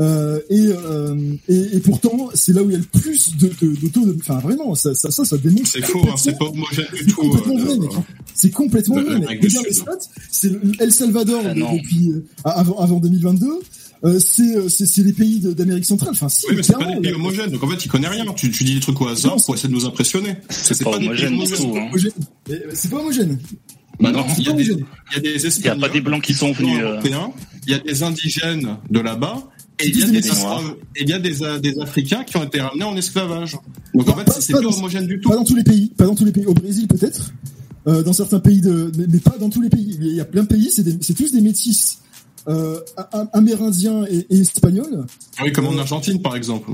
Euh, 0.00 0.40
et, 0.48 0.66
euh, 0.68 1.16
et, 1.48 1.76
et 1.76 1.80
pourtant, 1.80 2.30
c'est 2.34 2.52
là 2.52 2.62
où 2.62 2.70
il 2.70 2.72
y 2.72 2.76
a 2.76 2.78
le 2.78 2.84
plus 2.84 3.36
de, 3.36 3.48
de, 3.60 3.74
de 3.80 3.88
taux 3.88 4.06
de... 4.06 4.16
Enfin, 4.20 4.38
vraiment, 4.38 4.74
ça, 4.74 4.94
ça, 4.94 5.10
ça, 5.10 5.24
ça 5.24 5.36
démontre... 5.36 5.66
C'est 5.66 5.82
faux, 5.84 6.02
hein, 6.08 6.14
c'est 6.16 6.38
pas 6.38 6.46
homogène 6.46 6.86
du 6.92 6.98
C'est 7.00 7.04
tout. 7.06 7.14
complètement 7.20 7.58
euh, 7.58 7.64
vrai, 7.64 7.78
mec. 7.78 7.90
C'est 8.34 8.50
complètement 8.50 9.02
vrai, 9.02 9.18
mec. 9.20 9.42
Regarde 9.42 9.66
les 9.66 9.72
stats. 9.74 9.98
C'est 10.30 10.52
El 10.80 10.92
Salvador 10.92 11.42
Ah 11.44 11.54
depuis 11.54 12.10
euh, 12.10 12.24
avant, 12.44 12.78
avant 12.78 13.00
2022. 13.00 13.46
Euh, 14.04 14.18
c'est 14.18 14.56
euh, 14.56 14.68
c'est 14.68 14.84
c'est 14.86 15.02
les 15.04 15.12
pays 15.12 15.38
d'Amérique 15.38 15.84
centrale. 15.84 16.10
Enfin, 16.10 16.28
si, 16.28 16.46
Oui, 16.48 16.54
mais 16.56 16.62
c'est 16.64 16.72
pas 16.72 16.86
des 16.92 17.00
pays 17.00 17.12
homogènes. 17.12 17.50
Donc, 17.50 17.62
en 17.62 17.68
fait, 17.68 17.84
il 17.84 17.88
connaît 17.88 18.08
rien. 18.08 18.24
Tu, 18.34 18.50
tu 18.50 18.64
dis 18.64 18.74
des 18.74 18.80
trucs 18.80 19.00
au 19.00 19.06
hasard 19.06 19.36
pour 19.44 19.54
essayer 19.54 19.68
de 19.68 19.74
nous 19.74 19.84
impressionner. 19.86 20.36
C'est 20.48 20.82
pas 20.82 20.98
des 20.98 21.08
pays 21.08 21.26
homogène 21.26 21.38
du 21.38 21.52
tout. 21.52 21.74
hein. 21.76 21.90
Euh, 22.50 22.56
C'est 22.74 22.90
pas 22.90 22.96
homogène. 22.98 23.38
Bah 24.00 24.10
non, 24.10 24.24
il 24.38 24.44
y 24.44 24.48
a 24.48 24.50
pas 24.52 24.56
des, 24.56 24.64
il 24.64 24.78
y 25.14 25.16
a 25.16 25.20
des 25.20 25.46
Espagnols. 25.46 25.78
pas 25.80 25.88
des 25.88 26.00
Blancs 26.00 26.22
qui 26.22 26.34
sont 26.34 26.50
venus, 26.50 26.80
euh. 26.82 26.98
Il 27.66 27.70
y 27.72 27.74
a 27.74 27.78
des 27.78 28.02
indigènes 28.02 28.76
de 28.90 28.98
là-bas. 28.98 29.48
Et 29.78 29.88
il 29.88 29.98
y 29.98 30.02
a 30.02 30.06
Des 30.06 30.20
des, 30.20 30.28
Noirs. 30.28 30.60
Afro- 30.60 30.76
et 30.96 31.02
il 31.02 31.08
y 31.08 31.12
a 31.12 31.18
des, 31.18 31.42
euh, 31.42 31.58
des 31.58 31.78
Africains 31.80 32.24
qui 32.24 32.36
ont 32.36 32.44
été 32.44 32.60
ramenés 32.60 32.84
en 32.84 32.96
esclavage. 32.96 33.56
Donc 33.94 34.08
en 34.08 34.16
fait, 34.16 34.30
c'est 34.40 34.52
pas 34.52 34.60
homogène 34.60 35.06
du 35.06 35.20
tout. 35.20 35.28
Pas 35.30 35.36
dans 35.36 35.44
tous 35.44 35.56
les 35.56 35.64
pays. 35.64 35.90
Pas 35.96 36.04
dans 36.06 36.14
tous 36.14 36.24
les 36.24 36.32
pays. 36.32 36.46
Au 36.46 36.54
Brésil 36.54 36.86
peut-être. 36.88 37.32
Euh, 37.88 38.02
dans 38.04 38.12
certains 38.12 38.38
pays 38.38 38.60
de, 38.60 38.92
mais, 38.96 39.06
mais 39.08 39.18
pas 39.18 39.36
dans 39.38 39.50
tous 39.50 39.60
les 39.60 39.70
pays. 39.70 39.98
Il 40.00 40.14
y 40.14 40.20
a 40.20 40.24
plein 40.24 40.42
de 40.42 40.48
pays. 40.48 40.70
C'est 40.70 41.14
tous 41.14 41.32
des 41.32 41.40
métis. 41.40 41.98
Euh, 42.48 42.80
amérindiens 43.32 44.04
et, 44.10 44.26
et 44.30 44.38
espagnols. 44.40 45.06
Oui, 45.42 45.52
comme 45.52 45.66
en 45.66 45.78
Argentine, 45.78 46.20
par 46.20 46.34
exemple. 46.34 46.72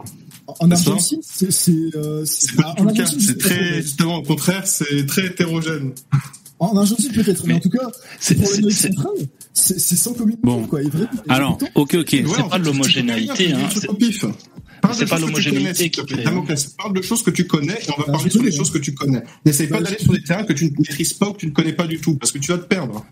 En 0.60 0.70
Argentine, 0.70 1.20
c'est 1.22 1.50
c'est 1.52 1.90
C'est 2.24 2.56
pas 2.56 2.62
du 2.62 2.68
en 2.70 2.74
tout 2.74 2.84
le 2.84 2.92
cas. 2.94 3.02
Argentine, 3.02 3.20
C'est 3.20 3.34
pas 3.36 3.44
trop 3.44 3.54
très, 3.54 3.82
justement, 3.82 4.16
au 4.16 4.22
contraire, 4.22 4.66
c'est 4.66 5.04
très 5.06 5.26
hétérogène. 5.26 5.92
En 6.60 6.76
Argentine 6.76 7.12
peut-être, 7.12 7.42
mais, 7.46 7.52
Mais 7.54 7.58
en 7.58 7.60
tout 7.60 7.68
cas, 7.70 7.88
c'est- 8.18 8.34
pour 8.34 8.50
l'Amérique 8.50 8.72
c'est- 8.76 8.88
centrale, 8.88 9.12
c'est 9.52 9.78
c'est 9.78 9.96
sans 9.96 10.12
commune 10.14 10.36
Bon. 10.42 10.64
quoi. 10.66 10.80
Vraiment, 10.82 11.04
et 11.04 11.30
Alors, 11.30 11.58
ok, 11.76 11.94
ok. 11.94 11.94
Ouais, 11.94 12.24
C'est 12.26 12.40
en 12.42 12.48
pas 12.48 12.56
fait, 12.58 12.64
l'homogénéité, 12.64 13.52
hein, 13.52 13.58
c'est- 13.72 13.88
au 13.88 13.94
pif. 13.94 14.24
Parle 14.80 14.94
c'est 14.94 15.04
de 15.04 15.10
pas 15.10 15.18
choses 15.18 15.30
que 15.32 15.40
tu 15.40 15.48
l'homogénéité 15.50 15.90
qui 15.90 16.04
crée, 16.06 16.22
Damoclès, 16.24 16.66
parle 16.78 16.94
de 16.94 17.02
choses 17.02 17.22
que 17.22 17.30
tu 17.30 17.46
connais 17.46 17.72
et 17.74 17.90
on 17.96 18.00
va 18.00 18.04
Ah, 18.08 18.12
parler 18.12 18.30
sur 18.30 18.42
des 18.42 18.48
hein. 18.52 18.56
choses 18.56 18.70
que 18.70 18.78
tu 18.78 18.94
connais. 18.94 19.22
N'essaye 19.44 19.66
pas 19.68 19.78
Bah, 19.78 19.82
d'aller 19.84 19.98
sur 19.98 20.12
des 20.12 20.22
terrains 20.22 20.44
que 20.44 20.52
tu 20.52 20.66
ne 20.66 20.70
maîtrises 20.70 21.12
pas 21.14 21.28
ou 21.28 21.32
que 21.32 21.38
tu 21.38 21.46
ne 21.46 21.52
connais 21.52 21.72
pas 21.72 21.86
du 21.86 21.98
tout, 22.00 22.14
parce 22.16 22.30
que 22.32 22.38
tu 22.38 22.50
vas 22.52 22.58
te 22.58 22.66
perdre. 22.66 23.04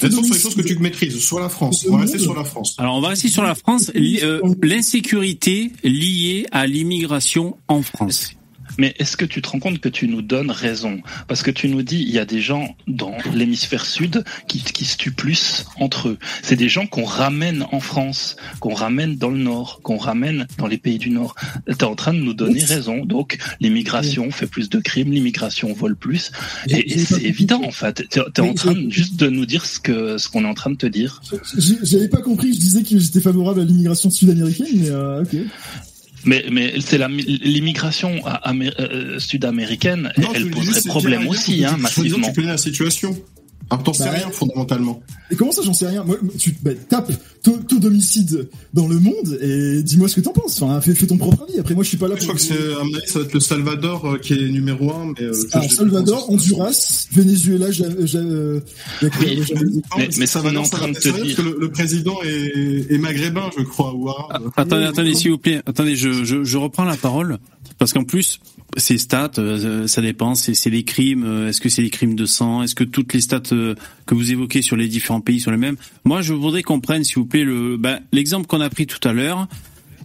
Restons 0.00 0.22
sur 0.22 0.34
les 0.34 0.40
choses 0.40 0.54
que 0.54 0.62
tu 0.62 0.78
maîtrises, 0.78 1.18
sur 1.18 1.38
la 1.40 1.48
France. 1.48 1.84
On 1.88 1.92
va 1.96 2.02
rester 2.02 2.18
sur 2.18 2.34
la 2.34 2.44
France. 2.44 2.76
Alors 2.78 2.96
on 2.96 3.00
va 3.00 3.08
rester 3.08 3.28
sur 3.28 3.42
la 3.42 3.54
France. 3.54 3.90
Euh, 3.96 4.40
L'insécurité 4.62 5.72
liée 5.84 6.46
à 6.52 6.66
l'immigration 6.66 7.56
en 7.68 7.82
France. 7.82 8.30
Mais 8.80 8.94
est-ce 8.98 9.16
que 9.18 9.26
tu 9.26 9.42
te 9.42 9.48
rends 9.50 9.58
compte 9.58 9.78
que 9.78 9.90
tu 9.90 10.08
nous 10.08 10.22
donnes 10.22 10.50
raison? 10.50 11.00
Parce 11.28 11.42
que 11.42 11.50
tu 11.50 11.68
nous 11.68 11.82
dis, 11.82 11.98
il 12.00 12.10
y 12.10 12.18
a 12.18 12.24
des 12.24 12.40
gens 12.40 12.74
dans 12.88 13.14
l'hémisphère 13.34 13.84
sud 13.84 14.24
qui, 14.48 14.60
qui 14.62 14.86
se 14.86 14.96
tuent 14.96 15.12
plus 15.12 15.66
entre 15.76 16.08
eux. 16.08 16.18
C'est 16.42 16.56
des 16.56 16.70
gens 16.70 16.86
qu'on 16.86 17.04
ramène 17.04 17.66
en 17.72 17.80
France, 17.80 18.36
qu'on 18.58 18.72
ramène 18.72 19.16
dans 19.16 19.28
le 19.28 19.36
nord, 19.36 19.80
qu'on 19.82 19.98
ramène 19.98 20.46
dans 20.56 20.66
les 20.66 20.78
pays 20.78 20.98
du 20.98 21.10
nord. 21.10 21.34
Tu 21.66 21.72
es 21.72 21.84
en 21.84 21.94
train 21.94 22.14
de 22.14 22.20
nous 22.20 22.32
donner 22.32 22.64
raison. 22.64 23.04
Donc 23.04 23.36
l'immigration 23.60 24.30
fait 24.30 24.46
plus 24.46 24.70
de 24.70 24.78
crimes, 24.78 25.12
l'immigration 25.12 25.72
vole 25.74 25.94
plus. 25.96 26.32
Et, 26.68 26.98
c'est 26.98 27.22
évident 27.22 27.62
en 27.62 27.72
fait. 27.72 28.08
Tu 28.08 28.18
es, 28.18 28.40
en 28.40 28.48
Oui, 28.48 28.54
train 28.54 28.72
de- 28.72 28.88
juste 28.88 29.16
de 29.16 29.28
nous 29.28 29.44
dire 29.44 29.66
ce 29.66 29.78
que 29.78 30.16
ce 30.16 30.30
qu'on 30.30 30.44
est 30.44 30.48
en 30.48 30.54
train 30.54 30.70
de 30.70 30.76
te 30.76 30.86
dire. 30.86 31.20
J'avais 31.82 32.08
pas 32.08 32.22
compris, 32.22 32.54
je 32.54 32.58
disais 32.60 32.82
que 32.82 32.98
j'étais 32.98 33.20
favorable 33.20 33.60
à 33.60 33.64
l'immigration 33.64 34.08
sud-américaine, 34.08 34.68
mais 34.74 34.88
euh, 34.90 35.22
ok. 35.22 35.36
Mais, 36.24 36.44
mais 36.50 36.74
c'est 36.80 36.98
l'immigration 36.98 38.20
euh, 38.26 39.18
sud-américaine, 39.18 40.12
elle 40.34 40.50
poserait 40.50 40.82
problème 40.82 41.26
aussi, 41.28 41.64
hein, 41.64 41.76
massivement. 41.78 42.28
Tu 42.28 42.34
connais 42.34 42.48
la 42.48 42.58
situation. 42.58 43.16
Alors 43.70 43.84
t'en 43.84 43.92
sais 43.92 44.04
Bah, 44.04 44.10
rien 44.10 44.30
fondamentalement. 44.30 45.00
Et 45.30 45.36
comment 45.36 45.52
ça, 45.52 45.62
j'en 45.62 45.72
sais 45.74 45.86
rien? 45.86 46.02
Moi, 46.02 46.16
tu 46.38 46.56
bah, 46.62 46.72
tapes 46.88 47.12
taux, 47.42 47.56
taux 47.68 47.78
d'homicide 47.78 48.48
dans 48.74 48.88
le 48.88 48.98
monde 48.98 49.38
et 49.40 49.80
dis-moi 49.84 50.08
ce 50.08 50.16
que 50.16 50.20
t'en 50.22 50.32
penses. 50.32 50.60
Enfin, 50.60 50.80
fais, 50.80 50.92
fais 50.94 51.06
ton 51.06 51.16
propre 51.18 51.44
avis. 51.48 51.60
Après, 51.60 51.74
moi, 51.74 51.84
je 51.84 51.88
suis 51.90 51.96
pas 51.96 52.08
là 52.08 52.16
Je 52.16 52.26
pour. 52.26 52.34
crois 52.34 52.40
que 52.48 52.54
c'est, 52.54 52.72
à 52.80 52.82
mon 52.84 52.92
avis, 52.94 53.06
ça 53.06 53.20
va 53.20 53.24
être 53.26 53.32
le 53.34 53.40
Salvador 53.40 54.04
euh, 54.06 54.18
qui 54.18 54.32
est 54.34 54.48
numéro 54.48 54.90
un. 54.92 55.12
Mais, 55.16 55.24
euh, 55.26 55.32
Alors, 55.52 55.70
Salvador, 55.72 56.30
Honduras, 56.30 57.06
Venezuela, 57.12 57.70
j'avais- 57.70 57.94
Non, 58.00 58.60
Mais- 59.98 60.08
mais 60.18 60.26
ça 60.26 60.40
va 60.40 60.50
en 60.58 60.62
train 60.64 60.88
de 60.88 60.94
te 60.98 61.08
dire- 61.22 61.36
que 61.36 61.42
le, 61.42 61.56
le 61.60 61.70
président 61.70 62.16
est, 62.24 62.92
est 62.92 62.98
maghrébin, 62.98 63.50
je 63.56 63.62
crois, 63.62 63.94
ou 63.94 64.08
arabe. 64.08 64.50
Attendez, 64.56 64.84
attendez, 64.86 65.14
s'il 65.14 65.30
vous 65.30 65.38
plaît. 65.38 65.62
Attendez, 65.66 65.96
je, 65.96 66.24
je, 66.24 66.44
je 66.44 66.58
reprends 66.58 66.84
la 66.84 66.96
parole 66.96 67.38
parce 67.78 67.92
qu'en 67.92 68.04
plus, 68.04 68.40
ces 68.76 68.98
stats, 68.98 69.32
euh, 69.38 69.86
ça 69.86 70.02
dépend. 70.02 70.34
C'est 70.34 70.70
les 70.70 70.84
crimes. 70.84 71.24
euh, 71.24 71.48
Est-ce 71.48 71.60
que 71.60 71.68
c'est 71.68 71.82
les 71.82 71.90
crimes 71.90 72.14
de 72.14 72.26
sang 72.26 72.62
Est-ce 72.62 72.74
que 72.74 72.84
toutes 72.84 73.12
les 73.12 73.20
stats 73.20 73.42
euh, 73.52 73.74
que 74.06 74.14
vous 74.14 74.32
évoquez 74.32 74.62
sur 74.62 74.76
les 74.76 74.88
différents 74.88 75.20
pays 75.20 75.40
sont 75.40 75.50
les 75.50 75.56
mêmes 75.56 75.76
Moi, 76.04 76.22
je 76.22 76.32
voudrais 76.32 76.62
qu'on 76.62 76.80
prenne, 76.80 77.04
s'il 77.04 77.16
vous 77.16 77.26
plaît, 77.26 77.44
ben, 77.78 78.00
l'exemple 78.12 78.46
qu'on 78.46 78.60
a 78.60 78.70
pris 78.70 78.86
tout 78.86 79.06
à 79.08 79.12
l'heure. 79.12 79.48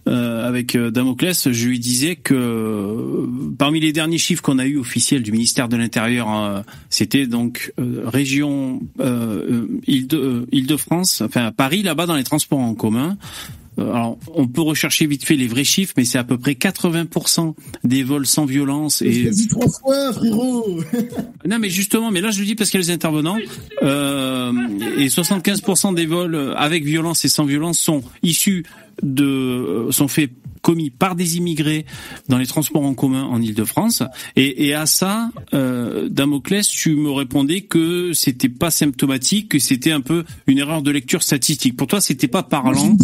avec 0.08 0.78
Damoclès, 0.78 1.52
je 1.52 1.68
lui 1.68 1.80
disais 1.80 2.16
que 2.16 3.28
parmi 3.58 3.80
les 3.80 3.92
derniers 3.92 4.20
chiffres 4.20 4.44
qu'on 4.44 4.60
a 4.60 4.66
eu 4.66 4.78
officiels 4.78 5.24
du 5.24 5.32
ministère 5.32 5.68
de 5.68 5.78
l'Intérieur, 5.78 6.32
euh, 6.32 6.62
c'était 6.90 7.26
donc 7.26 7.74
région 8.06 8.82
Île 9.88 10.08
de 10.08 10.46
Île-de-France, 10.52 11.22
enfin 11.22 11.52
Paris 11.52 11.82
là-bas 11.82 12.06
dans 12.06 12.16
les 12.16 12.24
transports 12.24 12.60
en 12.60 12.76
commun. 12.76 13.18
Euh, 13.80 13.92
Alors, 13.92 14.18
on 14.34 14.48
peut 14.48 14.62
rechercher 14.62 15.06
vite 15.08 15.26
fait 15.26 15.36
les 15.36 15.48
vrais 15.48 15.64
chiffres, 15.64 15.94
mais 15.98 16.06
c'est 16.06 16.18
à 16.18 16.24
peu 16.24 16.38
près 16.38 16.54
80% 16.54 17.54
des 17.84 18.04
vols 18.04 18.26
sans 18.26 18.46
violence 18.46 19.02
et 19.02 19.30
dit 19.30 19.48
trois 19.48 19.70
fois, 19.70 20.14
frérot. 20.14 20.82
non, 21.48 21.60
mais 21.60 21.70
justement, 21.70 22.12
mais 22.12 22.22
là 22.22 22.32
je 22.32 22.40
le 22.40 22.46
dis 22.46 22.56
parce 22.56 22.70
qu'il 22.70 22.80
y 22.80 22.84
a 22.84 22.86
les 22.88 22.94
intervenants 22.94 23.38
euh, 23.84 24.52
et 24.98 25.08
75% 25.08 25.94
des 25.96 26.06
vols 26.06 26.54
avec 26.58 26.84
violence 26.84 27.26
et 27.26 27.30
sans 27.30 27.46
violence 27.46 27.80
sont 27.80 28.04
issus 28.24 28.66
de 29.04 29.26
euh, 29.26 29.92
sont 29.92 30.08
faits 30.08 30.32
commis 30.66 30.90
par 30.90 31.16
des 31.16 31.38
immigrés 31.38 31.86
dans 32.28 32.40
les 32.40 32.48
transports 32.48 32.84
en 32.84 32.96
commun 32.96 33.24
en 33.26 33.40
Île-de-France. 33.40 34.02
Et, 34.36 34.66
et 34.66 34.74
à 34.74 34.88
ça, 34.88 35.30
euh, 35.54 36.10
Damoclès, 36.10 36.68
tu 36.68 36.96
me 36.96 37.12
répondais 37.12 37.62
que 37.62 38.14
c'était 38.14 38.50
pas 38.50 38.72
symptomatique, 38.72 39.50
que 39.50 39.60
c'était 39.60 39.92
un 39.92 40.02
peu 40.02 40.26
une 40.48 40.58
erreur 40.58 40.82
de 40.82 40.90
lecture 40.90 41.22
statistique. 41.22 41.78
Pour 41.78 41.86
toi, 41.86 42.02
c'était 42.02 42.28
pas 42.28 42.42
parlant. 42.42 42.98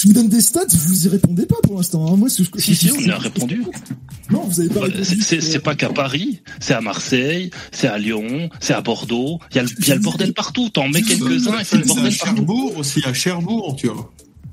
Je 0.00 0.06
vous 0.08 0.14
donne 0.14 0.28
des 0.28 0.40
stats, 0.40 0.64
vous 0.86 1.04
y 1.06 1.08
répondez 1.08 1.46
pas 1.46 1.56
pour 1.62 1.76
l'instant. 1.76 2.12
hein. 2.12 2.16
Moi, 2.16 2.28
ce 2.30 2.42
que 2.42 2.58
je 2.58 2.64
Si, 2.64 2.74
si, 2.74 2.90
on 2.92 3.00
y 3.00 3.10
a 3.10 3.18
répondu. 3.18 3.62
Non, 4.30 4.44
vous 4.44 4.60
avez 4.60 4.68
pas 4.68 4.82
répondu. 4.82 5.04
C'est- 5.22 5.58
pas 5.58 5.74
qu'à 5.74 5.88
Paris, 5.88 6.40
c'est 6.60 6.72
à 6.74 6.80
Marseille, 6.80 7.50
c'est 7.72 7.88
à 7.88 7.98
Lyon, 7.98 8.48
c'est 8.60 8.72
à 8.74 8.80
Bordeaux. 8.80 9.40
Il 9.50 9.56
y, 9.56 9.58
a 9.58 9.62
le- 9.64 9.68
il 9.80 9.88
y 9.88 9.90
a 9.90 9.96
le 9.96 10.00
bordel 10.00 10.32
partout. 10.32 10.68
T'en 10.70 10.88
mets 10.88 11.02
quelques-uns 11.02 11.58
et 11.58 11.64
c'est 11.64 11.78
le 11.78 11.82
C'est 11.84 11.90
à 11.90 11.94
bordel 11.94 12.16
partout. 12.16 12.36
Cherbourg 12.36 12.76
aussi, 12.78 13.02
à 13.04 13.12
Cherbourg, 13.12 13.74
tu 13.76 13.88
vois. 13.88 14.12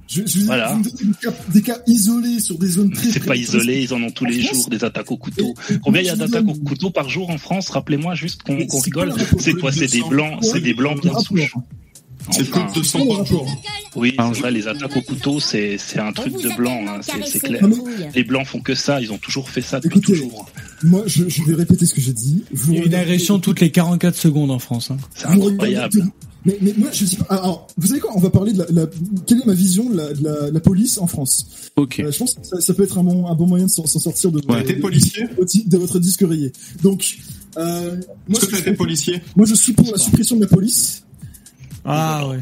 Je, 0.10 0.22
je, 0.26 0.40
Voilà. 0.46 0.72
vous 0.74 0.80
me 0.80 0.84
donnez 0.84 1.12
des 1.12 1.18
cas, 1.22 1.34
des 1.54 1.62
cas 1.62 1.78
isolés 1.86 2.40
sur 2.40 2.58
des 2.58 2.70
zones 2.70 2.92
très 2.92 3.12
C'est 3.12 3.20
pas 3.26 3.36
isolé, 3.36 3.82
ils 3.84 3.94
en 3.94 4.02
ont 4.02 4.10
tous 4.10 4.26
En 4.26 4.30
les 4.30 4.42
France 4.42 4.56
jours 4.56 4.70
des 4.70 4.84
attaques 4.84 5.12
au 5.12 5.18
couteau. 5.18 5.54
Et- 5.70 5.74
et 5.74 5.80
Combien 5.80 6.02
il 6.02 6.08
y 6.08 6.10
a 6.10 6.16
d'attaques 6.16 6.48
au 6.48 6.54
couteau 6.56 6.90
par 6.90 7.08
jour 7.10 7.30
en 7.30 7.38
France 7.38 7.70
Rappelez-moi 7.70 8.16
juste 8.16 8.42
qu'on 8.42 8.58
rigole. 8.58 9.14
C'est 9.38 9.54
quoi 9.54 9.72
C'est 9.72 9.92
des 9.92 10.02
blancs, 10.02 10.40
c'est 10.44 10.62
des 10.62 10.74
blancs 10.74 11.02
bien 11.04 11.20
souches. 11.20 11.54
C'est 12.32 12.50
plus 12.50 12.62
de 12.62 12.74
200 12.74 13.08
par 13.08 13.26
jour. 13.26 13.48
oui, 13.96 14.16
vrai, 14.18 14.52
les 14.52 14.68
attaques 14.68 14.96
au 14.98 15.02
couteau, 15.02 15.40
c'est 15.40 15.78
c'est 15.78 16.00
un 16.00 16.12
truc 16.14 16.34
de 16.34 16.56
blanc, 16.56 16.82
hein, 16.88 17.00
c'est 17.26 17.40
clair. 17.40 17.68
Les 18.16 18.24
blancs 18.24 18.46
font 18.48 18.60
que 18.60 18.76
ça, 18.76 19.02
ils 19.02 19.12
ont 19.12 19.18
toujours 19.18 19.50
fait 19.50 19.62
ça 19.62 19.80
depuis 19.80 20.00
Écoutez, 20.00 20.14
toujours. 20.14 20.50
Moi, 20.84 21.04
je, 21.06 21.28
je 21.28 21.44
vais 21.44 21.56
répéter 21.56 21.86
ce 21.86 21.94
que 21.94 22.02
j'ai 22.02 22.14
dit. 22.14 22.44
Vous 22.52 22.74
Il 22.74 22.80
y 22.80 22.82
a 22.82 22.86
une 22.86 22.94
agression 22.96 23.40
toutes 23.40 23.60
les 23.62 23.72
44 23.72 24.16
secondes 24.16 24.52
en 24.52 24.60
France. 24.60 24.92
Hein. 24.92 24.98
C'est 25.16 25.26
incroyable. 25.28 25.62
regardez- 25.64 26.02
Mais, 26.46 26.58
mais 26.62 26.74
moi, 26.78 26.90
je 26.94 27.06
sais 27.06 27.18
pas. 27.18 27.26
Alors, 27.36 27.68
vous 27.78 27.88
savez 27.88 28.00
quoi 28.00 28.12
On 28.16 28.20
va 28.20 28.30
parler 28.30 28.54
de 28.54 28.60
la, 28.60 28.66
la- 28.72 28.88
quelle 29.26 29.42
est 29.42 29.46
ma 29.46 29.54
vision 29.54 29.90
de 29.90 29.98
la, 29.98 30.14
de 30.14 30.24
la, 30.24 30.52
la 30.52 30.60
police 30.60 30.98
en 31.00 31.08
France? 31.08 31.48
Ok. 31.76 32.00
Euh, 32.00 32.12
je 32.12 32.18
pense 32.20 32.36
que 32.36 32.46
ça, 32.46 32.62
ça 32.62 32.74
peut 32.74 32.84
être 32.84 32.98
un 33.00 33.04
bon, 33.04 33.26
un 33.28 33.36
bon 33.36 33.48
moyen 33.48 33.66
de 33.66 33.72
s'en 33.72 33.86
sortir 33.88 34.32
de, 34.32 34.40
Ouais, 34.48 34.64
de- 34.64 34.74
policier? 34.80 35.24
de, 35.24 35.70
de 35.70 35.78
votre 35.78 36.00
disque 36.00 36.24
rayé. 36.28 36.52
Donc, 36.84 37.18
euh, 37.58 37.98
moi, 38.28 38.38
Est-ce 38.40 38.46
que 38.46 38.56
ce 38.58 38.62
tu 38.62 38.70
as 38.70 38.72
je 38.74 38.78
policier? 38.78 39.22
moi, 39.36 39.46
je 39.48 39.56
suis 39.56 39.74
pour 39.74 39.92
la 39.92 39.98
suppression 39.98 40.36
de 40.36 40.42
la 40.42 40.48
police. 40.48 41.04
Ah 41.90 42.28
ouais. 42.28 42.40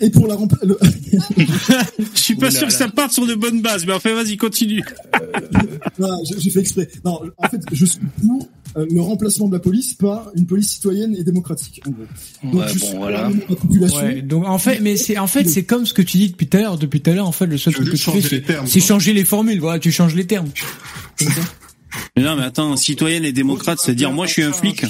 Et, 0.00 0.06
et 0.06 0.10
pour 0.10 0.26
la 0.26 0.34
rempla- 0.34 0.64
le- 0.66 0.78
Je 2.14 2.20
suis 2.20 2.34
pas 2.34 2.50
sûr 2.50 2.66
que 2.66 2.72
ça 2.72 2.88
parte 2.88 3.12
sur 3.12 3.26
de 3.26 3.34
bonnes 3.34 3.62
bases, 3.62 3.86
mais 3.86 3.92
enfin 3.92 4.12
vas-y, 4.14 4.36
continue. 4.36 4.82
Voilà, 5.98 6.16
j'ai 6.28 6.40
j'ai 6.40 6.50
fait 6.50 6.60
exprès. 6.60 6.88
Non, 7.04 7.20
en 7.36 7.48
fait, 7.48 7.60
je 7.72 7.84
suis 7.86 8.00
pour 8.20 8.48
euh, 8.76 8.86
le 8.90 9.00
remplacement 9.00 9.48
de 9.48 9.54
la 9.54 9.60
police 9.60 9.94
par 9.94 10.30
une 10.36 10.46
police 10.46 10.68
citoyenne 10.70 11.14
et 11.16 11.22
démocratique. 11.24 11.80
En 11.86 11.90
gros. 11.90 12.02
Donc, 12.42 12.54
Ouais, 12.54 12.68
je 12.74 12.78
bon, 12.80 12.86
suis 12.86 12.96
voilà. 12.96 13.30
pour 13.30 13.50
la 13.50 13.56
population. 13.56 13.98
Ouais, 13.98 14.22
donc 14.22 14.46
en 14.46 14.58
fait, 14.58 14.80
mais 14.80 14.96
c'est 14.96 15.16
en 15.18 15.26
fait 15.26 15.48
c'est 15.48 15.64
comme 15.64 15.86
ce 15.86 15.94
que 15.94 16.02
tu 16.02 16.16
dis 16.18 16.30
depuis 16.30 16.48
tout 16.48 16.56
à 16.56 16.60
l'heure. 16.60 16.76
Depuis 16.78 17.00
tout 17.00 17.10
à 17.10 17.14
l'heure, 17.14 17.28
en 17.28 17.32
fait, 17.32 17.46
le 17.46 17.56
seul 17.58 17.74
truc 17.74 17.86
que 17.86 17.96
tu 17.96 17.98
fais, 17.98 18.02
changer 18.20 18.20
les 18.40 18.44
c'est 18.46 18.66
c'est 18.66 18.80
changer 18.80 19.12
les 19.12 19.24
formules. 19.24 19.60
Voilà, 19.60 19.78
tu 19.78 19.92
changes 19.92 20.14
les 20.14 20.26
termes. 20.26 20.48
Mais 22.16 22.22
non, 22.22 22.36
mais 22.36 22.42
attends, 22.42 22.76
citoyenne 22.76 23.24
et 23.24 23.32
démocrate, 23.32 23.78
c'est-à-dire 23.82 24.12
moi 24.12 24.26
je 24.26 24.32
suis 24.32 24.42
un 24.42 24.52
flic. 24.52 24.84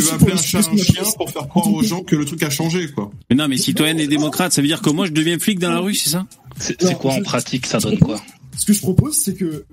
Tu 0.00 0.08
vas 0.08 0.14
appeler 0.14 0.32
un 0.32 0.36
chat 0.36 0.58
un 0.58 0.76
chien 0.76 1.02
pour- 1.16 1.30
faire 1.30 1.48
croire 1.48 1.72
aux 1.72 1.82
gens 1.82 2.02
que 2.02 2.16
le 2.16 2.24
truc 2.24 2.42
a 2.42 2.50
changé, 2.50 2.88
quoi. 2.90 3.10
Mais 3.30 3.36
non, 3.36 3.48
mais 3.48 3.56
citoyenne 3.56 3.98
et 4.00 4.06
démocrate, 4.06 4.52
ça 4.52 4.60
veut 4.62 4.68
dire 4.68 4.80
que 4.82 4.90
moi 4.90 5.06
je 5.06 5.12
deviens 5.12 5.38
flic 5.38 5.58
dans 5.58 5.70
la 5.70 5.78
rue, 5.80 5.94
c'est 5.94 6.10
ça? 6.10 6.26
C'est 6.58 6.94
quoi 6.98 7.12
en 7.14 7.22
pratique 7.22 7.66
Ça 7.66 7.78
donne 7.78 7.98
quoi? 7.98 8.20
Ce 8.56 8.66
que 8.66 8.72
je 8.72 8.80
propose, 8.80 9.14
c'est 9.16 9.34
que 9.34 9.64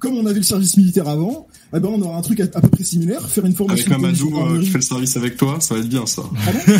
comme 0.00 0.14
on 0.16 0.26
avait 0.26 0.36
le 0.40 0.42
service 0.42 0.76
militaire 0.76 1.06
avant, 1.08 1.46
eh 1.74 1.78
ben 1.78 1.88
on 1.92 2.00
aura 2.02 2.18
un 2.18 2.22
truc 2.22 2.40
à, 2.40 2.44
à 2.44 2.60
peu 2.60 2.68
près 2.68 2.82
similaire, 2.84 3.28
faire 3.28 3.44
une 3.46 3.54
formation. 3.54 3.86
Avec 3.92 4.00
Mamadou 4.00 4.36
euh, 4.38 4.60
qui 4.60 4.66
fait 4.70 4.78
le 4.78 4.82
service 4.82 5.16
avec 5.16 5.36
toi, 5.36 5.58
ça 5.60 5.74
va 5.74 5.80
être 5.80 5.88
bien 5.88 6.04
ça. 6.06 6.22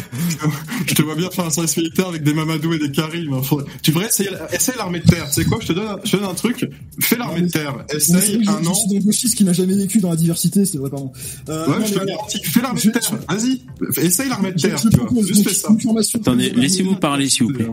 je 0.87 0.95
te 0.95 1.03
vois 1.03 1.15
bien 1.15 1.31
faire 1.31 1.45
un 1.47 1.51
service 1.51 1.77
militaire 1.77 2.09
avec 2.09 2.23
des 2.23 2.35
Mamadou 2.35 2.73
et 2.73 2.79
des 2.79 2.91
Karim. 2.91 3.33
hein. 3.35 3.41
Tu 3.83 3.91
devrais 3.91 4.07
essayer, 4.09 4.31
essayer 4.53 4.77
l'armée 4.79 5.01
de 5.01 5.05
terre. 5.07 5.27
Tu 5.29 5.43
sais 5.43 5.45
quoi 5.45 5.59
Je 5.61 5.69
te 5.69 5.73
donne, 5.73 5.97
je 6.05 6.11
te 6.13 6.17
donne 6.17 6.27
un 6.31 6.35
truc. 6.35 6.69
Fais 7.01 7.17
l'armée 7.17 7.43
de 7.43 7.49
terre. 7.49 7.85
C'est 7.91 7.97
Essaye 7.97 8.45
je- 8.45 8.51
un 8.51 8.63
je 8.63 8.69
an. 8.69 8.75
suis 8.75 8.97
un 8.97 9.01
gauchiste 9.01 9.35
qui 9.37 9.45
n'a 9.45 9.53
jamais 9.53 9.75
vécu 9.75 9.99
dans 10.01 10.11
la 10.11 10.17
diversité, 10.17 10.65
c'est 10.65 10.79
vrai, 10.79 10.91
pardon. 10.91 11.13
Euh, 11.49 11.67
Ouais, 11.69 11.79
non, 11.79 11.87
je 11.87 11.95
te 11.95 12.05
garantis. 12.05 12.41
Fais 12.43 12.61
l'armée 12.61 12.81
de 12.81 12.85
Je- 12.85 12.91
terre. 12.91 13.19
Vas-y. 13.29 13.63
Essaye 14.05 14.29
l'armée 14.29 14.53
de 14.53 14.59
Je- 14.59 14.67
terre. 14.67 14.79
je 14.79 14.89
tu 14.89 14.97
vois. 14.97 15.07
propose 15.07 15.27
Juste 15.29 15.49
fais 15.49 15.55
ça. 15.55 15.69
une 15.71 15.81
formation 15.81 16.19
de 16.19 16.23
Attendez, 16.25 16.51
laissez-vous 16.51 16.97
parler 16.97 17.29
s'il 17.29 17.45
vous 17.47 17.53
plaît, 17.53 17.67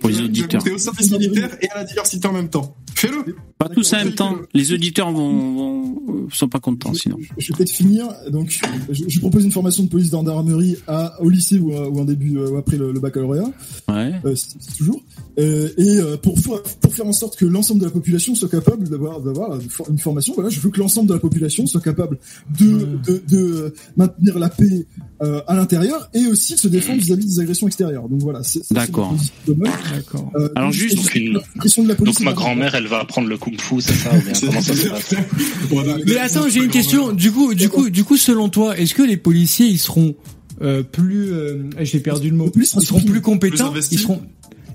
pour 0.00 0.08
les 0.10 0.20
auditeurs. 0.20 0.62
Au 0.72 0.78
service 0.78 1.10
militaire 1.10 1.50
et 1.60 1.68
à 1.70 1.78
la 1.78 1.84
diversité 1.84 2.26
en 2.28 2.32
même 2.32 2.48
temps. 2.48 2.74
Fais-le. 2.94 3.34
Pas 3.58 3.68
tous 3.68 3.92
en 3.92 3.98
même 3.98 4.14
temps. 4.14 4.36
Les 4.54 4.72
auditeurs 4.72 5.12
vont, 5.12 5.54
vont 5.54 5.96
euh, 6.08 6.26
sont 6.32 6.48
pas 6.48 6.58
contents 6.58 6.94
sinon. 6.94 7.16
Je 7.38 7.48
vais 7.52 7.56
peut-être 7.58 7.70
finir. 7.70 8.08
Donc, 8.30 8.58
je, 8.90 9.04
je 9.06 9.20
propose 9.20 9.44
une 9.44 9.52
formation 9.52 9.84
de 9.84 9.88
police 9.88 10.10
gendarmerie 10.10 10.76
à, 10.88 11.20
au 11.22 11.28
lycée 11.28 11.58
ou, 11.58 11.72
à- 11.72 11.88
ou 11.88 12.00
en 12.00 12.04
début 12.04 12.38
euh, 12.38 12.50
ou 12.50 12.56
après 12.56 12.76
le, 12.76 12.92
le 12.92 12.98
baccalauréat, 13.00 13.50
Ouais. 13.88 14.12
euh, 14.24 14.34
c'est 14.34 14.48
c'est 14.58 14.76
toujours. 14.78 15.02
Euh, 15.38 15.68
et 15.78 15.98
pour, 16.22 16.34
pour 16.80 16.94
faire 16.94 17.06
en 17.06 17.12
sorte 17.12 17.36
que 17.36 17.44
l'ensemble 17.44 17.80
de 17.80 17.84
la 17.86 17.90
population 17.92 18.34
soit 18.34 18.48
capable 18.48 18.88
d'avoir 18.88 19.20
d'avoir 19.20 19.54
une 19.60 19.68
for- 19.70 19.88
une 19.90 19.98
formation, 19.98 20.34
voilà, 20.34 20.50
je 20.50 20.58
veux 20.60 20.70
que 20.70 20.80
l'ensemble 20.80 21.08
de 21.08 21.14
la 21.14 21.20
population 21.20 21.66
soit 21.66 21.80
capable 21.80 22.18
de 22.58 22.98
de, 23.06 23.22
de 23.30 23.74
maintenir 23.96 24.38
la 24.38 24.48
paix 24.48 24.86
euh, 25.22 25.40
à 25.46 25.54
l'intérieur 25.54 26.08
et 26.14 26.26
aussi 26.26 26.54
de 26.54 26.58
se 26.58 26.68
défendre 26.68 27.00
vis-à-vis 27.00 27.26
des 27.26 27.40
agressions 27.40 27.66
extérieures. 27.68 28.08
Donc 28.08 28.20
voilà. 28.22 28.42
c'est- 28.42 28.62
c'est- 28.64 28.74
D'accord. 28.74 29.14
c'est 29.46 29.52
une 29.52 29.58
D'accord. 29.94 30.30
Euh, 30.36 30.48
Alors 30.56 30.72
juste- 30.72 30.96
Donc, 30.96 31.14
une- 31.14 31.34
la 31.34 31.40
pression 31.56 31.82
de 31.84 31.88
la 31.88 31.94
police 31.94 32.16
Donc 32.16 32.24
ma 32.24 32.32
grand-mère, 32.32 32.74
elle 32.74 32.81
va 32.88 33.00
apprendre 33.00 33.28
le 33.28 33.38
kung-fu, 33.38 33.80
c'est 33.80 33.92
ça 33.92 34.10
ou 34.14 34.20
bien 34.20 34.32
Comment 34.40 34.60
ça 34.60 34.74
se 34.74 34.88
passe? 34.88 35.14
Mais 36.06 36.16
attends, 36.18 36.48
j'ai 36.48 36.60
une 36.60 36.70
question. 36.70 37.12
Du 37.12 37.32
coup, 37.32 37.54
du 37.54 37.68
coup, 37.68 37.90
du 37.90 38.04
coup, 38.04 38.16
selon 38.16 38.48
toi, 38.48 38.76
est-ce 38.78 38.94
que 38.94 39.02
les 39.02 39.16
policiers 39.16 39.66
ils 39.66 39.78
seront 39.78 40.14
euh, 40.62 40.82
plus 40.82 41.32
euh, 41.32 41.64
J'ai 41.80 42.00
perdu 42.00 42.30
le 42.30 42.36
mot. 42.36 42.50
Ils 42.54 42.66
seront 42.66 43.00
plus 43.00 43.20
compétents. 43.20 43.72
Ils 43.90 43.98
seront. 43.98 44.22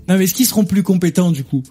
Non, 0.08 0.18
mais 0.18 0.24
est-ce 0.24 0.34
qu'ils 0.34 0.46
seront 0.46 0.66
plus 0.66 0.84
compétents 0.84 1.32
du 1.32 1.44
coup? 1.44 1.64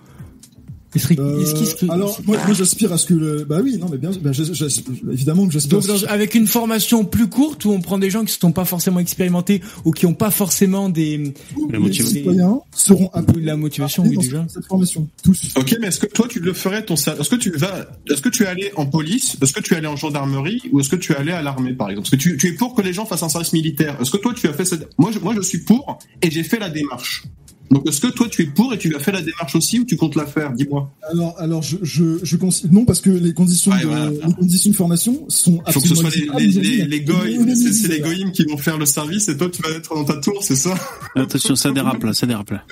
Est-ce 0.96 1.84
Euh, 1.84 1.88
alors 1.90 2.20
moi, 2.26 2.36
moi 2.46 2.54
j'aspire 2.54 2.92
à 2.92 2.98
ce 2.98 3.06
que 3.06 3.14
le 3.14 3.44
bah 3.44 3.60
oui 3.62 3.76
non 3.78 3.88
mais 3.90 3.98
bien 3.98 4.10
bah, 4.22 4.32
je- 4.32 4.44
je- 4.52 4.64
évidemment 5.12 5.46
que 5.46 5.52
j'aspire 5.52 5.78
Donc, 5.78 5.86
dans- 5.86 6.06
avec 6.08 6.34
une 6.34 6.46
formation 6.46 7.04
plus 7.04 7.28
courte 7.28 7.64
où 7.64 7.70
on 7.70 7.80
prend 7.80 7.98
des 7.98 8.10
gens 8.10 8.20
qui 8.24 8.34
ne 8.36 8.40
sont 8.40 8.52
pas 8.52 8.64
forcément 8.64 9.00
expérimentés 9.00 9.60
ou 9.84 9.90
qui 9.92 10.06
n'ont 10.06 10.14
pas 10.14 10.30
forcément 10.30 10.88
des 10.88 11.18
La 11.18 11.72
les 11.72 11.78
motivation. 11.78 12.16
citoyens 12.16 12.60
seront 12.74 13.10
appelés 13.12 13.44
la 13.44 13.56
motivation, 13.56 14.02
oui 14.04 14.16
déjà. 14.16 14.46
cette 14.52 14.66
formation 14.66 15.08
tous 15.22 15.40
Ok, 15.56 15.76
mais 15.80 15.88
est-ce 15.88 16.00
que 16.00 16.06
toi 16.06 16.26
tu 16.28 16.40
le 16.40 16.52
ferais 16.52 16.84
ton 16.84 16.94
Est-ce 16.94 17.28
que 17.30 17.36
tu 17.36 17.50
vas 17.52 17.86
Est-ce 18.10 18.22
que 18.22 18.28
tu 18.28 18.42
es 18.44 18.46
allé 18.46 18.72
en 18.76 18.86
police 18.86 19.36
Est-ce 19.42 19.52
que 19.52 19.60
tu 19.60 19.74
es 19.74 19.76
allé 19.76 19.86
en 19.86 19.96
gendarmerie 19.96 20.62
Ou 20.72 20.80
est-ce 20.80 20.88
que 20.88 20.96
tu 20.96 21.12
es 21.12 21.16
allé 21.16 21.32
à 21.32 21.42
l'armée 21.42 21.72
par 21.74 21.90
exemple? 21.90 22.08
Parce 22.10 22.22
que 22.22 22.28
tu, 22.28 22.36
tu 22.36 22.48
es 22.48 22.52
pour 22.52 22.74
que 22.74 22.82
les 22.82 22.92
gens 22.92 23.06
fassent 23.06 23.22
un 23.22 23.28
service 23.28 23.52
militaire? 23.52 23.96
Est-ce 24.00 24.10
que 24.10 24.16
toi 24.18 24.32
tu 24.34 24.46
as 24.48 24.52
fait 24.52 24.64
cette 24.64 24.88
Moi 24.98 25.10
je, 25.12 25.18
moi 25.18 25.34
je 25.36 25.40
suis 25.42 25.58
pour 25.58 25.98
et 26.22 26.30
j'ai 26.30 26.42
fait 26.42 26.58
la 26.58 26.68
démarche. 26.70 27.24
Donc 27.70 27.88
est-ce 27.88 28.00
que 28.00 28.06
toi 28.08 28.28
tu 28.30 28.42
es 28.42 28.46
pour 28.46 28.72
et 28.72 28.78
tu 28.78 28.94
as 28.94 28.98
fait 29.00 29.12
la 29.12 29.22
démarche 29.22 29.54
aussi 29.56 29.80
ou 29.80 29.84
tu 29.84 29.96
comptes 29.96 30.14
la 30.16 30.26
faire? 30.26 30.52
Dis-moi. 30.52 30.90
alors 31.10 31.34
alors 31.38 31.62
je 31.62 31.76
je, 31.82 32.18
je 32.22 32.36
non 32.70 32.84
parce 32.84 33.00
que 33.00 33.10
les 33.10 33.32
conditions 33.34 33.72
Ouais, 33.72 33.80
de 33.82 33.86
voilà. 33.86 34.10
les 34.10 34.34
conditions 34.34 34.70
de 34.70 34.76
formation 34.76 35.24
sont 35.28 35.60
Il 35.66 35.72
faut 35.72 35.80
que 35.80 35.88
ce 35.88 35.94
soit 35.96 36.10
les, 36.14 36.46
les, 36.46 36.84
les, 36.84 37.00
goïms, 37.00 37.54
c'est 37.56 37.88
les 37.88 38.00
goïms 38.00 38.30
qui 38.32 38.44
vont 38.44 38.56
faire 38.56 38.78
le 38.78 38.86
service 38.86 39.28
et 39.28 39.36
toi 39.36 39.48
tu 39.50 39.60
vas 39.62 39.70
être 39.70 39.94
dans 39.94 40.04
ta 40.04 40.16
tour, 40.16 40.38
c'est 40.42 40.54
ça? 40.56 40.74
Attention, 41.16 41.56
ça 41.56 41.70
dérape 41.72 42.02
là, 42.04 42.12
ça 42.12 42.26
dérape 42.26 42.50
là. 42.50 42.62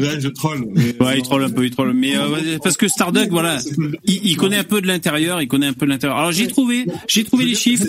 Ouais, 0.00 0.20
je 0.20 0.28
troll. 0.28 0.66
mais- 0.74 0.96
Ouais, 1.04 1.18
il 1.18 1.22
troll 1.22 1.44
un 1.44 1.50
peu, 1.50 1.64
il 1.66 1.70
troll. 1.70 1.92
Mais 1.94 2.16
euh, 2.16 2.58
parce 2.62 2.76
que 2.76 2.88
Starduck, 2.88 3.28
voilà, 3.30 3.58
il, 4.04 4.20
il 4.24 4.36
connaît 4.36 4.56
un 4.58 4.64
peu 4.64 4.80
de 4.80 4.86
l'intérieur, 4.86 5.42
il 5.42 5.48
connaît 5.48 5.66
un 5.66 5.72
peu 5.72 5.86
de 5.86 5.90
l'intérieur. 5.90 6.18
Alors 6.18 6.32
j'ai 6.32 6.46
trouvé, 6.46 6.86
j'ai 7.08 7.24
trouvé 7.24 7.44
les 7.44 7.54
chiffres. 7.54 7.84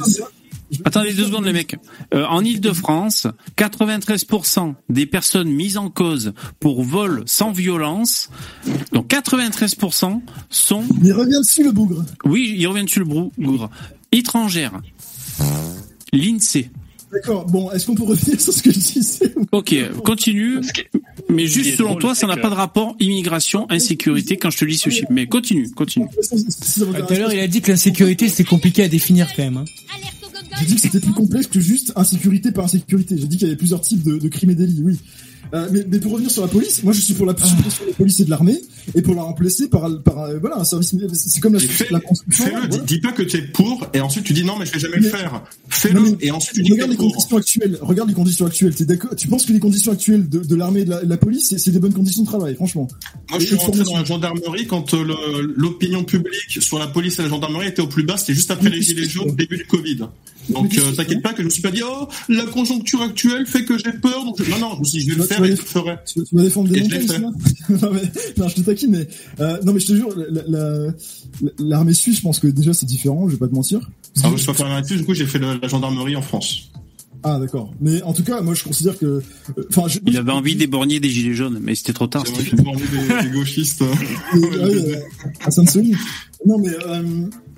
Attendez 0.83 1.13
deux 1.13 1.25
secondes 1.25 1.45
les 1.45 1.53
mecs. 1.53 1.77
Euh, 2.13 2.25
en 2.25 2.43
Ile-de-France, 2.43 3.27
93% 3.57 4.75
des 4.89 5.05
personnes 5.05 5.49
mises 5.49 5.77
en 5.77 5.89
cause 5.89 6.33
pour 6.59 6.83
vol 6.83 7.23
sans 7.25 7.51
violence, 7.51 8.29
donc 8.91 9.07
93% 9.07 10.21
sont, 10.49 10.83
mais 11.01 11.11
reviens 11.11 11.39
dessus 11.39 11.63
le 11.63 11.71
bougre 11.71 12.03
oui, 12.25 12.55
il 12.57 12.67
revient 12.67 12.83
dessus 12.83 12.99
le 12.99 13.05
bougre, 13.05 13.69
étrangères. 14.11 14.81
L'INSEE. 16.11 16.71
D'accord 17.15 17.45
bon 17.45 17.71
est-ce 17.71 17.87
qu'on 17.87 17.95
peut 17.95 18.03
revenir 18.03 18.39
sur 18.39 18.53
ce 18.53 18.61
que 18.61 18.71
je 18.71 18.79
disais 18.79 19.33
Ok, 19.51 19.73
continue. 20.03 20.59
Mais 21.29 21.47
juste 21.47 21.75
selon 21.77 21.89
drôle, 21.91 22.01
toi, 22.01 22.15
ça 22.15 22.27
n'a 22.27 22.37
pas 22.37 22.49
de 22.49 22.55
rapport 22.55 22.95
immigration, 22.99 23.65
insécurité 23.71 24.37
quand 24.37 24.49
je 24.51 24.57
te 24.59 24.65
lis 24.65 24.77
ce 24.77 24.89
chiffre. 24.89 25.07
Mais 25.09 25.25
continue, 25.25 25.69
continue. 25.71 26.05
Tout 26.07 27.13
à 27.13 27.17
l'heure, 27.17 27.33
il 27.33 27.39
a 27.39 27.47
dit 27.47 27.61
que 27.61 27.71
l'insécurité 27.71 28.29
c'est 28.29 28.43
compliqué 28.43 28.83
à 28.83 28.87
définir 28.87 29.27
quand 29.35 29.43
même. 29.43 29.57
hein. 29.57 29.65
J'ai 30.59 30.65
dit 30.67 30.75
que 30.75 30.81
c'était 30.81 30.99
plus 31.01 31.11
complexe 31.13 31.47
que 31.47 31.59
juste 31.59 31.91
insécurité 31.97 32.51
par 32.51 32.65
insécurité. 32.65 33.17
J'ai 33.17 33.27
dit 33.27 33.37
qu'il 33.37 33.47
y 33.47 33.49
avait 33.49 33.57
plusieurs 33.57 33.81
types 33.81 34.03
de, 34.03 34.17
de 34.17 34.27
crimes 34.29 34.51
et 34.51 34.55
délits, 34.55 34.81
oui. 34.83 34.97
Euh, 35.53 35.67
mais, 35.72 35.85
mais 35.89 35.99
pour 35.99 36.13
revenir 36.13 36.31
sur 36.31 36.41
la 36.41 36.47
police, 36.47 36.81
moi 36.84 36.91
je 36.93 37.01
suis 37.01 37.13
pour 37.13 37.26
la 37.26 37.35
suppression 37.38 37.85
des 37.85 37.93
polices 37.93 38.19
et 38.19 38.26
de 38.26 38.30
l'armée 38.30 38.59
et 38.95 39.01
pour 39.01 39.15
la 39.15 39.22
remplacer 39.23 39.67
par, 39.67 39.89
par 40.03 40.19
euh, 40.23 40.38
voilà 40.39 40.57
un 40.57 40.63
service 40.63 40.93
militaire. 40.93 41.15
C'est 41.15 41.39
comme 41.39 41.53
la, 41.53 41.59
fais- 41.59 41.88
la 41.91 41.99
construction. 41.99 42.45
Fais-le, 42.45 42.61
dis, 42.61 42.67
voilà. 42.69 42.84
dis 42.84 42.99
pas 42.99 43.11
que 43.11 43.23
tu 43.23 43.38
es 43.38 43.41
pour 43.41 43.88
et 43.93 44.01
ensuite 44.01 44.23
tu 44.26 44.34
dis 44.34 44.43
non 44.43 44.57
mais 44.57 44.65
je 44.65 44.72
vais 44.73 44.80
jamais 44.80 44.97
le 44.97 45.09
faire. 45.09 45.43
Fais-le 45.69 46.17
et 46.22 46.31
ensuite 46.31 46.55
tu 46.55 46.61
dis 46.63 46.69
que 46.69 46.73
regarde 46.76 46.91
les 46.91 46.97
pour. 46.97 47.11
conditions 47.11 47.38
actuelles. 47.38 47.77
Regarde 47.81 48.09
les 48.09 48.15
conditions 48.15 48.45
actuelles. 48.45 48.76
T'es 48.76 48.85
d'accord 48.85 49.15
Tu 49.15 49.27
penses 49.27 49.45
que 49.45 49.53
les 49.53 49.59
conditions 49.59 49.91
actuelles 49.91 50.27
de, 50.27 50.39
de 50.39 50.55
l'armée 50.55 50.81
et 50.81 50.85
de 50.85 50.89
la, 50.89 51.03
de 51.03 51.09
la 51.09 51.17
police, 51.17 51.53
c'est- 51.57 51.72
des 51.72 51.80
bonnes 51.80 51.93
conditions 51.93 52.22
de 52.23 52.27
travail, 52.27 52.55
franchement 52.55 52.88
Moi, 53.30 53.39
je 53.39 53.45
suis 53.45 53.55
rentré 53.55 53.84
dans 53.84 53.97
la 53.97 54.03
gendarmerie 54.05 54.65
quand 54.67 54.93
euh, 54.93 55.05
l'opinion 55.55 56.03
publique 56.03 56.61
sur 56.61 56.80
la 56.80 56.88
police 56.88 57.19
et 57.19 57.23
la 57.23 57.30
gendarmerie 57.30 57.67
était 57.67 57.81
au 57.81 57.88
plus 57.88 58.03
bas. 58.03 58.17
C'était 58.17 58.34
juste 58.34 58.51
après 58.51 58.69
Mais 58.69 58.76
les 58.77 58.81
gilets 58.81 59.07
jaunes, 59.07 59.35
début 59.35 59.57
du 59.57 59.65
Covid. 59.65 59.99
Donc, 60.49 60.77
euh, 60.77 60.91
t'inquiète 60.91 61.23
pas 61.23 61.34
que 61.34 61.39
je 61.41 61.45
me 61.45 61.49
suis 61.49 61.63
pas 61.63 61.72
dit, 61.72 61.81
oh, 61.84 62.07
la 62.30 62.43
conjoncture 62.45 63.01
actuelle 63.01 63.47
fait 63.47 63.65
que 63.65 63.80
j'ai 63.80 63.91
peur. 63.93 64.23
Donc, 64.26 64.35
je- 64.43 64.49
non, 64.51 64.59
non, 64.59 64.76
je 64.76 64.80
me 64.81 64.84
suis 64.85 64.99
dit, 64.99 65.05
je 65.05 65.09
vais 65.09 65.15
le 65.15 65.27
Tu 65.27 65.34
vas- 65.34 65.35
faire 65.36 65.45
tu 65.56 65.78
et 65.78 65.82
vas-. 65.84 65.98
Tu, 65.98 66.24
tu 66.24 66.36
défendre 66.36 66.70
des 66.70 66.82
montagnes, 66.82 67.22
non, 67.70 67.91
mais, 67.94 68.02
non, 68.38 68.48
je 68.48 68.56
te 68.56 68.62
taquine, 68.62 68.91
mais 68.91 69.07
euh, 69.40 69.57
non, 69.64 69.74
mais 69.74 69.80
je 69.80 69.88
te 69.88 69.94
jure, 69.95 70.10
la- 70.16 70.41
la- 70.48 70.48
la- 70.48 70.91
l'armée 71.60 71.94
suisse, 71.94 72.18
je 72.18 72.22
pense 72.22 72.40
que 72.40 72.48
déjà 72.48 72.74
c'est 72.74 72.86
différent. 72.86 73.28
Je 73.28 73.34
vais 73.34 73.40
pas 73.40 73.48
te 73.48 73.53
mentir. 73.56 73.80
Alors, 74.24 74.38
je 74.38 74.44
suis 74.44 74.53
pas. 74.53 74.82
Du 74.82 75.03
coup, 75.03 75.14
j'ai 75.14 75.26
fait 75.26 75.40
le- 75.40 75.60
la 75.62 75.68
gendarmerie 75.68 76.16
en 76.16 76.22
France. 76.22 76.70
Ah 77.27 77.39
d'accord. 77.39 77.73
Mais 77.81 78.03
en 78.03 78.14
tout 78.14 78.23
cas, 78.23 78.39
moi 78.41 78.53
je 78.53 78.64
considère 78.64 78.97
que, 78.99 79.06
euh, 79.06 79.22
enfin, 79.69 79.88
je- 79.88 79.97
Il 80.06 80.15
avait 80.15 80.31
envie 80.31 80.56
d'éborgner 80.56 80.99
des 80.99 81.10
gilets 81.10 81.34
jaunes, 81.34 81.57
mais 81.60 81.73
c'était 81.73 81.91
trop 81.93 82.06
tard. 82.06 82.23
J'ai 82.27 82.35
c'était 82.52 82.61
envie 82.68 82.84
voir 82.85 83.23
des, 83.23 83.30
des 83.30 83.34
gauchistes. 83.35 83.81
Et, 84.35 84.38
ouais, 84.38 84.47
euh, 84.56 84.95
à 85.43 85.49
Sainte-Soline. 85.49 85.97
Non 86.45 86.60
mais 86.60 86.69
euh, 86.69 87.02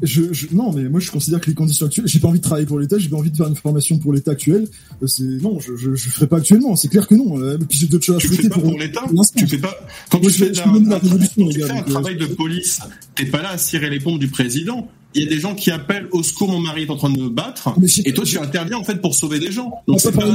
je, 0.01 0.31
je, 0.31 0.47
non 0.53 0.71
mais 0.71 0.87
moi 0.87 1.01
je 1.01 1.11
considère 1.11 1.41
que 1.41 1.47
les 1.47 1.53
conditions 1.53 1.87
actuelles, 1.87 2.07
j'ai 2.07 2.19
pas 2.19 2.29
envie 2.29 2.39
de 2.39 2.43
travailler 2.43 2.65
pour 2.65 2.79
l'État, 2.79 2.97
j'ai 2.97 3.09
pas 3.09 3.17
envie 3.17 3.31
de 3.31 3.35
faire 3.35 3.47
une 3.47 3.55
formation 3.57 3.97
pour 3.97 4.13
l'État 4.13 4.31
actuel. 4.31 4.65
Euh, 5.03 5.07
C'est 5.07 5.23
non, 5.23 5.59
je, 5.59 5.75
je 5.75 5.93
je 5.95 6.09
ferai 6.09 6.27
pas 6.27 6.37
actuellement, 6.37 6.77
c'est 6.77 6.87
clair 6.87 7.05
que 7.05 7.15
non. 7.15 7.37
Euh, 7.41 7.57
puis 7.57 7.77
j'ai 7.79 7.87
d'autres 7.87 8.05
choses 8.05 8.15
à 8.15 8.19
fais 8.19 8.27
souhaiter 8.29 8.47
pas 8.47 8.55
pour, 8.55 8.63
pour 8.69 8.79
l'État. 8.79 9.01
Tu 9.35 9.45
fais 9.47 9.57
pas. 9.57 9.75
Quand 10.09 10.21
Moi, 10.21 10.31
tu 10.31 10.37
je 10.37 10.45
fais, 10.45 10.51
la- 10.53 10.65
la 10.91 10.97
révolution, 10.99 11.49
tu 11.49 11.59
fais 11.61 11.71
un 11.71 11.81
travail 11.81 12.15
de 12.15 12.27
police, 12.27 12.79
t'es 13.15 13.25
pas 13.25 13.41
là 13.41 13.49
à 13.49 13.57
cirer 13.57 13.89
les 13.89 13.99
pompes 13.99 14.19
du 14.19 14.29
président. 14.29 14.87
Il 15.15 15.23
y 15.23 15.25
a 15.25 15.29
des 15.29 15.39
gens 15.39 15.55
qui 15.55 15.71
appellent 15.71 16.07
au 16.11 16.21
secours, 16.21 16.49
mon 16.51 16.59
mari 16.59 16.83
est 16.83 16.89
en 16.89 16.97
train 16.97 17.09
de 17.09 17.17
me 17.19 17.29
battre, 17.29 17.69
et 18.05 18.13
toi 18.13 18.23
tu 18.25 18.37
interviens 18.37 18.77
en 18.77 18.83
fait 18.83 19.01
pour 19.01 19.15
sauver 19.15 19.39
des 19.39 19.51
gens. 19.51 19.71
On 19.87 19.93
Donc 19.93 20.01
c'est 20.01 20.11
pas. 20.11 20.25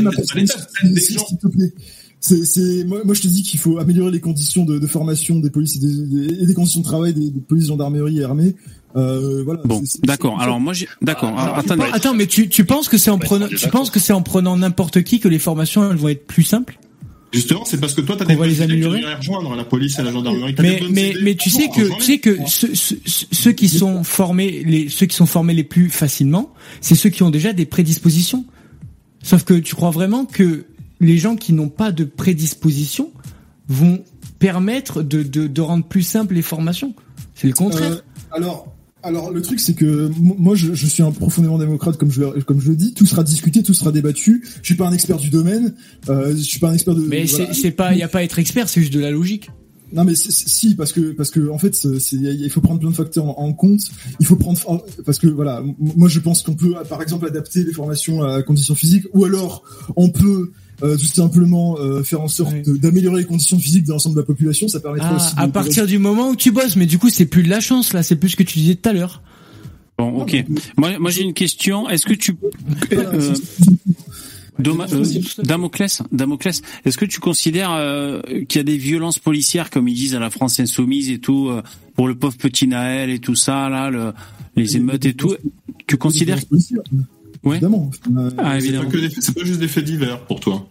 C'est, 2.24 2.44
c'est, 2.44 2.84
moi, 2.84 3.00
moi, 3.04 3.14
je 3.14 3.22
te 3.22 3.26
dis 3.26 3.42
qu'il 3.42 3.58
faut 3.58 3.78
améliorer 3.78 4.12
les 4.12 4.20
conditions 4.20 4.64
de, 4.64 4.78
de 4.78 4.86
formation 4.86 5.40
des 5.40 5.50
polices 5.50 5.74
et 5.74 5.80
des, 5.80 6.06
des- 6.06 6.42
et 6.42 6.46
des 6.46 6.54
conditions 6.54 6.78
de 6.80 6.84
travail 6.84 7.12
des, 7.14 7.30
des 7.30 7.40
polices, 7.40 7.66
gendarmerie 7.66 8.20
et 8.20 8.22
armée. 8.22 8.54
Euh, 8.94 9.42
voilà. 9.42 9.60
Bon, 9.64 9.82
d'accord. 10.04 10.40
Alors 10.40 10.60
moi, 10.60 10.72
j'ai, 10.72 10.86
d'accord. 11.00 11.36
Attendez. 11.36 11.82
Ouais. 11.82 11.88
Attends, 11.92 12.14
mais 12.14 12.28
tu, 12.28 12.48
tu 12.48 12.64
penses 12.64 12.88
que 12.88 12.96
c'est 12.96 13.10
en 13.10 13.18
Ouais, 13.18 13.24
prenant, 13.26 13.48
tu 13.48 13.68
penses 13.70 13.90
que 13.90 13.98
c'est 13.98 14.12
en 14.12 14.22
prenant 14.22 14.56
n'importe 14.56 15.02
qui 15.02 15.18
que 15.18 15.26
les 15.26 15.40
formations 15.40 15.90
elles 15.90 15.96
vont 15.96 16.10
être 16.10 16.24
plus 16.26 16.44
simples? 16.44 16.78
Justement, 17.32 17.64
c'est 17.64 17.80
parce 17.80 17.94
que 17.94 18.02
toi 18.02 18.16
t'as 18.16 18.24
des 18.26 18.34
va 18.34 18.46
les 18.46 18.52
que 18.52 18.58
tu 18.58 18.62
améliorer 18.62 19.02
rejoindre 19.14 19.54
la 19.56 19.64
police 19.64 19.98
et 19.98 20.02
la 20.02 20.12
gendarmerie. 20.12 20.54
Mais 20.90 21.34
tu 21.34 21.50
sais 21.50 21.68
que 21.68 21.96
tu 21.96 22.02
sais 22.02 22.18
que 22.18 22.38
ceux, 22.46 22.74
ceux, 22.74 22.98
ceux 23.04 23.52
qui 23.52 23.68
sont 23.68 24.04
formés 24.04 24.62
les 24.64 24.88
ceux 24.88 25.06
qui 25.06 25.16
sont 25.16 25.26
formés 25.26 25.54
les 25.54 25.64
plus 25.64 25.88
facilement, 25.88 26.52
c'est 26.80 26.94
ceux 26.94 27.10
qui 27.10 27.22
ont 27.22 27.30
déjà 27.30 27.52
des 27.52 27.66
prédispositions. 27.66 28.44
Sauf 29.22 29.44
que 29.44 29.54
tu 29.54 29.74
crois 29.74 29.90
vraiment 29.90 30.24
que 30.24 30.66
les 31.00 31.16
gens 31.18 31.36
qui 31.36 31.52
n'ont 31.52 31.68
pas 31.68 31.92
de 31.92 32.04
prédisposition 32.04 33.12
vont 33.68 34.04
permettre 34.38 35.02
de, 35.02 35.22
de, 35.22 35.46
de 35.46 35.60
rendre 35.60 35.84
plus 35.84 36.02
simple 36.02 36.34
les 36.34 36.42
formations. 36.42 36.94
C'est 37.34 37.46
le 37.46 37.52
contraire. 37.54 37.92
Euh, 37.92 38.00
alors, 38.32 38.74
alors 39.02 39.30
le 39.30 39.42
truc 39.42 39.60
c'est 39.60 39.74
que 39.74 40.10
moi 40.18 40.54
je, 40.54 40.74
je, 40.74 40.86
suis 40.86 41.02
un 41.02 41.10
profondément 41.10 41.58
démocrate 41.58 41.96
comme 41.96 42.10
je 42.10 42.22
comme 42.42 42.60
je 42.60 42.70
le 42.70 42.76
dis, 42.76 42.94
tout 42.94 43.06
sera 43.06 43.22
discuté, 43.24 43.62
tout 43.62 43.74
sera 43.74 43.92
débattu. 43.92 44.44
Je 44.62 44.66
suis 44.66 44.76
pas 44.76 44.86
un 44.86 44.92
expert 44.92 45.16
du 45.16 45.30
domaine, 45.30 45.74
euh, 46.08 46.30
je 46.30 46.42
suis 46.42 46.60
pas 46.60 46.68
un 46.68 46.74
expert 46.74 46.94
de. 46.94 47.00
Mais 47.02 47.24
voilà. 47.24 47.52
c'est 47.52 47.72
pas, 47.72 47.92
il 47.92 47.98
y 47.98 48.02
a 48.02 48.08
pas 48.08 48.20
à 48.20 48.22
être 48.22 48.38
expert, 48.38 48.68
c'est 48.68 48.80
juste 48.80 48.92
de 48.92 49.00
la 49.00 49.10
logique. 49.10 49.50
Non 49.92 50.04
mais 50.04 50.14
si 50.14 50.74
parce 50.74 50.90
que 50.92 51.12
parce 51.12 51.30
que 51.30 51.50
en 51.50 51.58
fait 51.58 51.86
il 52.12 52.50
faut 52.50 52.62
prendre 52.62 52.80
plein 52.80 52.90
de 52.90 52.94
facteurs 52.94 53.26
en, 53.26 53.44
en, 53.44 53.52
compte. 53.52 53.82
Il 54.20 54.26
faut 54.26 54.36
prendre 54.36 54.58
parce 55.04 55.18
que 55.18 55.26
voilà 55.26 55.62
moi 55.78 56.08
je 56.08 56.18
pense 56.18 56.42
qu'on 56.42 56.54
peut 56.54 56.74
par 56.88 57.02
exemple 57.02 57.26
adapter 57.26 57.62
les 57.62 57.72
formations 57.72 58.22
à 58.22 58.42
conditions 58.42 58.74
physiques 58.74 59.04
ou 59.12 59.26
alors 59.26 59.64
on 59.96 60.08
peut 60.08 60.52
euh, 60.82 60.96
tout 60.96 61.04
simplement 61.04 61.78
euh, 61.78 62.02
faire 62.02 62.20
en 62.20 62.28
sorte 62.28 62.54
oui. 62.66 62.78
d'améliorer 62.78 63.22
les 63.22 63.26
conditions 63.26 63.58
physiques 63.58 63.84
de 63.84 63.90
l'ensemble 63.90 64.16
de 64.16 64.20
la 64.20 64.26
population, 64.26 64.68
ça 64.68 64.80
permettrait 64.80 65.10
ah, 65.12 65.16
aussi. 65.16 65.34
À 65.36 65.48
partir 65.48 65.86
du 65.86 65.98
moment 65.98 66.30
où 66.30 66.36
tu 66.36 66.50
bosses, 66.50 66.76
mais 66.76 66.86
du 66.86 66.98
coup 66.98 67.08
c'est 67.08 67.26
plus 67.26 67.42
de 67.42 67.50
la 67.50 67.60
chance 67.60 67.92
là, 67.92 68.02
c'est 68.02 68.16
plus 68.16 68.30
ce 68.30 68.36
que 68.36 68.42
tu 68.42 68.58
disais 68.58 68.74
tout 68.74 68.88
à 68.88 68.92
l'heure. 68.92 69.22
Bon, 69.98 70.22
ok. 70.22 70.44
Moi, 70.76 70.98
moi 70.98 71.10
j'ai 71.10 71.22
une 71.22 71.34
question. 71.34 71.88
Est-ce 71.88 72.06
que 72.06 72.14
tu 72.14 72.34
euh, 72.92 73.34
Doma, 74.58 74.86
euh, 74.92 75.04
Damoclès, 75.42 76.02
Damoclès, 76.12 76.62
est-ce 76.84 76.98
que 76.98 77.04
tu 77.04 77.20
considères 77.20 77.72
euh, 77.72 78.20
qu'il 78.48 78.58
y 78.58 78.60
a 78.60 78.64
des 78.64 78.76
violences 78.76 79.18
policières, 79.18 79.70
comme 79.70 79.88
ils 79.88 79.94
disent 79.94 80.14
à 80.14 80.20
la 80.20 80.30
France 80.30 80.60
insoumise 80.60 81.10
et 81.10 81.18
tout, 81.18 81.48
euh, 81.48 81.62
pour 81.94 82.06
le 82.06 82.14
pauvre 82.14 82.36
petit 82.36 82.66
Naël 82.66 83.10
et 83.10 83.18
tout 83.18 83.34
ça, 83.34 83.68
là, 83.68 83.90
le, 83.90 84.12
les 84.56 84.76
émeutes 84.76 85.06
et 85.06 85.14
tout, 85.14 85.34
tu 85.86 85.96
considères 85.96 86.38
Ouais. 87.44 87.56
Évidemment. 87.56 87.90
Ah, 88.38 88.56
évidemment. 88.56 88.88
C'est 88.92 89.34
pas, 89.34 89.40
pas, 89.40 89.46
juste 89.46 89.58
des 89.58 89.66
faits 89.66 89.84
divers 89.84 90.24
pour 90.26 90.38
toi. 90.38 90.68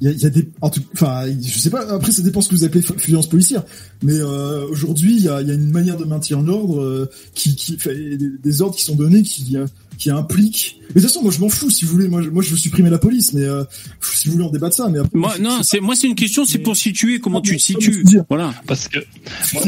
Il 0.00 0.08
y, 0.08 0.10
a, 0.10 0.12
il 0.12 0.20
y 0.20 0.26
a, 0.26 0.30
des, 0.30 0.48
enfin, 0.60 1.24
je 1.40 1.58
sais 1.58 1.70
pas. 1.70 1.88
Après, 1.94 2.10
ça 2.10 2.22
dépend 2.22 2.40
ce 2.40 2.48
que 2.48 2.56
vous 2.56 2.64
appelez 2.64 2.84
violence 3.06 3.28
policière. 3.28 3.62
Mais 4.02 4.18
euh, 4.18 4.66
aujourd'hui, 4.66 5.16
il 5.16 5.22
y 5.22 5.28
a, 5.28 5.40
il 5.40 5.48
y 5.48 5.50
a, 5.50 5.54
une 5.54 5.70
manière 5.70 5.96
de 5.96 6.04
maintenir 6.04 6.40
l'ordre 6.40 6.80
euh, 6.80 7.10
qui, 7.34 7.54
qui 7.54 7.78
fait 7.78 8.16
des, 8.16 8.28
des, 8.42 8.62
ordres 8.62 8.74
qui 8.74 8.84
sont 8.84 8.96
donnés 8.96 9.22
qui 9.22 9.56
qui 9.98 10.10
implique. 10.10 10.80
Mais 10.88 10.94
de 10.96 11.00
toute 11.00 11.10
façon, 11.10 11.22
moi, 11.22 11.32
je 11.32 11.40
m'en 11.40 11.48
fous. 11.48 11.70
Si 11.70 11.84
vous 11.84 11.92
voulez, 11.92 12.08
moi, 12.08 12.22
je, 12.22 12.28
moi, 12.28 12.42
je 12.42 12.50
veux 12.50 12.56
supprimer 12.56 12.90
la 12.90 12.98
police. 12.98 13.32
Mais 13.32 13.42
euh, 13.42 13.64
si 14.00 14.28
vous 14.28 14.34
voulez, 14.34 14.44
on 14.44 14.50
débat 14.50 14.68
de 14.68 14.74
ça. 14.74 14.88
Mais 14.88 14.98
après, 14.98 15.10
moi, 15.14 15.34
non, 15.40 15.62
c'est 15.62 15.80
moi, 15.80 15.94
c'est 15.94 16.06
une 16.06 16.14
question. 16.14 16.44
C'est 16.44 16.58
pour 16.58 16.76
situer 16.76 17.20
comment 17.20 17.40
tu 17.40 17.56
te 17.56 17.62
situes. 17.62 18.04
Voilà. 18.28 18.54
Parce 18.66 18.88
que 18.88 18.98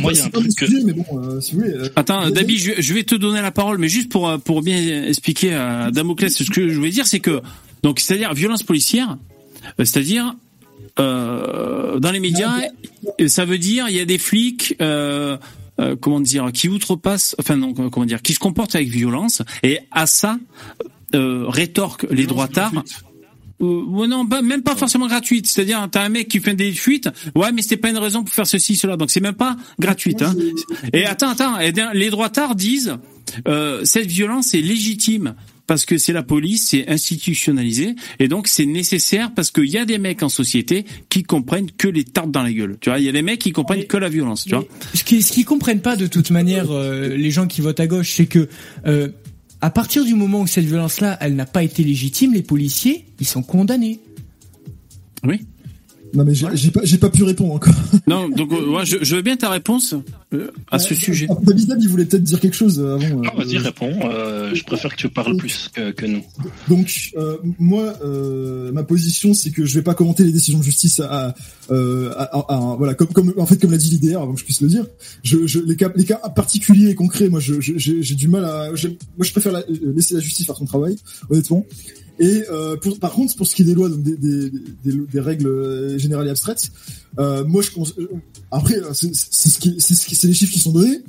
moi, 0.01 0.13
il 0.13 0.19
y 0.19 0.21
a 0.21 0.27
un 0.27 0.31
truc 0.31 0.55
que. 0.55 0.85
Mais 0.85 0.93
bon, 0.93 1.05
euh, 1.15 1.41
si 1.41 1.55
vous 1.55 1.61
voulez. 1.61 1.73
Euh, 1.73 1.89
Attends, 1.97 2.31
Dabi, 2.31 2.59
je, 2.59 2.73
je 2.79 2.95
vais 2.95 3.05
te 3.05 3.15
donner 3.15 3.41
la 3.41 3.51
parole, 3.51 3.79
mais 3.79 3.89
juste 3.89 4.11
pour 4.11 4.39
pour 4.41 4.63
bien 4.63 5.05
expliquer 5.05 5.55
à 5.55 5.91
Damoclès 5.91 6.35
ce 6.35 6.51
que 6.51 6.69
je 6.69 6.77
voulais 6.77 6.91
dire, 6.91 7.07
c'est 7.07 7.21
que 7.21 7.41
donc 7.83 8.01
c'est-à-dire 8.01 8.35
violence 8.35 8.63
policière, 8.63 9.17
c'est-à-dire 9.79 10.35
euh, 10.99 11.99
dans 11.99 12.11
les 12.11 12.21
médias, 12.21 12.61
ça 13.27 13.45
veut 13.45 13.59
dire 13.59 13.87
il 13.89 13.97
y 13.97 14.01
a 14.01 14.05
des 14.05 14.19
flics. 14.19 14.77
Euh, 14.81 15.37
euh, 15.79 15.95
comment 15.95 16.21
dire, 16.21 16.53
qui 16.55 16.71
outrepassent, 16.71 17.37
enfin 17.39 17.57
non, 17.57 17.75
comment 17.75 18.07
dire, 18.07 18.23
qui 18.23 18.33
se 18.33 18.39
comportent 18.39 18.75
avec 18.75 18.89
violence, 18.89 19.43
et 19.63 19.81
à 19.91 20.07
ça 20.07 20.39
euh, 21.15 21.45
rétorquent 21.49 22.07
les 22.11 22.25
droitards. 22.25 22.73
Euh, 23.61 24.07
non, 24.07 24.27
pas, 24.27 24.43
même 24.43 24.63
pas 24.63 24.75
forcément 24.75 25.07
gratuite. 25.07 25.47
C'est-à-dire, 25.47 25.87
t'as 25.91 26.03
un 26.03 26.09
mec 26.09 26.29
qui 26.29 26.41
fait 26.41 26.55
des 26.55 26.73
fuites. 26.73 27.09
Ouais, 27.35 27.53
mais 27.53 27.63
c'était 27.63 27.77
pas 27.77 27.91
une 27.91 27.99
raison 27.99 28.23
pour 28.25 28.35
faire 28.35 28.47
ceci, 28.47 28.77
cela. 28.77 28.97
Donc 28.97 29.11
c'est 29.11 29.21
même 29.21 29.35
pas 29.35 29.57
gratuite. 29.79 30.23
Hein. 30.23 30.35
Et 30.93 31.05
attends, 31.05 31.31
attends. 31.31 31.59
Et 31.61 31.73
les 31.95 32.11
droitards 32.11 32.55
disent 32.55 32.97
euh, 33.49 33.83
cette 33.85 34.09
violence 34.09 34.55
est 34.55 34.61
légitime 34.61 35.35
parce 35.67 35.85
que 35.85 35.99
c'est 35.99 36.13
la 36.13 36.23
police, 36.23 36.69
c'est 36.69 36.89
institutionnalisé, 36.89 37.95
et 38.19 38.29
donc 38.29 38.49
c'est 38.49 38.67
nécessaire 38.67 39.33
parce 39.35 39.51
qu'il 39.51 39.69
y 39.69 39.79
a 39.79 39.85
des 39.85 39.99
mecs 39.99 40.23
en 40.23 40.29
société 40.29 40.85
qui 41.09 41.23
comprennent 41.23 41.71
que 41.71 41.89
les 41.89 42.05
tartes 42.05 42.31
dans 42.31 42.43
la 42.43 42.53
gueule. 42.53 42.77
Tu 42.81 42.91
vois, 42.91 42.99
il 42.99 43.05
y 43.05 43.09
a 43.09 43.13
des 43.13 43.23
mecs 43.23 43.41
qui 43.41 43.53
comprennent 43.53 43.81
mais, 43.81 43.87
que 43.87 43.97
la 43.97 44.09
violence. 44.09 44.45
Tu 44.45 44.55
vois. 44.55 44.65
Ce 44.95 45.05
qui, 45.05 45.23
ce 45.23 45.33
qu'ils 45.33 45.45
comprennent 45.45 45.81
pas 45.81 45.97
de 45.97 46.07
toute 46.07 46.31
manière, 46.31 46.71
euh, 46.71 47.17
les 47.17 47.31
gens 47.31 47.47
qui 47.47 47.61
votent 47.61 47.81
à 47.81 47.87
gauche, 47.87 48.15
c'est 48.15 48.27
que 48.27 48.49
euh, 48.87 49.09
à 49.61 49.71
partir 49.71 50.05
du 50.05 50.15
moment 50.15 50.43
où 50.43 50.47
cette 50.47 50.65
violence-là, 50.65 51.19
elle 51.21 51.35
n'a 51.35 51.47
pas 51.47 51.63
été 51.63 51.83
légitime, 51.83 52.35
les 52.35 52.43
policiers, 52.43 53.07
ils 53.21 53.27
sont 53.27 53.43
condamnés. 53.43 54.01
Oui. 55.25 55.41
Non 56.17 56.25
mais 56.25 56.35
j'ai 56.35 56.47
ouais. 56.47 56.71
pas 56.71 56.81
j'ai 56.83 56.97
pas 56.97 57.11
pu 57.11 57.25
répondre 57.25 57.53
encore. 57.53 57.75
Non 58.07 58.29
donc 58.29 58.51
euh, 58.53 58.71
ouais, 58.71 58.87
je, 58.87 58.97
je, 59.03 59.17
veux 59.17 59.23
bien 59.23 59.37
ta 59.37 59.51
réponse 59.51 59.95
euh, 60.33 60.51
à 60.71 60.79
ce 60.79 60.95
euh, 60.95 60.97
sujet. 60.97 61.27
David 61.43 61.77
il 61.79 61.89
voulait 61.89 62.07
peut-être 62.07 62.23
dire 62.23 62.41
quelque 62.41 62.57
chose 62.57 62.81
avant. 62.81 63.23
Non 63.23 63.31
vas-y 63.37 63.59
réponds. 63.59 63.93
je 64.55 64.65
préfère 64.65 64.93
que 64.93 64.97
tu 64.97 65.09
parles 65.11 65.37
plus 65.37 65.69
que, 65.75 65.91
que, 65.91 66.07
nous. 66.07 66.23
Donc 66.69 67.13
moi 67.59 67.95
ma 68.73 68.83
position 68.83 69.35
c'est 69.35 69.51
que 69.51 69.67
je 69.67 69.75
vais 69.75 69.83
pas 69.83 69.95
commenter 69.95 70.25
les 70.25 70.33
décisions 70.33 70.59
de 70.59 70.65
justice 70.65 71.01
à, 71.01 71.35
à, 71.69 71.75
à, 72.23 72.55
à 72.55 72.75
voilà 72.79 72.95
comme, 72.95 73.09
comme 73.09 73.35
en 73.37 73.47
fait 73.47 73.59
comme 73.59 73.73
l'a 73.73 73.77
dit 73.77 73.91
l'IDR 73.91 74.23
avant 74.23 74.33
que 74.33 74.41
je 74.41 74.45
puisse 74.45 74.63
le 74.63 74.69
dire. 74.69 74.87
Je, 75.23 75.47
je, 75.47 75.59
les 75.59 75.77
cas 75.77 75.91
les 75.95 76.05
cas 76.05 76.17
particuliers 76.35 76.91
et 76.91 76.95
concrets 76.95 77.29
moi 77.29 77.41
j'ai 77.41 78.15
du 78.15 78.29
mal 78.29 78.45
à 78.47 78.69
moi 78.71 79.27
je 79.27 79.33
préfère 79.33 79.53
la, 79.53 79.63
laisser 79.95 80.15
la 80.15 80.21
justice 80.21 80.47
faire 80.47 80.57
son 80.57 80.65
travail 80.65 80.97
honnêtement. 81.29 81.67
Et 82.19 82.45
euh, 82.51 82.77
par 83.01 83.13
contre, 83.13 83.37
pour 83.37 83.47
ce 83.47 83.55
qui 83.55 83.63
est 83.63 83.65
des 83.67 83.75
lois, 83.75 83.89
donc 83.89 84.03
des, 84.03 84.17
des, 84.17 84.51
des, 84.51 84.93
des 85.13 85.21
règles 85.21 85.99
générales 85.99 86.27
et 86.27 86.31
abstraites, 86.31 86.71
euh, 87.19 87.45
moi 87.45 87.63
je 87.63 87.71
après 88.51 88.77
c'est 88.93 89.13
ce 89.15 89.59
qui 89.59 89.77
c'est 89.79 89.95
ce 89.95 90.15
c'est 90.15 90.27
les 90.27 90.35
chiffres 90.35 90.53
qui 90.53 90.61
sont 90.61 90.73
donnés. 90.73 91.03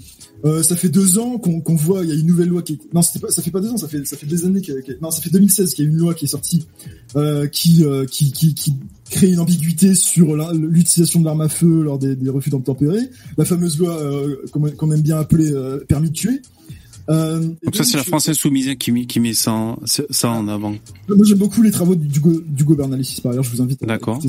Euh, 0.46 0.62
ça 0.62 0.76
fait 0.76 0.90
deux 0.90 1.18
ans 1.18 1.40
qu'on 1.40 1.62
qu 1.62 1.76
voit, 1.76 2.04
il 2.04 2.10
y 2.10 2.12
a 2.12 2.16
une 2.16 2.28
nouvelle 2.28 2.50
loi 2.50 2.62
qui 2.62 2.74
est... 2.74 2.94
non, 2.94 3.02
pas, 3.20 3.32
ça 3.32 3.42
fait 3.42 3.50
pas 3.50 3.60
deux 3.60 3.70
ans, 3.70 3.78
ça 3.78 3.88
fait 3.88 4.06
ça 4.06 4.18
fait 4.18 4.28
des 4.28 4.46
années, 4.46 4.62
qu 4.62 4.72
qu 4.84 4.92
non, 5.02 5.10
ça 5.10 5.22
fait 5.22 5.32
2016 5.32 5.74
qu'il 5.74 5.86
y 5.86 5.88
a 5.88 5.92
une 5.92 5.98
loi 5.98 6.14
qui 6.14 6.26
est 6.26 6.28
sortie 6.28 6.68
euh, 7.16 7.48
qui, 7.48 7.84
euh, 7.84 8.06
qui 8.06 8.32
qui 8.32 8.54
qui 8.54 8.76
crée 9.10 9.32
une 9.32 9.40
ambiguïté 9.40 9.96
sur 9.96 10.36
l'utilisation 10.54 11.22
de 11.22 11.26
l'arme 11.26 11.42
à 11.42 11.50
feu 11.50 11.82
lors 11.82 11.98
des, 11.98 12.16
refus 12.30 12.52
d'obtempérer, 12.52 13.10
la 13.38 13.46
fameuse 13.46 13.80
loi 13.80 13.98
euh, 13.98 14.36
qu'on 14.52 14.92
aime 14.92 15.02
bien 15.02 15.18
appeler 15.18 15.52
permis 15.88 16.10
de 16.10 16.16
tuer. 16.16 16.42
Euh, 17.10 17.40
donc, 17.40 17.64
donc 17.64 17.76
ça 17.76 17.84
c'est 17.84 17.98
la 17.98 18.04
France 18.04 18.28
insoumise 18.28 18.76
qui 18.78 18.92
met, 18.92 19.06
qui 19.06 19.20
met 19.20 19.34
ça, 19.34 19.78
ça 19.86 20.30
en 20.30 20.48
avant. 20.48 20.76
Moi 21.08 21.26
j'aime 21.26 21.38
beaucoup 21.38 21.62
les 21.62 21.72
travaux 21.72 21.96
du, 21.96 22.20
du 22.20 22.64
Bernalicis 22.66 23.22
par 23.22 23.32
ailleurs, 23.32 23.44
je 23.44 23.52
vous 23.52 23.62
invite 23.62 23.82
à 23.84 23.86
D'accord. 23.86 24.22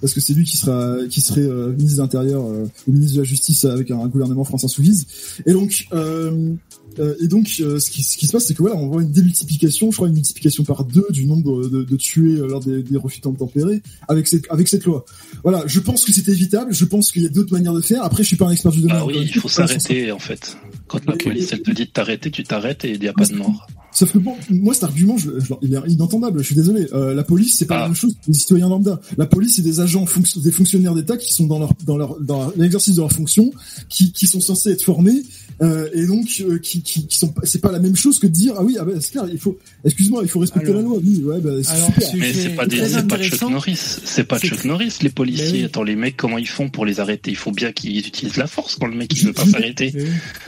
parce 0.00 0.12
que 0.12 0.20
c'est 0.20 0.34
lui 0.34 0.44
qui 0.44 0.56
sera 0.56 0.96
qui 1.08 1.20
serait 1.20 1.42
euh, 1.42 1.72
ministre 1.72 1.98
de 1.98 2.02
l'Intérieur 2.02 2.44
euh, 2.44 2.66
ou 2.88 2.92
ministre 2.92 3.14
de 3.14 3.20
la 3.20 3.24
Justice 3.24 3.64
avec 3.64 3.90
un, 3.90 4.00
un 4.00 4.08
gouvernement 4.08 4.44
France 4.44 4.64
insoumise. 4.64 5.06
Et 5.46 5.52
donc 5.52 5.86
euh, 5.92 6.52
et 6.98 7.28
donc 7.28 7.48
ce 7.48 7.90
qui, 7.90 8.02
ce, 8.02 8.16
qui, 8.16 8.26
se 8.26 8.32
passe 8.32 8.46
c'est 8.46 8.54
que 8.54 8.62
voilà 8.62 8.76
on 8.76 8.88
voit 8.88 9.02
une 9.02 9.10
démultiplication, 9.10 9.90
je 9.90 9.96
crois 9.96 10.08
une 10.08 10.14
multiplication 10.14 10.64
par 10.64 10.84
deux 10.84 11.06
du 11.10 11.26
nombre 11.26 11.62
de, 11.62 11.68
de, 11.68 11.84
de 11.84 11.96
tués 11.96 12.36
lors 12.36 12.60
des, 12.60 12.82
des 12.82 12.98
refus 12.98 13.20
tempérés 13.20 13.82
avec 14.08 14.26
cette 14.26 14.50
avec 14.50 14.68
cette 14.68 14.84
loi. 14.84 15.04
Voilà, 15.42 15.62
je 15.66 15.80
pense 15.80 16.04
que 16.04 16.12
c'est 16.12 16.28
évitable, 16.28 16.74
je 16.74 16.84
pense 16.84 17.12
qu'il 17.12 17.22
y 17.22 17.26
a 17.26 17.28
d'autres 17.28 17.52
manières 17.52 17.74
de 17.74 17.80
faire. 17.80 18.02
Après 18.02 18.22
je 18.22 18.28
suis 18.28 18.36
pas 18.36 18.46
un 18.46 18.52
expert 18.52 18.72
du 18.72 18.80
domaine. 18.80 18.96
Ah 19.00 19.06
oui, 19.06 19.16
il 19.22 19.40
faut 19.40 19.48
s'arrêter 19.48 20.12
en 20.12 20.18
fait. 20.18 20.56
Quand 20.88 21.04
la 21.06 21.16
police 21.16 21.52
elle 21.52 21.62
te 21.62 21.70
dit 21.70 21.84
de 21.84 21.90
t'arrêter, 21.90 22.30
tu 22.30 22.42
t'arrêtes 22.42 22.84
et 22.84 22.92
il 22.92 23.00
n'y 23.00 23.08
a 23.08 23.12
pas 23.12 23.26
de 23.26 23.34
mort. 23.34 23.66
Sauf 23.92 24.12
que 24.12 24.18
bon, 24.18 24.36
moi 24.50 24.74
cet 24.74 24.84
argument, 24.84 25.16
je, 25.16 25.30
je, 25.40 25.52
il 25.62 25.74
est 25.74 25.78
inentendable. 25.88 26.40
Je 26.40 26.46
suis 26.46 26.54
désolé. 26.54 26.86
Euh, 26.92 27.14
la 27.14 27.24
police, 27.24 27.56
c'est 27.58 27.66
pas 27.66 27.76
ah. 27.76 27.80
la 27.80 27.86
même 27.88 27.96
chose 27.96 28.14
que 28.14 28.28
les 28.28 28.34
citoyens 28.34 28.68
lambda. 28.68 29.00
La 29.18 29.26
police, 29.26 29.56
c'est 29.56 29.62
des 29.62 29.80
agents, 29.80 30.06
des 30.36 30.52
fonctionnaires 30.52 30.94
d'État 30.94 31.16
qui 31.16 31.32
sont 31.32 31.46
dans 31.46 31.58
leur 31.58 31.74
dans 31.84 31.96
leur 31.96 32.20
dans 32.20 32.52
l'exercice 32.56 32.96
de 32.96 33.00
leur 33.00 33.12
fonction, 33.12 33.50
qui 33.88 34.12
qui 34.12 34.26
sont 34.26 34.40
censés 34.40 34.70
être 34.70 34.82
formés 34.82 35.22
euh, 35.62 35.88
et 35.92 36.06
donc 36.06 36.26
euh, 36.40 36.58
qui, 36.58 36.82
qui, 36.82 37.06
qui 37.06 37.18
sont 37.18 37.34
c'est 37.42 37.60
pas 37.60 37.70
la 37.70 37.80
même 37.80 37.94
chose 37.94 38.18
que 38.18 38.26
de 38.26 38.32
dire 38.32 38.54
ah 38.56 38.62
oui 38.62 38.78
ah 38.80 38.84
ben 38.84 38.98
c'est 38.98 39.10
clair 39.10 39.26
il 39.30 39.38
faut 39.38 39.58
excuse-moi 39.84 40.22
il 40.22 40.28
faut 40.30 40.38
respecter 40.38 40.70
alors, 40.70 40.80
la 40.80 40.88
loi 40.88 40.98
oui 41.04 41.22
ouais 41.22 41.38
bah, 41.38 41.50
c'est 41.62 41.84
super 41.84 42.08
mais 42.16 42.32
c'est 42.32 42.48
pas 42.50 42.64
des 42.66 42.88
c'est 42.88 43.06
pas 43.06 43.18
Chuck 43.18 43.50
Norris 43.50 43.76
c'est 43.76 44.24
pas 44.24 44.38
Chuck 44.38 44.64
Norris 44.64 44.94
les 45.02 45.10
policiers 45.10 45.58
oui. 45.58 45.64
attends 45.64 45.82
les 45.82 45.96
mecs 45.96 46.16
comment 46.16 46.38
ils 46.38 46.48
font 46.48 46.70
pour 46.70 46.86
les 46.86 46.98
arrêter? 46.98 47.30
Il 47.30 47.36
faut 47.36 47.50
bien 47.50 47.72
qu'ils 47.72 47.98
utilisent 47.98 48.38
la 48.38 48.46
force 48.46 48.76
quand 48.76 48.86
le 48.86 48.96
mec 48.96 49.12
il 49.14 49.26
veut 49.26 49.32
pas 49.34 49.44
s'arrêter 49.46 49.92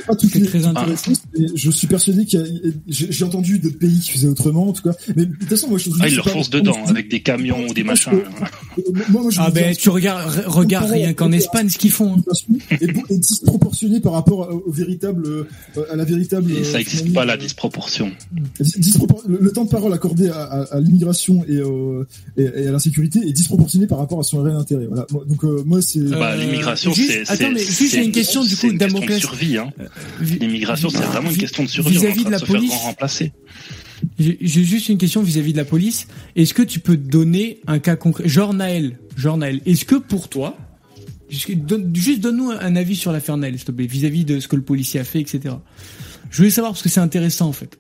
pas 0.06 0.16
toutes 0.16 0.35
les 0.35 0.47
très 0.47 0.64
intéressant 0.64 1.12
ah. 1.12 1.40
je 1.55 1.70
suis 1.70 1.86
persuadé 1.86 2.24
qu'il 2.24 2.40
y 2.40 2.43
a 2.43 2.47
j'ai 2.89 3.24
entendu 3.32 3.59
d'autres 3.59 3.78
pays 3.78 3.98
qui 4.00 4.12
faisaient 4.12 4.28
autrement 4.28 4.68
en 4.68 4.72
tout 4.72 4.82
cas 4.82 4.94
mais 5.16 5.26
de 5.26 5.34
toute 5.34 5.48
façon 5.48 5.68
moi 5.68 5.78
je 5.78 5.90
ah, 6.00 6.09
ils 6.09 6.16
leur 6.16 6.28
foncent 6.28 6.50
dedans 6.50 6.76
avec 6.86 7.09
des 7.10 7.20
camions 7.20 7.66
ou 7.68 7.74
des 7.74 7.84
machins 7.84 8.12
ah 9.38 9.50
ben 9.50 9.74
tu 9.74 9.88
regardes 9.90 10.44
regarde 10.46 10.90
rien 10.90 11.12
qu'en 11.12 11.32
Espagne 11.32 11.68
ce 11.68 11.78
qu'ils 11.78 11.90
font 11.90 12.16
et 12.70 13.18
disproportionné 13.18 14.00
par 14.00 14.12
rapport 14.12 14.48
au 14.66 14.70
véritable 14.70 15.46
à 15.90 15.96
la 15.96 16.04
véritable. 16.04 16.50
Et 16.52 16.64
ça 16.64 16.78
n'existe 16.78 17.12
pas 17.12 17.24
la 17.24 17.36
disproportion. 17.36 18.10
Dispropor 18.60 19.22
le, 19.26 19.38
le, 19.40 19.52
temps 19.52 19.64
de 19.64 19.70
parole 19.70 19.92
accordé 19.92 20.28
à, 20.28 20.42
à, 20.42 20.62
à 20.76 20.80
l'immigration 20.80 21.44
et, 21.48 21.56
euh, 21.56 22.06
et, 22.36 22.42
et, 22.42 22.68
à 22.68 22.72
l'insécurité 22.72 23.20
est 23.20 23.32
disproportionné 23.32 23.86
par 23.86 23.98
rapport 23.98 24.20
à 24.20 24.22
son 24.22 24.42
réel 24.42 24.56
intérêt. 24.56 24.86
Voilà. 24.86 25.06
Donc 25.26 25.44
euh, 25.44 25.62
moi 25.64 25.82
c'est. 25.82 26.00
Bah, 26.00 26.36
l'immigration 26.36 26.92
c'est. 26.94 27.30
Attends 27.30 27.50
mais 27.52 27.60
juste 27.60 27.92
j'ai 27.92 28.04
une 28.04 28.12
question 28.12 28.44
du 28.44 28.56
coup 28.56 28.72
Damoclès. 28.72 29.18
survie. 29.18 29.59
Hein. 29.59 29.72
L'immigration 30.20 30.88
c'est 30.90 30.98
vraiment 30.98 31.30
une 31.30 31.36
question 31.36 31.64
de 31.64 31.68
survie. 31.68 31.98
Vis-à-vis 31.98 32.24
de 32.24 32.30
la 32.30 32.38
de 32.38 32.44
police. 32.44 32.72
J'ai 34.19 34.36
juste 34.65 34.89
une 34.89 34.99
question 34.99 35.23
vis-à-vis 35.23 35.51
-vis 35.51 35.53
de 35.53 35.59
la 35.59 35.65
police. 35.65 36.07
Est-ce 36.35 36.55
que 36.55 36.62
tu 36.62 36.81
peux 36.81 36.97
donner 36.97 37.61
un 37.66 37.78
cas 37.78 37.97
concret, 37.97 38.28
genre 38.28 38.53
Naël, 38.53 38.99
genre 39.16 39.36
Naël, 39.36 39.61
est-ce 39.65 39.85
que 39.85 39.94
pour 39.94 40.28
toi, 40.28 40.57
Juste 41.32 42.20
donne-nous 42.20 42.51
un 42.51 42.77
avis 42.77 42.94
sur 42.94 43.11
l'affaire 43.11 43.39
Naël, 43.39 43.57
s'il 43.57 43.65
te 43.65 43.73
plaît, 43.73 43.86
vis-à-vis 43.86 44.27
de 44.27 44.39
ce 44.39 44.49
que 44.49 44.57
le 44.57 44.62
policier 44.62 45.01
a 45.01 45.05
fait, 45.05 45.19
etc. 45.19 45.55
Je 46.31 46.36
voulais 46.36 46.51
savoir 46.51 46.73
parce 46.73 46.82
que 46.82 46.90
c'est 46.90 47.01
intéressant 47.01 47.49
en 47.49 47.53
fait. 47.53 47.78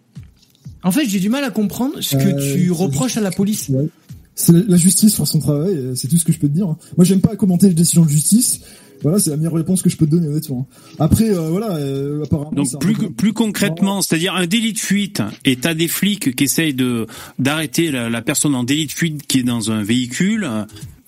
En 0.82 0.90
fait, 0.90 1.06
j'ai 1.06 1.20
du 1.20 1.28
mal 1.28 1.44
à 1.44 1.50
comprendre 1.50 2.00
ce 2.00 2.16
que 2.16 2.22
euh, 2.22 2.54
tu 2.54 2.70
reproches 2.70 3.18
à 3.18 3.20
la 3.20 3.30
police. 3.30 3.68
Ouais. 3.68 3.88
c'est 4.34 4.52
la 4.52 4.78
justice 4.78 5.14
fera 5.14 5.26
son 5.26 5.38
travail, 5.38 5.92
c'est 5.94 6.08
tout 6.08 6.16
ce 6.16 6.24
que 6.24 6.32
je 6.32 6.38
peux 6.38 6.48
te 6.48 6.54
dire. 6.54 6.66
hein. 6.66 6.78
Moi, 6.96 7.04
j'aime 7.04 7.20
pas 7.20 7.36
commenter 7.36 7.68
les 7.68 7.74
décisions 7.74 8.04
de 8.06 8.10
justice. 8.10 8.60
Voilà, 9.02 9.18
c'est 9.18 9.30
la 9.30 9.36
meilleure 9.36 9.54
réponse 9.54 9.82
que 9.82 9.90
je 9.90 9.96
peux 9.96 10.06
te 10.06 10.10
donner 10.12 10.28
honnêtement. 10.28 10.68
Après, 10.98 11.30
euh, 11.30 11.48
voilà, 11.50 11.76
euh, 11.76 12.22
apparemment. 12.24 12.50
Donc 12.52 12.68
un 12.74 12.78
plus 12.78 12.94
plus 13.10 13.32
concrètement, 13.32 14.00
c'est-à-dire 14.02 14.34
un 14.34 14.46
délit 14.46 14.72
de 14.72 14.78
fuite 14.78 15.22
et 15.44 15.56
t'as 15.56 15.74
des 15.74 15.88
flics 15.88 16.34
qui 16.36 16.44
essayent 16.44 16.74
de 16.74 17.06
d'arrêter 17.38 17.90
la, 17.90 18.08
la 18.10 18.22
personne 18.22 18.54
en 18.54 18.64
délit 18.64 18.86
de 18.86 18.92
fuite 18.92 19.26
qui 19.26 19.40
est 19.40 19.42
dans 19.44 19.70
un 19.70 19.82
véhicule. 19.82 20.48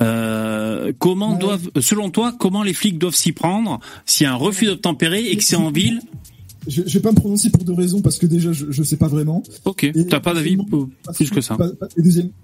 Euh, 0.02 0.92
comment 0.98 1.32
Ouais. 1.34 1.38
doivent, 1.38 1.70
selon 1.80 2.10
toi, 2.10 2.34
comment 2.38 2.62
les 2.62 2.74
flics 2.74 2.98
doivent 2.98 3.14
s'y 3.14 3.32
prendre 3.32 3.78
s'il 4.06 4.24
y 4.24 4.26
a 4.26 4.32
un 4.32 4.36
refus 4.36 4.66
d'obtempérer 4.66 5.30
et 5.30 5.36
que 5.36 5.44
c'est 5.44 5.54
en 5.56 5.70
ville 5.70 6.00
Je, 6.66 6.82
je 6.86 6.94
vais 6.94 7.00
pas 7.00 7.12
me 7.12 7.16
prononcer 7.16 7.50
pour 7.50 7.62
deux 7.64 7.72
raisons 7.74 8.00
parce 8.00 8.18
que 8.18 8.26
déjà, 8.26 8.52
je, 8.52 8.66
je 8.70 8.82
sais 8.82 8.96
pas 8.96 9.06
vraiment. 9.08 9.42
Ok, 9.64 9.90
t'as 10.10 10.18
pas 10.20 10.34
d'avis 10.34 10.56
deuxièmement, 10.56 10.88
plus 11.14 11.30
que 11.30 11.40
ça. 11.40 11.56
pas- 11.56 11.68
pas- 11.70 11.86
et, 11.96 12.02
deuxième, 12.02 12.28
pas- 12.28 12.34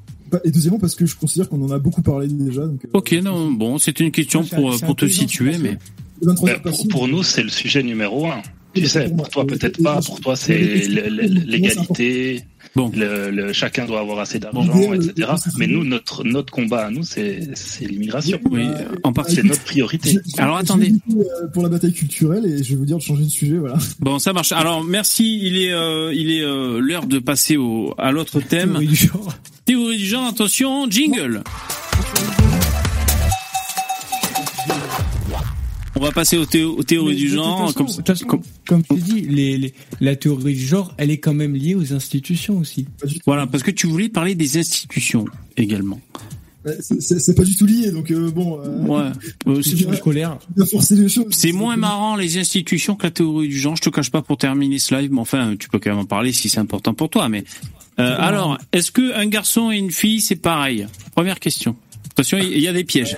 et 0.44 0.50
deuxièmement, 0.50 0.78
parce 0.78 0.94
que 0.94 1.06
je 1.06 1.16
considère 1.16 1.48
qu'on 1.48 1.62
en 1.62 1.70
a 1.70 1.78
beaucoup 1.78 2.02
parlé 2.02 2.28
déjà. 2.28 2.62
Donc, 2.66 2.84
euh, 2.84 2.88
Ok, 2.94 3.12
non, 3.22 3.50
bon, 3.52 3.78
c'était 3.78 4.04
une 4.04 4.12
question 4.12 4.44
pour 4.44 4.74
c'est 4.74 4.86
pour 4.86 4.96
te 4.96 5.06
situer, 5.06 5.58
mais 5.58 5.78
23 6.22 6.48
Ben, 6.48 6.54
heures 6.54 6.76
pour, 6.90 7.08
nous, 7.08 7.22
c'est 7.22 7.42
le 7.42 7.48
sujet 7.48 7.82
numéro 7.82 8.26
un. 8.26 8.42
Tu 8.74 8.86
sais, 8.86 9.08
pour 9.10 9.28
toi 9.28 9.44
peut-être 9.46 9.82
pas. 9.82 10.00
Pour 10.00 10.20
toi, 10.20 10.36
c'est 10.36 10.86
l'égalité. 11.46 12.42
bon. 12.76 12.90
Le, 12.94 13.30
le- 13.30 13.52
chacun 13.52 13.84
doit 13.86 13.98
avoir 14.00 14.20
assez 14.20 14.38
d'argent, 14.38 14.62
L'idéal, 14.62 14.94
etc. 15.02 15.28
Mais 15.58 15.66
nous, 15.66 15.84
notre 15.84 16.22
notre 16.24 16.52
combat 16.52 16.86
à 16.86 16.90
nous, 16.90 17.02
c'est 17.02 17.48
c'est 17.54 17.84
l'immigration. 17.86 18.38
Oui, 18.50 18.66
Bah, 18.66 18.78
en 19.04 19.12
partie. 19.12 19.34
C'est 19.36 19.42
notre 19.42 19.62
priorité. 19.64 20.18
Alors, 20.38 20.56
attendez. 20.56 20.92
euh, 21.10 21.48
pour 21.52 21.62
la 21.64 21.68
bataille 21.68 21.92
culturelle 21.92 22.46
et 22.46 22.62
je 22.62 22.70
vais 22.70 22.76
vous 22.76 22.86
dire 22.86 22.98
de 22.98 23.02
changer 23.02 23.24
de 23.24 23.28
sujet, 23.28 23.58
voilà. 23.58 23.76
Bon, 23.98 24.18
ça 24.18 24.32
marche. 24.32 24.52
Alors, 24.52 24.84
merci. 24.84 25.40
Il 25.42 25.56
est, 25.58 25.72
euh, 25.72 26.12
il 26.14 26.30
est 26.30 26.42
euh, 26.42 26.78
l'heure 26.80 27.06
de 27.06 27.18
passer 27.18 27.56
au 27.56 27.94
à 27.98 28.12
l'autre 28.12 28.40
thème. 28.40 28.78
Théorie 29.70 29.98
du 29.98 30.06
genre. 30.06 30.34
Théorie 30.34 30.48
du 30.48 30.56
genre. 30.58 30.82
Attention, 30.82 30.90
jingle. 30.90 31.42
On 35.94 36.00
va 36.00 36.10
passer 36.10 36.36
aux, 36.38 36.44
théo- 36.46 36.74
aux 36.76 36.82
théories 36.82 37.14
Mais 37.14 37.20
du 37.20 37.28
genre. 37.28 37.60
façon, 37.68 37.74
Comme, 37.74 37.86
de 37.86 37.92
toute 37.92 38.06
façon, 38.08 38.26
comme, 38.26 38.42
comme 38.66 38.82
tu 38.82 38.94
dis, 38.96 39.20
les, 39.20 39.58
les- 39.58 39.74
la 40.00 40.16
théorie 40.16 40.54
du 40.54 40.66
genre, 40.66 40.92
elle 40.96 41.12
est 41.12 41.18
quand 41.18 41.34
même 41.34 41.54
liée 41.54 41.76
aux 41.76 41.92
institutions 41.92 42.58
aussi. 42.58 42.86
Voilà, 43.26 43.46
parce 43.46 43.62
que 43.62 43.70
tu 43.70 43.86
voulais 43.86 44.08
parler 44.08 44.34
des 44.34 44.58
institutions 44.58 45.24
également. 45.56 46.00
C'est- 46.80 47.34
pas 47.36 47.44
du 47.44 47.56
tout 47.56 47.64
lié, 47.66 47.92
donc 47.92 48.10
euh, 48.10 48.28
bon, 48.32 48.58
euh, 48.60 48.86
Ouais. 48.86 49.10
Euh, 49.46 49.62
c'est-. 49.62 51.30
C'est 51.30 51.52
moins 51.52 51.76
marrant 51.76 52.16
les 52.16 52.38
institutions 52.38 52.96
que 52.96 53.04
la 53.04 53.10
théorie 53.12 53.46
du 53.48 53.58
genre. 53.58 53.76
Je 53.76 53.82
te 53.82 53.90
cache 53.90 54.10
pas 54.10 54.20
pour 54.22 54.36
terminer 54.36 54.80
ce 54.80 54.96
live, 54.96 55.12
mais 55.12 55.20
enfin, 55.20 55.54
tu 55.56 55.68
peux 55.68 55.78
quand 55.78 55.90
même 55.90 56.00
en 56.00 56.04
parler 56.06 56.32
si 56.32 56.48
c'est 56.48 56.58
important 56.58 56.92
pour 56.92 57.08
toi. 57.08 57.28
Mais 57.28 57.44
euh, 58.00 58.16
alors, 58.18 58.58
est-ce 58.72 58.90
que 58.90 59.14
un 59.14 59.26
garçon 59.26 59.70
et 59.70 59.76
une 59.76 59.90
fille 59.90 60.20
c'est 60.20 60.36
pareil? 60.36 60.86
Première 61.14 61.38
question. 61.40 61.76
Attention, 62.12 62.38
il 62.38 62.58
y 62.60 62.68
a 62.68 62.72
des 62.72 62.84
pièges. 62.84 63.16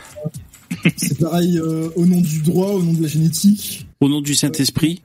C'est 0.96 1.18
pareil 1.18 1.58
euh, 1.58 1.88
au 1.96 2.06
nom 2.06 2.20
du 2.20 2.40
droit, 2.40 2.68
au 2.68 2.82
nom 2.82 2.92
de 2.92 3.02
la 3.02 3.08
génétique. 3.08 3.86
Au 4.00 4.08
nom 4.08 4.20
du 4.20 4.34
Saint-Esprit? 4.34 5.02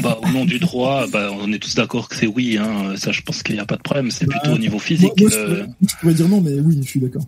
Bah, 0.00 0.18
au 0.22 0.28
nom 0.30 0.44
du 0.44 0.58
droit, 0.60 1.06
bah, 1.08 1.30
on 1.40 1.52
est 1.52 1.58
tous 1.58 1.74
d'accord 1.74 2.08
que 2.08 2.14
c'est 2.16 2.26
oui. 2.28 2.56
Hein. 2.56 2.94
Ça, 2.96 3.10
je 3.10 3.22
pense 3.22 3.42
qu'il 3.42 3.54
n'y 3.56 3.60
a 3.60 3.66
pas 3.66 3.76
de 3.76 3.82
problème. 3.82 4.10
C'est 4.12 4.26
plutôt 4.26 4.50
au 4.52 4.58
niveau 4.58 4.74
Moi, 4.76 4.80
physique. 4.82 5.12
moi, 5.18 5.28
je, 5.30 5.36
euh, 5.36 5.46
pourrais, 5.64 5.68
je 5.88 5.94
pourrais 6.00 6.14
dire 6.14 6.28
non, 6.28 6.40
mais 6.40 6.52
oui, 6.60 6.78
je 6.82 6.88
suis 6.88 7.00
d'accord. 7.00 7.24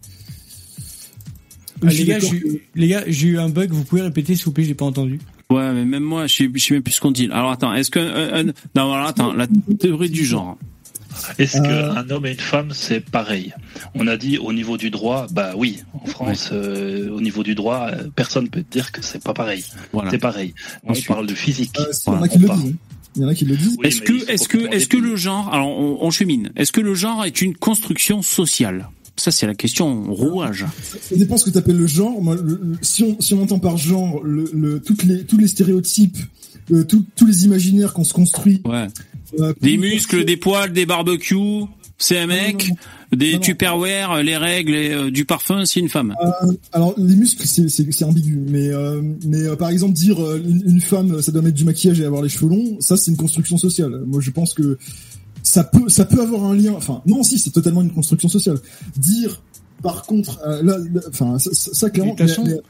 Ah, 1.84 1.88
Je 1.90 1.98
les 1.98 2.04
gars, 2.04 2.18
j'ai 2.18 2.28
que- 2.40 2.46
eu- 2.46 2.62
les 2.74 2.88
gars, 2.88 3.04
j'ai 3.06 3.28
eu 3.28 3.38
un 3.38 3.48
bug. 3.48 3.70
Vous 3.72 3.84
pouvez 3.84 4.02
répéter 4.02 4.34
s'il 4.36 4.44
vous 4.46 4.52
plaît, 4.52 4.64
j'ai 4.64 4.74
pas 4.74 4.84
entendu. 4.84 5.18
Ouais, 5.50 5.72
mais 5.72 5.84
même 5.84 6.02
moi, 6.02 6.26
je 6.26 6.34
sais, 6.36 6.50
je 6.52 6.58
sais 6.64 6.74
même 6.74 6.82
plus 6.82 6.92
ce 6.92 7.00
qu'on 7.00 7.10
dit. 7.10 7.28
Alors 7.32 7.50
attends, 7.50 7.72
est-ce 7.74 7.90
que 7.90 8.42
non, 8.74 8.92
alors 8.92 9.06
attends, 9.06 9.32
la 9.32 9.46
théorie 9.78 10.10
du 10.10 10.24
genre. 10.24 10.58
Est-ce 11.38 11.58
Euh, 11.58 11.94
qu'un 11.94 12.10
homme 12.10 12.26
et 12.26 12.32
une 12.32 12.38
femme, 12.40 12.70
c'est 12.72 13.00
pareil? 13.00 13.52
On 13.94 14.06
a 14.06 14.16
dit 14.16 14.38
au 14.38 14.52
niveau 14.52 14.76
du 14.76 14.90
droit, 14.90 15.26
bah 15.30 15.52
oui. 15.56 15.82
En 15.94 16.06
France, 16.06 16.50
euh, 16.52 17.10
au 17.10 17.20
niveau 17.20 17.42
du 17.42 17.54
droit, 17.54 17.88
euh, 17.92 18.08
personne 18.14 18.48
peut 18.48 18.62
te 18.62 18.70
dire 18.70 18.92
que 18.92 19.02
c'est 19.02 19.22
pas 19.22 19.34
pareil. 19.34 19.64
Voilà. 19.92 20.10
C'est 20.10 20.18
pareil. 20.18 20.54
On 20.84 20.90
Ensuite. 20.92 21.06
parle 21.08 21.26
de 21.26 21.34
physique. 21.34 21.76
Euh, 21.78 21.92
si, 21.92 22.02
il 22.06 22.10
y 22.10 22.10
en 22.10 22.18
Voilà, 22.18 22.24
a 22.26 22.28
qui 22.28 22.36
on 22.38 22.40
le 22.40 22.46
parle. 22.46 22.60
disent. 22.62 22.72
hein. 22.72 22.94
Il 23.16 23.22
y 23.22 23.24
en 23.24 23.28
a 23.28 23.34
qui 23.34 23.44
le 23.46 23.56
disent. 23.56 23.76
Oui, 23.78 23.86
est-ce 23.86 24.02
que, 24.02 24.30
est-ce 24.30 24.48
que, 24.48 24.72
est-ce 24.72 24.86
que 24.86 24.96
le 24.96 25.16
genre, 25.16 25.52
alors 25.52 25.68
on, 25.68 25.98
on 26.00 26.10
chemine. 26.10 26.50
Est-ce 26.56 26.70
que 26.72 26.80
le 26.80 26.94
genre 26.94 27.24
est 27.24 27.40
une 27.42 27.56
construction 27.56 28.22
sociale? 28.22 28.88
Ça, 29.16 29.32
c'est 29.32 29.46
la 29.48 29.54
question 29.54 30.04
rouage. 30.12 30.64
Ça 31.00 31.16
dépend 31.16 31.36
ce 31.36 31.46
que 31.46 31.50
tu 31.50 31.58
appelles 31.58 31.76
le 31.78 31.88
genre. 31.88 32.22
Moi, 32.22 32.36
le- 32.36 32.42
le- 32.62 32.78
si, 32.82 33.02
on, 33.02 33.20
si 33.20 33.34
on 33.34 33.42
entend 33.42 33.58
par 33.58 33.76
genre 33.76 34.22
le, 34.22 34.48
le, 34.54 34.80
toutes 34.80 35.02
les, 35.02 35.24
tous 35.24 35.36
les 35.38 35.48
stéréotypes, 35.48 36.18
euh, 36.72 36.84
tout- 36.84 37.04
tous 37.16 37.26
les 37.26 37.44
imaginaires 37.44 37.92
qu'on 37.92 38.04
se 38.04 38.12
construit. 38.14 38.60
Ouais. 38.64 38.86
euh, 39.40 39.52
Des 39.60 39.76
muscles, 39.76 40.24
des 40.24 40.36
poils, 40.36 40.72
des 40.72 40.86
barbecues. 40.86 41.64
C'est 42.00 42.18
un 42.18 42.26
mec. 42.28 42.68
non, 42.70 43.18
Des 43.18 43.32
Non, 43.34 43.38
tupperware, 43.40 44.22
les 44.22 44.36
règles, 44.36 44.74
et, 44.74 44.90
euh, 44.92 45.10
du 45.10 45.24
parfum, 45.24 45.64
c'est 45.64 45.80
une 45.80 45.88
femme. 45.88 46.14
Euh, 46.22 46.52
alors 46.72 46.94
les 46.98 47.16
muscles 47.16 47.44
c'est 47.46 47.68
c'est 47.68 47.90
c'est 47.90 48.04
ambigu 48.04 48.36
mais 48.46 48.68
euh, 48.68 49.00
mais 49.26 49.42
euh, 49.44 49.56
par 49.56 49.70
exemple 49.70 49.94
dire 49.94 50.22
euh, 50.22 50.38
une, 50.44 50.80
femme 50.80 51.20
ça 51.22 51.32
doit 51.32 51.42
mettre 51.42 51.56
du 51.56 51.64
maquillage 51.64 51.98
et 52.00 52.04
avoir 52.04 52.22
les 52.22 52.28
cheveux 52.28 52.50
longs 52.50 52.76
ça 52.80 52.96
c'est 52.98 53.10
une 53.10 53.16
construction 53.16 53.56
sociale 53.56 54.02
moi 54.06 54.20
je 54.20 54.30
pense 54.30 54.52
que 54.54 54.76
ça 55.42 55.64
peut 55.64 55.88
ça 55.88 56.04
peut 56.04 56.20
avoir 56.20 56.44
un 56.44 56.54
lien 56.54 56.74
enfin 56.76 57.00
non 57.06 57.22
si 57.22 57.38
c'est 57.38 57.50
totalement 57.50 57.80
une 57.82 57.90
construction 57.92 58.28
sociale 58.28 58.58
dire 58.96 59.42
par 59.82 60.02
contre 60.04 60.38
euh, 60.46 60.62
là, 60.62 60.76
là, 60.78 61.00
enfin 61.08 61.38
ça, 61.38 61.88
clairement 61.90 62.14
Mais 62.18 62.26
mais- 62.44 62.60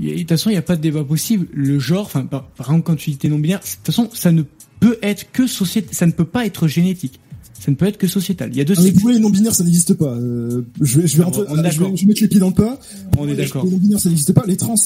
De 0.00 0.18
toute 0.18 0.28
façon, 0.28 0.50
il 0.50 0.52
n'y 0.52 0.58
a 0.58 0.62
pas 0.62 0.76
de 0.76 0.80
débat 0.80 1.04
possible. 1.04 1.48
Le 1.52 1.78
genre, 1.78 2.06
enfin, 2.06 2.24
par, 2.24 2.46
par 2.48 2.68
exemple, 2.68 2.84
quand 2.84 2.96
tu 2.96 3.10
dis 3.10 3.28
non 3.28 3.38
binaire, 3.38 3.60
de 3.60 3.64
toute 3.64 3.86
façon, 3.86 4.08
ça 4.12 4.32
ne 4.32 4.42
peut 4.80 4.98
être 5.02 5.32
que 5.32 5.46
sociétal. 5.46 5.92
Ça 5.92 6.06
ne 6.06 6.12
peut 6.12 6.24
pas 6.24 6.46
être 6.46 6.68
génétique. 6.68 7.20
Ça 7.58 7.72
ne 7.72 7.76
peut 7.76 7.86
être 7.86 7.98
que 7.98 8.06
sociétal. 8.06 8.50
Il 8.52 8.58
y 8.58 8.60
a 8.60 8.64
deux 8.64 8.74
Ah, 8.78 8.82
mais 8.82 9.12
les 9.12 9.18
non 9.18 9.30
binaires 9.30 9.54
ça 9.54 9.64
n'existe 9.64 9.94
pas 9.94 10.14
euh, 10.14 10.62
je 10.80 11.00
vais 11.00 11.08
je 11.08 11.16
vais 11.16 11.24
rentrer 11.24 11.42
On 11.48 11.62
est 11.62 11.70
je 11.72 11.80
vais, 11.82 11.96
je 11.96 12.02
vais 12.02 12.06
mettre 12.06 12.22
les 12.22 12.28
pieds 12.28 12.38
dans 12.38 12.48
le 12.50 12.54
pas 12.54 12.78
On 13.18 13.28
est 13.28 13.34
d'accord. 13.34 13.64
Les 13.64 13.70
non 13.72 13.78
binaires 13.78 13.98
ça 13.98 14.08
n'existe 14.08 14.32
pas 14.32 14.44
les 14.46 14.56
trans 14.56 14.76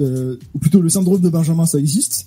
euh, 0.00 0.38
ou 0.54 0.58
plutôt 0.58 0.80
le 0.80 0.88
syndrome 0.88 1.20
de 1.20 1.28
Benjamin 1.28 1.66
ça 1.66 1.78
existe 1.78 2.26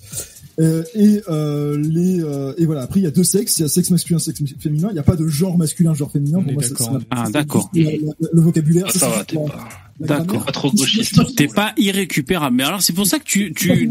Euh, 0.58 0.82
et 0.94 1.20
euh, 1.28 1.76
les 1.76 2.22
euh, 2.22 2.54
et 2.56 2.64
voilà 2.64 2.80
après 2.80 3.00
il 3.00 3.02
y 3.02 3.06
a 3.06 3.10
deux 3.10 3.24
sexes 3.24 3.58
il 3.58 3.62
y 3.62 3.64
a 3.66 3.68
sexe 3.68 3.90
masculin 3.90 4.18
sexe 4.18 4.40
féminin 4.58 4.88
il 4.90 4.94
n'y 4.94 4.98
a 4.98 5.02
pas 5.02 5.14
de 5.14 5.28
genre 5.28 5.58
masculin 5.58 5.92
genre 5.92 6.10
féminin 6.10 6.40
pour 6.42 6.50
moi 6.54 6.62
ça- 6.62 6.70
d'accord. 6.70 6.92
ça- 6.92 7.00
Ah, 7.10 7.30
d'accord. 7.30 7.70
le 7.74 8.40
vocabulaire 8.40 8.86
Ah, 8.88 8.92
ça 8.92 9.08
va, 9.10 9.24
pas, 9.24 10.18
D'accord. 10.18 10.44
pas 10.44 10.52
trop 10.52 10.70
gauchiste. 10.70 11.18
T'es 11.36 11.46
pas 11.48 11.72
irrécupérable. 11.78 12.54
Mais 12.56 12.64
alors, 12.64 12.82
c'est 12.82 12.92
pour 12.92 13.06
ça 13.06 13.18
que 13.18 13.24
tu, 13.24 13.54
tu, 13.54 13.72
hein, 13.72 13.90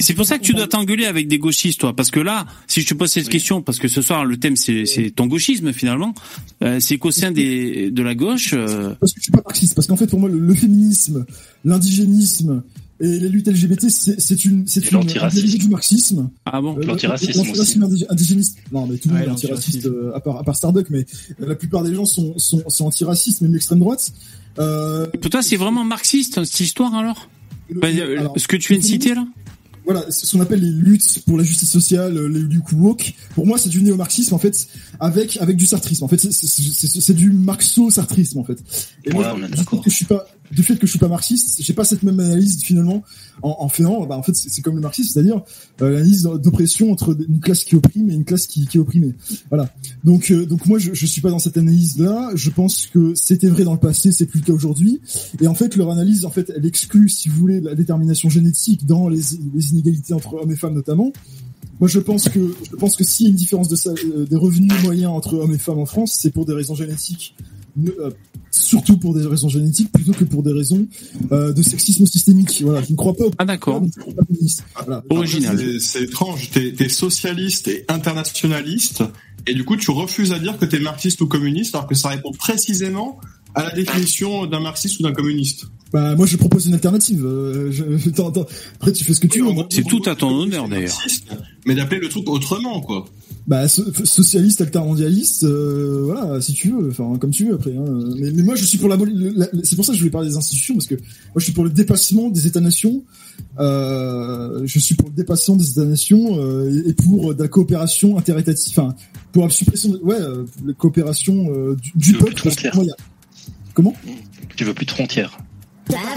C'est 0.00 0.14
pour 0.14 0.24
ça 0.24 0.36
que 0.36 0.42
tu 0.42 0.52
dois 0.52 0.66
t'engueuler 0.66 1.04
avec 1.06 1.28
des 1.28 1.38
gauchistes, 1.38 1.78
toi, 1.78 1.94
parce 1.94 2.10
que 2.10 2.18
là, 2.18 2.44
si 2.66 2.80
je 2.80 2.88
te 2.88 2.94
pose 2.94 3.08
cette 3.12 3.26
Oui. 3.26 3.30
question, 3.30 3.62
parce 3.62 3.78
que 3.78 3.86
ce 3.86 4.02
soir 4.02 4.24
le 4.24 4.36
thème 4.36 4.56
c'est 4.56 4.84
c'est 4.84 5.10
ton 5.10 5.26
gauchisme 5.26 5.72
finalement, 5.72 6.12
euh, 6.64 6.80
c'est 6.80 6.98
qu'au 6.98 7.12
sein 7.12 7.30
des 7.30 7.90
de 7.92 8.02
la 8.02 8.16
gauche, 8.16 8.52
euh, 8.52 8.94
parce 8.98 9.12
que 9.12 9.20
je 9.20 9.22
suis 9.24 9.32
pas 9.32 9.42
marxiste 9.44 9.74
parce 9.76 9.86
qu'en 9.86 9.96
fait 9.96 10.08
pour 10.08 10.18
moi 10.18 10.28
le, 10.28 10.40
le 10.40 10.54
féminisme 10.54 11.24
l'indigénisme 11.64 12.62
et 13.00 13.18
les 13.18 13.28
luttes 13.28 13.46
LGBT 13.48 13.88
c'est 13.90 14.20
c'est 14.20 14.44
une 14.44 14.66
c'est 14.66 14.90
une 14.90 15.00
dérivé 15.04 15.58
du 15.58 15.68
marxisme 15.68 16.30
ah 16.46 16.60
bon, 16.60 16.76
Euh, 16.78 16.82
L'antiracisme 16.84 17.38
l'antiracisme 17.38 17.84
indig- 17.84 18.06
indigéniste. 18.08 18.56
Non, 18.72 18.86
mais 18.86 18.96
tout 18.98 19.08
le 19.08 19.14
Ouais, 19.14 19.20
monde 19.20 19.28
est 19.28 19.32
antiraciste, 19.32 19.86
euh, 19.86 20.12
à 20.14 20.20
part, 20.20 20.36
à 20.38 20.44
part 20.44 20.56
Starbuck, 20.56 20.88
mais 20.90 21.04
euh, 21.40 21.46
la 21.48 21.54
plupart 21.54 21.82
des 21.82 21.94
gens 21.94 22.04
sont, 22.06 22.38
sont, 22.38 22.62
sont 22.68 22.86
antiracistes, 22.86 23.40
même 23.42 23.52
l'extrême 23.52 23.80
droite. 23.80 24.12
Euh, 24.58 25.06
pour 25.20 25.30
toi 25.30 25.42
c'est 25.42 25.56
vraiment 25.56 25.84
marxiste 25.84 26.42
cette 26.44 26.60
histoire 26.60 26.94
alors, 26.94 27.28
le- 27.68 27.80
Bah, 27.80 27.88
alors, 27.88 28.32
Ce 28.38 28.48
que 28.48 28.56
tu 28.56 28.72
viens 28.72 28.80
de 28.80 28.86
citer 28.86 29.14
là 29.14 29.26
voilà, 29.84 30.04
c'est 30.10 30.26
ce 30.26 30.32
qu'on 30.36 30.42
appelle 30.42 30.58
les 30.62 30.70
luttes 30.72 31.20
pour 31.26 31.38
la 31.38 31.44
justice 31.44 31.70
sociale, 31.70 32.16
euh, 32.18 32.26
les 32.28 32.40
luttes 32.40 32.72
woke. 32.72 33.14
Pour 33.36 33.46
moi, 33.46 33.56
c'est 33.56 33.68
du 33.68 33.84
néo-marxisme 33.84 34.34
en 34.34 34.38
fait, 34.38 34.66
avec 34.98 35.36
avec 35.36 35.56
du 35.56 35.64
sartrisme. 35.64 36.02
En 36.02 36.08
fait, 36.08 36.18
c'est- 36.18 36.32
c'est 36.32 36.48
c'est- 36.88 37.00
c'est 37.00 37.14
du 37.14 37.30
marxo-sartrisme 37.30 38.40
en 38.40 38.44
fait. 38.44 38.58
Et 39.04 39.10
Ouais, 39.10 39.14
moi, 39.18 39.36
on 39.38 39.44
est 39.44 39.48
d'accord. 39.48 39.80
que 39.84 39.88
je 39.88 39.94
suis 39.94 40.04
pas, 40.04 40.26
du 40.50 40.62
fait 40.62 40.76
que 40.76 40.86
je 40.86 40.90
suis 40.92 40.98
pas 40.98 41.08
marxiste, 41.08 41.60
j'ai 41.60 41.72
pas 41.72 41.84
cette 41.84 42.02
même 42.02 42.18
analyse 42.20 42.62
finalement 42.62 43.02
en, 43.42 43.68
faisant. 43.68 44.06
Bah, 44.06 44.16
en 44.16 44.22
fait, 44.22 44.34
c'est 44.34 44.62
comme 44.62 44.76
le 44.76 44.80
marxisme, 44.80 45.12
c'est-à-dire 45.12 45.42
euh, 45.82 45.90
l'analyse 45.90 46.22
d'oppression 46.22 46.90
entre 46.90 47.16
une 47.28 47.40
classe 47.40 47.64
qui 47.64 47.76
opprime 47.76 48.10
et 48.10 48.14
une 48.14 48.24
classe 48.24 48.46
qui, 48.46 48.66
qui 48.66 48.78
est 48.78 48.80
opprimée. 48.80 49.14
Voilà. 49.48 49.72
Donc 50.04 50.30
euh, 50.30 50.46
donc 50.46 50.66
moi, 50.66 50.78
je, 50.78 50.94
je 50.94 51.06
suis 51.06 51.20
pas 51.20 51.30
dans 51.30 51.38
cette 51.38 51.56
analyse-là. 51.56 52.30
Je 52.34 52.50
pense 52.50 52.86
que 52.86 53.14
c'était 53.14 53.48
vrai 53.48 53.64
dans 53.64 53.74
le 53.74 53.78
passé, 53.78 54.12
c'est 54.12 54.26
plus 54.26 54.40
le 54.40 54.46
cas 54.46 54.52
aujourd'hui. 54.52 55.00
Et 55.40 55.46
en 55.46 55.54
fait, 55.54 55.76
leur 55.76 55.90
analyse, 55.90 56.24
en 56.24 56.30
fait, 56.30 56.52
elle 56.54 56.66
exclut, 56.66 57.08
si 57.08 57.28
vous 57.28 57.36
voulez, 57.36 57.60
la 57.60 57.74
détermination 57.74 58.30
génétique 58.30 58.86
dans 58.86 59.08
les, 59.08 59.20
les 59.54 59.70
inégalités 59.70 60.14
entre 60.14 60.34
hommes 60.34 60.50
et 60.50 60.56
femmes 60.56 60.74
notamment. 60.74 61.12
Moi, 61.78 61.88
je 61.88 62.00
pense 62.00 62.28
que 62.28 62.54
je 62.70 62.76
pense 62.76 62.96
que 62.96 63.04
s'il 63.04 63.26
y 63.26 63.28
a 63.28 63.30
une 63.30 63.36
différence 63.36 63.68
de 63.68 63.76
euh, 63.88 64.24
des 64.24 64.36
revenus 64.36 64.72
moyens 64.82 65.12
entre 65.12 65.34
hommes 65.34 65.52
et 65.52 65.58
femmes 65.58 65.78
en 65.78 65.86
France, 65.86 66.16
c'est 66.18 66.30
pour 66.30 66.46
des 66.46 66.54
raisons 66.54 66.74
génétiques, 66.74 67.34
euh, 68.00 68.10
surtout 68.50 68.96
pour 68.96 69.14
des 69.14 69.26
raisons 69.26 69.48
génétiques, 69.48 69.92
plutôt 69.92 70.12
que 70.12 70.24
pour 70.24 70.42
des 70.42 70.52
raisons 70.52 70.86
euh, 71.32 71.52
de 71.52 71.62
sexisme 71.62 72.06
systémique. 72.06 72.60
Voilà, 72.62 72.82
je 72.82 72.92
ne 72.92 72.96
crois 72.96 73.14
pas. 73.14 73.24
au- 73.24 73.30
Ah 73.38 73.44
d'accord. 73.44 73.82
féminisme. 74.28 74.64
Voilà. 74.84 75.04
Original. 75.10 75.58
C'est- 75.58 75.78
C'est 75.80 76.02
étrange. 76.04 76.50
T'es 76.52 76.74
es 76.78 76.88
socialiste 76.88 77.68
et 77.68 77.84
internationaliste, 77.88 79.02
et 79.46 79.54
du 79.54 79.64
coup, 79.64 79.76
tu 79.76 79.90
refuses 79.90 80.32
à 80.32 80.38
dire 80.38 80.58
que 80.58 80.64
t'es 80.64 80.78
marxiste 80.80 81.20
ou 81.20 81.26
communiste, 81.26 81.74
alors 81.74 81.86
que 81.86 81.94
ça 81.94 82.08
répond 82.08 82.32
précisément 82.32 83.20
à 83.54 83.62
la 83.62 83.70
définition 83.70 84.46
d'un 84.46 84.60
marxiste 84.60 85.00
ou 85.00 85.02
d'un 85.04 85.12
communiste. 85.12 85.66
Bah 85.92 86.14
moi 86.16 86.26
je 86.26 86.36
propose 86.36 86.66
une 86.66 86.74
alternative. 86.74 87.24
Euh, 87.24 87.70
je, 87.70 87.84
attends, 88.08 88.28
attends. 88.30 88.46
Après 88.76 88.92
tu 88.92 89.04
fais 89.04 89.14
ce 89.14 89.20
que 89.20 89.28
tu 89.28 89.40
veux. 89.42 89.50
C'est 89.70 89.84
tout 89.84 90.02
à 90.06 90.14
ton 90.16 90.30
honneur 90.30 90.68
d'ailleurs. 90.68 90.98
Mais 91.64 91.74
d'appeler 91.74 92.00
le 92.00 92.08
truc 92.08 92.28
autrement 92.28 92.80
quoi. 92.80 93.04
Bah 93.46 93.68
so- 93.68 93.84
socialiste, 94.04 94.60
altermondialiste, 94.60 95.44
euh, 95.44 96.02
voilà, 96.04 96.40
si 96.40 96.52
tu 96.52 96.72
veux, 96.72 96.90
enfin 96.90 97.16
comme 97.20 97.30
tu 97.30 97.46
veux 97.46 97.54
après. 97.54 97.70
Hein. 97.76 97.84
Mais, 98.18 98.32
mais 98.32 98.42
moi 98.42 98.56
je 98.56 98.64
suis 98.64 98.76
pour 98.78 98.88
la, 98.88 98.96
la- 98.96 99.46
c'est 99.62 99.76
pour 99.76 99.84
ça 99.84 99.92
que 99.92 99.96
je 99.96 100.02
voulais 100.02 100.10
parler 100.10 100.28
des 100.28 100.36
institutions 100.36 100.74
parce 100.74 100.88
que 100.88 100.96
moi 100.96 101.36
je 101.36 101.44
suis 101.44 101.52
pour 101.52 101.62
le 101.62 101.70
dépassement 101.70 102.28
des 102.30 102.48
États-nations. 102.48 103.04
Euh, 103.60 104.62
je 104.64 104.78
suis 104.80 104.96
pour 104.96 105.08
le 105.08 105.14
dépassement 105.14 105.54
des 105.56 105.70
États-nations 105.70 106.38
euh, 106.40 106.82
et, 106.86 106.92
pour 106.94 107.34
de 107.34 107.40
la 107.42 107.48
coopération 107.48 108.18
interétative, 108.18 108.72
enfin 108.76 108.94
pour 109.32 109.44
la 109.44 109.50
suppression, 109.50 109.90
de, 109.90 109.98
ouais, 109.98 110.16
euh, 110.20 110.44
la 110.64 110.72
coopération 110.72 111.46
euh, 111.50 111.76
du, 111.76 111.92
du 111.94 111.98
Tu 112.06 112.12
veux 112.14 112.18
peuple. 112.18 112.34
plus 112.34 112.36
de 112.38 112.42
parce 112.42 112.56
que 112.56 112.68
frontières. 112.68 112.74
moi, 112.74 112.84
il 112.84 112.88
y 112.88 112.90
a- 112.90 112.96
Comment? 113.74 113.94
Tu 114.56 114.64
veux 114.64 114.74
plus 114.74 114.86
de 114.86 114.90
frontières. 114.90 115.38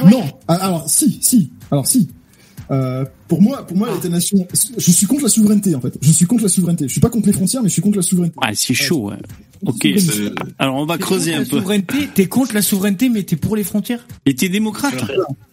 Non. 0.09 0.23
Ah, 0.47 0.55
Alors 0.55 0.89
si, 0.89 1.19
si. 1.21 1.51
Alors 1.71 1.85
si. 1.87 2.09
Euh, 2.71 3.03
pour 3.27 3.41
moi, 3.41 3.65
pour 3.65 3.75
moi, 3.77 3.89
l'État-nation, 3.91 4.47
je 4.77 4.91
suis 4.91 5.07
contre 5.07 5.23
la 5.23 5.29
souveraineté 5.29 5.73
en 5.73 5.81
fait. 5.81 5.97
Je 6.01 6.11
suis 6.11 6.25
contre 6.27 6.43
la 6.43 6.49
souveraineté. 6.49 6.87
Je 6.87 6.91
suis 6.91 7.01
pas 7.01 7.09
contre 7.09 7.25
les 7.27 7.33
frontières, 7.33 7.63
mais 7.63 7.69
je 7.69 7.73
suis 7.73 7.81
contre 7.81 7.97
la 7.97 8.03
souveraineté. 8.03 8.35
Ah, 8.41 8.51
c'est 8.53 8.75
chaud, 8.75 9.09
ouais. 9.09 9.17
Ok. 9.65 9.87
Alors, 10.59 10.75
on 10.75 10.85
va 10.85 10.97
creuser 10.99 11.33
un 11.33 11.39
la 11.39 11.45
peu. 11.45 11.57
souveraineté, 11.57 12.09
T'es 12.13 12.27
contre 12.27 12.53
la 12.53 12.61
souveraineté, 12.61 13.09
mais 13.09 13.23
t'es 13.23 13.35
pour 13.37 13.55
les 13.55 13.63
frontières 13.63 14.05
Et 14.27 14.35
t'es 14.35 14.49
démocrate 14.49 14.93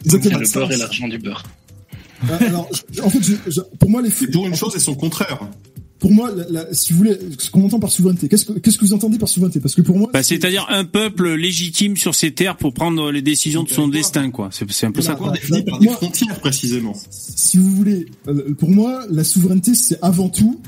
Exactement. 0.04 0.38
le 0.38 0.52
beurre 0.52 0.72
et 0.72 0.76
l'argent 0.76 1.08
du 1.08 1.18
beurre. 1.18 1.42
Euh, 2.30 2.36
Alors, 2.48 2.68
en 3.02 3.10
fait, 3.10 3.22
je- 3.22 3.50
je- 3.50 3.60
pour 3.78 3.88
moi, 3.90 4.02
les 4.02 4.10
C'est 4.10 4.30
pour 4.30 4.46
une 4.46 4.54
chose 4.54 4.76
et 4.76 4.78
son 4.78 4.94
contraire. 4.94 5.38
Pour 5.98 6.12
moi, 6.12 6.30
la- 6.34 6.48
la- 6.50 6.74
si 6.74 6.92
vous 6.92 6.98
voulez, 6.98 7.18
ce 7.38 7.50
qu'on 7.50 7.64
entend 7.64 7.80
par 7.80 7.90
souveraineté, 7.90 8.28
qu'est-ce 8.28 8.44
que 8.44 8.58
qu'est-ce 8.58 8.78
que 8.78 8.84
vous 8.84 8.92
entendez 8.92 9.18
par 9.18 9.28
souveraineté? 9.28 9.60
Parce 9.60 9.74
que 9.74 9.82
pour 9.82 9.96
moi, 9.96 10.10
Bah, 10.12 10.22
c'est-à-dire 10.22 10.66
un 10.68 10.84
peuple 10.84 11.34
légitime 11.34 11.96
sur 11.96 12.14
ses 12.14 12.32
terres 12.32 12.56
pour 12.56 12.74
prendre 12.74 13.10
les 13.10 13.22
décisions 13.22 13.62
de 13.62 13.68
son 13.70 13.88
destin, 13.88 14.30
quoi. 14.30 14.50
C'est 14.52 14.70
c'est 14.70 14.86
un 14.86 14.92
peu 14.92 15.00
ça, 15.02 15.18
défini 15.32 15.62
par 15.62 15.78
des 15.78 15.88
frontières 15.88 16.38
précisément 16.40 16.94
si 17.10 17.58
vous 17.58 17.70
voulez, 17.74 18.06
euh, 18.28 18.54
pour 18.58 18.70
moi, 18.70 19.04
la 19.10 19.24
souveraineté, 19.24 19.74
c'est 19.74 19.98
avant 20.02 20.28
tout, 20.28 20.60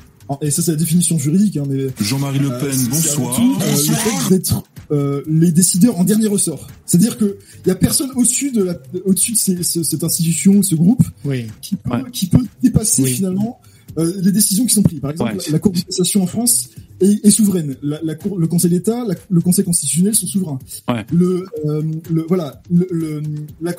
et 0.43 0.51
ça 0.51 0.63
c'est 0.63 0.71
la 0.73 0.77
définition 0.77 1.19
juridique, 1.19 1.57
hein, 1.57 1.65
mais 1.69 1.87
Jean-Marie 2.01 2.39
Le 2.39 2.51
Euh, 2.53 2.61
Pen, 2.61 2.73
c'est 2.73 2.89
bonsoir. 2.91 3.35
avant 3.35 3.37
tout, 3.37 3.57
euh, 3.63 3.71
le 3.71 3.95
fait 3.95 4.31
d'être 4.31 4.63
euh, 4.91 5.23
les 5.29 5.53
décideurs 5.53 5.99
en 5.99 6.05
dernier 6.05 6.29
ressort. 6.29 6.67
C'est-à-dire 6.87 7.19
que 7.19 7.37
il 7.65 7.69
y 7.69 7.71
a 7.71 7.75
personne 7.75 8.11
au-dessus 8.17 8.51
de 8.53 8.63
la, 8.63 8.75
au-dessus 9.05 9.33
de 9.33 9.37
ces- 9.37 9.85
cette 9.85 10.03
institution, 10.03 10.63
ce 10.63 10.75
groupe, 10.77 11.03
Oui. 11.27 11.47
qui 11.61 11.77
peut, 11.77 11.91
Ouais. 11.91 12.03
qui 12.11 12.27
peut 12.27 12.45
dépasser 12.63 13.03
Oui. 13.03 13.11
finalement 13.13 13.61
euh, 13.99 14.13
les 14.23 14.33
décisions 14.33 14.65
qui 14.67 14.75
sont 14.75 14.83
prises. 14.83 15.01
Par 15.01 15.11
exemple, 15.11 15.35
Ouais, 15.37 15.43
la- 15.51 15.59
Cour 15.59 15.73
de 15.73 15.81
cassation 15.81 16.23
en 16.23 16.27
France 16.27 16.71
est, 17.01 17.25
est 17.25 17.31
souveraine. 17.31 17.77
La, 17.83 18.01
la 18.03 18.15
cour, 18.15 18.39
le 18.39 18.47
Conseil 18.47 18.71
d'État, 18.71 19.05
le 19.31 19.41
Conseil 19.41 19.65
constitutionnel 19.65 20.15
sont 20.15 20.27
souverains. 20.27 20.59
Ouais. 20.89 21.05
Le, 21.13 21.45
euh, 21.67 21.83
le 22.11 22.23
voilà, 22.29 22.63
le, 22.71 22.87
le, 22.91 23.23
la, 23.61 23.75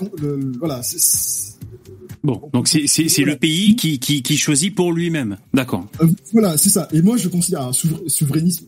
voilà, 0.60 0.82
Bon, 2.24 2.42
donc 2.54 2.68
c'est 2.68 2.82
le 3.24 3.38
pays 3.38 3.76
qui 3.76 3.98
qui 4.00 4.22
qui 4.22 4.38
choisit 4.38 4.76
pour 4.76 4.92
lui-même. 4.92 5.38
D'accord. 5.54 5.88
Euh, 6.02 6.08
voilà, 6.34 6.58
c'est 6.58 6.70
ça. 6.70 6.88
Et 6.94 7.02
moi, 7.02 7.16
je 7.18 7.28
considère 7.30 7.62
un 7.62 7.72
souverainiste 7.74 8.66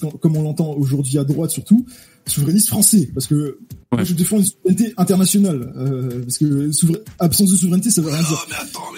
quand- 0.00 0.10
comme 0.18 0.36
on 0.36 0.42
l'entend 0.42 0.72
aujourd'hui 0.74 1.18
à 1.18 1.24
droite 1.24 1.50
surtout, 1.50 1.86
souverainiste 2.26 2.68
français, 2.68 3.08
parce 3.14 3.26
que 3.26 3.58
moi, 3.92 4.04
je 4.04 4.12
défends 4.14 4.38
une 4.38 4.44
souveraineté 4.44 4.92
internationale, 4.96 5.72
euh, 5.76 6.20
parce 6.22 6.38
que 6.38 6.70
absence 7.18 7.50
de 7.52 7.56
souveraineté, 7.56 7.90
ça 7.90 8.02
veut 8.02 8.10
rien 8.10 8.22
dire. 8.22 8.46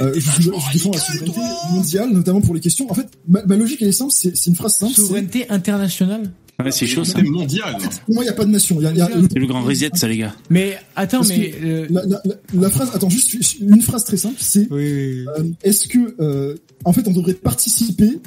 Euh, 0.00 0.12
je, 0.14 0.20
je- 0.20 0.42
je 0.42 0.72
défends 0.72 0.90
la 0.92 0.98
souveraineté 0.98 1.40
mondiale, 1.72 2.10
notamment 2.12 2.40
pour 2.40 2.54
les 2.54 2.60
questions. 2.60 2.90
En 2.90 2.94
fait, 2.94 3.06
ma, 3.28 3.44
ma 3.46 3.56
logique 3.56 3.80
elle 3.82 3.88
est 3.88 3.92
simple, 3.92 4.12
c'est 4.14 4.36
c'est 4.36 4.50
une 4.50 4.56
phrase 4.56 4.76
simple. 4.76 4.94
Souveraineté 4.94 5.48
internationale? 5.50 6.32
Ouais, 6.64 6.72
c'est 6.72 6.88
chaud, 6.88 7.04
ça. 7.04 7.12
C'est 7.16 7.22
mondial. 7.22 7.76
Pour 8.06 8.14
moi, 8.16 8.24
il 8.24 8.26
n'y 8.26 8.30
a 8.30 8.32
pas 8.32 8.44
de 8.44 8.50
nation. 8.50 8.76
Il 8.80 8.82
y 8.82 8.86
a- 8.88 8.90
il 8.90 8.98
y 8.98 9.00
a- 9.00 9.08
C'est 9.32 9.38
le 9.38 9.46
grand 9.46 9.62
reset, 9.62 9.90
ça, 9.94 10.08
les 10.08 10.16
gars. 10.18 10.34
Mais 10.50 10.76
attends, 10.96 11.18
Parce 11.18 11.28
mais... 11.28 11.54
euh, 11.62 11.86
la, 11.88 12.04
la- 12.04 12.20
la- 12.24 12.34
la 12.62 12.68
phrase, 12.70 12.90
attends, 12.92 13.08
juste 13.08 13.60
une 13.60 13.80
phrase 13.80 14.02
très 14.04 14.16
simple, 14.16 14.34
c'est 14.40 14.66
Oui, 14.70 14.92
oui, 14.92 15.24
euh, 15.38 15.44
est-ce 15.62 15.86
que, 15.86 16.16
euh, 16.20 16.56
en 16.84 16.92
fait, 16.92 17.06
on 17.06 17.12
devrait 17.12 17.34
participer 17.34 18.18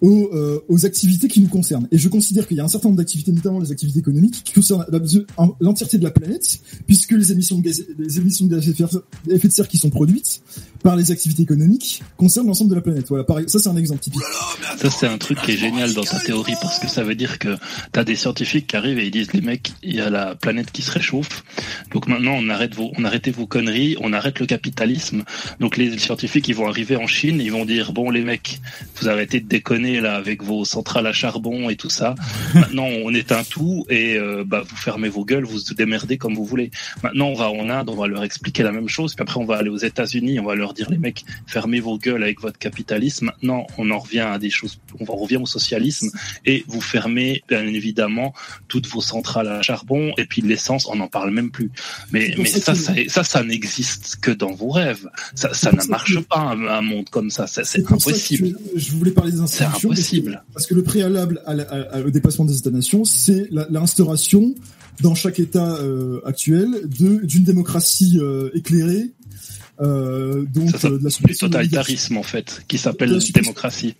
aux, 0.00 0.30
euh, 0.32 0.60
aux 0.68 0.86
activités 0.86 1.28
qui 1.28 1.40
nous 1.40 1.48
concernent. 1.48 1.88
Et 1.90 1.98
je 1.98 2.08
considère 2.08 2.46
qu'il 2.46 2.56
y 2.56 2.60
a 2.60 2.64
un 2.64 2.68
certain 2.68 2.88
nombre 2.88 2.98
d'activités, 2.98 3.32
notamment 3.32 3.60
les 3.60 3.72
activités 3.72 3.98
économiques, 3.98 4.42
qui 4.44 4.52
concernent 4.52 4.84
l'entièreté 5.60 5.98
de 5.98 6.04
la 6.04 6.10
planète, 6.10 6.60
puisque 6.86 7.12
les 7.12 7.32
émissions 7.32 7.58
de 7.58 8.56
de 9.26 9.48
serre 9.52 9.68
qui 9.68 9.78
sont 9.78 9.90
produites 9.90 10.42
par 10.82 10.96
les 10.96 11.10
activités 11.10 11.42
économiques 11.42 12.02
concernent 12.16 12.46
l'ensemble 12.46 12.70
de 12.70 12.76
la 12.76 12.80
planète. 12.80 13.08
Voilà, 13.08 13.24
ça 13.46 13.58
c'est 13.58 13.68
un 13.68 13.76
exemple 13.76 14.00
typique. 14.00 14.22
Ça, 14.78 14.90
c'est 14.90 15.06
un 15.06 15.18
truc 15.18 15.40
qui 15.42 15.52
est 15.52 15.56
génial 15.56 15.94
dans 15.94 16.04
ta 16.04 16.18
théorie 16.18 16.54
parce 16.60 16.78
que 16.78 16.88
ça 16.88 17.02
veut 17.02 17.14
dire 17.14 17.38
que 17.38 17.56
t'as 17.92 18.04
des 18.04 18.16
scientifiques 18.16 18.68
qui 18.68 18.76
arrivent 18.76 18.98
et 18.98 19.06
ils 19.06 19.10
disent 19.10 19.32
les 19.32 19.40
mecs, 19.40 19.72
il 19.82 19.96
y 19.96 20.00
a 20.00 20.10
la 20.10 20.34
planète 20.34 20.70
qui 20.70 20.82
se 20.82 20.90
réchauffe. 20.90 21.44
Donc 21.92 22.06
maintenant, 22.06 22.34
on 22.38 22.48
arrête 22.48 22.74
vos, 22.74 22.92
on 22.96 23.04
arrête 23.04 23.28
vos 23.30 23.46
conneries, 23.46 23.96
on 24.00 24.12
arrête 24.12 24.38
le 24.38 24.46
capitalisme. 24.46 25.24
Donc 25.60 25.76
les 25.76 25.98
scientifiques, 25.98 26.48
ils 26.48 26.54
vont 26.54 26.68
arriver 26.68 26.96
en 26.96 27.06
Chine, 27.06 27.40
ils 27.40 27.52
vont 27.52 27.64
dire 27.64 27.92
bon 27.92 28.10
les 28.10 28.22
mecs, 28.22 28.60
vous 29.00 29.08
arrêtez 29.08 29.40
de 29.40 29.48
déconner 29.48 29.85
là 29.94 30.16
avec 30.16 30.42
vos 30.42 30.64
centrales 30.64 31.06
à 31.06 31.12
charbon 31.12 31.70
et 31.70 31.76
tout 31.76 31.90
ça. 31.90 32.14
Maintenant, 32.54 32.86
on 33.04 33.14
éteint 33.14 33.44
tout 33.44 33.84
et 33.88 34.16
euh, 34.16 34.44
bah 34.46 34.62
vous 34.68 34.76
fermez 34.76 35.08
vos 35.08 35.24
gueules, 35.24 35.44
vous 35.44 35.58
vous 35.58 35.74
démerdez 35.74 36.18
comme 36.18 36.34
vous 36.34 36.44
voulez. 36.44 36.70
Maintenant, 37.02 37.28
on 37.28 37.34
va 37.34 37.50
en 37.50 37.68
Inde, 37.70 37.88
on 37.90 37.96
va 37.96 38.06
leur 38.06 38.24
expliquer 38.24 38.62
la 38.62 38.72
même 38.72 38.88
chose. 38.88 39.14
Puis 39.14 39.22
après, 39.22 39.38
on 39.40 39.44
va 39.44 39.56
aller 39.56 39.70
aux 39.70 39.76
États-Unis, 39.76 40.40
on 40.40 40.44
va 40.44 40.54
leur 40.54 40.74
dire 40.74 40.90
les 40.90 40.98
mecs, 40.98 41.24
fermez 41.46 41.80
vos 41.80 41.98
gueules 41.98 42.22
avec 42.22 42.40
votre 42.40 42.58
capitalisme. 42.58 43.26
Maintenant, 43.26 43.66
on 43.78 43.90
en 43.90 43.98
revient 43.98 44.20
à 44.20 44.38
des 44.38 44.50
choses, 44.50 44.78
on 44.98 45.10
en 45.10 45.16
revient 45.16 45.38
au 45.38 45.46
socialisme 45.46 46.10
et 46.44 46.64
vous 46.68 46.80
fermez 46.80 47.42
bien 47.48 47.66
évidemment 47.66 48.34
toutes 48.68 48.86
vos 48.86 49.00
centrales 49.00 49.48
à 49.48 49.62
charbon 49.62 50.12
et 50.18 50.26
puis 50.26 50.42
l'essence, 50.42 50.86
on 50.86 50.96
n'en 50.96 51.08
parle 51.08 51.30
même 51.30 51.50
plus. 51.50 51.70
Mais 52.12 52.34
mais 52.38 52.44
ça 52.46 52.74
ça, 52.74 53.24
ça, 53.24 53.42
n'existe 53.42 54.16
que 54.20 54.30
dans 54.30 54.52
vos 54.52 54.70
rêves. 54.70 55.08
Ça, 55.34 55.52
ça 55.54 55.72
ne 55.72 55.82
marche 55.88 56.20
pas 56.20 56.38
un, 56.38 56.66
un 56.66 56.82
monde 56.82 57.08
comme 57.10 57.30
ça. 57.30 57.46
C'est 57.46 57.90
impossible. 57.90 58.58
je, 58.74 58.92
voulais 58.92 59.10
parler 59.10 59.32
des 59.32 59.46
C'est 59.46 59.64
parce 60.52 60.66
que- 60.66 60.74
le 60.74 60.82
préalable 60.82 61.42
au 62.04 62.10
dépassement 62.10 62.44
des 62.44 62.58
États-nations, 62.58 63.04
c'est 63.04 63.48
l'instauration 63.50 64.54
dans 65.02 65.14
chaque 65.14 65.38
État 65.40 65.76
euh, 65.76 66.20
actuel 66.24 66.88
d'une 66.88 67.44
démocratie 67.44 68.18
euh, 68.20 68.50
éclairée, 68.54 69.12
donc 69.80 70.70
Ça, 70.70 70.78
ça, 70.78 70.88
euh, 70.88 70.98
de 70.98 71.04
la 71.04 71.10
suppression 71.10 71.48
totalitarisme 71.48 72.16
en 72.16 72.22
fait, 72.22 72.62
qui 72.68 72.78
s'appelle 72.78 73.10
la 73.12 73.18
démocratie. 73.18 73.94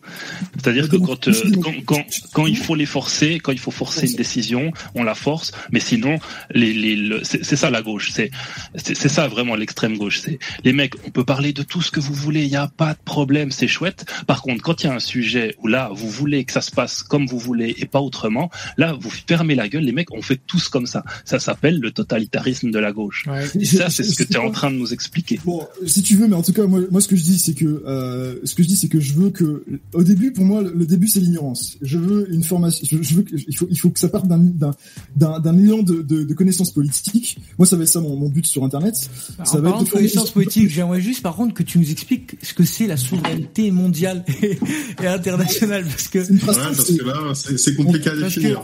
C'est-à-dire 0.57 0.89
que 0.89 0.97
quand, 0.97 1.29
euh, 1.29 1.33
quand, 1.63 1.73
quand, 1.85 2.05
quand 2.33 2.47
il 2.47 2.57
faut 2.57 2.75
les 2.75 2.87
forcer, 2.87 3.39
quand 3.41 3.53
il 3.53 3.59
faut 3.59 3.71
forcer 3.71 4.09
une 4.09 4.17
décision, 4.17 4.73
on 4.95 5.05
la 5.05 5.15
force, 5.15 5.53
mais 5.71 5.81
sinon, 5.81 6.19
les, 6.51 6.73
les, 6.73 6.97
le- 6.97 7.21
c'est 7.25 7.57
ça 7.57 7.71
la 7.71 7.83
gauche, 7.83 8.11
c'est 8.13 8.31
c'est 8.75 9.09
ça 9.09 9.29
vraiment 9.29 9.55
l'extrême 9.55 9.97
gauche. 9.99 10.21
C'est 10.21 10.39
les 10.65 10.73
mecs, 10.73 10.95
on 11.07 11.11
peut 11.11 11.25
parler 11.25 11.53
de 11.53 11.63
tout 11.63 11.83
ce 11.83 11.91
que 11.91 12.01
vous 12.01 12.15
voulez, 12.15 12.45
il 12.45 12.51
y 12.51 12.57
a 12.57 12.69
pas 12.69 12.95
de 12.95 12.99
problème, 13.05 13.51
c'est 13.51 13.69
chouette. 13.69 14.07
Par 14.27 14.43
contre, 14.43 14.63
quand 14.63 14.83
il 14.83 14.87
y 14.87 14.91
a 14.91 14.95
un 14.95 14.99
sujet 15.01 15.55
où 15.61 15.67
là, 15.69 15.91
vous 15.93 16.09
voulez 16.11 16.45
que 16.45 16.53
ça 16.53 16.61
se 16.61 16.71
passe 16.71 17.03
comme 17.03 17.27
vous 17.27 17.39
voulez 17.39 17.75
et 17.79 17.87
pas 17.87 18.01
autrement, 18.01 18.51
là, 18.77 18.97
vous 18.99 19.11
fermez 19.11 19.55
la 19.55 19.69
gueule, 19.69 19.85
les 19.85 19.93
mecs, 19.93 20.13
on 20.13 20.23
fait 20.23 20.41
tous 20.47 20.69
comme 20.69 20.87
ça. 20.87 21.05
Ça 21.25 21.39
s'appelle 21.39 21.79
le 21.81 21.91
totalitarisme 21.91 22.71
de 22.71 22.79
la 22.79 22.93
gauche. 22.93 23.25
Ouais. 23.27 23.45
Et 23.61 23.65
ça, 23.65 23.91
c'est 23.91 24.05
ce 24.05 24.15
que 24.17 24.25
tu 24.25 24.35
es 24.35 24.39
en 24.39 24.51
train 24.51 24.71
de 24.71 24.77
nous 24.77 24.93
expliquer. 24.93 25.39
Bon, 25.45 25.66
si 25.87 26.03
tu 26.03 26.17
veux, 26.17 26.27
mais 26.29 26.35
en 26.37 26.43
tout 26.43 26.53
cas, 26.53 26.67
moi, 26.67 26.81
moi 26.91 27.01
ce 27.01 27.09
que 27.09 27.17
je 27.17 27.23
dis, 27.23 27.39
c'est 27.39 27.55
que 27.55 27.65
euh, 27.87 28.37
ce 28.45 28.55
que 28.55 28.63
je 28.63 28.69
dis, 28.69 28.77
c'est 28.77 28.89
que 28.89 29.01
je 29.01 29.15
veux 29.15 29.31
que, 29.31 29.65
au 29.93 30.03
début, 30.03 30.33
pour 30.33 30.45
moi, 30.45 30.63
le 30.63 30.87
début, 30.87 31.09
c'est 31.09 31.21
l'ignorance. 31.21 31.77
Je 31.83 31.99
veux 31.99 32.33
une 32.33 32.43
formation. 32.43 32.87
Je, 32.91 33.03
je 33.03 33.15
veux 33.15 33.23
que, 33.23 33.35
il 33.37 33.57
faut, 33.57 33.67
il 33.71 33.79
faut 33.79 33.91
que 33.91 33.99
ça 34.01 34.09
parte 34.09 34.27
d'un 34.29 34.39
d'un 34.39 34.73
d'un 35.17 35.41
d'un 35.41 35.59
élan 35.59 35.83
de, 35.83 36.03
de, 36.03 36.23
de 36.25 36.35
connaissances 36.35 36.71
politiques. 36.73 37.39
Moi, 37.59 37.67
ça 37.67 37.77
va 37.77 37.83
être 37.85 37.89
ça 37.89 38.01
mon, 38.01 38.17
mon 38.17 38.29
but 38.29 38.47
sur 38.47 38.65
Internet. 38.65 38.95
En 39.39 39.45
ça 39.45 39.59
va 39.59 39.63
parlant 39.71 39.81
être 39.85 39.87
de 39.87 39.91
connaissances 39.97 40.31
politiques, 40.31 40.71
j'aimerais 40.71 41.01
juste 41.01 41.23
par 41.23 41.35
contre 41.37 41.55
que 41.55 41.63
tu 41.63 41.79
nous 41.79 41.91
expliques 41.91 42.37
ce 42.43 42.55
que 42.55 42.65
c'est 42.65 42.87
la 42.87 42.97
souveraineté 42.97 43.71
mondiale 43.71 44.25
et, 44.43 44.59
et 45.03 45.07
internationale 45.07 45.85
parce 45.85 46.09
que 46.09 46.19
Ouais, 46.19 46.39
parce 46.45 46.85
c'est- 46.87 46.97
que 46.99 47.05
là, 47.05 47.33
c'est 47.35 47.59
c'est 47.59 47.75
compliqué 47.75 48.09
à 48.11 48.13
Parce 48.21 48.35
que- 48.35 48.41
définir. 48.41 48.63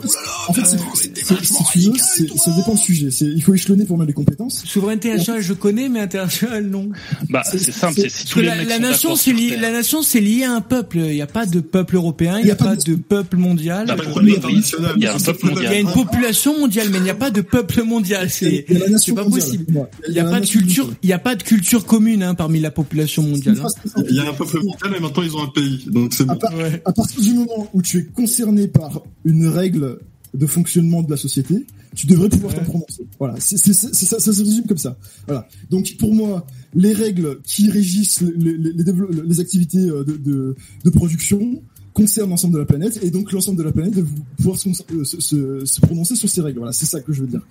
En 0.49 0.53
fait, 0.53 0.65
c'est- 0.65 0.79
c'est- 1.15 1.45
si 1.45 1.65
tu 1.73 1.79
veux, 1.91 1.93
c'est- 1.99 2.39
ça 2.39 2.51
dépend 2.57 2.75
du 2.75 2.81
sujet. 2.81 3.11
C'est- 3.11 3.27
Il 3.27 3.43
faut 3.43 3.55
échelonner 3.55 3.85
pour 3.85 3.99
mettre 3.99 4.09
les 4.09 4.15
compétences. 4.15 4.63
souveraineté 4.65 5.11
nationale 5.15 5.43
je 5.43 5.53
connais 5.53 5.89
mais 5.89 6.01
internationale 6.01 6.67
non. 6.69 6.91
Bah, 7.31 7.43
C'est- 7.45 7.59
simple, 7.73 8.01
c'est- 8.01 8.09
si 8.09 8.27
tous 8.27 8.41
les 8.41 8.47
la, 8.47 8.57
mecs 8.57 8.69
la 8.69 8.77
sont 8.77 8.81
nation 8.83 9.17
c'est 9.17 9.33
lié, 9.33 9.57
la 9.57 9.71
nation 9.73 10.03
c'est 10.03 10.21
lié 10.21 10.45
à 10.45 10.53
un 10.53 10.61
peuple. 10.61 10.99
Il 10.99 11.15
n'y 11.15 11.23
a 11.23 11.27
pas 11.27 11.47
de 11.47 11.61
peuple 11.61 11.97
européen, 11.97 12.39
il 12.39 12.45
n'y 12.45 12.51
a, 12.51 12.57
pas 12.57 12.77
de 12.77 12.95
peuple 12.95 13.37
mondial. 13.37 13.87
Bah, 13.87 13.97
oui, 13.99 14.05
il 14.23 14.29
y 14.33 14.37
a 14.37 14.39
un 14.39 14.39
mais 14.39 14.39
peuple 14.43 14.63
c'est- 14.63 14.77
Il 14.97 15.03
y 15.03 15.07
a 15.07 15.13
mondial. 15.51 15.81
une 15.81 15.93
population 15.93 16.59
mondiale, 16.59 16.89
mais 16.91 16.99
il 16.99 17.05
n'y 17.05 17.11
a 17.11 17.15
pas 17.15 17.31
de 17.31 17.41
peuple 17.41 17.83
mondial. 17.83 18.29
C'est 18.31 18.67
pas 19.15 19.25
possible. 19.25 19.67
Il 20.09 20.13
n'y 20.15 20.19
a 20.21 20.25
pas 20.25 20.41
de 20.41 20.47
culture, 20.47 20.91
il 21.03 21.07
n'y 21.07 21.13
a 21.13 21.19
pas 21.19 21.35
de 21.37 21.43
culture 21.43 21.85
commune 21.87 22.23
hein, 22.23 22.35
parmi 22.35 22.61
la 22.61 22.71
population 22.71 23.23
mondiale. 23.23 23.57
hein. 23.63 24.03
Il 24.09 24.17
y 24.17 24.21
a 24.21 24.29
un 24.29 24.33
peuple 24.33 24.59
mondial 24.63 24.95
et 24.97 25.01
maintenant 25.01 25.23
ils 25.23 25.37
ont 25.37 25.43
un 25.43 25.49
pays. 25.49 25.85
Donc 25.87 26.13
c'est 26.15 26.25
bon. 26.25 26.39
à 26.85 26.93
partir 26.93 27.21
du 27.21 27.35
moment 27.35 27.69
où 27.73 27.83
tu 27.83 27.99
es 27.99 28.05
concerné 28.05 28.69
par 28.69 29.03
une 29.25 29.47
règle 29.49 29.99
de 30.35 30.47
fonctionnement 30.47 31.03
de 31.03 31.11
la 31.11 31.17
société, 31.17 31.67
tu 31.95 32.07
devrais 32.07 32.29
pouvoir 32.29 32.53
Ouais. 32.53 32.59
t'en 32.61 32.65
prononcer. 32.65 33.07
Voilà, 33.19 33.35
c'est 33.39 33.57
c'est- 33.59 33.73
c'est- 33.73 33.93
c'est 33.95 34.07
ça, 34.07 34.19
ça 34.21 34.33
se 34.33 34.41
résume 34.43 34.67
comme 34.67 34.79
ça. 34.79 34.97
Voilà. 35.27 35.49
Donc 35.71 35.95
pour 35.99 36.15
moi, 36.15 36.47
les 36.75 36.93
règles 36.93 37.41
qui 37.45 37.71
régissent 37.71 38.21
les, 38.23 38.57
les, 38.57 38.73
les, 38.73 38.85
les 39.27 39.41
activités 39.41 39.79
euh, 39.79 40.05
de, 40.05 40.17
de, 40.17 40.55
de 40.85 40.91
production 40.91 41.63
concerne 41.93 42.31
l'ensemble 42.31 42.55
de 42.55 42.59
la 42.61 42.65
planète 42.65 42.99
et 43.03 43.11
donc 43.11 43.33
l'ensemble 43.33 43.59
de 43.59 43.65
la 43.65 43.73
planète 43.73 43.95
de 43.95 44.07
pouvoir 44.39 44.59
se, 44.59 44.71
se, 44.73 45.21
se, 45.21 45.65
se 45.67 45.81
prononcer 45.83 46.17
sur 46.17 46.29
ces 46.29 46.41
règles. 46.41 46.59
Voilà, 46.59 46.73
c'est 46.73 46.87
ça 46.87 47.01
que 47.01 47.13
je 47.13 47.21
veux 47.21 47.27
dire. 47.27 47.43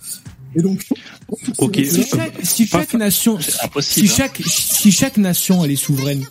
Et 0.56 0.62
donc, 0.64 0.84
ok. 1.60 1.80
Si 1.86 2.04
chaque, 2.04 2.40
si 2.44 2.66
chaque 2.68 2.94
nation, 2.96 3.38
si 3.40 4.02
hein. 4.02 4.04
chaque, 4.08 4.42
si 4.46 4.92
chaque 4.92 5.18
nation 5.18 5.64
elle 5.64 5.72
est 5.72 5.76
souveraine, 5.76 6.24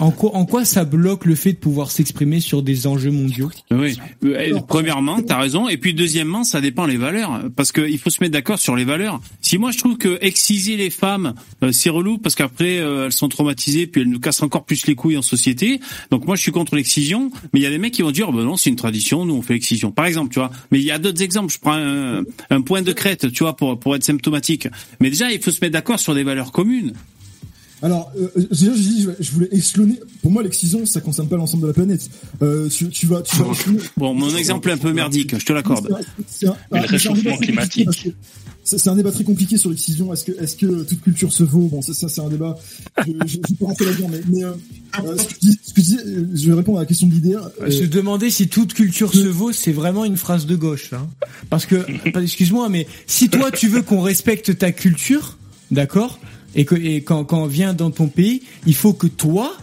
en 0.00 0.10
quoi, 0.10 0.34
en 0.34 0.46
quoi 0.46 0.64
ça 0.64 0.84
bloque 0.84 1.24
le 1.24 1.34
fait 1.34 1.52
de 1.52 1.58
pouvoir 1.58 1.90
s'exprimer 1.90 2.40
sur 2.40 2.62
des 2.62 2.86
enjeux 2.86 3.10
mondiaux? 3.10 3.50
Oui. 3.70 3.96
Euh, 4.24 4.58
Premièrement, 4.66 5.22
t'as 5.22 5.38
raison. 5.38 5.68
Et 5.68 5.76
puis 5.76 5.94
deuxièmement, 5.94 6.44
ça 6.44 6.60
dépend 6.60 6.86
les 6.86 6.96
valeurs, 6.96 7.42
parce 7.56 7.72
qu'il 7.72 7.98
faut 7.98 8.10
se 8.10 8.22
mettre 8.22 8.32
d'accord 8.32 8.58
sur 8.58 8.76
les 8.76 8.84
valeurs. 8.84 9.20
Si 9.40 9.58
moi 9.58 9.70
je 9.70 9.78
trouve 9.78 9.96
que 9.96 10.18
exciser 10.20 10.76
les 10.76 10.90
femmes, 10.90 11.34
euh, 11.62 11.72
c'est 11.72 11.90
relou, 11.90 12.18
parce 12.18 12.34
qu'après 12.34 12.78
euh, 12.78 13.06
elles 13.06 13.12
sont 13.12 13.28
traumatisées, 13.28 13.86
puis 13.86 14.02
elles 14.02 14.08
nous 14.08 14.20
cassent 14.20 14.42
encore 14.42 14.64
plus 14.64 14.86
les 14.86 14.94
couilles 14.94 15.16
en 15.18 15.22
société. 15.22 15.80
Donc 16.10 16.26
moi 16.26 16.36
je 16.36 16.42
suis 16.42 16.52
contre 16.52 16.76
l'excision, 16.76 17.30
mais 17.52 17.60
il 17.60 17.62
y 17.62 17.66
a 17.66 17.70
des 17.70 17.78
mecs 17.78 17.94
qui 17.94 18.02
vont 18.02 18.10
dire, 18.10 18.32
bah 18.32 18.42
non, 18.42 18.56
c'est 18.56 18.70
une 18.70 18.76
tradition, 18.76 19.24
nous 19.24 19.34
on 19.34 19.42
fait 19.42 19.54
l'excision. 19.54 19.90
Par 19.90 20.06
exemple, 20.06 20.32
tu 20.32 20.38
vois. 20.38 20.50
Mais 20.70 20.78
il 20.78 20.84
y 20.84 20.90
a 20.90 20.98
d'autres 20.98 21.22
exemples. 21.22 21.52
Je 21.52 21.58
prends 21.58 21.74
un, 21.74 22.22
un 22.50 22.60
point 22.60 22.82
de 22.82 22.92
crête, 22.92 23.32
tu 23.32 23.42
vois, 23.42 23.56
pour 23.56 23.78
pour 23.78 23.96
être 23.96 24.04
symptomatique. 24.04 24.68
Mais 25.00 25.10
déjà, 25.10 25.30
il 25.32 25.40
faut 25.40 25.50
se 25.50 25.60
mettre 25.60 25.72
d'accord 25.72 25.98
sur 25.98 26.14
des 26.14 26.22
valeurs 26.22 26.52
communes. 26.52 26.92
Alors, 27.82 28.12
euh, 28.18 28.28
déjà, 28.50 28.74
je, 28.74 28.80
dis, 28.80 29.08
je 29.18 29.30
voulais 29.32 29.48
exclure. 29.52 29.86
Pour 30.22 30.30
moi, 30.30 30.42
l'excision, 30.42 30.84
ça 30.84 31.00
concerne 31.00 31.28
pas 31.28 31.36
l'ensemble 31.36 31.62
de 31.62 31.68
la 31.68 31.72
planète. 31.72 32.08
Euh, 32.42 32.68
tu, 32.68 32.88
tu 32.88 33.06
vas, 33.06 33.22
tu 33.22 33.36
vas 33.36 33.46
Bon, 33.96 34.14
mon 34.14 34.34
exemple 34.36 34.68
est 34.68 34.72
un 34.72 34.78
peu 34.78 34.92
merdique, 34.92 35.38
je 35.38 35.44
te 35.44 35.52
l'accorde. 35.52 35.88
Mais 36.72 36.80
le 36.82 36.86
réchauffement 36.86 37.36
climatique. 37.38 38.12
C'est 38.62 38.88
un 38.88 38.94
débat 38.94 39.10
très 39.10 39.24
compliqué 39.24 39.56
sur 39.56 39.70
l'excision. 39.70 40.12
Est-ce 40.12 40.24
que, 40.24 40.32
est-ce 40.40 40.54
que 40.54 40.84
toute 40.84 41.00
culture 41.00 41.32
se 41.32 41.42
vaut? 41.42 41.68
Bon, 41.68 41.80
ça, 41.80 41.94
ça 41.94 42.08
c'est 42.08 42.20
un 42.20 42.28
débat. 42.28 42.56
Je, 43.04 43.12
je, 43.26 43.38
je 43.48 43.54
peux 43.54 43.64
rentrer 43.64 43.86
là-dedans, 43.86 44.08
mais, 44.10 44.20
mais 44.28 44.44
euh, 44.44 45.16
ce, 45.16 45.24
que 45.24 45.34
je 45.34 45.38
dis, 45.40 45.60
ce 45.62 45.72
que 45.72 45.80
je 45.80 45.86
dis, 45.86 45.98
je 46.34 46.48
vais 46.48 46.54
répondre 46.54 46.78
à 46.78 46.82
la 46.82 46.86
question 46.86 47.06
de 47.06 47.12
l'idée. 47.12 47.36
Euh... 47.62 47.70
Se 47.70 47.84
demander 47.84 48.30
si 48.30 48.48
toute 48.48 48.74
culture 48.74 49.12
se 49.12 49.26
vaut, 49.26 49.52
c'est 49.52 49.72
vraiment 49.72 50.04
une 50.04 50.18
phrase 50.18 50.46
de 50.46 50.56
gauche, 50.56 50.90
là. 50.90 51.06
Parce 51.48 51.66
que, 51.66 51.86
excuse-moi, 52.18 52.68
mais 52.68 52.86
si 53.06 53.30
toi 53.30 53.50
tu 53.50 53.66
veux 53.68 53.82
qu'on 53.82 54.02
respecte 54.02 54.56
ta 54.58 54.72
culture, 54.72 55.38
d'accord 55.70 56.20
et 56.54 56.64
que 56.64 56.74
et 56.74 57.02
quand, 57.02 57.24
quand 57.24 57.42
on 57.42 57.46
vient 57.46 57.74
dans 57.74 57.90
ton 57.90 58.08
pays, 58.08 58.42
il 58.66 58.74
faut 58.74 58.92
que 58.92 59.06
toi, 59.06 59.56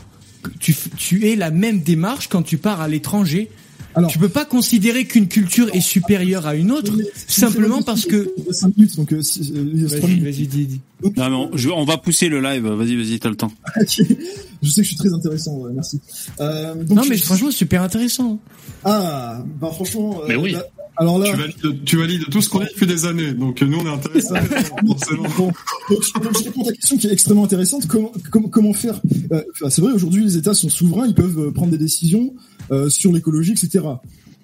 tu, 0.59 0.75
tu 0.97 1.27
aies 1.27 1.35
la 1.35 1.51
même 1.51 1.81
démarche 1.81 2.27
quand 2.27 2.43
tu 2.43 2.57
pars 2.57 2.81
à 2.81 2.87
l'étranger. 2.87 3.49
Alors, 3.95 4.11
tu 4.11 4.19
peux 4.19 4.29
pas 4.29 4.45
considérer 4.45 5.05
qu'une 5.05 5.27
culture 5.27 5.73
est 5.73 5.81
supérieure 5.81 6.45
à 6.45 6.55
une 6.55 6.71
autre 6.71 6.93
simplement 7.27 7.81
parce 7.81 8.05
que. 8.05 8.31
5 8.51 8.77
minutes, 8.77 8.95
donc 8.95 9.11
euh, 9.11 9.17
vas-y, 9.17 10.19
vas-y, 10.19 10.47
dis, 10.47 10.65
dis. 10.67 10.81
Non, 11.01 11.11
mais 11.29 11.35
on, 11.35 11.57
je, 11.57 11.69
on, 11.69 11.83
va 11.83 11.97
pousser 11.97 12.29
le 12.29 12.39
live. 12.39 12.67
Vas-y, 12.67 12.95
vas-y, 12.95 13.19
t'as 13.19 13.29
le 13.29 13.35
temps. 13.35 13.51
je 13.87 13.95
sais 13.95 14.05
que 14.05 14.17
je 14.61 14.81
suis 14.83 14.95
très 14.95 15.11
intéressant. 15.11 15.55
Ouais, 15.55 15.71
merci. 15.73 15.99
Euh, 16.39 16.75
donc, 16.75 16.97
non, 16.97 17.03
mais 17.09 17.17
je... 17.17 17.23
franchement, 17.23 17.49
super 17.49 17.81
intéressant. 17.81 18.39
Ah, 18.83 19.43
bah 19.59 19.71
franchement. 19.73 20.21
Mais 20.27 20.35
oui. 20.35 20.53
Bah, 20.53 20.63
alors 20.97 21.19
là, 21.19 21.27
tu 21.31 21.37
valides, 21.37 21.83
tu 21.85 21.97
valides, 21.97 22.29
tout 22.29 22.41
ce 22.41 22.49
qu'on 22.49 22.59
dit 22.59 22.65
depuis 22.73 22.87
des 22.87 23.05
années, 23.05 23.33
donc 23.33 23.61
nous 23.61 23.77
on 23.77 23.85
est 23.85 23.89
intéressés. 23.89 24.33
forcément. 24.87 25.23
donc, 25.23 25.53
donc, 25.89 26.37
je 26.39 26.43
réponds 26.43 26.61
à 26.63 26.65
ta 26.65 26.71
question 26.73 26.97
qui 26.97 27.07
est 27.07 27.11
extrêmement 27.11 27.43
intéressante. 27.43 27.87
Comment, 27.87 28.11
comment, 28.31 28.49
comment 28.49 28.73
faire 28.73 28.99
euh, 29.31 29.43
C'est 29.69 29.81
vrai, 29.81 29.93
aujourd'hui 29.93 30.23
les 30.23 30.37
États 30.37 30.53
sont 30.53 30.69
souverains, 30.69 31.07
ils 31.07 31.13
peuvent 31.13 31.51
prendre 31.51 31.71
des 31.71 31.77
décisions 31.77 32.33
euh, 32.71 32.89
sur 32.89 33.11
l'écologie, 33.11 33.51
etc. 33.51 33.85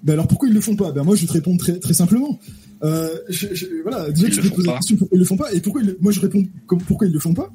Ben 0.03 0.13
alors 0.13 0.27
pourquoi 0.27 0.47
ils 0.49 0.53
le 0.53 0.61
font 0.61 0.75
pas? 0.75 0.91
Ben 0.91 1.03
moi 1.03 1.15
je 1.15 1.21
vais 1.21 1.27
te 1.27 1.33
répondre 1.33 1.59
très 1.59 1.79
très 1.79 1.93
simplement. 1.93 2.39
Euh, 2.83 3.09
je, 3.29 3.47
je, 3.53 3.65
voilà, 3.83 4.11
déjà 4.11 4.29
tu 4.29 4.41
peux 4.41 4.49
poser 4.49 4.67
la 4.67 4.73
question 4.75 4.97
pourquoi 4.97 5.15
ils 5.15 5.19
le 5.19 5.25
font 5.25 5.37
pas? 5.37 5.53
Et 5.53 5.61
pourquoi 5.61 5.81
ils, 5.81 5.95
moi 6.01 6.11
je 6.11 6.19
réponds 6.19 6.45
comme 6.67 6.81
pourquoi 6.81 7.07
ils 7.07 7.13
le 7.13 7.19
font 7.19 7.33
pas? 7.33 7.51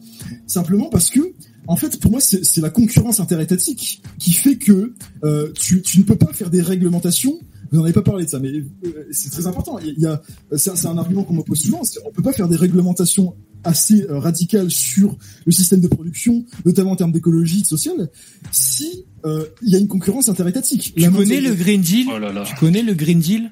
Simplement 0.46 0.88
parce 0.88 1.10
que 1.10 1.20
en 1.68 1.76
fait, 1.76 2.00
pour 2.00 2.10
moi, 2.10 2.20
c'est 2.20 2.60
la 2.62 2.70
concurrence 2.70 3.20
interétatique 3.20 4.02
qui 4.18 4.32
fait 4.32 4.56
que 4.56 4.94
euh, 5.22 5.52
tu, 5.52 5.82
tu 5.82 5.98
ne 5.98 6.04
peux 6.04 6.16
pas 6.16 6.32
faire 6.32 6.48
des 6.48 6.62
réglementations 6.62 7.38
vous 7.70 7.78
n'en 7.78 7.84
avez 7.84 7.92
pas 7.92 8.02
parlé 8.02 8.24
de 8.24 8.30
ça, 8.30 8.38
mais 8.38 8.50
euh, 8.50 9.08
c'est 9.10 9.30
très 9.30 9.46
important. 9.46 9.78
Il 9.78 9.98
y 9.98 10.06
a, 10.06 10.22
c'est 10.56 10.86
un 10.86 10.98
argument 10.98 11.24
qu'on 11.24 11.34
m'oppose 11.34 11.60
souvent. 11.60 11.82
On 12.04 12.10
peut 12.10 12.22
pas 12.22 12.32
faire 12.32 12.48
des 12.48 12.56
réglementations 12.56 13.34
assez 13.64 14.06
euh, 14.08 14.18
radicales 14.18 14.70
sur 14.70 15.16
le 15.44 15.52
système 15.52 15.80
de 15.80 15.88
production, 15.88 16.44
notamment 16.64 16.92
en 16.92 16.96
termes 16.96 17.12
d'écologie, 17.12 17.62
de 17.62 17.66
social, 17.66 18.08
si 18.52 19.04
euh, 19.26 19.44
il 19.62 19.70
y 19.70 19.76
a 19.76 19.78
une 19.78 19.88
concurrence 19.88 20.28
interétatique. 20.28 20.94
Tu 20.96 21.10
connais 21.10 21.40
le 21.40 21.54
Green 21.54 21.80
Deal? 21.80 22.06
Oh 22.14 22.18
là 22.18 22.32
là. 22.32 22.44
Tu 22.44 22.54
connais 22.56 22.82
le 22.82 22.94
Green 22.94 23.20
Deal? 23.20 23.50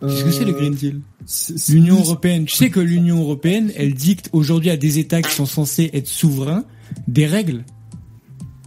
Qu'est-ce 0.00 0.24
que 0.24 0.30
c'est 0.32 0.44
le 0.44 0.52
Green 0.52 0.74
Deal? 0.74 1.00
L'Union 1.70 1.98
européenne. 1.98 2.44
Tu 2.44 2.54
sais 2.54 2.68
que 2.68 2.80
l'Union 2.80 3.20
européenne, 3.20 3.72
elle 3.74 3.94
dicte 3.94 4.28
aujourd'hui 4.32 4.68
à 4.68 4.76
des 4.76 4.98
États 4.98 5.22
qui 5.22 5.34
sont 5.34 5.46
censés 5.46 5.88
être 5.94 6.08
souverains 6.08 6.64
des 7.08 7.26
règles 7.26 7.64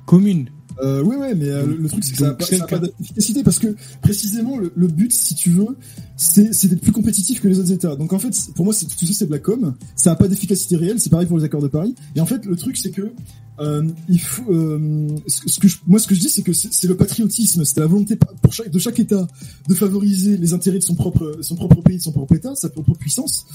communes. 0.07 0.49
Euh, 0.81 1.01
oui, 1.01 1.15
ouais, 1.15 1.33
mais 1.33 1.49
euh, 1.49 1.65
le, 1.65 1.75
le, 1.75 1.89
truc 1.89 2.03
c'est 2.03 2.11
que 2.11 2.17
ça 2.17 2.27
n'a 2.27 2.33
pas, 2.67 2.79
pas 2.79 2.87
d'efficacité 2.87 3.43
parce 3.43 3.59
que 3.59 3.75
précisément 4.01 4.57
le, 4.57 4.71
le, 4.75 4.87
but, 4.87 5.11
si 5.11 5.33
tu 5.33 5.49
veux, 5.49 5.75
c'est 6.15 6.67
d'être 6.67 6.81
plus 6.81 6.91
compétitif 6.91 7.41
que 7.41 7.47
les 7.47 7.59
autres 7.59 7.71
États. 7.71 7.95
Donc 7.95 8.13
en 8.13 8.19
fait, 8.19 8.33
pour 8.55 8.65
moi, 8.65 8.73
tout 8.73 9.05
ça 9.05 9.13
c'est 9.13 9.25
de 9.25 9.31
la 9.31 9.39
com. 9.39 9.73
Ça 9.95 10.11
n'a 10.11 10.15
pas 10.15 10.27
d'efficacité 10.27 10.75
réelle. 10.77 10.99
C'est 10.99 11.09
pareil 11.09 11.27
pour 11.27 11.37
les 11.37 11.43
accords 11.43 11.61
de 11.61 11.67
Paris. 11.67 11.95
Et 12.15 12.21
en 12.21 12.25
fait, 12.25 12.45
le 12.45 12.55
truc 12.55 12.77
c'est 12.77 12.91
que 12.91 13.11
euh, 13.59 13.87
il 14.07 14.19
faut, 14.21 14.51
euh, 14.51 15.07
ce 15.25 15.59
que 15.59 15.67
je, 15.67 15.77
moi, 15.87 15.99
ce 15.99 16.07
que 16.07 16.13
je 16.13 16.19
dis, 16.19 16.29
c'est 16.29 16.43
que 16.43 16.53
c'est 16.53 16.87
le 16.87 16.95
patriotisme, 16.95 17.65
c'est 17.65 17.79
la 17.79 17.87
volonté 17.87 18.15
pour 18.41 18.53
chaque, 18.53 18.69
de 18.69 18.79
chaque 18.79 18.99
État 18.99 19.27
de 19.67 19.73
favoriser 19.73 20.37
les 20.37 20.53
intérêts 20.53 20.77
de 20.77 20.83
son 20.83 20.93
propre, 20.93 21.39
son 21.41 21.55
propre 21.55 21.81
pays, 21.81 21.97
de 21.97 22.03
son 22.03 22.11
propre 22.11 22.35
État, 22.35 22.53
sa 22.55 22.69
propre 22.69 22.93
puissance 22.93 23.45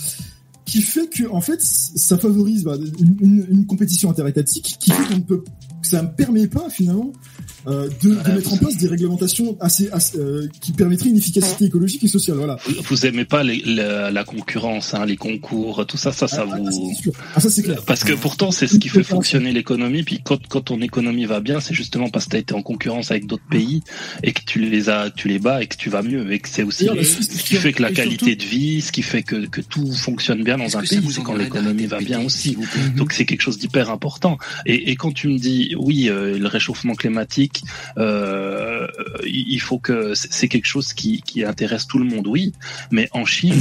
qui 0.65 0.81
fait 0.81 1.09
que 1.09 1.29
en 1.29 1.41
fait 1.41 1.61
ça 1.61 2.17
favorise 2.17 2.63
bah, 2.63 2.77
une, 2.99 3.17
une, 3.21 3.47
une, 3.51 3.67
compétition 3.67 4.11
interétatique 4.11 4.77
qui 4.79 4.93
fait 4.93 5.09
qu'on 5.09 5.17
ne 5.17 5.23
peut 5.23 5.43
ça 5.83 6.03
ne 6.03 6.09
permet 6.09 6.47
pas 6.47 6.69
finalement 6.71 7.13
euh, 7.67 7.89
de, 8.03 8.11
de, 8.11 8.33
mettre 8.33 8.53
en 8.53 8.57
place 8.57 8.77
des 8.77 8.89
réglementations 8.89 9.57
assez, 9.61 9.89
assez 9.91 10.19
euh, 10.19 10.49
qui 10.61 10.73
permettraient 10.73 11.11
une 11.11 11.17
efficacité 11.17 11.67
écologique 11.67 12.03
et 12.05 12.09
sociale. 12.09 12.37
Voilà. 12.39 12.59
Vous 12.85 13.07
aimez 13.07 13.25
pas 13.25 13.43
les, 13.43 13.63
la, 13.65 14.11
la, 14.11 14.25
concurrence, 14.25 14.95
hein, 14.95 15.07
les 15.07 15.17
concours, 15.17 15.87
tout 15.87 15.97
ça, 15.97 16.13
ça, 16.13 16.27
ça 16.27 16.47
ah, 16.51 16.57
vous. 16.57 16.93
Ah, 17.35 17.41
ça 17.41 17.51
c'est 17.51 17.63
clair. 17.63 17.83
Parce 17.87 18.03
que 18.05 18.13
pourtant 18.15 18.51
c'est 18.51 18.67
ce 18.67 18.79
qui 18.79 18.89
fait 18.89 19.05
fonctionner 19.05 19.53
l'économie. 19.53 20.03
Puis 20.03 20.21
quand, 20.25 20.47
quand 20.49 20.63
ton 20.63 20.81
économie 20.81 21.25
va 21.25 21.41
bien, 21.41 21.61
c'est 21.61 21.75
justement 21.75 22.09
parce 22.09 22.25
que 22.25 22.31
tu 22.31 22.37
as 22.37 22.41
été 22.41 22.55
en 22.55 22.63
concurrence 22.63 23.11
avec 23.11 23.27
d'autres 23.27 23.47
pays 23.49 23.83
et 24.23 24.33
que 24.33 24.43
tu 24.45 24.61
les 24.61 24.89
as, 24.89 25.11
tu 25.11 25.29
les 25.29 25.39
bats 25.39 25.63
et 25.63 25.67
que 25.67 25.77
tu 25.77 25.89
vas 25.89 26.03
mieux 26.03 26.33
et 26.33 26.41
que 26.41 26.49
c'est 26.49 26.65
aussi 26.65 26.89
les, 26.93 27.05
ce 27.05 27.43
qui 27.43 27.55
fait 27.57 27.73
que 27.73 27.83
la 27.83 27.93
qualité 27.93 28.35
de 28.35 28.45
vie, 28.45 28.81
ce 28.81 28.91
qui 28.91 29.03
fait 29.03 29.23
que, 29.23 29.47
que 29.47 29.61
tout 29.61 29.93
fonctionne 29.93 30.43
bien 30.43 30.59
dans 30.59 30.77
un 30.77 30.83
pays, 30.83 31.01
c'est 31.11 31.23
quand 31.23 31.37
l'économie 31.37 31.87
va 31.87 32.01
bien 32.01 32.21
aussi. 32.25 32.57
Donc 32.97 33.13
c'est 33.13 33.25
quelque 33.25 33.43
chose 33.43 33.59
d'hyper 33.59 33.91
important. 33.91 34.39
Et, 34.67 34.91
et 34.91 34.97
quand 34.97 35.13
tu 35.13 35.29
me 35.29 35.39
dis 35.39 35.75
oui, 35.79 36.09
euh, 36.09 36.39
le 36.39 36.47
réchauffement 36.49 36.95
climatique 36.95 37.52
euh, 37.99 38.87
il 39.25 39.61
faut 39.61 39.79
que 39.79 40.15
c'est 40.15 40.49
quelque 40.49 40.67
chose 40.67 40.93
qui, 40.93 41.23
qui, 41.23 41.45
intéresse 41.45 41.87
tout 41.87 41.99
le 41.99 42.05
monde, 42.05 42.27
oui. 42.27 42.53
Mais 42.91 43.09
en 43.13 43.25
Chine 43.25 43.61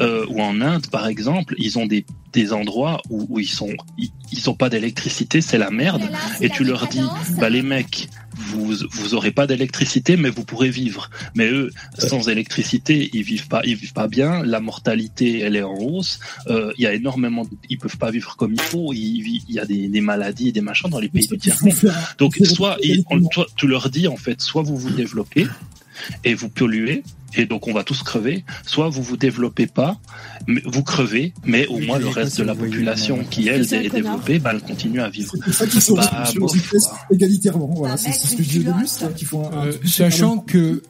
euh, 0.00 0.24
ou 0.28 0.40
en 0.42 0.60
Inde, 0.60 0.86
par 0.88 1.06
exemple, 1.06 1.54
ils 1.58 1.78
ont 1.78 1.86
des, 1.86 2.04
des 2.32 2.52
endroits 2.52 3.00
où, 3.10 3.26
où 3.28 3.40
ils 3.40 3.48
sont 3.48 3.74
ils, 3.98 4.10
ils 4.32 4.50
ont 4.50 4.54
pas 4.54 4.68
d'électricité, 4.68 5.40
c'est 5.40 5.58
la 5.58 5.70
merde. 5.70 6.02
Et 6.40 6.48
tu 6.48 6.64
leur 6.64 6.86
dis, 6.88 7.02
bah 7.38 7.48
les 7.48 7.62
mecs, 7.62 8.08
vous 8.36 8.74
vous 8.90 9.14
aurez 9.14 9.30
pas 9.30 9.46
d'électricité, 9.46 10.16
mais 10.16 10.30
vous 10.30 10.44
pourrez 10.44 10.70
vivre. 10.70 11.10
Mais 11.34 11.48
eux, 11.48 11.70
sans 11.98 12.28
électricité, 12.28 13.10
ils 13.12 13.22
vivent 13.22 13.48
pas, 13.48 13.62
ils 13.64 13.76
vivent 13.76 13.92
pas 13.92 14.08
bien. 14.08 14.42
La 14.42 14.60
mortalité, 14.60 15.40
elle 15.40 15.56
est 15.56 15.62
en 15.62 15.74
hausse. 15.74 16.20
Euh, 16.48 16.72
il 16.76 16.84
y 16.84 16.86
a 16.86 16.94
énormément, 16.94 17.46
ils 17.68 17.78
peuvent 17.78 17.96
pas 17.96 18.10
vivre 18.10 18.36
comme 18.36 18.52
il 18.52 18.60
faut. 18.60 18.92
Il, 18.92 19.42
il 19.48 19.54
y 19.54 19.58
a 19.58 19.64
des, 19.64 19.88
des 19.88 20.00
maladies, 20.00 20.52
des 20.52 20.60
machins 20.60 20.90
dans 20.90 21.00
les 21.00 21.08
pays 21.08 21.26
du 21.26 21.38
tiers 21.38 21.56
monde. 21.62 21.94
Donc 22.18 22.36
soit, 22.44 22.76
ils, 22.82 23.04
on, 23.10 23.20
toi, 23.28 23.46
tu 23.56 23.66
leur 23.66 23.90
dis 23.90 24.08
en 24.08 24.16
fait, 24.16 24.40
soit 24.40 24.62
vous 24.62 24.76
vous 24.76 24.90
développez 24.90 25.46
et 26.24 26.34
vous 26.34 26.48
polluez, 26.48 27.02
et 27.36 27.46
donc 27.46 27.66
on 27.66 27.72
va 27.72 27.84
tous 27.84 28.02
crever. 28.02 28.44
Soit 28.66 28.88
vous 28.88 29.02
vous 29.02 29.16
développez 29.16 29.66
pas, 29.66 29.98
mais 30.46 30.62
vous 30.64 30.82
crevez, 30.82 31.32
mais 31.44 31.66
au 31.66 31.78
moins 31.78 31.98
le 31.98 32.08
reste 32.08 32.38
de 32.38 32.44
la 32.44 32.54
population 32.54 33.24
qui 33.30 33.48
elle 33.48 33.62
est 33.62 33.88
développée, 33.90 34.38
bah, 34.38 34.52
elle 34.54 34.62
continue 34.62 35.00
à 35.00 35.08
vivre. 35.08 35.34
C'est 35.46 35.52
ça 35.52 35.66
qu'il 35.66 35.80
faut 35.80 35.96
bah, 35.96 36.24
bon, 36.36 36.46
égalitairement. 37.10 37.72
Voilà, 37.76 37.96
c'est 37.96 38.12
ce 38.12 38.36
que 38.36 38.42
je 38.42 38.48
dis 38.48 38.60
au 38.60 38.72
début, 38.72 38.86
c'est 38.86 39.14
qu'il 39.14 39.26
faut. 39.26 39.42
Un, 39.44 39.66
euh, 39.66 39.72
sachant 39.84 40.38
que 40.38 40.82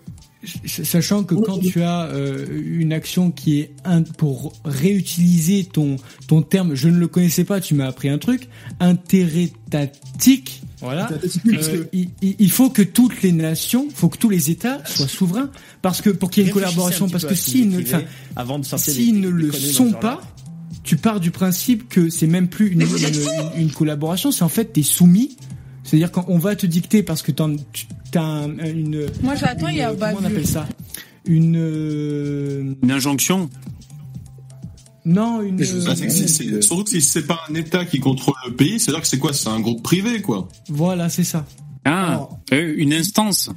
sachant 0.66 1.25
que 1.25 1.35
quand 1.35 1.59
tu 1.59 1.83
as 1.83 2.05
euh, 2.07 2.47
une 2.65 2.93
action 2.93 3.31
qui 3.31 3.61
est 3.61 3.71
un, 3.85 4.03
pour 4.03 4.53
réutiliser 4.65 5.65
ton 5.65 5.97
ton 6.29 6.43
terme, 6.43 6.75
je 6.75 6.89
ne 6.89 6.99
le 6.99 7.09
connaissais 7.09 7.45
pas, 7.45 7.61
tu 7.61 7.75
m'as 7.75 7.87
appris 7.87 8.09
un 8.09 8.19
truc, 8.19 8.49
interétatique. 8.81 10.62
Voilà. 10.85 11.09
Euh, 11.12 11.85
il, 11.93 12.11
il, 12.23 12.51
faut 12.51 12.70
que 12.70 12.82
toutes 12.82 13.23
les 13.23 13.32
nations, 13.32 13.89
faut 13.93 14.09
que 14.09 14.19
tous 14.19 14.31
les 14.31 14.51
États 14.51 14.85
soient 14.85 15.09
souverains, 15.09 15.51
parce 15.82 16.01
que 16.02 16.11
pour 16.11 16.31
qu'il 16.31 16.43
y 16.43 16.47
ait 16.47 16.48
une 16.51 16.55
collaboration, 16.55 17.09
parce 17.09 17.24
que 17.24 17.35
s'ils 17.35 17.70
ne, 17.70 17.82
avant 18.36 18.59
de 18.59 18.65
s'ils 18.65 19.20
ne 19.20 19.28
le 19.28 19.51
sont 19.52 19.93
pas, 19.93 20.20
tu 20.82 20.97
pars 20.97 21.19
du 21.20 21.31
principe 21.31 21.89
que 21.89 22.11
c'est 22.11 22.27
même 22.27 22.48
plus 22.48 22.69
une, 22.73 22.82
une, 22.82 22.89
une, 22.89 23.62
une 23.62 23.73
collaboration, 23.73 24.31
c'est 24.31 24.44
en 24.44 24.48
fait 24.51 24.74
des 24.74 24.82
soumis. 24.82 25.36
C'est-à-dire 25.82 26.11
qu'on 26.12 26.39
va 26.39 26.56
te 26.56 26.66
dicter 26.66 27.02
parce 27.02 27.23
que 27.23 27.32
t'as 27.32 27.44
un, 28.20 28.48
une. 28.65 29.06
Moi 29.23 29.35
j'attends, 29.35 29.69
il 29.69 29.77
y 29.77 29.82
a. 29.82 29.93
Comment 29.94 30.19
on 30.20 30.24
appelle 30.24 30.47
ça? 30.47 30.66
Une. 31.27 31.56
euh, 31.56 32.74
Une 32.82 32.90
injonction? 32.90 33.48
Non, 35.05 35.43
une. 35.43 35.56
Bah, 35.56 35.64
surtout 36.60 36.85
que 36.85 36.90
si 36.90 37.01
c'est 37.02 37.26
pas 37.26 37.40
un 37.51 37.55
État 37.55 37.85
qui 37.85 38.01
contrôle 38.01 38.35
le 38.47 38.55
pays, 38.55 38.81
c'est-à-dire 38.81 39.02
que 39.02 39.06
c'est 39.09 39.18
quoi? 39.18 39.32
C'est 39.32 39.48
un 39.48 39.60
groupe 39.60 39.82
privé, 39.82 40.22
quoi. 40.22 40.48
Voilà, 40.68 41.09
c'est 41.09 41.24
ça. 41.24 41.44
Ah, 41.85 42.26
euh, 42.52 42.74
une 42.78 42.93
instance. 42.94 43.51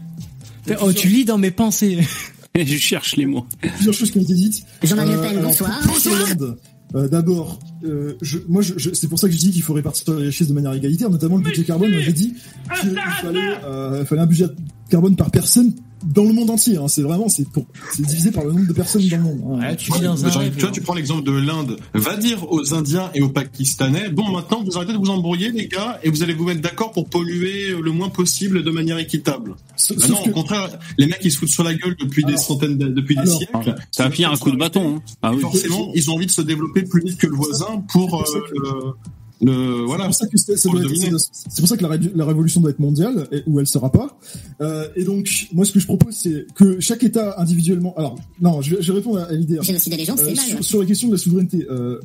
Oh, 0.81 0.91
tu 0.91 1.07
lis 1.07 1.23
dans 1.25 1.37
mes 1.37 1.51
pensées. 1.51 1.99
Je 2.55 2.75
cherche 2.77 3.15
les 3.15 3.25
mots. 3.27 3.45
Plusieurs 3.61 3.93
choses 3.93 4.11
qui 4.11 4.17
ont 4.17 4.21
été 4.23 4.33
dites. 4.33 4.65
Jean-Marie 4.83 5.11
Le 5.11 5.17
Euh, 5.17 5.21
Pen, 5.21 5.37
alors, 5.37 5.43
bonsoir. 5.51 5.79
Hollande, 6.07 6.57
euh, 6.95 7.07
D'abord, 7.07 7.59
euh, 7.85 8.17
je, 8.21 8.39
moi, 8.49 8.61
je, 8.63 8.73
je- 8.77 8.93
c'est 8.93 9.07
pour 9.07 9.19
ça 9.19 9.27
que 9.27 9.33
je 9.33 9.37
dis 9.39 9.51
qu'il 9.51 9.61
faut 9.61 9.73
répartir 9.73 10.13
les 10.15 10.25
richesses 10.25 10.47
de 10.47 10.53
manière 10.53 10.73
égalitaire, 10.73 11.09
notamment 11.09 11.37
le 11.37 11.43
budget 11.43 11.63
carbone. 11.63 11.91
Moi, 11.91 12.01
j'ai 12.01 12.13
dit 12.13 12.33
qu'il 12.81 12.99
fallait, 13.21 13.39
euh, 13.63 14.03
fallait 14.05 14.21
un 14.21 14.25
budget 14.25 14.45
carbone 14.89 15.15
par 15.15 15.29
personne 15.29 15.73
dans 16.05 16.23
le 16.23 16.33
monde 16.33 16.49
entier. 16.49 16.77
Hein. 16.77 16.87
C'est 16.87 17.01
vraiment, 17.01 17.29
c'est 17.29 17.47
pour, 17.49 17.65
c'est 17.91 18.03
divisé 18.05 18.31
par 18.31 18.43
le 18.45 18.51
nombre 18.53 18.67
de 18.67 18.73
personnes 18.73 19.07
dans 19.07 19.17
le 19.17 19.23
monde. 19.23 19.41
hein. 19.61 19.67
Ouais, 19.69 19.75
tu 19.75 19.91
Ouais, 19.91 19.99
vis 19.99 20.03
dans 20.05 20.25
un 20.25 20.29
genre, 20.29 20.41
rêve. 20.41 20.53
tu 20.55 20.61
vois, 20.61 20.71
tu 20.71 20.81
prends 20.81 20.93
l'exemple 20.93 21.23
de 21.23 21.31
l'Inde. 21.31 21.77
Va 21.93 22.15
dire 22.17 22.51
aux 22.51 22.73
Indiens 22.73 23.09
et 23.13 23.21
aux 23.21 23.29
Pakistanais, 23.29 24.09
bon, 24.09 24.29
maintenant, 24.31 24.63
vous 24.63 24.77
arrêtez 24.77 24.93
de 24.93 24.97
vous 24.97 25.09
embrouiller, 25.09 25.51
les 25.51 25.67
gars, 25.67 25.99
et 26.03 26.09
vous 26.09 26.23
allez 26.23 26.33
vous 26.33 26.45
mettre 26.45 26.61
d'accord 26.61 26.91
pour 26.91 27.09
polluer 27.09 27.69
le 27.81 27.91
moins 27.91 28.09
possible 28.09 28.63
de 28.63 28.71
manière 28.71 28.97
équitable. 28.99 29.55
Sauf- 29.75 29.97
Bah 29.97 30.07
sauf 30.07 30.17
non, 30.17 30.23
que- 30.23 30.29
au 30.29 30.33
contraire, 30.33 30.69
les 30.97 31.05
mecs, 31.07 31.19
ils 31.23 31.31
se 31.31 31.37
foutent 31.37 31.49
sur 31.49 31.63
la 31.63 31.73
gueule 31.73 31.95
depuis 31.99 32.23
des 32.23 32.37
centaines, 32.37 32.77
de- 32.77 32.87
depuis 32.87 33.15
des 33.15 33.21
alors, 33.21 33.37
siècles. 33.37 33.75
Ça 33.91 34.03
va 34.03 34.11
finir 34.11 34.31
un 34.31 34.37
coup 34.37 34.51
de 34.51 34.57
bâton. 34.57 34.97
Hein. 34.97 35.01
Ah 35.21 35.31
oui. 35.33 35.41
Forcément, 35.41 35.91
ils 35.95 36.09
ont 36.09 36.15
envie 36.15 36.25
de 36.25 36.31
se 36.31 36.41
développer 36.41 36.83
plus 36.83 37.01
vite 37.03 37.17
que 37.17 37.27
le 37.27 37.35
voisin 37.35 37.83
pour 37.91 38.21
euh, 38.21 38.93
le, 39.41 39.51
C'est 39.81 39.85
voilà. 39.85 40.05
pour 40.05 40.13
ça 40.15 40.27
que 40.27 40.37
c'est- 40.37 40.57
ça 40.57 40.63
Pour 40.69 40.73
doit 40.79 40.81
le 40.81 40.87
être- 40.87 40.99
dominer. 40.99 41.19
c'est- 41.19 41.45
c'est 41.49 41.61
pour 41.61 41.67
ça 41.69 41.77
que 41.77 41.83
la, 41.83 41.89
ré- 41.89 42.11
la 42.15 42.25
révolution 42.25 42.59
doit 42.61 42.71
être 42.71 42.79
mondiale 42.79 43.27
et, 43.31 43.43
ou 43.47 43.59
elle 43.59 43.67
sera 43.67 43.91
pas. 43.91 44.17
Euh, 44.61 44.87
et 44.95 45.03
donc 45.03 45.47
moi 45.53 45.63
ce 45.65 45.71
que 45.71 45.79
je 45.79 45.85
propose 45.85 46.15
c'est 46.15 46.47
que 46.55 46.79
chaque 46.79 47.03
État 47.03 47.35
individuellement. 47.39 47.93
Alors 47.97 48.15
non, 48.41 48.61
je 48.61 48.75
vais, 48.75 48.81
je 48.81 48.91
vais 48.91 48.97
répondre 48.97 49.19
à, 49.19 49.25
à 49.25 49.31
l'idée. 49.33 49.59
Génocide 49.61 49.99
gens, 50.05 50.13
Euh, 50.13 50.17
c'est 50.17 50.35
mal. 50.35 50.45
sur, 50.45 50.63
sur 50.63 50.79
la 50.79 50.85
question 50.85 51.07
de 51.09 51.13
la 51.13 51.19
souveraineté, 51.19 51.65
euh, 51.69 51.99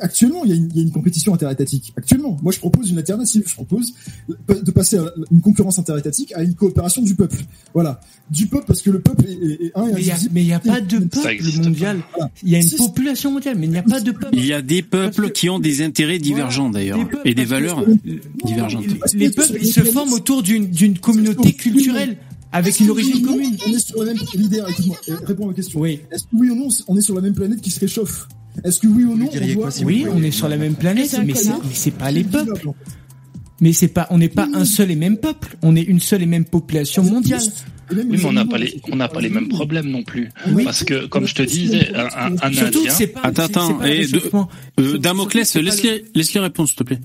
actuellement, 0.00 0.44
il 0.44 0.50
y, 0.50 0.52
a 0.52 0.56
une, 0.56 0.68
il 0.70 0.76
y 0.76 0.80
a 0.80 0.82
une 0.82 0.90
compétition 0.90 1.34
interétatique. 1.34 1.92
Actuellement, 1.96 2.36
moi, 2.42 2.52
je 2.52 2.58
propose 2.58 2.90
une 2.90 2.98
alternative. 2.98 3.44
Je 3.46 3.54
propose 3.54 3.94
de 4.48 4.70
passer 4.70 4.98
à 4.98 5.04
une 5.30 5.40
concurrence 5.40 5.78
interétatique 5.78 6.32
à 6.34 6.42
une 6.42 6.54
coopération 6.54 7.02
du 7.02 7.14
peuple. 7.14 7.38
Voilà, 7.74 8.00
du 8.30 8.46
peuple 8.46 8.64
parce 8.66 8.82
que 8.82 8.90
le 8.90 9.00
peuple 9.00 9.24
est, 9.28 9.32
est, 9.32 9.66
est 9.66 9.72
un 9.74 9.86
et 9.86 9.92
Mais 9.92 10.00
il 10.00 10.06
y 10.06 10.10
a, 10.10 10.14
indivisible. 10.14 10.30
mais 10.34 10.42
il 10.42 10.48
y 10.48 10.52
a 10.52 10.60
pas 10.60 10.80
de 10.80 10.98
peuple 10.98 11.62
mondial. 11.62 12.00
Il 12.42 12.50
y 12.50 12.56
a 12.56 12.58
une 12.58 12.68
Si, 12.68 12.76
population 12.76 13.30
mondiale, 13.32 13.56
mais 13.58 13.66
il 13.66 13.70
n'y 13.72 13.78
a 13.78 13.82
pas 13.82 14.00
de 14.00 14.10
peuple. 14.10 14.34
Il 14.36 14.46
y 14.46 14.52
a 14.52 14.62
des 14.62 14.82
peuples 14.82 15.30
qui 15.30 15.48
ont 15.48 15.58
des 15.58 15.82
intérêts 15.82 16.18
divergents 16.18 16.70
d'ailleurs 16.70 16.98
et 17.24 17.34
des 17.34 17.44
valeurs 17.44 17.84
divergentes. 18.44 18.84
Les, 19.14 19.26
les 19.26 19.30
peuples, 19.30 19.58
ils 19.60 19.72
se 19.72 19.80
forment 19.80 20.12
autour 20.12 20.42
d'une 20.42 20.98
communauté 20.98 21.52
culturelle 21.52 22.16
avec 22.52 22.78
une 22.80 22.90
origine 22.90 23.24
commune. 23.24 23.56
On 23.66 23.72
est 23.72 23.78
sur 23.78 24.04
la 24.04 24.12
même 24.12 24.22
l'idée. 24.34 24.60
Écoute-moi, 24.68 24.96
euh, 25.08 25.16
réponds 25.24 25.44
à 25.44 25.48
ma 25.48 25.54
question. 25.54 25.80
Oui. 25.80 26.00
Est-ce 26.10 26.24
que 26.24 26.28
oui 26.34 26.50
ou 26.50 26.54
non, 26.54 26.68
on 26.86 26.96
est 26.96 27.00
sur 27.00 27.14
la 27.14 27.22
même 27.22 27.32
planète 27.34 27.60
qui 27.62 27.70
se 27.70 27.80
réchauffe? 27.80 28.28
Est-ce 28.64 28.80
que 28.80 28.86
oui 28.86 29.04
ou 29.04 29.16
non, 29.16 29.28
on 29.32 29.52
doit 29.54 29.70
Oui, 29.84 30.06
on 30.10 30.22
est 30.22 30.30
sur 30.30 30.48
la 30.48 30.56
même 30.56 30.74
planète, 30.74 31.18
mais 31.24 31.34
c'est 31.72 31.90
pas 31.92 32.10
les 32.10 32.24
peuples. 32.24 32.68
Mais 33.60 33.72
c'est 33.72 33.88
pas, 33.88 34.08
on 34.10 34.18
n'est 34.18 34.28
pas 34.28 34.48
un 34.54 34.64
seul 34.64 34.90
et 34.90 34.96
même 34.96 35.18
peuple. 35.18 35.56
On 35.62 35.76
est 35.76 35.82
une 35.82 36.00
seule 36.00 36.22
et 36.22 36.26
même 36.26 36.44
population 36.44 37.04
mondiale. 37.04 37.40
Oui, 37.92 38.02
mais 38.08 38.24
on 38.24 38.32
n'a 38.32 38.44
pas 38.44 38.58
les, 38.58 38.80
on 38.90 38.96
n'a 38.96 39.08
pas 39.08 39.20
les 39.20 39.28
mêmes 39.28 39.48
problèmes 39.48 39.88
non 39.88 40.02
plus. 40.02 40.30
Oui. 40.48 40.64
Parce 40.64 40.82
que, 40.82 41.06
comme 41.06 41.26
je 41.26 41.34
te 41.34 41.42
disais, 41.42 41.92
un, 41.94 42.06
un, 42.32 42.36
un 42.42 42.52
Surtout 42.52 42.80
Indien, 42.88 43.06
pas. 43.08 43.20
Attends, 43.22 43.42
attends, 43.44 43.82
et 43.84 44.06
de-. 44.06 44.20
Euh, 44.80 44.98
Damoclès, 44.98 45.54
laisse-les 45.56 46.04
laisse-les 46.14 46.40
répondre 46.40 46.68
s'il 46.68 46.78
te 46.78 46.82
plaît. 46.84 46.98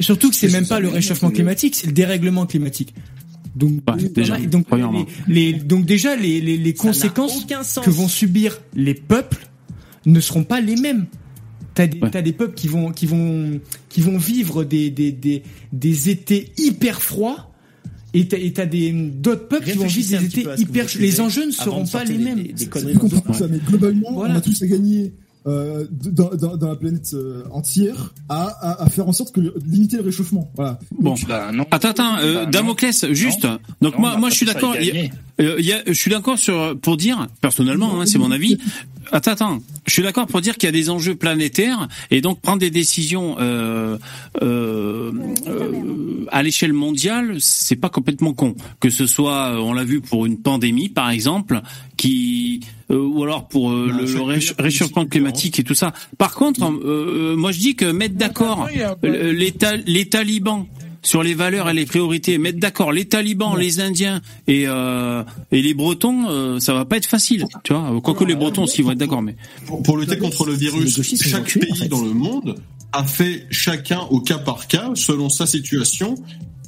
Surtout 0.00 0.28
que 0.30 0.36
c'est 0.36 0.50
même 0.52 0.66
pas 0.66 0.80
le 0.80 0.88
réchauffement 0.88 1.30
climatique, 1.30 1.74
c'est 1.76 1.86
le 1.86 1.92
dérèglement 1.94 2.44
climatique. 2.44 2.92
Donc, 3.54 3.80
Ouais, 3.88 4.08
déjà, 4.10 4.36
donc, 4.38 4.66
les, 5.28 5.52
les- 5.52 5.52
donc 5.54 5.86
déjà 5.86 6.14
les, 6.16 6.42
les, 6.42 6.58
les 6.58 6.74
conséquences 6.74 7.46
que 7.82 7.88
vont 7.90 8.08
subir 8.08 8.58
les 8.74 8.92
peuples 8.92 9.46
ne 10.06 10.20
seront 10.20 10.44
pas 10.44 10.60
les 10.60 10.76
mêmes. 10.76 11.06
T'as 11.74 11.86
des, 11.86 11.98
Ouais. 12.00 12.10
t'as 12.10 12.22
des 12.22 12.32
peuples 12.32 12.54
qui 12.54 12.68
vont, 12.68 12.90
qui 12.90 13.04
vont, 13.06 13.60
qui 13.90 14.00
vont 14.00 14.16
vivre 14.16 14.64
des, 14.64 14.88
des, 14.90 15.12
des, 15.12 15.42
des 15.72 16.08
étés 16.10 16.52
hyper 16.58 17.02
froids. 17.02 17.50
Et 18.14 18.26
t'as, 18.28 18.38
et 18.38 18.50
t'as 18.54 18.64
des, 18.64 18.92
d'autres 18.92 19.46
peuples 19.46 19.70
qui 19.70 19.76
vont 19.76 19.86
vivre 19.86 20.18
des 20.18 20.24
étés 20.24 20.46
hyper, 20.56 20.86
les 20.98 21.20
enjeux 21.20 21.44
ne 21.44 21.50
seront 21.50 21.84
pas 21.86 22.02
les 22.04 22.16
mêmes. 22.16 22.42
des- 22.44 22.52
des 22.54 22.66
conneries 22.66 22.96
ça. 23.34 23.46
mais 23.48 23.58
globalement, 23.58 24.12
Voilà. 24.14 24.34
on 24.34 24.36
a 24.38 24.40
tous 24.40 24.62
à 24.62 24.66
gagner 24.66 25.12
euh, 25.46 25.86
dans, 25.90 26.30
dans, 26.34 26.56
dans 26.56 26.68
la 26.70 26.74
planète 26.76 27.10
euh, 27.14 27.44
entière 27.52 28.14
à, 28.28 28.46
à, 28.46 28.82
à 28.84 28.88
faire 28.88 29.06
en 29.06 29.12
sorte 29.12 29.32
que 29.34 29.40
le- 29.40 29.54
limiter 29.66 29.96
le 29.98 30.02
réchauffement. 30.02 30.50
Voilà. 30.56 30.78
Bon. 30.98 31.14
bah 31.28 31.52
non. 31.52 31.64
Attends, 31.70 31.90
attends, 31.90 32.16
euh, 32.18 32.34
Bah 32.34 32.44
non. 32.46 32.50
Damoclès, 32.50 33.12
juste. 33.12 33.46
Donc 33.82 33.94
Non, 33.94 34.00
moi, 34.00 34.16
moi, 34.16 34.30
je 34.30 34.34
suis 34.34 34.46
d'accord. 34.46 34.74
y 34.76 34.78
il 34.80 34.86
y 34.86 34.90
a- 34.90 34.94
gagner. 34.94 35.12
Euh, 35.40 35.56
il 35.58 35.66
y 35.66 35.72
a- 35.72 35.82
je 35.86 35.92
suis 35.92 36.10
d'accord 36.10 36.38
sur 36.38 36.76
pour 36.80 36.96
dire 36.96 37.28
personnellement, 37.42 38.00
hein, 38.00 38.06
c'est 38.06 38.18
mon 38.18 38.30
avis. 38.32 38.56
Attends, 39.12 39.30
attends, 39.32 39.58
je 39.86 39.92
suis 39.92 40.02
d'accord 40.02 40.26
pour 40.26 40.40
dire 40.40 40.56
qu'il 40.56 40.66
y 40.66 40.70
a 40.70 40.72
des 40.72 40.90
enjeux 40.90 41.14
planétaires 41.14 41.86
et 42.10 42.20
donc 42.20 42.40
prendre 42.40 42.58
des 42.58 42.70
décisions 42.70 43.36
euh, 43.38 43.98
euh, 44.42 45.12
euh, 45.46 46.26
à 46.32 46.42
l'échelle 46.42 46.72
mondiale, 46.72 47.36
c'est 47.38 47.76
pas 47.76 47.88
complètement 47.88 48.32
con. 48.34 48.54
Que 48.80 48.90
ce 48.90 49.06
soit, 49.06 49.52
euh, 49.54 49.58
on 49.58 49.72
l'a 49.72 49.84
vu 49.84 50.00
pour 50.00 50.26
une 50.26 50.38
pandémie 50.38 50.88
par 50.88 51.10
exemple, 51.10 51.60
qui 51.96 52.60
euh, 52.90 52.98
ou 52.98 53.22
alors 53.24 53.48
pour 53.48 53.70
euh, 53.70 53.92
le, 53.96 54.06
réch- 54.24 54.54
réchauffement 54.58 55.06
climatique 55.06 55.58
et 55.60 55.64
tout 55.64 55.74
ça. 55.74 55.92
Par 56.18 56.34
contre, 56.34 56.64
euh, 56.64 57.36
moi 57.36 57.52
je 57.52 57.58
dis 57.58 57.74
que 57.76 57.84
mettre 57.86 58.16
d'accord 58.16 58.66
les, 59.32 59.52
ta- 59.52 59.76
les 59.76 60.08
talibans 60.08 60.66
sur 61.06 61.22
les 61.22 61.34
valeurs 61.34 61.70
et 61.70 61.72
les 61.72 61.86
priorités, 61.86 62.36
mettre 62.36 62.58
d'accord 62.58 62.90
les 62.90 63.04
talibans, 63.04 63.56
les 63.56 63.78
indiens 63.78 64.20
et 64.48 64.64
euh, 64.66 65.22
et 65.52 65.62
les 65.62 65.72
bretons, 65.72 66.28
euh, 66.28 66.58
ça 66.58 66.74
va 66.74 66.84
pas 66.84 66.96
être 66.96 67.06
facile, 67.06 67.46
tu 67.62 67.72
vois. 67.72 68.00
Quoique 68.02 68.24
les 68.24 68.34
bretons 68.34 68.64
aussi 68.64 68.82
vont 68.82 68.90
être 68.90 68.98
d'accord, 68.98 69.22
mais 69.22 69.36
Pour, 69.66 69.82
pour 69.84 69.98
lutter 69.98 70.18
contre 70.18 70.44
le 70.46 70.52
virus, 70.52 71.00
chaque 71.22 71.58
pays 71.58 71.70
en 71.70 71.74
fait. 71.76 71.88
dans 71.88 72.02
le 72.02 72.10
monde 72.12 72.56
a 72.92 73.04
fait 73.04 73.46
chacun 73.50 74.00
au 74.10 74.20
cas 74.20 74.38
par 74.38 74.66
cas, 74.66 74.90
selon 74.94 75.28
sa 75.28 75.46
situation, 75.46 76.16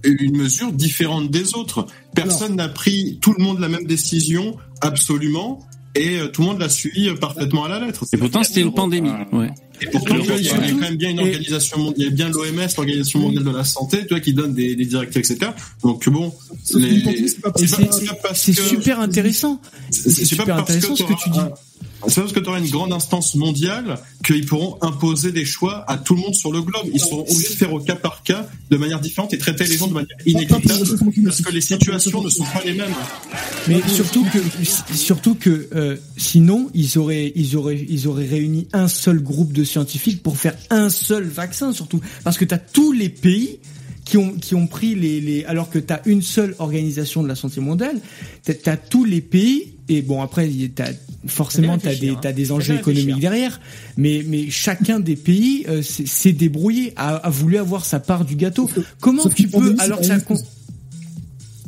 une 0.04 0.36
mesure 0.36 0.72
différente 0.72 1.30
des 1.32 1.54
autres. 1.54 1.86
Personne 2.14 2.54
n'a 2.54 2.68
pris 2.68 3.18
tout 3.20 3.34
le 3.36 3.42
monde 3.42 3.58
la 3.58 3.68
même 3.68 3.86
décision 3.86 4.56
absolument 4.80 5.66
et 5.96 6.20
euh, 6.20 6.28
tout 6.28 6.42
le 6.42 6.48
monde 6.48 6.60
l'a 6.60 6.68
suivi 6.68 7.08
euh, 7.08 7.16
parfaitement 7.16 7.64
à 7.64 7.68
la 7.68 7.80
lettre. 7.80 8.04
et 8.12 8.16
pourtant 8.16 8.44
c'était 8.44 8.60
une 8.60 8.74
pandémie. 8.74 9.10
Ouais. 9.32 9.50
Et 9.80 9.86
vois, 9.86 10.36
il 10.36 10.44
y 10.44 10.50
a 10.50 10.56
quand 10.56 10.76
même 10.76 10.96
bien 10.96 11.10
une 11.10 11.20
organisation 11.20 11.78
mondiale, 11.78 11.94
il 11.98 12.04
y 12.04 12.08
a 12.08 12.10
bien 12.10 12.28
l'OMS, 12.28 12.68
l'organisation 12.76 13.18
mondiale 13.20 13.44
de 13.44 13.50
la 13.50 13.64
santé, 13.64 13.98
tu 14.02 14.08
vois, 14.08 14.20
qui 14.20 14.32
donne 14.32 14.54
des, 14.54 14.74
des 14.74 14.84
directives, 14.84 15.22
etc. 15.22 15.52
Donc 15.82 16.08
bon, 16.08 16.32
c'est 16.64 18.52
super 18.54 19.00
intéressant. 19.00 19.60
c'est 19.90 20.24
super 20.24 20.46
parce 20.46 20.70
intéressant 20.70 20.96
ce 20.96 21.02
que 21.02 21.22
tu 21.22 21.30
dis. 21.30 21.38
C'est 22.06 22.20
parce 22.20 22.32
que 22.32 22.38
tu 22.38 22.48
auras 22.48 22.60
une 22.60 22.70
grande 22.70 22.92
instance 22.92 23.34
mondiale 23.34 23.98
qu'ils 24.24 24.46
pourront 24.46 24.78
imposer 24.82 25.32
des 25.32 25.44
choix 25.44 25.84
à 25.88 25.98
tout 25.98 26.14
le 26.14 26.20
monde 26.20 26.34
sur 26.34 26.52
le 26.52 26.62
globe. 26.62 26.86
Ils 26.92 27.00
seront 27.00 27.22
obligés 27.22 27.48
de 27.48 27.54
faire 27.54 27.72
au 27.72 27.80
cas 27.80 27.96
par 27.96 28.22
cas, 28.22 28.46
de 28.70 28.76
manière 28.76 29.00
différente 29.00 29.34
et 29.34 29.38
traiter 29.38 29.64
les 29.64 29.76
gens 29.76 29.88
de 29.88 29.94
manière 29.94 30.16
inéquitable 30.24 30.64
parce 31.24 31.40
que 31.40 31.52
les 31.52 31.60
situations 31.60 32.22
ne 32.22 32.28
sont 32.28 32.44
pas 32.44 32.62
les 32.64 32.74
mêmes. 32.74 32.94
Mais 33.66 33.80
surtout 33.88 34.24
que, 34.24 34.38
surtout 34.94 35.34
que, 35.34 35.68
euh, 35.74 35.96
sinon, 36.16 36.70
ils 36.72 36.98
auraient, 36.98 37.32
ils 37.34 37.56
auraient, 37.56 37.84
ils 37.88 38.06
auraient 38.06 38.26
réuni 38.26 38.68
un 38.72 38.86
seul 38.86 39.20
groupe 39.20 39.52
de 39.52 39.64
scientifiques 39.68 40.22
pour 40.22 40.36
faire 40.38 40.56
un 40.70 40.90
seul 40.90 41.24
vaccin, 41.24 41.72
surtout. 41.72 42.00
Parce 42.24 42.36
que 42.38 42.44
t'as 42.44 42.58
tous 42.58 42.92
les 42.92 43.08
pays 43.08 43.58
qui 44.04 44.16
ont, 44.16 44.32
qui 44.32 44.54
ont 44.54 44.66
pris 44.66 44.94
les, 44.94 45.20
les, 45.20 45.44
alors 45.44 45.68
que 45.70 45.78
t'as 45.78 46.00
une 46.06 46.22
seule 46.22 46.54
organisation 46.58 47.22
de 47.22 47.28
la 47.28 47.34
santé 47.36 47.60
mondiale, 47.60 48.00
t'as, 48.42 48.54
t'as 48.54 48.76
tous 48.78 49.04
les 49.04 49.20
pays, 49.20 49.74
et 49.90 50.00
bon, 50.02 50.22
après, 50.22 50.50
t'as, 50.74 50.90
forcément, 51.26 51.76
t'as 51.78 51.90
réfléchir, 51.90 52.00
des, 52.00 52.16
hein. 52.16 52.20
t'as 52.22 52.32
des 52.32 52.50
enjeux 52.52 52.74
économiques 52.76 53.20
derrière, 53.20 53.60
mais, 53.98 54.24
mais 54.26 54.48
chacun 54.50 54.98
des 54.98 55.16
pays, 55.16 55.64
euh, 55.68 55.82
s'est 55.82 56.32
débrouillé, 56.32 56.94
a, 56.96 57.16
a 57.16 57.28
voulu 57.30 57.58
avoir 57.58 57.84
sa 57.84 58.00
part 58.00 58.24
du 58.24 58.34
gâteau. 58.36 58.66
Sauf 58.68 58.76
que- 58.76 58.88
Comment 59.00 59.22
sauf 59.24 59.34
tu 59.34 59.42
peux, 59.44 59.50
pandémie, 59.58 59.80
alors 59.80 59.98
pas 59.98 60.04
que 60.04 60.08
la 60.08 60.14
ça 60.14 60.16
même 60.18 60.24
con- 60.24 60.34
chose. 60.36 60.44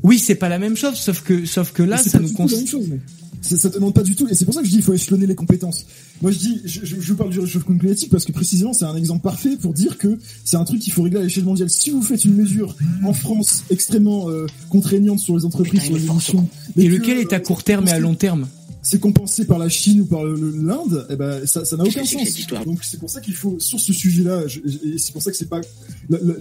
oui, 0.02 0.18
c'est 0.18 0.34
pas 0.34 0.48
la 0.48 0.58
même 0.58 0.76
chose, 0.76 0.94
sauf 0.94 1.20
que, 1.22 1.44
sauf 1.44 1.72
que 1.72 1.82
là, 1.82 1.98
ça 1.98 2.18
nous 2.20 2.28
du 2.28 2.34
tout 2.34 2.42
la 2.42 2.48
cons- 2.48 2.56
même 2.56 2.66
chose, 2.66 2.86
mais 2.90 3.00
c'est- 3.42 3.56
ça 3.58 3.68
demande 3.68 3.94
pas 3.94 4.02
du 4.02 4.16
tout. 4.16 4.26
Et 4.28 4.34
c'est 4.34 4.44
pour 4.46 4.54
ça 4.54 4.60
que 4.60 4.66
je 4.66 4.70
dis 4.70 4.78
il 4.78 4.82
faut 4.82 4.94
échelonner 4.94 5.26
les 5.26 5.34
compétences. 5.34 5.84
Moi 6.22 6.30
je 6.32 6.38
dis, 6.38 6.60
je, 6.64 6.80
je, 6.84 7.00
je 7.00 7.14
parle 7.14 7.30
du 7.30 7.40
réchauffement 7.40 7.76
climatique 7.78 8.10
parce 8.10 8.24
que 8.24 8.32
précisément 8.32 8.72
c'est 8.72 8.84
un 8.84 8.96
exemple 8.96 9.22
parfait 9.22 9.56
pour 9.56 9.72
dire 9.72 9.96
que 9.98 10.18
c'est 10.44 10.56
un 10.56 10.64
truc 10.64 10.80
qu'il 10.80 10.92
faut 10.92 11.02
régler 11.02 11.20
à 11.20 11.22
l'échelle 11.22 11.44
mondiale. 11.44 11.70
Si 11.70 11.90
vous 11.90 12.02
faites 12.02 12.24
une 12.24 12.34
mesure 12.34 12.76
en 13.04 13.12
France 13.14 13.64
extrêmement 13.70 14.28
euh, 14.28 14.46
contraignante 14.68 15.18
sur 15.20 15.36
les 15.36 15.44
entreprises, 15.44 15.82
sur 15.82 15.94
les 15.96 16.06
émissions, 16.06 16.48
mais 16.76 16.84
Et 16.84 16.88
que, 16.88 16.92
lequel 16.96 17.18
est 17.18 17.32
à 17.32 17.40
court 17.40 17.64
terme 17.64 17.88
et 17.88 17.92
à 17.92 17.98
long 17.98 18.14
terme 18.14 18.46
c'est 18.82 18.98
compensé 18.98 19.44
par 19.44 19.58
la 19.58 19.68
Chine 19.68 20.00
ou 20.00 20.06
par 20.06 20.24
l'Inde, 20.24 21.06
eh 21.10 21.16
ben 21.16 21.44
ça 21.46 21.66
ça 21.66 21.76
n'a 21.76 21.84
aucun 21.84 22.00
sens. 22.06 22.22
Donc 22.64 22.78
c'est 22.82 22.98
pour 22.98 23.10
ça 23.10 23.20
qu'il 23.20 23.34
faut 23.34 23.56
sur 23.60 23.78
ce 23.78 23.92
sujet-là, 23.92 24.46
je- 24.46 24.60
et 24.60 24.96
c'est 24.96 25.12
pour 25.12 25.20
ça 25.20 25.30
que 25.30 25.36
c'est 25.36 25.50
pas 25.50 25.60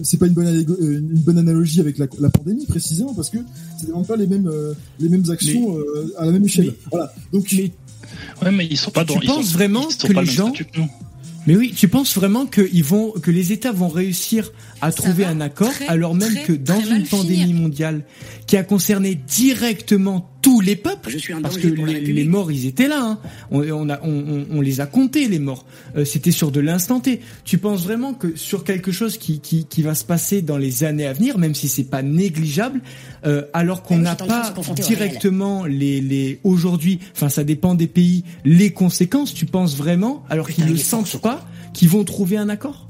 c'est 0.02 0.16
pas 0.16 0.26
une 0.26 0.32
bonne 0.32 0.46
euh, 0.46 0.98
une 1.00 1.18
bonne 1.18 1.36
analogie 1.36 1.80
avec 1.80 1.98
la, 1.98 2.06
la 2.18 2.30
pandémie 2.30 2.64
précisément 2.66 3.12
parce 3.12 3.28
que 3.28 3.36
ça 3.78 3.86
demande 3.86 4.06
pas 4.06 4.16
les 4.16 4.26
mêmes 4.26 4.46
euh, 4.48 4.72
les 4.98 5.10
mêmes 5.10 5.28
actions 5.30 5.76
euh, 5.78 6.14
à 6.18 6.24
la 6.24 6.32
même 6.32 6.44
échelle. 6.44 6.66
mais- 6.68 6.76
voilà. 6.90 7.12
Donc 7.32 7.46
Mais, 7.52 7.72
Ouais, 8.42 8.50
mais 8.50 8.66
ils 8.70 8.76
sont 8.78 8.90
pas 8.90 9.04
Tu 9.04 9.14
dans. 9.14 9.20
penses 9.20 9.46
sont- 9.46 9.52
vraiment 9.52 9.84
que 9.86 10.12
les 10.12 10.24
gens- 10.26 10.48
statut 10.54 10.66
mais 11.46 11.56
oui, 11.56 11.72
tu 11.76 11.88
penses 11.88 12.14
vraiment 12.14 12.44
que 12.46 12.68
ils 12.72 12.84
vont, 12.84 13.12
que 13.12 13.30
les 13.30 13.50
États 13.52 13.72
vont 13.72 13.88
réussir 13.88 14.52
à 14.82 14.90
Ça 14.90 14.96
trouver 15.02 15.24
un 15.24 15.40
accord 15.40 15.70
très, 15.72 15.86
alors 15.88 16.14
même 16.14 16.32
très, 16.34 16.44
que 16.44 16.52
dans 16.52 16.78
une 16.80 17.04
pandémie 17.06 17.40
finir. 17.44 17.56
mondiale 17.56 18.04
qui 18.46 18.56
a 18.58 18.62
concerné 18.62 19.14
directement 19.14 20.29
tous 20.42 20.60
les 20.60 20.76
peuples, 20.76 21.16
parce 21.42 21.58
que 21.58 21.66
les, 21.66 22.00
les, 22.00 22.24
morts, 22.24 22.50
ils 22.50 22.66
étaient 22.66 22.88
là. 22.88 23.00
Hein. 23.02 23.18
On, 23.50 23.62
on, 23.70 23.88
a, 23.88 24.00
on, 24.02 24.46
on, 24.50 24.60
les 24.60 24.80
a 24.80 24.86
comptés 24.86 25.28
les 25.28 25.38
morts. 25.38 25.64
Euh, 25.96 26.04
C'était 26.04 26.30
sur 26.30 26.50
de 26.50 26.60
l'instant 26.60 27.00
T. 27.00 27.20
Tu 27.44 27.58
penses 27.58 27.82
vraiment 27.84 28.14
que 28.14 28.36
sur 28.36 28.64
quelque 28.64 28.92
chose 28.92 29.18
qui, 29.18 29.40
qui, 29.40 29.66
qui, 29.66 29.82
va 29.82 29.94
se 29.94 30.04
passer 30.04 30.42
dans 30.42 30.56
les 30.56 30.84
années 30.84 31.06
à 31.06 31.12
venir, 31.12 31.38
même 31.38 31.54
si 31.54 31.68
c'est 31.68 31.84
pas 31.84 32.02
négligeable, 32.02 32.80
euh, 33.26 33.44
alors 33.52 33.82
qu'on 33.82 33.98
n'a 33.98 34.16
pas 34.16 34.54
directement 34.76 35.64
les, 35.64 36.00
les 36.00 36.40
aujourd'hui, 36.44 37.00
enfin 37.14 37.28
ça 37.28 37.44
dépend 37.44 37.74
des 37.74 37.86
pays, 37.86 38.24
les 38.44 38.72
conséquences. 38.72 39.34
Tu 39.34 39.46
penses 39.46 39.76
vraiment, 39.76 40.24
alors 40.30 40.48
qu'ils 40.48 40.66
ne 40.66 40.76
sentent 40.76 41.20
pas, 41.20 41.46
qu'ils 41.72 41.88
vont 41.88 42.04
trouver 42.04 42.36
un 42.36 42.48
accord? 42.48 42.89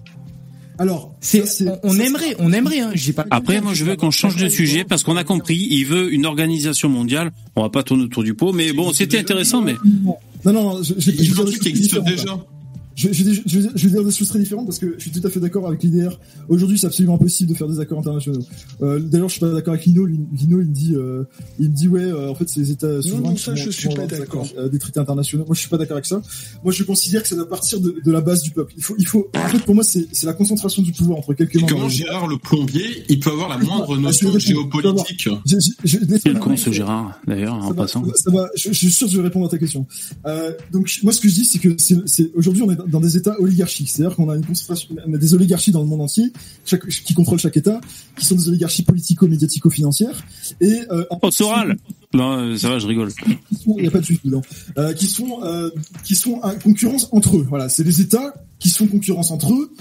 Alors, 0.80 1.14
c'est, 1.20 1.44
on, 1.82 1.98
aimerait, 1.98 2.36
on 2.38 2.54
aimerait. 2.54 2.80
Hein, 2.80 2.92
j'ai 2.94 3.12
pas. 3.12 3.26
Après, 3.30 3.60
moi, 3.60 3.74
je 3.74 3.84
veux 3.84 3.96
qu'on 3.96 4.10
change 4.10 4.36
de 4.36 4.48
sujet 4.48 4.82
parce 4.82 5.02
qu'on 5.02 5.18
a 5.18 5.24
compris. 5.24 5.68
Il 5.70 5.84
veut 5.84 6.10
une 6.10 6.24
organisation 6.24 6.88
mondiale. 6.88 7.32
On 7.54 7.60
va 7.60 7.68
pas 7.68 7.82
tourner 7.82 8.04
autour 8.04 8.22
du 8.22 8.32
pot, 8.32 8.54
mais 8.54 8.72
bon, 8.72 8.90
c'était 8.94 9.18
intéressant, 9.18 9.60
mais. 9.60 9.74
Non, 10.42 10.52
non, 10.54 10.82
j'ai, 10.82 10.94
j'ai, 10.98 11.12
j'ai, 11.22 11.58
qui 11.58 11.68
existe 11.68 12.02
déjà 12.02 12.38
je, 13.00 13.12
je, 13.12 13.40
je, 13.46 13.60
je, 13.74 13.88
vais 13.88 13.94
dire 13.94 14.04
des 14.04 14.12
choses 14.12 14.28
très 14.28 14.38
différentes 14.38 14.66
parce 14.66 14.78
que 14.78 14.94
je 14.98 15.00
suis 15.00 15.10
tout 15.10 15.26
à 15.26 15.30
fait 15.30 15.40
d'accord 15.40 15.66
avec 15.66 15.82
l'IDR. 15.82 16.18
Aujourd'hui, 16.48 16.78
c'est 16.78 16.86
absolument 16.86 17.14
impossible 17.14 17.50
de 17.50 17.56
faire 17.56 17.68
des 17.68 17.80
accords 17.80 17.98
internationaux. 17.98 18.42
Euh, 18.82 19.00
D'ailleurs, 19.00 19.28
je 19.28 19.32
suis 19.32 19.40
pas 19.40 19.50
d'accord 19.50 19.74
avec 19.74 19.86
Lino. 19.86 20.04
Lino, 20.04 20.28
il 20.40 20.50
me 20.50 20.64
dit, 20.64 20.94
euh, 20.94 21.24
il 21.58 21.70
me 21.70 21.74
dit 21.74 21.88
ouais, 21.88 22.02
euh, 22.02 22.30
en 22.30 22.34
fait, 22.34 22.48
c'est 22.48 22.60
les 22.60 22.70
États 22.72 23.00
souverains 23.00 23.34
qui 23.34 23.56
je 23.56 23.70
suis 23.70 23.88
pas 23.88 24.06
d'accord. 24.06 24.46
Euh, 24.58 24.68
des 24.68 24.78
traités 24.78 25.00
internationaux. 25.00 25.44
Moi, 25.46 25.54
je 25.54 25.60
suis 25.60 25.68
pas 25.68 25.78
d'accord 25.78 25.96
avec 25.96 26.06
ça. 26.06 26.20
Moi, 26.62 26.72
je 26.72 26.84
considère 26.84 27.22
que 27.22 27.28
ça 27.28 27.36
doit 27.36 27.48
partir 27.48 27.80
de, 27.80 27.96
de, 28.04 28.12
la 28.12 28.20
base 28.20 28.42
du 28.42 28.50
peuple. 28.50 28.74
Il 28.76 28.82
faut, 28.82 28.94
il 28.98 29.06
faut. 29.06 29.30
En 29.34 29.48
fait, 29.48 29.58
pour 29.60 29.74
moi, 29.74 29.84
c'est 29.84 30.08
la 30.24 30.34
concentration 30.34 30.82
du 30.82 30.92
pouvoir 30.92 31.18
entre 31.18 31.34
quelques. 31.34 31.58
Comment 31.68 31.88
Gérard 31.88 32.26
le 32.26 32.36
plombier, 32.36 33.04
il 33.08 33.20
peut 33.20 33.30
avoir 33.30 33.48
la 33.48 33.58
moindre 33.58 33.96
notion 33.96 34.38
géopolitique. 34.38 35.28
Quel 36.22 36.38
con 36.38 36.56
ce 36.56 36.70
Gérard, 36.70 37.18
d'ailleurs, 37.26 37.54
en 37.54 37.72
passant. 37.72 38.04
Ça 38.14 38.30
va, 38.30 38.48
je, 38.56 38.68
je, 38.72 38.78
suis 38.78 38.90
sûr 38.90 39.06
que 39.06 39.12
je 39.12 39.16
vais 39.18 39.24
répondre 39.24 39.46
à 39.46 39.48
ta 39.48 39.58
question. 39.58 39.86
Euh, 40.26 40.52
donc, 40.72 40.90
moi, 41.02 41.12
ce 41.12 41.20
que 41.20 41.28
je 41.28 41.34
dis, 41.34 41.44
c'est 41.44 41.58
que 41.58 41.76
c'est 41.78 42.30
aujourd'hui, 42.34 42.62
on 42.62 42.70
est 42.70 42.76
dans 42.76 42.89
des 42.98 43.16
États 43.16 43.38
oligarchiques. 43.38 43.88
C'est-à-dire 43.88 44.16
qu'on 44.16 44.28
a 44.28 44.34
une 44.34 44.44
concentration, 44.44 44.88
on 45.06 45.14
a 45.14 45.18
des 45.18 45.34
oligarchies 45.34 45.70
dans 45.70 45.82
le 45.82 45.86
monde 45.86 46.00
entier, 46.00 46.32
chaque, 46.64 46.88
qui 46.88 47.14
contrôlent 47.14 47.38
chaque 47.38 47.56
État, 47.56 47.80
qui 48.18 48.26
sont 48.26 48.34
des 48.34 48.48
oligarchies 48.48 48.82
politico-médiatico-financières. 48.82 50.20
Et 50.60 50.80
euh, 50.90 51.04
oh, 51.10 51.30
Soral 51.30 51.76
Non, 52.12 52.56
ça 52.56 52.70
va, 52.70 52.78
je 52.80 52.88
rigole. 52.88 53.12
Il 53.66 53.82
n'y 53.82 53.86
a 53.86 53.90
pas 53.92 54.00
de 54.00 54.06
souci, 54.06 54.20
non. 54.24 54.42
Euh, 54.78 54.92
qui 54.94 55.06
sont 55.06 55.44
euh, 55.44 55.70
qui 56.02 56.16
sont 56.16 56.40
en 56.42 56.56
concurrence 56.56 57.08
entre 57.12 57.36
eux. 57.36 57.46
Voilà, 57.48 57.68
c'est 57.68 57.84
les 57.84 58.00
États 58.00 58.34
qui 58.58 58.70
sont 58.70 58.88
concurrence 58.88 59.30
entre 59.30 59.54
eux 59.54 59.72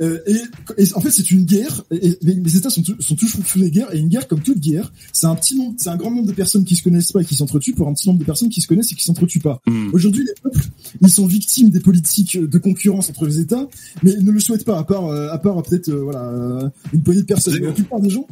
euh, 0.00 0.18
et, 0.26 0.82
et, 0.82 0.94
en 0.94 1.00
fait, 1.00 1.10
c'est 1.10 1.30
une 1.30 1.44
guerre. 1.44 1.84
Et, 1.90 2.18
les 2.22 2.56
États 2.56 2.70
sont, 2.70 2.82
sont 2.98 3.16
toujours 3.16 3.40
fous 3.44 3.60
des 3.60 3.70
guerres. 3.70 3.94
Et 3.94 3.98
une 3.98 4.08
guerre, 4.08 4.26
comme 4.28 4.40
toute 4.40 4.58
guerre, 4.58 4.92
c'est 5.12 5.26
un 5.26 5.34
petit 5.34 5.56
nombre, 5.56 5.74
c'est 5.78 5.90
un 5.90 5.96
grand 5.96 6.10
nombre 6.10 6.26
de 6.26 6.32
personnes 6.32 6.64
qui 6.64 6.76
se 6.76 6.82
connaissent 6.82 7.12
pas 7.12 7.20
et 7.20 7.24
qui 7.24 7.34
s'entretuent 7.34 7.74
pour 7.74 7.88
un 7.88 7.94
petit 7.94 8.08
nombre 8.08 8.20
de 8.20 8.24
personnes 8.24 8.48
qui 8.48 8.60
se 8.60 8.66
connaissent 8.66 8.92
et 8.92 8.94
qui 8.94 9.04
s'entretuent 9.04 9.40
pas. 9.40 9.60
Hmm. 9.66 9.90
Aujourd'hui, 9.92 10.24
les 10.24 10.34
peuples, 10.42 10.68
ils 11.00 11.10
sont 11.10 11.26
victimes 11.26 11.70
des 11.70 11.80
politiques 11.80 12.38
de 12.38 12.58
concurrence 12.58 13.10
entre 13.10 13.26
les 13.26 13.40
États, 13.40 13.68
mais 14.02 14.12
ils 14.12 14.24
ne 14.24 14.32
le 14.32 14.40
souhaitent 14.40 14.64
pas, 14.64 14.78
à 14.78 14.84
part, 14.84 15.06
euh, 15.06 15.30
à 15.30 15.38
part 15.38 15.62
peut-être, 15.62 15.88
euh, 15.88 16.02
voilà, 16.02 16.72
une 16.92 17.02
poignée 17.02 17.22
de 17.22 17.26
personnes. 17.26 17.58
La 17.58 17.72
plupart 17.72 18.00
des 18.00 18.10
gens, 18.10 18.26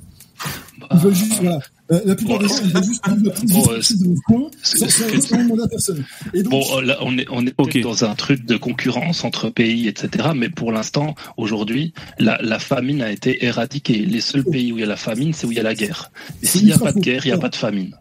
ils 0.93 0.99
veulent 0.99 1.15
juste, 1.15 1.41
voilà. 1.41 1.61
Euh, 1.93 2.01
la 2.05 2.15
plupart 2.17 2.39
des 2.41 2.49
gens, 2.49 2.55
ils 2.65 2.73
veulent 2.73 2.85
juste 2.85 3.07
vivre 3.09 3.33
bon, 3.45 3.73
euh, 3.73 3.79
de 3.79 4.21
coin 4.27 4.51
sans, 4.63 4.89
sans 4.89 5.37
demander 5.37 5.63
à 5.63 5.69
personne. 5.69 6.05
Et 6.35 6.43
donc, 6.43 6.51
bon, 6.51 6.81
là, 6.81 6.99
on 7.01 7.17
est, 7.17 7.27
on 7.31 7.47
est 7.47 7.55
okay. 7.59 7.81
dans 7.81 8.05
un 8.05 8.15
truc 8.15 8.45
de 8.45 8.57
concurrence 8.57 9.25
entre 9.25 9.51
pays, 9.51 9.87
etc. 9.87 10.31
Mais 10.35 10.49
pour 10.49 10.73
l'instant, 10.73 11.15
aujourd'hui, 11.37 11.95
la, 12.19 12.39
la 12.43 12.59
famine 12.59 13.03
a 13.03 13.11
été 13.13 13.45
éradiquée. 13.45 14.05
Les 14.05 14.21
seuls 14.21 14.45
pays 14.45 14.73
où 14.73 14.79
il 14.79 14.81
y 14.81 14.85
a 14.85 14.89
la 14.89 14.97
famine, 14.97 15.33
c'est 15.33 15.47
où 15.47 15.53
il 15.53 15.57
y 15.57 15.61
a 15.61 15.65
la 15.65 15.75
guerre. 15.75 16.11
Et 16.43 16.47
s'il 16.47 16.65
n'y 16.65 16.73
a 16.73 16.79
pas 16.79 16.93
de 16.93 17.01
guerre, 17.01 17.25
il 17.25 17.29
n'y 17.29 17.35
a 17.35 17.39
pas 17.39 17.49
de 17.49 17.57
famine. 17.57 17.95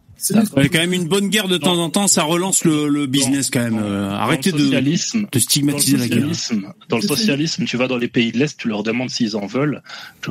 Ouais, 0.55 0.69
quand 0.69 0.79
même 0.79 0.93
une 0.93 1.07
bonne 1.07 1.29
guerre 1.29 1.47
de 1.47 1.57
temps 1.57 1.77
en 1.77 1.89
temps, 1.89 2.07
ça 2.07 2.23
relance 2.23 2.63
le, 2.63 2.87
le 2.87 3.05
business 3.05 3.49
quand 3.51 3.61
même. 3.61 3.79
Euh, 3.79 4.09
arrêtez 4.11 4.51
de, 4.51 5.29
de 5.31 5.39
stigmatiser 5.39 5.97
la 5.97 6.07
guerre. 6.07 6.27
Dans 6.89 6.97
le 6.97 7.01
socialisme, 7.01 7.65
tu 7.65 7.77
vas 7.77 7.87
dans 7.87 7.97
les 7.97 8.07
pays 8.07 8.31
de 8.31 8.39
l'Est, 8.39 8.57
tu 8.57 8.69
leur 8.69 8.83
demandes 8.83 9.09
s'ils 9.09 9.35
en 9.35 9.45
veulent. 9.45 9.81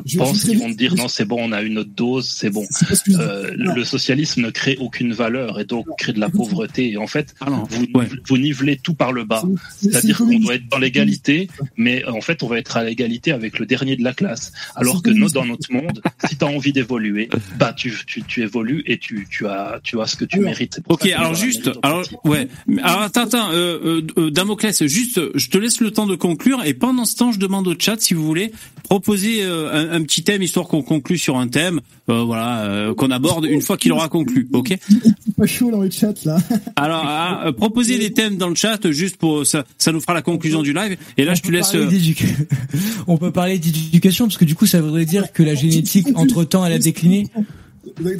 Je, 0.07 0.19
pense 0.19 0.45
qu'ils 0.45 0.59
vont 0.59 0.71
te 0.71 0.77
dire 0.77 0.95
non, 0.95 1.09
c'est 1.09 1.25
bon, 1.25 1.39
on 1.41 1.53
a 1.53 1.63
une 1.63 1.79
autre 1.79 1.91
dose, 1.95 2.29
c'est 2.29 2.51
bon. 2.51 2.67
Euh, 3.11 3.51
le 3.55 3.85
socialisme 3.85 4.43
ne 4.43 4.51
crée 4.51 4.77
aucune 4.81 5.13
valeur 5.13 5.61
et 5.61 5.65
donc 5.65 5.87
crée 5.99 6.13
de 6.13 6.21
la 6.21 6.31
pauvreté. 6.31 6.93
Et 6.93 6.97
en 6.97 7.07
fait, 7.07 7.35
ah 7.41 7.51
vous, 7.69 7.87
ouais. 7.95 8.09
vous 8.27 8.39
nivelez 8.39 8.77
tout 8.77 8.95
par 8.95 9.13
le 9.13 9.25
bas. 9.25 9.43
C'est-à-dire 9.77 10.19
qu'on 10.19 10.39
doit 10.39 10.55
être 10.55 10.69
dans 10.69 10.79
l'égalité, 10.79 11.49
mais 11.77 12.05
en 12.07 12.21
fait, 12.21 12.43
on 12.43 12.49
va 12.49 12.59
être 12.59 12.77
à 12.77 12.85
l'égalité 12.85 13.33
avec 13.33 13.59
le 13.59 13.67
dernier 13.67 13.97
de 13.97 14.03
la 14.03 14.15
classe. 14.15 14.53
Alors 14.77 15.03
que 15.03 15.11
nous, 15.11 15.31
dans 15.31 15.45
notre 15.45 15.73
monde, 15.73 16.01
si 16.27 16.37
tu 16.37 16.45
as 16.45 16.49
envie 16.49 16.73
d'évoluer, 16.73 17.29
bah 17.59 17.73
tu, 17.73 17.95
tu, 18.07 18.23
tu 18.23 18.43
évolues 18.43 18.83
et 18.87 18.99
tu, 18.99 19.27
tu 19.31 19.47
as 19.47 19.74
tu 19.83 19.97
vois 19.97 20.07
ce 20.07 20.17
que 20.17 20.25
tu 20.25 20.37
alors, 20.37 20.51
mérites. 20.51 20.81
Ok, 20.89 21.07
alors 21.07 21.35
juste, 21.35 21.71
alors 21.83 22.03
ouais, 22.25 22.49
alors 22.83 23.03
attends, 23.03 23.23
attends, 23.23 23.51
euh, 23.53 24.03
euh, 24.17 24.31
Damoclès, 24.31 24.85
juste, 24.87 25.21
je 25.35 25.49
te 25.49 25.59
laisse 25.59 25.81
le 25.81 25.91
temps 25.91 26.07
de 26.07 26.17
conclure 26.17 26.65
et 26.65 26.75
pendant 26.75 27.05
ce 27.05 27.17
temps, 27.17 27.33
je 27.33 27.39
demande 27.39 27.67
au 27.69 27.75
chat 27.79 28.01
si 28.01 28.15
vous 28.15 28.25
voulez 28.25 28.53
proposer 28.85 29.43
euh, 29.43 29.73
un, 29.73 29.97
un, 29.97 30.03
petit 30.03 30.23
thème 30.23 30.43
histoire 30.43 30.69
qu'on 30.69 30.83
conclue 30.83 31.19
sur 31.19 31.37
un 31.37 31.49
thème, 31.49 31.81
euh, 32.09 32.23
voilà, 32.23 32.65
euh, 32.65 32.95
qu'on 32.95 33.11
aborde 33.11 33.47
une 33.47 33.63
fois 33.63 33.77
qu'il 33.77 33.93
aura 33.93 34.09
conclu, 34.09 34.49
ok? 34.53 34.77
Pas 35.37 35.47
chaud 35.47 35.71
dans 35.71 35.81
le 35.81 35.91
chat 35.91 36.25
là. 36.25 36.39
alors, 36.77 37.03
ah, 37.05 37.51
proposez 37.57 37.99
des 37.99 38.13
thèmes 38.13 38.37
dans 38.37 38.49
le 38.49 38.55
chat 38.55 38.79
juste 38.91 39.17
pour 39.17 39.47
ça, 39.47 39.65
ça 39.79 39.91
nous 39.91 40.01
fera 40.01 40.15
la 40.15 40.23
conclusion 40.23 40.63
du 40.63 40.73
live 40.73 40.97
et 41.17 41.25
là 41.25 41.33
On 41.33 41.35
je 41.35 41.43
te 41.43 41.51
laisse. 41.51 41.75
On 43.07 43.17
peut 43.17 43.33
parler 43.33 43.59
d'éducation 43.59 44.27
parce 44.27 44.39
que 44.39 44.45
du 44.45 44.55
coup, 44.55 44.67
ça 44.67 44.81
voudrait 44.81 45.07
dire 45.07 45.33
que 45.33 45.43
la 45.43 45.55
génétique 45.55 46.09
entre 46.15 46.45
temps 46.45 46.65
elle 46.65 46.73
a 46.73 46.79
décliné 46.79 47.27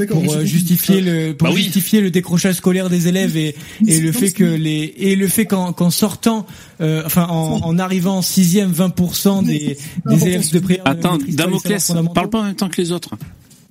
pour 0.09 0.35
euh, 0.35 0.45
justifier 0.45 1.01
le 1.01 1.33
pour 1.33 1.49
bah 1.49 1.55
oui. 1.55 1.63
justifier 1.63 2.01
le 2.01 2.11
décrochage 2.11 2.57
scolaire 2.57 2.91
des 2.91 3.09
élèves 3.09 3.37
et, 3.37 3.55
et 3.87 4.01
le 4.01 4.13
fait 4.13 4.31
que 4.33 4.45
les 4.45 4.95
et 4.99 5.17
le 5.17 5.29
fait 5.29 5.47
qu'en 5.47 5.91
sortant 5.91 6.47
euh, 6.81 7.03
enfin 7.05 7.27
en, 7.29 7.61
en 7.63 7.79
arrivant 7.79 8.19
en 8.19 8.23
sixième 8.23 8.73
20% 8.73 9.45
des 9.45 9.77
des 10.07 10.27
élèves 10.27 10.51
de 10.53 10.59
prière 10.59 10.83
attends 10.85 11.19
Damoclès 11.29 11.93
parle 12.15 12.31
pas 12.31 12.41
en 12.41 12.45
même 12.45 12.55
temps 12.55 12.69
que 12.69 12.81
les 12.81 12.93
autres 12.93 13.15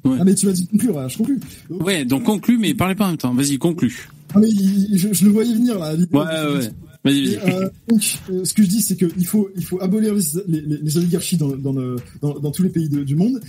ouais. 0.03 0.17
ah 0.19 0.23
mais 0.23 0.35
tu 0.35 0.45
vas 0.45 0.51
dit 0.51 0.67
conclure 0.67 1.09
je 1.09 1.17
conclue 1.17 1.39
ouais 1.69 2.05
donc 2.05 2.23
conclue 2.23 2.57
mais 2.57 2.73
parlez 2.73 2.95
pas 2.95 3.05
en 3.05 3.09
même 3.09 3.17
temps 3.17 3.33
vas-y 3.33 3.57
conclue 3.57 4.09
ah 4.35 4.39
mais 4.39 4.49
je, 4.93 5.13
je, 5.13 5.25
le 5.25 5.31
voyais 5.31 5.53
venir 5.53 5.77
là 5.77 5.93
ouais 5.93 6.57
ouais 6.57 6.69
Vas-y, 7.03 7.35
vas-y. 7.35 7.53
Euh, 7.53 7.69
donc, 7.87 8.01
euh, 8.29 8.45
ce 8.45 8.53
que 8.53 8.63
je 8.63 8.67
dis, 8.69 8.81
c'est 8.81 8.95
qu'il 8.95 9.25
faut, 9.25 9.49
il 9.55 9.65
faut 9.65 9.81
abolir 9.81 10.13
les, 10.13 10.61
les, 10.61 10.77
les 10.77 10.97
oligarchies 10.97 11.37
dans, 11.37 11.49
dans, 11.49 11.73
le, 11.73 11.97
dans, 12.21 12.39
dans, 12.39 12.51
tous 12.51 12.63
les 12.63 12.69
pays 12.69 12.87
de, 12.87 13.03
du 13.03 13.15
monde. 13.15 13.41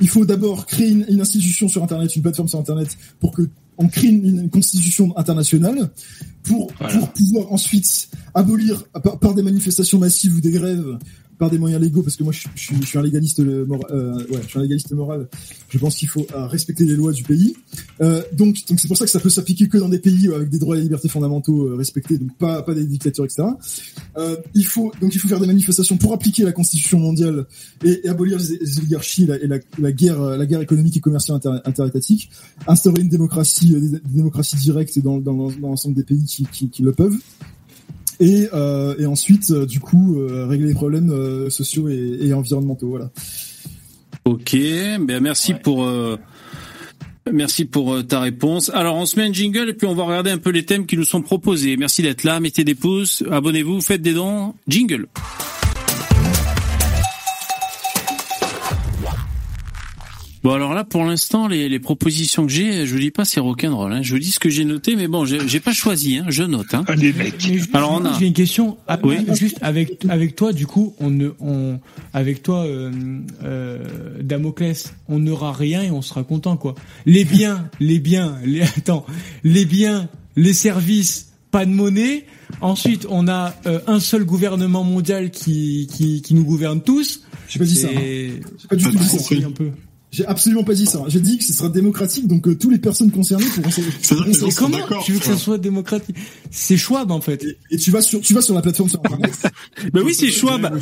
Il 0.00 0.08
faut 0.08 0.24
d'abord 0.24 0.66
créer 0.66 0.90
une, 0.90 1.04
une, 1.08 1.20
institution 1.20 1.68
sur 1.68 1.82
Internet, 1.82 2.14
une 2.16 2.22
plateforme 2.22 2.48
sur 2.48 2.58
Internet, 2.58 2.96
pour 3.18 3.32
que 3.32 3.48
on 3.78 3.88
crée 3.88 4.08
une, 4.08 4.24
une 4.42 4.50
constitution 4.50 5.16
internationale 5.16 5.90
pour, 6.42 6.70
voilà. 6.78 6.98
pour 6.98 7.12
pouvoir 7.12 7.52
ensuite 7.52 8.10
abolir 8.34 8.84
par, 9.02 9.18
par, 9.18 9.34
des 9.34 9.42
manifestations 9.42 9.98
massives 9.98 10.36
ou 10.36 10.40
des 10.40 10.50
grèves 10.50 10.98
par 11.40 11.48
des 11.50 11.58
moyens 11.58 11.82
légaux, 11.82 12.02
parce 12.02 12.16
que 12.16 12.22
moi 12.22 12.34
je, 12.34 12.46
suis 12.54 12.98
un 12.98 13.02
légaliste 13.02 13.40
moral, 13.40 13.86
euh, 13.90 15.24
je 15.70 15.78
pense 15.78 15.96
qu'il 15.96 16.06
faut 16.06 16.26
euh, 16.34 16.46
respecter 16.46 16.84
les 16.84 16.92
lois 16.92 17.12
du 17.12 17.22
pays. 17.22 17.56
Euh, 18.02 18.22
donc, 18.34 18.58
donc 18.68 18.78
c'est 18.78 18.88
pour 18.88 18.98
ça 18.98 19.06
que 19.06 19.10
ça 19.10 19.20
peut 19.20 19.30
s'appliquer 19.30 19.66
que 19.66 19.78
dans 19.78 19.88
des 19.88 20.00
pays 20.00 20.28
avec 20.32 20.50
des 20.50 20.58
droits 20.58 20.76
et 20.76 20.82
libertés 20.82 21.08
fondamentaux 21.08 21.68
euh, 21.68 21.76
respectés, 21.76 22.18
donc 22.18 22.36
pas 22.36 22.62
pas 22.62 22.74
des 22.74 22.84
dictatures, 22.84 23.24
etc. 23.24 23.48
Euh, 24.18 24.36
il 24.54 24.66
faut 24.66 24.92
donc 25.00 25.14
il 25.14 25.18
faut 25.18 25.28
faire 25.28 25.40
des 25.40 25.46
manifestations 25.46 25.96
pour 25.96 26.12
appliquer 26.12 26.44
la 26.44 26.52
Constitution 26.52 26.98
mondiale 26.98 27.46
et, 27.82 28.06
abolir 28.06 28.38
les, 28.38 28.58
les 28.58 28.78
oligarchies 28.78 29.22
et, 29.22 29.46
la, 29.46 29.92
guerre 29.92 30.20
la 30.20 30.44
guerre 30.44 30.60
économique 30.60 30.98
et 30.98 31.00
commerciale 31.00 31.38
inter, 31.38 31.56
interétatique, 31.64 32.30
instaurer 32.66 33.00
une 33.00 33.08
démocratie 33.08 33.74
démocratie 34.04 34.56
directe 34.56 34.98
dans, 34.98 35.16
dans, 35.16 35.50
l'ensemble 35.62 35.94
des 35.94 36.04
pays 36.04 36.26
qui, 36.26 36.44
qui 36.68 36.82
le 36.82 36.92
peuvent 36.92 37.16
et, 38.20 38.48
euh, 38.52 38.94
et 38.98 39.06
ensuite, 39.06 39.50
euh, 39.50 39.66
du 39.66 39.80
coup, 39.80 40.20
euh, 40.20 40.46
régler 40.46 40.68
les 40.68 40.74
problèmes 40.74 41.10
euh, 41.10 41.48
sociaux 41.48 41.88
et, 41.88 42.18
et, 42.20 42.32
environnementaux. 42.34 42.88
Voilà. 42.88 43.10
Ok, 44.26 44.54
ben 44.54 45.20
merci 45.20 45.54
ouais. 45.54 45.58
pour 45.58 45.84
euh, 45.84 46.18
merci 47.32 47.64
pour 47.64 48.06
ta 48.06 48.20
réponse. 48.20 48.70
Alors, 48.74 48.96
on 48.96 49.06
se 49.06 49.18
met 49.18 49.26
un 49.26 49.32
jingle 49.32 49.70
et 49.70 49.72
puis 49.72 49.86
on 49.86 49.94
va 49.94 50.04
regarder 50.04 50.30
un 50.30 50.38
peu 50.38 50.50
les 50.50 50.66
thèmes 50.66 50.84
qui 50.84 50.98
nous 50.98 51.04
sont 51.04 51.22
proposés. 51.22 51.78
Merci 51.78 52.02
d'être 52.02 52.24
là, 52.24 52.38
mettez 52.40 52.62
des 52.62 52.74
pouces, 52.74 53.24
abonnez-vous, 53.30 53.80
faites 53.80 54.02
des 54.02 54.12
dons. 54.12 54.54
Jingle. 54.68 55.06
Bon 60.42 60.52
alors 60.54 60.72
là 60.72 60.84
pour 60.84 61.04
l'instant 61.04 61.48
les, 61.48 61.68
les, 61.68 61.78
propositions 61.78 62.46
que 62.46 62.52
j'ai, 62.52 62.86
je 62.86 62.94
vous 62.94 63.00
dis 63.00 63.10
pas 63.10 63.26
c'est 63.26 63.40
rock'n'roll. 63.40 63.92
Hein. 63.92 64.02
Je 64.02 64.14
vous 64.14 64.18
dis 64.18 64.30
ce 64.30 64.40
que 64.40 64.48
j'ai 64.48 64.64
noté, 64.64 64.96
mais 64.96 65.06
bon 65.06 65.26
j'ai 65.26 65.60
pas 65.60 65.72
choisi, 65.72 66.16
hein. 66.16 66.24
je 66.28 66.42
note. 66.44 66.72
Hein. 66.72 66.84
Les 66.96 67.12
mecs. 67.12 67.46
Alors 67.74 67.92
on 67.92 68.04
a. 68.06 68.18
J'ai 68.18 68.26
une 68.26 68.32
question. 68.32 68.78
Ah, 68.88 68.98
oui. 69.02 69.18
Juste 69.34 69.58
avec 69.60 70.06
avec 70.08 70.36
toi 70.36 70.54
du 70.54 70.66
coup 70.66 70.94
on 70.98 71.10
ne 71.10 71.30
on 71.40 71.78
avec 72.14 72.42
toi 72.42 72.64
euh, 72.64 72.90
euh, 73.44 73.84
Damoclès 74.22 74.94
on 75.08 75.18
n'aura 75.18 75.52
rien 75.52 75.82
et 75.82 75.90
on 75.90 76.00
sera 76.00 76.24
content 76.24 76.56
quoi. 76.56 76.74
Les 77.04 77.24
biens 77.26 77.68
les 77.78 77.98
biens 77.98 78.38
les 78.42 78.62
attends 78.76 79.04
les 79.44 79.66
biens 79.66 80.08
les 80.36 80.54
services 80.54 81.32
pas 81.50 81.66
de 81.66 81.70
monnaie. 81.70 82.24
Ensuite 82.62 83.06
on 83.10 83.28
a 83.28 83.54
euh, 83.66 83.80
un 83.86 84.00
seul 84.00 84.24
gouvernement 84.24 84.84
mondial 84.84 85.30
qui 85.30 85.86
qui 85.92 86.22
qui 86.22 86.32
nous 86.32 86.44
gouverne 86.44 86.80
tous. 86.80 87.24
J'ai 87.46 87.58
pas 87.58 87.66
dit 87.66 87.76
ça. 87.76 87.88
J'ai 87.92 88.40
pas 88.70 88.76
du 88.76 88.84
tout 88.84 89.02
ça. 89.02 89.34
Un 89.44 89.50
peu. 89.50 89.70
J'ai 90.12 90.26
absolument 90.26 90.64
pas 90.64 90.74
dit 90.74 90.86
ça. 90.86 91.02
J'ai 91.06 91.20
dit 91.20 91.38
que 91.38 91.44
ce 91.44 91.52
sera 91.52 91.68
démocratique, 91.68 92.26
donc 92.26 92.48
euh, 92.48 92.56
toutes 92.56 92.72
les 92.72 92.78
personnes 92.78 93.10
concernées 93.12 93.44
pourront. 93.54 93.70
Mais 94.26 94.52
comment 94.56 94.78
tu 95.04 95.12
veux 95.12 95.18
que 95.20 95.24
ça 95.26 95.36
soit 95.36 95.58
démocratique? 95.58 96.16
C'est 96.50 96.76
Schwab 96.76 97.12
en 97.12 97.20
fait. 97.20 97.44
Et, 97.44 97.56
et, 97.70 97.76
tu 97.76 97.92
vas 97.92 98.02
sur, 98.02 98.20
tu 98.20 98.34
vas 98.34 98.42
sur 98.42 98.54
la 98.54 98.60
plateforme 98.62 98.88
sur 98.88 98.98
internet. 99.04 99.32
bah 99.92 100.00
oui, 100.04 100.12
c'est 100.12 100.30
Schwab. 100.30 100.80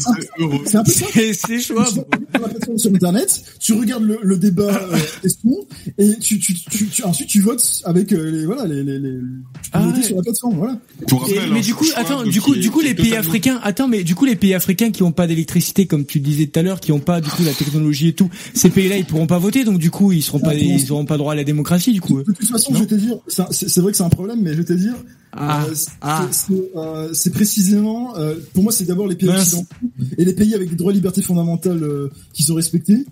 C'est 0.65 0.77
un 0.77 0.83
peu 0.85 0.91
ça. 0.91 1.07
C'est 1.35 1.61
Schwab. 1.61 1.87
Tu 1.87 1.93
sur 1.93 2.07
la 2.41 2.49
plateforme 2.49 2.79
sur 2.79 2.91
internet, 2.95 3.43
tu 3.61 3.73
regardes 3.75 4.05
le, 4.05 4.19
le 4.23 4.37
débat 4.39 4.89
euh, 4.91 4.97
question 5.21 5.67
et 5.99 6.17
tu, 6.19 6.39
tu, 6.39 6.55
tu, 6.55 6.87
tu, 6.87 7.03
ensuite 7.05 7.29
tu 7.29 7.41
votes 7.43 7.83
avec 7.85 8.13
euh, 8.13 8.31
les 8.31 8.47
voilà 8.47 8.65
les 8.67 8.83
les, 8.83 8.99
les 8.99 9.11
tu 9.11 9.71
peux 9.71 9.79
Ah 9.79 9.81
voter 9.83 9.99
ouais. 9.99 10.03
sur 10.05 10.17
la 10.17 10.23
plateforme 10.23 10.57
voilà. 10.57 10.81
Pour 11.07 11.21
rappel, 11.23 11.37
Et- 11.37 11.41
hein, 11.41 11.51
mais 11.53 11.61
du 11.61 11.75
coup, 11.75 11.85
attends, 11.97 12.23
du 12.25 12.41
coup, 12.41 12.55
du 12.57 12.71
coup, 12.71 12.81
les 12.81 12.95
pays 12.95 13.15
africains, 13.15 13.61
attends, 13.63 13.89
mais 13.89 14.05
du 14.05 14.15
coup, 14.15 14.25
les 14.25 14.37
pays 14.37 14.55
africains 14.55 14.91
qui 14.91 15.03
ont 15.03 15.13
pas 15.13 15.27
d'électricité, 15.27 15.87
comme 15.87 16.07
tu 16.07 16.21
disais 16.21 16.47
tout 16.47 16.59
à 16.61 16.63
l'heure, 16.63 16.81
qui 16.81 16.93
ont 16.93 16.99
pas 16.99 17.21
du 17.21 17.29
coup 17.29 17.43
la 17.45 17.53
technologie 17.53 18.09
et 18.09 18.13
tout, 18.15 18.31
ces 18.55 18.71
pays-là, 18.71 18.97
ils 18.97 19.05
pourront 19.05 19.18
pas 19.27 19.39
voter, 19.39 19.65
donc 19.65 19.79
du 19.79 19.91
coup, 19.91 20.13
ils 20.13 20.23
seront 20.23 20.39
pas, 20.41 20.55
ils 20.55 20.91
auront 20.93 21.05
pas 21.05 21.17
droit 21.17 21.33
à 21.33 21.37
la 21.37 21.45
démocratie, 21.45 21.93
du 21.93 22.01
coup. 22.01 22.19
De 22.23 22.33
toute 22.33 22.49
façon, 22.49 22.73
je 22.75 22.81
vais 22.81 22.87
te 22.87 22.95
dire, 22.95 23.17
c'est 23.51 23.79
vrai 23.81 23.91
que 23.93 23.97
c'est 23.97 24.03
un 24.05 24.09
problème, 24.09 24.41
mais 24.43 24.53
je 24.53 24.59
vais 24.59 24.65
te 24.65 24.73
dire, 24.73 24.95
Ah, 25.33 25.65
euh, 25.67 25.75
c'est- 25.75 25.91
ah. 26.01 26.27
euh, 26.77 27.11
c'est 27.13 27.31
précisément, 27.31 28.17
euh, 28.17 28.35
pour 28.55 28.63
moi, 28.63 28.73
c'est 28.73 28.85
d'abord 28.87 29.07
les 29.07 29.15
pays 29.17 29.29
occidentaux 29.29 29.67
et 30.17 30.25
les 30.25 30.33
pays 30.33 30.55
avec 30.55 30.71
des 30.71 30.77
droits 30.77 30.93
et 30.93 30.95
libertés 30.95 31.23
fondamentales 31.23 31.83
qui 32.33 32.43
sont 32.43 32.55
respectés, 32.55 33.05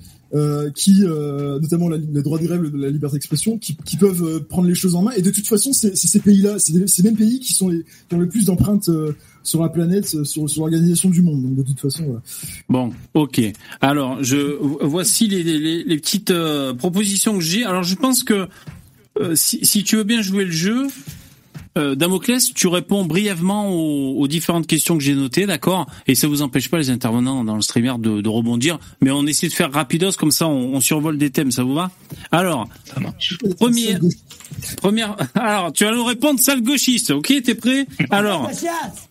qui, 0.75 1.01
notamment 1.03 1.89
la, 1.89 1.97
le 1.99 2.23
droit 2.23 2.39
de 2.39 2.47
grève, 2.47 2.63
la 2.75 2.91
liberté 2.91 3.17
d'expression, 3.17 3.59
qui, 3.59 3.77
qui 3.85 3.97
peuvent 3.97 4.45
prendre 4.45 4.69
les 4.69 4.75
choses 4.75 4.95
en 4.95 5.03
main. 5.03 5.13
Et 5.17 5.23
de 5.23 5.31
toute 5.31 5.47
façon, 5.47 5.73
c'est 5.73 5.95
ces 5.97 6.21
pays-là, 6.21 6.59
c'est 6.59 6.73
les- 6.73 6.87
ces 6.87 7.03
mêmes 7.03 7.17
pays 7.17 7.41
qui 7.41 7.53
sont 7.53 7.69
les, 7.69 7.85
qui 8.09 8.15
ont 8.15 8.19
le 8.19 8.29
plus 8.29 8.45
d'empreintes 8.47 8.91
sur 9.47 9.63
la 9.63 9.69
planète, 9.69 10.13
euh, 10.15 10.25
sur, 10.25 10.45
l'organisation 10.57 11.09
du 11.09 11.23
monde. 11.23 11.43
Donc 11.43 11.55
de 11.55 11.63
toute 11.63 11.81
façon, 11.81 12.05
voilà. 12.05 12.21
Bon, 12.69 12.93
ok. 13.15 13.41
Alors, 13.81 14.23
je 14.23 14.59
voici 14.85 15.29
les, 15.29 15.43
les, 15.43 15.85
les 15.85 15.97
petites 15.97 16.31
euh, 16.31 16.75
propositions 16.75 17.35
que 17.35 17.45
j'ai. 17.45 17.65
Alors, 17.65 17.85
je 17.85 17.95
pense 17.95 18.25
que 18.25 18.49
euh, 19.21 19.35
si, 19.35 19.65
si 19.65 19.85
tu 19.85 19.97
veux 19.97 20.05
bien 20.05 20.21
jouer 20.21 20.45
le 20.45 20.51
jeu, 20.51 20.89
euh, 21.77 21.95
Damoclès, 21.95 22.53
tu 22.55 22.67
réponds 22.69 23.05
brièvement 23.05 23.71
aux, 23.71 24.19
aux 24.21 24.29
différentes 24.29 24.67
questions 24.67 24.97
que 24.97 25.03
j'ai 25.05 25.15
notées, 25.15 25.47
d'accord? 25.47 25.87
Et 26.07 26.15
ça 26.15 26.27
vous 26.29 26.43
empêche 26.43 26.69
pas 26.71 26.79
les 26.79 26.91
intervenants 26.91 27.45
dans 27.45 27.55
le 27.57 27.63
streamer 27.63 27.95
de, 27.99 28.21
de 28.21 28.29
rebondir, 28.29 28.79
mais 29.01 29.11
on 29.11 29.27
essaie 29.27 29.49
de 29.49 29.53
faire 29.53 29.73
rapidos 29.73 30.13
comme 30.19 30.31
ça, 30.31 30.47
on, 30.47 30.75
on 30.75 30.81
survole 30.81 31.19
des 31.19 31.31
thèmes, 31.31 31.51
ça 31.51 31.63
vous 31.65 31.75
va? 31.75 31.91
Alors. 32.33 32.69
Premier- 33.59 33.99
première. 34.81 35.17
Alors, 35.35 35.73
tu 35.73 35.85
vas 35.85 35.93
nous 35.93 36.05
répondre 36.05 36.41
sale 36.41 36.63
gauchiste, 36.63 37.11
ok 37.11 37.33
T'es 37.45 37.55
prêt? 37.55 37.87
Alors, 38.11 38.49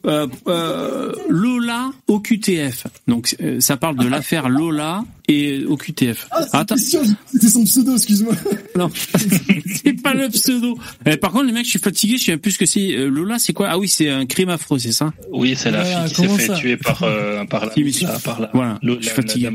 euh, 0.06 0.28
euh, 0.48 1.12
Lola 1.30 1.92
au 2.08 2.20
QTF. 2.20 2.88
Donc, 3.08 3.36
euh, 3.42 3.60
ça 3.60 3.78
parle 3.78 3.98
de 3.98 4.08
l'affaire 4.08 4.50
Lola 4.50 5.04
et 5.28 5.64
au 5.66 5.78
QTF. 5.78 6.28
Ah, 6.32 6.42
c'est 6.44 6.58
Attends, 6.58 6.76
c'était 6.78 7.50
son 7.50 7.64
pseudo, 7.64 7.96
excuse-moi. 7.96 8.34
non, 8.78 8.90
c'est 9.84 10.02
pas 10.02 10.14
le 10.14 10.30
pseudo. 10.30 10.78
Par 11.22 11.32
contre, 11.32 11.46
les 11.46 11.52
mecs, 11.52 11.66
je 11.66 11.72
suis 11.72 11.80
fatigué, 11.80 12.18
je 12.18 12.24
sais 12.26 12.38
plus 12.38 12.52
ce 12.52 12.60
que 12.60 12.66
c'est. 12.66 12.96
Euh, 12.96 13.10
Lola, 13.10 13.40
c'est 13.40 13.54
quoi? 13.54 13.68
Ah 13.70 13.78
oui, 13.78 13.88
c'est 13.88 14.10
un 14.10 14.26
crime 14.26 14.50
affreux, 14.50 14.80
c'est 14.80 14.92
ça? 14.92 15.14
Oui, 15.32 15.56
c'est 15.58 15.72
la 15.72 15.84
fille 15.86 16.10
qui 16.10 16.16
s'est 16.22 16.28
fait 16.38 16.54
tuer 16.56 16.78
par, 16.78 17.04
euh, 17.04 17.46
par 17.46 17.66
la, 17.66 17.72
la- 18.06 18.20
par 18.20 18.40
la, 18.42 18.50
Voilà, 18.54 18.80
je 19.02 19.06
suis 19.08 19.10
la- 19.10 19.16
la 19.16 19.16
fatigué. 19.28 19.46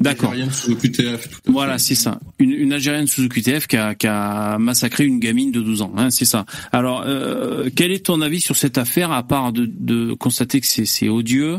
D'accord. 0.00 0.34
Voilà, 1.46 1.78
c'est 1.78 1.94
ça. 1.94 2.20
Une, 2.38 2.50
une 2.52 2.72
Algérienne 2.72 3.06
sous 3.06 3.22
le 3.22 3.28
QTF 3.28 3.66
qui 3.66 3.76
a, 3.76 3.94
qui 3.94 4.06
a 4.06 4.58
massacré 4.58 5.04
une 5.04 5.18
gamine 5.18 5.50
de 5.52 5.60
12 5.60 5.82
ans. 5.82 5.92
Hein, 5.96 6.10
c'est 6.10 6.24
ça. 6.24 6.44
Alors, 6.72 7.04
euh, 7.06 7.68
quel 7.74 7.92
est 7.92 8.06
ton 8.06 8.20
avis 8.20 8.40
sur 8.40 8.56
cette 8.56 8.78
affaire, 8.78 9.12
à 9.12 9.22
part 9.22 9.52
de, 9.52 9.68
de 9.68 10.12
constater 10.14 10.60
que 10.60 10.66
c'est 10.66 11.08
odieux? 11.08 11.58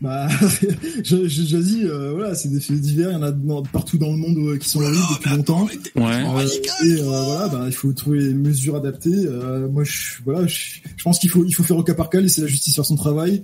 Bah, 0.00 0.28
je- 1.04 1.28
j'ai 1.28 1.42
déjà 1.42 1.58
dit, 1.58 1.80
euh, 1.84 2.12
voilà, 2.14 2.34
c'est 2.34 2.48
des 2.48 2.58
faits 2.60 2.80
divers, 2.80 3.10
il 3.10 3.12
y 3.12 3.16
en 3.16 3.22
a 3.22 3.32
dans- 3.32 3.62
partout 3.62 3.98
dans 3.98 4.10
le 4.10 4.16
monde 4.16 4.38
euh, 4.38 4.56
qui 4.56 4.68
sont 4.68 4.80
horribles 4.80 5.02
depuis 5.14 5.30
longtemps. 5.30 5.66
Ouais. 5.94 6.04
Euh, 6.04 6.48
et 6.86 6.92
euh, 7.00 7.04
voilà, 7.04 7.48
bah, 7.48 7.64
il 7.66 7.72
faut 7.72 7.92
trouver 7.92 8.20
les 8.20 8.32
mesures 8.34 8.76
adaptées. 8.76 9.10
Euh, 9.14 9.68
moi, 9.68 9.84
je, 9.84 10.22
voilà, 10.24 10.46
je, 10.46 10.56
je 10.96 11.02
pense 11.04 11.18
qu'il 11.18 11.28
faut, 11.28 11.44
il 11.44 11.52
faut 11.54 11.62
faire 11.64 11.76
au 11.76 11.82
cas 11.82 11.92
par 11.94 12.08
cas, 12.08 12.20
laisser 12.20 12.40
la 12.40 12.46
justice 12.46 12.74
faire 12.74 12.86
son 12.86 12.96
travail, 12.96 13.42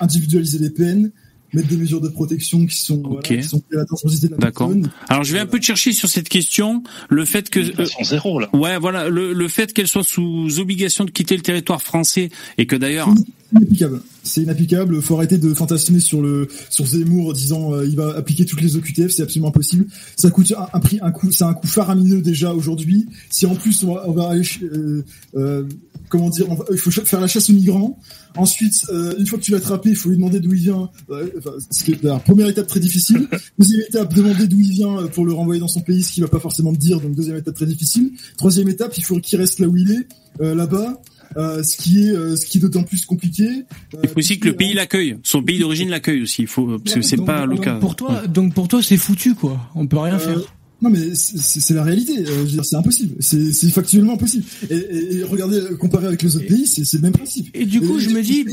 individualiser, 0.00 0.58
les 0.58 0.70
peines, 0.70 1.10
mettre 1.52 1.68
des 1.68 1.76
mesures 1.76 2.00
de 2.00 2.08
protection 2.08 2.66
qui 2.66 2.76
sont, 2.76 2.98
voilà, 3.02 3.18
Ok. 3.18 3.26
qui 3.36 3.42
sont 3.42 3.62
à 3.72 3.76
l'attention 3.76 4.08
de 4.08 4.28
la 4.28 4.36
D'accord. 4.36 4.72
Alors, 5.08 5.24
je 5.24 5.32
vais 5.32 5.38
un 5.40 5.46
peu 5.46 5.58
te 5.58 5.64
chercher 5.64 5.92
sur 5.92 6.08
cette 6.08 6.28
question. 6.28 6.82
Le 7.08 7.24
fait 7.24 7.50
que... 7.50 7.60
euh, 7.80 7.86
zéro, 8.02 8.38
là. 8.40 8.48
Ouais, 8.54 8.78
voilà, 8.78 9.08
le, 9.08 9.32
le 9.32 9.48
fait 9.48 9.72
qu'elle 9.72 9.88
soit 9.88 10.02
sous 10.04 10.58
obligation 10.58 11.04
de 11.04 11.10
quitter 11.10 11.36
le 11.36 11.42
territoire 11.42 11.82
français 11.82 12.30
et 12.58 12.66
que 12.66 12.76
d'ailleurs, 12.76 13.08
inapplicable. 13.52 14.00
C'est 14.22 14.42
inapplicable. 14.42 15.00
Faut 15.02 15.16
arrêter 15.16 15.38
de 15.38 15.52
fantasmer 15.54 16.00
sur 16.00 16.22
le 16.22 16.48
sur 16.70 16.86
Zemmour 16.86 17.28
en 17.28 17.32
disant 17.32 17.72
euh, 17.74 17.86
il 17.86 17.96
va 17.96 18.14
appliquer 18.16 18.44
toutes 18.44 18.60
les 18.62 18.76
OQTF. 18.76 19.10
C'est 19.10 19.22
absolument 19.22 19.48
impossible. 19.48 19.86
Ça 20.16 20.30
coûte 20.30 20.52
un, 20.56 20.66
un 20.72 20.80
prix, 20.80 20.98
un 21.02 21.10
coût, 21.10 21.30
c'est 21.30 21.44
un 21.44 21.54
coût 21.54 21.66
faramineux 21.66 22.22
déjà 22.22 22.52
aujourd'hui. 22.54 23.06
Si 23.30 23.46
en 23.46 23.54
plus 23.54 23.84
on 23.84 23.94
va, 23.94 24.04
on 24.08 24.12
va 24.12 24.28
aller, 24.30 24.42
euh, 24.62 25.02
euh, 25.36 25.64
comment 26.08 26.30
dire, 26.30 26.52
va- 26.54 26.64
il 26.72 26.78
faut 26.78 26.90
faire 26.90 27.20
la 27.20 27.26
chasse 27.26 27.50
aux 27.50 27.54
migrants. 27.54 27.98
Ensuite, 28.36 28.74
euh, 28.88 29.14
une 29.18 29.26
fois 29.28 29.38
que 29.38 29.44
tu 29.44 29.52
l'as 29.52 29.58
attrapé, 29.58 29.90
il 29.90 29.96
faut 29.96 30.08
lui 30.08 30.16
demander 30.16 30.40
d'où 30.40 30.52
il 30.54 30.60
vient. 30.60 30.90
Enfin, 31.08 31.52
ce 31.70 31.84
qui 31.84 31.92
est 31.92 32.02
la 32.02 32.18
première 32.18 32.48
étape 32.48 32.66
très 32.66 32.80
difficile. 32.80 33.28
Deuxième 33.60 33.82
étape, 33.82 34.12
demander 34.12 34.48
d'où 34.48 34.58
il 34.58 34.72
vient 34.72 34.98
euh, 34.98 35.06
pour 35.06 35.24
le 35.24 35.32
renvoyer 35.32 35.60
dans 35.60 35.68
son 35.68 35.80
pays, 35.82 36.02
ce 36.02 36.10
qu'il 36.12 36.22
va 36.24 36.28
pas 36.28 36.40
forcément 36.40 36.72
te 36.72 36.78
dire. 36.78 37.00
Donc 37.00 37.14
deuxième 37.14 37.36
étape 37.36 37.54
très 37.54 37.66
difficile. 37.66 38.10
Troisième 38.36 38.68
étape, 38.68 38.96
il 38.98 39.04
faut 39.04 39.20
qu'il 39.20 39.38
reste 39.38 39.60
là 39.60 39.68
où 39.68 39.76
il 39.76 39.90
est, 39.92 40.08
euh, 40.40 40.54
là-bas. 40.56 41.00
Euh, 41.36 41.62
ce 41.62 41.76
qui 41.76 42.06
est 42.06 42.10
euh, 42.12 42.36
ce 42.36 42.46
qui 42.46 42.58
est 42.58 42.60
d'autant 42.60 42.82
plus 42.84 43.04
compliqué. 43.06 43.44
Euh, 43.48 43.98
il 44.02 44.08
faut 44.08 44.18
aussi 44.18 44.38
que 44.38 44.46
le 44.48 44.54
pays 44.54 44.72
l'accueille. 44.74 45.16
Son 45.22 45.42
pays 45.42 45.58
d'origine 45.58 45.90
l'accueille 45.90 46.22
aussi. 46.22 46.42
Il 46.42 46.48
faut, 46.48 46.78
parce 46.78 46.94
que 46.94 47.02
c'est 47.02 47.16
pas 47.24 47.44
le 47.46 47.56
cas. 47.58 47.74
Pour 47.76 47.96
toi, 47.96 48.26
donc 48.26 48.54
pour 48.54 48.68
toi, 48.68 48.82
c'est 48.82 48.96
foutu, 48.96 49.34
quoi. 49.34 49.58
On 49.74 49.86
peut 49.86 49.98
rien 49.98 50.14
Euh, 50.14 50.18
faire. 50.18 50.40
Non 50.82 50.90
mais 50.90 51.14
c'est- 51.14 51.72
la 51.72 51.82
réalité. 51.82 52.24
Euh, 52.26 52.46
c'est 52.62 52.76
impossible. 52.76 53.14
C'est 53.20 53.70
factuellement 53.70 54.14
impossible. 54.14 54.44
Et, 54.70 54.74
et, 54.74 55.16
et 55.18 55.22
regardez, 55.22 55.60
comparé 55.78 56.06
avec 56.06 56.22
les 56.22 56.36
autres 56.36 56.46
pays, 56.46 56.66
c'est 56.66 56.92
le 56.94 57.00
même 57.02 57.12
principe. 57.12 57.48
Et 57.54 57.64
du 57.64 57.80
coup, 57.80 57.96
Et- 57.98 58.00
je 58.00 58.10
me 58.10 58.22
dis, 58.22 58.44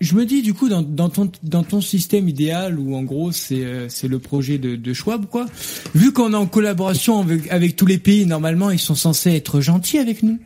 je 0.00 0.14
me 0.14 0.24
dis 0.26 0.42
du 0.42 0.52
coup 0.54 0.68
dans, 0.68 0.82
dans 0.82 1.08
ton 1.08 1.30
dans 1.42 1.62
ton 1.64 1.80
système 1.80 2.28
idéal 2.28 2.78
où 2.78 2.94
en 2.94 3.02
gros 3.02 3.32
c'est 3.32 3.64
euh, 3.64 3.88
c'est 3.88 4.06
le 4.08 4.18
projet 4.20 4.58
de, 4.58 4.76
de 4.76 4.92
Schwab 4.92 5.26
quoi. 5.26 5.46
Vu 5.94 6.12
qu'on 6.12 6.32
est 6.32 6.36
en 6.36 6.46
collaboration 6.46 7.18
avec 7.20 7.50
avec 7.50 7.74
tous 7.76 7.86
les 7.86 7.98
pays, 7.98 8.24
normalement 8.26 8.70
ils 8.70 8.78
sont 8.78 8.94
censés 8.94 9.30
être 9.32 9.60
gentils 9.60 9.98
avec 9.98 10.22
nous. 10.22 10.38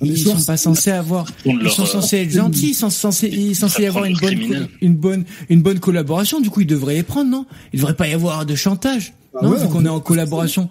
Ils 0.00 0.18
sont 0.18 0.44
pas 0.44 0.56
censés 0.56 0.90
avoir. 0.90 1.26
Ils 1.44 1.70
sont 1.70 1.82
euh, 1.82 1.86
censés 1.86 2.18
être 2.18 2.30
gentils. 2.30 2.70
Ils 2.70 2.74
sont 2.74 2.90
censés 2.90 3.28
ils 3.28 3.54
sont 3.56 3.68
censés 3.68 3.84
y 3.84 3.86
avoir 3.86 4.04
une 4.04 4.16
bonne 4.16 4.68
une 4.80 4.94
bonne 4.94 5.24
une 5.48 5.62
bonne 5.62 5.78
collaboration. 5.80 6.40
Du 6.40 6.50
coup, 6.50 6.60
ils 6.60 6.66
devraient 6.66 6.94
les 6.94 7.02
prendre, 7.02 7.30
non? 7.30 7.46
Il 7.72 7.80
devrait 7.80 7.96
pas 7.96 8.08
y 8.08 8.12
avoir 8.12 8.44
de 8.46 8.54
chantage, 8.54 9.14
Bah 9.32 9.40
non 9.42 9.52
Vu 9.54 9.68
qu'on 9.68 9.84
est 9.84 9.88
en 9.90 10.00
collaboration. 10.00 10.68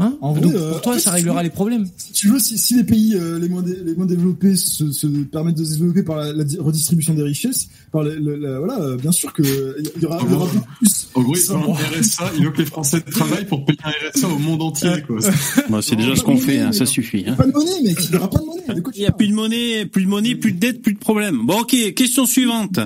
Hein 0.00 0.16
En 0.20 0.32
vrai, 0.32 0.42
Donc 0.42 0.54
euh, 0.54 0.70
pour 0.72 0.80
toi, 0.82 0.92
en 0.92 0.94
fait, 0.96 1.00
ça 1.02 1.10
réglera 1.10 1.42
les 1.42 1.50
problèmes. 1.50 1.86
si 1.96 2.12
tu 2.12 2.28
veux, 2.28 2.38
si, 2.38 2.56
si 2.56 2.76
les 2.76 2.84
pays 2.84 3.16
euh, 3.16 3.38
les 3.40 3.48
moins 3.48 3.62
dé- 3.62 3.78
les 3.84 3.94
moins 3.96 4.06
développés 4.06 4.54
se, 4.54 4.92
se 4.92 5.06
permettent 5.24 5.56
de 5.58 5.64
se 5.64 5.74
développer 5.74 6.04
par 6.04 6.16
la, 6.18 6.32
la 6.32 6.44
di- 6.44 6.58
redistribution 6.58 7.14
des 7.14 7.24
richesses, 7.24 7.68
par 7.90 8.04
le, 8.04 8.14
le- 8.16 8.36
la- 8.36 8.58
voilà, 8.60 8.78
euh, 8.80 8.96
bien 8.96 9.10
sûr 9.10 9.32
que 9.32 9.42
il 9.42 10.02
y 10.02 10.06
aura, 10.06 10.20
il 10.24 10.30
y 10.30 10.34
aura 10.34 10.46
beaucoup 10.46 10.66
plus. 10.78 11.08
En 11.14 11.22
gros, 11.22 11.34
il 11.34 11.40
veut 11.48 11.56
un 11.56 12.00
RSA, 12.00 12.30
il 12.38 12.44
veut 12.44 12.50
que 12.52 12.58
les 12.58 12.66
Français 12.66 13.00
travaillent 13.00 13.46
pour 13.46 13.64
payer 13.64 13.78
un 13.82 13.90
RSA 14.14 14.28
au 14.28 14.38
monde 14.38 14.62
entier, 14.62 15.02
quoi. 15.04 15.18
Bon, 15.68 15.80
c'est 15.82 15.96
déjà 15.96 16.14
ce 16.14 16.22
qu'on 16.22 16.36
fait, 16.36 16.60
hein, 16.60 16.70
ça 16.70 16.86
suffit. 16.86 17.24
Hein. 17.26 17.34
Pas 17.34 17.46
de 17.46 17.52
monnaie, 17.52 17.82
mec. 17.82 17.98
Il 18.04 18.10
n'y 18.10 18.16
aura 18.18 18.30
pas 18.30 18.38
de 18.38 18.44
monnaie. 18.44 18.62
Il 18.94 19.00
n'y 19.00 19.06
a 19.06 19.10
plus 19.10 19.26
de 19.28 19.34
monnaie, 19.34 19.86
plus 19.86 20.04
de 20.04 20.08
monnaie, 20.08 20.34
plus 20.36 20.52
de 20.52 20.58
dette, 20.60 20.80
plus 20.80 20.92
de 20.94 20.98
problème. 21.00 21.40
Bon, 21.44 21.60
ok, 21.62 21.74
question 21.94 22.24
suivante. 22.24 22.78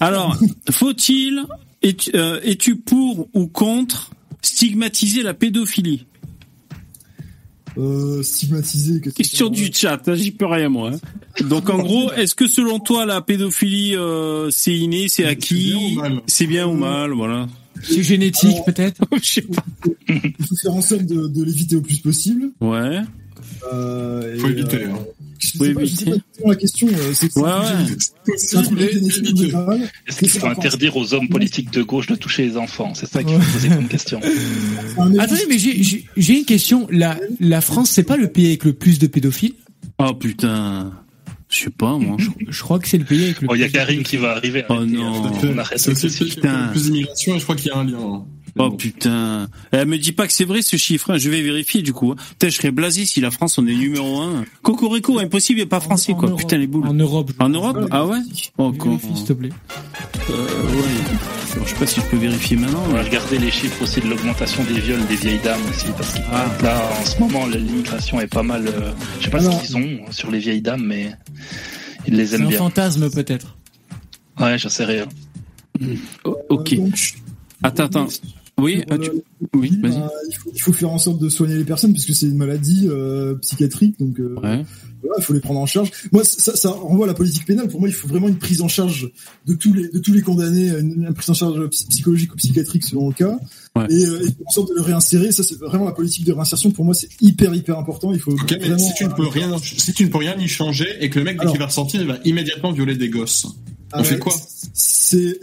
Alors, 0.00 0.36
faut-il, 0.72 1.44
es-tu 1.82 2.10
euh, 2.16 2.40
es-tu 2.42 2.74
pour 2.76 3.28
ou 3.34 3.46
contre 3.46 4.10
stigmatiser 4.42 5.22
la 5.22 5.34
pédophilie? 5.34 6.06
Euh, 7.78 8.22
stigmatisé. 8.22 9.00
qu'est-ce 9.00 9.14
que 9.14 9.22
Question 9.22 9.48
du 9.50 9.70
chat, 9.72 10.00
hein, 10.08 10.14
j'y 10.14 10.32
peux 10.32 10.46
rien 10.46 10.68
moi. 10.68 10.90
hein. 10.92 11.44
Donc 11.48 11.70
en 11.70 11.78
gros, 11.78 12.10
est-ce 12.12 12.34
que 12.34 12.48
selon 12.48 12.80
toi 12.80 13.06
la 13.06 13.20
pédophilie 13.20 13.94
euh, 13.94 14.50
c'est 14.50 14.74
inné, 14.74 15.06
c'est 15.08 15.22
bien 15.22 15.30
acquis, 15.32 15.74
ou 15.74 16.00
mal? 16.00 16.20
C'est 16.26 16.46
bien 16.46 16.66
ou 16.66 16.72
mal, 16.74 17.12
voilà. 17.12 17.46
C'est 17.82 18.02
génétique 18.02 18.56
peut-être? 18.66 19.00
Je 19.22 19.28
sais 19.28 19.42
pas. 19.42 19.64
Il 20.08 20.32
faut 20.44 20.56
faire 20.56 20.74
en 20.74 20.82
sorte 20.82 21.04
de, 21.06 21.28
de 21.28 21.44
l'éviter 21.44 21.76
au 21.76 21.80
plus 21.80 21.98
possible. 21.98 22.50
Ouais. 22.60 23.00
Euh, 23.72 24.34
et, 24.34 24.38
Faut 24.38 24.48
éviter, 24.48 24.84
euh, 24.84 24.90
hein. 24.92 24.98
Je 25.38 25.50
Faut 25.56 25.64
sais 25.64 25.72
pas, 25.74 25.84
je 25.84 25.94
sais 25.94 26.04
pas 26.04 26.16
la 26.48 26.54
question. 26.56 26.88
euh, 26.88 27.12
C'est 27.14 27.36
Ouais, 27.36 27.42
ouais. 27.42 27.50
Est-ce 30.06 30.18
qu'il 30.18 30.28
faut 30.30 30.46
interdire 30.46 30.96
aux 30.96 31.14
hommes 31.14 31.28
politiques 31.28 31.70
de 31.72 31.82
gauche 31.82 32.06
de 32.08 32.14
toucher 32.16 32.46
les 32.46 32.56
enfants? 32.56 32.92
C'est 32.94 33.06
ça 33.08 33.22
qu'il 33.22 33.40
faut 33.40 33.52
poser 33.52 33.68
comme 33.68 33.88
question. 33.88 34.20
Attendez, 35.18 35.46
mais 35.48 35.58
j'ai- 35.58 36.38
une 36.38 36.44
question. 36.44 36.86
La, 36.90 37.18
la 37.40 37.60
France, 37.60 37.90
c'est 37.90 38.02
pas 38.02 38.16
le 38.16 38.28
pays 38.28 38.46
avec 38.46 38.64
le 38.64 38.72
plus 38.72 38.98
de 38.98 39.06
pédophiles? 39.06 39.54
Oh 40.00 40.14
putain, 40.14 40.92
je 41.48 41.64
sais 41.64 41.70
pas 41.70 41.96
moi. 41.98 42.16
Je 42.48 42.62
crois 42.62 42.78
que 42.78 42.88
c'est 42.88 42.98
le 42.98 43.04
pays 43.04 43.24
avec 43.24 43.40
le 43.40 43.48
Bon, 43.48 43.54
il 43.54 43.60
y 43.60 43.64
a 43.64 43.66
plus 43.66 43.72
de 43.72 43.78
Karim 43.78 44.02
qui 44.02 44.16
va 44.16 44.32
arriver. 44.32 44.64
Oh 44.68 44.74
arrêtez, 44.74 44.92
non. 44.92 45.24
hein. 45.24 45.32
On 45.42 45.58
arrête 45.58 45.78
C'est 45.78 45.94
qui 45.94 46.24
le 46.40 46.70
plus 46.72 46.82
d'immigration 46.84 47.34
et 47.34 47.38
je 47.38 47.44
crois 47.44 47.56
qu'il 47.56 47.68
y 47.68 47.70
a 47.70 47.78
un 47.78 47.84
lien. 47.84 48.24
Hein. 48.58 48.68
Oh 48.70 48.70
putain. 48.76 49.48
Elle 49.70 49.86
me 49.86 49.98
dit 49.98 50.12
pas 50.12 50.26
que 50.26 50.32
c'est 50.32 50.44
vrai 50.44 50.62
ce 50.62 50.76
chiffre. 50.76 51.10
hein. 51.12 51.18
Je 51.18 51.30
vais 51.30 51.42
vérifier 51.42 51.82
du 51.82 51.92
coup. 51.92 52.12
hein. 52.12 52.16
Putain, 52.30 52.48
je 52.48 52.56
serais 52.56 52.70
blasé 52.70 53.04
si 53.06 53.20
la 53.20 53.30
France 53.30 53.58
on 53.58 53.66
est 53.66 53.74
numéro 53.74 54.20
un. 54.20 54.44
Cocorico, 54.62 55.18
impossible, 55.18 55.60
il 55.60 55.62
est 55.62 55.66
pas 55.66 55.80
français 55.80 56.12
En 56.12 56.16
quoi. 56.16 56.28
Europe. 56.28 56.40
Putain 56.40 56.58
les 56.58 56.66
boules. 56.66 56.86
En 56.86 56.94
Europe. 56.94 57.30
En 57.38 57.48
Europe? 57.48 57.86
Ah 57.90 58.06
ouais? 58.06 58.18
Oh 58.58 58.72
con. 58.72 58.98
S'il 59.14 59.24
te 59.24 59.32
plaît. 59.32 59.50
Euh, 60.30 60.32
ouais. 60.34 60.82
Alors, 61.54 61.66
je 61.66 61.72
sais 61.72 61.78
pas 61.78 61.86
si 61.86 62.00
je 62.00 62.06
peux 62.06 62.16
vérifier 62.18 62.56
maintenant. 62.56 62.82
On 62.88 62.92
va 62.92 63.02
regarder 63.02 63.38
les 63.38 63.50
chiffres 63.50 63.82
aussi 63.82 64.00
de 64.00 64.06
l'augmentation 64.08 64.62
des 64.64 64.80
viols 64.80 65.04
des 65.06 65.16
vieilles 65.16 65.40
dames 65.42 65.60
aussi, 65.70 65.86
parce 65.96 66.14
que 66.14 66.18
Ah. 66.30 66.46
là, 66.62 66.90
en 67.00 67.04
ce 67.04 67.18
moment, 67.18 67.46
l'immigration 67.46 68.20
est 68.20 68.26
pas 68.26 68.42
mal. 68.42 68.66
euh, 68.68 68.92
je 69.18 69.24
sais 69.24 69.30
pas 69.30 69.38
Alors- 69.40 69.60
ce 69.60 69.66
qu'ils 69.66 69.76
ont 69.76 69.98
sur 70.12 70.30
les 70.30 70.38
vieilles 70.40 70.60
dames, 70.60 70.84
mais 70.84 71.12
ils 72.06 72.14
les 72.14 72.26
C'est 72.26 72.34
aiment 72.36 72.42
un 72.46 72.48
bien. 72.48 72.58
fantasme 72.58 73.10
peut-être. 73.10 73.56
Ouais, 74.38 74.58
j'en 74.58 74.68
sais 74.68 74.84
rien. 74.84 75.06
Oh, 76.24 76.36
ok. 76.50 76.72
Euh, 76.74 76.88
Attends, 77.62 77.84
attends. 77.84 78.08
Oui, 78.58 78.82
ah, 78.90 78.98
tu- 78.98 79.10
oui, 79.54 79.70
bah, 79.80 79.88
vas-y. 79.88 79.98
il, 80.30 80.34
faut, 80.36 80.50
il 80.54 80.60
faut 80.60 80.72
faire 80.72 80.90
en 80.90 80.98
sorte 80.98 81.20
de 81.20 81.28
soigner 81.28 81.54
les 81.56 81.64
personnes 81.64 81.92
puisque 81.92 82.14
c'est 82.14 82.26
une 82.26 82.36
maladie 82.36 82.86
euh, 82.90 83.34
psychiatrique, 83.36 83.98
donc 84.00 84.18
euh, 84.18 84.34
Ouais. 84.42 84.64
voilà, 85.02 85.14
il 85.18 85.22
faut 85.22 85.32
les 85.32 85.40
prendre 85.40 85.60
en 85.60 85.66
charge. 85.66 85.90
Moi, 86.10 86.22
ça, 86.24 86.56
ça 86.56 86.70
renvoie 86.70 87.04
à 87.06 87.08
la 87.08 87.14
politique 87.14 87.46
pénale. 87.46 87.68
Pour 87.68 87.78
moi, 87.80 87.88
il 87.88 87.94
faut 87.94 88.08
vraiment 88.08 88.26
une 88.28 88.38
prise 88.38 88.60
en 88.60 88.68
charge 88.68 89.10
de 89.46 89.54
tous 89.54 89.72
les 89.72 89.88
de 89.88 89.98
tous 90.00 90.12
les 90.12 90.22
condamnés, 90.22 90.70
une, 90.70 91.04
une 91.06 91.14
prise 91.14 91.30
en 91.30 91.34
charge 91.34 91.64
psy- 91.68 91.86
psychologique 91.88 92.32
ou 92.32 92.36
psychiatrique 92.36 92.82
selon 92.84 93.08
le 93.08 93.14
cas, 93.14 93.38
Ouais. 93.76 93.86
et, 93.90 94.04
euh, 94.06 94.20
et 94.22 94.24
faire 94.24 94.34
en 94.46 94.50
sorte 94.50 94.70
de 94.70 94.74
le 94.74 94.82
réinsérer. 94.82 95.30
Ça, 95.30 95.44
c'est 95.44 95.58
vraiment 95.58 95.84
la 95.84 95.92
politique 95.92 96.24
de 96.24 96.32
réinsertion. 96.32 96.72
Pour 96.72 96.84
moi, 96.84 96.94
c'est 96.94 97.08
hyper 97.20 97.54
hyper 97.54 97.78
important. 97.78 98.12
Il 98.12 98.18
faut 98.18 98.32
Ok, 98.32 98.50
mais 98.50 98.58
vraiment. 98.58 98.78
si 98.78 98.92
tu 98.94 99.04
ne 99.04 99.10
peux 99.10 99.28
rien, 99.28 99.56
si 99.62 99.92
tu 99.92 100.04
ne 100.04 100.08
peux 100.10 100.18
rien 100.18 100.36
y 100.36 100.48
changer 100.48 100.88
et 101.00 101.10
que 101.10 101.20
le 101.20 101.24
mec 101.26 101.38
dès 101.40 101.46
qu'il 101.46 101.58
va 101.60 101.66
ressortir, 101.66 102.00
il 102.00 102.08
va 102.08 102.18
immédiatement 102.24 102.72
violer 102.72 102.96
des 102.96 103.08
gosses. 103.08 103.46
On 103.92 103.98
Ah 104.00 104.04
fait 104.04 104.18
quoi 104.18 104.34
C'est, 104.74 105.38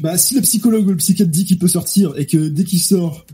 bah, 0.00 0.16
si 0.18 0.34
le 0.36 0.40
psychologue 0.42 0.86
ou 0.86 0.90
le 0.90 0.96
psychiatre 0.96 1.30
dit 1.30 1.44
qu'il 1.44 1.58
peut 1.58 1.68
sortir 1.68 2.12
et 2.16 2.26
que 2.26 2.48
dès 2.48 2.64
qu'il 2.64 2.78
sort, 2.80 3.26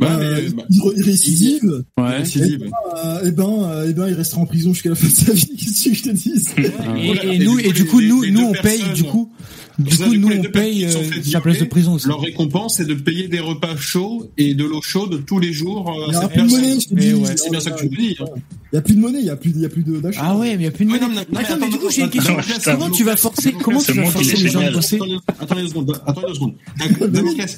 Bah, 0.00 0.16
euh, 0.18 0.42
mais, 0.44 0.50
bah, 0.50 0.62
il, 0.70 0.80
re- 0.80 0.92
il 0.96 1.02
récidive, 1.02 1.84
Ouais. 1.98 2.18
récidive. 2.18 2.70
euh, 3.04 3.20
eh 3.26 3.30
ben, 3.32 3.62
euh, 3.64 3.86
eh 3.88 3.92
ben, 3.92 4.08
il 4.08 4.14
restera 4.14 4.40
en 4.40 4.46
prison 4.46 4.72
jusqu'à 4.72 4.90
la 4.90 4.94
fin 4.94 5.08
de 5.08 5.12
sa 5.12 5.32
vie. 5.32 5.46
Qu'est-ce 5.58 5.88
que 5.90 5.94
je 5.94 6.02
te 6.04 6.08
dis? 6.10 6.32
Et, 6.56 7.26
et 7.28 7.34
Et 7.34 7.38
nous, 7.44 7.56
du 7.56 7.62
coup, 7.62 7.68
et 7.68 7.72
du 7.72 7.82
les- 7.82 7.88
coup, 7.88 8.00
nous, 8.00 8.22
les 8.22 8.30
nous, 8.30 8.40
on 8.44 8.52
paye, 8.62 8.82
du 8.94 9.04
coup, 9.04 9.30
du 9.78 9.96
coup, 9.96 10.14
nous, 10.16 10.28
les 10.28 10.38
on 10.40 10.42
paye 10.50 10.84
euh, 10.86 10.90
sa 11.22 11.40
place 11.40 11.58
de 11.58 11.64
prison 11.64 11.94
aussi. 11.94 12.08
Leur 12.08 12.20
récompense, 12.20 12.76
c'est 12.76 12.84
de 12.86 12.94
payer 12.94 13.28
des 13.28 13.40
repas 13.40 13.76
chauds 13.76 14.30
et 14.36 14.54
de 14.54 14.64
l'eau 14.64 14.82
chaude 14.82 15.24
tous 15.26 15.38
les 15.38 15.52
jours 15.52 15.88
euh, 15.90 16.06
Il 16.08 16.12
y 16.12 16.16
à 16.16 16.18
aura 16.18 16.28
cette 16.28 16.32
plus 16.32 16.42
de 16.42 16.48
personne. 16.48 17.20
monnaie. 17.20 17.36
C'est 17.36 17.50
bien 17.50 17.60
ça 17.60 17.70
que 17.70 17.80
tu 17.80 17.90
me 17.90 17.96
dis. 17.96 18.16
hein. 18.20 18.24
Il 18.72 18.76
y 18.76 18.78
a 18.78 18.82
plus 18.82 18.94
de 18.96 19.00
monnaie, 19.00 19.20
il 19.20 19.24
y 19.26 19.30
a 19.30 19.36
plus, 19.36 19.50
il 19.54 19.60
y 19.62 19.64
a 19.64 19.68
plus 19.70 19.82
de 19.82 19.98
d'achat. 19.98 20.20
Ah 20.22 20.36
ouais, 20.36 20.48
mais 20.56 20.62
il 20.62 20.64
y 20.64 20.66
a 20.66 20.70
plus 20.70 20.84
de 20.84 20.90
monnaie. 20.90 21.00
non, 21.02 21.08
mais- 21.08 21.14
non, 21.16 21.24
mais 21.32 21.38
Attends, 21.38 21.56
mais 21.60 21.68
du 21.70 21.78
coup, 21.78 21.88
j'ai 21.90 22.02
une 22.02 22.10
question. 22.10 22.36
Comment 22.64 22.90
tu 22.90 23.04
vas 23.04 23.16
forcer, 23.16 23.52
les 24.36 24.48
gens 24.50 24.60
à 24.60 24.70
bosser 24.70 24.98
Attendez, 25.38 25.62
deux 25.62 25.68
secondes. 25.68 26.00
Attendez 26.06 26.26
deux 26.28 26.34
secondes. 26.34 26.54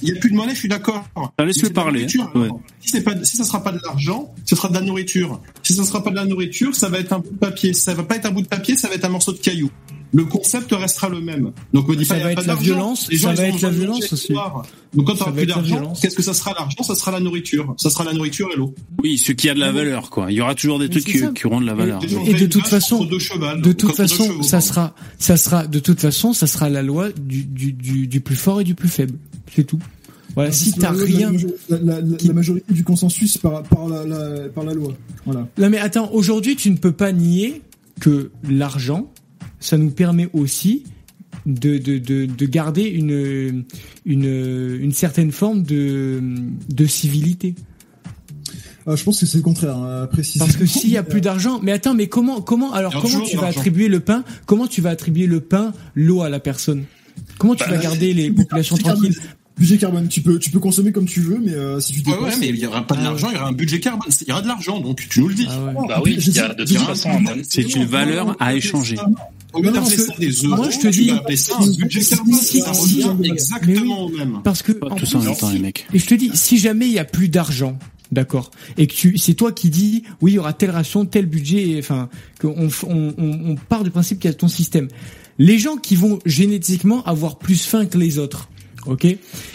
Il 0.02 0.08
y 0.08 0.12
a 0.12 0.14
plus 0.20 0.30
de 0.30 0.36
monnaie, 0.36 0.54
je 0.54 0.58
suis 0.58 0.68
d'accord. 0.68 1.04
Ah, 1.16 1.44
laisse-le 1.44 1.70
parler, 1.70 2.06
hein. 2.20 2.48
Si 2.82 3.36
ça 3.36 3.44
sera 3.44 3.62
pas 3.62 3.72
de 3.72 3.78
l'argent, 3.84 4.32
ce 4.44 4.54
sera 4.56 4.68
de 4.68 4.74
la 4.74 4.80
nourriture. 4.82 5.40
Si 5.62 5.74
ça 5.74 5.84
sera 5.84 6.02
pas 6.04 6.10
de 6.10 6.16
la 6.16 6.24
nourriture, 6.26 6.74
ça 6.74 6.88
va 6.88 6.98
être 6.98 7.12
un 7.12 7.18
bout 7.20 7.30
de 7.30 7.38
papier. 7.38 7.72
Si 7.72 7.82
ça 7.82 7.94
va 7.94 8.02
pas 8.02 8.16
être 8.16 8.26
un 8.26 8.30
bout 8.30 8.42
de 8.42 8.48
papier, 8.48 8.76
ça 8.76 8.88
va 8.88 8.94
être 8.94 9.04
un 9.04 9.08
morceau 9.10 9.32
de 9.32 9.38
caillou. 9.38 9.70
Le 10.12 10.24
concept 10.24 10.72
restera 10.72 11.08
le 11.08 11.20
même. 11.20 11.52
Donc 11.72 11.86
me 11.88 11.94
dis 11.94 12.04
Ça 12.04 12.14
pas, 12.16 12.20
va 12.20 12.34
pas 12.34 12.40
être 12.40 12.46
la 12.46 12.54
violence, 12.56 13.08
Les 13.10 13.16
gens, 13.16 13.28
ça 13.28 13.34
va 13.42 13.46
être 13.48 13.60
la 13.62 13.70
violence 13.70 14.12
aussi. 14.12 14.26
soir. 14.32 14.62
Donc 14.92 15.06
quand 15.06 15.12
Ça 15.14 15.18
t'auras 15.26 15.32
plus 15.36 15.46
d'argent, 15.46 15.92
qu'est-ce 16.02 16.16
que 16.16 16.22
ça 16.22 16.34
sera 16.34 16.52
l'argent? 16.52 16.82
Ça 16.82 16.96
sera 16.96 17.12
la 17.12 17.20
nourriture. 17.20 17.74
Ça 17.78 17.90
sera 17.90 18.02
la 18.04 18.12
nourriture 18.12 18.48
et 18.52 18.56
l'eau. 18.56 18.74
Oui, 19.04 19.18
ce 19.18 19.30
qui 19.30 19.48
a 19.48 19.54
de 19.54 19.60
la 19.60 19.70
valeur, 19.70 20.10
quoi. 20.10 20.32
Il 20.32 20.34
y 20.36 20.40
aura 20.40 20.56
toujours 20.56 20.80
des 20.80 20.86
Mais 20.88 20.90
trucs 20.90 21.04
qui, 21.04 21.20
qui 21.34 21.46
auront 21.46 21.60
de 21.60 21.66
la 21.66 21.74
valeur. 21.74 22.00
Et 22.26 22.34
de 22.34 22.46
toute 22.46 22.66
façon- 22.66 23.04
De 23.04 23.72
toute 23.72 23.94
façon, 23.94 24.24
chevaux, 24.24 24.42
ça 24.42 24.60
sera, 24.60 24.94
ça 25.18 25.36
sera, 25.36 25.66
de 25.68 25.78
toute 25.78 26.00
façon, 26.00 26.32
ça 26.32 26.48
sera 26.48 26.68
la 26.68 26.82
loi 26.82 27.10
du, 27.12 27.44
du, 27.44 27.72
du, 27.72 28.06
du 28.08 28.20
plus 28.20 28.34
fort 28.36 28.60
et 28.60 28.64
du 28.64 28.74
plus 28.74 28.88
faible. 28.88 29.16
C'est 29.54 29.64
tout. 29.64 29.78
Voilà, 30.34 30.50
si 30.52 30.72
t'as 30.72 30.90
rien. 30.92 31.32
La, 31.68 31.78
la, 31.78 32.00
la, 32.00 32.16
qui- 32.16 32.26
la 32.28 32.34
majorité 32.34 32.72
du 32.72 32.82
consensus 32.84 33.38
par, 33.38 33.62
par, 33.64 33.88
la, 33.88 34.04
la, 34.06 34.48
par 34.48 34.64
la 34.64 34.74
loi. 34.74 34.92
Voilà. 35.24 35.46
Non 35.58 35.70
mais 35.70 35.78
attends, 35.78 36.10
aujourd'hui 36.12 36.54
tu 36.56 36.70
ne 36.70 36.76
peux 36.76 36.92
pas 36.92 37.10
nier 37.12 37.62
que 38.00 38.30
l'argent, 38.48 39.12
ça 39.60 39.78
nous 39.78 39.90
permet 39.90 40.28
aussi 40.32 40.84
de, 41.46 41.78
de, 41.78 41.98
de, 41.98 42.26
de 42.26 42.46
garder 42.46 42.82
une, 42.82 43.64
une, 44.04 44.78
une 44.80 44.92
certaine 44.92 45.30
forme 45.32 45.62
de, 45.62 46.20
de 46.68 46.86
civilité. 46.86 47.54
Ah, 48.86 48.96
je 48.96 49.04
pense 49.04 49.20
que 49.20 49.26
c'est 49.26 49.36
le 49.38 49.42
contraire. 49.44 49.76
hein, 49.76 50.06
précisément. 50.10 50.46
Parce 50.46 50.56
que 50.56 50.66
s'il 50.66 50.90
y 50.90 50.96
a 50.96 51.02
plus 51.02 51.20
d'argent, 51.20 51.60
mais 51.62 51.70
attends, 51.72 51.94
mais 51.94 52.08
comment, 52.08 52.40
comment, 52.40 52.72
alors 52.72 53.00
comment 53.00 53.20
tu 53.20 53.36
vas 53.36 53.46
attribuer 53.48 53.88
le 53.88 54.00
pain, 54.00 54.24
comment 54.46 54.66
tu 54.66 54.80
vas 54.80 54.90
attribuer 54.90 55.26
le 55.26 55.40
pain, 55.40 55.72
l'eau 55.94 56.22
à 56.22 56.28
la 56.30 56.40
personne? 56.40 56.84
Comment 57.38 57.54
tu 57.54 57.64
Bah, 57.64 57.76
vas 57.76 57.82
garder 57.82 58.12
les 58.14 58.30
populations 58.30 58.76
tranquilles? 58.76 59.14
Budget 59.58 59.76
carbone, 59.76 60.08
tu 60.08 60.22
peux, 60.22 60.38
tu 60.38 60.50
peux 60.50 60.58
consommer 60.58 60.90
comme 60.90 61.04
tu 61.04 61.20
veux, 61.20 61.38
mais 61.38 61.52
euh, 61.52 61.80
si 61.80 61.92
tu 61.92 61.98
Ouais, 62.08 62.16
dépasses. 62.16 62.34
ouais, 62.34 62.40
mais 62.40 62.48
il 62.48 62.56
y 62.56 62.64
aura 62.66 62.86
pas 62.86 62.94
de 62.94 63.00
Ah 63.00 63.04
l'argent, 63.04 63.28
il 63.30 63.34
y 63.34 63.38
aura 63.38 63.48
un 63.48 63.52
budget 63.52 63.78
carbone. 63.78 64.08
Il 64.22 64.28
y 64.28 64.32
aura 64.32 64.40
de 64.40 64.48
l'argent, 64.48 64.80
donc 64.80 65.06
tu 65.10 65.20
nous 65.20 65.28
le 65.28 65.34
dis. 65.34 65.46
Ah 65.50 65.62
ouais. 65.62 65.74
Bah 65.86 66.00
oui, 66.02 66.16
il 66.18 66.32
y 66.34 66.38
a 66.38 66.54
de 66.54 66.64
toute 66.64 66.78
façon 66.78 67.10
C'est 67.46 67.74
une 67.74 67.84
valeur 67.84 68.34
à 68.40 68.54
échanger. 68.54 68.96
Au 69.52 69.62
lieu 69.62 69.70
d'appeler 69.72 69.96
ça 69.96 70.12
que- 70.14 70.20
des 70.20 70.30
euros, 70.30 70.56
moi, 70.56 70.70
je 70.70 70.78
te 70.78 70.88
tu 70.88 71.02
dis- 71.02 71.08
vas 71.10 71.16
appeler 71.16 71.36
ça 71.36 71.56
un 71.58 71.66
budget 71.66 72.00
Si- 72.02 72.60
Ça 72.60 72.70
revient 72.72 73.30
exactement 73.30 74.02
au 74.02 74.08
même. 74.08 74.40
Parce 74.44 74.62
que 74.62 74.72
tout 74.72 75.06
ça 75.06 75.18
en 75.18 75.34
temps, 75.34 75.50
les 75.50 75.58
mecs. 75.58 75.86
Et 75.92 75.98
je 75.98 76.06
te 76.06 76.14
dis, 76.14 76.30
si 76.34 76.58
jamais 76.58 76.86
il 76.86 76.92
y 76.92 76.98
a 76.98 77.04
plus 77.04 77.28
d'argent, 77.28 77.78
d'accord, 78.12 78.50
et 78.78 78.86
que 78.86 78.92
tu, 78.94 79.18
c'est 79.18 79.34
toi 79.34 79.52
qui 79.52 79.70
dis, 79.70 80.02
oui, 80.20 80.32
il 80.32 80.34
y 80.34 80.38
aura 80.38 80.52
telle 80.52 80.70
ration, 80.70 81.04
tel 81.06 81.26
budget, 81.26 81.70
et, 81.70 81.78
enfin, 81.78 82.08
qu'on 82.40 82.68
on, 82.86 83.14
on 83.18 83.54
part 83.56 83.84
du 83.84 83.90
principe 83.90 84.18
qu'il 84.20 84.30
y 84.30 84.34
a 84.34 84.36
ton 84.36 84.48
système. 84.48 84.88
Les 85.38 85.58
gens 85.58 85.76
qui 85.76 85.96
vont 85.96 86.18
génétiquement 86.26 87.02
avoir 87.04 87.38
plus 87.38 87.64
faim 87.64 87.86
que 87.86 87.96
les 87.98 88.18
autres, 88.18 88.48
ok, 88.86 89.06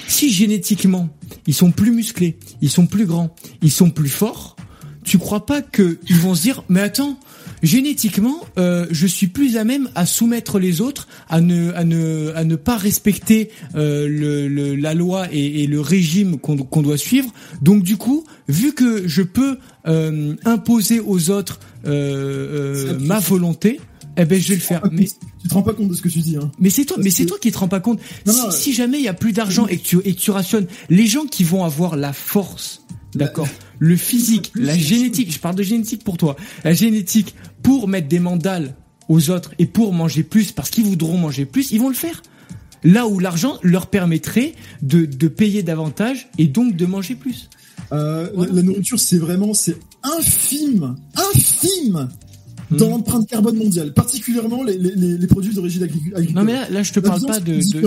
si 0.07 0.31
génétiquement 0.31 1.09
ils 1.47 1.53
sont 1.53 1.71
plus 1.71 1.91
musclés, 1.91 2.37
ils 2.61 2.69
sont 2.69 2.87
plus 2.87 3.05
grands, 3.05 3.33
ils 3.61 3.71
sont 3.71 3.89
plus 3.91 4.09
forts, 4.09 4.55
tu 5.03 5.17
crois 5.19 5.45
pas 5.45 5.61
que 5.61 5.99
ils 6.09 6.15
vont 6.17 6.33
se 6.33 6.41
dire, 6.43 6.63
mais 6.69 6.79
attends, 6.79 7.19
génétiquement, 7.65 8.39
euh, 8.57 8.85
je 8.91 9.07
suis 9.07 9.27
plus 9.27 9.57
à 9.57 9.63
même 9.63 9.89
à 9.95 10.05
soumettre 10.05 10.59
les 10.59 10.81
autres, 10.81 11.07
à 11.29 11.41
ne 11.41 11.71
à 11.73 11.83
ne 11.83 12.31
à 12.35 12.43
ne 12.43 12.55
pas 12.55 12.77
respecter 12.77 13.49
euh, 13.75 14.07
le, 14.07 14.47
le- 14.47 14.75
la 14.75 14.93
loi 14.93 15.27
et, 15.31 15.63
et 15.63 15.67
le 15.67 15.81
régime 15.81 16.37
qu'on 16.39 16.57
qu'on 16.57 16.81
doit 16.81 16.97
suivre. 16.97 17.31
Donc 17.61 17.83
du 17.83 17.97
coup, 17.97 18.23
vu 18.47 18.73
que 18.73 19.07
je 19.07 19.21
peux 19.21 19.57
euh, 19.87 20.35
imposer 20.45 20.99
aux 20.99 21.29
autres 21.31 21.59
ma 22.99 23.19
volonté, 23.19 23.79
eh 24.17 24.25
ben 24.25 24.39
je 24.39 24.49
vais 24.49 24.55
le 24.55 24.61
faire. 24.61 24.81
Mais 24.91 25.05
Tu 25.41 25.47
te 25.49 25.53
rends 25.53 25.61
pas 25.63 25.73
compte 25.73 25.89
de 25.89 25.93
ce 25.93 26.01
que 26.01 26.09
tu 26.09 26.19
dis, 26.19 26.37
hein. 26.37 26.51
mais 26.59 26.69
c'est 26.69 26.85
toi, 26.85 26.97
mais 26.97 27.03
Parce 27.05 27.15
c'est 27.15 27.23
que- 27.23 27.29
toi 27.29 27.37
qui 27.39 27.51
te 27.51 27.57
rends 27.57 27.67
pas 27.67 27.79
compte. 27.79 27.99
Non, 28.25 28.33
si, 28.33 28.41
non, 28.41 28.51
si 28.51 28.73
jamais 28.73 28.97
il 28.97 29.03
y 29.03 29.07
a 29.09 29.13
plus 29.13 29.33
d'argent 29.33 29.67
et 29.67 29.77
que 29.77 29.83
tu 29.83 29.97
et 30.05 30.13
que 30.13 30.19
tu 30.19 30.31
rationnes, 30.31 30.67
les 30.89 31.05
gens 31.07 31.25
qui 31.25 31.43
vont 31.43 31.63
avoir 31.63 31.95
la 31.95 32.13
force, 32.13 32.81
d'accord, 33.13 33.47
le 33.79 33.95
physique, 33.97 34.51
la 34.55 34.77
génétique, 34.77 35.31
je 35.31 35.39
parle 35.39 35.55
de 35.55 35.63
génétique 35.63 36.03
pour 36.03 36.17
toi, 36.17 36.35
la 36.63 36.73
génétique 36.73 37.35
pour 37.65 37.87
mettre 37.87 38.07
des 38.07 38.19
mandales 38.19 38.75
aux 39.09 39.31
autres 39.31 39.55
et 39.57 39.65
pour 39.65 39.91
manger 39.91 40.21
plus 40.21 40.51
parce 40.51 40.69
qu'ils 40.69 40.85
voudront 40.85 41.17
manger 41.17 41.45
plus, 41.45 41.71
ils 41.71 41.79
vont 41.79 41.89
le 41.89 41.95
faire. 41.95 42.21
Là 42.83 43.07
où 43.07 43.17
l'argent 43.17 43.57
leur 43.63 43.87
permettrait 43.87 44.53
de, 44.83 45.05
de 45.05 45.27
payer 45.27 45.63
davantage 45.63 46.29
et 46.37 46.45
donc 46.45 46.75
de 46.75 46.85
manger 46.85 47.15
plus. 47.15 47.49
Euh, 47.91 48.29
la, 48.37 48.45
la 48.53 48.61
nourriture, 48.61 48.99
c'est 48.99 49.17
vraiment, 49.17 49.55
c'est 49.55 49.77
infime, 50.03 50.95
infime 51.15 52.07
dans 52.71 52.87
Hmm. 52.87 52.89
l'empreinte 52.91 53.27
carbone 53.29 53.57
mondiale, 53.57 53.93
particulièrement 53.93 54.63
les, 54.63 54.77
les, 54.77 54.91
les, 54.95 55.17
les 55.17 55.27
produits 55.27 55.53
d'origine 55.53 55.83
agricole. 55.83 56.25
Non 56.33 56.43
mais 56.43 56.53
là, 56.53 56.69
là 56.69 56.83
je 56.83 56.91
te 56.93 56.99
parle 56.99 57.21
pas 57.25 57.39
de, 57.39 57.55
de 57.55 57.61
je 57.61 57.67
te 57.69 57.77
il 57.77 57.81
y 57.83 57.85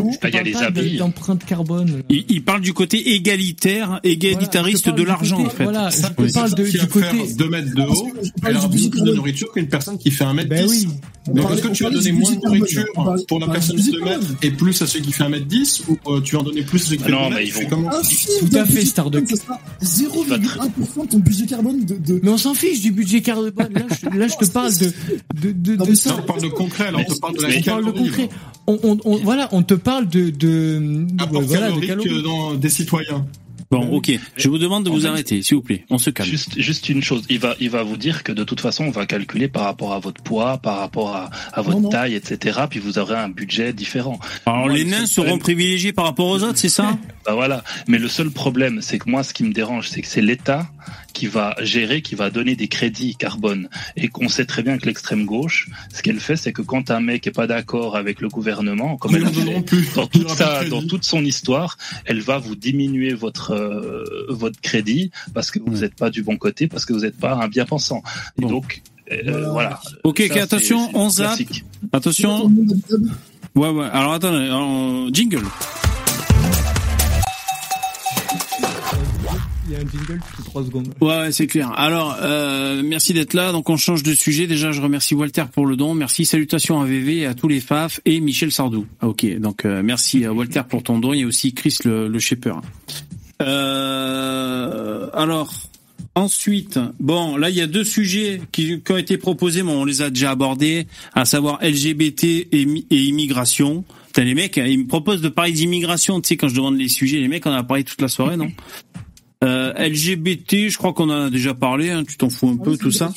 a 0.55 0.58
parle 0.60 0.73
pas 0.73 0.82
d'empreinte 0.98 1.44
carbone. 1.44 2.02
Il, 2.08 2.24
il 2.28 2.42
parle 2.44 2.60
du 2.60 2.73
côté 2.73 3.15
égalitaire, 3.15 4.00
égalitariste 4.05 4.84
Voilà, 4.89 4.98
de 4.98 5.05
l'argent, 5.07 5.40
en 5.44 5.48
fait. 5.50 5.65
voilà, 5.65 5.90
Ça, 5.90 6.10
je 6.18 6.23
te 6.23 6.28
c'est 6.28 6.34
parle 6.34 6.55
de, 6.55 6.65
du 6.65 6.78
côté. 6.86 7.07
faire 7.07 7.15
2 7.36 7.48
mètres 7.48 7.70
de 7.74 7.82
Parce 7.82 7.98
haut, 8.00 8.08
elle 8.47 8.58
du 8.58 8.68
plus 8.68 8.90
de 8.90 8.97
carbone. 8.97 9.15
nourriture 9.16 9.52
qu'une 9.52 9.68
personne 9.68 9.98
qui 9.98 10.10
fait 10.10 10.24
1 10.24 10.34
mètre 10.34 10.48
Ben 10.48 10.66
10. 10.66 10.70
oui. 10.70 10.89
On 11.31 11.34
Donc, 11.34 11.50
est-ce 11.52 11.60
que 11.62 11.68
tu 11.68 11.82
vas 11.84 11.90
donner 11.90 12.12
moins 12.12 12.32
de 12.32 12.40
nourriture 12.42 12.84
pour 13.28 13.39
la 13.39 13.48
personne 13.48 13.76
de 13.76 13.82
budget 13.82 13.98
2 13.98 14.05
mètres 14.05 14.26
et 14.42 14.50
plus 14.50 14.81
à 14.81 14.86
celui 14.86 15.05
qui 15.05 15.12
fait 15.12 15.24
1 15.24 15.28
mètre 15.28 15.47
10 15.47 15.82
ou 15.89 15.98
euh, 16.10 16.20
tu 16.23 16.34
vas 16.36 16.40
en 16.40 16.44
donner 16.44 16.62
plus 16.62 16.81
à 16.81 16.84
celui 16.86 16.97
qui 16.98 17.05
fait 17.05 17.10
Non, 17.10 17.28
2 17.28 17.34
mais 17.34 17.34
mètres 17.34 17.40
ils 17.42 17.47
tu 17.48 17.52
fais 17.52 17.74
vont- 17.74 17.90
Tout 18.50 18.57
à 18.57 18.65
fait, 18.65 18.84
Starduck. 18.86 19.26
carbone, 19.26 19.36
Ça 19.36 19.44
sera 19.44 20.08
0,1% 20.08 21.02
de 21.05 21.08
ton 21.10 21.18
budget 21.18 21.47
carbone 21.47 21.84
de. 21.84 22.20
Mais 22.23 22.31
on 22.31 22.39
s'en 22.39 22.55
fiche 22.55 22.81
du 22.81 22.92
budget 22.92 23.20
carbone. 23.20 23.52
Là, 23.58 23.82
je, 23.90 24.18
là, 24.18 24.26
je 24.28 24.36
te 24.47 24.50
parle 24.50 24.67
de, 24.70 24.92
de, 25.34 25.52
de, 25.52 25.76
Non, 25.76 25.84
de 25.84 25.90
mais 25.90 25.97
ça. 25.97 26.10
Là, 26.10 26.16
on 26.20 26.22
parle 26.26 26.42
de 26.42 26.48
concret, 26.48 26.90
là, 26.92 26.98
on 26.98 27.05
te 27.14 27.18
parle 27.18 27.36
de 27.36 27.42
la 27.42 27.48
On 27.58 27.62
parle 27.62 27.84
de 27.86 27.90
concret. 27.92 28.28
On, 28.66 28.78
on, 28.82 28.98
on- 29.05 29.16
voilà, 29.18 29.48
on 29.52 29.62
te 29.62 29.74
parle 29.74 30.08
de, 30.08 30.30
de, 30.30 31.06
Apport 31.18 31.40
ouais, 31.40 31.47
voilà, 31.47 31.70
de 31.70 32.20
dans 32.22 32.55
des 32.55 32.68
citoyens. 32.70 33.26
Bon, 33.70 33.86
ok. 33.90 34.10
Je 34.34 34.48
vous 34.48 34.56
demande 34.56 34.84
de 34.84 34.88
En 34.90 34.94
vous 34.94 35.00
fait, 35.02 35.08
arrêter, 35.08 35.42
s'il 35.42 35.56
vous 35.58 35.62
plaît. 35.62 35.84
On 35.90 35.98
se 35.98 36.08
calme. 36.08 36.26
Juste, 36.30 36.58
juste 36.58 36.88
une 36.88 37.02
chose, 37.02 37.24
il 37.28 37.38
va, 37.38 37.55
il 37.60 37.68
va 37.68 37.82
vous 37.82 37.98
dire 37.98 38.22
que 38.24 38.32
de 38.32 38.42
toute 38.42 38.62
façon, 38.62 38.84
on 38.84 38.90
va 38.90 39.05
calculer 39.05 39.47
par 39.48 39.64
rapport 39.64 39.92
à 39.92 39.98
votre 39.98 40.22
poids, 40.22 40.56
par 40.56 40.78
rapport 40.78 41.14
à, 41.14 41.28
à 41.52 41.60
votre 41.60 41.76
Non, 41.76 41.82
non. 41.82 41.88
taille, 41.90 42.14
etc. 42.14 42.60
Puis 42.70 42.80
vous 42.80 42.98
aurez 42.98 43.16
un 43.16 43.28
budget 43.28 43.74
différent. 43.74 44.18
Alors, 44.47 44.60
Moi, 44.60 44.72
les 44.72 44.84
le 44.84 44.90
nains 44.90 45.05
seront 45.05 45.26
problème- 45.26 45.38
privilégiés 45.40 45.92
par 45.92 46.06
rapport 46.06 46.28
aux 46.28 46.42
autres, 46.44 46.56
c'est 46.56 46.70
ça? 46.70 46.97
Bah 47.26 47.34
voilà. 47.34 47.62
Mais 47.88 47.98
le 47.98 48.08
seul 48.08 48.30
problème, 48.30 48.78
c'est 48.80 48.98
que 48.98 49.10
moi, 49.10 49.22
ce 49.22 49.34
qui 49.34 49.44
me 49.44 49.52
dérange, 49.52 49.90
c'est 49.90 50.00
que 50.00 50.08
c'est 50.08 50.22
l'État 50.22 50.66
qui 51.18 51.26
va 51.26 51.56
gérer, 51.62 52.00
qui 52.00 52.14
va 52.14 52.30
donner 52.30 52.55
des 52.55 52.68
crédits 52.68 53.16
carbone. 53.16 53.68
Et 53.97 54.06
qu'on 54.06 54.28
sait 54.28 54.44
très 54.44 54.62
bien 54.62 54.78
que 54.78 54.86
l'extrême 54.86 55.24
gauche, 55.24 55.68
ce 55.92 56.00
qu'elle 56.00 56.20
fait, 56.20 56.36
c'est 56.36 56.52
que 56.52 56.62
quand 56.62 56.92
un 56.92 57.00
mec 57.00 57.26
est 57.26 57.32
pas 57.32 57.48
d'accord 57.48 57.97
avec 57.97 58.20
le 58.20 58.28
gouvernement, 58.28 58.97
comme 58.97 59.16
elle 59.16 59.26
fait 59.26 59.60
plus. 59.62 59.94
dans 59.97 60.06
toute 60.06 60.28
sa, 60.30 60.64
dans 60.66 60.80
toute 60.86 61.02
son 61.02 61.24
histoire, 61.24 61.76
elle 62.05 62.20
va 62.20 62.38
vous 62.38 62.55
diminuer 62.55 63.14
votre 63.14 63.50
euh, 63.50 64.05
votre 64.28 64.60
crédit 64.60 65.10
parce 65.34 65.50
que 65.50 65.58
vous 65.58 65.78
n'êtes 65.78 65.97
pas 65.97 66.08
du 66.10 66.22
bon 66.22 66.36
côté, 66.36 66.68
parce 66.68 66.84
que 66.84 66.92
vous 66.92 67.00
n'êtes 67.00 67.18
pas 67.18 67.34
un 67.34 67.48
bien 67.48 67.64
pensant. 67.64 68.00
Et 68.38 68.42
Bon. 68.42 68.48
donc 68.50 68.82
euh, 69.10 69.50
voilà. 69.50 69.80
Ok, 70.05 70.20
attention, 70.20 70.88
on 70.94 71.10
zappe. 71.10 71.40
Attention. 71.92 72.48
Ouais, 73.56 73.70
ouais. 73.70 73.88
Alors 73.92 74.12
attendez, 74.12 74.48
euh, 74.52 75.10
jingle. 75.12 75.42
Il 79.68 79.74
y 79.74 79.76
a 79.76 79.80
un 79.80 79.82
jingle 79.82 80.20
toutes 80.36 80.44
3 80.47 80.64
secondes. 80.64 80.94
Ouais, 81.00 81.30
c'est 81.30 81.47
clair. 81.47 81.70
Alors, 81.76 82.16
euh, 82.22 82.82
merci 82.84 83.12
d'être 83.12 83.34
là. 83.34 83.52
Donc, 83.52 83.68
on 83.68 83.76
change 83.76 84.02
de 84.02 84.14
sujet. 84.14 84.47
Déjà, 84.47 84.72
je 84.72 84.80
remercie 84.80 85.14
Walter 85.14 85.44
pour 85.52 85.66
le 85.66 85.76
don. 85.76 85.94
Merci, 85.94 86.24
salutations 86.24 86.80
à 86.80 86.84
VV 86.86 87.18
et 87.18 87.26
à 87.26 87.34
tous 87.34 87.48
les 87.48 87.60
FAF 87.60 88.00
et 88.06 88.20
Michel 88.20 88.50
Sardou. 88.50 88.86
Ah, 89.00 89.08
ok, 89.08 89.38
donc 89.38 89.64
euh, 89.64 89.82
merci 89.84 90.26
Walter 90.26 90.62
pour 90.68 90.82
ton 90.82 90.98
don 90.98 91.12
et 91.12 91.24
aussi 91.24 91.52
Chris 91.52 91.76
le, 91.84 92.08
le. 92.08 92.18
Euh, 93.42 95.08
alors, 95.12 95.52
ensuite, 96.14 96.78
bon, 96.98 97.36
là, 97.36 97.50
il 97.50 97.56
y 97.56 97.60
a 97.60 97.66
deux 97.66 97.84
sujets 97.84 98.40
qui, 98.52 98.80
ont 98.90 98.97
été 98.97 99.18
proposés, 99.18 99.62
mais 99.62 99.72
on 99.72 99.84
les 99.84 100.02
a 100.02 100.10
déjà 100.10 100.30
abordés, 100.32 100.86
à 101.14 101.24
savoir 101.24 101.58
LGBT 101.62 102.24
et, 102.52 102.66
mi- 102.66 102.86
et 102.90 103.05
immigration. 103.05 103.84
Les 104.16 104.34
mecs, 104.34 104.56
ils 104.56 104.80
me 104.80 104.86
proposent 104.88 105.20
de 105.20 105.28
parler 105.28 105.52
d'immigration. 105.52 106.20
Tu 106.20 106.28
sais, 106.28 106.36
quand 106.36 106.48
je 106.48 106.56
demande 106.56 106.76
les 106.76 106.88
sujets, 106.88 107.18
les 107.20 107.28
mecs, 107.28 107.47
on 107.47 107.52
a 107.52 107.62
parlé 107.62 107.84
toute 107.84 108.00
la 108.00 108.08
soirée, 108.08 108.36
non? 108.36 108.50
Euh, 109.44 109.73
LGBT, 109.73 110.68
je 110.68 110.76
crois 110.76 110.92
qu'on 110.92 111.10
en 111.10 111.26
a 111.26 111.31
déjà 111.31 111.55
parlé, 111.55 111.91
hein, 111.91 112.05
tu 112.07 112.17
t'en 112.17 112.31
fous 112.31 112.49
un 112.49 112.57
peu, 112.57 112.76
tout 112.76 112.91
ça. 112.91 113.12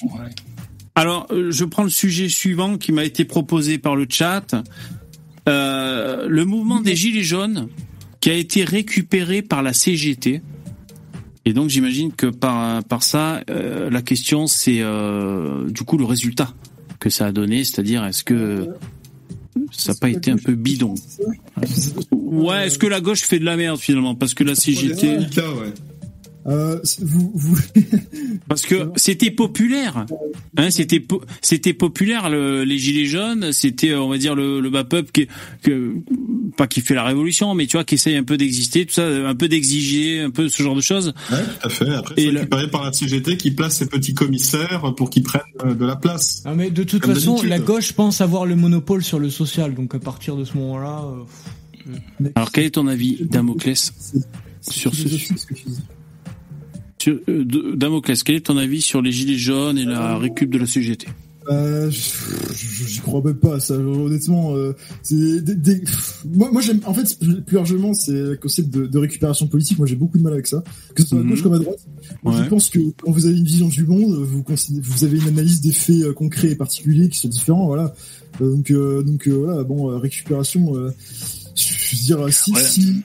Alors, 0.94 1.28
euh, 1.32 1.52
je 1.52 1.66
prends 1.66 1.84
le 1.84 1.90
sujet 1.90 2.30
suivant 2.30 2.78
qui 2.78 2.92
m'a 2.92 3.06
été 3.06 3.26
proposé 3.26 3.78
par 3.78 3.96
le 3.96 4.06
chat. 4.10 4.56
Euh, 5.50 6.28
le 6.28 6.46
mouvement 6.46 6.82
des 6.82 6.96
Gilets 6.96 7.24
jaunes 7.24 7.70
qui 8.20 8.30
a 8.30 8.36
été 8.36 8.64
récupéré 8.64 9.42
par 9.42 9.64
la 9.64 9.74
CGT. 9.74 10.42
Et 11.46 11.54
donc, 11.54 11.70
j'imagine 11.70 12.12
que 12.12 12.28
par, 12.28 12.84
par 12.84 13.02
ça, 13.02 13.42
euh, 13.50 13.90
la 13.90 14.04
question, 14.04 14.46
c'est 14.46 14.82
euh, 14.82 15.68
du 15.70 15.84
coup 15.84 15.98
le 15.98 16.06
résultat 16.06 16.54
que 17.00 17.10
ça 17.10 17.28
a 17.28 17.32
donné, 17.32 17.64
c'est-à-dire 17.64 18.06
est-ce 18.06 18.24
que 18.24 18.68
ça 19.72 19.94
n'a 19.94 20.00
pas 20.00 20.10
été 20.10 20.30
un 20.30 20.38
peu 20.38 20.54
bidon? 20.54 20.94
Ouais, 22.12 22.68
est-ce 22.68 22.78
que 22.78 22.86
la 22.86 23.02
gauche 23.02 23.22
fait 23.22 23.40
de 23.40 23.46
la 23.46 23.58
merde 23.58 23.80
finalement? 23.80 24.14
Parce 24.14 24.36
que 24.36 24.44
la 24.44 24.54
CGT... 24.54 25.18
Euh, 26.48 26.80
c'est- 26.84 27.04
vous, 27.04 27.32
vous... 27.36 27.58
Parce 28.48 28.64
que 28.64 28.90
c'était 28.96 29.30
populaire, 29.32 30.06
hein, 30.58 30.70
c'était 30.72 31.00
po- 31.00 31.22
c'était 31.42 31.74
populaire 31.74 32.30
le- 32.30 32.64
les 32.64 32.78
gilets 32.80 33.06
jaunes, 33.06 33.52
c'était 33.52 33.94
on 33.94 34.10
va 34.10 34.18
dire 34.18 34.34
le, 34.34 34.60
le 34.60 34.70
bas 34.72 34.84
peuple 34.84 35.12
qui, 35.12 35.28
que 35.62 35.96
pas 36.58 36.66
qui 36.68 36.82
fait 36.82 36.96
la 36.96 37.04
révolution, 37.04 37.54
mais 37.54 37.68
tu 37.68 37.78
vois 37.78 37.84
qui 37.84 37.96
essaye 37.96 38.16
un 38.16 38.24
peu 38.24 38.38
d'exister, 38.38 38.86
tout 38.88 38.94
ça, 38.94 39.06
un 39.06 39.36
peu 39.36 39.48
d'exiger, 39.48 40.22
un 40.22 40.32
peu 40.32 40.50
ce 40.50 40.64
genre 40.64 40.76
de 40.76 40.82
choses. 40.82 41.14
Ouais, 41.32 41.38
tout 41.44 41.68
à 41.68 41.70
fait. 41.70 41.90
Après, 41.94 42.16
c'est 42.18 42.32
le- 42.32 42.40
récupéré 42.40 42.70
par 42.72 42.84
la 42.86 42.92
CGT 42.94 43.38
qui 43.38 43.52
place 43.52 43.78
ses 43.78 43.86
petits 43.88 44.14
commissaires 44.16 44.94
pour 44.98 45.10
qu'ils 45.12 45.24
prennent 45.24 45.42
euh, 45.64 45.76
de 45.76 45.86
la 45.86 45.96
place. 45.96 46.42
Ah 46.46 46.54
mais 46.56 46.72
de 46.72 46.84
toute 46.84 47.02
Comme 47.04 47.14
façon, 47.14 47.42
la 47.44 47.60
gauche 47.60 47.94
pense 47.94 48.20
avoir 48.22 48.46
le 48.48 48.56
monopole 48.56 49.04
sur 49.04 49.20
le 49.20 49.30
social, 49.30 49.76
donc 49.76 49.94
à 49.94 50.00
partir 50.00 50.36
de 50.36 50.44
ce 50.46 50.58
moment-là, 50.58 51.06
euh, 52.20 52.30
Alors 52.36 52.52
quel 52.52 52.66
est 52.66 52.72
ton 52.72 52.88
avis, 52.88 53.18
Damoclès, 53.30 53.94
sur 54.62 54.94
ce 54.94 55.08
philosophique, 55.08 55.38
euh, 57.10 57.76
Damoclès, 57.76 58.22
quel 58.24 58.36
est 58.36 58.42
ton 58.48 58.58
avis 58.58 58.82
sur 58.82 59.02
les 59.02 59.12
gilets 59.12 59.38
jaunes 59.38 59.78
et 59.78 59.86
la 59.86 60.18
récup 60.18 60.50
de 60.52 60.58
la 60.60 60.66
CGT 60.68 61.08
Euh, 61.50 61.90
je- 61.90 62.86
j'y 62.88 63.00
crois 63.00 63.20
même 63.24 63.34
pas, 63.36 63.60
ça. 63.60 63.74
Honnêtement, 63.74 64.56
euh, 64.56 64.74
c'est 65.02 65.42
des, 65.44 65.56
des- 65.56 65.82
moi, 66.32 66.52
moi 66.52 66.62
j'aime. 66.62 66.80
En 66.86 66.94
fait, 66.94 67.18
plus 67.48 67.56
largement, 67.56 67.96
c'est 67.96 68.12
le 68.12 68.36
concept 68.38 68.70
de, 68.70 68.86
de 68.86 68.98
récupération 69.00 69.48
politique. 69.48 69.80
Moi, 69.80 69.88
j'ai 69.88 69.96
beaucoup 69.96 70.20
de 70.20 70.24
mal 70.24 70.34
avec 70.34 70.46
ça, 70.46 70.64
que 70.94 71.02
ce 71.02 71.10
soit 71.10 71.18
à 71.20 71.24
Mhm. 71.24 71.30
gauche 71.32 71.42
comme 71.42 71.54
à 71.54 71.60
droite. 71.60 71.80
Ouais. 72.24 72.34
Je 72.38 72.48
pense 72.48 72.70
que 72.70 72.80
quand 73.02 73.12
vous 73.12 73.26
avez 73.26 73.36
une 73.36 73.44
vision 73.44 73.68
du 73.70 73.86
monde, 73.86 74.14
vous 74.14 75.04
avez 75.04 75.18
une 75.18 75.28
analyse 75.30 75.62
des 75.62 75.72
faits 75.74 76.04
euh, 76.04 76.14
concrets 76.14 76.52
et 76.52 76.56
particuliers 76.56 77.10
qui 77.10 77.18
sont 77.18 77.28
différents. 77.28 77.66
Voilà. 77.66 77.96
Donc, 78.40 78.70
euh, 78.70 79.02
donc 79.02 79.28
voilà. 79.28 79.64
Bon, 79.64 79.88
récupération. 80.00 80.74
je 81.56 81.96
veux 81.98 82.04
dire, 82.04 82.34
si, 82.34 82.52
Ouais. 82.54 82.64
si. 82.64 82.96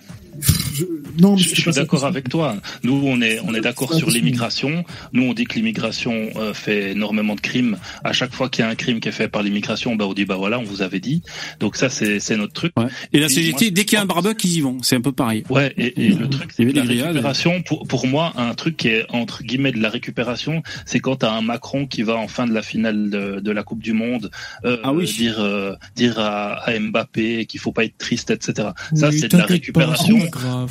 Je, 0.77 0.85
non, 1.19 1.33
mais 1.33 1.39
Je, 1.39 1.49
c'est 1.49 1.57
je 1.57 1.61
suis 1.63 1.73
d'accord 1.73 2.05
avec 2.05 2.29
toi. 2.29 2.57
Nous, 2.83 3.01
on 3.05 3.21
est, 3.21 3.41
on 3.41 3.55
est 3.55 3.61
d'accord 3.61 3.95
sur 3.95 4.11
l'immigration. 4.11 4.85
Nous, 5.13 5.23
on 5.23 5.33
dit 5.35 5.45
que 5.45 5.55
l'immigration 5.55 6.31
euh, 6.37 6.53
fait 6.55 6.93
énormément 6.93 7.35
de 7.35 7.41
crimes. 7.41 7.77
À 8.05 8.13
chaque 8.13 8.35
fois 8.35 8.49
qu'il 8.49 8.65
y 8.65 8.67
a 8.67 8.71
un 8.71 8.75
crime 8.75 9.01
qui 9.01 9.09
est 9.09 9.13
fait 9.13 9.29
par 9.29 9.43
l'immigration, 9.43 9.97
bah, 9.97 10.07
on 10.07 10.13
dit, 10.13 10.25
bah 10.25 10.37
voilà, 10.37 10.59
on 10.59 10.65
vous 10.65 10.83
avait 10.83 11.01
dit. 11.01 11.23
Donc 11.61 11.77
ça, 11.77 11.89
c'est 11.89 12.21
c'est 12.21 12.37
notre 12.37 12.53
truc. 12.53 12.73
Ouais. 12.77 12.87
Et 13.13 13.21
la 13.21 13.27
Et 13.27 13.29
CGT, 13.31 13.65
moi, 13.67 13.71
dès 13.73 13.85
qu'il 13.85 13.97
y 13.97 13.99
a 13.99 14.03
un 14.03 14.07
barbecue, 14.07 14.47
ils 14.47 14.57
y 14.57 14.61
vont. 14.61 14.79
C'est 14.83 14.97
un 14.97 15.01
peu 15.01 15.13
pareil. 15.13 15.45
Ouais, 15.49 15.73
et, 15.77 16.07
et 16.07 16.09
le 16.11 16.29
truc, 16.29 16.51
c'est 16.57 16.65
la 16.65 16.83
récupération, 16.83 17.63
pour, 17.63 17.87
pour 17.87 18.07
moi, 18.07 18.33
un 18.37 18.55
truc 18.55 18.77
qui 18.77 18.89
est 18.89 19.07
entre 19.11 19.43
guillemets 19.43 19.73
de 19.73 19.81
la 19.81 19.89
récupération, 19.91 20.63
c'est 20.85 21.01
quand 21.01 21.17
t'as 21.17 21.33
un 21.33 21.43
Macron 21.43 21.87
qui 21.87 22.03
va 22.03 22.17
en 22.17 22.29
fin 22.29 22.47
de 22.47 22.53
la 22.53 22.63
finale 22.63 23.11
de, 23.11 23.41
de 23.41 23.51
la 23.51 23.63
Coupe 23.63 23.83
du 23.83 23.93
Monde 23.93 24.31
euh, 24.65 24.79
Ah 24.83 24.93
oui. 24.93 25.07
dire 25.07 25.41
euh, 25.41 25.75
dire 25.95 26.19
à, 26.19 26.55
à 26.69 26.79
Mbappé 26.79 27.47
qu'il 27.47 27.61
faut 27.61 27.73
pas 27.73 27.85
être 27.85 27.99
triste, 27.99 28.31
etc. 28.31 28.69
ça, 28.95 29.11
c'est 29.13 29.29
de 29.29 29.37
la 29.37 29.45
pas, 29.45 29.53
récupération. 29.53 30.19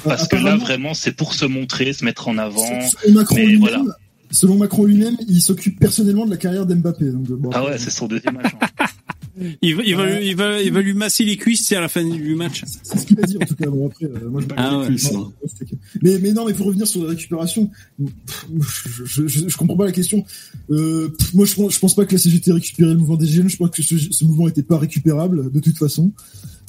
Parce 0.04 0.28
que 0.28 0.36
là, 0.36 0.58
vraiment, 0.58 0.94
c'est 0.94 1.12
pour 1.14 1.34
se 1.34 1.46
montrer, 1.46 1.94
se 1.94 2.04
mettre 2.06 2.28
en 2.28 2.38
avant. 2.38 2.66
Selon 3.02 3.14
Macron 3.14 3.36
mais 3.38 3.46
lui-même, 3.46 3.60
voilà. 3.60 3.84
selon 4.32 4.58
Macron 4.58 4.84
lui-même, 4.86 5.18
il 5.28 5.42
s'occupe 5.42 5.80
personnellement 5.80 6.26
de 6.26 6.32
la 6.32 6.38
carrière 6.38 6.66
d'Mbappé. 6.66 7.06
Donc, 7.06 7.28
bon, 7.28 7.50
Ah 7.54 7.64
ouais, 7.66 7.78
c'est 7.78 7.92
son 7.92 8.08
deuxième 8.08 8.38
agent. 8.38 8.58
Il 9.62 9.76
va, 9.76 9.84
il 9.84 9.96
va, 9.98 10.06
lui- 10.18 10.28
il 10.30 10.36
va, 10.38 10.62
il 10.62 10.72
va 10.72 10.80
lui 10.82 10.94
masser 10.94 11.26
les 11.26 11.36
cuisses, 11.36 11.66
c'est 11.68 11.76
à 11.76 11.82
la 11.82 11.90
fin 11.90 12.06
du 12.06 12.36
match. 12.36 12.64
C'est 12.84 12.98
ce 13.00 13.06
qu'il 13.06 13.20
a 13.20 13.24
dit 13.24 13.36
en 13.36 13.46
tout 13.46 13.56
cas. 13.56 13.70
Bon 13.70 13.88
après, 13.88 14.06
euh, 14.06 14.30
moi 14.30 14.40
je 14.40 14.48
Ah 14.56 14.80
ouais. 14.80 14.86
Plus, 14.86 15.08
hein. 15.08 15.12
Non, 15.14 15.34
c'était 15.46 15.66
que- 15.66 15.76
Mais, 16.02 16.18
mais 16.20 16.32
non, 16.32 16.46
mais 16.46 16.54
pour 16.54 16.68
revenir 16.68 16.88
sur 16.88 17.04
la 17.04 17.10
récupération, 17.10 17.70
pff, 18.00 18.48
je, 19.04 19.28
je, 19.28 19.58
comprends 19.58 19.76
pas 19.76 19.84
la 19.84 19.92
question. 19.92 20.24
Euh, 20.70 21.10
pff, 21.10 21.34
moi, 21.34 21.46
je 21.46 21.54
pense, 21.54 21.74
je 21.74 21.80
pense 21.80 21.96
pas 21.96 22.06
que 22.06 22.14
la 22.14 22.18
CGT 22.18 22.50
ait 22.52 22.54
récupéré 22.54 22.94
le 22.94 22.98
mouvement 22.98 23.18
des 23.18 23.28
jeunes. 23.28 23.50
Je 23.50 23.58
pense 23.58 23.72
que 23.72 23.84
ce, 23.84 23.98
ce 23.98 24.24
mouvement 24.24 24.48
était 24.48 24.64
pas 24.64 24.78
récupérable 24.78 25.52
de 25.52 25.60
toute 25.60 25.78
façon. 25.78 26.14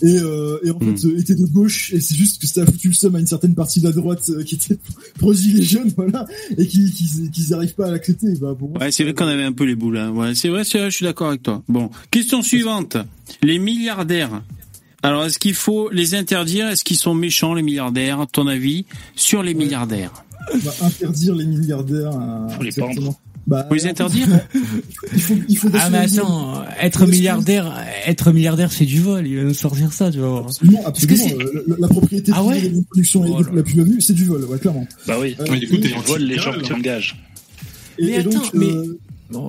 Et, 0.03 0.19
euh, 0.19 0.59
et 0.63 0.71
en 0.71 0.79
Hmm. 0.79 0.95
fait, 0.97 1.07
euh, 1.09 1.19
était 1.19 1.35
de 1.35 1.47
gauche. 1.47 1.93
Et 1.95 2.01
c'est 2.01 2.15
juste 2.15 2.41
que 2.41 2.47
ça 2.47 2.63
a 2.63 2.67
foutu 2.67 2.89
le 2.89 2.95
seum 2.95 3.15
à 3.17 3.19
une 3.21 3.27
certaine 3.27 3.55
partie 3.55 3.81
de 3.81 3.87
la 3.87 3.93
droite 3.93 4.23
euh, 4.29 4.43
qui 4.43 4.57
était 4.57 4.79
pro 5.19 5.33
gilets 5.33 5.63
jaunes, 5.63 5.91
voilà, 5.97 6.27
et 6.59 6.67
qui 6.67 6.91
qui 6.93 7.31
qui 7.31 7.51
n'arrivent 7.51 7.75
pas 7.75 7.87
à 7.87 7.91
l'accepter. 7.93 8.35
Bah, 8.41 8.55
bon, 8.59 8.73
Ouais, 8.79 8.91
c'est 8.91 9.05
vrai 9.05 9.15
qu'on 9.15 9.27
avait 9.27 9.45
un 9.45 9.53
peu 9.53 9.65
les 9.65 9.75
boules. 9.75 9.97
Hein. 9.99 10.11
Ouais, 10.11 10.35
c'est 10.35 10.49
vrai, 10.51 10.65
c'est 10.65 10.79
vrai, 10.79 10.91
je 10.91 10.97
suis 10.97 11.05
d'accord 11.07 11.29
avec 11.29 11.43
toi. 11.43 11.63
Bon, 11.69 11.91
question 12.11 12.43
suivante. 12.43 12.97
Les 13.43 13.59
milliardaires. 13.59 14.43
Alors, 15.03 15.25
est-ce 15.25 15.39
qu'il 15.39 15.55
faut 15.55 15.89
les 15.91 16.15
interdire? 16.15 16.69
Est-ce 16.69 16.83
qu'ils 16.85 16.97
sont 16.97 17.15
méchants, 17.15 17.55
les 17.55 17.63
milliardaires 17.63 18.27
Ton 18.33 18.47
avis 18.49 18.85
sur 19.15 19.43
les 19.43 19.55
milliardaires? 19.55 20.13
On 20.53 20.59
va 20.59 20.73
interdire 20.87 21.35
les 21.35 21.45
milliardaires. 21.47 22.11
à- 22.17 22.49
Faut 22.51 22.63
les 22.63 22.69
exactement. 22.69 23.19
Bah, 23.47 23.65
Faut 23.69 23.75
les 23.77 23.87
interdire 23.87 24.27
il 25.13 25.21
faut, 25.23 25.35
il 25.49 25.57
faut 25.57 25.69
Ah 25.75 25.89
mais 25.89 25.99
attends, 25.99 26.65
être 26.81 27.07
milliardaire, 27.07 27.73
être 28.07 28.33
milliardaire 28.33 28.73
c'est 28.73 28.87
du 28.87 29.01
vol, 29.01 29.25
il 29.27 29.37
va 29.37 29.43
nous 29.45 29.55
sortir 29.55 29.93
ça, 29.93 30.11
tu 30.11 30.19
vas 30.19 30.27
voir. 30.29 30.47
Absolument, 30.47 30.83
que 30.83 30.87
absolument. 30.89 31.25
c'est- 31.29 31.35
Euh, 31.37 31.65
La, 31.69 31.77
la 31.79 31.89
propriété 31.89 32.33
Ah 32.35 32.43
ouais 32.45 32.61
de 32.61 32.75
la 32.77 32.83
production 32.83 33.25
et 33.25 33.31
Oh 33.33 33.43
de 33.45 33.57
la 33.57 33.63
plus-value, 33.63 34.01
c'est 34.01 34.15
du 34.15 34.25
vol, 34.25 34.45
ouais, 34.47 34.59
clairement. 34.59 34.87
Bah 35.07 35.15
oui. 35.21 35.37
Euh, 35.39 35.45
Mais 35.51 35.61
du 35.61 35.69
coup, 35.69 35.77
t'es 35.77 35.89
Tu 35.91 35.99
voles 36.07 36.23
les 36.23 36.39
gens 36.39 36.53
que 36.55 36.61
tu 36.61 36.73
engages. 36.73 37.17
Et, 37.99 38.07
Mais 38.07 38.13
et 38.15 38.23
donc, 38.25 38.35
attends, 38.35 38.51
mais- 38.55 38.67
euh, 38.67 38.99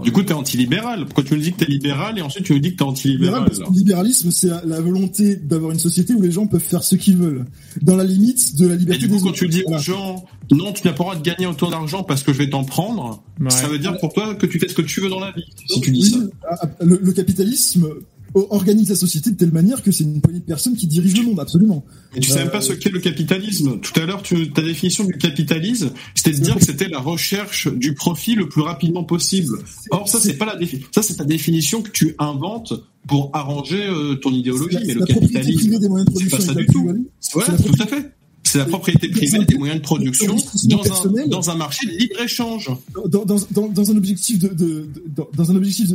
Du 0.04 0.12
coup, 0.12 0.24
t'es 0.24 0.34
anti-libéral. 0.34 1.06
Pourquoi 1.06 1.24
tu 1.24 1.36
me 1.36 1.40
dis 1.40 1.52
que 1.54 1.58
t'es 1.60 1.66
libéral 1.72 2.18
et 2.18 2.22
ensuite 2.22 2.46
tu 2.46 2.54
me 2.54 2.60
dis 2.60 2.72
que 2.76 2.78
t'es 2.78 2.84
libéral, 2.84 2.92
anti-libéral 2.92 3.44
parce 3.46 3.60
que 3.60 3.64
le 3.72 3.78
libéralisme, 3.78 4.32
c'est 4.32 4.50
la, 4.66 4.82
volonté 4.82 5.36
d'avoir 5.36 5.72
une 5.72 5.80
société 5.80 6.14
où 6.16 6.22
les 6.22 6.32
gens 6.32 6.48
peuvent 6.48 6.62
faire 6.62 6.84
ce 6.84 6.96
qu'ils 6.96 7.18
veulent, 7.18 7.46
dans 7.84 7.96
la 7.96 8.04
limite 8.04 8.56
de 8.58 8.68
la 8.68 8.74
Et 8.74 8.78
liberté 8.78 9.00
du 9.06 9.08
coup, 9.10 9.16
des 9.18 9.22
quand 9.22 9.30
autres. 9.30 9.38
tu 9.38 9.48
dis 9.48 9.64
aux 9.68 9.78
gens, 9.78 10.26
non, 10.52 10.74
tu 10.74 10.86
n'as 10.88 10.94
pas 10.94 11.04
le 11.04 11.10
droit 11.10 11.16
de 11.16 11.22
gagner 11.22 11.46
autant 11.46 11.70
d'argent 11.70 12.04
parce 12.04 12.24
que 12.24 12.34
je 12.34 12.40
vais 12.40 12.50
t'en 12.50 12.64
prendre, 12.64 13.24
Ouais. 13.40 13.52
ça 13.52 13.68
veut 13.68 13.78
dire 13.78 13.96
pour 14.00 14.14
toi 14.14 14.34
que 14.34 14.48
tu 14.48 14.60
fais 14.60 14.68
ce 14.68 14.74
que 14.74 14.82
tu 14.82 15.00
veux 15.00 15.10
dans 15.10 15.20
la 15.20 15.32
vie. 15.32 15.44
Si 15.68 15.80
tu 15.80 15.92
dis 15.92 16.02
Oui, 16.02 16.10
ça. 16.10 16.18
ah, 16.50 16.56
ah, 16.62 16.84
Le, 16.84 17.00
le 17.04 17.12
capitalisme 17.12 17.88
organise 18.34 18.90
la 18.90 18.96
société 18.96 19.32
de 19.32 19.36
telle 19.36 19.52
manière 19.52 19.82
que 19.82 19.92
c'est 19.92 20.04
une 20.04 20.22
poignée 20.22 20.40
de 20.40 20.46
personnes 20.46 20.76
qui 20.76 20.88
dirigent 20.88 21.18
le 21.22 21.24
monde, 21.28 21.40
absolument. 21.40 21.84
Mais 22.14 22.20
tu 22.20 22.30
sais 22.30 22.40
même 22.40 22.52
pas 22.52 22.62
ce 22.62 22.74
qu'est 22.74 22.90
le 22.90 23.00
capitalisme. 23.00 23.80
Tout 23.80 24.00
à 24.00 24.06
l'heure, 24.06 24.22
ta 24.54 24.62
définition 24.62 25.04
du 25.06 25.14
capitalisme, 25.18 25.92
c'était 26.16 26.38
de 26.38 26.44
dire 26.44 26.56
que 26.56 26.64
c'était 26.66 26.88
la 26.88 27.00
recherche 27.00 27.68
du 27.68 27.94
profit 27.94 28.36
le 28.36 28.48
plus 28.50 28.62
rapidement 28.62 29.04
possible. 29.04 29.58
Or, 29.92 30.08
ça, 30.08 30.20
c'est 30.22 30.34
pas 30.38 30.46
la 30.46 30.56
défi- 30.56 30.84
ça, 30.94 31.02
c'est 31.02 31.16
ta 31.16 31.26
définition 31.26 31.82
que 31.82 31.90
tu 31.92 32.16
inventes 32.20 32.74
pour 33.08 33.30
arranger 33.34 33.86
euh, 33.88 34.16
ton 34.16 34.32
idéologie. 34.32 34.78
Mais 34.86 34.94
le 34.94 35.06
capitalisme, 35.06 35.60
privée 35.60 35.80
des 35.80 35.88
moyens 35.90 36.12
de 36.14 36.20
c'est 36.20 36.30
pas 36.30 36.40
ça 36.42 36.52
et 36.52 36.56
du 36.56 36.66
tout. 36.66 36.86
Ouais, 36.88 37.44
tout 37.46 37.82
à 37.84 37.88
fait. 37.88 38.12
C'est 38.48 38.60
la 38.60 38.66
propriété 38.66 39.10
privée 39.10 39.46
des 39.46 39.58
moyens 39.58 39.80
de 39.82 39.84
production 39.84 40.36
dans 40.36 40.80
un, 40.80 40.84
personnel. 40.84 41.30
dans 41.30 41.50
un 41.50 41.56
marché 41.56 41.86
de 41.88 41.92
libre-échange. 41.92 42.70
dans, 43.10 43.26
dans, 43.26 43.38
dans, 43.52 43.68
dans 43.68 43.92
un 43.92 43.98
objectif 43.98 44.40
de, 44.40 44.48
de, 44.48 44.54
de- 44.56 45.04
dans, 45.16 45.28
dans 45.36 45.52
un 45.52 45.56
objectif 45.58 45.90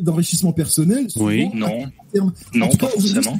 d'enrichissement 0.00 0.52
personnel. 0.52 1.08
Oui. 1.16 1.48
Non, 1.54 1.90
non, 2.54 2.68
pas 2.76 2.88
forcément. 2.88 3.38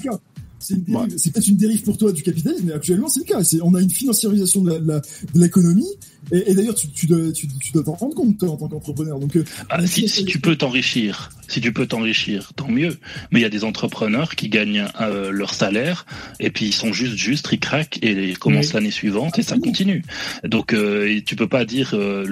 C'est 0.59 0.77
c'est 1.17 1.33
peut-être 1.33 1.49
une 1.49 1.57
dérive 1.57 1.83
pour 1.83 1.97
toi 1.97 2.13
du 2.13 2.23
capitalisme, 2.23 2.65
mais 2.67 2.73
actuellement 2.73 3.09
c'est 3.09 3.21
le 3.21 3.27
cas. 3.27 3.43
On 3.63 3.75
a 3.75 3.81
une 3.81 3.91
financiarisation 3.91 4.63
de 4.63 5.01
l'économie, 5.35 5.89
et, 6.33 6.51
et 6.51 6.55
d'ailleurs 6.55 6.75
tu, 6.75 6.89
tu, 6.89 7.07
dois, 7.07 7.33
tu, 7.33 7.47
tu 7.47 7.73
dois 7.73 7.85
t'en 7.85 7.95
rendre 7.95 8.15
compte 8.15 8.39
toi, 8.39 8.51
en 8.51 8.57
tant 8.57 8.69
qu'entrepreneur. 8.69 9.19
Donc, 9.19 9.37
euh, 9.37 9.45
ah, 9.71 9.87
si, 9.87 10.09
si 10.09 10.25
tu 10.25 10.41
peux 10.41 10.57
t'enrichir, 10.57 11.31
si 11.49 11.61
tu 11.61 11.73
peux 11.73 11.87
t'enrichir, 11.87 12.53
tant 12.55 12.69
mieux. 12.69 12.99
Mais 13.31 13.41
il 13.41 13.43
y 13.43 13.47
a 13.47 13.51
des 13.51 13.65
entrepreneurs 13.65 14.35
qui 14.37 14.49
gagnent 14.49 14.87
euh, 15.01 15.31
leur 15.31 15.55
salaire 15.55 16.07
et 16.41 16.51
puis 16.51 16.67
ils 16.67 16.75
sont 16.75 16.93
juste 16.93 17.17
juste, 17.17 17.49
ils 17.53 17.59
craquent 17.59 17.99
et 18.03 18.13
ils 18.31 18.39
commencent 18.39 18.75
l'année 18.75 18.91
suivante 18.91 19.39
et 19.39 19.43
ça 19.43 19.59
continue. 19.59 20.03
Donc 20.45 20.73
euh, 20.73 21.21
tu 21.25 21.37
peux 21.37 21.49
pas 21.49 21.65
dire 21.65 21.91
euh, 21.95 22.25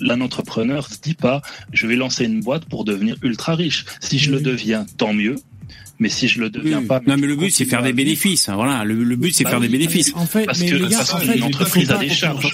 l'un 0.00 0.20
entrepreneur 0.20 0.86
se 0.88 1.00
dit 1.00 1.14
pas 1.14 1.42
je 1.72 1.86
vais 1.86 1.96
lancer 1.96 2.24
une 2.24 2.40
boîte 2.40 2.66
pour 2.66 2.84
devenir 2.84 3.16
ultra 3.22 3.54
riche. 3.54 3.84
Si 4.00 4.18
je 4.18 4.30
le 4.30 4.40
deviens, 4.40 4.86
tant 4.96 5.12
mieux 5.12 5.36
mais 6.00 6.08
si 6.08 6.26
je 6.26 6.40
le 6.40 6.50
deviens 6.50 6.82
pas. 6.82 7.00
Non, 7.06 7.16
mais 7.16 7.26
le 7.28 7.36
but 7.36 7.50
c'est 7.54 7.64
faire 7.66 7.82
des 7.82 7.92
bénéfices. 7.92 8.48
Hein, 8.48 8.56
voilà, 8.56 8.82
le, 8.84 9.14
but 9.16 9.32
c'est 9.34 9.44
bah 9.44 9.50
faire 9.50 9.60
des 9.60 9.68
bénéfices. 9.68 10.12
En 10.16 10.26
fait, 10.26 10.46
parce 10.46 10.58
mais 10.60 10.70
que 10.70 10.76
gars, 10.88 11.00
en 11.00 11.18
fait, 11.18 11.36
une 11.36 11.44
entreprise 11.44 11.90
a 11.92 11.98
des 11.98 12.08
charges. 12.08 12.52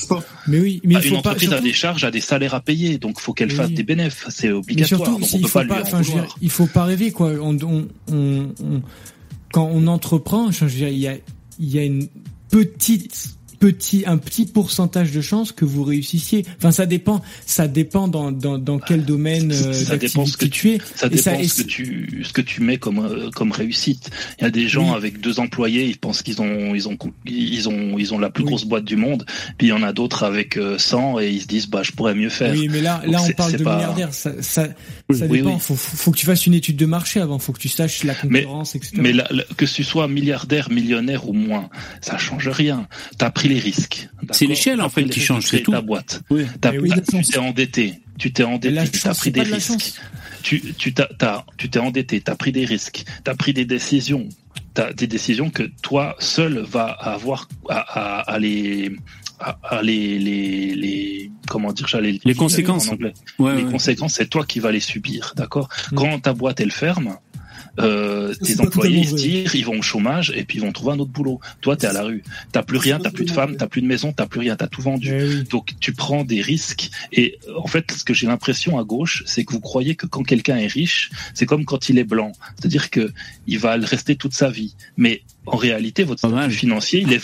Mais 0.49 0.59
oui, 0.59 0.81
mais 0.85 0.95
bah, 0.95 1.01
il 1.03 1.09
une 1.09 1.17
faut 1.17 1.23
pas, 1.23 1.31
entreprise 1.31 1.49
surtout... 1.49 1.63
a 1.65 1.67
des 1.67 1.73
charges, 1.73 2.05
a 2.05 2.11
des 2.11 2.21
salaires 2.21 2.55
à 2.55 2.61
payer, 2.61 2.99
donc 2.99 3.21
faut 3.21 3.33
qu'elle 3.33 3.51
Oui. 3.51 3.57
fasse 3.57 3.71
des 3.71 3.83
bénéfices. 3.85 4.25
C'est 4.29 4.51
obligatoire. 4.51 5.01
surtout, 5.07 5.21
donc 5.21 5.29
on 5.33 5.37
il 5.37 5.43
peut 5.43 5.49
faut 5.49 5.59
pas 5.61 5.65
lui 5.65 5.73
en 5.95 6.03
vouloir. 6.03 6.37
il 6.43 6.51
faut 6.51 6.67
pas 6.67 6.85
rêver 6.85 7.13
quoi. 7.13 7.31
On, 7.41 7.57
on, 7.63 7.89
on, 8.13 8.49
on- 8.63 8.83
quand 9.53 9.71
on 9.73 9.87
entreprend, 9.87 10.51
je 10.51 10.65
veux 10.65 10.71
dire, 10.71 10.89
il 10.89 10.99
y 10.99 11.09
a, 11.09 11.15
il 11.59 11.69
y 11.75 11.79
a 11.79 11.85
une 11.85 12.09
petite 12.51 13.36
petit 13.59 14.05
un 14.07 14.19
petit 14.19 14.47
pourcentage 14.47 15.13
de 15.13 15.21
chances 15.21 15.53
que 15.53 15.65
vous 15.65 15.83
réussissiez. 15.85 16.45
Enfin, 16.59 16.71
ça 16.71 16.87
dépend, 16.87 17.23
ça 17.47 17.69
dépend 17.69 18.09
dans 18.09 18.33
dans, 18.33 18.59
dans 18.59 18.79
quel 18.79 19.05
domaine 19.05 19.53
euh, 19.53 19.73
ça 19.73 19.97
dépend 19.97 20.27
ce 20.27 20.37
que 20.37 20.47
tu 20.47 20.71
es. 20.73 20.79
Ça 20.95 21.07
Et 21.07 21.11
dépend 21.11 21.23
ça- 21.23 21.49
ce 21.49 21.63
que 21.63 21.67
tu 21.69 22.23
ce 22.25 22.33
que 22.33 22.41
tu 22.43 22.63
mets 22.63 22.79
comme 22.79 22.99
euh, 22.99 23.31
comme 23.31 23.53
réussite. 23.53 24.11
Il 24.39 24.45
y 24.45 24.47
a 24.47 24.51
des 24.51 24.69
gens 24.69 24.91
Oui. 24.91 24.97
avec 24.97 25.21
deux 25.21 25.41
employés, 25.41 25.87
ils 25.87 25.99
pensent 25.99 26.23
qu'ils 26.23 26.41
ont 26.43 26.75
ils 26.75 26.89
ont 26.89 26.97
ils 27.27 27.69
ont 27.69 27.99
ils 27.99 28.15
ont 28.15 28.19
la 28.19 28.31
plus 28.31 28.43
Oui. 28.45 28.49
grosse 28.51 28.65
boîte 28.65 28.85
du 28.85 28.97
monde. 28.97 29.25
Puis 29.59 29.69
il 29.69 29.71
y 29.71 29.73
en 29.73 29.83
a 29.83 29.93
d'autres 29.93 30.23
avec 30.25 30.57
euh, 30.57 30.79
100 30.79 31.21
et 31.21 31.31
ils 31.31 31.43
se 31.43 31.47
disent 31.47 31.69
bah 31.69 31.83
je 31.83 31.93
pourrais 31.93 32.15
mieux 32.15 32.29
faire. 32.29 32.53
Oui, 32.53 32.69
mais 32.71 32.81
là, 32.81 33.01
Donc 33.05 33.13
là, 33.13 33.23
on 33.23 33.31
parle 33.33 33.53
de 33.53 33.65
pas- 33.65 33.77
milliardaires. 33.77 34.15
Ça, 34.15 34.33
ça, 34.43 34.69
Oui. 35.11 35.19
ça 35.19 35.27
Oui, 35.27 35.39
dépend. 35.39 35.59
Faut, 35.59 35.75
faut, 35.77 36.11
que 36.13 36.17
tu 36.19 36.27
fasses 36.27 36.47
une 36.47 36.55
étude 36.55 36.77
de 36.77 36.87
marché 36.87 37.21
avant. 37.21 37.39
Faut 37.39 37.53
que 37.53 37.59
tu 37.61 37.69
saches 37.69 38.05
la 38.05 38.15
Mais- 38.29 38.43
concurrence, 38.43 38.75
etc. 38.75 38.93
Mais 38.99 39.13
la- 39.13 39.27
la- 39.31 39.45
que 39.57 39.65
tu 39.65 39.85
sois 39.85 40.09
milliardaire, 40.09 40.71
millionnaire 40.71 41.29
ou 41.29 41.33
moins, 41.33 41.69
ça 42.01 42.19
change 42.19 42.49
rien. 42.49 42.87
T'as 43.19 43.31
pris 43.31 43.46
les 43.49 43.59
risques. 43.59 44.09
C'est 44.33 44.47
l'échelle, 44.47 44.81
en 44.81 44.89
fait, 44.89 45.05
qui 45.05 45.21
change, 45.21 45.47
c'est 45.47 45.63
tout. 45.63 45.73
Ta 45.73 45.81
boîte. 45.81 46.23
Oui. 46.31 46.47
Oui, 46.81 46.91
tu 47.09 47.23
t'es 47.23 47.39
endetté. 47.39 47.95
Tu 48.19 48.33
t'es 48.33 48.43
Et 48.43 48.47
endetté. 48.47 48.75
T'as 48.75 48.99
chance, 49.11 49.19
pris 49.19 49.31
des 49.31 49.43
risques. 49.43 49.93
Tu 50.43 50.61
tu 50.79 50.95
tu 51.57 51.69
t'es 51.71 51.79
endetté. 51.79 52.21
T'as 52.21 52.35
pris 52.37 52.53
des 52.53 52.65
risques. 52.65 53.05
T'as 53.25 53.35
pris 53.35 53.53
des 53.53 53.65
décisions. 53.65 54.29
T'as 54.75 54.93
des 54.93 55.07
décisions 55.07 55.51
que 55.51 55.65
toi 55.83 56.17
seul 56.19 56.59
va 56.59 56.85
avoir 56.87 57.49
à, 57.69 57.79
à, 57.79 58.21
à 58.35 58.39
les 58.39 58.93
à, 59.41 59.59
à 59.63 59.83
les, 59.83 60.19
les 60.19 60.75
les 60.75 61.31
comment 61.49 61.73
dire 61.73 61.89
j'allais 61.89 62.19
Les 62.25 62.35
conséquences. 62.35 62.89
en 62.89 62.93
anglais. 62.93 63.13
Ouais, 63.39 63.57
les 63.57 63.65
ouais. 63.65 63.71
conséquences, 63.71 64.15
c'est 64.15 64.29
toi 64.29 64.45
qui 64.45 64.61
vas 64.61 64.73
les 64.73 64.81
subir, 64.81 65.33
d'accord 65.37 65.69
Mm. 65.93 65.95
Quand 65.97 66.19
ta 66.21 66.33
boîte 66.33 66.61
elle 66.61 66.71
ferme, 66.73 67.17
euh, 67.79 68.35
tes 68.35 68.61
employés 68.61 69.03
totalement 69.03 69.19
se 69.19 69.23
tirent, 69.23 69.55
ils 69.55 69.65
vont 69.65 69.79
au 69.79 69.83
chômage 69.83 70.33
et 70.35 70.45
puis 70.45 70.59
ils 70.59 70.61
vont 70.61 70.73
trouver 70.73 70.93
un 70.93 70.99
autre 70.99 71.11
boulot. 71.11 71.41
Toi, 71.61 71.77
t'es 71.77 71.87
à 71.87 71.93
la 71.93 72.03
rue, 72.03 72.23
t'as 72.53 72.63
plus 72.63 72.79
rien, 72.79 72.99
t'as 72.99 73.11
plus 73.11 73.25
de 73.25 73.31
femme, 73.31 73.57
t'as 73.57 73.67
plus 73.67 73.83
de 73.83 73.87
maison, 73.87 74.13
t'as 74.13 74.27
plus 74.27 74.41
rien, 74.41 74.57
t'as 74.57 74.67
tout 74.67 74.83
vendu. 74.83 75.13
Eh 75.13 75.25
oui. 75.25 75.45
Donc 75.45 75.75
tu 75.81 75.93
prends 75.93 76.25
des 76.25 76.41
risques 76.41 76.91
et 77.13 77.39
euh, 77.49 77.59
en 77.59 77.67
fait 77.67 77.91
ce 77.93 78.05
que 78.05 78.15
j'ai 78.15 78.27
l'impression 78.27 78.79
à 78.79 78.85
gauche 78.85 79.23
c'est 79.27 79.45
que 79.45 79.53
vous 79.53 79.61
croyez 79.61 79.95
que 79.95 80.07
quand 80.07 80.23
quelqu'un 80.23 80.57
est 80.57 80.67
riche 80.67 81.11
c'est 81.35 81.47
comme 81.47 81.65
quand 81.65 81.89
il 81.89 81.99
est 81.99 82.05
blanc 82.05 82.33
c'est-à-dire 82.57 82.91
que 82.91 83.13
il 83.47 83.59
va 83.59 83.77
le 83.77 83.85
rester 83.85 84.17
toute 84.17 84.35
sa 84.35 84.51
vie 84.51 84.75
mais 84.97 85.23
en 85.47 85.57
réalité 85.57 86.05
votre 86.05 86.19
statut 86.29 86.51
financier 86.55 87.05
il 87.09 87.21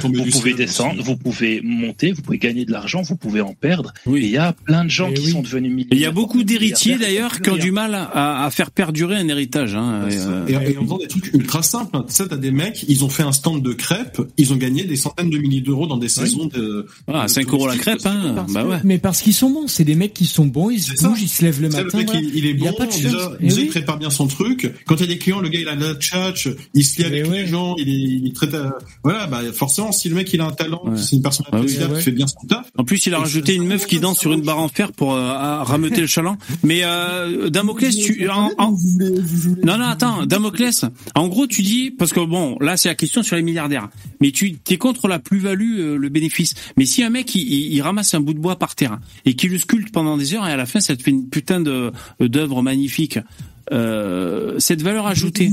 tombé 0.00 0.18
vous 0.18 0.30
pouvez 0.30 0.54
descendre 0.54 1.00
aussi. 1.00 1.08
vous 1.08 1.16
pouvez 1.16 1.60
monter 1.62 2.12
vous 2.12 2.22
pouvez 2.22 2.38
gagner 2.38 2.64
de 2.64 2.72
l'argent 2.72 3.02
vous 3.02 3.16
pouvez 3.16 3.40
en 3.40 3.54
perdre 3.54 3.92
et 4.06 4.10
il 4.10 4.12
Oui. 4.12 4.26
y 4.28 4.36
a 4.36 4.52
plein 4.52 4.84
de 4.84 4.90
gens 4.90 5.08
Eh 5.10 5.14
qui 5.14 5.26
oui. 5.26 5.32
sont 5.32 5.42
devenus 5.42 5.70
millionnaires 5.72 5.88
il 5.92 6.00
y 6.00 6.06
a 6.06 6.10
beaucoup 6.10 6.42
d'héritiers 6.44 6.96
d'ailleurs 6.96 7.40
qui 7.40 7.50
ont 7.50 7.56
du 7.56 7.70
mal 7.72 7.94
à, 7.94 8.44
à 8.44 8.50
faire 8.50 8.70
perdurer 8.70 9.16
un 9.16 9.28
héritage. 9.28 9.74
Hein. 9.74 10.08
Et, 10.10 10.16
euh, 10.18 10.46
Et, 10.46 10.72
et 10.72 10.78
en 10.78 10.82
faisant 10.84 10.98
des 10.98 11.06
trucs 11.08 11.32
ultra 11.34 11.62
simples, 11.62 11.96
hein. 11.96 12.04
tu 12.08 12.14
sais, 12.14 12.26
t'as 12.28 12.36
des 12.36 12.50
mecs, 12.50 12.84
ils 12.88 13.04
ont 13.04 13.08
fait 13.08 13.22
un 13.22 13.32
stand 13.32 13.62
de 13.62 13.72
crêpes, 13.72 14.20
ils 14.36 14.52
ont 14.52 14.56
gagné 14.56 14.84
des 14.84 14.96
centaines 14.96 15.30
de 15.30 15.38
milliers 15.38 15.60
d'euros 15.60 15.86
dans 15.86 15.96
des 15.96 16.08
saisons 16.08 16.46
de. 16.46 16.86
de 17.08 17.26
5 17.28 17.48
euros 17.48 17.66
la 17.66 17.76
crêpe, 17.76 18.00
hein. 18.04 18.32
Parce 18.36 18.52
bah 18.52 18.62
que- 18.62 18.68
ouais. 18.68 18.78
Mais 18.84 18.98
parce 18.98 19.20
qu'ils 19.22 19.34
sont 19.34 19.50
bons, 19.50 19.66
c'est 19.68 19.84
des 19.84 19.94
mecs 19.94 20.14
qui 20.14 20.26
sont 20.26 20.46
bons, 20.46 20.70
ils 20.70 20.80
se 20.82 20.94
ça. 20.96 21.08
bougent, 21.08 21.22
ils 21.22 21.28
se 21.28 21.44
lèvent 21.44 21.60
le 21.62 21.68
matin. 21.68 21.86
le 21.92 21.98
mec, 21.98 22.10
il, 22.14 22.34
il 22.36 22.46
est 22.46 22.50
Il 22.50 22.66
a 22.66 22.70
bon, 22.72 22.76
pas 22.76 22.86
de 22.86 22.92
déjà, 22.92 23.32
il 23.40 23.52
oui. 23.52 23.64
prépare 23.66 23.98
bien 23.98 24.10
son 24.10 24.26
truc. 24.26 24.72
Quand 24.86 24.96
il 24.96 25.00
y 25.02 25.04
a 25.04 25.06
des 25.08 25.18
clients, 25.18 25.40
le 25.40 25.48
gars, 25.48 25.60
il 25.60 25.68
a 25.68 25.74
la 25.74 25.94
tchatch, 25.94 26.48
il 26.74 26.84
se 26.84 26.98
lie 26.98 27.04
avec 27.04 27.26
les 27.30 27.46
gens, 27.46 27.63
il 27.78 27.88
est, 27.88 27.92
il 27.92 28.26
est 28.28 28.34
très, 28.34 28.48
voilà, 29.02 29.26
bah, 29.26 29.40
forcément, 29.52 29.92
si 29.92 30.08
le 30.08 30.14
mec, 30.14 30.32
il 30.32 30.40
a 30.40 30.46
un 30.46 30.50
talent, 30.52 30.80
Ouais. 30.84 30.96
c'est 30.96 31.16
une 31.16 31.22
personne 31.22 31.46
Ah 31.50 31.56
oui. 31.56 31.60
appréciable, 31.62 31.92
Ouais. 31.92 31.98
qui 31.98 32.04
fait 32.04 32.10
bien 32.12 32.26
son 32.26 32.46
taf. 32.46 32.66
En 32.76 32.84
plus, 32.84 33.06
il 33.06 33.14
a 33.14 33.18
rajouté 33.18 33.54
une 33.54 33.66
meuf 33.66 33.86
qui 33.86 33.98
danse 34.00 34.18
sur 34.18 34.32
une 34.32 34.42
barre 34.42 34.58
en 34.58 34.68
fer 34.68 34.92
pour 34.92 35.14
euh, 35.14 35.62
rameuter 35.62 36.00
le 36.00 36.06
chaland. 36.06 36.36
Mais 36.62 36.80
euh, 36.84 37.48
Damoclès, 37.50 37.96
tu 37.96 38.28
en- 38.28 38.50
non 39.64 39.78
non 39.78 39.84
attends, 39.84 40.26
Damoclès. 40.26 40.84
En 41.14 41.28
gros, 41.28 41.46
tu 41.46 41.62
dis 41.62 41.90
parce 41.90 42.12
que 42.12 42.20
bon, 42.20 42.56
là 42.60 42.76
c'est 42.76 42.88
la 42.88 42.94
question 42.94 43.22
sur 43.22 43.36
les 43.36 43.42
milliardaires. 43.42 43.88
Mais 44.20 44.30
tu 44.30 44.56
es 44.70 44.76
contre 44.78 45.08
la 45.08 45.18
plus-value, 45.18 45.78
euh, 45.78 45.96
le 45.96 46.08
bénéfice. 46.08 46.54
Mais 46.76 46.86
si 46.86 47.02
un 47.02 47.10
mec 47.10 47.34
il, 47.34 47.42
il- 47.42 47.72
il 47.74 47.80
ramasse 47.82 48.14
un 48.14 48.20
bout 48.20 48.34
de 48.34 48.38
bois 48.38 48.56
par 48.56 48.74
terre 48.74 48.98
et 49.24 49.34
qu'il 49.34 49.50
le 49.50 49.58
sculpte 49.58 49.92
pendant 49.92 50.16
des 50.16 50.34
heures 50.34 50.46
et 50.46 50.52
à 50.52 50.56
la 50.56 50.66
fin 50.66 50.80
ça 50.80 50.96
te 50.96 51.02
fait 51.02 51.10
une 51.10 51.28
putain 51.28 51.60
de 51.60 51.92
d'œuvre 52.20 52.62
magnifique, 52.62 53.18
euh, 53.72 54.54
cette 54.58 54.82
valeur 54.82 55.06
ajoutée. 55.06 55.50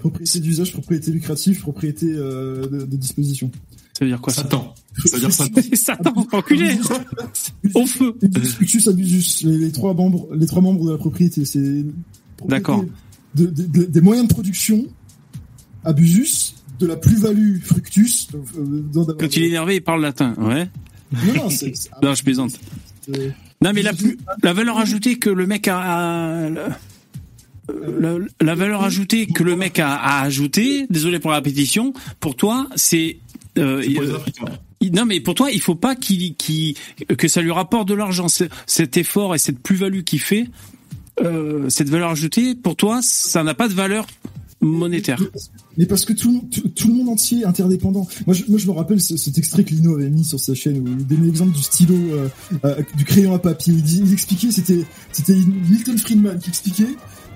Propriété 0.00 0.40
d'usage, 0.40 0.72
propriété 0.72 1.10
lucrative, 1.12 1.60
propriété 1.60 2.06
euh, 2.10 2.62
de, 2.66 2.84
de 2.86 2.96
disposition. 2.96 3.50
Ça 3.92 4.04
veut 4.04 4.10
dire 4.10 4.20
quoi 4.20 4.32
ça 4.32 4.42
Satan. 4.42 4.74
Ça 5.04 5.16
veut 5.16 5.20
dire 5.20 5.32
Satan. 5.32 5.60
Satan, 5.74 6.26
enculé 6.32 6.70
Au 7.74 7.86
feu 7.86 8.14
Fructus 8.44 8.88
abusus, 8.88 9.44
les, 9.44 9.58
les 9.58 9.72
trois 9.72 9.92
membres, 9.94 10.28
les 10.34 10.46
trois 10.46 10.62
membres 10.62 10.86
de 10.86 10.92
la 10.92 10.98
propriété, 10.98 11.44
c'est 11.44 11.84
D'accord. 12.48 12.82
de- 13.34 13.46
de- 13.46 13.66
de- 13.66 13.84
des 13.84 14.00
moyens 14.00 14.26
de 14.26 14.32
production, 14.32 14.86
abusus, 15.84 16.54
de 16.78 16.86
la 16.86 16.96
plus-value 16.96 17.60
fructus. 17.60 18.28
euh, 18.34 18.82
dans- 18.92 19.04
Quand 19.04 19.36
il 19.36 19.42
est 19.44 19.48
énervé, 19.48 19.76
il 19.76 19.82
parle 19.82 20.00
latin. 20.02 20.34
Ouais. 20.38 20.68
Non, 21.12 21.34
non, 21.34 21.48
Non, 22.02 22.14
je 22.14 22.22
plaisante. 22.22 22.58
Non, 23.62 23.72
mais 23.74 23.82
la, 23.82 23.92
plus, 23.92 24.16
la 24.42 24.52
valeur 24.54 24.78
ajoutée 24.78 25.18
que 25.18 25.28
le 25.28 25.46
mec 25.46 25.68
a, 25.68 26.46
a- 26.46 26.78
la, 28.00 28.16
la- 28.40 28.54
valeur 28.54 28.82
ajoutée 28.82 29.26
que 29.26 29.42
le 29.42 29.56
mec 29.56 29.78
a, 29.78 29.94
a 29.94 30.22
ajoutée, 30.22 30.86
désolé 30.90 31.18
pour 31.18 31.30
la 31.30 31.36
répétition, 31.38 31.92
pour 32.20 32.36
toi, 32.36 32.66
c'est 32.76 33.18
euh, 33.58 33.82
euh, 34.00 34.18
non, 34.92 35.04
mais 35.04 35.20
pour 35.20 35.34
toi, 35.34 35.50
il 35.50 35.60
faut 35.60 35.74
pas 35.74 35.94
qu'il, 35.96 36.34
que 37.18 37.28
ça 37.28 37.42
lui 37.42 37.50
rapporte 37.50 37.88
de 37.88 37.94
l'argent. 37.94 38.26
Cet 38.66 38.96
effort 38.96 39.34
et 39.34 39.38
cette 39.38 39.58
plus-value 39.58 40.02
qu'il 40.02 40.20
fait, 40.20 40.46
euh, 41.20 41.68
cette 41.68 41.88
valeur 41.90 42.10
ajoutée, 42.10 42.54
pour 42.54 42.76
toi, 42.76 43.00
ça 43.02 43.42
n'a 43.42 43.54
pas 43.54 43.68
de 43.68 43.74
valeur 43.74 44.06
monétaire. 44.62 45.22
Mais 45.78 45.86
parce 45.86 46.04
que 46.04 46.12
tout, 46.12 46.46
tout, 46.52 46.68
tout 46.68 46.88
le 46.88 46.94
monde 46.94 47.08
entier 47.08 47.40
est 47.40 47.44
interdépendant. 47.44 48.06
Moi, 48.26 48.34
je, 48.34 48.44
moi, 48.48 48.58
je 48.58 48.66
me 48.66 48.72
rappelle 48.72 49.00
ce- 49.00 49.16
cet 49.16 49.38
extrait 49.38 49.64
que 49.64 49.70
Lino 49.70 49.94
avait 49.96 50.10
mis 50.10 50.24
sur 50.24 50.38
sa 50.38 50.54
chaîne 50.54 50.78
où 50.78 50.86
il 50.86 51.06
donnait 51.06 51.26
l'exemple 51.26 51.56
du 51.56 51.62
stylo, 51.62 51.94
euh, 51.94 52.28
euh, 52.66 52.82
du 52.96 53.04
crayon 53.04 53.34
à 53.34 53.38
papier. 53.38 53.72
Il, 53.74 54.06
il 54.06 54.12
expliquait, 54.12 54.50
c'était, 54.50 54.84
c'était 55.12 55.34
Milton 55.34 55.96
Friedman 55.98 56.38
qui 56.38 56.50
expliquait 56.50 56.88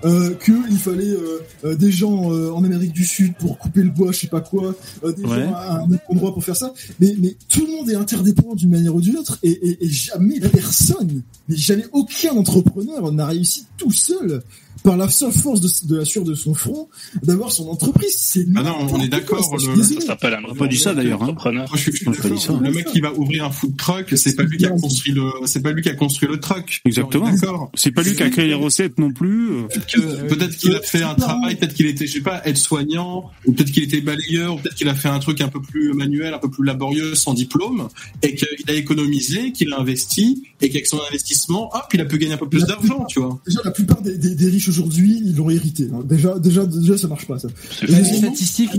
euh, 0.04 0.34
que 0.34 0.52
il 0.70 0.78
fallait 0.78 1.04
euh, 1.08 1.38
euh, 1.64 1.74
des 1.74 1.90
gens 1.90 2.30
euh, 2.32 2.50
en 2.52 2.62
Amérique 2.64 2.92
du 2.92 3.04
Sud 3.04 3.34
pour 3.36 3.58
couper 3.58 3.82
le 3.82 3.90
bois, 3.90 4.12
je 4.12 4.20
sais 4.20 4.26
pas 4.26 4.40
quoi, 4.40 4.74
euh, 5.04 5.12
des 5.12 5.22
Ouais. 5.24 5.44
gens 5.44 5.54
à 5.54 5.78
un 5.80 5.90
autre 5.90 6.02
endroit 6.08 6.32
pour 6.34 6.44
faire 6.44 6.56
ça. 6.56 6.72
Mais, 7.00 7.14
mais 7.18 7.36
tout 7.48 7.64
le 7.66 7.72
monde 7.72 7.90
est 7.90 7.94
interdépendant 7.96 8.54
d'une 8.54 8.70
manière 8.70 8.94
ou 8.94 9.00
d'une 9.00 9.16
autre, 9.16 9.38
et, 9.42 9.50
et, 9.50 9.84
et 9.84 9.88
jamais 9.88 10.38
personne, 10.40 11.22
mais 11.48 11.56
jamais 11.56 11.86
aucun 11.92 12.32
entrepreneur 12.36 13.10
n'a 13.12 13.26
réussi 13.26 13.66
tout 13.76 13.90
seul 13.92 14.42
par 14.82 14.96
la 14.96 15.08
seule 15.08 15.32
force 15.32 15.60
de, 15.60 15.68
de 15.88 15.96
la 15.98 16.04
sueur 16.04 16.24
de 16.24 16.34
son 16.34 16.54
front 16.54 16.88
d'avoir 17.22 17.52
son 17.52 17.68
entreprise. 17.68 18.14
C'est 18.16 18.46
Ah 18.56 18.62
non, 18.62 18.74
on 18.92 19.00
est 19.00 19.08
d'accord, 19.08 19.56
le-. 19.56 19.82
Ça 20.00 20.12
a 20.12 20.16
pas 20.16 20.66
dit 20.66 20.78
ça, 20.78 20.94
d'ailleurs, 20.94 21.22
hein. 21.22 21.34
Moi, 21.44 21.64
je 21.74 21.78
suis, 21.90 21.92
je 21.96 22.04
pas 22.04 22.36
ça. 22.36 22.58
Le 22.60 22.70
mec 22.70 22.86
qui 22.86 23.00
va 23.00 23.12
ouvrir 23.14 23.44
un 23.44 23.50
food 23.50 23.76
truck, 23.76 24.12
c'est 24.16 24.34
pas 24.34 24.42
lui 24.42 24.58
qui 24.58 24.66
a 24.66 24.70
construit 24.70 25.12
le, 25.12 25.22
c'est 25.46 25.62
pas 25.62 25.72
lui 25.72 25.82
qui 25.82 25.88
a 25.88 25.94
construit 25.94 26.28
le 26.28 26.38
truck. 26.40 26.80
Exactement. 26.84 27.30
D'accord. 27.30 27.70
C'est 27.74 27.90
pas 27.90 28.02
lui 28.02 28.14
qui 28.14 28.22
a 28.22 28.30
créé 28.30 28.46
les 28.46 28.54
recettes 28.54 28.98
non 28.98 29.12
plus. 29.12 29.50
euh. 29.50 29.62
Peut-être 29.68 30.26
peut-être 30.26 30.56
qu'il 30.56 30.74
a 30.74 30.80
fait 30.82 31.02
un 31.02 31.14
travail, 31.14 31.56
peut-être 31.56 31.74
qu'il 31.74 31.86
était, 31.86 32.06
je 32.06 32.12
sais 32.14 32.20
pas, 32.20 32.42
aide-soignant, 32.44 33.30
ou 33.46 33.52
peut-être 33.52 33.70
qu'il 33.70 33.82
était 33.84 34.00
balayeur, 34.00 34.54
ou 34.54 34.58
peut-être 34.58 34.74
qu'il 34.74 34.88
a 34.88 34.94
fait 34.94 35.08
un 35.08 35.18
truc 35.18 35.40
un 35.40 35.48
peu 35.48 35.60
plus 35.60 35.92
manuel, 35.92 36.34
un 36.34 36.38
peu 36.38 36.50
plus 36.50 36.64
laborieux, 36.64 37.14
sans 37.14 37.34
diplôme, 37.34 37.88
et 38.22 38.34
qu'il 38.34 38.48
a 38.68 38.72
économisé, 38.74 39.52
qu'il 39.52 39.72
a 39.72 39.80
investi, 39.80 40.44
et 40.60 40.68
qu'avec 40.68 40.86
son 40.86 41.00
investissement, 41.08 41.70
hop, 41.74 41.84
il 41.92 42.00
a 42.00 42.04
pu 42.04 42.18
gagner 42.18 42.34
un 42.34 42.38
peu 42.38 42.48
plus 42.48 42.64
d'argent, 42.64 43.04
tu 43.08 43.20
vois. 43.20 43.38
Déjà, 43.46 43.60
la 43.64 43.70
plupart 43.70 44.00
des, 44.02 44.16
des, 44.18 44.34
des 44.34 44.48
riches 44.48 44.63
aujourd'hui, 44.68 45.22
ils 45.24 45.36
l'ont 45.36 45.50
hérité. 45.50 45.88
Déjà, 46.04 46.38
déjà, 46.38 46.66
déjà, 46.66 46.98
ça 46.98 47.08
marche 47.08 47.26
pas, 47.26 47.38
ça. 47.38 47.48
C'est 47.70 47.86
T'as 47.86 47.96
des 47.96 48.04
statistiques, 48.04 48.70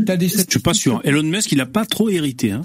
Je 0.48 0.52
suis 0.52 0.60
pas 0.60 0.74
sûr. 0.74 1.02
Elon 1.04 1.24
Musk, 1.24 1.52
il 1.52 1.62
a 1.62 1.66
pas 1.66 1.86
trop 1.86 2.10
hérité. 2.10 2.52
Hein. 2.52 2.64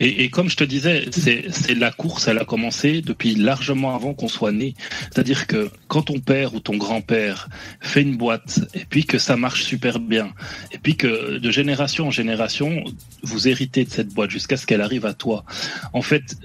Et, 0.00 0.24
et, 0.24 0.28
comme 0.30 0.48
je 0.48 0.56
te 0.56 0.64
disais, 0.64 1.06
c'est 1.10 1.74
la 1.74 1.90
course, 1.90 2.28
elle 2.28 2.38
a 2.38 2.44
commencé 2.44 3.02
depuis 3.02 3.34
largement 3.34 3.94
avant 3.94 4.14
qu'on 4.14 4.28
soit 4.28 4.52
né. 4.52 4.74
C'est-à-dire 5.10 5.46
que 5.46 5.70
quand 5.88 6.02
ton 6.02 6.20
père 6.20 6.54
ou 6.54 6.60
ton 6.60 6.76
grand-père 6.76 7.48
fait 7.80 8.02
une 8.02 8.16
boîte 8.16 8.60
et 8.74 8.84
puis 8.88 9.04
que 9.04 9.18
ça 9.18 9.36
marche 9.36 9.64
super 9.64 9.98
bien, 9.98 10.32
et 10.72 10.78
puis 10.78 10.96
que 10.96 11.38
de 11.38 11.50
génération 11.50 12.08
en 12.08 12.10
génération, 12.10 12.84
vous 13.22 13.48
héritez 13.48 13.84
de 13.84 13.90
cette 13.90 14.08
boîte 14.08 14.30
jusqu'à 14.30 14.56
ce 14.56 14.66
qu'elle 14.66 14.80
arrive 14.80 15.06
à 15.06 15.14
toi. 15.14 15.44
En 15.92 16.02
fait, 16.02 16.36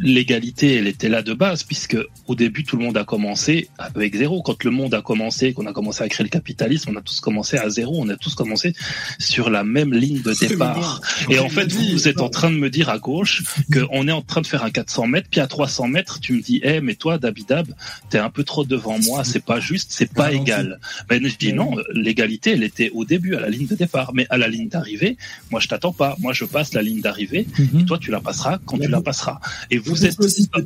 l'égalité, 0.00 0.74
elle 0.76 0.86
était 0.86 1.08
là 1.08 1.22
de 1.22 1.34
base 1.34 1.62
puisque 1.62 1.96
au 2.26 2.34
début 2.34 2.64
tout 2.64 2.76
le 2.76 2.84
monde 2.84 2.96
a 2.96 3.04
commencé 3.04 3.68
avec 3.78 4.16
zéro. 4.16 4.42
Quand 4.42 4.64
le 4.64 4.70
monde 4.70 4.94
a 4.94 5.02
commencé, 5.02 5.52
qu'on 5.52 5.66
a 5.66 5.72
commencé 5.72 6.02
à 6.02 6.08
créer 6.08 6.24
le 6.24 6.30
capitalisme, 6.30 6.90
on 6.92 6.96
a 6.96 7.02
tous 7.02 7.20
commencé 7.20 7.56
à 7.56 7.68
zéro. 7.68 7.94
On 7.98 8.08
a 8.08 8.16
tous 8.16 8.34
commencé 8.34 8.74
sur 9.18 9.50
la 9.50 9.64
même 9.64 9.92
ligne 9.92 10.22
de 10.22 10.34
départ. 10.34 11.00
Et 11.30 11.38
en 11.38 11.48
fait, 11.48 11.72
vous, 11.72 11.84
vous 11.92 12.08
êtes 12.08 12.20
en 12.20 12.28
train 12.28 12.50
de 12.50 12.56
me 12.56 12.65
dire 12.70 12.88
à 12.88 12.98
gauche 12.98 13.42
qu'on 13.72 14.08
est 14.08 14.12
en 14.12 14.22
train 14.22 14.40
de 14.40 14.46
faire 14.46 14.64
un 14.64 14.70
400 14.70 15.06
mètres, 15.06 15.28
puis 15.30 15.40
à 15.40 15.46
300 15.46 15.88
mètres, 15.88 16.20
tu 16.20 16.32
me 16.32 16.40
dis, 16.40 16.60
eh, 16.62 16.80
mais 16.80 16.94
toi, 16.94 17.18
Dabidab, 17.18 17.68
t'es 18.10 18.18
un 18.18 18.30
peu 18.30 18.44
trop 18.44 18.64
devant 18.64 18.98
moi, 18.98 19.24
c'est 19.24 19.44
pas 19.44 19.60
juste, 19.60 19.92
c'est 19.92 20.12
pas 20.12 20.32
égal. 20.32 20.80
Mais 21.10 21.20
je 21.28 21.36
dis 21.36 21.52
non, 21.52 21.76
l'égalité, 21.92 22.52
elle 22.52 22.62
était 22.62 22.90
au 22.90 23.04
début, 23.04 23.34
à 23.34 23.40
la 23.40 23.48
ligne 23.48 23.66
de 23.66 23.74
départ, 23.74 24.12
mais 24.14 24.26
à 24.30 24.36
la 24.36 24.48
ligne 24.48 24.68
d'arrivée, 24.68 25.16
moi, 25.50 25.60
je 25.60 25.68
t'attends 25.68 25.92
pas. 25.92 26.16
Moi, 26.18 26.32
je 26.32 26.44
passe 26.44 26.74
la 26.74 26.82
ligne 26.82 27.00
d'arrivée, 27.00 27.46
et 27.58 27.84
toi, 27.84 27.98
tu 27.98 28.10
la 28.10 28.20
passeras 28.20 28.58
quand 28.64 28.78
tu 28.78 28.88
la 28.88 29.00
passeras. 29.00 29.40
Et 29.70 29.78
vous 29.78 30.06
êtes, 30.06 30.16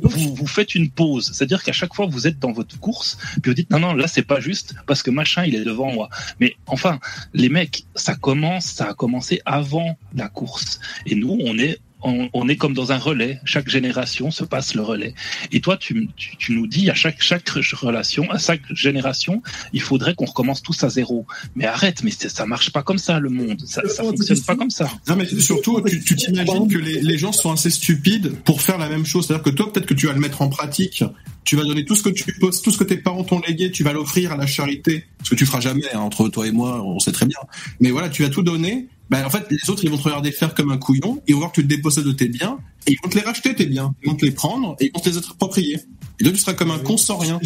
vous, 0.03 0.35
vous 0.35 0.47
faites 0.47 0.75
une 0.75 0.89
pause. 0.89 1.31
C'est-à-dire 1.33 1.63
qu'à 1.63 1.71
chaque 1.71 1.93
fois, 1.93 2.05
vous 2.05 2.27
êtes 2.27 2.39
dans 2.39 2.51
votre 2.51 2.79
course, 2.79 3.17
puis 3.41 3.51
vous 3.51 3.55
dites, 3.55 3.69
non, 3.69 3.79
non, 3.79 3.93
là, 3.93 4.07
c'est 4.07 4.23
pas 4.23 4.39
juste, 4.39 4.75
parce 4.87 5.03
que 5.03 5.11
machin, 5.11 5.45
il 5.45 5.55
est 5.55 5.63
devant 5.63 5.91
moi. 5.91 6.09
Mais 6.39 6.55
enfin, 6.67 6.99
les 7.33 7.49
mecs, 7.49 7.85
ça 7.95 8.15
commence, 8.15 8.65
ça 8.65 8.89
a 8.89 8.93
commencé 8.93 9.41
avant 9.45 9.97
la 10.15 10.29
course. 10.29 10.79
Et 11.05 11.15
nous, 11.15 11.37
on 11.41 11.57
est 11.57 11.79
on, 12.03 12.47
est 12.49 12.55
comme 12.55 12.73
dans 12.73 12.91
un 12.91 12.97
relais. 12.97 13.39
Chaque 13.45 13.69
génération 13.69 14.31
se 14.31 14.43
passe 14.43 14.75
le 14.75 14.81
relais. 14.81 15.13
Et 15.51 15.61
toi, 15.61 15.77
tu, 15.77 16.09
tu, 16.15 16.53
nous 16.53 16.67
dis 16.67 16.89
à 16.89 16.93
chaque, 16.93 17.21
chaque 17.21 17.47
relation, 17.49 18.29
à 18.31 18.37
chaque 18.37 18.61
génération, 18.73 19.41
il 19.73 19.81
faudrait 19.81 20.15
qu'on 20.15 20.25
recommence 20.25 20.61
tous 20.61 20.83
à 20.83 20.89
zéro. 20.89 21.25
Mais 21.55 21.65
arrête, 21.65 22.03
mais 22.03 22.11
ça 22.11 22.45
marche 22.45 22.71
pas 22.71 22.83
comme 22.83 22.97
ça, 22.97 23.19
le 23.19 23.29
monde. 23.29 23.61
Ça, 23.65 23.81
ça 23.87 24.03
fonctionne 24.03 24.41
pas 24.41 24.55
comme 24.55 24.71
ça. 24.71 24.89
Non, 25.07 25.15
mais 25.15 25.25
surtout, 25.25 25.81
tu 25.81 26.15
t'imagines 26.15 26.67
que 26.67 26.77
les, 26.77 27.01
les 27.01 27.17
gens 27.17 27.31
sont 27.31 27.51
assez 27.51 27.69
stupides 27.69 28.35
pour 28.43 28.61
faire 28.61 28.77
la 28.77 28.89
même 28.89 29.05
chose. 29.05 29.27
C'est-à-dire 29.27 29.43
que 29.43 29.49
toi, 29.51 29.71
peut-être 29.71 29.85
que 29.85 29.93
tu 29.93 30.07
vas 30.07 30.13
le 30.13 30.19
mettre 30.19 30.41
en 30.41 30.49
pratique 30.49 31.03
tu 31.43 31.55
vas 31.55 31.63
donner 31.63 31.85
tout 31.85 31.95
ce 31.95 32.03
que 32.03 32.09
tu 32.09 32.31
poses, 32.33 32.61
tout 32.61 32.71
ce 32.71 32.77
que 32.77 32.83
tes 32.83 32.97
parents 32.97 33.23
t'ont 33.23 33.41
légué, 33.45 33.71
tu 33.71 33.83
vas 33.83 33.93
l'offrir 33.93 34.31
à 34.31 34.37
la 34.37 34.45
charité, 34.45 35.05
ce 35.23 35.31
que 35.31 35.35
tu 35.35 35.45
feras 35.45 35.59
jamais 35.59 35.83
hein, 35.93 35.99
entre 35.99 36.29
toi 36.29 36.47
et 36.47 36.51
moi, 36.51 36.81
on 36.83 36.99
sait 36.99 37.11
très 37.11 37.25
bien. 37.25 37.39
Mais 37.79 37.91
voilà, 37.91 38.09
tu 38.09 38.23
vas 38.23 38.29
tout 38.29 38.43
donner. 38.43 38.87
Ben, 39.11 39.25
en 39.25 39.29
fait, 39.29 39.45
les 39.51 39.69
autres, 39.69 39.83
ils 39.83 39.91
vont 39.91 39.97
te 39.97 40.03
regarder 40.03 40.31
faire 40.31 40.55
comme 40.55 40.71
un 40.71 40.77
couillon, 40.77 41.21
ils 41.27 41.33
vont 41.33 41.41
voir 41.41 41.51
que 41.51 41.59
tu 41.59 41.67
te 41.67 41.73
dépossèdes 41.75 42.05
de 42.05 42.13
tes 42.13 42.29
biens, 42.29 42.59
et 42.87 42.93
ils 42.93 42.97
vont 43.03 43.09
te 43.09 43.17
les 43.17 43.23
racheter 43.23 43.53
tes 43.53 43.65
biens, 43.65 43.93
ils 44.01 44.09
vont 44.09 44.15
te 44.15 44.23
les 44.23 44.31
prendre, 44.31 44.77
et 44.79 44.85
ils 44.85 44.91
vont 44.93 45.01
te 45.01 45.09
les 45.09 45.17
approprier. 45.17 45.79
Et 46.21 46.23
donc 46.23 46.33
tu 46.33 46.39
seras 46.39 46.53
comme 46.53 46.71
un 46.71 46.77
con 46.77 46.97
sans 46.97 47.17
rien. 47.17 47.39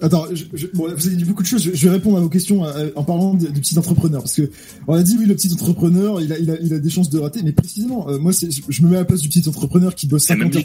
Attends, 0.00 0.26
je, 0.32 0.66
bon, 0.74 0.88
vous 0.94 1.06
avez 1.06 1.16
dit 1.16 1.24
beaucoup 1.24 1.42
de 1.42 1.46
choses. 1.46 1.62
Je, 1.62 1.86
vais 1.86 1.90
répondre 1.90 2.16
à 2.16 2.20
vos 2.20 2.28
questions 2.28 2.64
euh, 2.64 2.90
en 2.96 3.04
parlant 3.04 3.34
du 3.34 3.46
petit 3.60 3.78
entrepreneur, 3.78 4.22
parce 4.22 4.34
que 4.34 4.50
on 4.88 4.94
a 4.94 5.02
dit 5.02 5.16
oui, 5.18 5.26
le 5.26 5.34
petit 5.34 5.52
entrepreneur, 5.52 6.20
il 6.20 6.32
a, 6.32 6.38
il 6.38 6.50
a, 6.50 6.58
il 6.60 6.74
a 6.74 6.78
des 6.78 6.90
chances 6.90 7.10
de 7.10 7.18
rater, 7.18 7.42
mais 7.42 7.52
précisément, 7.52 8.08
euh, 8.08 8.18
moi, 8.18 8.32
je 8.32 8.82
me 8.82 8.88
mets 8.88 8.96
à 8.96 9.00
la 9.00 9.04
place 9.04 9.20
du 9.20 9.28
petit 9.28 9.48
entrepreneur 9.48 9.94
qui 9.94 10.06
bosse 10.06 10.24
50 10.24 10.56
heures, 10.56 10.64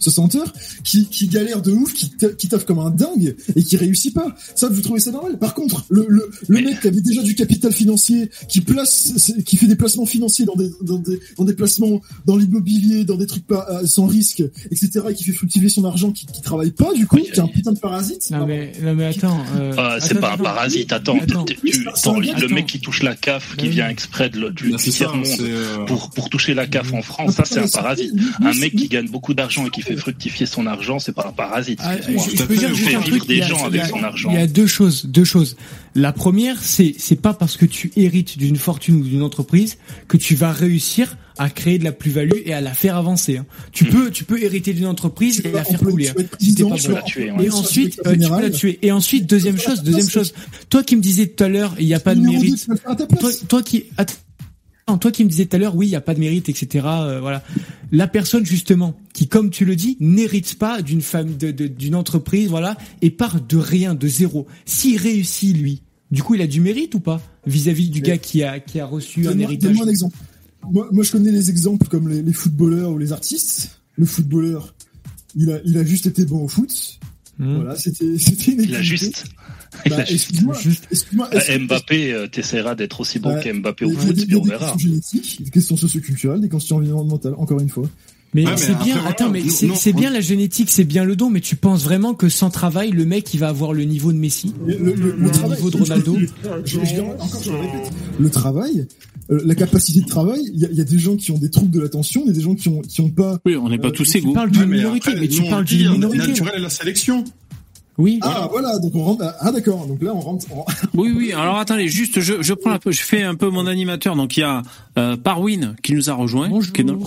60 0.00 0.34
heures, 0.36 0.52
qui, 0.82 1.06
qui 1.06 1.28
galère 1.28 1.62
de 1.62 1.72
ouf, 1.72 1.92
qui, 1.94 2.10
qui 2.36 2.48
taffe 2.48 2.64
comme 2.64 2.78
un 2.78 2.90
dingue 2.90 3.36
et 3.54 3.62
qui 3.62 3.76
réussit 3.76 4.14
pas. 4.14 4.34
Ça, 4.54 4.68
vous 4.68 4.80
trouvez 4.80 5.00
ça 5.00 5.12
normal? 5.12 5.38
Par 5.38 5.54
contre, 5.54 5.84
le, 5.90 6.06
le, 6.08 6.30
le 6.48 6.60
mec 6.60 6.80
qui 6.80 6.88
avait 6.88 7.00
déjà 7.00 7.22
du 7.22 7.34
capital 7.34 7.72
financier, 7.72 8.28
qui 8.48 8.60
place, 8.60 9.32
qui 9.44 9.56
fait 9.56 9.66
des 9.66 9.76
placements 9.76 10.06
financiers 10.06 10.46
dans 10.46 10.56
des, 10.56 10.70
dans 10.82 10.98
des, 10.98 11.20
dans 11.36 11.44
des 11.44 11.54
placements 11.54 12.00
dans 12.26 12.36
l'immobilier, 12.36 13.04
dans 13.04 13.16
des 13.16 13.26
trucs 13.26 13.46
pas 13.46 13.66
euh, 13.70 13.86
sans 13.86 14.06
risque, 14.06 14.42
etc., 14.70 15.06
et 15.10 15.14
qui 15.14 15.24
fait 15.24 15.32
fructifier 15.32 15.68
son 15.68 15.84
argent, 15.84 16.12
qui, 16.12 16.26
qui 16.26 16.40
travaille 16.40 16.61
pas, 16.70 16.92
du 16.94 17.06
coup, 17.06 17.16
qui 17.16 17.28
est 17.28 17.38
un 17.38 17.46
putain 17.46 17.72
de 17.72 17.78
parasite. 17.78 18.30
Non 18.30 18.46
mais, 18.46 18.72
non 18.80 18.94
mais 18.94 19.06
attends. 19.06 19.44
Euh, 19.56 19.72
ah, 19.76 19.96
c'est 20.00 20.20
pas 20.20 20.32
un 20.32 20.36
parasite. 20.36 20.92
Attends, 20.92 21.16
le 21.16 22.48
mec 22.48 22.66
qui 22.66 22.80
touche 22.80 23.02
la 23.02 23.14
CAF, 23.14 23.56
qui 23.56 23.68
vient 23.68 23.88
exprès 23.88 24.30
de, 24.30 24.48
du, 24.50 24.74
tiers 24.76 25.14
monde 25.14 25.26
euh, 25.40 25.84
pour 25.86 26.10
pour 26.10 26.30
toucher 26.30 26.54
la 26.54 26.66
CAF 26.66 26.92
en 26.92 27.02
France, 27.02 27.34
ça 27.34 27.44
c'est 27.44 27.60
un 27.60 27.68
parasite. 27.68 28.12
Un 28.42 28.54
mec 28.54 28.74
qui 28.74 28.88
gagne 28.88 29.08
beaucoup 29.08 29.34
d'argent 29.34 29.66
et 29.66 29.70
qui 29.70 29.82
fait 29.82 29.96
fructifier 29.96 30.46
son 30.46 30.66
argent, 30.66 30.98
c'est 30.98 31.12
pas 31.12 31.26
un 31.28 31.32
parasite. 31.32 31.80
Ah, 31.82 31.96
je, 32.00 32.44
peux 32.44 32.56
dire 32.56 32.74
juste 32.74 32.94
un 32.94 33.00
truc. 33.00 33.26
Des 33.26 33.42
gens 33.42 33.64
avec 33.64 33.86
son 33.86 34.02
argent. 34.02 34.30
Il 34.30 34.38
y 34.38 34.42
a 34.42 34.46
deux 34.46 34.66
choses, 34.66 35.06
deux 35.06 35.24
choses. 35.24 35.56
La 35.94 36.12
première, 36.12 36.62
c'est 36.62 36.94
c'est 36.98 37.20
pas 37.20 37.34
parce 37.34 37.56
que 37.56 37.66
tu 37.66 37.92
hérites 37.96 38.38
d'une 38.38 38.56
fortune 38.56 38.96
ou 38.96 39.04
d'une 39.04 39.22
entreprise 39.22 39.76
que 40.08 40.16
tu 40.16 40.34
vas 40.34 40.52
réussir 40.52 41.16
à 41.38 41.50
créer 41.50 41.78
de 41.78 41.84
la 41.84 41.92
plus-value 41.92 42.40
et 42.44 42.52
à 42.54 42.60
la 42.60 42.74
faire 42.74 42.96
avancer. 42.96 43.38
Hein. 43.38 43.46
Tu 43.72 43.84
hmm. 43.84 43.88
peux, 43.88 44.10
tu 44.10 44.24
peux 44.24 44.42
hériter 44.42 44.72
d'une 44.74 44.86
entreprise 44.86 45.42
et 45.44 45.50
la 45.50 45.64
faire 45.64 45.80
couler. 45.80 46.08
Hein, 46.08 46.14
si 46.38 46.54
pas 46.54 46.64
bon. 46.64 46.76
Et 47.40 47.50
ensuite, 47.50 48.00
euh, 48.06 48.12
tu 48.12 48.28
peux 48.28 48.42
la 48.42 48.50
tuer. 48.50 48.78
Et 48.82 48.92
ensuite, 48.92 49.28
deuxième 49.28 49.58
chose, 49.58 49.82
deuxième 49.82 50.08
chose. 50.08 50.34
Toi 50.68 50.82
qui 50.82 50.96
me 50.96 51.02
disais 51.02 51.26
tout 51.26 51.44
à 51.44 51.48
l'heure, 51.48 51.74
il 51.78 51.86
n'y 51.86 51.94
a 51.94 52.00
pas 52.00 52.14
de 52.14 52.20
mérite. 52.20 52.66
Toi, 53.20 53.30
toi 53.48 53.62
qui, 53.62 53.84
attends, 53.96 54.14
toi 55.00 55.10
qui 55.10 55.24
me 55.24 55.28
disais 55.30 55.46
tout 55.46 55.56
à 55.56 55.58
l'heure, 55.58 55.76
oui, 55.76 55.86
il 55.86 55.90
n'y 55.90 55.96
a 55.96 56.00
pas 56.00 56.14
de 56.14 56.20
mérite, 56.20 56.48
etc. 56.48 56.86
Euh, 56.86 57.20
voilà. 57.20 57.42
La 57.90 58.06
personne 58.06 58.44
justement 58.44 58.98
qui, 59.12 59.28
comme 59.28 59.50
tu 59.50 59.64
le 59.64 59.76
dis, 59.76 59.96
n'hérite 60.00 60.58
pas 60.58 60.82
d'une 60.82 61.02
femme, 61.02 61.36
d'une 61.36 61.94
entreprise, 61.94 62.48
voilà, 62.48 62.76
et 63.00 63.10
part 63.10 63.40
de 63.40 63.56
rien, 63.56 63.94
de 63.94 64.08
zéro. 64.08 64.46
S'il 64.64 64.98
réussit 64.98 65.56
lui, 65.56 65.82
du 66.10 66.22
coup, 66.22 66.34
il 66.34 66.42
a 66.42 66.46
du 66.46 66.60
mérite 66.60 66.94
ou 66.94 67.00
pas 67.00 67.20
vis-à-vis 67.46 67.90
du 67.90 68.00
gars 68.00 68.18
qui 68.18 68.42
a 68.42 68.60
qui 68.60 68.80
a 68.80 68.86
reçu 68.86 69.26
un 69.28 69.38
héritage. 69.38 69.70
Donne-moi 69.70 69.86
un 69.86 69.90
exemple 69.90 70.16
moi, 70.70 70.88
moi, 70.92 71.04
je 71.04 71.12
connais 71.12 71.30
les 71.30 71.50
exemples 71.50 71.88
comme 71.88 72.08
les, 72.08 72.22
les, 72.22 72.32
footballeurs 72.32 72.90
ou 72.90 72.98
les 72.98 73.12
artistes. 73.12 73.80
Le 73.96 74.06
footballeur, 74.06 74.74
il 75.34 75.50
a, 75.50 75.60
il 75.64 75.76
a 75.76 75.84
juste 75.84 76.06
été 76.06 76.24
bon 76.24 76.44
au 76.44 76.48
foot. 76.48 77.00
Hmm. 77.38 77.56
Voilà, 77.56 77.76
c'était, 77.76 78.06
c'était 78.18 78.52
Il 78.52 78.74
a 78.74 78.82
juste. 78.82 79.24
Bah, 79.88 80.04
excuse-moi, 80.08 80.54
excuse-moi, 80.90 81.30
Mbappé, 81.60 82.12
euh, 82.12 82.26
t'essaieras 82.26 82.74
d'être 82.74 83.00
aussi 83.00 83.18
bon 83.18 83.34
bah, 83.34 83.40
qu'Mbappé 83.40 83.84
au 83.84 83.90
foot, 83.90 84.14
puis 84.14 84.36
on 84.36 84.42
verra. 84.42 84.66
Des 84.66 84.72
questions 84.72 84.78
génétiques, 84.78 85.44
des 85.44 85.50
questions 85.50 85.76
socioculturelles, 85.76 86.40
des 86.40 86.48
questions 86.48 86.76
environnementales, 86.76 87.34
encore 87.36 87.60
une 87.60 87.68
fois. 87.68 87.88
Mais, 88.34 88.44
c'est 88.56 88.78
bien, 88.78 88.96
attends, 89.04 89.28
mais 89.28 89.42
c'est 89.48 89.92
bien 89.92 90.10
la 90.10 90.20
génétique, 90.20 90.70
c'est 90.70 90.84
bien 90.84 91.04
le 91.04 91.16
don, 91.16 91.28
mais 91.28 91.40
tu 91.40 91.54
penses 91.54 91.84
vraiment 91.84 92.14
que 92.14 92.30
sans 92.30 92.48
travail, 92.48 92.90
le 92.90 93.04
mec, 93.04 93.34
il 93.34 93.40
va 93.40 93.48
avoir 93.48 93.74
le 93.74 93.84
niveau 93.84 94.10
de 94.10 94.16
Messi, 94.16 94.54
le, 94.66 94.76
le, 94.78 94.94
le, 94.94 95.12
le 95.12 95.48
niveau 95.48 95.70
de 95.70 95.76
Ronaldo 95.76 96.16
je, 96.64 96.78
je, 96.82 97.00
encore, 97.00 97.42
je 97.42 97.50
répète, 97.50 97.92
le 98.18 98.30
travail, 98.30 98.86
euh, 99.30 99.40
la 99.44 99.54
capacité 99.54 100.00
de 100.00 100.06
travail, 100.06 100.40
il 100.52 100.60
y, 100.60 100.76
y, 100.76 100.80
a 100.80 100.84
des 100.84 100.98
gens 100.98 101.16
qui 101.16 101.30
ont 101.30 101.38
des 101.38 101.50
troubles 101.50 101.70
de 101.70 101.80
l'attention, 101.80 102.22
il 102.24 102.28
y 102.28 102.30
a 102.30 102.32
des 102.32 102.40
gens 102.40 102.54
qui 102.54 102.68
ont 102.68 102.80
qui 102.80 103.00
ont 103.02 103.10
pas. 103.10 103.38
Oui, 103.44 103.56
on 103.56 103.68
n'est 103.68 103.78
pas 103.78 103.90
tous 103.90 104.14
égaux. 104.14 104.28
Tu 104.28 104.34
parles 104.34 104.50
d'une 104.50 104.66
minorité, 104.66 105.10
mais, 105.18 105.28
tu 105.28 105.42
parles 105.42 105.64
d'une 105.64 105.92
minorité. 105.92 106.28
naturel 106.28 106.62
la 106.62 106.70
sélection. 106.70 107.24
Oui. 107.98 108.18
Ah 108.22 108.48
voilà, 108.50 108.78
donc 108.78 108.94
on 108.94 109.02
rentre. 109.04 109.34
Ah 109.40 109.52
d'accord, 109.52 109.86
donc 109.86 110.02
là 110.02 110.12
on 110.14 110.20
rentre. 110.20 110.46
oui 110.94 111.12
oui. 111.14 111.32
Alors 111.32 111.58
attendez, 111.58 111.88
juste 111.88 112.20
je, 112.20 112.42
je 112.42 112.54
prends 112.54 112.72
un 112.72 112.78
peu, 112.78 112.90
je 112.90 113.02
fais 113.02 113.22
un 113.22 113.34
peu 113.34 113.50
mon 113.50 113.66
animateur. 113.66 114.16
Donc 114.16 114.36
il 114.36 114.40
y 114.40 114.44
a 114.44 114.62
euh, 114.98 115.16
Parwin 115.16 115.76
qui 115.82 115.94
nous 115.94 116.08
a 116.08 116.14
rejoint. 116.14 116.48
Bonjour. 116.48 116.72
Qui 116.72 116.80
est 116.80 116.84
dans... 116.84 116.98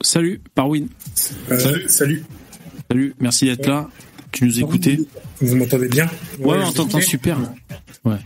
Salut 0.00 0.40
Parwin. 0.54 0.86
Euh, 1.50 1.58
salut. 1.58 1.84
Salut. 1.88 2.24
Salut. 2.90 3.14
Merci 3.20 3.44
d'être 3.46 3.66
là. 3.66 3.88
Tu 4.32 4.44
nous 4.44 4.60
écoutais. 4.60 4.98
Vous 5.40 5.56
m'entendez 5.56 5.88
bien? 5.88 6.08
Ouais, 6.38 6.58
on 6.64 6.72
t'entend 6.72 7.00
super. 7.00 7.38
Ouais. 8.04 8.16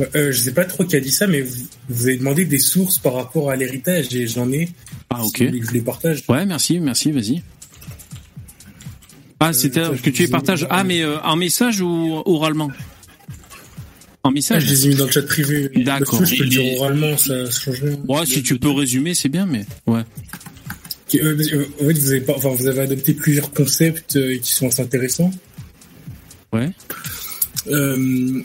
Euh, 0.00 0.32
je 0.32 0.40
sais 0.40 0.52
pas 0.52 0.64
trop 0.64 0.84
qui 0.84 0.96
a 0.96 1.00
dit 1.00 1.10
ça, 1.10 1.26
mais 1.26 1.42
vous, 1.42 1.64
vous, 1.88 2.06
avez 2.06 2.16
demandé 2.16 2.44
des 2.44 2.58
sources 2.58 2.98
par 2.98 3.14
rapport 3.14 3.50
à 3.50 3.56
l'héritage 3.56 4.14
et 4.14 4.26
j'en 4.26 4.50
ai. 4.50 4.68
Ah 5.10 5.22
ok. 5.24 5.36
Si 5.36 5.62
je 5.62 5.70
les 5.70 5.80
partage. 5.80 6.24
Ouais, 6.28 6.44
merci, 6.46 6.80
merci, 6.80 7.12
vas-y. 7.12 7.42
Ah, 9.42 9.52
c'était 9.52 9.80
euh, 9.80 9.96
que 9.96 10.10
tu 10.10 10.22
les 10.22 10.28
partages. 10.28 10.66
Ah, 10.70 10.84
mais 10.84 11.02
euh, 11.02 11.18
en 11.20 11.34
message 11.34 11.80
ou 11.80 12.22
oralement 12.26 12.70
En 14.22 14.30
message. 14.30 14.62
Ah, 14.62 14.66
je 14.66 14.72
les 14.72 14.86
ai 14.86 14.88
mis 14.90 14.94
dans 14.94 15.06
le 15.06 15.10
chat 15.10 15.22
privé. 15.22 15.68
D'accord. 15.74 16.24
Je 16.24 16.36
peux 16.36 16.44
le 16.44 16.48
dire 16.48 16.80
oralement, 16.80 17.16
ça, 17.16 17.50
change 17.50 17.82
rien. 17.82 17.98
Ouais, 18.08 18.24
si 18.24 18.42
tu 18.44 18.58
peux 18.58 18.70
résumer, 18.70 19.14
c'est 19.14 19.28
bien, 19.28 19.46
mais 19.46 19.66
ouais. 19.88 20.02
Euh, 21.16 21.34
en 21.80 21.84
fait, 21.86 21.92
vous 21.92 22.10
avez, 22.10 22.20
pas, 22.20 22.34
enfin, 22.36 22.50
vous 22.50 22.68
avez 22.68 22.82
adopté 22.82 23.14
plusieurs 23.14 23.50
concepts 23.50 24.16
euh, 24.16 24.38
qui 24.38 24.52
sont 24.52 24.68
assez 24.68 24.80
intéressants. 24.80 25.32
Ouais. 26.52 26.70
Euh, 27.66 28.42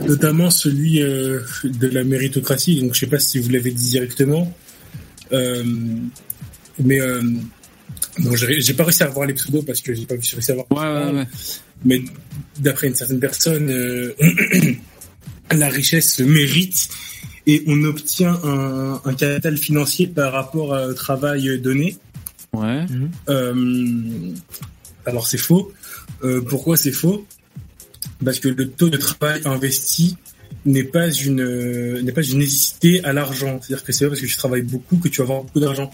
notamment 0.00 0.50
celui 0.50 1.02
euh, 1.02 1.40
de 1.64 1.86
la 1.86 2.02
méritocratie. 2.02 2.80
Donc, 2.80 2.94
je 2.94 3.00
sais 3.00 3.06
pas 3.06 3.20
si 3.20 3.38
vous 3.38 3.48
l'avez 3.48 3.70
dit 3.70 3.90
directement, 3.90 4.52
euh, 5.32 5.62
mais 6.80 7.00
euh, 7.00 7.22
bon, 8.18 8.36
j'ai 8.36 8.74
pas 8.74 8.84
réussi 8.84 9.02
à 9.02 9.08
voir 9.08 9.26
les 9.26 9.34
pseudos 9.34 9.64
parce 9.64 9.80
que 9.80 9.94
j'ai 9.94 10.06
pas 10.06 10.14
réussi 10.14 10.52
à 10.52 10.54
voir. 10.54 10.66
Ouais, 10.70 11.10
ouais, 11.10 11.18
ouais. 11.18 11.26
Mais 11.84 12.02
d'après 12.58 12.88
une 12.88 12.94
certaine 12.94 13.20
personne, 13.20 13.70
euh, 13.70 14.14
la 15.50 15.68
richesse 15.68 16.14
se 16.14 16.22
mérite 16.22 16.88
et 17.46 17.64
on 17.66 17.82
obtient 17.84 18.38
un, 18.44 19.00
un 19.04 19.14
capital 19.14 19.56
financier 19.56 20.06
par 20.06 20.32
rapport 20.32 20.70
au 20.70 20.94
travail 20.94 21.58
donné. 21.60 21.96
Ouais. 22.52 22.84
Euh, 23.28 24.32
alors 25.06 25.26
c'est 25.26 25.38
faux. 25.38 25.72
Euh, 26.22 26.40
pourquoi 26.42 26.76
c'est 26.76 26.92
faux? 26.92 27.26
Parce 28.24 28.38
que 28.38 28.48
le 28.48 28.68
taux 28.68 28.88
de 28.88 28.96
travail 28.96 29.40
investi 29.44 30.16
n'est 30.64 30.84
pas 30.84 31.10
une 31.10 32.00
n'est 32.02 32.12
pas 32.12 32.22
une 32.22 32.38
nécessité 32.38 33.02
à 33.04 33.12
l'argent. 33.12 33.58
C'est-à-dire 33.60 33.84
que 33.84 33.92
c'est 33.92 34.04
pas 34.04 34.10
parce 34.10 34.20
que 34.20 34.26
tu 34.26 34.36
travailles 34.36 34.62
beaucoup 34.62 34.96
que 34.98 35.08
tu 35.08 35.18
vas 35.18 35.24
avoir 35.24 35.42
beaucoup 35.42 35.60
d'argent. 35.60 35.90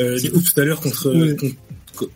Euh, 0.00 0.18
du 0.18 0.30
coup, 0.30 0.40
tout 0.40 0.60
à 0.60 0.64
l'heure, 0.64 0.80
contre, 0.80 1.10
Ouais. 1.14 1.36
contre- 1.36 2.10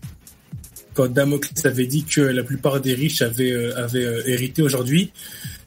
quand 0.94 1.06
Damoclès 1.12 1.64
avait 1.64 1.86
dit 1.86 2.04
que 2.04 2.20
la 2.20 2.42
plupart 2.42 2.80
des 2.80 2.94
riches 2.94 3.22
avaient, 3.22 3.52
euh, 3.52 3.76
avaient 3.76 4.04
euh, 4.04 4.22
hérité 4.26 4.62
aujourd'hui, 4.62 5.12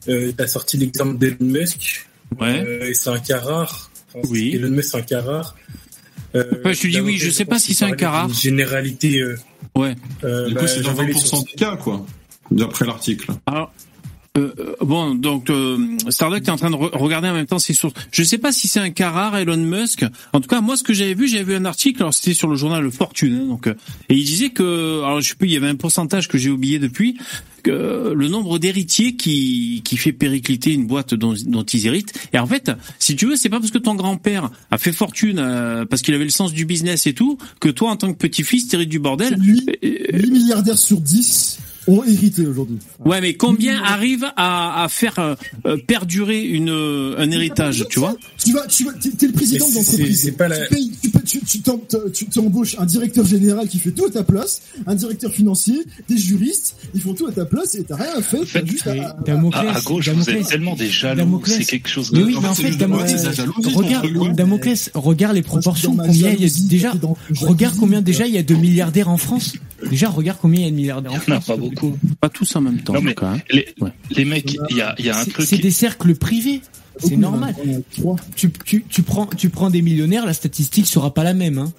euh, 0.08 0.30
t'as 0.36 0.46
sorti 0.46 0.76
l'exemple 0.76 1.16
d'Elon 1.18 1.36
Musk. 1.40 2.06
Ouais. 2.38 2.62
Euh, 2.66 2.88
et 2.88 2.94
c'est 2.94 3.08
un 3.10 3.18
cas 3.18 3.40
rare. 3.40 3.90
Enfin, 4.14 4.28
Oui. 4.30 4.52
Elon 4.54 4.68
Musk, 4.70 4.90
c'est 4.90 4.98
un 4.98 5.02
cas 5.02 5.22
rare. 5.22 5.56
Euh, 6.34 6.44
Ouais, 6.64 6.74
je 6.74 6.82
te 6.82 6.86
dis 6.86 7.00
oui, 7.00 7.16
je 7.18 7.30
sais 7.30 7.44
pas 7.46 7.58
si 7.58 7.72
c'est 7.74 7.84
un 7.86 7.92
cas 7.92 8.10
rare. 8.10 8.28
Une 8.28 8.34
généralité. 8.34 9.20
Euh, 9.20 9.36
Ouais. 9.74 9.94
euh, 10.24 10.48
Du 10.48 10.54
coup, 10.54 10.60
bah, 10.62 10.66
c'est 10.68 10.80
dans 10.82 10.90
j'en 10.90 10.94
vais 10.94 11.06
les 11.06 11.12
20% 11.14 11.26
sources. 11.26 11.44
des 11.46 11.52
cas, 11.52 11.76
quoi, 11.76 12.04
d'après 12.50 12.84
l'article. 12.84 13.30
Alors, 13.46 13.72
euh, 14.38 14.52
bon, 14.80 15.14
donc 15.14 15.50
euh, 15.50 15.76
Starduck 16.08 16.46
est 16.46 16.50
en 16.50 16.56
train 16.56 16.70
de 16.70 16.76
re- 16.76 16.96
regarder 16.96 17.28
en 17.28 17.34
même 17.34 17.46
temps 17.46 17.58
ses 17.58 17.74
sources. 17.74 17.94
Je 18.10 18.22
sais 18.22 18.38
pas 18.38 18.50
si 18.50 18.66
c'est 18.66 18.80
un 18.80 18.90
cas 18.90 19.10
rare, 19.10 19.36
Elon 19.36 19.56
Musk. 19.58 20.04
En 20.32 20.40
tout 20.40 20.48
cas, 20.48 20.60
moi, 20.62 20.76
ce 20.76 20.82
que 20.82 20.94
j'avais 20.94 21.14
vu, 21.14 21.28
j'avais 21.28 21.44
vu 21.44 21.54
un 21.54 21.64
article. 21.66 22.00
Alors, 22.02 22.14
c'était 22.14 22.32
sur 22.32 22.48
le 22.48 22.56
journal 22.56 22.90
Fortune. 22.90 23.40
hein, 23.42 23.46
donc, 23.46 23.66
euh, 23.66 23.74
et 24.08 24.14
il 24.16 24.24
disait 24.24 24.50
que, 24.50 25.02
alors, 25.04 25.20
je 25.20 25.28
sais 25.28 25.34
plus, 25.34 25.48
il 25.48 25.52
y 25.52 25.56
avait 25.56 25.68
un 25.68 25.74
pourcentage 25.76 26.28
que 26.28 26.38
j'ai 26.38 26.48
oublié 26.50 26.78
depuis, 26.78 27.18
que 27.62 28.12
le 28.16 28.28
nombre 28.28 28.58
d'héritiers 28.58 29.14
qui 29.16 29.82
qui 29.84 29.96
fait 29.96 30.12
péricliter 30.12 30.72
une 30.72 30.86
boîte 30.86 31.14
dont, 31.14 31.34
dont 31.46 31.62
ils 31.62 31.86
héritent. 31.86 32.12
Et 32.32 32.38
en 32.38 32.46
fait, 32.46 32.72
si 32.98 33.14
tu 33.16 33.26
veux, 33.26 33.36
c'est 33.36 33.50
pas 33.50 33.60
parce 33.60 33.70
que 33.70 33.78
ton 33.78 33.94
grand-père 33.94 34.50
a 34.70 34.78
fait 34.78 34.92
fortune 34.92 35.38
euh, 35.38 35.84
parce 35.84 36.02
qu'il 36.02 36.14
avait 36.14 36.24
le 36.24 36.30
sens 36.30 36.52
du 36.52 36.64
business 36.64 37.06
et 37.06 37.12
tout 37.12 37.38
que 37.60 37.68
toi, 37.68 37.90
en 37.90 37.96
tant 37.96 38.12
que 38.12 38.18
petit-fils, 38.18 38.66
t'hérites 38.68 38.88
du 38.88 38.98
bordel. 38.98 39.34
Lui, 39.34 39.60
Euh, 39.84 39.88
8 40.18 40.30
milliardaires 40.32 40.78
sur 40.78 41.00
10 41.00 41.58
ont 41.86 42.04
hérité 42.04 42.46
aujourd'hui. 42.46 42.78
Ouais, 43.04 43.20
mais 43.20 43.34
combien 43.34 43.82
arrivent 43.82 44.26
à, 44.36 44.84
à 44.84 44.88
faire 44.88 45.18
euh, 45.18 45.34
euh, 45.66 45.76
perdurer 45.76 46.42
une 46.42 46.70
euh, 46.70 47.16
un 47.18 47.30
héritage, 47.30 47.84
tu 47.90 47.98
vois? 47.98 48.16
Tu 48.42 48.52
vas, 48.52 48.66
tu 48.66 48.84
vas, 48.84 48.92
t'es, 48.92 49.10
t'es 49.10 49.26
le 49.26 49.32
président 49.32 49.66
Mais 49.68 49.80
de 49.80 49.84
c'est- 49.84 49.92
l'entreprise. 49.92 50.20
c'est 50.22 50.32
pas 50.32 50.48
la- 50.48 50.66
Tu 50.66 50.74
payes, 50.74 50.92
tu, 51.02 51.10
peux- 51.10 51.20
tu, 51.22 51.40
tu, 51.40 51.58
t'em- 51.60 51.80
tu, 52.12 52.26
tu 52.26 52.38
embauches 52.38 52.76
un 52.78 52.86
directeur 52.86 53.24
général 53.26 53.68
qui 53.68 53.78
fait 53.78 53.90
tout 53.90 54.04
à 54.06 54.10
ta 54.10 54.22
place, 54.22 54.62
un 54.86 54.94
directeur 54.94 55.32
financier, 55.32 55.82
des 56.08 56.16
juristes, 56.18 56.76
ils 56.94 57.00
font 57.00 57.14
tout 57.14 57.26
à 57.26 57.32
ta 57.32 57.44
place 57.44 57.74
et 57.74 57.84
t'as 57.84 57.96
rien 57.96 58.12
à 58.16 58.22
faire. 58.22 58.44
fait, 58.44 58.60
t'as 58.60 58.66
juste 58.66 58.86
à, 58.86 59.16
Damoclès, 59.24 59.62
À, 59.66 59.76
à 59.76 59.80
gauche, 59.80 60.08
vous 60.08 60.30
êtes 60.30 60.46
tellement 60.46 60.74
des 60.76 60.88
jaloux. 60.88 61.42
C'est 61.46 61.64
quelque 61.64 61.88
chose 61.88 62.10
Mais 62.12 62.20
de. 62.20 62.24
oui, 62.24 62.36
En 62.36 62.40
mais 62.42 62.48
fait, 62.54 62.84
en 62.84 63.12
fait, 63.64 63.70
regarde. 63.74 64.36
Damoclès, 64.36 64.90
regarde 64.94 65.34
les 65.34 65.42
proportions, 65.42 65.96
combien 65.96 66.30
il 66.30 66.42
y 66.42 66.46
a 66.46 66.50
déjà, 66.68 66.92
regarde 67.40 67.76
combien 67.78 68.02
déjà 68.02 68.26
il 68.26 68.34
y 68.34 68.38
a 68.38 68.42
de 68.42 68.54
milliardaires 68.54 69.08
en 69.08 69.16
France. 69.18 69.54
Déjà, 69.90 70.08
regarde 70.08 70.38
combien 70.40 70.60
il 70.60 70.64
y 70.64 70.68
a 70.68 70.70
de 70.70 70.76
milliardaires 70.76 71.12
en 71.12 71.16
en 71.16 71.40
France. 71.40 71.46
Pas 71.74 71.80
beaucoup. 71.80 71.98
Pas 72.20 72.28
tous 72.28 72.56
en 72.56 72.60
même 72.60 72.80
temps. 72.80 72.92
Non, 72.94 73.00
mais 73.02 73.14
cas, 73.14 73.32
hein. 73.34 73.38
les, 73.50 73.66
Ouais. 73.80 73.90
les 74.10 74.24
mecs, 74.24 74.56
il 74.70 74.76
y 74.76 74.80
a, 74.80 74.94
il 74.98 75.04
y 75.06 75.10
a 75.10 75.18
un 75.18 75.24
C'est- 75.24 75.30
truc. 75.30 75.46
C'est 75.46 75.58
des 75.58 75.70
cercles 75.70 76.14
privés. 76.14 76.60
C'est 76.98 77.16
normal. 77.16 77.54
prends, 79.02 79.26
tu 79.26 79.48
prends 79.48 79.70
des 79.70 79.80
millionnaires, 79.80 80.26
la 80.26 80.34
statistique 80.34 80.86
sera 80.86 81.14
pas 81.14 81.24
la 81.24 81.32
même, 81.32 81.58
hein. 81.58 81.72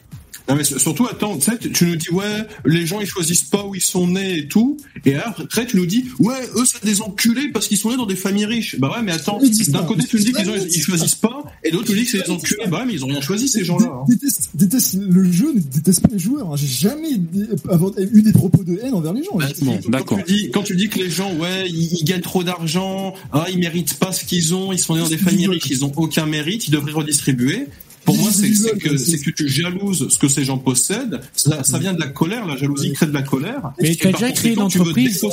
Non, 0.49 0.55
mais 0.55 0.65
surtout, 0.65 1.07
attends, 1.07 1.37
tu 1.37 1.49
sais, 1.51 1.57
tu 1.57 1.85
nous 1.85 1.95
dis, 1.95 2.09
ouais, 2.09 2.45
les 2.65 2.85
gens, 2.85 2.99
ils 2.99 3.07
choisissent 3.07 3.45
pas 3.45 3.65
où 3.65 3.75
ils 3.75 3.81
sont 3.81 4.07
nés 4.07 4.39
et 4.39 4.47
tout. 4.49 4.77
Et 5.05 5.15
après, 5.15 5.65
tu 5.65 5.77
nous 5.77 5.85
dis, 5.85 6.05
ouais, 6.19 6.35
eux, 6.57 6.63
c'est 6.65 6.83
des 6.83 7.01
enculés 7.01 7.49
parce 7.53 7.69
qu'ils 7.69 7.77
sont 7.77 7.91
nés 7.91 7.95
dans 7.95 8.05
des 8.05 8.17
familles 8.17 8.45
riches. 8.45 8.77
Bah 8.77 8.91
ouais, 8.93 9.01
mais 9.03 9.13
attends, 9.13 9.39
d'un 9.69 9.83
côté, 9.83 10.03
tu 10.05 10.17
nous 10.17 10.23
dis 10.23 10.29
Ils 10.37 10.43
qu'ils 10.43 10.75
ils 10.75 10.81
choisissent 10.81 11.15
pas, 11.15 11.43
et 11.63 11.71
d'autre, 11.71 11.85
tu 11.85 11.91
nous 11.93 11.97
dis 11.99 12.03
que 12.05 12.11
c'est 12.11 12.25
des 12.25 12.29
enculés. 12.31 12.65
Bah 12.67 12.79
ouais, 12.79 12.85
mais 12.85 12.93
ils 12.93 13.05
ont 13.05 13.07
rien 13.07 13.21
choisi, 13.21 13.47
ces 13.47 13.63
gens-là. 13.63 13.85
hein. 13.89 14.03
Dé- 14.09 14.15
Déteste, 14.15 14.49
déteste 14.53 14.95
le 14.99 15.31
jeu, 15.31 15.53
ne 15.53 15.59
déteste 15.61 16.01
pas 16.01 16.09
les 16.11 16.19
joueurs. 16.19 16.51
hein. 16.51 16.55
J'ai 16.57 16.67
jamais 16.67 17.11
eu 17.13 18.21
des 18.21 18.33
propos 18.33 18.63
de 18.65 18.77
haine 18.83 18.93
envers 18.95 19.13
les 19.13 19.23
gens. 19.23 19.37
Bah, 19.37 19.45
d'accord. 19.89 20.19
tu 20.25 20.33
dis, 20.33 20.51
quand 20.51 20.63
tu 20.63 20.75
dis 20.75 20.89
que 20.89 20.99
les 20.99 21.09
gens, 21.09 21.33
ouais, 21.35 21.69
ils, 21.69 21.93
ils 21.99 22.03
gagnent 22.03 22.19
trop 22.21 22.43
d'argent, 22.43 23.13
ah, 23.31 23.45
ils 23.49 23.59
méritent 23.59 23.93
pas 23.93 24.11
ce 24.11 24.25
qu'ils 24.25 24.53
ont, 24.53 24.73
ils 24.73 24.79
sont 24.79 24.95
nés 24.95 25.01
dans 25.01 25.07
des 25.07 25.17
familles 25.17 25.47
riches, 25.47 25.67
ils 25.69 25.85
ont 25.85 25.91
aucun 25.95 26.25
mérite, 26.25 26.67
ils 26.67 26.71
devraient 26.71 26.91
redistribuer. 26.91 27.67
Pour 28.05 28.17
moi, 28.17 28.29
c'est 28.31 28.53
c'est 28.53 28.77
que, 28.77 28.97
c'est 28.97 29.19
que 29.19 29.31
tu 29.31 29.47
jalouses 29.47 30.09
ce 30.09 30.17
que 30.19 30.27
ces 30.27 30.43
gens 30.43 30.57
possèdent. 30.57 31.21
Ça, 31.35 31.63
ça 31.63 31.79
vient 31.79 31.93
de 31.93 31.99
la 31.99 32.07
colère, 32.07 32.45
la 32.45 32.57
jalousie 32.57 32.91
crée 32.93 33.05
de 33.07 33.13
la 33.13 33.21
colère. 33.23 33.71
Mais 33.81 33.95
t'as 33.95 34.11
par 34.11 34.19
déjà 34.19 34.31
créé 34.33 34.51
une 34.51 34.57
tu 34.57 34.79
entreprise, 34.79 35.25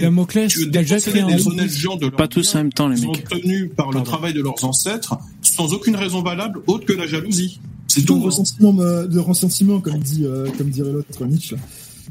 Damoclès, 0.00 0.52
tu 0.52 0.58
veux 0.60 0.66
déjà 0.66 0.96
déposséder 0.96 1.20
créé 1.22 1.36
des 1.36 1.46
honnêtes 1.48 1.72
gens 1.76 1.96
de 1.96 2.06
leur 2.06 2.16
pas 2.16 2.28
tous 2.28 2.54
en 2.54 2.58
même 2.58 2.72
temps, 2.72 2.88
les 2.88 3.00
mecs. 3.00 3.26
obtenu 3.32 3.68
par 3.68 3.90
le 3.90 4.02
travail 4.02 4.34
de 4.34 4.42
leurs 4.42 4.62
ancêtres, 4.64 5.16
sans 5.42 5.72
aucune 5.72 5.96
raison 5.96 6.22
valable 6.22 6.60
autre 6.66 6.84
que 6.84 6.92
la 6.92 7.06
jalousie. 7.06 7.60
C'est 7.86 8.02
de 8.02 8.06
tout. 8.06 8.16
hein. 8.16 8.20
ressentiment, 8.26 8.78
euh, 8.80 9.06
de 9.06 9.18
ressentiment, 9.18 9.80
comme 9.80 9.98
dit, 9.98 10.24
euh, 10.24 10.46
comme 10.58 10.68
dirait 10.68 10.92
l'autre 10.92 11.24
Nietzsche. 11.24 11.56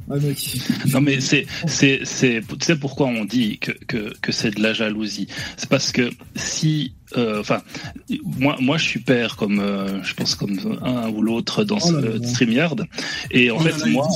Ouais. 0.07 0.19
Non 0.93 1.01
mais 1.01 1.19
c'est 1.19 1.45
c'est 1.67 2.01
c'est 2.03 2.41
tu 2.47 2.65
sais 2.65 2.77
pourquoi 2.77 3.07
on 3.07 3.25
dit 3.25 3.57
que 3.59 3.71
que 3.87 4.13
que 4.21 4.31
c'est 4.31 4.51
de 4.51 4.61
la 4.63 4.71
jalousie? 4.73 5.27
C'est 5.57 5.67
parce 5.67 5.91
que 5.91 6.09
si 6.35 6.93
euh, 7.17 7.41
enfin 7.41 7.61
moi 8.23 8.55
moi 8.61 8.77
je 8.77 8.85
suis 8.85 8.99
père 9.01 9.35
comme 9.35 9.59
euh, 9.59 10.01
je 10.03 10.13
pense 10.13 10.35
comme 10.35 10.77
un 10.81 11.09
ou 11.09 11.21
l'autre 11.21 11.63
dans 11.65 11.77
Oh 11.81 11.91
ce. 12.21 12.25
StreamYard 12.25 12.85
et 13.31 13.51
en 13.51 13.57
Oh 13.57 13.59
fait 13.59 13.85
moi 13.89 14.07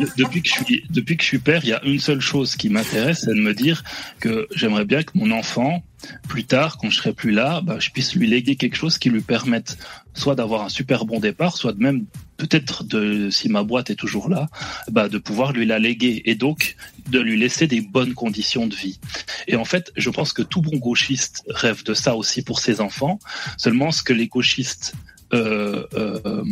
de- 0.00 0.06
depuis 0.16 0.40
que 0.42 0.48
je 0.48 0.54
suis 0.64 0.84
depuis 0.88 1.16
que 1.18 1.22
je 1.22 1.28
suis 1.28 1.38
père, 1.38 1.60
il 1.64 1.68
y 1.68 1.74
a 1.74 1.84
une 1.84 2.00
seule 2.00 2.20
chose 2.20 2.56
qui 2.56 2.70
m'intéresse, 2.70 3.22
c'est 3.26 3.34
de 3.34 3.40
me 3.40 3.52
dire 3.52 3.82
que 4.20 4.46
j'aimerais 4.54 4.84
bien 4.86 5.02
que 5.02 5.12
mon 5.14 5.30
enfant 5.32 5.82
plus 6.28 6.44
tard 6.44 6.78
quand 6.78 6.88
je 6.88 6.96
serai 6.96 7.12
plus 7.12 7.30
là, 7.30 7.60
bah, 7.60 7.76
je 7.78 7.90
puisse 7.90 8.14
lui 8.14 8.26
léguer 8.26 8.56
quelque 8.56 8.76
chose 8.76 8.96
qui 8.96 9.10
lui 9.10 9.20
permette 9.20 9.76
soit 10.14 10.34
d'avoir 10.34 10.62
un 10.62 10.70
super 10.70 11.04
bon 11.04 11.20
départ, 11.20 11.56
soit 11.58 11.72
de 11.74 11.82
même 11.82 12.06
peut-être 12.40 12.84
de 12.84 13.28
si 13.28 13.50
ma 13.50 13.62
boîte 13.62 13.90
est 13.90 13.96
toujours 13.96 14.30
là, 14.30 14.48
bah, 14.90 15.10
de 15.10 15.18
pouvoir 15.18 15.52
lui 15.52 15.66
la 15.66 15.78
léguer 15.78 16.22
et 16.24 16.34
donc 16.34 16.76
de 17.08 17.20
lui 17.20 17.38
laisser 17.38 17.66
des 17.66 17.82
bonnes 17.82 18.14
conditions 18.14 18.66
de 18.66 18.74
vie. 18.74 18.98
Et 19.46 19.56
en 19.56 19.66
fait, 19.66 19.92
je 19.96 20.08
pense 20.08 20.32
que 20.32 20.40
tout 20.40 20.62
bon 20.62 20.78
gauchiste 20.78 21.44
rêve 21.50 21.84
de 21.84 21.92
ça 21.92 22.16
aussi 22.16 22.40
pour 22.40 22.58
ses 22.60 22.80
enfants. 22.80 23.18
Seulement, 23.58 23.92
ce 23.92 24.02
que 24.02 24.14
les 24.14 24.26
gauchistes 24.26 24.94
euh, 25.32 25.84
euh, 25.94 26.42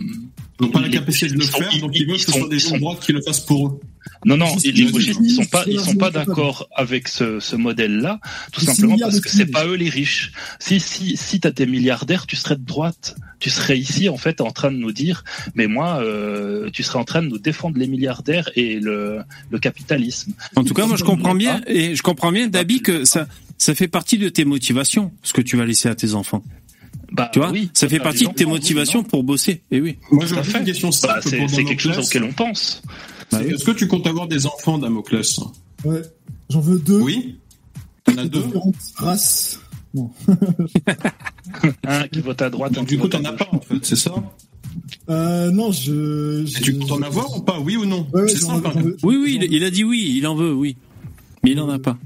Ils 0.61 0.65
n'ont 0.67 0.71
pas 0.73 0.81
la 0.81 0.89
ils- 0.89 0.93
capacité 0.93 1.29
de 1.29 1.35
le 1.35 1.41
ils 1.41 1.47
sont- 1.47 1.59
faire, 1.59 1.79
donc 1.81 1.91
ils 1.95 2.07
veulent 2.07 2.17
que 2.17 2.23
ce 2.23 2.31
ils 2.31 2.39
soit 2.41 2.49
des 2.49 2.57
ils 2.57 2.59
gens 2.61 2.69
sont- 2.71 2.79
droits 2.79 2.97
qui 2.97 3.13
le 3.13 3.23
fassent 3.23 3.41
pour 3.41 3.69
eux. 3.69 3.81
non, 4.25 4.37
non, 4.37 4.57
les 4.65 4.87
gauchistes, 4.91 5.21
ils 5.23 5.31
sont 5.31 5.45
pas, 5.45 5.65
ils 5.69 5.79
sont 5.81 5.95
pas 5.95 6.11
d'accord 6.11 6.69
avec 6.75 7.07
ce, 7.07 7.39
ce 7.39 7.55
modèle-là, 7.57 8.19
tout 8.53 8.61
simplement 8.61 8.99
parce 8.99 9.17
de 9.17 9.21
que 9.21 9.31
c'est 9.31 9.47
pas 9.47 9.67
eux 9.67 9.75
les 9.77 9.89
riches. 9.89 10.33
Si, 10.59 10.81
si, 10.81 11.17
si 11.17 11.39
t'as 11.39 11.53
tes 11.53 11.67
milliardaires, 11.67 12.27
tu 12.27 12.35
serais 12.37 12.57
de 12.57 12.65
droite. 12.65 13.15
Tu 13.39 13.51
serais 13.51 13.79
ici, 13.79 14.09
en 14.09 14.17
fait, 14.17 14.41
en 14.41 14.51
train 14.51 14.73
de 14.73 14.77
nous 14.79 14.91
dire, 14.91 15.23
mais 15.55 15.69
moi, 15.69 16.01
euh, 16.03 16.71
tu 16.73 16.83
serais 16.83 16.99
en 16.99 17.05
train 17.05 17.23
de 17.23 17.29
nous 17.29 17.39
défendre 17.39 17.79
les 17.79 17.87
milliardaires 17.87 18.51
et 18.57 18.81
le, 18.81 19.21
le 19.51 19.59
capitalisme. 19.61 20.33
En 20.57 20.65
tout 20.65 20.75
cas, 20.75 20.87
moi, 20.87 20.97
je 20.97 21.05
comprends 21.05 21.37
bien, 21.37 21.61
et 21.69 21.95
je 21.95 22.03
comprends 22.03 22.33
bien, 22.33 22.49
Dabi, 22.49 22.83
que 22.83 23.05
ça, 23.05 23.29
ça 23.57 23.77
fait 23.77 23.87
partie 23.87 24.19
de 24.19 24.29
tes 24.29 24.45
motivations, 24.45 25.13
ce 25.23 25.33
que 25.33 25.41
tu 25.41 25.57
vas 25.57 25.65
laisser 25.67 25.89
à 25.89 25.95
tes 25.95 26.15
enfants. 26.15 26.43
Bah, 27.19 27.31
Tu 27.33 27.41
vois, 27.41 27.51
oui, 27.51 27.69
ça 27.75 27.89
fait 27.89 27.99
partie 27.99 28.27
de 28.27 28.33
tes 28.33 28.47
motivations 28.47 29.03
pour 29.03 29.25
bosser. 29.25 29.63
Et 29.71 29.81
oui. 29.81 29.99
Moi, 30.13 30.25
fait. 30.27 30.59
une 30.59 30.65
question 30.65 30.89
Bah, 30.91 31.21
simple 31.21 31.49
c'est 31.49 31.65
quelque 31.65 31.83
chose 31.83 31.99
auquel 31.99 32.25
on 32.25 32.33
pense. 32.33 32.83
Bah 33.31 33.43
Est-ce 33.45 33.65
que 33.65 33.73
tu 33.73 33.89
comptes 33.89 34.07
avoir 34.07 34.29
des 34.29 34.47
enfants, 34.47 34.79
Damoclès? 34.79 35.41
Ouais. 35.85 36.03
J'en 36.49 36.61
veux 36.61 36.79
deux. 36.79 37.01
Oui 37.01 37.39
T'en 38.05 38.17
as 38.17 38.25
de 38.25 38.29
deux? 38.29 38.43
Différentes 38.43 38.75
races. 38.97 39.61
Non. 39.95 40.11
Un 41.87 42.07
qui 42.09 42.21
vote 42.21 42.41
à 42.41 42.51
droite, 42.51 42.73
Donc, 42.73 42.87
du 42.89 42.99
coup, 42.99 43.09
t'en 43.09 43.25
as 43.25 43.33
pas, 43.33 43.49
en 43.53 43.61
fait, 43.61 43.85
c'est 43.85 43.97
ça? 43.97 44.15
Euh, 45.11 45.51
non, 45.51 45.73
je. 45.73 46.45
Tu 46.63 46.79
comptes 46.79 46.93
en 46.93 47.03
avoir 47.03 47.37
ou 47.37 47.41
pas, 47.41 47.59
oui 47.59 47.77
ou 47.77 47.85
non? 47.85 48.07
Ouais, 48.13 48.29
C'est 48.29 48.49
hein. 48.49 48.63
Oui, 49.03 49.17
oui, 49.17 49.39
il, 49.41 49.53
il 49.53 49.65
a 49.65 49.71
dit 49.71 49.83
oui, 49.85 50.15
il 50.17 50.27
en 50.27 50.35
veut, 50.37 50.53
oui. 50.53 50.77
Mais 51.43 51.51
il 51.53 51.61
en 51.61 51.69
a 51.69 51.79
pas. 51.79 51.99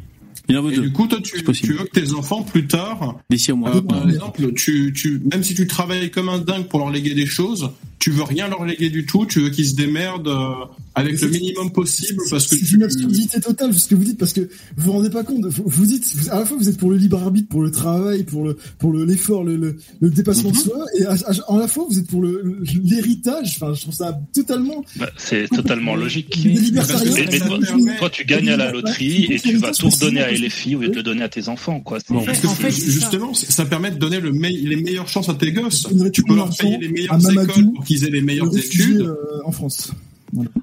Il 0.49 0.59
en 0.59 0.63
veut 0.63 0.73
Et 0.73 0.77
deux, 0.77 0.83
du 0.83 0.93
coup, 0.93 1.07
toi, 1.07 1.19
tu, 1.23 1.37
veux 1.37 1.85
que 1.85 1.91
tes 2.01 2.13
enfants, 2.15 2.43
plus 2.43 2.67
tard, 2.67 3.19
d'ici 3.31 3.53
au 3.53 3.57
mois. 3.57 3.75
euh, 3.77 3.81
par 3.81 4.09
exemple, 4.09 4.53
tu, 4.55 4.93
tu, 4.95 5.21
même 5.31 5.43
si 5.45 5.55
tu 5.55 5.67
travailles 5.67 6.11
comme 6.11 6.29
un 6.29 6.39
dingue 6.39 6.67
pour 6.67 6.81
leur 6.81 6.91
léguer 6.91 7.15
des 7.15 7.27
choses, 7.27 7.71
tu 7.99 8.11
veux 8.11 8.25
rien 8.25 8.49
leur 8.49 8.65
léguer 8.65 8.91
du 8.91 9.07
tout, 9.07 9.25
tu 9.27 9.41
veux 9.41 9.51
qu'ils 9.51 9.69
se 9.69 9.77
démerdent 9.77 10.27
euh, 10.27 10.65
avec 10.97 11.21
le 11.21 11.29
minimum 11.29 11.71
possible 11.71 12.21
parce 12.29 12.49
que 12.49 12.57
C'est 12.57 12.73
une 12.73 12.83
absurdité 12.83 13.41
totale, 13.41 13.73
ce 13.73 13.87
que 13.87 13.95
vous 13.95 14.03
dites, 14.03 14.19
parce 14.19 14.33
que 14.33 14.41
vous 14.41 14.49
vous 14.87 14.93
rendez 14.93 15.09
pas 15.11 15.23
compte. 15.23 15.45
Vous, 15.47 15.63
vous 15.67 15.87
dites, 15.87 16.05
vous- 16.17 16.29
à 16.31 16.41
la 16.41 16.45
fois 16.45 16.57
vous 16.59 16.69
êtes 16.69 16.79
pour 16.79 16.91
le 16.91 16.97
libre 16.97 17.23
arbitre, 17.23 17.49
pour 17.49 17.63
le 17.63 17.71
travail, 17.71 18.25
pour 18.25 18.45
le, 18.45 18.57
pour 18.81 18.93
le, 18.93 19.05
l'effort, 19.05 19.45
le, 19.45 19.57
le, 19.57 19.77
le 20.01 20.11
dépassement 20.11 20.51
Mhm. 20.51 20.57
de 20.57 20.61
soi, 20.61 20.85
et 20.99 21.05
à, 21.05 21.15
la 21.57 21.69
fois 21.69 21.87
vous 21.89 21.97
êtes 21.99 22.09
pour 22.09 22.23
le, 22.23 22.59
l'héritage. 22.83 23.57
Enfin, 23.61 23.73
je 23.75 23.83
trouve 23.83 23.95
ça 23.95 24.19
totalement. 24.35 24.85
Bah, 24.97 25.09
c'est 25.17 25.49
totalement 25.49 25.95
logique. 25.95 26.37
Mais, 26.45 26.55
mais 26.73 27.39
toi, 27.39 27.59
toi, 27.99 28.11
tu 28.11 28.25
gagnes 28.25 28.49
à 28.51 28.57
la 28.57 28.73
loterie 28.73 29.27
et 29.31 29.39
tu 29.39 29.57
vas 29.59 29.71
tout 29.73 29.89
redonner 29.89 30.21
à 30.23 30.32
LFI 30.35 30.77
au 30.77 30.81
lieu 30.81 30.89
de 30.89 30.95
le 30.97 31.03
donner 31.03 31.23
à 31.23 31.29
tes 31.29 31.49
enfants, 31.49 31.81
quoi. 31.81 31.99
Parce 32.25 32.41
que 32.41 32.47
En 32.47 32.55
fait, 32.55 32.71
justement, 32.71 33.35
ça. 33.35 33.47
ça 33.51 33.65
permet 33.65 33.91
de 33.91 33.97
donner 33.99 34.21
le 34.21 34.33
me- 34.33 34.49
les 34.49 34.77
meilleures 34.77 35.09
chances 35.09 35.29
à 35.29 35.35
tes 35.35 35.53
gosses. 35.53 35.89
Tu 36.13 36.23
peux 36.23 36.35
leur 36.37 36.55
payer 36.57 36.79
les 36.79 36.89
meilleures 36.89 37.31
écoles 37.31 37.73
pour 37.75 37.85
qu'ils 37.85 38.05
aient 38.05 38.11
les 38.11 38.21
le 38.21 38.27
meilleures 38.27 38.57
études. 38.57 39.01
euh, 39.03 39.15
en 39.45 39.53
France. 39.53 39.93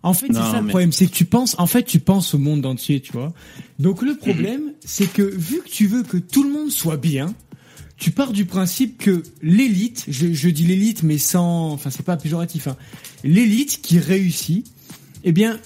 En 0.01 0.14
fait, 0.14 0.27
c'est 0.27 0.33
ça 0.33 0.61
le 0.61 0.67
problème, 0.67 0.91
c'est 0.91 1.06
que 1.06 1.11
tu 1.14 1.25
penses, 1.25 1.56
en 1.59 1.67
fait, 1.67 1.83
tu 1.83 1.99
penses 1.99 2.33
au 2.33 2.39
monde 2.39 2.65
entier, 2.65 3.01
tu 3.01 3.11
vois. 3.11 3.33
Donc 3.77 4.01
le 4.01 4.15
problème, 4.15 4.73
c'est 4.83 5.06
que 5.11 5.22
vu 5.22 5.61
que 5.64 5.69
tu 5.69 5.85
veux 5.85 6.01
que 6.01 6.17
tout 6.17 6.41
le 6.43 6.49
monde 6.49 6.72
soit 6.72 6.98
bien, 6.98 7.35
tu 7.95 8.09
pars 8.11 8.31
du 8.33 8.45
principe 8.45 8.98
que 8.98 9.22
l'élite, 9.43 10.06
je, 10.07 10.33
je 10.33 10.49
dis 10.49 10.65
l'élite, 10.65 11.03
mais 11.03 11.17
sans, 11.19 11.72
enfin 11.72 11.91
c'est 11.91 12.01
pas 12.06 12.17
péjoratif, 12.17 12.67
hein, 12.67 12.77
l'élite 13.23 13.80
qui 13.83 13.99
réussit, 13.99 14.65
Eh 15.25 15.33
bien, 15.33 15.59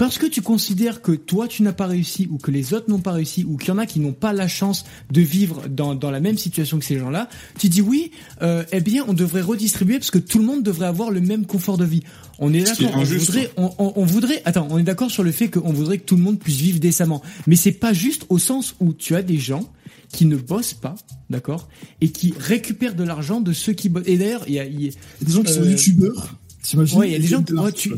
parce 0.00 0.16
que 0.16 0.24
tu 0.24 0.40
considères 0.40 1.02
que 1.02 1.12
toi 1.12 1.46
tu 1.46 1.62
n'as 1.62 1.74
pas 1.74 1.86
réussi 1.86 2.26
ou 2.30 2.38
que 2.38 2.50
les 2.50 2.72
autres 2.72 2.88
n'ont 2.88 3.00
pas 3.02 3.12
réussi 3.12 3.44
ou 3.44 3.58
qu'il 3.58 3.68
y 3.68 3.70
en 3.70 3.76
a 3.76 3.84
qui 3.84 4.00
n'ont 4.00 4.14
pas 4.14 4.32
la 4.32 4.48
chance 4.48 4.86
de 5.10 5.20
vivre 5.20 5.68
dans, 5.68 5.94
dans 5.94 6.10
la 6.10 6.20
même 6.20 6.38
situation 6.38 6.78
que 6.78 6.86
ces 6.86 6.98
gens-là, 6.98 7.28
tu 7.58 7.68
dis 7.68 7.82
oui, 7.82 8.10
euh, 8.40 8.64
eh 8.72 8.80
bien 8.80 9.04
on 9.08 9.12
devrait 9.12 9.42
redistribuer 9.42 9.98
parce 9.98 10.10
que 10.10 10.16
tout 10.16 10.38
le 10.38 10.46
monde 10.46 10.62
devrait 10.62 10.86
avoir 10.86 11.10
le 11.10 11.20
même 11.20 11.44
confort 11.44 11.76
de 11.76 11.84
vie. 11.84 12.02
On 12.38 12.54
est 12.54 12.62
d'accord, 12.62 12.92
on 12.96 13.04
voudrait, 13.04 13.50
on, 13.58 13.74
on, 13.76 13.92
on 13.96 14.04
voudrait, 14.06 14.40
attends, 14.46 14.68
on 14.70 14.78
est 14.78 14.84
d'accord 14.84 15.10
sur 15.10 15.22
le 15.22 15.32
fait 15.32 15.50
qu'on 15.50 15.70
voudrait 15.74 15.98
que 15.98 16.06
tout 16.06 16.16
le 16.16 16.22
monde 16.22 16.38
puisse 16.38 16.56
vivre 16.56 16.80
décemment, 16.80 17.20
mais 17.46 17.56
c'est 17.56 17.70
pas 17.70 17.92
juste 17.92 18.24
au 18.30 18.38
sens 18.38 18.76
où 18.80 18.94
tu 18.94 19.16
as 19.16 19.22
des 19.22 19.36
gens 19.36 19.70
qui 20.14 20.24
ne 20.24 20.36
bossent 20.36 20.72
pas, 20.72 20.94
d'accord, 21.28 21.68
et 22.00 22.08
qui 22.08 22.32
récupèrent 22.38 22.94
de 22.94 23.04
l'argent 23.04 23.42
de 23.42 23.52
ceux 23.52 23.74
qui 23.74 23.90
bossent. 23.90 24.04
Et 24.06 24.16
d'ailleurs, 24.16 24.44
il 24.46 24.54
y 24.54 24.60
a, 24.60 24.64
il 24.64 24.82
y 24.82 24.88
a 24.88 24.92
des 25.20 25.30
gens 25.30 25.42
qui 25.42 25.52
sont 25.52 25.60
euh, 25.60 25.70
youtubeurs. 25.70 26.36
T'imagines 26.62 26.98
Ouais, 26.98 27.08
il 27.08 27.12
y 27.12 27.16
a 27.16 27.18
des 27.18 27.26
gens. 27.26 27.44
Oh, 27.58 27.70
tu... 27.70 27.92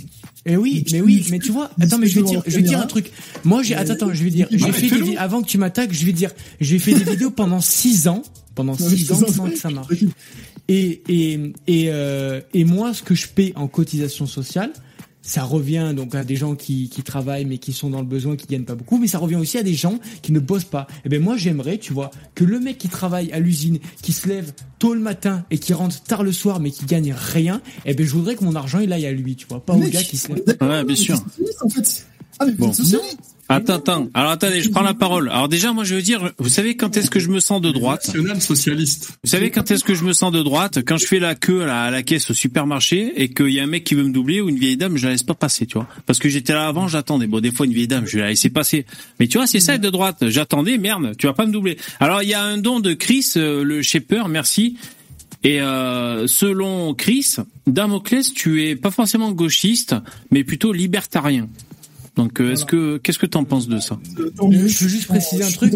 Eh 0.45 0.57
oui, 0.57 0.85
mais 0.91 1.01
oui, 1.01 1.25
mais 1.31 1.39
tu 1.39 1.53
vois. 1.53 1.71
Attends, 1.81 1.99
mais 1.99 2.09
je 2.09 2.21
vais 2.21 2.27
dire, 2.27 2.43
je 2.47 2.57
vais 2.57 2.63
dire 2.63 2.81
un 2.81 2.87
truc. 2.87 3.11
Moi, 3.45 3.63
j'ai. 3.63 3.75
Attends, 3.75 3.93
attends, 3.93 4.15
je 4.15 4.25
vais 4.25 4.31
dire. 4.31 4.49
J'ai 4.51 4.73
fait 4.73 5.01
des... 5.01 5.17
avant 5.17 5.43
que 5.43 5.47
tu 5.47 5.59
m'attaques, 5.59 5.93
je 5.93 6.05
vais 6.05 6.13
dire. 6.13 6.31
J'ai 6.61 6.79
fait 6.79 6.95
des 6.95 7.05
vidéos 7.05 7.31
pendant 7.31 7.61
six 7.61 8.09
ans, 8.09 8.23
pendant 8.55 8.75
six 8.75 9.13
ans 9.13 9.21
sans 9.29 9.49
que 9.49 9.57
ça 9.57 9.71
marche. 9.71 9.95
Et 10.69 11.03
et 11.09 11.53
et 11.67 11.87
euh, 11.91 12.41
et 12.55 12.65
moi, 12.65 12.93
ce 12.95 13.03
que 13.03 13.15
je 13.15 13.29
paie 13.29 13.53
en 13.57 13.69
cotisation 13.69 14.27
sociale, 14.27 14.73
ça 15.23 15.45
revient 15.45 15.93
donc 15.97 16.15
à 16.15 16.25
des 16.25 16.37
gens 16.37 16.55
qui, 16.55 16.89
qui 16.89 17.03
travaillent 17.03 17.45
mais 17.45 17.59
qui 17.59 17.73
sont 17.73 17.91
dans 17.91 18.01
le 18.01 18.07
besoin, 18.07 18.37
qui 18.37 18.47
gagnent 18.47 18.65
pas 18.65 18.75
beaucoup, 18.75 18.99
mais 18.99 19.07
ça 19.07 19.19
revient 19.19 19.37
aussi 19.37 19.57
à 19.57 19.63
des 19.63 19.75
gens 19.75 19.99
qui 20.21 20.33
ne 20.33 20.41
bossent 20.41 20.65
pas. 20.65 20.87
Et 21.05 21.09
ben 21.09 21.23
moi 21.23 21.37
j'aimerais, 21.37 21.79
tu 21.79 21.93
vois, 21.93 22.11
que 22.35 22.45
le 22.45 22.59
mec 22.61 22.79
qui 22.79 22.89
travaille 22.89 23.33
à 23.33 23.39
l'usine, 23.39 23.79
qui 24.03 24.13
se 24.13 24.29
lève 24.29 24.53
tôt 24.79 24.95
le 24.95 25.01
matin 25.01 25.45
et 25.51 25.59
qui 25.59 25.73
rentre 25.73 26.03
tard 26.03 26.25
le 26.25 26.33
soir 26.33 26.61
mais 26.61 26.71
qui 26.71 26.85
gagne 26.85 27.15
rien, 27.17 27.63
et 27.87 27.95
ben 27.95 28.05
je 28.05 28.13
voudrais 28.13 28.35
que 28.35 28.45
mon 28.45 28.57
argent 28.57 28.81
il 28.81 28.93
aille 28.93 29.07
à 29.07 29.13
lui, 29.13 29.37
tu 29.37 29.47
vois, 29.47 29.65
pas 29.65 29.75
au 29.75 29.81
gars 29.81 30.03
qui 30.03 30.17
se 30.17 30.29
lève. 30.29 30.43
Ouais, 30.61 30.85
bien 30.85 30.97
sûr. 30.97 31.17
En 31.63 31.69
fait. 31.69 32.07
Ah 32.39 32.47
mais 32.47 32.53
Bon. 32.53 32.73
socialiste. 32.73 33.19
Attends, 33.49 33.75
attends. 33.75 34.09
Alors 34.15 34.31
attendez, 34.31 34.63
je 34.63 34.71
prends 34.71 34.83
la 34.83 34.95
parole. 34.95 35.29
Alors 35.29 35.47
déjà, 35.47 35.75
moi 35.75 35.85
je 35.85 35.95
veux 35.95 36.01
dire, 36.01 36.33
vous 36.39 36.49
savez 36.49 36.75
quand 36.75 36.97
est-ce 36.97 37.11
que 37.11 37.21
je 37.21 37.29
me 37.29 37.39
sens 37.39 37.61
de 37.61 37.71
droite 37.71 38.07
National 38.07 38.41
socialiste. 38.41 39.11
Vous 39.23 39.29
savez 39.29 39.51
quand 39.51 39.71
est-ce 39.71 39.85
que 39.85 39.95
je 39.95 40.05
me 40.05 40.15
sens 40.15 40.33
de 40.33 40.43
droite 40.43 40.79
Quand 40.87 40.97
je 40.97 41.05
fais 41.07 41.19
la 41.19 41.35
queue 41.35 41.63
à 41.63 41.67
la, 41.67 41.83
à 41.83 41.91
la 41.91 42.03
caisse 42.03 42.31
au 42.31 42.35
supermarché 42.35 43.13
et 43.17 43.29
qu'il 43.29 43.51
y 43.51 43.61
a 43.61 43.65
un 43.65 43.67
mec 43.67 43.85
qui 43.85 43.95
veut 43.95 44.05
me 44.05 44.11
doubler 44.13 44.41
ou 44.41 44.49
une 44.49 44.57
vieille 44.59 44.79
dame, 44.79 44.97
je 44.97 45.05
la 45.05 45.13
laisse 45.13 45.23
pas 45.25 45.35
passer, 45.35 45.67
tu 45.67 45.75
vois. 45.75 45.87
Parce 46.07 46.19
que 46.19 46.31
j'étais 46.31 46.55
là 46.55 46.67
avant, 46.67 46.89
j'attendais. 46.89 47.27
Bon, 47.27 47.41
des 47.41 47.51
fois 47.51 47.67
une 47.67 47.75
vieille 47.75 47.89
dame, 47.89 48.07
je 48.07 48.17
vais 48.17 48.23
la 48.23 48.31
laisser 48.31 48.49
passer. 48.49 48.87
Mais 49.21 49.27
tu 49.27 49.37
vois, 49.37 49.47
c'est 49.47 49.61
ça 49.61 49.75
être 49.75 49.83
de 49.83 49.91
droite. 49.91 50.29
J'attendais, 50.29 50.79
merde, 50.79 51.15
tu 51.19 51.27
vas 51.27 51.35
pas 51.35 51.45
me 51.45 51.53
doubler. 51.53 51.77
Alors 52.01 52.23
il 52.23 52.31
y 52.31 52.35
a 52.35 52.43
un 52.43 52.57
don 52.57 52.81
de 52.81 52.95
Chris, 52.95 53.33
euh, 53.37 53.65
le 53.65 53.83
shaper, 53.83 54.29
merci. 54.29 54.79
Et 55.45 55.61
euh, 55.61 56.27
selon 56.27 56.95
Chris, 56.95 57.35
Damoclès, 57.67 58.33
tu 58.33 58.65
es 58.67 58.77
pas 58.77 58.93
forcément 58.93 59.33
gauchiste, 59.33 59.95
mais 60.31 60.43
plutôt 60.45 60.73
libertarien. 60.73 61.49
Donc, 62.17 62.41
euh, 62.41 62.53
est-ce 62.53 62.65
que 62.65 62.99
qu'est-ce 62.99 63.19
que 63.19 63.27
t'en 63.27 63.45
penses 63.45 63.69
de 63.69 63.79
ça? 63.79 63.99
Mieux. 64.43 64.67
Je 64.67 64.85
veux 64.85 64.91
juste 64.91 65.07
préciser 65.07 65.45
un 65.45 65.51
truc. 65.51 65.75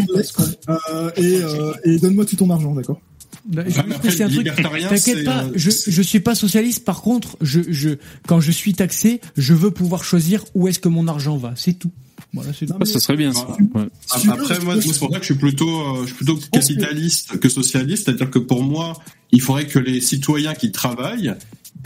Euh, 0.68 1.10
et 1.16 1.40
euh, 1.42 1.72
et 1.84 1.98
donne-moi 1.98 2.26
tout 2.26 2.36
ton 2.36 2.50
argent, 2.50 2.74
d'accord? 2.74 3.00
Bah, 3.46 3.62
je 3.66 3.74
juste 3.74 3.98
préciser 3.98 4.24
un 4.24 4.26
après, 4.26 4.62
truc. 4.62 4.88
T'inquiète 4.88 5.24
pas, 5.24 5.44
euh, 5.44 5.52
je, 5.54 5.70
je 5.70 6.02
suis 6.02 6.20
pas 6.20 6.34
socialiste. 6.34 6.84
Par 6.84 7.00
contre, 7.00 7.36
je, 7.40 7.60
je, 7.68 7.90
quand 8.26 8.40
je 8.40 8.50
suis 8.50 8.74
taxé, 8.74 9.20
je 9.36 9.54
veux 9.54 9.70
pouvoir 9.70 10.04
choisir 10.04 10.44
où 10.54 10.66
est-ce 10.68 10.80
que 10.80 10.88
mon 10.88 11.06
argent 11.06 11.36
va. 11.36 11.52
C'est 11.56 11.74
tout. 11.74 11.92
Voilà, 12.32 12.52
c'est 12.52 12.70
Ouais, 12.70 12.84
Ça 12.84 12.98
serait 12.98 13.16
bien. 13.16 13.32
Ça. 13.32 13.46
Ouais. 13.74 13.84
Tu 14.20 14.30
Après, 14.30 14.58
moi, 14.60 14.80
c'est 14.80 14.98
pour 14.98 15.12
ça 15.12 15.18
que 15.18 15.24
je 15.24 15.32
suis 15.32 15.40
plutôt, 15.40 15.80
euh, 15.80 16.00
je 16.02 16.06
suis 16.06 16.14
plutôt 16.16 16.38
capitaliste 16.50 17.38
que 17.38 17.48
socialiste. 17.48 18.06
C'est-à-dire 18.06 18.30
que 18.30 18.40
pour 18.40 18.62
moi, 18.64 18.94
il 19.30 19.40
faudrait 19.40 19.66
que 19.66 19.78
les 19.78 20.00
citoyens 20.00 20.54
qui 20.54 20.72
travaillent 20.72 21.34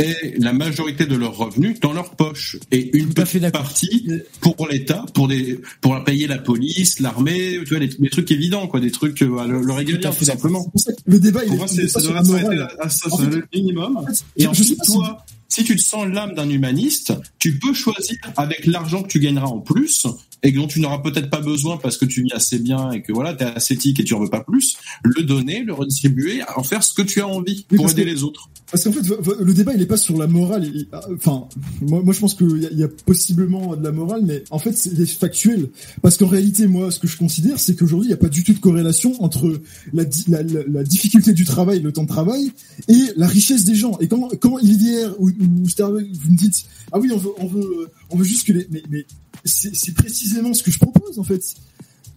aient 0.00 0.34
la 0.38 0.52
majorité 0.52 1.06
de 1.06 1.14
leurs 1.16 1.36
revenus 1.36 1.78
dans 1.80 1.92
leur 1.92 2.10
poche 2.16 2.56
et 2.72 2.96
une 2.96 3.12
petite 3.14 3.50
partie 3.52 4.08
pour 4.40 4.66
l'État, 4.68 5.04
pour 5.14 5.28
des, 5.28 5.60
pour 5.80 6.02
payer 6.04 6.26
la 6.26 6.38
police, 6.38 6.98
l'armée, 7.00 7.58
tu 7.64 7.70
vois, 7.70 7.78
les, 7.78 7.90
les 7.98 8.10
trucs 8.10 8.30
évidents, 8.30 8.66
quoi, 8.66 8.80
des 8.80 8.90
trucs, 8.90 9.22
euh, 9.22 9.46
le, 9.46 9.60
le 9.60 10.00
tout 10.00 10.24
simplement. 10.24 10.72
Le 11.06 11.18
débat, 11.20 11.40
Pour 11.46 11.56
moi, 11.56 11.66
est 11.66 11.88
ça 11.88 12.00
devrait 12.00 12.24
s'arrêter 12.24 12.62
à 12.80 12.88
ça, 12.88 13.08
En 13.12 13.18
fait, 13.18 13.26
le 13.26 13.44
minimum. 13.54 13.96
En 13.96 14.06
fait, 14.06 14.24
Et 14.36 14.46
ensuite, 14.46 14.78
toi, 14.84 15.24
si 15.48 15.64
tu 15.64 15.76
te 15.76 15.82
sens 15.82 16.06
l'âme 16.06 16.34
d'un 16.34 16.48
humaniste, 16.48 17.12
tu 17.38 17.58
peux 17.58 17.74
choisir 17.74 18.16
avec 18.36 18.66
l'argent 18.66 19.02
que 19.02 19.08
tu 19.08 19.18
gagneras 19.20 19.46
en 19.48 19.58
plus 19.60 20.06
et 20.42 20.52
dont 20.52 20.66
tu 20.66 20.80
n'auras 20.80 20.98
peut-être 20.98 21.28
pas 21.28 21.40
besoin 21.40 21.76
parce 21.76 21.98
que 21.98 22.04
tu 22.06 22.22
vis 22.22 22.32
assez 22.32 22.58
bien 22.58 22.92
et 22.92 23.02
que 23.02 23.12
voilà, 23.12 23.34
tu 23.34 23.44
es 23.44 23.46
ascétique 23.46 24.00
et 24.00 24.04
tu 24.04 24.14
en 24.14 24.20
veux 24.20 24.30
pas 24.30 24.40
plus, 24.44 24.76
le 25.02 25.22
donner, 25.22 25.62
le 25.64 25.74
redistribuer, 25.74 26.40
en 26.56 26.62
faire 26.62 26.82
ce 26.82 26.94
que 26.94 27.02
tu 27.02 27.20
as 27.20 27.26
envie 27.28 27.66
pour 27.68 27.90
aider 27.90 28.04
que- 28.04 28.08
les 28.08 28.22
autres. 28.22 28.48
Parce 28.70 28.84
qu'en 28.84 28.92
fait, 28.92 29.00
le 29.40 29.52
débat, 29.52 29.73
il 29.74 29.82
est 29.82 29.86
pas 29.86 29.97
sur 29.97 30.16
la 30.16 30.26
morale. 30.26 30.65
il- 30.65 30.86
Enfin, 31.15 31.49
moi, 31.82 32.02
je 32.15 32.20
pense 32.20 32.34
qu'il 32.34 32.68
y, 32.73 32.84
a- 32.84 32.89
possiblement 32.89 33.74
de 33.74 33.82
la 33.82 33.90
morale, 33.92 34.23
mais 34.24 34.44
en 34.50 34.58
fait, 34.58 34.76
c'est 34.76 34.94
factuel. 35.07 35.70
Parce 36.02 36.16
qu'en 36.16 36.26
réalité, 36.28 36.66
moi, 36.68 36.90
ce 36.90 36.99
que 37.00 37.08
je 37.08 37.16
considère, 37.16 37.58
c'est 37.58 37.74
qu'aujourd'hui, 37.74 38.07
il 38.07 38.10
n'y 38.10 38.15
a 38.15 38.18
pas 38.18 38.28
du 38.28 38.44
tout 38.44 38.52
de 38.52 38.58
corrélation 38.60 39.20
entre 39.23 39.60
la, 39.92 40.05
di- 40.05 40.24
la, 40.28 40.42
la- 40.44 40.65
la 40.68 40.84
difficulté 40.84 41.32
du 41.32 41.44
travail, 41.44 41.81
le 41.81 41.92
temps 41.92 42.05
de 42.05 42.08
travail, 42.08 42.52
et 42.89 43.00
la 43.16 43.26
richesse 43.26 43.65
des 43.65 43.74
gens. 43.74 43.99
Et 44.00 44.07
quand, 44.08 44.28
quand 44.40 44.58
IDR 44.60 45.15
ou, 45.18 45.28
ou 45.31 45.32
vous 45.32 46.31
me 46.32 46.36
dites, 46.36 46.65
ah 46.92 46.99
oui, 47.00 47.10
on 47.12 47.16
veut, 47.18 47.31
on 47.39 47.47
veut, 47.47 47.89
on 48.10 48.16
veut 48.16 48.24
juste 48.24 48.47
que 48.47 48.52
les, 48.52 48.66
mais, 48.70 48.82
mais 48.90 49.05
c'est 49.44 49.94
précisément 49.94 50.55
ce 50.55 50.62
que 50.62 50.70
je 50.70 50.78
propose, 50.78 51.18
en 51.18 51.24
fait. 51.24 51.42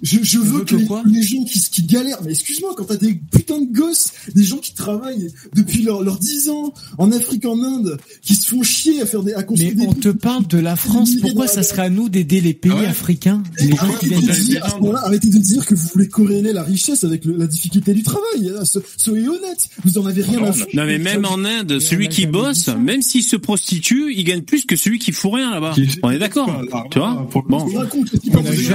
Je, 0.03 0.19
je 0.22 0.38
veux 0.38 0.59
veux 0.59 0.65
que 0.65 0.75
les, 0.75 0.85
les 1.06 1.23
gens 1.23 1.43
qui, 1.45 1.59
qui 1.72 1.83
galèrent, 1.83 2.22
mais 2.23 2.32
excuse-moi, 2.32 2.73
quand 2.77 2.83
t'as 2.83 2.98
des 2.98 3.14
putains 3.32 3.61
de 3.61 3.73
gosses, 3.73 4.09
des 4.35 4.43
gens 4.43 4.57
qui 4.57 4.73
travaillent 4.73 5.30
depuis 5.56 5.82
leurs 5.82 6.03
leurs 6.03 6.19
10 6.19 6.49
ans 6.49 6.73
en 6.98 7.11
Afrique, 7.14 7.45
en 7.45 7.64
Inde, 7.64 7.98
qui 8.22 8.35
se 8.35 8.48
font 8.48 8.61
chier 8.64 9.01
à 9.01 9.06
faire 9.06 9.23
des, 9.23 9.33
à 9.33 9.45
Mais 9.57 9.72
des 9.73 9.88
on 9.88 9.93
te 9.93 10.09
parle 10.09 10.45
de 10.48 10.57
la 10.59 10.75
France. 10.75 11.11
Pourquoi 11.22 11.48
ça 11.48 11.64
serait 11.64 11.83
à 11.83 11.90
nous 11.90 12.09
d'aider 12.09 12.41
les 12.41 12.53
pays 12.53 12.72
Ah 12.75 12.80
ouais. 12.82 12.85
africains, 12.85 13.41
les 13.59 13.69
gens 13.69 13.93
qui 13.99 14.09
de, 14.09 14.43
dire, 14.43 14.65
à 14.65 14.69
ce 14.72 14.75
moment-là, 14.75 15.01
arrêtez 15.06 15.30
de 15.30 15.38
dire 15.40 15.65
que 15.65 15.73
vous 15.73 15.88
voulez 15.93 16.09
corréler 16.09 16.51
la 16.53 16.64
richesse 16.64 17.03
avec 17.06 17.23
le- 17.25 17.38
la 17.38 17.48
difficulté 17.48 17.93
du 17.93 18.03
travail. 18.03 18.41
Là, 18.41 18.65
so- 18.65 18.82
Soyez 18.98 19.27
honnête. 19.30 19.69
Vous 19.85 19.98
en 19.98 20.06
avez 20.06 20.22
rien 20.22 20.40
Non, 20.40 20.43
à 20.43 20.48
non, 20.48 20.53
foutre. 20.53 20.69
Non 20.75 20.85
mais 20.85 20.98
même 20.98 21.25
en 21.25 21.43
Inde, 21.45 21.80
celui 21.80 22.09
qui 22.09 22.25
bosse, 22.25 22.67
même 22.67 23.01
s'il 23.01 23.23
se 23.23 23.38
prostitue, 23.38 24.14
il 24.14 24.23
gagne 24.25 24.41
plus 24.41 24.65
que 24.65 24.75
celui 24.75 24.99
qui 24.99 25.14
fout 25.14 25.32
rien 25.35 25.51
là-bas. 25.51 25.73
On 26.03 26.11
est 26.11 26.19
d'accord, 26.19 26.61
tu 26.91 26.99
vois? 26.99 27.25
Bon. 27.48 27.65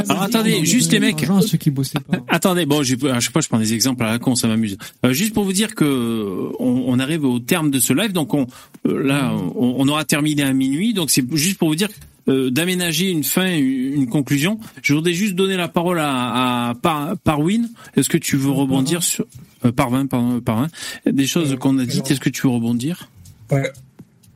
Alors, 0.09 0.23
attendez, 0.23 0.65
juste 0.65 0.93
les 0.93 1.01
mecs. 1.01 1.18
D'argent 1.21 1.39
à 1.39 1.43
ceux 1.43 1.59
qui 1.59 1.71
bossaient 1.71 2.01
pas. 2.01 2.19
Attendez, 2.29 2.67
bon, 2.67 2.81
à 2.81 3.21
chaque 3.21 3.33
fois 3.33 3.43
je 3.43 3.49
prends 3.49 3.59
des 3.59 3.75
exemples 3.75 4.05
à 4.05 4.13
la 4.13 4.19
con, 4.19 4.35
ça 4.35 4.49
m'amuse. 4.49 4.77
Euh, 5.05 5.13
juste 5.13 5.35
pour 5.35 5.45
vous 5.45 5.53
dire 5.53 5.75
que 5.75 6.51
on, 6.59 6.85
on 6.87 6.99
arrive 6.99 7.25
au 7.25 7.39
terme 7.39 7.71
de 7.71 7.81
ce 7.81 7.93
live, 7.93 8.13
donc 8.13 8.35
on 8.35 8.47
euh, 8.87 9.03
là 9.03 9.33
on, 9.35 9.77
on 9.79 9.89
aura 9.89 10.05
terminé 10.05 10.43
à 10.43 10.53
minuit, 10.53 10.95
donc 10.95 11.11
c'est 11.11 11.25
juste 11.37 11.59
pour 11.59 11.69
vous 11.69 11.77
dire 11.77 11.89
euh, 12.29 12.51
d'aménager 12.51 13.09
une 13.09 13.25
fin, 13.25 13.57
une, 13.57 14.07
conclusion. 14.07 14.61
Je 14.83 14.93
voudrais 14.93 15.15
juste 15.15 15.35
donner 15.35 15.57
la 15.57 15.69
parole 15.69 15.99
à, 15.99 16.69
à 16.69 16.75
Par, 16.75 17.17
Parwin. 17.19 17.69
Est-ce 17.97 18.11
que 18.11 18.19
tu 18.19 18.37
veux 18.37 18.51
rebondir 18.51 19.03
sur 19.03 19.25
euh, 19.65 19.73
Parvin, 19.73 20.07
pardon, 20.07 20.41
Parvin, 20.41 20.69
des 21.07 21.27
choses 21.27 21.57
qu'on 21.59 21.79
a 21.79 21.87
dites. 21.87 22.11
Est-ce 22.11 22.21
que 22.21 22.29
tu 22.29 22.43
veux 22.43 22.53
rebondir, 22.53 23.09
Ouais. 23.51 23.71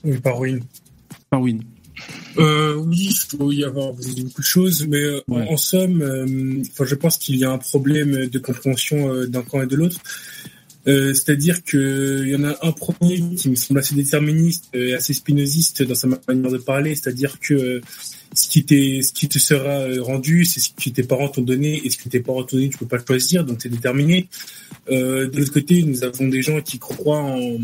Oui, 0.05 0.19
par 0.19 0.39
ruine. 0.39 0.63
Parwin 1.29 1.59
Euh, 2.39 2.75
oui, 2.77 3.11
il 3.11 3.37
faut 3.39 3.53
y 3.53 3.65
avoir 3.65 3.93
beaucoup 3.93 4.41
de 4.41 4.47
choses, 4.47 4.87
mais 4.89 4.99
euh, 5.03 5.21
Ouais. 5.29 5.47
en 5.49 5.57
somme, 5.57 6.03
euh, 6.03 6.63
enfin, 6.71 6.85
je 6.87 6.95
pense 6.95 7.19
qu'il 7.19 7.37
y 7.37 7.45
a 7.45 7.51
un 7.51 7.59
problème 7.59 8.27
de 8.27 8.39
compréhension 8.39 9.13
euh, 9.13 9.27
d'un 9.27 9.43
camp 9.43 9.63
et 9.63 9.67
de 9.67 9.77
l'autre. 9.77 9.99
Euh, 10.89 11.15
C'est-à-dire 11.15 11.63
que 11.63 12.23
il 12.25 12.31
y 12.31 12.35
en 12.37 12.45
a 12.45 12.57
un 12.63 12.73
premier 12.73 13.21
qui 13.37 13.49
me 13.51 13.55
semble 13.55 13.79
assez 13.81 13.95
déterministe 13.95 14.65
et 14.75 14.95
assez 14.95 15.13
spinoziste 15.13 15.83
dans 15.85 15.95
sa 15.95 16.09
manière 16.09 16.51
de 16.51 16.59
parler, 16.59 16.95
c'est-à-dire 16.95 17.39
que 17.39 17.81
ce 18.35 18.49
qui 18.49 18.65
t'est, 18.65 19.03
ce 19.03 19.13
qui 19.13 19.29
te 19.29 19.39
sera 19.39 19.85
rendu, 20.01 20.45
c'est 20.45 20.59
ce 20.61 20.71
que 20.71 20.89
tes 20.91 21.03
parents 21.03 21.29
t'ont 21.29 21.43
donné, 21.43 21.83
et 21.85 21.91
ce 21.91 21.99
que 21.99 22.09
tes 22.09 22.21
parents 22.21 22.43
t'ont 22.45 22.57
donné, 22.57 22.71
tu 22.71 22.79
peux 22.79 22.87
pas 22.87 22.97
le 22.97 23.05
choisir, 23.07 23.45
donc 23.45 23.59
c'est 23.63 23.69
déterminé. 23.69 24.29
Euh, 24.91 25.29
de 25.29 25.39
l'autre 25.39 25.53
côté, 25.53 25.83
nous 25.83 26.03
avons 26.03 26.27
des 26.29 26.43
gens 26.43 26.61
qui 26.63 26.79
croient 26.79 27.21
en, 27.21 27.59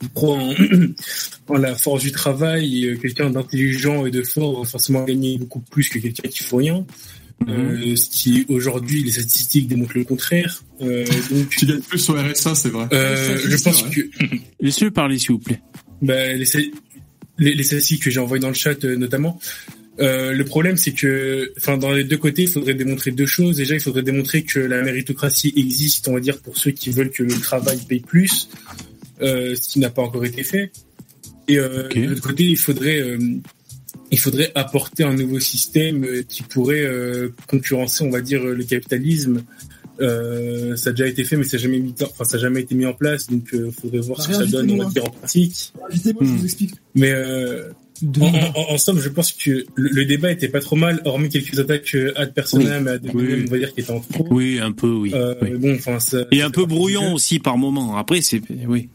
qui 0.00 0.08
croient 0.14 0.38
en, 0.38 0.54
en 1.48 1.56
la 1.56 1.74
force 1.74 2.02
du 2.02 2.12
travail. 2.12 2.86
Euh, 2.86 2.96
quelqu'un 2.96 3.30
d'intelligent 3.30 4.06
et 4.06 4.10
de 4.10 4.22
fort 4.22 4.60
va 4.62 4.68
forcément 4.68 5.04
gagner 5.04 5.38
beaucoup 5.38 5.60
plus 5.60 5.88
que 5.88 5.98
quelqu'un 5.98 6.28
qui 6.28 6.42
fait 6.42 6.56
rien. 6.56 6.86
Euh, 7.48 7.94
ce 7.94 8.08
qui 8.10 8.44
aujourd'hui 8.48 9.04
les 9.04 9.12
statistiques 9.12 9.68
démontrent 9.68 9.96
le 9.96 10.02
contraire. 10.04 10.64
Euh, 10.82 11.04
donc, 11.30 11.48
Tu 11.50 11.66
gagnes 11.66 11.80
plus 11.80 12.08
au 12.10 12.14
RSA, 12.14 12.54
c'est 12.56 12.68
vrai. 12.68 12.86
euh, 12.92 13.38
je 13.48 13.56
pense 13.62 13.82
Ouais. 13.84 13.90
que 13.90 14.00
Laissez-le 14.60 14.90
parler 14.90 15.18
s'il 15.18 15.32
vous 15.32 15.38
plaît. 15.38 15.60
bah, 16.02 16.32
les, 16.32 16.44
les, 17.38 17.54
les 17.54 17.62
statistiques 17.62 18.02
que 18.02 18.10
j'ai 18.10 18.18
envoyées 18.18 18.40
dans 18.42 18.48
le 18.48 18.54
chat 18.54 18.84
euh, 18.84 18.96
notamment. 18.96 19.38
Euh, 20.00 20.32
le 20.32 20.44
problème, 20.44 20.76
c'est 20.76 20.92
que, 20.92 21.52
enfin, 21.58 21.76
dans 21.76 21.92
les 21.92 22.04
deux 22.04 22.16
côtés, 22.16 22.42
il 22.42 22.48
faudrait 22.48 22.74
démontrer 22.74 23.10
deux 23.12 23.26
choses. 23.26 23.56
Déjà, 23.56 23.74
il 23.74 23.80
faudrait 23.80 24.02
démontrer 24.02 24.42
que 24.42 24.58
la 24.60 24.82
méritocratie 24.82 25.52
existe, 25.56 26.06
on 26.08 26.14
va 26.14 26.20
dire, 26.20 26.38
pour 26.40 26.56
ceux 26.56 26.70
qui 26.72 26.90
veulent 26.90 27.10
que 27.10 27.22
le 27.24 27.34
travail 27.40 27.78
paye 27.88 27.98
plus, 28.00 28.48
euh, 28.52 28.97
ce 29.20 29.68
qui 29.68 29.78
n'a 29.78 29.90
pas 29.90 30.02
encore 30.02 30.24
été 30.24 30.42
fait. 30.42 30.70
Et 31.48 31.58
euh, 31.58 31.88
de 31.88 32.10
l'autre 32.10 32.22
côté, 32.28 32.44
il 32.44 32.58
faudrait, 32.58 33.00
euh, 33.00 33.18
il 34.10 34.18
faudrait 34.18 34.52
apporter 34.54 35.04
un 35.04 35.14
nouveau 35.14 35.40
système 35.40 36.04
euh, 36.04 36.22
qui 36.28 36.42
pourrait 36.42 36.84
euh, 36.84 37.30
concurrencer, 37.48 38.04
on 38.04 38.10
va 38.10 38.20
dire, 38.20 38.44
le 38.44 38.64
capitalisme. 38.64 39.42
Euh, 40.00 40.76
ça 40.76 40.90
a 40.90 40.92
déjà 40.92 41.08
été 41.08 41.24
fait, 41.24 41.36
mais 41.36 41.44
ça 41.44 41.56
n'a 41.56 41.62
jamais 41.62 41.80
mis, 41.80 41.94
enfin, 42.02 42.24
ça 42.24 42.36
a 42.36 42.40
jamais 42.40 42.60
été 42.60 42.74
mis 42.74 42.86
en 42.86 42.92
place. 42.92 43.26
Donc, 43.28 43.48
il 43.52 43.72
faudrait 43.72 44.00
voir 44.00 44.20
ce 44.22 44.28
que 44.28 44.34
ça 44.34 44.44
donne, 44.46 44.70
on 44.72 44.76
va 44.76 44.90
dire, 44.90 45.04
en 45.04 45.10
pratique. 45.10 45.72
Invitez-moi, 45.90 46.22
je 46.24 46.28
Hmm. 46.28 46.36
vous 46.36 46.44
explique. 46.44 46.74
Mais 46.94 47.10
euh, 47.12 47.70
en, 48.20 48.26
en, 48.26 48.72
en, 48.74 48.78
somme, 48.78 49.00
je 49.00 49.08
pense 49.08 49.32
que 49.32 49.64
le, 49.74 49.88
le, 49.88 50.04
débat 50.04 50.30
était 50.30 50.48
pas 50.48 50.60
trop 50.60 50.76
mal, 50.76 51.00
hormis 51.04 51.30
quelques 51.30 51.58
attaques 51.58 51.96
ad 52.14 52.32
personam, 52.32 52.84
oui. 52.84 52.90
ad 52.90 53.10
oui. 53.12 53.44
on 53.48 53.50
va 53.50 53.58
dire, 53.58 53.74
qui 53.74 53.80
étaient 53.80 53.90
en 53.90 54.00
trop. 54.00 54.26
Oui, 54.30 54.60
un 54.62 54.70
peu, 54.70 54.90
oui. 54.90 55.10
Euh, 55.14 55.34
oui. 55.42 55.50
Bon, 55.56 55.74
enfin, 55.74 55.98
et 56.30 56.42
un 56.42 56.50
peu 56.50 56.64
brouillon 56.66 57.14
aussi 57.14 57.40
par 57.40 57.58
moment. 57.58 57.96
Après, 57.96 58.20
c'est 58.20 58.40
oui. 58.68 58.88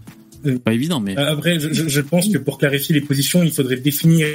Pas 0.64 0.74
évident, 0.74 1.00
mais. 1.00 1.16
Après, 1.18 1.60
je, 1.60 1.88
je, 1.88 2.02
pense 2.02 2.28
que 2.28 2.38
pour 2.38 2.58
clarifier 2.58 2.94
les 2.94 3.02
positions, 3.02 3.44
il 3.44 3.52
faudrait 3.52 3.78
définir, 3.78 4.28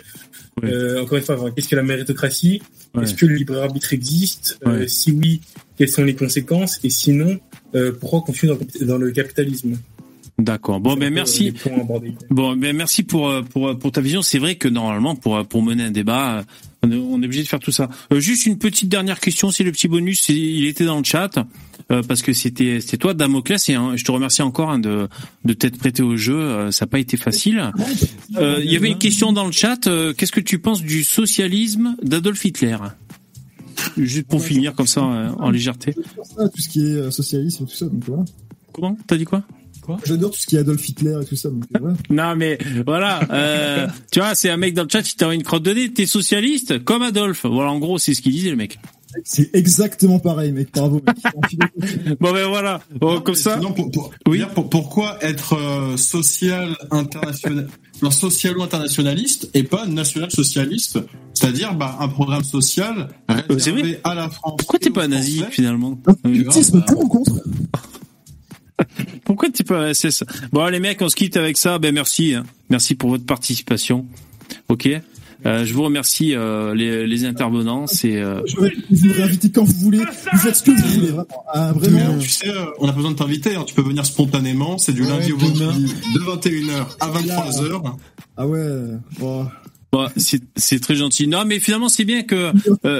ouais. 0.62 0.70
euh, 0.70 1.02
encore 1.02 1.18
une 1.18 1.24
fois, 1.24 1.50
qu'est-ce 1.54 1.68
que 1.68 1.76
la 1.76 1.82
méritocratie? 1.82 2.62
Ouais. 2.94 3.02
Est-ce 3.04 3.14
que 3.14 3.26
le 3.26 3.34
libre 3.34 3.56
arbitre 3.58 3.92
existe? 3.92 4.58
Ouais. 4.64 4.72
euh, 4.72 4.86
Si 4.86 5.12
oui, 5.12 5.40
quelles 5.76 5.88
sont 5.90 6.04
les 6.04 6.14
conséquences? 6.14 6.80
Et 6.82 6.90
sinon, 6.90 7.38
euh, 7.74 7.92
pourquoi 7.92 8.22
continuer 8.22 8.54
dans, 8.54 8.86
dans 8.86 8.98
le 8.98 9.10
capitalisme? 9.10 9.76
D'accord. 10.38 10.78
Bon, 10.80 10.96
ben 10.96 11.12
merci. 11.12 11.52
Bon, 12.30 12.56
ben 12.56 12.76
merci 12.76 13.02
pour 13.02 13.42
pour 13.50 13.76
pour 13.76 13.90
ta 13.90 14.00
vision. 14.00 14.22
C'est 14.22 14.38
vrai 14.38 14.54
que 14.54 14.68
normalement, 14.68 15.16
pour 15.16 15.44
pour 15.48 15.62
mener 15.64 15.82
un 15.82 15.90
débat, 15.90 16.44
on 16.82 16.92
est 16.92 16.96
obligé 17.26 17.42
de 17.42 17.48
faire 17.48 17.58
tout 17.58 17.72
ça. 17.72 17.88
Euh, 18.12 18.20
juste 18.20 18.46
une 18.46 18.56
petite 18.56 18.88
dernière 18.88 19.18
question, 19.18 19.50
c'est 19.50 19.64
le 19.64 19.72
petit 19.72 19.88
bonus. 19.88 20.28
Il 20.28 20.66
était 20.66 20.84
dans 20.84 20.98
le 20.98 21.04
chat 21.04 21.44
euh, 21.90 22.02
parce 22.02 22.22
que 22.22 22.32
c'était 22.32 22.80
c'était 22.80 22.98
toi, 22.98 23.14
Damoclès, 23.14 23.68
et 23.68 23.74
hein, 23.74 23.96
je 23.96 24.04
te 24.04 24.10
remercie 24.10 24.42
encore 24.42 24.70
hein, 24.70 24.78
de 24.78 25.08
de 25.44 25.52
t'être 25.54 25.78
prêté 25.78 26.02
au 26.02 26.16
jeu. 26.16 26.38
Euh, 26.38 26.70
ça 26.70 26.84
n'a 26.84 26.90
pas 26.90 26.98
été 26.98 27.16
facile. 27.16 27.72
Euh, 28.36 28.60
il 28.62 28.70
y 28.70 28.76
avait 28.76 28.88
une 28.88 28.98
question 28.98 29.32
dans 29.32 29.46
le 29.46 29.52
chat. 29.52 29.88
Qu'est-ce 30.16 30.32
que 30.32 30.40
tu 30.40 30.58
penses 30.58 30.82
du 30.82 31.02
socialisme 31.02 31.96
d'Adolf 32.02 32.44
Hitler? 32.44 32.76
Juste 33.96 34.26
pour 34.26 34.42
finir 34.42 34.74
comme 34.74 34.86
ça 34.86 35.02
en 35.02 35.50
légèreté. 35.50 35.94
Tout 35.94 36.60
ce 36.60 36.68
qui 36.68 36.80
est 36.80 37.10
socialisme, 37.10 37.64
tout 37.66 37.74
ça. 37.74 37.86
Donc 37.86 38.04
voilà. 38.04 38.24
Comment? 38.72 38.96
T'as 39.06 39.16
dit 39.16 39.24
quoi? 39.24 39.42
J'adore 40.04 40.30
tout 40.30 40.38
ce 40.38 40.46
qui 40.46 40.56
est 40.56 40.60
Adolf 40.60 40.88
Hitler 40.88 41.16
et 41.20 41.24
tout 41.24 41.36
ça. 41.36 41.48
Donc, 41.50 41.64
voilà. 41.78 41.96
non 42.10 42.36
mais 42.36 42.58
voilà, 42.86 43.20
euh, 43.30 43.86
tu 44.10 44.20
vois, 44.20 44.34
c'est 44.34 44.50
un 44.50 44.56
mec 44.56 44.74
dans 44.74 44.82
le 44.84 44.88
chat 44.88 45.02
qui 45.02 45.16
t'a 45.16 45.32
une 45.32 45.42
crotte 45.42 45.62
de 45.62 45.72
nez. 45.72 45.92
T'es 45.92 46.06
socialiste 46.06 46.84
comme 46.84 47.02
Adolphe. 47.02 47.46
Voilà, 47.46 47.70
en 47.70 47.78
gros, 47.78 47.98
c'est 47.98 48.14
ce 48.14 48.22
qu'il 48.22 48.32
disait 48.32 48.50
le 48.50 48.56
mec. 48.56 48.78
C'est 49.24 49.54
exactement 49.54 50.18
pareil, 50.18 50.52
mec. 50.52 50.68
Bravo. 50.72 51.00
Mec. 51.06 52.16
bon 52.20 52.32
ben 52.32 52.46
voilà, 52.48 52.80
bon, 52.94 53.14
non, 53.14 53.20
comme 53.20 53.34
ça. 53.34 53.56
Sinon, 53.56 53.72
pour, 53.72 53.90
pour, 53.90 54.10
oui. 54.28 54.42
pour, 54.54 54.68
pourquoi 54.68 55.16
être 55.22 55.54
euh, 55.54 55.96
social 55.96 56.76
international, 56.90 57.68
non, 58.02 58.10
socialo 58.10 58.62
internationaliste 58.62 59.50
et 59.54 59.62
pas 59.62 59.86
national 59.86 60.30
socialiste, 60.30 60.98
c'est-à-dire 61.32 61.74
bah, 61.74 61.96
un 62.00 62.08
programme 62.08 62.44
social 62.44 63.08
réservé 63.48 63.94
euh, 63.94 64.00
à 64.04 64.14
la 64.14 64.28
France. 64.28 64.56
Pourquoi 64.58 64.78
t'es 64.78 64.90
pas 64.90 65.08
nazi 65.08 65.42
finalement? 65.50 65.98
Nazisme 66.24 66.84
pour 66.86 67.04
ou 67.04 67.08
contre 67.08 67.42
pourquoi 69.24 69.50
tu 69.50 69.64
peux 69.64 69.92
c'est 69.94 70.10
ça? 70.10 70.26
Bon 70.52 70.66
les 70.66 70.80
mecs, 70.80 71.00
on 71.02 71.08
se 71.08 71.16
quitte 71.16 71.36
avec 71.36 71.56
ça. 71.56 71.78
Ben 71.78 71.94
merci, 71.94 72.34
hein. 72.34 72.44
merci 72.70 72.94
pour 72.94 73.10
votre 73.10 73.26
participation. 73.26 74.06
Ok? 74.68 74.88
Euh, 75.46 75.64
je 75.64 75.72
vous 75.72 75.84
remercie 75.84 76.34
euh, 76.34 76.74
les, 76.74 77.06
les, 77.06 77.24
intervenants. 77.24 77.86
C'est. 77.86 78.16
Euh... 78.16 78.42
Je 78.46 78.56
vous 78.56 79.12
réinviter 79.12 79.50
quand 79.50 79.62
vous 79.62 79.78
voulez. 79.78 79.98
Vous 80.32 80.38
faites 80.38 80.56
ce 80.56 80.62
que 80.64 80.72
vous 80.72 80.88
voulez. 80.88 81.06
Vraiment. 81.08 81.26
Ah, 81.52 81.72
vraiment. 81.72 82.18
Tu 82.18 82.28
sais, 82.28 82.50
on 82.78 82.86
pas 82.86 82.92
besoin 82.92 83.12
de 83.12 83.16
t'inviter. 83.16 83.54
Hein. 83.54 83.64
Tu 83.64 83.74
peux 83.74 83.82
venir 83.82 84.04
spontanément. 84.04 84.78
C'est 84.78 84.92
du 84.92 85.02
ouais, 85.02 85.08
lundi 85.08 85.32
au 85.32 85.38
vendredi 85.38 85.94
de 86.14 86.20
21h 86.20 86.86
à 86.98 87.08
23h. 87.08 87.94
Ah 88.36 88.46
ouais. 88.46 88.66
Bon. 89.20 89.46
Bon, 89.90 90.06
c'est 90.16 90.80
très 90.80 90.96
gentil. 90.96 91.28
Non, 91.28 91.44
mais 91.46 91.60
finalement, 91.60 91.88
c'est 91.88 92.04
bien 92.04 92.22
que 92.22 92.52